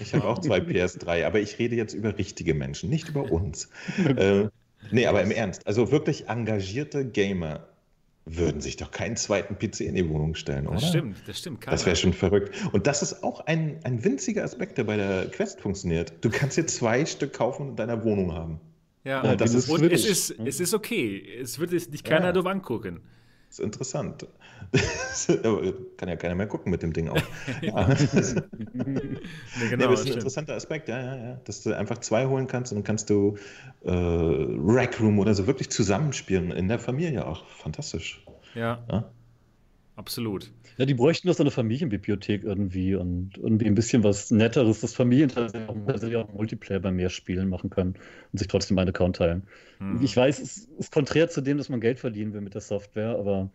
Ich 0.00 0.14
habe 0.14 0.24
auch 0.24 0.40
zwei 0.40 0.58
PS3, 0.58 1.24
aber 1.24 1.40
ich 1.40 1.58
rede 1.58 1.76
jetzt 1.76 1.94
über 1.94 2.18
richtige 2.18 2.54
Menschen, 2.54 2.90
nicht 2.90 3.08
über 3.08 3.30
uns. 3.30 3.68
äh, 4.16 4.48
nee, 4.90 5.06
aber 5.06 5.22
im 5.22 5.30
Ernst, 5.30 5.66
also 5.66 5.90
wirklich 5.90 6.28
engagierte 6.28 7.06
Gamer 7.06 7.68
würden 8.26 8.60
sich 8.60 8.76
doch 8.76 8.90
keinen 8.90 9.16
zweiten 9.16 9.58
PC 9.58 9.80
in 9.80 9.94
die 9.94 10.08
Wohnung 10.08 10.34
stellen, 10.34 10.66
oder? 10.66 10.76
Das 10.76 10.88
stimmt, 10.88 11.16
das 11.26 11.38
stimmt. 11.38 11.66
Das 11.66 11.84
wäre 11.84 11.94
schon 11.94 12.14
verrückt. 12.14 12.54
Und 12.72 12.86
das 12.86 13.02
ist 13.02 13.22
auch 13.22 13.40
ein, 13.40 13.78
ein 13.84 14.02
winziger 14.02 14.44
Aspekt, 14.44 14.78
der 14.78 14.84
bei 14.84 14.96
der 14.96 15.26
Quest 15.26 15.60
funktioniert. 15.60 16.12
Du 16.22 16.30
kannst 16.30 16.56
dir 16.56 16.66
zwei 16.66 17.04
Stück 17.04 17.34
kaufen 17.34 17.62
und 17.62 17.68
in 17.70 17.76
deiner 17.76 18.02
Wohnung 18.02 18.32
haben. 18.32 18.60
Ja, 19.04 19.22
Ja, 19.24 19.32
und, 19.32 19.40
das 19.40 19.52
das 19.52 19.64
ist 19.64 19.70
und 19.70 19.84
es, 19.92 20.04
ist, 20.06 20.30
es 20.44 20.60
ist 20.60 20.74
okay. 20.74 21.22
Es 21.40 21.58
wird 21.58 21.72
es 21.72 21.90
dich 21.90 22.02
keiner 22.04 22.26
Ja. 22.26 22.32
doof 22.32 22.46
angucken. 22.46 23.00
Das 23.48 23.58
ist 23.60 23.64
interessant. 23.64 24.26
Kann 25.96 26.08
ja 26.08 26.16
keiner 26.16 26.34
mehr 26.34 26.46
gucken 26.48 26.70
mit 26.72 26.82
dem 26.82 26.92
Ding 26.92 27.08
auch. 27.08 27.22
Ja. 27.62 27.88
Nee, 28.72 29.18
Nee, 29.60 29.68
genau, 29.70 29.84
aber 29.84 29.92
das 29.92 30.00
ist 30.00 30.06
ein 30.08 30.14
interessanter 30.14 30.54
Aspekt, 30.54 30.88
ja, 30.88 30.98
ja, 31.00 31.16
ja. 31.16 31.40
Dass 31.44 31.62
du 31.62 31.72
einfach 31.76 31.98
zwei 31.98 32.26
holen 32.26 32.46
kannst 32.48 32.72
und 32.72 32.78
dann 32.78 32.84
kannst 32.84 33.08
du 33.10 33.36
äh, 33.84 33.90
Rec 33.92 35.00
Room 35.00 35.18
oder 35.20 35.34
so 35.34 35.46
wirklich 35.46 35.70
zusammenspielen. 35.70 36.50
In 36.50 36.66
der 36.68 36.78
Familie 36.80 37.26
auch. 37.26 37.46
Fantastisch. 37.48 38.24
Ja, 38.54 38.84
Ja? 38.90 39.04
Absolut. 39.96 40.50
Ja, 40.76 40.86
die 40.86 40.94
bräuchten 40.94 41.28
doch 41.28 41.34
so 41.34 41.42
eine 41.42 41.50
Familienbibliothek 41.50 42.42
irgendwie 42.42 42.94
und 42.94 43.38
irgendwie 43.38 43.66
ein 43.66 43.74
bisschen 43.74 44.02
was 44.02 44.30
Netteres, 44.30 44.80
dass 44.80 44.94
Familien 44.94 45.28
tatsächlich 45.28 46.16
auch, 46.16 46.32
Multiplayer 46.32 46.80
bei 46.80 46.90
mehr 46.90 47.10
Spielen 47.10 47.48
machen 47.48 47.70
können 47.70 47.94
und 48.32 48.38
sich 48.38 48.48
trotzdem 48.48 48.78
einen 48.78 48.90
Account 48.90 49.16
teilen. 49.16 49.44
Hm. 49.78 50.00
Ich 50.02 50.16
weiß, 50.16 50.40
es 50.40 50.68
ist 50.78 50.92
konträr 50.92 51.28
zu 51.28 51.40
dem, 51.40 51.58
dass 51.58 51.68
man 51.68 51.80
Geld 51.80 52.00
verdienen 52.00 52.32
will 52.32 52.40
mit 52.40 52.54
der 52.54 52.60
Software, 52.60 53.16
aber 53.18 53.50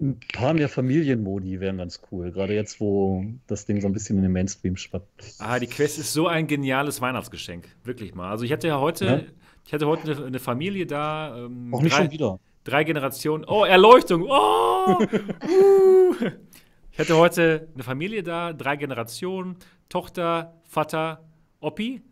ein 0.00 0.18
paar 0.32 0.54
mehr 0.54 0.68
Familienmodi 0.68 1.60
wären 1.60 1.76
ganz 1.76 2.00
cool. 2.10 2.32
Gerade 2.32 2.54
jetzt, 2.54 2.80
wo 2.80 3.24
das 3.46 3.66
Ding 3.66 3.80
so 3.80 3.86
ein 3.86 3.92
bisschen 3.92 4.16
in 4.16 4.22
den 4.22 4.32
Mainstream 4.32 4.76
schwappt. 4.76 5.34
Ah, 5.38 5.58
die 5.58 5.66
Quest 5.66 5.98
ist 5.98 6.12
so 6.12 6.26
ein 6.26 6.46
geniales 6.46 7.00
Weihnachtsgeschenk. 7.02 7.68
Wirklich 7.84 8.14
mal. 8.14 8.30
Also 8.30 8.44
ich 8.44 8.52
hatte 8.52 8.66
ja 8.66 8.80
heute, 8.80 9.04
Ja. 9.04 9.20
ich 9.66 9.74
hatte 9.74 9.86
heute 9.86 10.10
eine, 10.10 10.26
eine 10.26 10.38
Familie 10.38 10.86
da. 10.86 11.44
Ähm, 11.44 11.74
Auch 11.74 11.82
nicht 11.82 11.94
drei, 11.94 12.04
schon 12.04 12.12
wieder. 12.12 12.40
Drei 12.64 12.84
Generationen. 12.84 13.44
Oh, 13.46 13.64
Erleuchtung. 13.64 14.26
Oh! 14.28 14.96
uh. 15.00 16.14
Ich 16.92 16.98
hatte 16.98 17.16
heute 17.16 17.68
eine 17.74 17.82
Familie 17.82 18.22
da, 18.22 18.52
drei 18.52 18.76
Generationen, 18.76 19.56
Tochter, 19.88 20.60
Vater, 20.64 21.24
Oppi. 21.60 22.02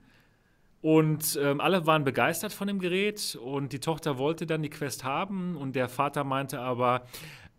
Und 0.80 1.38
ähm, 1.42 1.60
alle 1.60 1.86
waren 1.86 2.04
begeistert 2.04 2.52
von 2.52 2.68
dem 2.68 2.78
Gerät 2.78 3.36
und 3.42 3.72
die 3.72 3.80
Tochter 3.80 4.16
wollte 4.16 4.46
dann 4.46 4.62
die 4.62 4.70
Quest 4.70 5.02
haben 5.02 5.56
und 5.56 5.74
der 5.74 5.88
Vater 5.88 6.22
meinte 6.22 6.60
aber, 6.60 7.04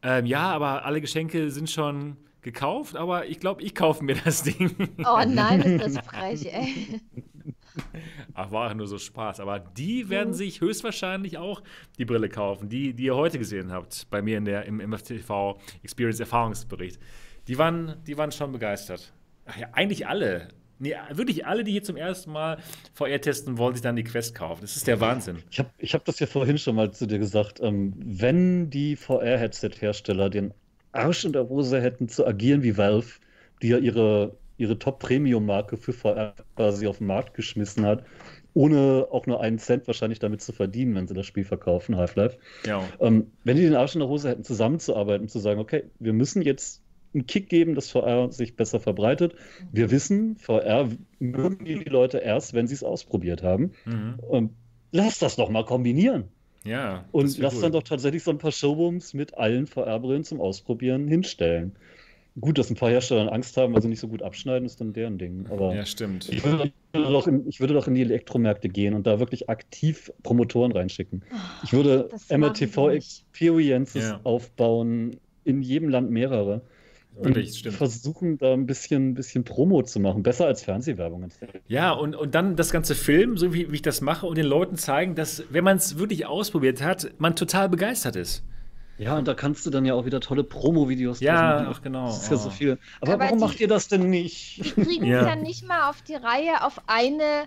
ähm, 0.02 0.26
ja, 0.26 0.49
aber 0.52 0.86
alle 0.86 1.02
Geschenke 1.02 1.52
sind 1.52 1.70
schon 1.70 2.16
gekauft, 2.41 2.95
aber 2.95 3.26
ich 3.26 3.41
glaube, 3.41 3.61
ich 3.61 3.76
kaufe 3.76 4.03
mir 4.06 4.16
das 4.16 4.44
Ding. 4.44 4.74
Oh 4.99 5.22
nein, 5.28 5.61
ist 5.61 5.98
das 5.98 6.06
frech, 6.06 6.45
ey. 6.45 7.02
Ach, 8.33 8.51
war 8.51 8.73
nur 8.73 8.87
so 8.87 8.97
Spaß. 8.97 9.39
Aber 9.39 9.59
die 9.59 10.09
werden 10.09 10.33
sich 10.33 10.61
höchstwahrscheinlich 10.61 11.37
auch 11.37 11.61
die 11.97 12.05
Brille 12.05 12.29
kaufen, 12.29 12.69
die, 12.69 12.93
die 12.93 13.05
ihr 13.05 13.15
heute 13.15 13.39
gesehen 13.39 13.71
habt, 13.71 14.07
bei 14.09 14.21
mir 14.21 14.37
in 14.37 14.45
der, 14.45 14.65
im 14.65 14.77
MFTV 14.77 15.59
Experience 15.83 16.19
Erfahrungsbericht. 16.19 16.99
Die 17.47 17.57
waren, 17.57 17.95
die 18.05 18.17
waren 18.17 18.31
schon 18.31 18.51
begeistert. 18.51 19.13
Ach 19.45 19.57
ja, 19.57 19.67
eigentlich 19.73 20.07
alle. 20.07 20.49
Nee, 20.81 20.95
wirklich 21.11 21.45
alle, 21.45 21.65
die 21.65 21.71
hier 21.71 21.83
zum 21.83 21.97
ersten 21.97 22.31
Mal 22.31 22.57
VR 22.93 23.19
testen, 23.19 23.57
wollen 23.57 23.73
sich 23.73 23.81
dann 23.81 23.97
die 23.97 24.03
Quest 24.03 24.33
kaufen. 24.33 24.61
Das 24.61 24.77
ist 24.77 24.87
der 24.87 25.01
Wahnsinn. 25.01 25.39
Ich 25.51 25.59
habe 25.59 25.69
ich 25.77 25.93
hab 25.93 26.05
das 26.05 26.19
ja 26.19 26.27
vorhin 26.27 26.57
schon 26.57 26.75
mal 26.75 26.91
zu 26.91 27.05
dir 27.05 27.19
gesagt. 27.19 27.59
Ähm, 27.59 27.93
wenn 27.97 28.69
die 28.69 28.95
VR-Headset-Hersteller 28.95 30.29
den 30.29 30.53
Arsch 30.93 31.25
in 31.25 31.33
der 31.33 31.49
Hose 31.49 31.81
hätten 31.81 32.07
zu 32.07 32.25
agieren 32.25 32.63
wie 32.63 32.77
Valve, 32.77 33.19
die 33.61 33.69
ja 33.69 33.77
ihre, 33.77 34.37
ihre 34.60 34.77
Top-Premium-Marke 34.77 35.77
für 35.77 35.94
VR 35.94 36.36
quasi 36.56 36.88
auf 36.88 36.98
den 36.99 37.07
Markt 37.07 37.34
geschmissen 37.34 37.86
hat, 37.86 38.03
ohne 38.53 39.07
auch 39.10 39.26
nur 39.26 39.41
einen 39.41 39.57
Cent 39.60 39.88
wahrscheinlich 39.88 40.19
damit 40.19 40.41
zu 40.41 40.52
verdienen, 40.52 40.95
wenn 40.95 41.07
sie 41.07 41.14
das 41.14 41.26
Spiel 41.26 41.45
verkaufen, 41.45 41.95
Half-Life. 41.95 42.38
Ja. 42.65 42.84
Ähm, 42.99 43.31
wenn 43.44 43.56
die 43.56 43.64
den 43.64 43.76
Arsch 43.76 43.95
in 43.95 43.99
der 43.99 44.10
Hose 44.10 44.30
hätten, 44.30 44.44
zusammenzuarbeiten 44.44 45.23
und 45.23 45.30
zu 45.30 45.40
sagen, 45.40 45.60
okay, 45.60 45.86
wir 45.99 46.14
müssen 46.14 46.41
jetzt 46.41 46.81
einen 47.14 47.26
Kick 47.26 47.49
geben, 47.49 47.73
dass 47.73 47.90
VR 47.90 48.31
sich 48.31 48.56
besser 48.56 48.80
verbreitet. 48.80 49.34
Wir 49.72 49.90
wissen, 49.91 50.36
VR 50.36 50.90
mögen 51.19 51.65
die 51.65 51.76
Leute 51.76 52.19
erst, 52.19 52.53
wenn 52.53 52.68
sie 52.68 52.76
es 52.76 52.84
ausprobiert 52.84 53.41
haben. 53.41 53.72
Mhm. 53.86 54.15
Und 54.19 54.52
lass 54.91 55.19
das 55.19 55.36
doch 55.36 55.49
mal 55.49 55.65
kombinieren. 55.65 56.26
Ja. 56.64 57.06
Und 57.11 57.38
lass 57.38 57.56
cool. 57.56 57.61
dann 57.61 57.72
doch 57.72 57.84
tatsächlich 57.84 58.23
so 58.23 58.31
ein 58.31 58.38
paar 58.38 58.52
Showrooms 58.52 59.14
mit 59.14 59.38
allen 59.38 59.65
VR-Brillen 59.65 60.23
zum 60.23 60.41
Ausprobieren 60.41 61.07
hinstellen. 61.07 61.76
Gut, 62.40 62.57
dass 62.57 62.70
ein 62.70 62.76
paar 62.76 62.90
Hersteller 62.90 63.32
Angst 63.32 63.57
haben, 63.57 63.74
weil 63.74 63.82
sie 63.82 63.88
nicht 63.88 63.99
so 63.99 64.07
gut 64.07 64.22
abschneiden, 64.22 64.66
ist 64.66 64.80
dann 64.82 64.94
deren 64.94 65.18
Ding. 65.18 65.45
Aber 65.49 65.74
Ja, 65.76 65.86
stimmt. 65.86 66.30
ich, 66.30 66.44
würde, 66.44 66.72
doch 66.94 67.28
in, 67.28 67.48
ich 67.48 67.60
würde 67.60 67.74
doch 67.74 67.88
in 67.88 67.95
die 67.95 68.02
Elektromärkte 68.02 68.70
gehen 68.70 68.94
und 68.94 69.06
da 69.07 69.20
wirklich 69.20 69.49
aktiv 69.49 70.11
Promotoren 70.24 70.72
reinschicken. 70.72 71.24
Ich 71.64 71.74
würde 71.74 72.10
machen 72.11 72.40
MRTV. 72.41 72.90
Experiences 72.90 74.03
Ja. 74.03 74.20
aufbauen, 74.24 75.18
in 75.44 75.61
jedem 75.61 75.90
Land 75.90 76.11
mehrere. 76.11 76.61
Wirklich, 77.22 77.66
und 77.66 77.72
versuchen 77.74 78.38
da 78.38 78.53
ein 78.53 78.66
bisschen, 78.66 79.14
bisschen 79.14 79.44
Promo 79.44 79.82
zu 79.84 79.99
machen. 79.99 80.24
Besser 80.24 80.45
als 80.45 80.64
Fernsehwerbung. 80.64 81.28
Ja, 81.68 81.91
und, 81.91 82.16
und 82.16 82.34
dann 82.34 82.56
das 82.56 82.72
ganze 82.72 82.95
Film, 82.95 83.36
so 83.36 83.53
wie, 83.53 83.72
wie 83.72 83.76
ich 83.76 83.82
das 83.82 83.99
mache, 83.99 84.26
und 84.26 84.38
den 84.38 84.45
Leuten 84.45 84.78
zeigen, 84.78 85.16
dass, 85.16 85.44
wenn 85.49 85.64
man 85.64 85.78
es 85.78 85.98
wirklich 85.98 86.28
ausprobiert 86.28 86.82
hat, 86.82 87.11
man 87.18 87.36
total 87.36 87.68
begeistert 87.68 88.16
ist. 88.16 88.44
Ja, 88.99 89.17
und 89.17 89.27
da 89.27 89.34
kannst 89.34 89.65
du 89.65 89.69
dann 89.69 89.85
ja 89.85 89.93
auch 89.93 90.05
wieder 90.05 90.19
tolle 90.19 90.43
Promo-Videos 90.43 91.21
Ja, 91.21 91.34
machen. 91.61 91.67
ach, 91.71 91.81
genau. 91.81 92.07
Das 92.07 92.23
ist 92.23 92.31
ja 92.31 92.38
so 92.38 92.49
Oh. 92.49 92.51
viel. 92.51 92.77
Aber, 93.01 93.13
Aber 93.13 93.23
warum 93.26 93.38
die- 93.38 93.43
macht 93.45 93.59
ihr 93.61 93.67
das 93.69 93.88
denn 93.88 94.09
nicht? 94.09 94.57
Die 94.76 94.81
kriegen 94.84 95.03
es 95.05 95.09
Ja. 95.09 95.26
ja 95.27 95.35
nicht 95.38 95.65
mal 95.67 95.89
auf 95.89 96.01
die 96.01 96.15
Reihe, 96.15 96.63
auf 96.65 96.81
eine 96.88 97.45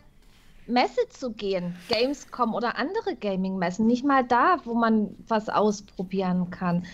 Messe 0.66 1.00
zu 1.10 1.32
gehen. 1.32 1.76
Gamescom 1.88 2.54
oder 2.54 2.78
andere 2.78 3.16
Gaming-Messen. 3.16 3.86
Nicht 3.86 4.04
mal 4.04 4.24
da, 4.24 4.56
wo 4.64 4.74
man 4.74 5.14
was 5.28 5.48
ausprobieren 5.50 6.50
kann. 6.50 6.86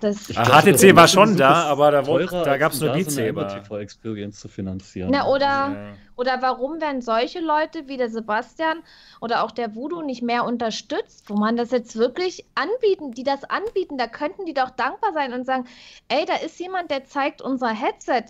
Das, 0.00 0.30
Ich 0.30 0.38
Ah, 0.38 0.44
HTC 0.62 0.72
das 0.72 0.96
war 0.96 1.08
schon 1.08 1.36
da, 1.36 1.64
aber 1.64 1.90
da 1.90 2.02
da 2.02 2.56
gab's 2.56 2.80
um 2.80 2.86
nur 2.86 2.96
Beat 2.96 3.10
so 3.10 3.20
eine 3.20 3.28
Saber. 3.28 3.42
Apple 3.46 3.62
TV 3.62 3.78
Experience 3.78 4.40
zu 4.40 4.48
finanzieren. 4.48 5.10
Na, 5.12 5.26
oder, 5.26 5.46
Ja. 5.46 5.76
oder 6.16 6.42
warum 6.42 6.80
werden 6.80 7.00
solche 7.02 7.40
Leute 7.40 7.86
wie 7.88 7.96
der 7.96 8.08
Sebastian 8.10 8.78
oder 9.20 9.44
auch 9.44 9.50
der 9.50 9.74
Voodoo 9.74 10.02
nicht 10.02 10.22
mehr 10.22 10.44
unterstützt, 10.44 11.28
wo 11.28 11.34
man 11.34 11.56
das 11.56 11.70
jetzt 11.70 11.96
wirklich 11.96 12.44
anbieten, 12.54 13.12
die 13.12 13.22
das 13.24 13.44
anbieten, 13.44 13.98
da 13.98 14.06
könnten 14.06 14.46
die 14.46 14.54
doch 14.54 14.70
dankbar 14.70 15.12
sein 15.12 15.32
und 15.32 15.44
sagen, 15.46 15.64
ey, 16.08 16.24
da 16.26 16.34
ist 16.36 16.58
jemand, 16.58 16.90
der 16.90 17.04
zeigt 17.04 17.42
unser 17.42 17.68
Headset, 17.70 18.24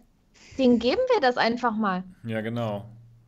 den 0.58 0.78
geben 0.78 1.00
wir 1.14 1.20
das 1.20 1.36
einfach 1.36 1.72
mal. 1.76 2.02
Ja, 2.24 2.40
genau. 2.40 2.84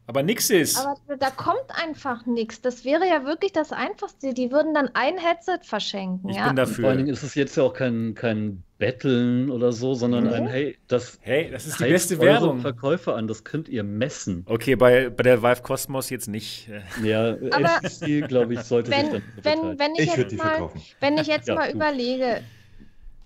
Aber 0.06 0.22
nix 0.22 0.50
ist. 0.50 0.76
Aber 0.78 0.96
da 1.16 1.30
kommt 1.30 1.64
einfach 1.82 2.26
nichts. 2.26 2.60
Das 2.60 2.84
wäre 2.84 3.06
ja 3.06 3.24
wirklich 3.24 3.52
das 3.52 3.72
Einfachste. 3.72 4.34
Die 4.34 4.50
würden 4.50 4.74
dann 4.74 4.90
ein 4.94 5.16
Headset 5.16 5.60
verschenken, 5.62 6.28
ich 6.28 6.36
ja. 6.36 6.48
bin 6.52 6.58
Und 6.58 6.66
Vor 6.68 6.88
allen 6.88 6.98
Dingen 6.98 7.08
dafür. 7.08 7.12
ist 7.12 7.22
es 7.22 7.34
jetzt 7.34 7.56
ja 7.56 7.62
auch 7.62 7.72
kein, 7.72 8.14
kein 8.14 8.62
Betteln 8.78 9.48
oder 9.48 9.72
so, 9.72 9.94
sondern 9.94 10.24
Nee. 10.24 10.34
ein, 10.34 10.46
hey, 10.48 10.78
das 10.88 11.18
Hey, 11.22 11.50
das 11.52 11.66
ist 11.66 11.78
die 11.78 11.84
beste 11.84 12.18
Werbung. 12.18 12.60
Verkäufe 12.60 13.14
an, 13.14 13.28
das 13.28 13.44
könnt 13.44 13.68
ihr 13.68 13.84
messen. 13.84 14.42
Okay, 14.46 14.74
bei, 14.74 15.08
bei 15.08 15.22
der 15.22 15.40
Vive 15.42 15.62
Cosmos 15.62 16.10
jetzt 16.10 16.26
nicht. 16.28 16.68
Ja, 17.02 17.36
Aber 17.52 17.80
glaube 18.28 18.54
ich, 18.54 18.60
sollte 18.60 18.90
sich 18.90 18.98
Wenn, 19.00 19.10
dann 19.12 19.22
wenn, 19.42 19.78
wenn 19.78 19.94
ich, 19.94 20.00
Ich 20.00 20.16
würde 20.16 20.22
jetzt 20.22 20.32
die 20.32 20.36
mal, 20.36 20.48
verkaufen. 20.48 20.82
wenn 20.98 21.16
ich 21.18 21.26
jetzt 21.28 21.46
Ja, 21.46 21.54
mal 21.54 21.68
du. 21.70 21.76
überlege, 21.76 22.42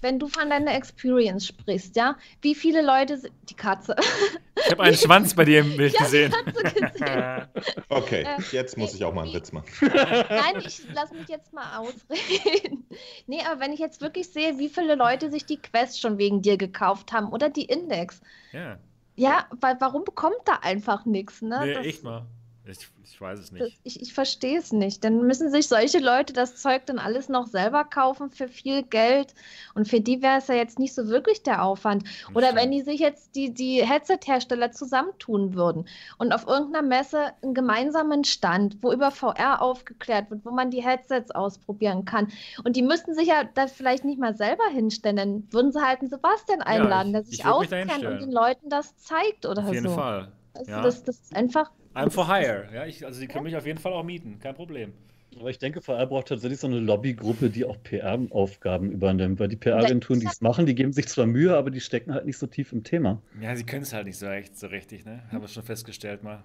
wenn 0.02 0.18
du 0.18 0.28
von 0.28 0.48
deiner 0.50 0.74
Experience 0.74 1.46
sprichst, 1.46 1.96
ja, 1.96 2.16
wie 2.42 2.54
viele 2.54 2.82
Leute, 2.82 3.20
die 3.48 3.54
Katze, 3.54 3.96
ich 4.64 4.70
habe 4.70 4.82
einen 4.82 4.96
Schwanz 4.96 5.34
bei 5.34 5.44
dir 5.44 5.60
im 5.60 5.76
Bild 5.76 5.96
gesehen. 5.96 6.32
Katze 6.32 6.62
gesehen. 6.62 7.46
Okay, 7.88 8.22
Äh, 8.22 8.42
jetzt 8.52 8.76
muss 8.76 8.94
ich 8.94 9.04
auch 9.04 9.12
mal 9.14 9.24
einen 9.24 9.32
Witz 9.34 9.52
machen. 9.52 9.66
Nein, 9.80 10.62
ich 10.64 10.82
lass 10.94 11.12
mich 11.12 11.28
jetzt 11.28 11.52
mal 11.52 11.78
ausreden. 11.78 12.84
Nee, 13.26 13.40
aber 13.48 13.60
wenn 13.60 13.72
ich 13.72 13.78
jetzt 13.80 14.00
wirklich 14.00 14.28
sehe, 14.32 14.58
wie 14.58 14.68
viele 14.68 14.94
Leute 14.94 15.30
sich 15.30 15.44
die 15.44 15.58
Quest 15.58 16.00
schon 16.00 16.16
wegen 16.18 16.40
dir 16.42 16.56
gekauft 16.56 17.12
haben 17.12 17.28
oder 17.28 17.48
die 17.50 17.64
Index. 17.66 18.20
ja, 18.52 18.78
Ja, 19.16 19.46
weil 19.60 19.76
warum 19.80 20.04
bekommt 20.04 20.36
da 20.46 20.60
einfach 20.62 21.04
nichts, 21.04 21.42
ne? 21.42 21.60
nee, 21.62 21.74
Das- 21.74 21.86
echt 21.86 22.02
mal. 22.04 22.26
Ich, 22.68 22.88
ich 23.04 23.20
weiß 23.20 23.38
es 23.38 23.52
nicht. 23.52 23.78
ich 23.84 24.00
ich 24.02 24.12
verstehe 24.12 24.58
es 24.58 24.72
nicht. 24.72 25.04
Dann 25.04 25.22
müssen 25.26 25.50
sich 25.50 25.68
solche 25.68 25.98
Leute 26.00 26.32
das 26.32 26.56
Zeug 26.56 26.84
dann 26.86 26.98
alles 26.98 27.28
noch 27.28 27.46
selber 27.46 27.84
kaufen 27.84 28.30
für 28.30 28.48
viel 28.48 28.82
Geld. 28.82 29.34
Und 29.74 29.88
für 29.88 30.00
die 30.00 30.20
wäre 30.22 30.38
es 30.38 30.48
ja 30.48 30.54
jetzt 30.56 30.78
nicht 30.78 30.94
so 30.94 31.08
wirklich 31.08 31.42
der 31.42 31.62
Aufwand. 31.62 32.04
Oder 32.34 32.54
wenn 32.56 32.70
die 32.72 32.82
sich 32.82 32.98
jetzt 33.00 33.36
die, 33.36 33.54
die 33.54 33.86
Headset-Hersteller 33.86 34.72
zusammentun 34.72 35.54
würden 35.54 35.86
und 36.18 36.32
auf 36.32 36.46
irgendeiner 36.46 36.86
Messe 36.86 37.32
einen 37.42 37.54
gemeinsamen 37.54 38.24
Stand, 38.24 38.78
wo 38.82 38.92
über 38.92 39.10
VR 39.10 39.62
aufgeklärt 39.62 40.30
wird, 40.30 40.44
wo 40.44 40.50
man 40.50 40.70
die 40.70 40.82
Headsets 40.82 41.30
ausprobieren 41.30 42.04
kann. 42.04 42.28
Und 42.64 42.76
die 42.76 42.82
müssten 42.82 43.14
sich 43.14 43.28
ja 43.28 43.44
da 43.44 43.66
vielleicht 43.68 44.04
nicht 44.04 44.18
mal 44.18 44.36
selber 44.36 44.64
hinstellen, 44.72 45.16
dann 45.16 45.52
würden 45.52 45.72
sie 45.72 45.80
halt 45.80 46.00
einen 46.00 46.10
Sebastian 46.10 46.62
einladen, 46.62 47.12
der 47.12 47.22
ich- 47.22 47.28
sich 47.28 47.38
ich 47.40 47.44
würd 47.44 47.60
mich 47.60 47.70
da 47.70 47.76
auskennt 47.82 48.04
und 48.06 48.20
den 48.20 48.32
Leuten 48.32 48.68
das 48.68 48.96
zeigt 48.96 49.46
oder 49.46 49.62
Auf 49.64 49.72
jeden 49.72 49.88
so. 49.88 49.94
Fall. 49.94 50.32
Also 50.54 50.70
Ja. 50.70 50.82
das, 50.82 51.04
das 51.04 51.16
ist 51.20 51.36
einfach. 51.36 51.70
I'm 51.96 52.10
for 52.10 52.28
hire. 52.28 52.68
Ja, 52.72 52.86
ich, 52.86 53.04
also 53.04 53.20
die 53.20 53.26
können 53.26 53.44
mich 53.44 53.56
auf 53.56 53.66
jeden 53.66 53.78
Fall 53.78 53.92
auch 53.92 54.04
mieten. 54.04 54.38
Kein 54.38 54.54
Problem. 54.54 54.92
Aber 55.38 55.50
ich 55.50 55.58
denke, 55.58 55.82
VR 55.82 56.06
braucht 56.06 56.28
tatsächlich 56.28 56.60
so 56.60 56.66
eine 56.66 56.78
Lobbygruppe, 56.78 57.50
die 57.50 57.64
auch 57.64 57.76
PR-Aufgaben 57.82 58.90
übernimmt. 58.90 59.38
Weil 59.38 59.48
die 59.48 59.56
PR-Agenturen, 59.56 60.20
die 60.20 60.26
es 60.26 60.40
machen, 60.40 60.66
die 60.66 60.74
geben 60.74 60.92
sich 60.92 61.08
zwar 61.08 61.26
Mühe, 61.26 61.56
aber 61.56 61.70
die 61.70 61.80
stecken 61.80 62.14
halt 62.14 62.24
nicht 62.24 62.38
so 62.38 62.46
tief 62.46 62.72
im 62.72 62.84
Thema. 62.84 63.20
Ja, 63.40 63.54
sie 63.54 63.64
können 63.64 63.82
es 63.82 63.92
halt 63.92 64.06
nicht 64.06 64.18
so 64.18 64.26
recht, 64.26 64.56
so 64.58 64.66
richtig, 64.68 65.04
ne? 65.04 65.22
Haben 65.30 65.42
wir 65.42 65.48
schon 65.48 65.62
festgestellt 65.62 66.22
mal. 66.22 66.42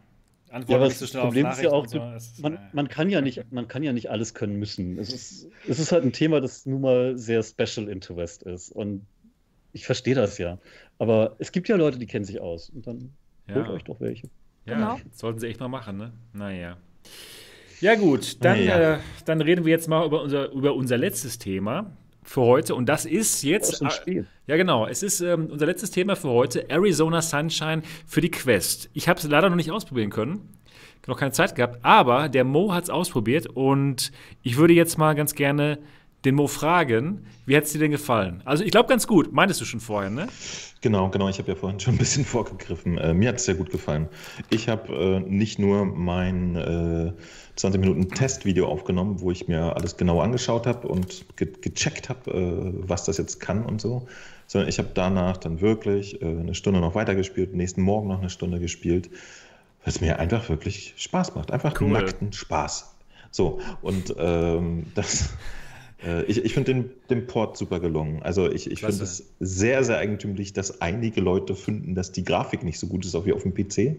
Antworten 0.50 0.72
Ja, 0.72 0.78
aber 0.78 0.88
das 0.88 1.10
schnell 1.10 1.24
Problem 1.24 1.46
auf 1.46 1.54
ist 1.54 1.64
ja 1.64 1.70
auch, 1.72 1.88
so. 1.88 2.00
Man, 2.42 2.56
äh, 2.56 2.60
man, 2.74 2.90
kann 2.90 3.10
ja 3.10 3.22
nicht, 3.22 3.52
man 3.52 3.70
kann 3.70 3.84
ja 3.84 3.94
nicht 3.94 4.10
alles 4.10 4.34
können 4.34 4.58
müssen. 4.58 4.98
Es 4.98 5.14
ist, 5.14 5.48
es 5.68 5.80
ist 5.80 5.94
halt 5.94 6.04
ein 6.04 6.12
Thema, 6.12 6.42
das 6.42 6.66
nun 6.66 6.82
mal 6.82 7.18
sehr 7.18 7.42
Special 7.44 7.88
Interest 7.88 8.44
ist. 8.44 8.72
Und 8.72 9.06
ich 9.72 9.86
verstehe 9.86 10.16
das 10.16 10.38
ja. 10.38 10.58
Aber 11.00 11.36
es 11.40 11.54
gibt 11.54 11.70
ja 11.70 11.78
Leute, 11.78 11.98
die 11.98 12.08
kennen 12.08 12.26
sich 12.26 12.42
aus. 12.42 12.70
Und 12.70 12.86
dann 12.86 13.14
holt 13.50 13.68
ja. 13.68 13.74
euch 13.74 13.84
doch 13.84 14.02
welche. 14.02 14.30
Ja, 14.66 14.74
Genau. 14.76 15.00
sollten 15.12 15.40
sie 15.40 15.48
echt 15.48 15.60
mal 15.60 15.68
machen, 15.68 15.98
ne? 15.98 16.12
Naja. 16.34 16.78
Ja, 17.80 17.96
gut, 17.96 18.44
dann, 18.46 18.58
Naja. 18.60 18.96
äh, 18.96 19.00
dann 19.26 19.42
reden 19.42 19.66
wir 19.66 19.72
jetzt 19.72 19.88
mal 19.90 20.06
über 20.06 20.22
unser, 20.22 20.52
über 20.52 20.76
unser 20.76 20.98
letztes 20.98 21.40
Thema 21.40 21.98
für 22.24 22.42
heute. 22.42 22.76
Und 22.76 22.88
das 22.88 23.06
ist 23.06 23.42
jetzt. 23.44 23.82
dem 23.82 23.88
äh, 23.88 23.92
Spiel. 23.92 24.28
Ja, 24.46 24.56
genau. 24.58 24.86
Es 24.86 25.02
ist 25.02 25.20
ähm, 25.22 25.48
unser 25.52 25.66
letztes 25.66 25.90
Thema 25.90 26.16
für 26.16 26.30
heute: 26.30 26.70
Arizona 26.70 27.22
Sunshine 27.24 27.82
für 28.06 28.22
die 28.22 28.30
Quest. 28.30 28.90
Ich 28.94 29.08
habe 29.10 29.20
es 29.20 29.28
leider 29.28 29.50
noch 29.50 29.56
nicht 29.56 29.72
ausprobieren 29.72 30.12
können. 30.12 30.48
Ich 31.02 31.08
habe 31.08 31.14
noch 31.14 31.18
keine 31.20 31.32
Zeit 31.32 31.56
gehabt. 31.56 31.80
Aber 31.84 32.30
der 32.30 32.44
Mo 32.44 32.72
hat 32.72 32.84
es 32.84 32.90
ausprobiert. 32.92 33.48
Und 33.48 34.12
ich 34.44 34.58
würde 34.58 34.74
jetzt 34.76 35.00
mal 35.00 35.16
ganz 35.16 35.34
gerne 35.34 35.80
den 36.26 36.36
Mo 36.36 36.48
fragen: 36.48 37.26
Wie 37.46 37.56
hat 37.56 37.64
es 37.64 37.72
dir 37.72 37.80
denn 37.80 37.92
gefallen? 37.92 38.42
Also, 38.46 38.64
ich 38.64 38.72
glaube 38.72 38.90
ganz 38.90 39.08
gut. 39.08 39.32
Meintest 39.34 39.62
du 39.62 39.66
schon 39.66 39.80
vorher, 39.80 40.10
ne? 40.10 40.28
Genau, 40.82 41.10
genau. 41.10 41.30
Ich 41.30 41.38
habe 41.40 41.50
ja 41.50 41.56
vorhin 41.56 41.80
schon 41.80 41.96
ein 41.96 41.98
bisschen 41.98 42.26
vorgegriffen. 42.38 42.98
Äh, 42.98 43.14
mir 43.14 43.30
hat 43.30 43.36
es 43.38 43.46
sehr 43.46 43.56
gut 43.56 43.70
gefallen. 43.70 44.08
Ich 44.50 44.68
habe 44.70 44.94
äh, 44.94 45.20
nicht 45.20 45.60
nur 45.60 45.86
mein 45.86 46.56
äh, 46.56 47.14
20 47.56 47.82
Minuten 47.82 48.10
Testvideo 48.10 48.68
aufgenommen, 48.68 49.22
wo 49.22 49.32
ich 49.32 49.48
mir 49.48 49.76
alles 49.76 49.98
genau 49.98 50.22
angeschaut 50.22 50.66
habe 50.68 50.88
und 50.88 51.26
ge 51.38 51.52
gecheckt 51.62 52.10
habe, 52.10 52.32
äh, 52.32 52.74
was 52.88 53.04
das 53.06 53.18
jetzt 53.18 53.40
kann 53.40 53.66
und 53.66 53.82
so, 53.82 54.08
sondern 54.48 54.70
ich 54.70 54.80
habe 54.80 54.90
danach 54.94 55.38
dann 55.38 55.62
wirklich 55.62 56.22
äh, 56.22 56.26
eine 56.26 56.56
Stunde 56.56 56.80
noch 56.80 56.96
weitergespielt, 56.96 57.54
nächsten 57.54 57.82
Morgen 57.82 58.08
noch 58.08 58.20
eine 58.20 58.30
Stunde 58.30 58.60
gespielt, 58.60 59.10
es 59.84 60.02
mir 60.02 60.20
einfach 60.20 60.50
wirklich 60.50 60.94
Spaß 60.98 61.36
macht. 61.36 61.52
Einfach 61.52 61.80
Cool. 61.80 61.90
nackten 61.90 62.34
Spaß. 62.34 62.96
So, 63.32 63.60
und 63.82 64.14
ähm, 64.18 64.86
das. 64.96 65.30
Äh, 66.06 66.24
Ich, 66.24 66.44
ich 66.44 66.54
finde 66.54 66.74
den, 66.74 66.90
den 67.10 67.28
Port 67.28 67.58
super 67.58 67.80
gelungen. 67.80 68.22
Also 68.24 68.50
ich, 68.52 68.70
ich 68.70 68.82
finde 68.82 69.04
es 69.04 69.32
sehr, 69.40 69.84
sehr 69.84 69.98
eigentümlich, 69.98 70.54
dass 70.54 70.82
einige 70.82 71.22
Leute 71.22 71.56
finden, 71.56 71.96
dass 71.96 72.12
die 72.12 72.24
Grafik 72.24 72.64
nicht 72.64 72.80
so 72.80 72.88
gut 72.88 73.06
ist, 73.06 73.16
auch 73.16 73.26
wie 73.26 73.34
auf 73.34 73.44
dem 73.44 73.54
PC. 73.54 73.98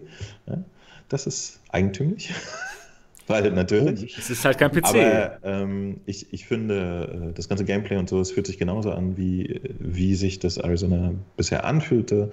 Das 1.09 1.27
ist 1.27 1.59
eigentümlich. 1.69 2.33
Weil 3.27 3.51
natürlich. 3.51 4.17
Es 4.17 4.29
ist 4.29 4.43
halt 4.43 4.57
kein 4.57 4.71
PC. 4.71 4.83
Aber 4.83 5.39
ähm, 5.43 6.01
ich, 6.05 6.33
ich 6.33 6.45
finde, 6.45 7.29
äh, 7.29 7.33
das 7.33 7.47
ganze 7.47 7.63
Gameplay 7.63 7.97
und 7.97 8.09
so, 8.09 8.19
es 8.19 8.31
fühlt 8.31 8.47
sich 8.47 8.57
genauso 8.57 8.91
an, 8.91 9.15
wie, 9.15 9.61
wie 9.79 10.15
sich 10.15 10.39
das 10.39 10.57
Arizona 10.57 11.13
bisher 11.37 11.63
anfühlte. 11.63 12.31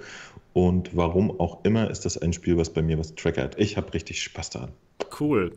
Und 0.53 0.95
warum 0.95 1.39
auch 1.39 1.63
immer 1.63 1.89
ist 1.89 2.03
das 2.03 2.17
ein 2.17 2.33
Spiel, 2.33 2.57
was 2.57 2.71
bei 2.71 2.81
mir 2.81 2.99
was 2.99 3.15
triggert. 3.15 3.57
Ich 3.57 3.77
habe 3.77 3.93
richtig 3.93 4.21
Spaß 4.21 4.49
daran. 4.49 4.71
cool. 5.19 5.53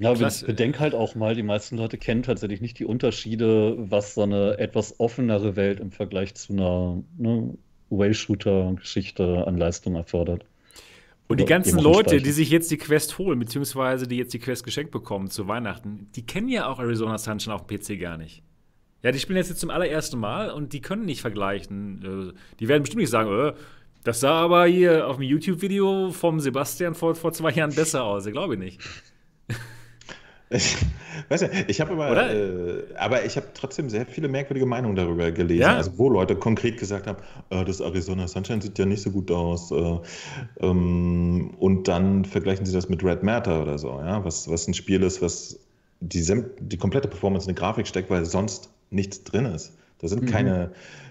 Ja, 0.00 0.14
Klasse. 0.14 0.46
be- 0.46 0.52
bedenk 0.52 0.80
halt 0.80 0.94
auch 0.94 1.14
mal, 1.14 1.34
die 1.34 1.42
meisten 1.42 1.76
Leute 1.76 1.98
kennen 1.98 2.22
tatsächlich 2.22 2.60
nicht 2.60 2.78
die 2.78 2.84
Unterschiede, 2.86 3.76
was 3.78 4.14
so 4.14 4.22
eine 4.22 4.58
etwas 4.58 4.98
offenere 4.98 5.56
Welt 5.56 5.78
im 5.80 5.90
Vergleich 5.92 6.34
zu 6.34 6.52
einer 6.54 7.02
ne, 7.18 7.56
Rail-Shooter-Geschichte 7.90 9.46
an 9.46 9.56
Leistung 9.58 9.94
erfordert. 9.96 10.44
Und 11.28 11.38
die 11.38 11.44
ganzen 11.44 11.78
auch 11.78 11.82
Leute, 11.84 12.20
die 12.20 12.32
sich 12.32 12.50
jetzt 12.50 12.70
die 12.70 12.76
Quest 12.78 13.18
holen, 13.18 13.38
beziehungsweise 13.38 14.08
die 14.08 14.16
jetzt 14.16 14.34
die 14.34 14.40
Quest 14.40 14.64
geschenkt 14.64 14.90
bekommen 14.90 15.28
zu 15.30 15.46
Weihnachten, 15.46 16.08
die 16.16 16.26
kennen 16.26 16.48
ja 16.48 16.66
auch 16.66 16.80
Arizona 16.80 17.18
Sunshine 17.18 17.54
auf 17.54 17.66
dem 17.66 17.78
PC 17.78 18.00
gar 18.00 18.16
nicht. 18.16 18.42
Ja, 19.02 19.12
die 19.12 19.18
spielen 19.18 19.36
jetzt, 19.36 19.48
jetzt 19.48 19.60
zum 19.60 19.70
allerersten 19.70 20.18
Mal 20.18 20.50
und 20.50 20.72
die 20.72 20.80
können 20.80 21.04
nicht 21.04 21.20
vergleichen. 21.20 22.32
Äh, 22.32 22.38
Die 22.58 22.68
werden 22.68 22.82
bestimmt 22.82 23.00
nicht 23.00 23.10
sagen, 23.10 23.30
äh, 23.30 23.52
das 24.02 24.20
sah 24.20 24.32
aber 24.40 24.66
hier 24.66 25.06
auf 25.08 25.16
dem 25.16 25.22
YouTube-Video 25.22 26.10
vom 26.10 26.40
Sebastian 26.40 26.94
vor, 26.94 27.14
vor 27.14 27.32
zwei 27.32 27.50
Jahren 27.52 27.74
besser 27.74 28.02
aus. 28.04 28.26
Ich 28.26 28.32
glaube 28.32 28.56
nicht. 28.56 28.80
Ich 31.22 31.30
weiß 31.30 31.42
ja, 31.42 31.48
ich 31.68 31.80
habe 31.80 31.92
aber, 31.92 32.10
Oder? 32.10 32.32
äh, 32.34 32.82
aber 32.96 33.24
ich 33.24 33.36
habe 33.36 33.48
trotzdem 33.54 33.88
sehr 33.88 34.06
viele 34.06 34.26
merkwürdige 34.26 34.66
Meinungen 34.66 34.96
darüber 34.96 35.30
gelesen. 35.30 35.60
Ja? 35.62 35.76
Also 35.76 35.96
wo 35.96 36.08
Leute 36.08 36.34
konkret 36.34 36.78
gesagt 36.78 37.06
haben, 37.06 37.18
äh, 37.50 37.64
das 37.64 37.80
Arizona 37.80 38.26
Sunshine 38.26 38.60
sieht 38.62 38.78
ja 38.78 38.86
nicht 38.86 39.02
so 39.02 39.10
gut 39.10 39.30
aus. 39.30 39.70
Äh, 39.70 39.98
ähm, 40.60 41.54
und 41.58 41.86
dann 41.88 42.24
vergleichen 42.24 42.66
sie 42.66 42.72
das 42.72 42.88
mit 42.88 43.04
Red 43.04 43.22
Matter 43.22 43.62
oder 43.62 43.78
so, 43.78 43.88
ja, 44.00 44.24
was, 44.24 44.48
was 44.50 44.66
ein 44.66 44.74
Spiel 44.74 45.02
ist, 45.02 45.22
was 45.22 45.58
die, 46.00 46.24
die 46.60 46.76
komplette 46.78 47.08
Performance 47.08 47.48
in 47.48 47.54
die 47.54 47.60
Grafik 47.60 47.86
steckt, 47.86 48.10
weil 48.10 48.24
sonst 48.24 48.70
nichts 48.90 49.22
drin 49.22 49.44
ist. 49.44 49.76
Da 49.98 50.08
sind 50.08 50.22
Mhm. 50.22 50.26
keine 50.26 50.70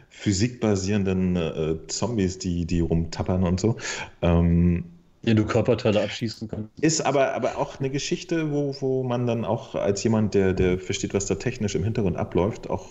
physikbasierenden 0.09 1.35
äh, 1.35 1.75
Zombies, 1.87 2.39
die, 2.39 2.65
die 2.65 2.79
rumtappern 2.81 3.43
und 3.43 3.59
so. 3.59 3.77
Ähm, 4.21 4.85
Ja, 5.23 5.33
du 5.33 5.45
Körperteile 5.45 6.01
abschießen 6.01 6.47
kannst. 6.47 6.69
ist 6.79 7.01
aber, 7.01 7.33
aber 7.33 7.57
auch 7.57 7.79
eine 7.79 7.89
Geschichte, 7.89 8.51
wo, 8.51 8.75
wo 8.79 9.03
man 9.03 9.27
dann 9.27 9.43
auch 9.43 9.75
als 9.75 10.03
jemand, 10.03 10.33
der, 10.33 10.53
der 10.53 10.79
versteht, 10.79 11.13
was 11.13 11.25
da 11.25 11.35
technisch 11.35 11.75
im 11.75 11.83
Hintergrund 11.83 12.15
abläuft, 12.15 12.69
auch 12.69 12.87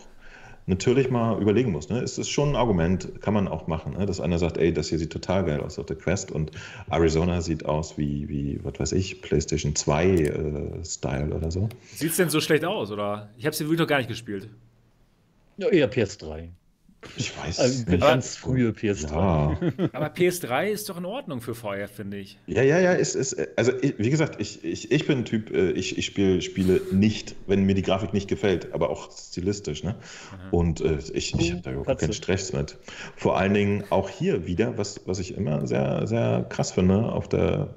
natürlich 0.68 1.10
mal 1.10 1.40
überlegen 1.40 1.72
muss. 1.72 1.88
Ne? 1.88 2.00
Es 2.00 2.18
ist 2.18 2.28
schon 2.28 2.50
ein 2.50 2.56
Argument, 2.56 3.22
kann 3.22 3.32
man 3.32 3.48
auch 3.48 3.66
machen, 3.66 3.94
ne? 3.94 4.04
dass 4.04 4.20
einer 4.20 4.38
sagt, 4.38 4.58
ey, 4.58 4.72
das 4.72 4.90
hier 4.90 4.98
sieht 4.98 5.10
total 5.10 5.44
geil 5.46 5.60
aus 5.60 5.78
auf 5.78 5.86
der 5.86 5.96
Quest 5.96 6.30
und 6.30 6.50
Arizona 6.90 7.40
sieht 7.40 7.64
aus 7.64 7.96
wie, 7.96 8.28
wie 8.28 8.60
was 8.62 8.78
weiß 8.78 8.92
ich, 8.92 9.22
PlayStation 9.22 9.74
2 9.74 10.06
äh, 10.06 10.84
Style 10.84 11.34
oder 11.34 11.50
so. 11.50 11.70
Sieht 11.94 12.10
es 12.10 12.16
denn 12.18 12.28
so 12.28 12.40
schlecht 12.40 12.64
aus, 12.66 12.90
oder? 12.90 13.30
Ich 13.38 13.46
habe 13.46 13.54
es 13.54 13.60
wirklich 13.60 13.78
noch 13.78 13.86
gar 13.86 13.98
nicht 13.98 14.08
gespielt. 14.08 14.50
Ja, 15.56 15.68
eher 15.68 15.90
PS3. 15.90 16.50
Ich 17.16 17.36
weiß. 17.36 17.58
Also, 17.58 17.90
nicht. 17.90 18.00
ganz 18.00 18.36
frühe 18.36 18.70
PS3. 18.70 19.10
Ja. 19.12 19.88
Aber 19.92 20.08
PS3 20.08 20.66
ist 20.66 20.88
doch 20.88 20.96
in 20.96 21.04
Ordnung 21.04 21.40
für 21.40 21.54
VR, 21.54 21.88
finde 21.88 22.18
ich. 22.18 22.38
Ja, 22.46 22.62
ja, 22.62 22.78
ja, 22.78 22.94
es 22.94 23.14
ist, 23.14 23.36
also 23.56 23.72
ich, 23.80 23.94
wie 23.98 24.10
gesagt, 24.10 24.40
ich, 24.40 24.64
ich, 24.64 24.90
ich 24.90 25.06
bin 25.06 25.18
ein 25.18 25.24
Typ, 25.24 25.50
äh, 25.50 25.70
ich, 25.72 25.98
ich 25.98 26.06
spiele 26.06 26.42
Spiele 26.42 26.80
nicht, 26.92 27.34
wenn 27.46 27.64
mir 27.64 27.74
die 27.74 27.82
Grafik 27.82 28.12
nicht 28.12 28.28
gefällt, 28.28 28.72
aber 28.72 28.90
auch 28.90 29.10
stilistisch, 29.10 29.82
ne? 29.82 29.96
Und 30.50 30.80
äh, 30.80 30.98
ich, 31.12 31.34
ich 31.38 31.52
habe 31.52 31.62
da 31.62 31.72
überhaupt 31.72 32.00
keinen 32.00 32.12
Stress 32.12 32.52
mit. 32.52 32.78
Vor 33.16 33.38
allen 33.38 33.54
Dingen 33.54 33.84
auch 33.90 34.08
hier 34.08 34.46
wieder, 34.46 34.78
was, 34.78 35.00
was 35.06 35.18
ich 35.18 35.34
immer 35.34 35.66
sehr, 35.66 36.06
sehr 36.06 36.46
krass 36.48 36.72
finde 36.72 37.12
auf 37.12 37.28
der 37.28 37.74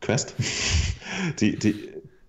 Quest. 0.00 0.34
Die, 1.40 1.58
die, 1.58 1.74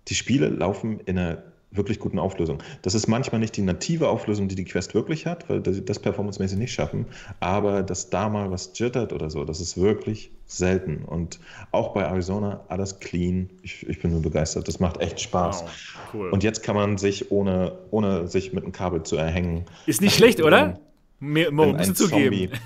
die 0.08 0.14
Spiele 0.14 0.48
laufen 0.48 0.98
in 1.00 1.16
einer 1.16 1.49
wirklich 1.72 1.98
guten 2.00 2.18
Auflösung. 2.18 2.62
Das 2.82 2.94
ist 2.94 3.06
manchmal 3.06 3.40
nicht 3.40 3.56
die 3.56 3.62
native 3.62 4.08
Auflösung, 4.08 4.48
die 4.48 4.56
die 4.56 4.64
Quest 4.64 4.94
wirklich 4.94 5.26
hat, 5.26 5.48
weil 5.48 5.60
das, 5.60 5.84
das 5.84 5.98
performancemäßig 5.98 6.58
nicht 6.58 6.72
schaffen, 6.72 7.06
aber 7.38 7.82
dass 7.82 8.10
da 8.10 8.28
mal 8.28 8.50
was 8.50 8.72
jittert 8.74 9.12
oder 9.12 9.30
so, 9.30 9.44
das 9.44 9.60
ist 9.60 9.80
wirklich 9.80 10.32
selten. 10.46 11.04
Und 11.04 11.38
auch 11.70 11.92
bei 11.92 12.02
Arizona 12.02 12.60
alles 12.68 12.98
clean. 12.98 13.50
Ich, 13.62 13.88
ich 13.88 14.00
bin 14.00 14.10
nur 14.10 14.22
begeistert. 14.22 14.66
Das 14.66 14.80
macht 14.80 15.00
echt 15.00 15.20
Spaß. 15.20 15.62
Wow, 15.62 15.70
cool. 16.14 16.30
Und 16.30 16.42
jetzt 16.42 16.62
kann 16.62 16.74
man 16.74 16.98
sich, 16.98 17.30
ohne, 17.30 17.78
ohne 17.90 18.26
sich 18.26 18.52
mit 18.52 18.64
einem 18.64 18.72
Kabel 18.72 19.02
zu 19.04 19.16
erhängen, 19.16 19.64
ist 19.86 20.00
nicht 20.00 20.16
schlecht, 20.16 20.42
oder? 20.42 20.80
Mehr, 21.20 21.52
Mo, 21.52 21.64
in 21.64 21.76
musst 21.76 21.82
einen 21.82 21.94
du 21.94 22.04
zugeben. 22.06 22.36
Zombie. 22.36 22.60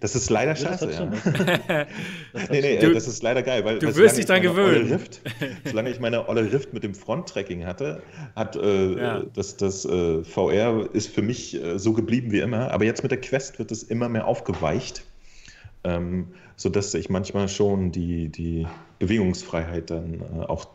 Das 0.00 0.14
ist 0.14 0.30
leider 0.30 0.54
scheiße, 0.54 0.90
ja. 0.92 1.10
Nee, 2.50 2.60
nee, 2.60 2.78
Du- 2.78 2.92
das 2.92 3.08
ist 3.08 3.22
leider 3.22 3.42
geil, 3.42 3.64
weil 3.64 3.78
du 3.78 3.94
wirst 3.96 4.16
dich 4.16 4.28
meine 4.28 4.40
gewöhnen. 4.42 4.92
Rift, 4.92 5.20
solange 5.64 5.90
ich 5.90 5.98
meine 6.00 6.28
Olle 6.28 6.52
Rift 6.52 6.72
mit 6.72 6.82
dem 6.84 6.94
Front-Tracking 6.94 7.64
hatte, 7.66 8.02
hat 8.36 8.56
äh, 8.56 8.98
Ja. 9.00 9.22
das, 9.34 9.56
das 9.56 9.84
äh, 9.84 10.22
VR 10.24 10.88
ist 10.92 11.08
für 11.12 11.22
mich 11.22 11.54
äh, 11.62 11.78
so 11.78 11.92
geblieben 11.92 12.30
wie 12.32 12.40
immer. 12.40 12.70
Aber 12.70 12.84
jetzt 12.84 13.02
mit 13.02 13.10
der 13.10 13.20
Quest 13.20 13.58
wird 13.58 13.72
es 13.72 13.82
immer 13.82 14.08
mehr 14.08 14.26
aufgeweicht, 14.26 15.04
ähm, 15.84 16.28
sodass 16.56 16.94
ich 16.94 17.08
manchmal 17.10 17.48
schon 17.48 17.90
die, 17.92 18.28
die 18.28 18.66
Bewegungsfreiheit 19.00 19.90
dann 19.90 20.20
äh, 20.20 20.44
auch 20.44 20.66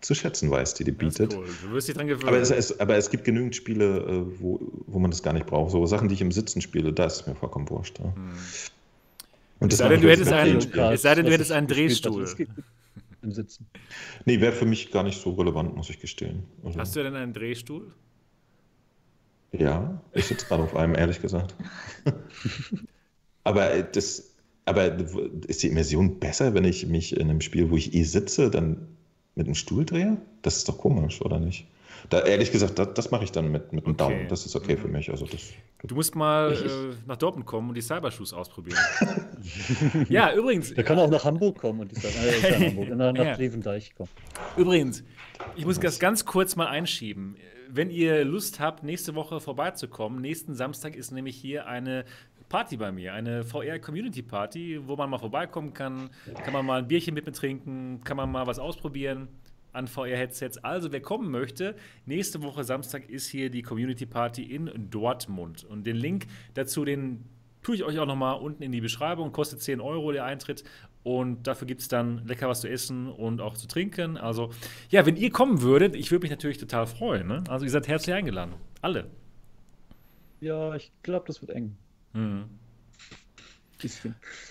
zu 0.00 0.14
schätzen 0.14 0.50
weiß, 0.50 0.74
die 0.74 0.84
die 0.84 0.92
bietet. 0.92 1.34
cool. 1.36 1.46
Du 1.62 1.72
wirst 1.72 1.88
dich 1.88 1.94
dran 1.94 2.06
gewöhnen. 2.06 2.28
Aber 2.28 2.38
es, 2.38 2.50
es, 2.50 2.78
aber 2.80 2.96
es 2.96 3.10
gibt 3.10 3.24
genügend 3.24 3.54
Spiele, 3.54 3.98
äh, 3.98 4.40
wo, 4.40 4.58
wo 4.86 4.98
man 4.98 5.10
das 5.10 5.22
gar 5.22 5.32
nicht 5.32 5.46
braucht. 5.46 5.72
So 5.72 5.84
Sachen, 5.86 6.08
die 6.08 6.14
ich 6.14 6.20
im 6.22 6.32
Sitzen 6.32 6.60
spiele, 6.60 6.92
da 6.92 7.04
ist 7.06 7.20
es 7.20 7.26
mir 7.26 7.34
vollkommen 7.34 7.68
wurscht. 7.68 7.98
Ja. 7.98 8.12
Und 9.58 9.72
Es 9.72 9.78
sei 9.78 9.88
denn, 9.90 10.00
du 10.00 10.10
hättest 10.10 10.32
einen- 10.32 10.56
es 10.58 11.02
sei 11.02 11.14
denn, 11.14 11.26
du 11.26 11.32
hättest 11.32 11.52
einen 11.52 11.66
Drehstuhl. 11.66 12.26
Im 13.22 13.32
Sitzen. 13.32 13.66
Nee, 14.24 14.40
wäre 14.40 14.52
für 14.52 14.64
mich 14.64 14.90
gar 14.90 15.02
nicht 15.02 15.20
so 15.20 15.32
relevant, 15.32 15.76
muss 15.76 15.90
ich 15.90 16.00
gestehen. 16.00 16.44
Also, 16.64 16.78
Hast 16.78 16.96
du 16.96 17.02
denn 17.02 17.14
einen 17.14 17.34
Drehstuhl? 17.34 17.92
Ja, 19.52 20.00
ich 20.14 20.24
sitze 20.24 20.46
gerade 20.46 20.62
auf 20.62 20.74
einem, 20.74 20.94
ehrlich 20.94 21.20
gesagt. 21.20 21.54
aber 23.44 23.82
das, 23.82 24.34
aber 24.64 24.96
ist 25.48 25.62
die 25.62 25.68
Immersion 25.68 26.18
besser, 26.18 26.54
wenn 26.54 26.64
ich 26.64 26.86
mich 26.86 27.16
in 27.16 27.28
einem 27.28 27.40
Spiel, 27.40 27.70
wo 27.70 27.76
ich 27.76 27.92
eh 27.94 28.04
sitze, 28.04 28.50
dann 28.50 28.86
mit 29.34 29.46
dem 29.46 29.54
Stuhl 29.54 29.84
drehe? 29.84 30.16
Das 30.42 30.56
ist 30.56 30.68
doch 30.68 30.78
komisch, 30.78 31.20
oder 31.22 31.38
nicht? 31.38 31.66
Da, 32.08 32.20
ehrlich 32.20 32.50
gesagt, 32.50 32.78
das, 32.78 32.94
das 32.94 33.10
mache 33.10 33.24
ich 33.24 33.32
dann 33.32 33.50
mit, 33.52 33.72
mit 33.72 33.84
dem 33.84 33.92
Okay. 33.92 33.98
Daumen. 33.98 34.28
Das 34.28 34.46
ist 34.46 34.56
okay 34.56 34.76
für 34.76 34.88
mich. 34.88 35.10
Also 35.10 35.26
das, 35.26 35.50
Du 35.86 35.94
musst 35.94 36.14
mal 36.14 36.52
äh, 36.52 36.94
nach 37.06 37.16
Dortmund 37.16 37.46
kommen 37.46 37.68
und 37.68 37.74
die 37.74 37.82
Cybershoes 37.82 38.32
ausprobieren. 38.32 38.78
ja, 40.08 40.32
übrigens, 40.34 40.74
Der 40.74 40.84
kann 40.84 40.98
auch 40.98 41.10
nach 41.10 41.24
Hamburg 41.24 41.58
kommen 41.58 41.80
und 41.80 41.90
die 41.92 41.96
sagen, 42.00 42.14
äh, 42.22 42.68
Hamburg, 42.68 42.88
nach, 42.96 43.12
nach 43.12 43.24
Ja. 43.24 43.36
Grevendeich 43.36 43.94
kommen. 43.94 44.08
Übrigens, 44.56 45.04
ich 45.56 45.64
muss 45.66 45.78
das 45.78 45.98
ganz 45.98 46.24
kurz 46.24 46.56
mal 46.56 46.66
einschieben. 46.68 47.36
Wenn 47.68 47.90
ihr 47.90 48.24
Lust 48.24 48.60
habt, 48.60 48.82
nächste 48.82 49.14
Woche 49.14 49.40
vorbeizukommen, 49.40 50.20
nächsten 50.20 50.54
Samstag 50.54 50.96
ist 50.96 51.12
nämlich 51.12 51.36
hier 51.36 51.66
eine 51.66 52.04
Party 52.50 52.76
bei 52.76 52.92
mir, 52.92 53.14
eine 53.14 53.44
VR-Community-Party, 53.44 54.80
wo 54.86 54.96
man 54.96 55.08
mal 55.08 55.18
vorbeikommen 55.18 55.72
kann, 55.72 56.10
kann 56.44 56.52
man 56.52 56.66
mal 56.66 56.80
ein 56.80 56.88
Bierchen 56.88 57.14
mit 57.14 57.24
mir 57.24 57.32
trinken, 57.32 58.02
kann 58.04 58.18
man 58.18 58.30
mal 58.30 58.46
was 58.46 58.58
ausprobieren 58.58 59.28
an 59.72 59.86
VR-Headsets. 59.86 60.58
Also, 60.58 60.90
wer 60.90 61.00
kommen 61.00 61.30
möchte, 61.30 61.76
nächste 62.06 62.42
Woche 62.42 62.64
Samstag 62.64 63.08
ist 63.08 63.28
hier 63.28 63.50
die 63.50 63.62
Community-Party 63.62 64.42
in 64.42 64.90
Dortmund. 64.90 65.64
Und 65.64 65.86
den 65.86 65.94
Link 65.94 66.26
dazu, 66.54 66.84
den 66.84 67.24
tue 67.62 67.76
ich 67.76 67.84
euch 67.84 68.00
auch 68.00 68.06
nochmal 68.06 68.40
unten 68.40 68.64
in 68.64 68.72
die 68.72 68.80
Beschreibung. 68.80 69.30
Kostet 69.30 69.62
10 69.62 69.80
Euro 69.80 70.10
der 70.10 70.24
Eintritt. 70.24 70.64
Und 71.04 71.46
dafür 71.46 71.68
gibt 71.68 71.82
es 71.82 71.88
dann 71.88 72.26
lecker 72.26 72.48
was 72.48 72.62
zu 72.62 72.68
essen 72.68 73.06
und 73.06 73.40
auch 73.40 73.54
zu 73.54 73.68
trinken. 73.68 74.16
Also, 74.16 74.50
ja, 74.90 75.06
wenn 75.06 75.14
ihr 75.16 75.30
kommen 75.30 75.62
würdet, 75.62 75.94
ich 75.94 76.10
würde 76.10 76.24
mich 76.24 76.30
natürlich 76.30 76.58
total 76.58 76.88
freuen. 76.88 77.28
Ne? 77.28 77.44
Also, 77.48 77.64
ihr 77.64 77.70
seid 77.70 77.86
herzlich 77.86 78.14
eingeladen. 78.14 78.54
Alle. 78.82 79.06
Ja, 80.40 80.74
ich 80.74 80.90
glaube, 81.04 81.26
das 81.28 81.40
wird 81.40 81.52
eng. 81.52 81.76
Mhm. 82.12 82.44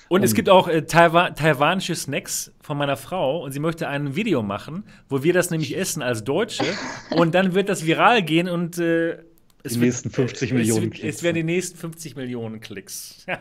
Und 0.08 0.24
es 0.24 0.32
Ähm, 0.32 0.36
gibt 0.36 0.50
auch 0.50 0.68
äh, 0.68 0.82
Taiwan 0.84 1.36
taiwanische 1.36 1.94
Snacks 1.94 2.52
von 2.62 2.78
meiner 2.78 2.98
Frau 2.98 3.44
und 3.44 3.52
sie 3.52 3.60
möchte 3.60 3.88
ein 3.88 4.16
Video 4.16 4.42
machen, 4.42 4.86
wo 5.08 5.22
wir 5.24 5.34
das 5.34 5.52
nämlich 5.52 5.78
essen 5.78 6.02
als 6.02 6.24
Deutsche 6.24 6.66
und 7.12 7.36
dann 7.36 7.54
wird 7.54 7.70
das 7.70 7.86
viral 7.86 8.24
gehen 8.24 8.50
und 8.50 8.80
äh, 8.80 9.20
es 9.64 9.74
Die 9.74 9.80
wird- 9.80 9.86
nächsten 9.88 10.10
50 10.10 10.50
es 10.52 10.54
Millionen 10.58 10.84
wird- 10.84 10.94
Klicks. 10.96 11.16
Es 11.18 11.24
werden 11.24 11.36
die 11.36 11.44
nächsten 11.44 11.78
50 11.78 12.16
Millionen 12.16 12.60
Klicks. 12.60 13.26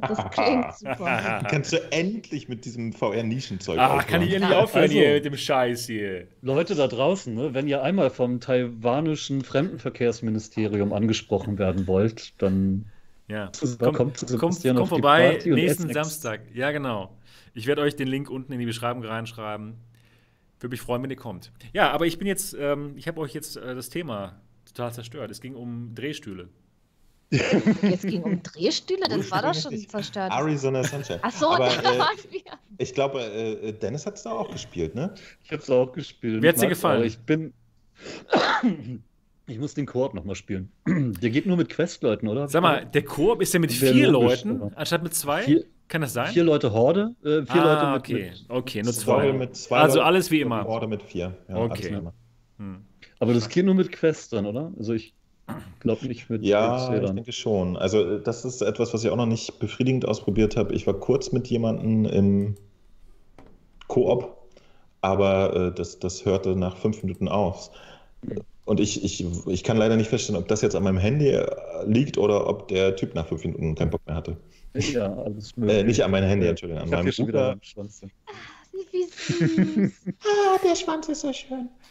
Das 0.00 0.30
klingt 0.30 0.74
super. 0.78 1.42
kannst 1.48 1.72
du 1.72 1.78
endlich 1.92 2.48
mit 2.48 2.64
diesem 2.64 2.92
VR-Nischenzeug 2.92 3.78
ah, 3.78 4.02
kann 4.02 4.22
ich 4.22 4.32
endlich 4.34 4.54
aufhören 4.54 4.82
Also- 4.84 4.94
hier 4.94 5.14
mit 5.14 5.24
dem 5.24 5.36
Scheiß 5.36 5.86
hier. 5.86 6.26
Leute 6.42 6.74
da 6.74 6.86
draußen, 6.86 7.34
ne, 7.34 7.54
wenn 7.54 7.66
ihr 7.68 7.82
einmal 7.82 8.10
vom 8.10 8.40
taiwanischen 8.40 9.42
Fremdenverkehrsministerium 9.42 10.92
angesprochen 10.92 11.58
werden 11.58 11.86
wollt, 11.86 12.34
dann 12.42 12.86
Ja. 13.28 13.50
Komm- 13.78 13.94
kommt 13.94 14.16
zu 14.18 14.26
komm, 14.26 14.52
Sebastian 14.52 14.76
komm 14.76 14.88
vorbei 14.88 15.38
nächsten 15.44 15.92
Samstag. 15.92 16.40
Ja, 16.54 16.70
genau. 16.70 17.16
Ich 17.54 17.66
werde 17.66 17.80
euch 17.82 17.96
den 17.96 18.08
Link 18.08 18.28
unten 18.30 18.52
in 18.52 18.58
die 18.58 18.66
Beschreibung 18.66 19.02
reinschreiben. 19.04 19.74
Würde 20.60 20.72
mich 20.72 20.80
freuen, 20.80 21.02
wenn 21.02 21.10
ihr 21.10 21.16
kommt. 21.16 21.52
Ja, 21.72 21.90
aber 21.90 22.06
ich 22.06 22.18
bin 22.18 22.26
jetzt, 22.26 22.56
ähm, 22.58 22.94
ich 22.96 23.08
habe 23.08 23.20
euch 23.20 23.34
jetzt 23.34 23.56
äh, 23.56 23.74
das 23.74 23.88
Thema 23.90 24.40
total 24.64 24.92
zerstört. 24.92 25.30
Es 25.30 25.40
ging 25.40 25.54
um 25.54 25.94
Drehstühle. 25.94 26.48
Jetzt 27.82 28.06
ging 28.06 28.22
um 28.22 28.40
Drehstühle, 28.40 29.00
das 29.08 29.28
war 29.32 29.42
doch 29.42 29.52
schon 29.52 29.72
Richtig. 29.72 29.90
zerstört. 29.90 30.30
Arizona 30.30 30.84
Sunshine. 30.84 31.18
Ach 31.22 31.32
so, 31.32 31.50
Aber, 31.50 31.68
da 31.82 31.94
äh, 31.94 31.98
waren 31.98 32.16
wir. 32.30 32.40
ich 32.78 32.94
glaube, 32.94 33.20
äh, 33.20 33.72
Dennis 33.72 34.06
hat 34.06 34.14
es 34.14 34.22
da 34.22 34.30
auch 34.30 34.48
gespielt, 34.52 34.94
ne? 34.94 35.12
Ich 35.42 35.50
hab's 35.50 35.68
auch 35.68 35.92
gespielt. 35.92 36.40
Wie 36.40 36.48
hat's 36.48 36.60
dir 36.60 36.68
gefallen? 36.68 37.02
Ich 37.04 37.18
bin. 37.18 37.52
Ich 39.48 39.60
muss 39.60 39.74
den 39.74 39.86
Koop 39.86 40.12
nochmal 40.12 40.34
spielen. 40.34 40.72
Der 40.86 41.30
geht 41.30 41.46
nur 41.46 41.56
mit 41.56 41.68
Quest-Leuten, 41.68 42.26
oder? 42.26 42.48
Sag 42.48 42.62
mal, 42.62 42.84
der 42.84 43.04
Koop 43.04 43.40
ist 43.40 43.54
ja 43.54 43.60
mit 43.60 43.80
Wäre 43.80 43.94
vier 43.94 44.08
Leuten 44.08 44.60
anstatt 44.74 45.04
mit 45.04 45.14
zwei? 45.14 45.42
Vier- 45.42 45.64
Kann 45.88 46.00
das 46.00 46.12
sein? 46.12 46.32
Vier 46.32 46.44
Leute 46.44 46.72
Horde, 46.72 47.14
äh, 47.24 47.42
vier 47.46 47.62
ah, 47.62 47.74
Leute 47.74 47.86
mit. 47.90 47.98
okay. 48.00 48.30
mit 48.30 48.44
Okay, 48.48 48.82
nur 48.82 48.92
zwei. 48.92 49.32
mit 49.32 49.56
zwei 49.56 49.78
Also 49.78 49.96
Leuten 49.98 50.06
alles 50.08 50.30
wie 50.30 50.40
immer. 50.40 50.64
Horde 50.64 50.86
mit 50.88 51.02
vier. 51.02 51.36
Ja, 51.48 51.56
Okay. 51.56 52.00
Hm. 52.58 52.86
aber 53.20 53.34
das 53.34 53.48
geht 53.50 53.66
nur 53.66 53.74
mit 53.74 53.92
Quest 53.92 54.32
dann, 54.32 54.46
oder? 54.46 54.72
Also 54.78 54.94
ich 54.94 55.14
glaube 55.80 56.06
nicht 56.06 56.28
mit 56.30 56.42
Ja, 56.42 56.88
mit 56.90 57.04
ich 57.04 57.10
denke 57.10 57.32
schon. 57.32 57.76
Also 57.76 58.16
äh, 58.16 58.22
das 58.22 58.44
ist 58.44 58.62
etwas, 58.62 58.94
was 58.94 59.04
ich 59.04 59.10
auch 59.10 59.16
noch 59.16 59.26
nicht 59.26 59.58
befriedigend 59.58 60.06
ausprobiert 60.08 60.56
habe. 60.56 60.74
Ich 60.74 60.86
war 60.86 60.94
kurz 60.94 61.32
mit 61.32 61.46
jemandem 61.48 62.06
im 62.06 62.54
Koop, 63.88 64.36
aber 65.02 65.54
äh, 65.54 65.74
das, 65.74 65.98
das 66.00 66.24
hörte 66.24 66.56
nach 66.56 66.76
fünf 66.78 67.02
Minuten 67.02 67.28
auf. 67.28 67.70
Und 68.64 68.80
ich, 68.80 69.04
ich, 69.04 69.24
ich 69.46 69.62
kann 69.62 69.76
leider 69.76 69.96
nicht 69.96 70.08
feststellen, 70.08 70.40
ob 70.40 70.48
das 70.48 70.62
jetzt 70.62 70.74
an 70.74 70.82
meinem 70.82 70.98
Handy 70.98 71.28
äh, 71.28 71.46
liegt 71.86 72.18
oder 72.18 72.48
ob 72.48 72.68
der 72.68 72.96
Typ 72.96 73.14
nach 73.14 73.26
fünf 73.28 73.44
Minuten 73.44 73.74
keinen 73.76 73.90
Bock 73.90 74.04
mehr 74.06 74.16
hatte. 74.16 74.36
Ja, 74.78 75.12
alles 75.14 75.52
Äh, 75.56 75.60
möglich. 75.60 75.84
nicht 75.84 76.04
an 76.04 76.10
mein 76.10 76.24
Handy, 76.24 76.46
Entschuldigung, 76.46 76.82
an 76.82 76.88
ich 76.88 76.94
meinem 76.94 77.12
schon 77.12 77.28
wieder 77.28 77.56
Schwanz. 77.62 78.02
Wie 78.92 79.04
süß. 79.04 79.92
Ah, 80.22 80.58
der 80.62 80.76
Schwanz 80.76 81.08
ist 81.08 81.20
so 81.22 81.32
schön. 81.32 81.68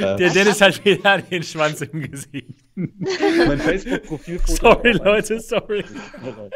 Der 0.00 0.16
Dennis 0.30 0.60
hat 0.60 0.82
wieder 0.84 1.18
den 1.20 1.42
Schwanz 1.42 1.80
im 1.82 2.00
Gesicht. 2.10 2.64
mein 2.74 3.58
Facebook-Profilfoto. 3.58 4.54
Sorry, 4.56 4.92
Leute, 4.92 5.40
sorry. 5.40 5.84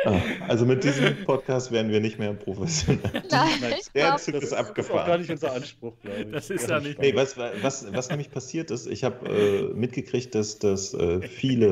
Ah, 0.05 0.19
also 0.49 0.65
mit 0.65 0.83
diesem 0.85 1.25
Podcast 1.25 1.73
werden 1.73 1.91
wir 1.93 2.01
nicht 2.01 2.19
mehr 2.19 2.33
professionell. 2.33 3.01
Nein, 3.31 3.49
ich 3.79 3.93
Der 3.93 4.17
Zug 4.17 4.35
Das 4.35 4.43
ist 4.45 4.45
ist 4.45 4.53
auch 4.55 4.59
abgefahren. 4.61 5.07
gar 5.07 5.19
nicht 5.19 5.31
unser 5.31 5.53
Anspruch, 5.53 5.95
glaube 6.01 6.23
ich. 6.23 6.31
Das 6.33 6.49
ist 6.51 6.63
Ja, 6.69 6.79
ja 6.79 6.81
nicht- 6.81 6.99
Nee, 6.99 7.15
was, 7.15 7.37
was, 7.37 7.87
was 7.93 8.09
nämlich 8.09 8.31
passiert 8.31 8.71
ist, 8.71 8.87
ich 8.87 9.05
habe 9.05 9.29
äh, 9.29 9.75
mitgekriegt, 9.75 10.35
dass, 10.35 10.59
dass 10.59 10.95
äh, 10.95 11.21
viele 11.21 11.67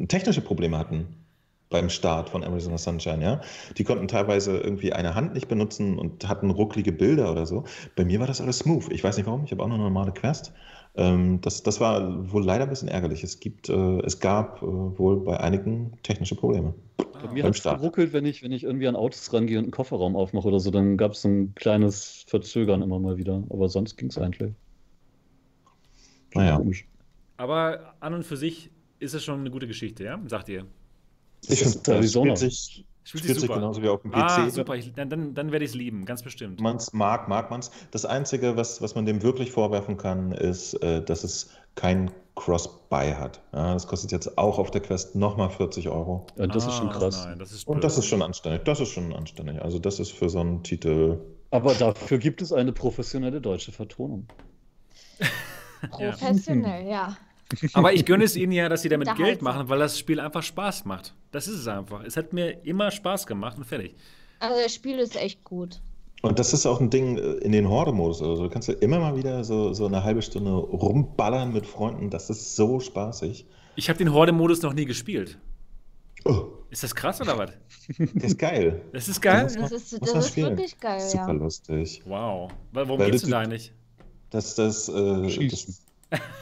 äh, 0.00 0.06
technische 0.06 0.40
Probleme 0.40 0.78
hatten 0.78 1.06
beim 1.70 1.90
Start 1.90 2.30
von 2.30 2.42
Arizona 2.42 2.78
Sunshine, 2.78 3.22
ja. 3.22 3.40
Die 3.76 3.84
konnten 3.84 4.08
teilweise 4.08 4.58
irgendwie 4.58 4.92
eine 4.92 5.14
Hand 5.14 5.34
nicht 5.34 5.48
benutzen 5.48 5.98
und 5.98 6.26
hatten 6.28 6.50
rucklige 6.50 6.92
Bilder 6.92 7.30
oder 7.30 7.46
so. 7.46 7.64
Bei 7.96 8.04
mir 8.04 8.20
war 8.20 8.26
das 8.26 8.40
alles 8.40 8.58
smooth. 8.58 8.90
Ich 8.90 9.04
weiß 9.04 9.16
nicht 9.16 9.26
warum, 9.26 9.44
ich 9.44 9.52
habe 9.52 9.62
auch 9.62 9.68
noch 9.68 9.74
eine 9.74 9.84
normale 9.84 10.12
Quest. 10.12 10.52
Ähm, 10.96 11.40
das, 11.42 11.62
das 11.62 11.80
war 11.80 12.32
wohl 12.32 12.44
leider 12.44 12.64
ein 12.64 12.70
bisschen 12.70 12.88
ärgerlich. 12.88 13.22
Es, 13.22 13.38
gibt, 13.40 13.68
äh, 13.68 14.00
es 14.00 14.18
gab 14.20 14.62
äh, 14.62 14.66
wohl 14.66 15.20
bei 15.20 15.38
einigen 15.38 15.92
technische 16.02 16.34
Probleme. 16.34 16.74
Bei 17.12 17.28
mir 17.28 17.42
beim 17.42 17.44
hat 17.44 17.50
es 17.50 17.58
Start. 17.58 17.80
geruckelt, 17.80 18.12
wenn 18.12 18.24
ich, 18.24 18.42
wenn 18.42 18.52
ich 18.52 18.64
irgendwie 18.64 18.88
an 18.88 18.96
Autos 18.96 19.32
rangehe 19.32 19.58
und 19.58 19.64
einen 19.64 19.70
Kofferraum 19.72 20.16
aufmache 20.16 20.48
oder 20.48 20.60
so, 20.60 20.70
dann 20.70 20.96
gab 20.96 21.12
es 21.12 21.24
ein 21.24 21.54
kleines 21.54 22.24
Verzögern 22.28 22.82
immer 22.82 22.98
mal 22.98 23.16
wieder. 23.16 23.42
Aber 23.50 23.68
sonst 23.68 23.96
ging 23.96 24.08
es 24.08 24.18
eigentlich. 24.18 24.54
Naja. 26.34 26.56
Komisch. 26.56 26.86
Aber 27.36 27.94
an 28.00 28.14
und 28.14 28.24
für 28.24 28.36
sich 28.36 28.70
ist 28.98 29.14
es 29.14 29.24
schon 29.24 29.40
eine 29.40 29.50
gute 29.50 29.66
Geschichte, 29.66 30.04
ja? 30.04 30.20
Sagt 30.26 30.48
ihr? 30.48 30.66
Ich 31.46 31.60
finde, 31.62 31.78
das 31.78 31.94
Arizona. 31.94 32.36
spielt 32.36 32.52
sich, 32.52 32.84
Spielt 33.04 33.24
spielt 33.24 33.38
sich 33.40 33.48
super. 33.48 33.54
genauso 33.54 33.82
wie 33.82 33.88
auf 33.88 34.02
dem 34.02 34.10
PC. 34.10 34.16
Ah, 34.18 34.50
super. 34.50 34.74
Ich, 34.76 34.92
dann 34.92 35.08
dann, 35.08 35.34
dann 35.34 35.50
werde 35.50 35.64
ich 35.64 35.70
es 35.70 35.74
lieben, 35.76 36.04
ganz 36.04 36.22
bestimmt. 36.22 36.60
man 36.60 36.76
es 36.76 36.92
mag, 36.92 37.28
mag 37.28 37.50
man 37.50 37.60
es. 37.60 37.70
Das 37.90 38.04
Einzige, 38.04 38.56
was, 38.56 38.82
was 38.82 38.94
man 38.94 39.06
dem 39.06 39.22
wirklich 39.22 39.50
vorwerfen 39.50 39.96
kann, 39.96 40.32
ist, 40.32 40.74
äh, 40.82 41.02
dass 41.02 41.24
es 41.24 41.48
kein 41.74 42.10
Cross-Buy 42.36 43.12
hat. 43.14 43.40
Ja, 43.54 43.72
das 43.72 43.86
kostet 43.86 44.12
jetzt 44.12 44.36
auch 44.36 44.58
auf 44.58 44.70
der 44.70 44.82
Quest 44.82 45.14
nochmal 45.16 45.48
40 45.50 45.88
Euro. 45.88 46.26
Und 46.36 46.54
das 46.54 46.66
ist 46.66 46.74
schon 46.74 46.90
Ah, 46.90 46.98
krass. 46.98 47.24
Nein, 47.24 47.38
das 47.38 47.52
ist 47.52 47.66
Und 47.66 47.82
das 47.82 47.96
ist 47.96 48.06
schon 48.06 48.20
anständig. 48.22 48.64
Das 48.64 48.78
ist 48.80 48.90
schon 48.90 49.12
anständig. 49.14 49.62
Also 49.62 49.78
das 49.78 49.98
ist 50.00 50.12
für 50.12 50.28
so 50.28 50.40
einen 50.40 50.62
Titel. 50.62 51.18
Aber 51.50 51.72
dafür 51.74 52.18
gibt 52.18 52.42
es 52.42 52.52
eine 52.52 52.72
professionelle 52.72 53.40
deutsche 53.40 53.72
Vertonung. 53.72 54.26
Professionell, 55.90 56.86
ja. 56.88 57.16
Aber 57.72 57.92
ich 57.92 58.04
gönne 58.04 58.24
es 58.24 58.36
ihnen 58.36 58.52
ja, 58.52 58.68
dass 58.68 58.82
sie 58.82 58.88
damit 58.88 59.06
Geld 59.08 59.18
Unterhaltsam. 59.18 59.44
machen, 59.44 59.68
weil 59.68 59.78
das 59.78 59.98
Spiel 59.98 60.20
einfach 60.20 60.42
Spaß 60.42 60.84
macht. 60.84 61.14
Das 61.30 61.48
ist 61.48 61.60
es 61.60 61.68
einfach. 61.68 62.04
Es 62.04 62.16
hat 62.16 62.32
mir 62.32 62.64
immer 62.64 62.90
Spaß 62.90 63.26
gemacht 63.26 63.56
und 63.56 63.64
fertig. 63.64 63.94
Also 64.40 64.60
das 64.62 64.74
Spiel 64.74 64.98
ist 64.98 65.16
echt 65.16 65.42
gut. 65.44 65.80
Und 66.22 66.38
das 66.38 66.52
ist 66.52 66.66
auch 66.66 66.80
ein 66.80 66.90
Ding 66.90 67.16
äh, 67.16 67.20
in 67.38 67.52
den 67.52 67.68
Horde-Modus. 67.68 68.20
Also 68.22 68.42
du 68.44 68.50
kannst 68.50 68.68
ja 68.68 68.74
immer 68.74 68.98
mal 68.98 69.16
wieder 69.16 69.44
so, 69.44 69.72
so 69.72 69.86
eine 69.86 70.02
halbe 70.04 70.20
Stunde 70.20 70.50
rumballern 70.52 71.52
mit 71.52 71.64
Freunden. 71.66 72.10
Das 72.10 72.28
ist 72.28 72.56
so 72.56 72.80
spaßig. 72.80 73.46
Ich 73.76 73.88
habe 73.88 73.98
den 73.98 74.12
Horde-Modus 74.12 74.62
noch 74.62 74.72
nie 74.74 74.84
gespielt. 74.84 75.38
Oh, 76.24 76.46
Ist 76.70 76.82
das 76.82 76.94
krass 76.94 77.20
oder 77.20 77.38
was? 77.38 77.50
ist 78.14 78.38
geil. 78.38 78.82
Das 78.92 79.08
ist 79.08 79.20
geil. 79.22 79.44
muss 79.44 79.54
man- 79.54 79.62
Das 79.62 79.72
ist, 79.72 80.02
das 80.02 80.26
ist 80.26 80.36
wirklich 80.36 80.78
geil, 80.80 81.00
Super 81.00 81.26
ja. 81.28 81.32
lustig. 81.32 82.02
Wow. 82.04 82.50
Wa- 82.72 82.82
Warum 82.86 82.98
Weil 82.98 83.10
geht's 83.12 83.22
das- 83.22 83.30
denn 83.30 83.40
da 83.42 83.46
nicht? 83.46 83.72
Das, 84.30 84.54
das, 84.56 84.88
äh, 84.88 85.48
das 85.48 85.82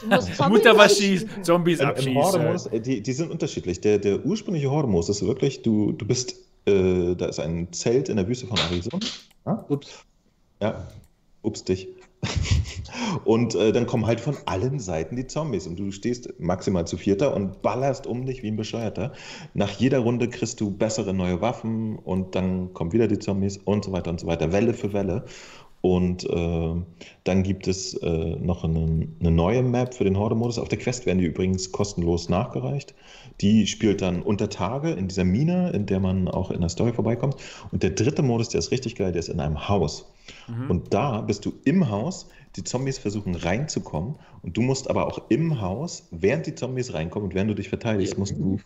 Musst 0.05 0.35
Zombies 0.35 0.57
Mutter 0.57 0.77
was 0.77 0.97
schießen. 0.97 1.29
schießt, 1.29 1.45
Zombies 1.45 1.79
Im, 1.79 1.85
im 1.85 1.89
abschießen. 1.89 2.15
Horde-Modus, 2.15 2.65
äh, 2.67 2.79
die, 2.79 3.01
die 3.01 3.13
sind 3.13 3.31
unterschiedlich. 3.31 3.81
Der, 3.81 3.97
der 3.97 4.25
ursprüngliche 4.25 4.71
Horde-Modus 4.71 5.09
ist 5.09 5.25
wirklich, 5.25 5.61
du, 5.61 5.91
du 5.91 6.05
bist, 6.05 6.35
äh, 6.65 7.15
da 7.15 7.25
ist 7.25 7.39
ein 7.39 7.71
Zelt 7.73 8.09
in 8.09 8.17
der 8.17 8.27
Wüste 8.27 8.47
von 8.47 8.57
Arizona. 8.57 9.05
Ja? 9.45 9.65
Ups. 9.67 10.05
Ja, 10.61 10.87
ups 11.41 11.63
dich. 11.63 11.87
und 13.25 13.53
äh, 13.55 13.71
dann 13.71 13.85
kommen 13.85 14.07
halt 14.07 14.19
von 14.19 14.35
allen 14.45 14.79
Seiten 14.79 15.15
die 15.15 15.27
Zombies 15.27 15.67
und 15.67 15.77
du 15.77 15.91
stehst 15.91 16.33
maximal 16.39 16.87
zu 16.87 16.97
vierter 16.97 17.35
und 17.35 17.61
ballerst 17.61 18.07
um 18.07 18.25
dich 18.25 18.41
wie 18.41 18.47
ein 18.47 18.55
Bescheuerter. 18.55 19.13
Nach 19.53 19.69
jeder 19.69 19.99
Runde 19.99 20.29
kriegst 20.29 20.59
du 20.61 20.71
bessere 20.71 21.13
neue 21.13 21.41
Waffen 21.41 21.97
und 21.99 22.33
dann 22.33 22.73
kommen 22.73 22.91
wieder 22.91 23.07
die 23.07 23.19
Zombies 23.19 23.57
und 23.57 23.85
so 23.85 23.91
weiter 23.91 24.09
und 24.09 24.19
so 24.19 24.27
weiter, 24.27 24.51
Welle 24.51 24.73
für 24.73 24.93
Welle. 24.93 25.25
Und 25.87 26.29
äh, 26.29 26.75
dann 27.23 27.43
gibt 27.43 27.65
es 27.65 27.93
äh, 27.93 28.35
noch 28.35 28.65
eine, 28.65 29.07
eine 29.21 29.31
neue 29.31 29.63
Map 29.63 29.93
für 29.93 30.03
den 30.03 30.17
Horde-Modus. 30.17 30.59
Auf 30.59 30.67
der 30.67 30.79
Quest 30.79 31.05
werden 31.05 31.19
die 31.19 31.25
übrigens 31.25 31.71
kostenlos 31.71 32.27
nachgereicht. 32.27 32.93
Die 33.39 33.67
spielt 33.67 34.01
dann 34.01 34.21
unter 34.21 34.49
Tage 34.49 34.91
in 34.91 35.07
dieser 35.07 35.23
Mine, 35.23 35.69
in 35.69 35.85
der 35.85 36.01
man 36.01 36.27
auch 36.27 36.51
in 36.51 36.59
der 36.59 36.69
Story 36.69 36.91
vorbeikommt. 36.91 37.37
Und 37.71 37.83
der 37.83 37.91
dritte 37.91 38.21
Modus, 38.21 38.49
der 38.49 38.59
ist 38.59 38.71
richtig 38.71 38.95
geil, 38.95 39.13
der 39.13 39.21
ist 39.21 39.29
in 39.29 39.39
einem 39.39 39.69
Haus. 39.69 40.11
Mhm. 40.49 40.69
Und 40.69 40.93
da 40.93 41.21
bist 41.21 41.45
du 41.45 41.53
im 41.63 41.89
Haus, 41.89 42.27
die 42.57 42.65
Zombies 42.65 42.97
versuchen 42.97 43.35
reinzukommen 43.35 44.15
und 44.41 44.57
du 44.57 44.61
musst 44.61 44.89
aber 44.89 45.07
auch 45.07 45.21
im 45.29 45.61
Haus, 45.61 46.09
während 46.11 46.47
die 46.47 46.55
Zombies 46.55 46.93
reinkommen 46.93 47.29
und 47.29 47.35
während 47.35 47.49
du 47.51 47.55
dich 47.55 47.69
verteidigst, 47.69 48.17
musst 48.17 48.37
du 48.37 48.59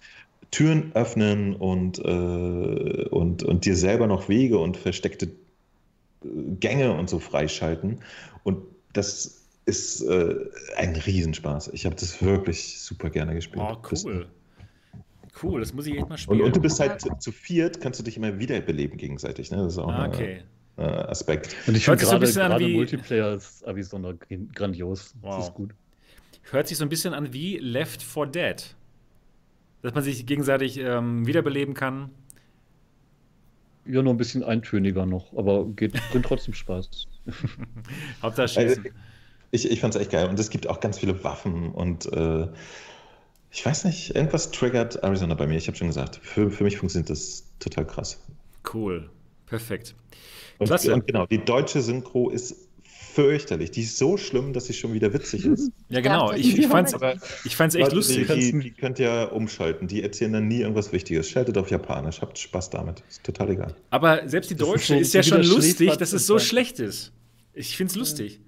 Türen 0.49 0.91
öffnen 0.95 1.55
und, 1.55 1.99
äh, 1.99 3.07
und, 3.09 3.43
und 3.43 3.65
dir 3.65 3.75
selber 3.75 4.07
noch 4.07 4.27
Wege 4.27 4.57
und 4.57 4.77
versteckte 4.77 5.29
Gänge 6.23 6.93
und 6.93 7.09
so 7.09 7.19
freischalten. 7.19 8.01
Und 8.43 8.63
das 8.93 9.47
ist 9.65 10.01
äh, 10.01 10.35
ein 10.77 10.95
Riesenspaß. 10.95 11.69
Ich 11.73 11.85
habe 11.85 11.95
das 11.95 12.21
wirklich 12.21 12.79
super 12.81 13.09
gerne 13.09 13.33
gespielt. 13.33 13.63
Oh, 13.65 13.77
cool. 13.91 14.27
Cool, 15.41 15.59
das 15.61 15.73
muss 15.73 15.87
ich 15.87 15.97
echt 15.97 16.09
mal 16.09 16.17
spielen. 16.17 16.41
Und, 16.41 16.47
und 16.47 16.55
du 16.55 16.61
bist 16.61 16.79
halt 16.79 16.99
zu, 16.99 17.09
zu 17.17 17.31
viert, 17.31 17.79
kannst 17.79 17.99
du 17.99 18.03
dich 18.03 18.17
immer 18.17 18.37
wiederbeleben 18.39 18.97
gegenseitig. 18.97 19.49
Ne? 19.49 19.57
Das 19.57 19.73
ist 19.73 19.79
auch 19.79 19.87
ah, 19.87 20.03
ein 20.03 20.09
okay. 20.09 20.43
äh, 20.77 20.81
Aspekt. 20.81 21.55
Und 21.67 21.77
ich 21.77 21.87
Hört 21.87 21.99
finde 21.99 22.05
so 22.05 22.11
gerade 22.11 22.19
bisschen 22.25 22.41
an 22.41 22.51
gerade 22.51 22.65
wie- 22.65 22.75
Multiplayer 22.75 23.33
ist 23.35 23.61
Arizona 23.63 24.13
grandios. 24.53 25.15
Wow. 25.21 25.37
Das 25.37 25.47
ist 25.47 25.53
gut. 25.53 25.73
Hört 26.49 26.67
sich 26.67 26.77
so 26.77 26.83
ein 26.83 26.89
bisschen 26.89 27.13
an 27.13 27.31
wie 27.33 27.57
Left 27.57 28.03
4 28.03 28.25
Dead. 28.27 28.75
Dass 29.83 29.93
man 29.93 30.03
sich 30.03 30.25
gegenseitig 30.25 30.77
ähm, 30.77 31.25
wiederbeleben 31.25 31.73
kann. 31.73 32.11
Ja, 33.85 34.01
nur 34.01 34.13
ein 34.13 34.17
bisschen 34.17 34.43
eintöniger 34.43 35.05
noch, 35.05 35.35
aber 35.35 35.65
geht, 35.65 35.93
bringt 36.09 36.25
trotzdem 36.25 36.53
Spaß. 36.53 37.07
Hauptsache 38.21 38.47
Also, 38.55 38.75
schießen. 38.75 38.85
ich 39.51 39.69
ich 39.71 39.79
fand 39.79 39.95
es 39.95 40.01
echt 40.01 40.11
geil. 40.11 40.29
Und 40.29 40.39
es 40.39 40.49
gibt 40.49 40.67
auch 40.67 40.79
ganz 40.79 40.99
viele 40.99 41.23
Waffen 41.23 41.71
und 41.71 42.05
äh, 42.13 42.47
ich 43.51 43.65
weiß 43.65 43.83
nicht, 43.85 44.15
irgendwas 44.15 44.51
triggert 44.51 45.03
Arizona 45.03 45.33
bei 45.35 45.45
mir. 45.45 45.57
Ich 45.57 45.67
habe 45.67 45.77
schon 45.77 45.87
gesagt, 45.87 46.17
für, 46.23 46.49
für 46.51 46.63
mich 46.63 46.77
funktioniert 46.77 47.09
das 47.09 47.45
total 47.59 47.85
krass. 47.85 48.23
Cool. 48.73 49.09
Perfekt. 49.45 49.95
Und, 50.57 50.67
Klasse. 50.67 50.93
und 50.93 51.05
genau, 51.07 51.25
die 51.25 51.43
deutsche 51.43 51.81
Synchro 51.81 52.29
ist 52.29 52.69
fürchterlich. 53.13 53.71
Die 53.71 53.81
ist 53.81 53.97
so 53.97 54.17
schlimm, 54.17 54.53
dass 54.53 54.65
sie 54.65 54.73
schon 54.73 54.93
wieder 54.93 55.13
witzig 55.13 55.45
ist. 55.45 55.71
Ja, 55.89 55.99
genau. 55.99 56.31
Ich, 56.31 56.57
ich, 56.57 56.67
fand's, 56.67 56.93
Aber 56.93 57.15
ich 57.43 57.55
fand's 57.55 57.75
echt 57.75 57.83
Leute, 57.85 57.95
lustig. 57.95 58.27
Die, 58.27 58.51
die, 58.53 58.59
die 58.59 58.71
könnt 58.71 58.97
ihr 58.97 59.31
umschalten. 59.33 59.87
Die 59.87 60.01
erzählen 60.03 60.31
dann 60.31 60.47
nie 60.47 60.61
irgendwas 60.61 60.93
Wichtiges. 60.93 61.29
Schaltet 61.29 61.57
auf 61.57 61.69
Japanisch. 61.69 62.21
Habt 62.21 62.37
Spaß 62.39 62.69
damit. 62.69 63.03
Ist 63.09 63.23
total 63.23 63.49
egal. 63.49 63.75
Aber 63.89 64.27
selbst 64.29 64.49
die 64.51 64.55
Das 64.55 64.67
ist 64.67 64.73
Deutsche 64.73 64.93
so 64.93 64.99
ist 64.99 65.13
ja 65.13 65.23
schon 65.23 65.43
lustig, 65.43 65.97
dass 65.97 66.13
es 66.13 66.25
so 66.25 66.39
schlecht 66.39 66.79
ist. 66.79 67.11
Ich 67.53 67.75
find's 67.75 67.95
lustig. 67.95 68.39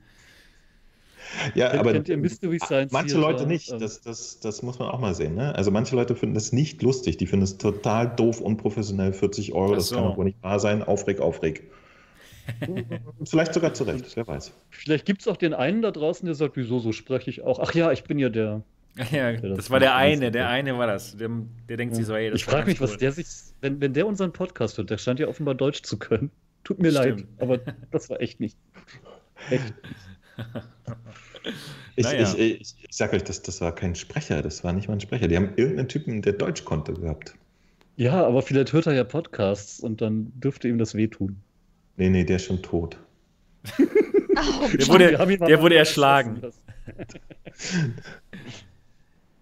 Ja, 1.56 1.70
Kennt- 1.70 1.80
aber 1.80 2.60
Science 2.60 2.92
manche? 2.92 3.18
Leute 3.18 3.48
nicht. 3.48 3.72
Ähm, 3.72 3.80
Das, 3.80 4.02
das, 4.02 4.40
das 4.40 4.62
muss 4.62 4.80
man 4.80 4.90
auch 4.90 5.00
mal 5.00 5.16
sehen. 5.16 5.36
Ne? 5.36 5.54
Also 5.56 5.72
manche 5.72 5.96
Leute 5.96 6.16
finden 6.16 6.36
das 6.36 6.52
nicht 6.54 6.82
lustig. 6.82 7.18
Die 7.18 7.26
finden 7.26 7.44
es 7.44 7.58
total 7.58 8.16
doof, 8.16 8.40
unprofessionell. 8.40 9.14
40 9.14 9.54
Euro, 9.54 9.74
Ach 9.74 9.76
das 9.78 9.88
so. 9.88 9.96
kann 9.96 10.06
doch 10.06 10.18
wohl 10.18 10.26
nicht 10.26 10.42
wahr 10.44 10.60
sein. 10.60 10.84
Aufreg, 10.84 11.20
aufreg. 11.20 11.64
Vielleicht 13.26 13.54
sogar 13.54 13.74
zu 13.74 13.84
Recht, 13.84 14.16
wer 14.16 14.28
weiß. 14.28 14.54
Vielleicht 14.70 15.06
gibt 15.06 15.22
es 15.22 15.28
auch 15.28 15.38
den 15.38 15.54
einen 15.54 15.82
da 15.82 15.92
draußen, 15.92 16.26
der 16.26 16.36
sagt, 16.36 16.58
wieso, 16.58 16.80
so 16.80 16.92
spreche 16.92 17.30
ich 17.30 17.42
auch. 17.42 17.60
Ach 17.60 17.74
ja, 17.74 17.92
ich 17.92 18.04
bin 18.04 18.20
ja 18.20 18.30
der. 18.30 18.64
Ja, 19.12 19.32
das 19.34 19.58
das 19.58 19.70
war 19.72 19.80
der 19.80 19.96
eine, 19.96 20.30
der 20.30 20.50
eine 20.50 20.78
war 20.78 20.86
das. 20.86 21.18
Der, 21.18 21.28
der 21.68 21.78
denkt 21.78 21.96
sich 21.96 22.06
so, 22.06 22.14
ey, 22.14 22.30
das 22.30 22.42
ich 22.42 22.46
frage 22.46 22.68
mich, 22.68 22.78
ganz 22.78 22.92
was 22.92 22.92
cool. 22.92 22.98
der 23.00 23.12
sich, 23.12 23.26
wenn, 23.62 23.82
wenn 23.82 23.94
der 23.94 24.06
unseren 24.06 24.32
Podcast 24.34 24.78
hört, 24.78 24.92
der 24.92 25.00
scheint 25.00 25.20
ja 25.20 25.28
offenbar 25.28 25.56
Deutsch 25.56 25.82
zu 25.82 25.98
können. 25.98 26.30
Tut 26.64 26.80
mir 26.80 26.92
Stimmt. 26.92 27.22
leid, 27.22 27.28
aber 27.40 27.60
das 27.92 28.10
war 28.12 28.22
echt 28.22 28.40
nicht. 28.40 28.56
Echt. 29.50 29.74
Ich, 31.96 32.06
Naja. 32.06 32.34
ich, 32.34 32.40
ich, 32.40 32.76
ich 32.88 32.96
sag 32.96 33.14
euch, 33.14 33.24
das, 33.24 33.42
das 33.42 33.62
war 33.62 33.74
kein 33.76 33.96
Sprecher, 33.96 34.42
das 34.42 34.64
war 34.64 34.74
nicht 34.74 34.88
mal 34.88 34.94
ein 34.96 35.02
Sprecher. 35.02 35.28
Die 35.28 35.36
haben 35.36 35.54
irgendeinen 35.56 35.90
Typen, 35.90 36.22
der 36.22 36.34
Deutsch 36.34 36.64
konnte, 36.64 36.94
gehabt. 36.94 37.36
Ja, 37.96 38.26
aber 38.26 38.42
vielleicht 38.42 38.74
hört 38.74 38.88
er 38.88 38.94
ja 38.94 39.04
Podcasts 39.04 39.80
und 39.80 40.02
dann 40.02 40.32
dürfte 40.40 40.68
ihm 40.68 40.78
das 40.78 40.96
wehtun. 40.96 41.44
Nee, 41.98 42.10
nee, 42.10 42.24
der 42.24 42.38
ist 42.38 42.46
schon 42.46 42.62
tot. 42.62 42.98
Oh, 44.36 44.68
Der 44.68 44.88
wurde, 44.88 45.38
der 45.46 45.62
wurde 45.62 45.76
erschlagen. 45.76 46.42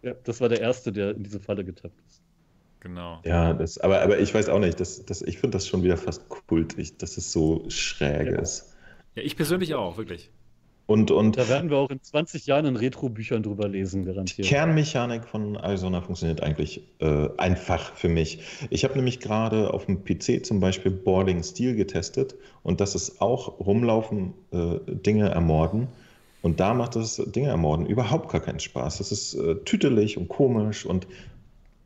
ja, 0.01 0.13
das 0.23 0.41
war 0.41 0.49
der 0.49 0.59
Erste, 0.59 0.91
der 0.91 1.11
in 1.15 1.23
diese 1.23 1.39
Falle 1.39 1.63
getappt 1.63 1.99
ist. 2.07 2.21
Genau. 2.81 3.21
Ja, 3.23 3.53
das, 3.53 3.77
aber, 3.77 4.01
aber 4.01 4.19
ich 4.19 4.33
weiß 4.33 4.49
auch 4.49 4.59
nicht, 4.59 4.79
das, 4.79 5.05
das, 5.05 5.21
ich 5.21 5.37
finde 5.37 5.57
das 5.57 5.67
schon 5.67 5.83
wieder 5.83 5.97
fast 5.97 6.27
kultig, 6.29 6.97
dass 6.97 7.17
es 7.17 7.31
so 7.31 7.63
schräg 7.69 8.27
Ja. 8.31 8.39
ist. 8.39 8.75
Ja, 9.15 9.23
ich 9.23 9.35
persönlich 9.35 9.75
auch, 9.75 9.97
wirklich. 9.97 10.30
Und, 10.88 11.10
und 11.10 11.38
Da 11.38 11.48
werden 11.48 11.69
wir 11.69 11.77
auch 11.77 11.90
in 11.90 12.01
20 12.01 12.48
Jahren 12.48 12.66
in 12.66 12.76
Retro-Büchern 12.76 13.43
drüber 13.43 13.69
lesen, 13.69 14.01
die 14.01 14.10
garantiert. 14.10 14.48
Kernmechanik 14.48 15.26
von 15.26 15.56
Arizona 15.56 16.01
funktioniert 16.01 16.43
eigentlich 16.43 16.82
äh, 17.00 17.30
einfach 17.38 17.95
für 17.95 18.10
mich. 18.10 18.40
Ich 18.69 18.84
habe 18.84 18.95
nämlich 18.95 19.19
gerade 19.19 19.74
auf 19.74 19.85
dem 19.85 20.03
PC 20.03 20.45
zum 20.45 20.60
Beispiel 20.60 20.92
Boarding 20.92 21.43
Steel 21.43 21.76
getestet 21.76 22.35
und 22.64 22.82
das 22.82 22.95
ist 22.95 23.22
auch 23.22 23.60
rumlaufen, 23.60 24.34
äh, 24.51 24.80
Dinge 24.88 25.30
ermorden. 25.30 25.88
Und 26.42 26.60
da 26.60 26.74
macht 26.74 26.95
das 26.95 27.18
Dinge 27.18 27.50
ermorden 27.50 27.85
überhaupt 27.85 28.30
gar 28.32 28.42
keinen 28.42 28.60
Spaß. 28.60 28.98
Das 28.98 29.11
ist 29.11 29.35
äh, 29.35 29.56
tütelig 29.64 30.18
und 30.18 30.27
komisch 30.27 30.85
und 30.85 31.08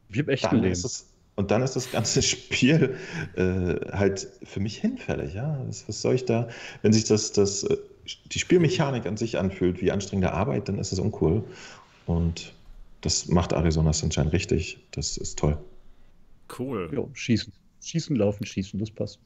Wie 0.10 0.22
im 0.22 0.30
echten 0.30 0.48
dann 0.48 0.62
Leben. 0.62 0.72
ist 0.72 0.86
es 0.86 1.12
und 1.36 1.52
dann 1.52 1.62
ist 1.62 1.76
das 1.76 1.92
ganze 1.92 2.22
Spiel 2.24 2.96
äh, 3.36 3.92
halt 3.92 4.28
für 4.44 4.60
mich 4.60 4.78
hinfällig. 4.78 5.34
Ja? 5.34 5.62
Was, 5.68 5.88
was 5.88 6.02
soll 6.02 6.16
ich 6.16 6.26
da, 6.26 6.48
wenn 6.82 6.94
sich 6.94 7.04
das, 7.04 7.34
das, 7.34 7.64
äh, 7.64 7.78
die 8.06 8.40
Spielmechanik 8.40 9.06
an 9.06 9.18
sich 9.18 9.38
anfühlt 9.38 9.82
wie 9.82 9.92
anstrengende 9.92 10.34
Arbeit, 10.34 10.70
dann 10.70 10.80
ist 10.80 10.92
es 10.92 11.00
uncool. 11.00 11.44
Und 12.06 12.54
das 13.02 13.28
macht 13.28 13.54
Arizona 13.54 13.94
Sunshine 13.94 14.32
richtig. 14.32 14.80
Das 14.92 15.18
ist 15.18 15.38
toll. 15.40 15.58
Cool. 16.58 16.90
Ja, 16.94 17.04
schießen. 17.14 17.52
Schießen, 17.82 18.16
laufen, 18.16 18.46
schießen, 18.46 18.80
das 18.80 18.92
passt. 18.92 19.20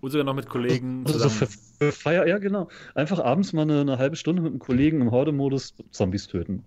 Und 0.00 0.10
sogar 0.10 0.24
noch 0.24 0.34
mit 0.34 0.48
Kollegen 0.48 1.04
Also 1.04 1.28
für, 1.28 1.46
zusammen. 1.48 1.62
für 1.78 1.92
Feier, 1.92 2.26
ja 2.26 2.38
genau. 2.38 2.68
Einfach 2.94 3.18
abends 3.18 3.52
mal 3.52 3.62
eine, 3.62 3.80
eine 3.80 3.98
halbe 3.98 4.14
Stunde 4.14 4.42
mit 4.42 4.52
einem 4.52 4.60
Kollegen 4.60 5.00
im 5.00 5.10
Horde-Modus 5.10 5.74
Zombies 5.90 6.28
töten. 6.28 6.62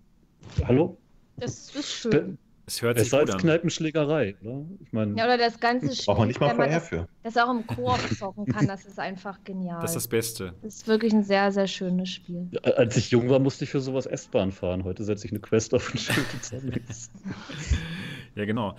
Hallo? 0.66 0.98
Das 1.38 1.74
ist 1.74 1.90
schön. 1.90 2.38
Es 2.72 2.82
hört 2.82 2.98
sich 2.98 3.10
Besser 3.10 3.20
gut 3.20 3.28
als 3.28 3.36
an. 3.36 3.42
Kneipenschlägerei, 3.42 4.36
oder? 4.42 4.66
Ich 4.82 4.94
meine, 4.94 5.18
Ja, 5.18 5.26
oder 5.26 5.38
das 5.38 5.60
ganze 5.60 5.94
Spiel, 5.94 6.06
Braucht 6.06 6.20
man 6.20 6.28
nicht 6.30 6.40
mal 6.40 6.56
VR 6.56 6.68
das, 6.68 6.88
für. 6.88 7.08
das 7.24 7.36
auch 7.38 7.52
im 7.52 7.68
Koop 7.68 8.00
zocken 8.18 8.46
kann, 8.46 8.66
das 8.66 8.86
ist 8.86 8.98
einfach 8.98 9.44
genial. 9.44 9.82
Das 9.82 9.92
ist 9.92 9.96
das 9.96 10.08
Beste. 10.08 10.54
Das 10.62 10.76
ist 10.76 10.88
wirklich 10.88 11.12
ein 11.12 11.24
sehr, 11.24 11.52
sehr 11.52 11.68
schönes 11.68 12.08
Spiel. 12.10 12.50
als 12.64 12.96
ich 12.96 13.12
jung 13.12 13.28
war, 13.30 13.40
musste 13.40 13.66
ich 13.66 13.70
für 13.72 13.82
sowas 13.82 14.06
S-Bahn 14.06 14.54
fahren. 14.54 14.86
Heute 14.86 15.04
setze 15.04 15.26
ich 15.26 15.34
eine 15.34 15.42
Quest 15.42 15.74
auf 15.74 15.92
und 15.92 16.00
Zombies. 16.44 17.12
Ja, 18.36 18.46
genau. 18.46 18.78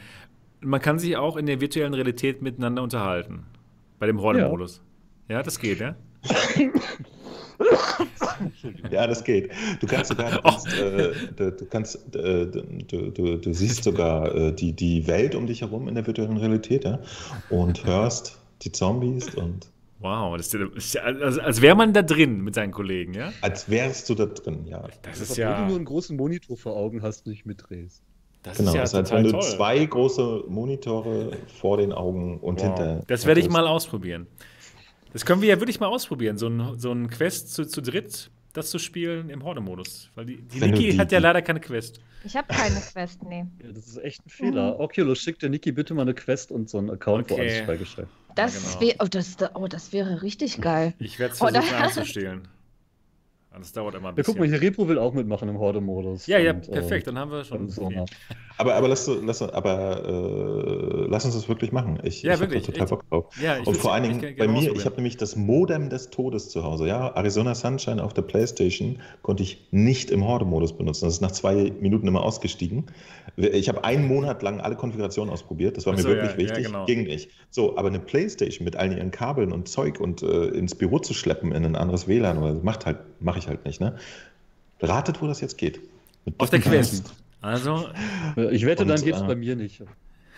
Man 0.63 0.81
kann 0.81 0.99
sich 0.99 1.15
auch 1.19 1.37
in 1.37 1.45
der 1.45 1.61
virtuellen 1.61 1.93
Realität 1.93 2.41
miteinander 2.41 2.83
unterhalten. 2.83 3.45
Bei 3.99 4.07
dem 4.07 4.19
Horde-Modus. 4.23 4.81
Ja. 5.29 5.43
das 5.43 5.59
geht, 5.59 5.81
ja? 5.81 5.97
Ja, 8.91 9.07
das 9.07 9.25
geht. 9.25 9.51
Du 9.81 9.87
kannst 9.87 10.11
sogar, 10.11 10.31
du 10.33 10.43
kannst, 10.43 10.73
äh, 10.75 11.15
du, 11.37 11.53
du, 11.53 11.67
kannst 11.67 12.15
äh, 12.17 12.47
du, 12.47 13.11
du, 13.11 13.37
du 13.39 13.53
siehst 13.55 13.85
sogar 13.85 14.35
äh, 14.35 14.53
die, 14.53 14.73
die 14.73 15.07
Welt 15.07 15.35
um 15.35 15.47
dich 15.47 15.61
herum 15.63 15.89
in 15.89 15.95
der 15.95 16.07
virtuellen 16.07 16.37
Realität, 16.37 16.85
ja, 16.85 16.99
und 17.49 17.85
hörst 17.85 18.39
die 18.63 18.73
Zombies 18.73 19.35
und 19.35 19.69
Wow, 20.01 20.37
das 20.37 20.53
ist, 20.53 20.95
ja- 20.95 21.03
als, 21.03 21.39
als 21.39 21.63
wäre 21.63 21.77
man 21.77 21.93
da 21.93 22.03
drin 22.03 22.41
mit 22.41 22.57
seinen 22.57 22.73
Kollegen, 22.73 23.15
ja? 23.15 23.33
als 23.41 23.71
wärst 23.71 24.09
du 24.11 24.17
da 24.17 24.27
drin, 24.27 24.67
ja. 24.67 24.83
Das 25.03 25.21
Obwohl 25.21 25.23
ist 25.23 25.37
du 25.37 25.41
ja, 25.41 25.67
nur 25.67 25.77
einen 25.77 25.85
großen 25.85 26.17
Monitor 26.17 26.57
vor 26.57 26.75
Augen 26.77 27.03
hast, 27.03 27.25
nicht 27.29 27.47
mitdrehst. 27.47 28.03
das 28.43 28.57
Genau, 28.59 28.71
ist 28.71 28.75
ja 28.75 28.81
als 28.83 28.91
total 28.93 29.25
wenn 29.25 29.33
du 29.33 29.39
zwei 29.39 29.85
große 29.85 30.45
Monitore 30.49 31.31
vor 31.61 31.77
den 31.77 31.93
Augen 31.93 32.41
und 32.41 32.57
Wow. 32.61 32.63
hinter. 32.65 33.03
Das 33.07 33.27
werde 33.27 33.41
ich 33.41 33.49
mal 33.49 33.69
ausprobieren. 33.69 34.27
Das 35.13 35.25
können 35.27 35.43
wir 35.43 35.49
ja 35.49 35.61
wirklich 35.61 35.79
mal 35.81 35.87
ausprobieren, 35.89 36.39
so 36.39 36.49
ein, 36.49 36.79
so 36.79 36.93
ein 36.93 37.09
Quest 37.11 37.53
zu, 37.55 37.67
zu 37.67 37.81
dritt, 37.83 38.31
das 38.53 38.71
zu 38.71 38.79
spielen 38.79 39.29
im 39.31 39.45
Horde-Modus. 39.45 40.11
Weil 40.15 40.27
die, 40.27 40.43
die 40.43 40.61
Niki 40.61 40.93
hat 40.97 41.13
ja 41.13 41.19
leider 41.19 41.43
keine 41.43 41.61
Quest. 41.61 42.01
Ich 42.25 42.37
habe 42.37 42.49
keine 42.49 42.81
Quest, 42.81 43.23
nee. 43.25 43.45
Ja, 43.63 43.73
das 43.73 43.89
ist 43.89 43.99
echt 43.99 44.25
ein 44.25 44.31
Fehler. 44.31 44.79
Oculus, 44.79 45.19
schick 45.21 45.39
der 45.39 45.51
Niki 45.51 45.73
bitte 45.73 45.93
mal 45.95 46.03
eine 46.03 46.15
Quest 46.15 46.51
und 46.53 46.69
so 46.71 46.79
einen 46.79 46.91
Account, 46.91 47.31
wo 47.31 47.35
Okay. 47.35 47.43
alles 47.43 47.61
freigeschaltet 47.67 48.13
Das, 48.37 48.79
genau. 48.79 48.81
wär, 48.81 48.95
oh, 49.01 49.07
das, 49.11 49.37
oh, 49.55 49.67
das 49.69 49.93
wäre 49.93 50.23
richtig 50.23 50.61
geil. 50.61 50.95
Ich 50.99 51.19
werde 51.19 51.35
es 51.35 51.43
Oder- 51.43 51.63
versuchen 51.63 51.83
anzustehlen. 51.83 52.49
Das 53.59 53.73
dauert 53.73 53.95
immer 53.95 54.09
ein 54.09 54.13
Ja, 54.13 54.17
bisschen. 54.17 54.35
guck 54.35 54.41
mal, 54.41 54.49
hier 54.49 54.61
Repro 54.61 54.89
will 54.89 54.99
auch 54.99 55.13
mitmachen 55.13 55.49
im 55.49 55.59
Horde-Modus. 55.59 56.27
ja, 56.27 56.39
ja, 56.39 56.53
Und, 56.53 56.69
äh, 56.69 56.73
perfekt. 56.73 57.07
Dann 57.07 57.19
haben 57.19 57.31
wir 57.31 57.45
schon. 57.45 57.69
viel. 57.69 58.05
Aber, 58.59 58.75
aber, 58.75 58.89
lass, 58.89 59.09
lass, 59.25 59.43
aber 59.43 60.05
äh, 60.07 61.07
lass 61.09 61.25
uns 61.25 61.35
das 61.35 61.49
wirklich 61.49 61.73
machen. 61.73 61.99
Ich, 62.03 62.23
Ja, 62.23 62.35
ich 62.35 62.41
wirklich, 62.41 62.65
total 62.65 62.83
echt. 62.83 62.91
Bock 62.91 63.09
drauf. 63.11 63.35
Ja, 63.43 63.59
ich 63.59 63.67
Und 63.67 63.77
vor 63.77 63.93
allen 63.93 64.05
Dingen 64.05 64.37
bei 64.37 64.47
mir, 64.49 64.73
ich 64.75 64.85
habe 64.85 64.97
nämlich 64.97 65.17
das 65.17 65.37
Modem 65.37 65.91
des 65.91 66.11
Todes 66.11 66.49
zu 66.51 66.63
Hause. 66.63 66.87
Ja, 66.87 67.09
Arizona 67.09 67.55
Sunshine 67.55 68.03
auf 68.03 68.15
der 68.15 68.23
Playstation 68.23 68.99
konnte 69.23 69.43
ich 69.43 69.67
nicht 69.71 70.11
im 70.11 70.27
Horde-Modus 70.27 70.73
benutzen. 70.75 71.07
Das 71.07 71.15
ist 71.15 71.21
nach 71.21 71.33
zwei 71.33 71.73
Minuten 71.81 72.07
immer 72.07 72.23
ausgestiegen. 72.23 72.87
Ich 73.37 73.69
habe 73.69 73.85
einen 73.85 74.07
Monat 74.07 74.43
lang 74.43 74.61
alle 74.61 74.77
Konfigurationen 74.77 75.33
ausprobiert. 75.33 75.77
Das 75.77 75.87
war 75.87 75.93
Ach 75.95 75.97
mir 75.97 76.03
so, 76.03 76.09
wirklich 76.09 76.31
ja, 76.33 76.37
ja, 76.37 76.49
wichtig. 76.49 76.67
genau. 76.67 76.85
Ging 76.87 77.05
nicht. 77.05 77.31
So, 77.51 77.77
aber 77.77 77.89
eine 77.89 78.01
Playstation 78.01 78.65
mit 78.65 78.77
allen 78.77 78.97
ihren 78.97 79.11
Kabeln 79.11 79.53
und 79.53 79.69
Zeug 79.69 80.01
und 80.01 80.23
äh, 80.23 80.49
ins 80.49 80.75
Büro 80.75 80.99
zu 80.99 81.15
schleppen 81.15 81.53
in 81.53 81.65
ein 81.65 81.77
anderes 81.77 82.07
WLAN, 82.09 82.39
oder 82.39 82.55
macht 82.55 82.87
halt, 82.87 82.99
mache 83.21 83.39
ich 83.39 83.42
halt 83.49 83.65
nicht. 83.65 83.81
Ne? 83.81 83.97
Ratet, 84.81 85.23
wo 85.23 85.27
das 85.27 85.41
jetzt 85.41 85.59
geht. 85.59 85.81
Mit 86.25 86.39
Auf 86.39 86.51
der 86.51 86.61
Quest. 86.61 87.13
Also, 87.41 87.89
Ja, 88.37 88.51
Ich 88.51 88.65
wette, 88.65 88.83
Und, 88.83 88.89
dann 88.89 89.03
geht's 89.03 89.21
äh, 89.21 89.27
bei 89.27 89.35
mir 89.35 89.57
nicht. 89.57 89.83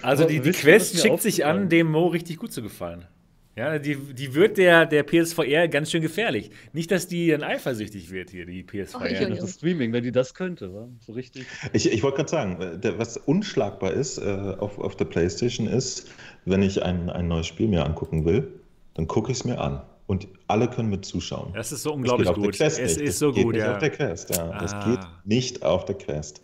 also 0.02 0.24
die, 0.24 0.40
die 0.40 0.50
Quest 0.52 1.00
schickt 1.00 1.20
sich 1.20 1.44
an, 1.44 1.68
dem 1.68 1.90
Mo 1.90 2.06
richtig 2.08 2.38
gut 2.38 2.52
zu 2.52 2.62
gefallen. 2.62 3.06
Ja, 3.54 3.78
die, 3.78 3.96
die 3.96 4.34
wird 4.34 4.56
der, 4.56 4.86
der 4.86 5.02
PSVR 5.02 5.68
ganz 5.68 5.90
schön 5.90 6.00
gefährlich. 6.00 6.50
Nicht, 6.72 6.90
dass 6.90 7.06
die 7.06 7.28
dann 7.28 7.42
eifersüchtig 7.42 8.10
wird 8.10 8.30
hier, 8.30 8.46
die 8.46 8.62
PSVR. 8.62 9.02
Ui, 9.02 9.08
ui. 9.10 9.28
Das 9.28 9.44
ist 9.44 9.58
Streaming, 9.58 9.92
wenn 9.92 10.02
die 10.02 10.12
das 10.12 10.32
könnte, 10.32 10.72
wa? 10.72 10.88
so 11.00 11.12
richtig. 11.12 11.44
Ich, 11.74 11.92
ich 11.92 12.02
wollte 12.02 12.16
gerade 12.16 12.30
sagen, 12.30 12.62
äh, 12.62 12.78
der, 12.78 12.98
was 12.98 13.18
unschlagbar 13.18 13.92
ist 13.92 14.16
äh, 14.16 14.54
auf, 14.58 14.78
auf 14.78 14.96
der 14.96 15.04
PlayStation 15.04 15.66
ist, 15.66 16.10
wenn 16.46 16.62
ich 16.62 16.82
ein, 16.82 17.10
ein 17.10 17.28
neues 17.28 17.46
Spiel 17.46 17.68
mir 17.68 17.84
angucken 17.84 18.24
will, 18.24 18.48
dann 18.94 19.06
gucke 19.06 19.30
ich 19.30 19.38
es 19.38 19.44
mir 19.44 19.60
an. 19.60 19.82
Und 20.12 20.28
alle 20.46 20.68
können 20.68 20.90
mit 20.90 21.04
zuschauen. 21.06 21.52
Das 21.54 21.72
ist 21.72 21.82
so 21.82 21.90
Das 21.90 21.96
unglaublich 21.96 22.28
auf 22.28 22.36
gut. 22.36 22.44
Der 22.44 22.52
Quest 22.52 22.78
es 22.78 22.96
nicht. 22.98 23.08
ist 23.08 23.18
so 23.18 23.28
das 23.28 23.34
geht 23.36 23.44
gut, 23.44 23.54
nicht 23.54 23.64
ja. 23.64 23.72
auf 23.72 23.78
der 23.78 23.90
Quest, 23.90 24.36
ja. 24.36 24.58
Das 24.58 24.74
Ah. 24.74 24.84
geht 24.84 25.00
nicht 25.24 25.62
auf 25.64 25.86
der 25.86 25.94
Quest. 25.96 26.42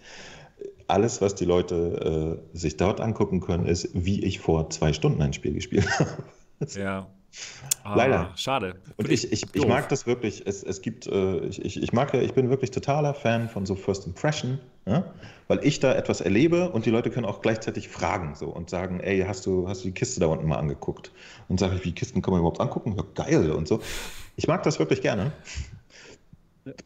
Alles, 0.86 1.20
was 1.20 1.34
die 1.34 1.44
Leute 1.44 2.38
äh, 2.54 2.56
sich 2.56 2.78
dort 2.78 3.00
angucken 3.02 3.40
können, 3.40 3.66
ist, 3.66 3.90
wie 3.92 4.24
ich 4.24 4.38
vor 4.40 4.70
zwei 4.70 4.94
Stunden 4.94 5.20
ein 5.20 5.34
Spiel 5.34 5.52
gespielt 5.52 5.86
habe. 5.98 6.10
Ja. 6.74 7.08
Ah, 7.84 7.94
Leider. 7.96 8.32
Schade. 8.36 8.74
Und 8.96 9.10
ich, 9.10 9.32
ich, 9.32 9.44
ich 9.54 9.66
mag 9.66 9.88
das 9.88 10.06
wirklich. 10.06 10.46
Es, 10.46 10.62
es 10.62 10.82
gibt, 10.82 11.06
äh, 11.06 11.38
ich, 11.46 11.64
ich, 11.64 11.82
ich 11.82 11.92
mag 11.92 12.12
ja, 12.12 12.20
ich 12.20 12.34
bin 12.34 12.50
wirklich 12.50 12.70
totaler 12.70 13.14
Fan 13.14 13.48
von 13.48 13.66
so 13.66 13.74
First 13.74 14.06
Impression, 14.06 14.58
ja? 14.86 15.04
weil 15.46 15.60
ich 15.64 15.80
da 15.80 15.94
etwas 15.94 16.20
erlebe 16.20 16.70
und 16.70 16.86
die 16.86 16.90
Leute 16.90 17.10
können 17.10 17.26
auch 17.26 17.40
gleichzeitig 17.40 17.88
fragen 17.88 18.34
so 18.34 18.46
und 18.46 18.70
sagen, 18.70 19.00
ey, 19.00 19.24
hast 19.26 19.46
du, 19.46 19.68
hast 19.68 19.84
du 19.84 19.88
die 19.88 19.94
Kiste 19.94 20.20
da 20.20 20.26
unten 20.26 20.46
mal 20.46 20.58
angeguckt? 20.58 21.12
Und 21.48 21.60
sage 21.60 21.76
ich, 21.76 21.84
wie 21.84 21.92
Kisten 21.92 22.22
kann 22.22 22.32
man 22.32 22.40
überhaupt 22.40 22.60
angucken? 22.60 22.94
Ja, 22.96 23.04
geil 23.14 23.52
und 23.52 23.68
so. 23.68 23.80
Ich 24.36 24.46
mag 24.46 24.62
das 24.62 24.78
wirklich 24.78 25.00
gerne. 25.00 25.32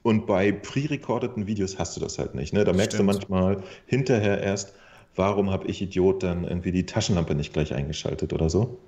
Und 0.03 0.27
bei 0.27 0.53
pre-recordeten 0.53 1.47
Videos 1.47 1.79
hast 1.79 1.97
du 1.97 2.01
das 2.01 2.19
halt 2.19 2.35
nicht. 2.35 2.53
Ne? 2.53 2.65
Da 2.65 2.73
merkst 2.73 2.95
Stimmt. 2.95 3.01
du 3.01 3.13
manchmal 3.13 3.63
hinterher 3.87 4.41
erst, 4.41 4.75
warum 5.17 5.51
habe 5.51 5.67
ich 5.67 5.83
Idiot 5.83 6.23
dann 6.23 6.45
irgendwie 6.45 6.73
die 6.73 6.87
Taschenlampe 6.87 7.35
nicht 7.35 7.53
gleich 7.53 7.75
eingeschaltet 7.75 8.33
oder 8.33 8.49
so. 8.49 8.79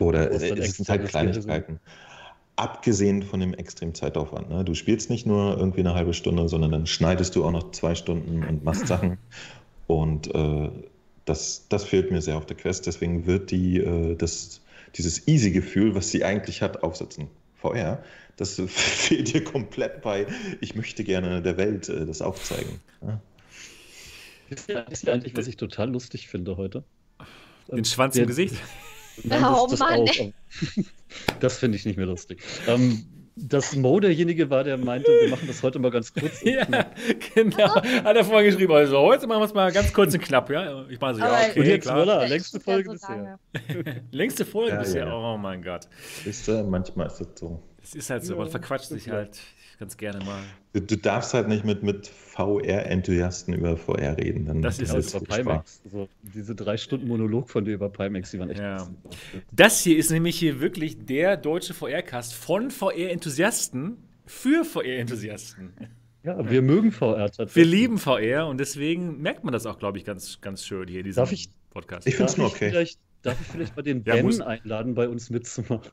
Oder 0.00 0.30
es 0.30 0.40
sind 0.40 0.88
halt 0.88 1.02
sind. 1.02 1.10
Kleinigkeiten. 1.10 1.80
Abgesehen 2.56 3.22
von 3.22 3.40
dem 3.40 3.54
extremen 3.54 3.94
Zeitaufwand. 3.94 4.50
Ne? 4.50 4.64
Du 4.64 4.74
spielst 4.74 5.08
nicht 5.08 5.26
nur 5.26 5.56
irgendwie 5.56 5.80
eine 5.80 5.94
halbe 5.94 6.12
Stunde, 6.12 6.48
sondern 6.48 6.72
dann 6.72 6.86
schneidest 6.86 7.34
du 7.36 7.44
auch 7.44 7.52
noch 7.52 7.70
zwei 7.72 7.94
Stunden 7.94 8.44
und 8.44 8.64
machst 8.64 8.86
Sachen. 8.86 9.18
Und 9.86 10.34
äh, 10.34 10.70
das, 11.24 11.66
das 11.68 11.84
fehlt 11.84 12.10
mir 12.10 12.20
sehr 12.20 12.36
auf 12.36 12.46
der 12.46 12.56
Quest. 12.56 12.86
Deswegen 12.86 13.26
wird 13.26 13.50
die, 13.50 13.78
äh, 13.78 14.14
das, 14.14 14.60
dieses 14.96 15.26
Easy-Gefühl, 15.26 15.94
was 15.94 16.10
sie 16.10 16.24
eigentlich 16.24 16.60
hat, 16.60 16.82
aufsetzen. 16.82 17.28
VR, 17.56 18.02
das 18.36 18.60
fehlt 18.66 19.32
dir 19.32 19.44
komplett 19.44 20.02
bei, 20.02 20.26
ich 20.60 20.74
möchte 20.74 21.04
gerne 21.04 21.42
der 21.42 21.56
Welt 21.56 21.88
äh, 21.88 22.04
das 22.04 22.22
aufzeigen. 22.22 22.80
Ja? 23.02 23.20
Wisst 24.48 24.68
ihr 24.68 24.84
wisst 24.88 25.04
ihr 25.04 25.12
eigentlich, 25.12 25.36
was 25.36 25.46
ich 25.46 25.56
total 25.56 25.90
lustig 25.90 26.28
finde 26.28 26.56
heute? 26.56 26.84
Den 27.70 27.84
Schwanz 27.84 28.16
im 28.16 28.26
Gesicht. 28.26 28.54
Nein, 29.24 29.44
Oh 29.44 29.66
das, 29.68 29.78
das 29.78 29.80
Mann, 29.80 30.00
aber- 30.00 30.84
Das 31.40 31.58
finde 31.58 31.76
ich 31.76 31.84
nicht 31.86 31.96
mehr 31.96 32.06
lustig. 32.06 32.42
Ähm, 32.68 33.04
dass 33.36 33.74
Mo 33.74 33.98
derjenige 34.00 34.50
war, 34.50 34.64
der 34.64 34.76
meinte, 34.76 35.10
wir 35.10 35.30
machen 35.30 35.46
das 35.46 35.62
heute 35.62 35.78
mal 35.78 35.90
ganz 35.90 36.12
kurz. 36.12 36.40
Ja, 36.44 36.66
genau. 37.34 37.74
Hat 37.76 38.16
er 38.16 38.24
vorhin 38.24 38.50
geschrieben. 38.50 38.72
Also, 38.72 38.98
heute 38.98 39.26
machen 39.26 39.40
wir 39.40 39.46
es 39.46 39.54
mal 39.54 39.72
ganz 39.72 39.92
kurz 39.92 40.12
und 40.14 40.20
knapp, 40.20 40.50
ja? 40.50 40.84
Ich 40.90 41.00
meine 41.00 41.14
so, 41.14 41.20
ja, 41.20 41.32
okay, 41.48 41.60
Und 41.60 41.66
jetzt, 41.66 41.84
klar. 41.84 41.98
voilà, 42.04 42.20
Das 42.20 42.30
längste 42.30 42.58
ist 42.58 42.66
ja 42.66 42.72
Folge 42.72 42.88
so 42.90 42.92
bisher. 42.92 43.38
Längste 44.10 44.44
Folge 44.44 44.72
Ja, 44.72 44.78
bisher. 44.80 45.06
ja. 45.06 45.14
Oh 45.14 45.38
mein 45.38 45.62
Gott. 45.62 45.88
Wisst 46.24 46.48
ihr, 46.48 46.62
manchmal 46.64 47.06
ist 47.06 47.18
das 47.20 47.28
so. 47.36 47.62
Es 47.82 47.94
ist 47.94 48.10
halt 48.10 48.24
so, 48.24 48.36
man 48.36 48.50
verquatscht 48.50 48.88
sich 48.88 49.08
halt 49.08 49.38
ganz 49.78 49.96
gerne 49.96 50.22
mal. 50.24 50.42
Du, 50.74 50.80
du 50.82 50.96
darfst 50.98 51.32
halt 51.32 51.48
nicht 51.48 51.64
mit, 51.64 51.82
mit 51.82 52.08
VR-Enthusiasten 52.44 53.54
über 53.54 53.76
VR 53.76 54.16
reden. 54.16 54.46
Dann 54.46 54.62
Das 54.62 54.78
ist 54.78 54.92
es. 54.94 55.14
über. 55.14 55.24
Pimax. 55.24 55.80
Also, 55.84 56.08
diese 56.22 56.54
drei 56.54 56.76
Stunden 56.76 57.08
Monolog 57.08 57.48
von 57.50 57.64
dir 57.64 57.74
über 57.74 57.88
Pimax, 57.88 58.30
die 58.30 58.38
waren 58.38 58.50
echt. 58.50 58.60
Ja. 58.60 58.88
Das 59.52 59.80
hier 59.80 59.96
ist 59.96 60.10
nämlich 60.10 60.38
hier 60.38 60.60
wirklich 60.60 61.04
der 61.04 61.36
deutsche 61.36 61.74
VR-Cast 61.74 62.34
von 62.34 62.70
VR-Enthusiasten 62.70 63.96
für 64.26 64.64
VR-Enthusiasten. 64.64 65.72
Ja, 66.22 66.50
wir 66.50 66.62
mögen 66.62 66.92
VR 66.92 67.26
tatsächlich. 67.30 67.56
Wir 67.56 67.64
lieben 67.64 67.98
VR 67.98 68.46
und 68.46 68.58
deswegen 68.58 69.20
merkt 69.22 69.42
man 69.44 69.52
das 69.52 69.64
auch, 69.66 69.78
glaube 69.78 69.96
ich, 69.98 70.04
ganz, 70.04 70.40
ganz 70.40 70.64
schön 70.64 70.86
hier 70.88 71.00
in 71.00 71.04
diesem 71.06 71.20
Darf 71.22 71.32
ich- 71.32 71.48
Podcast. 71.70 72.06
Ich 72.06 72.16
find's 72.16 72.32
Darf 72.32 72.38
nur 72.38 72.46
ich 72.48 72.54
okay. 72.54 72.70
Vielleicht, 72.70 72.98
darf 73.22 73.40
ich 73.40 73.46
vielleicht 73.46 73.76
mal 73.76 73.82
den 73.82 74.02
Ja, 74.04 74.14
Ben 74.16 74.26
muss- 74.26 74.40
einladen, 74.40 74.94
bei 74.94 75.08
uns 75.08 75.30
mitzumachen? 75.30 75.90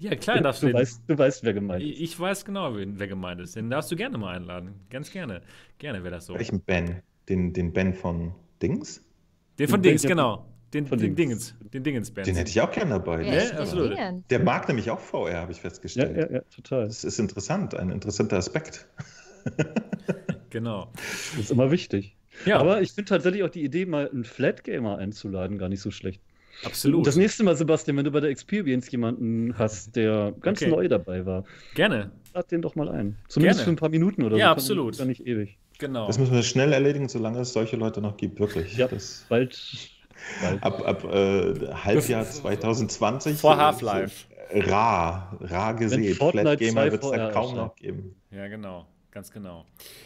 Ja, 0.00 0.16
klar, 0.16 0.40
darfst 0.40 0.62
du 0.62 0.66
du, 0.66 0.72
den, 0.72 0.80
weißt, 0.80 1.02
du 1.06 1.18
weißt, 1.18 1.44
wer 1.44 1.52
gemeint 1.54 1.82
ist. 1.84 2.00
ich, 2.00 2.18
weiß 2.18 2.44
genau, 2.44 2.76
wen, 2.76 2.98
wer 2.98 3.06
gemeint 3.08 3.40
ist. 3.40 3.54
Den 3.56 3.70
darfst 3.70 3.90
du 3.92 3.96
gerne 3.96 4.18
mal 4.18 4.34
einladen. 4.36 4.74
Ganz 4.90 5.10
gerne. 5.12 5.42
Gerne 5.78 6.02
wäre 6.02 6.14
das 6.16 6.26
so. 6.26 6.34
Welchen 6.34 6.60
Ben? 6.60 7.02
Den, 7.28 7.52
den 7.52 7.72
Ben 7.72 7.94
von 7.94 8.34
Dings? 8.62 9.04
Den 9.58 9.68
von 9.68 9.80
Den 9.82 9.90
Dings, 9.92 10.02
Ben- 10.02 10.08
genau. 10.10 10.46
Den, 10.72 10.86
von 10.86 10.98
den 10.98 11.16
Dings. 11.16 11.48
Dingens. 11.56 11.70
Den 11.72 11.82
Dingens-Band. 11.82 12.26
Den 12.28 12.36
hätte 12.36 12.50
ich 12.50 12.60
auch 12.60 12.70
gerne 12.70 12.90
dabei. 12.92 13.22
Ja, 13.22 13.30
denn 13.48 13.58
absolut. 13.58 13.96
Der 14.30 14.38
mag 14.40 14.68
nämlich 14.68 14.90
auch 14.90 15.00
VR, 15.00 15.38
habe 15.40 15.50
ich 15.52 15.58
Ja, 15.58 15.62
festgestellt. 15.62 16.16
ja, 16.16 16.36
ja, 16.36 16.40
total. 16.54 16.86
Das 16.86 17.02
ist 17.04 17.18
interessant, 17.18 17.74
ein 17.74 17.90
interessanter 17.90 18.36
Aspekt. 18.36 18.86
Genau. 20.50 20.90
Das 20.94 21.38
ist 21.38 21.50
immer 21.52 21.70
wichtig. 21.70 22.16
Ja, 22.44 22.58
Aber 22.58 22.82
ich 22.82 22.92
finde 22.92 23.08
tatsächlich 23.08 23.42
auch 23.44 23.50
die 23.50 23.62
Idee, 23.62 23.86
mal 23.86 24.08
einen 24.10 24.24
Flat-Gamer 24.24 24.98
einzuladen, 24.98 25.58
gar 25.58 25.68
nicht 25.68 25.80
so 25.80 25.90
schlecht. 25.90 26.20
Absolut. 26.64 27.06
Das 27.06 27.16
nächste 27.16 27.42
Mal, 27.44 27.56
Sebastian, 27.56 27.96
wenn 27.96 28.04
du 28.04 28.10
bei 28.10 28.20
der 28.20 28.30
Experience 28.30 28.90
jemanden 28.90 29.56
hast, 29.58 29.96
der 29.96 30.32
ganz 30.40 30.60
Okay. 30.62 30.70
neu 30.70 30.88
dabei 30.88 31.24
war, 31.26 31.44
Gerne. 31.74 32.10
lad 32.34 32.50
den 32.50 32.62
doch 32.62 32.74
mal 32.74 32.88
ein. 32.88 33.16
Zumindest 33.28 33.60
Gerne. 33.60 33.64
für 33.64 33.70
ein 33.72 33.76
paar 33.76 33.88
Minuten 33.88 34.22
oder 34.22 34.36
Ja, 34.36 34.46
so. 34.46 34.52
absolut. 34.52 34.98
Gar 34.98 35.06
nicht 35.06 35.26
ewig. 35.26 35.58
Genau. 35.78 36.06
Das 36.06 36.18
müssen 36.18 36.34
wir 36.34 36.42
schnell 36.42 36.72
erledigen, 36.72 37.08
solange 37.08 37.40
es 37.40 37.52
solche 37.52 37.76
Leute 37.76 38.00
noch 38.02 38.16
gibt, 38.16 38.38
wirklich. 38.38 38.76
Ja. 38.76 38.86
Das, 38.88 39.24
Bald. 39.28 39.58
bald. 40.42 40.62
ab 40.62 40.86
ab 40.86 41.04
äh, 41.04 41.54
Halbjahr 41.72 42.24
2020. 42.24 43.38
Vor 43.38 43.56
Half-Life. 43.56 44.26
Rar, 44.52 45.38
rar 45.40 45.74
gesehen. 45.74 46.14
Flat 46.14 46.58
Gamer 46.58 46.82
2 46.82 46.92
wird 46.92 47.04
es 47.04 47.10
da 47.10 47.30
kaum 47.30 47.54
noch 47.54 47.76
geben. 47.76 48.16
Ja, 48.30 48.48
genau. 48.48 48.84
Ganz 49.10 49.32
genau. 49.32 49.64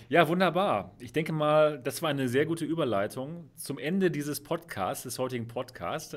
Ja, 0.09 0.29
wunderbar. 0.29 0.93
Ich 0.99 1.13
denke 1.13 1.33
mal, 1.33 1.79
das 1.79 2.01
war 2.01 2.09
eine 2.09 2.29
sehr 2.29 2.47
gute 2.47 2.65
Überleitung 2.65 3.51
zum 3.55 3.79
Ende 3.79 4.11
dieses 4.11 4.43
Podcasts, 4.43 5.03
des 5.03 5.19
heutigen 5.19 5.47
Podcasts. 5.47 6.17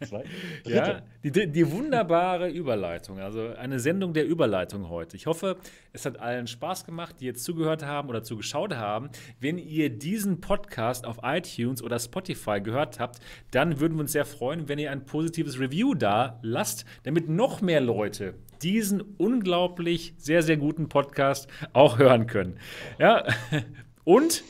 ja, 0.64 1.02
die, 1.22 1.50
die, 1.50 1.70
wunderbare 1.70 2.48
Überleitung, 2.48 3.18
also 3.18 3.48
eine 3.48 3.78
Sendung 3.80 4.12
der 4.12 4.26
Überleitung 4.26 4.88
heute. 4.88 5.16
Ich 5.16 5.26
hoffe, 5.26 5.56
es 5.92 6.04
hat 6.04 6.18
allen 6.18 6.46
Spaß 6.46 6.84
gemacht, 6.84 7.16
die 7.20 7.26
jetzt 7.26 7.44
zugehört 7.44 7.84
haben 7.84 8.08
oder 8.08 8.22
zugeschaut 8.22 8.74
haben. 8.74 9.10
Wenn 9.40 9.58
ihr 9.58 9.90
diesen 9.90 10.40
Podcast 10.40 11.06
auf 11.06 11.18
iTunes 11.22 11.82
oder 11.82 11.98
Spotify 11.98 12.60
gehört 12.60 13.00
habt, 13.00 13.20
dann 13.50 13.80
würden 13.80 13.94
wir 13.94 14.00
uns 14.00 14.12
sehr 14.12 14.24
freuen, 14.24 14.68
wenn 14.68 14.78
ihr 14.78 14.90
ein 14.90 15.06
positives 15.06 15.58
Review 15.58 15.94
da 15.94 16.38
lasst, 16.42 16.84
damit 17.02 17.28
noch 17.28 17.60
mehr 17.60 17.80
Leute 17.80 18.34
diesen 18.62 19.00
unglaublich 19.00 20.14
sehr, 20.16 20.42
sehr 20.42 20.56
guten 20.56 20.88
Podcast 20.88 21.48
auch 21.72 21.98
hören 21.98 22.26
können. 22.26 22.58
Ja, 22.98 23.24
und 24.04 24.42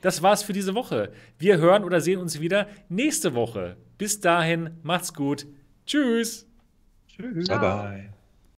das 0.00 0.22
war's 0.22 0.42
für 0.42 0.52
diese 0.52 0.74
Woche. 0.74 1.12
Wir 1.38 1.58
hören 1.58 1.84
oder 1.84 2.00
sehen 2.00 2.20
uns 2.20 2.40
wieder 2.40 2.68
nächste 2.88 3.34
Woche. 3.34 3.76
Bis 4.00 4.18
dahin, 4.18 4.78
macht's 4.82 5.12
gut. 5.12 5.46
Tschüss. 5.84 6.46
Tschüss. 7.06 7.48
Bye 7.48 7.58
bye. 7.58 8.19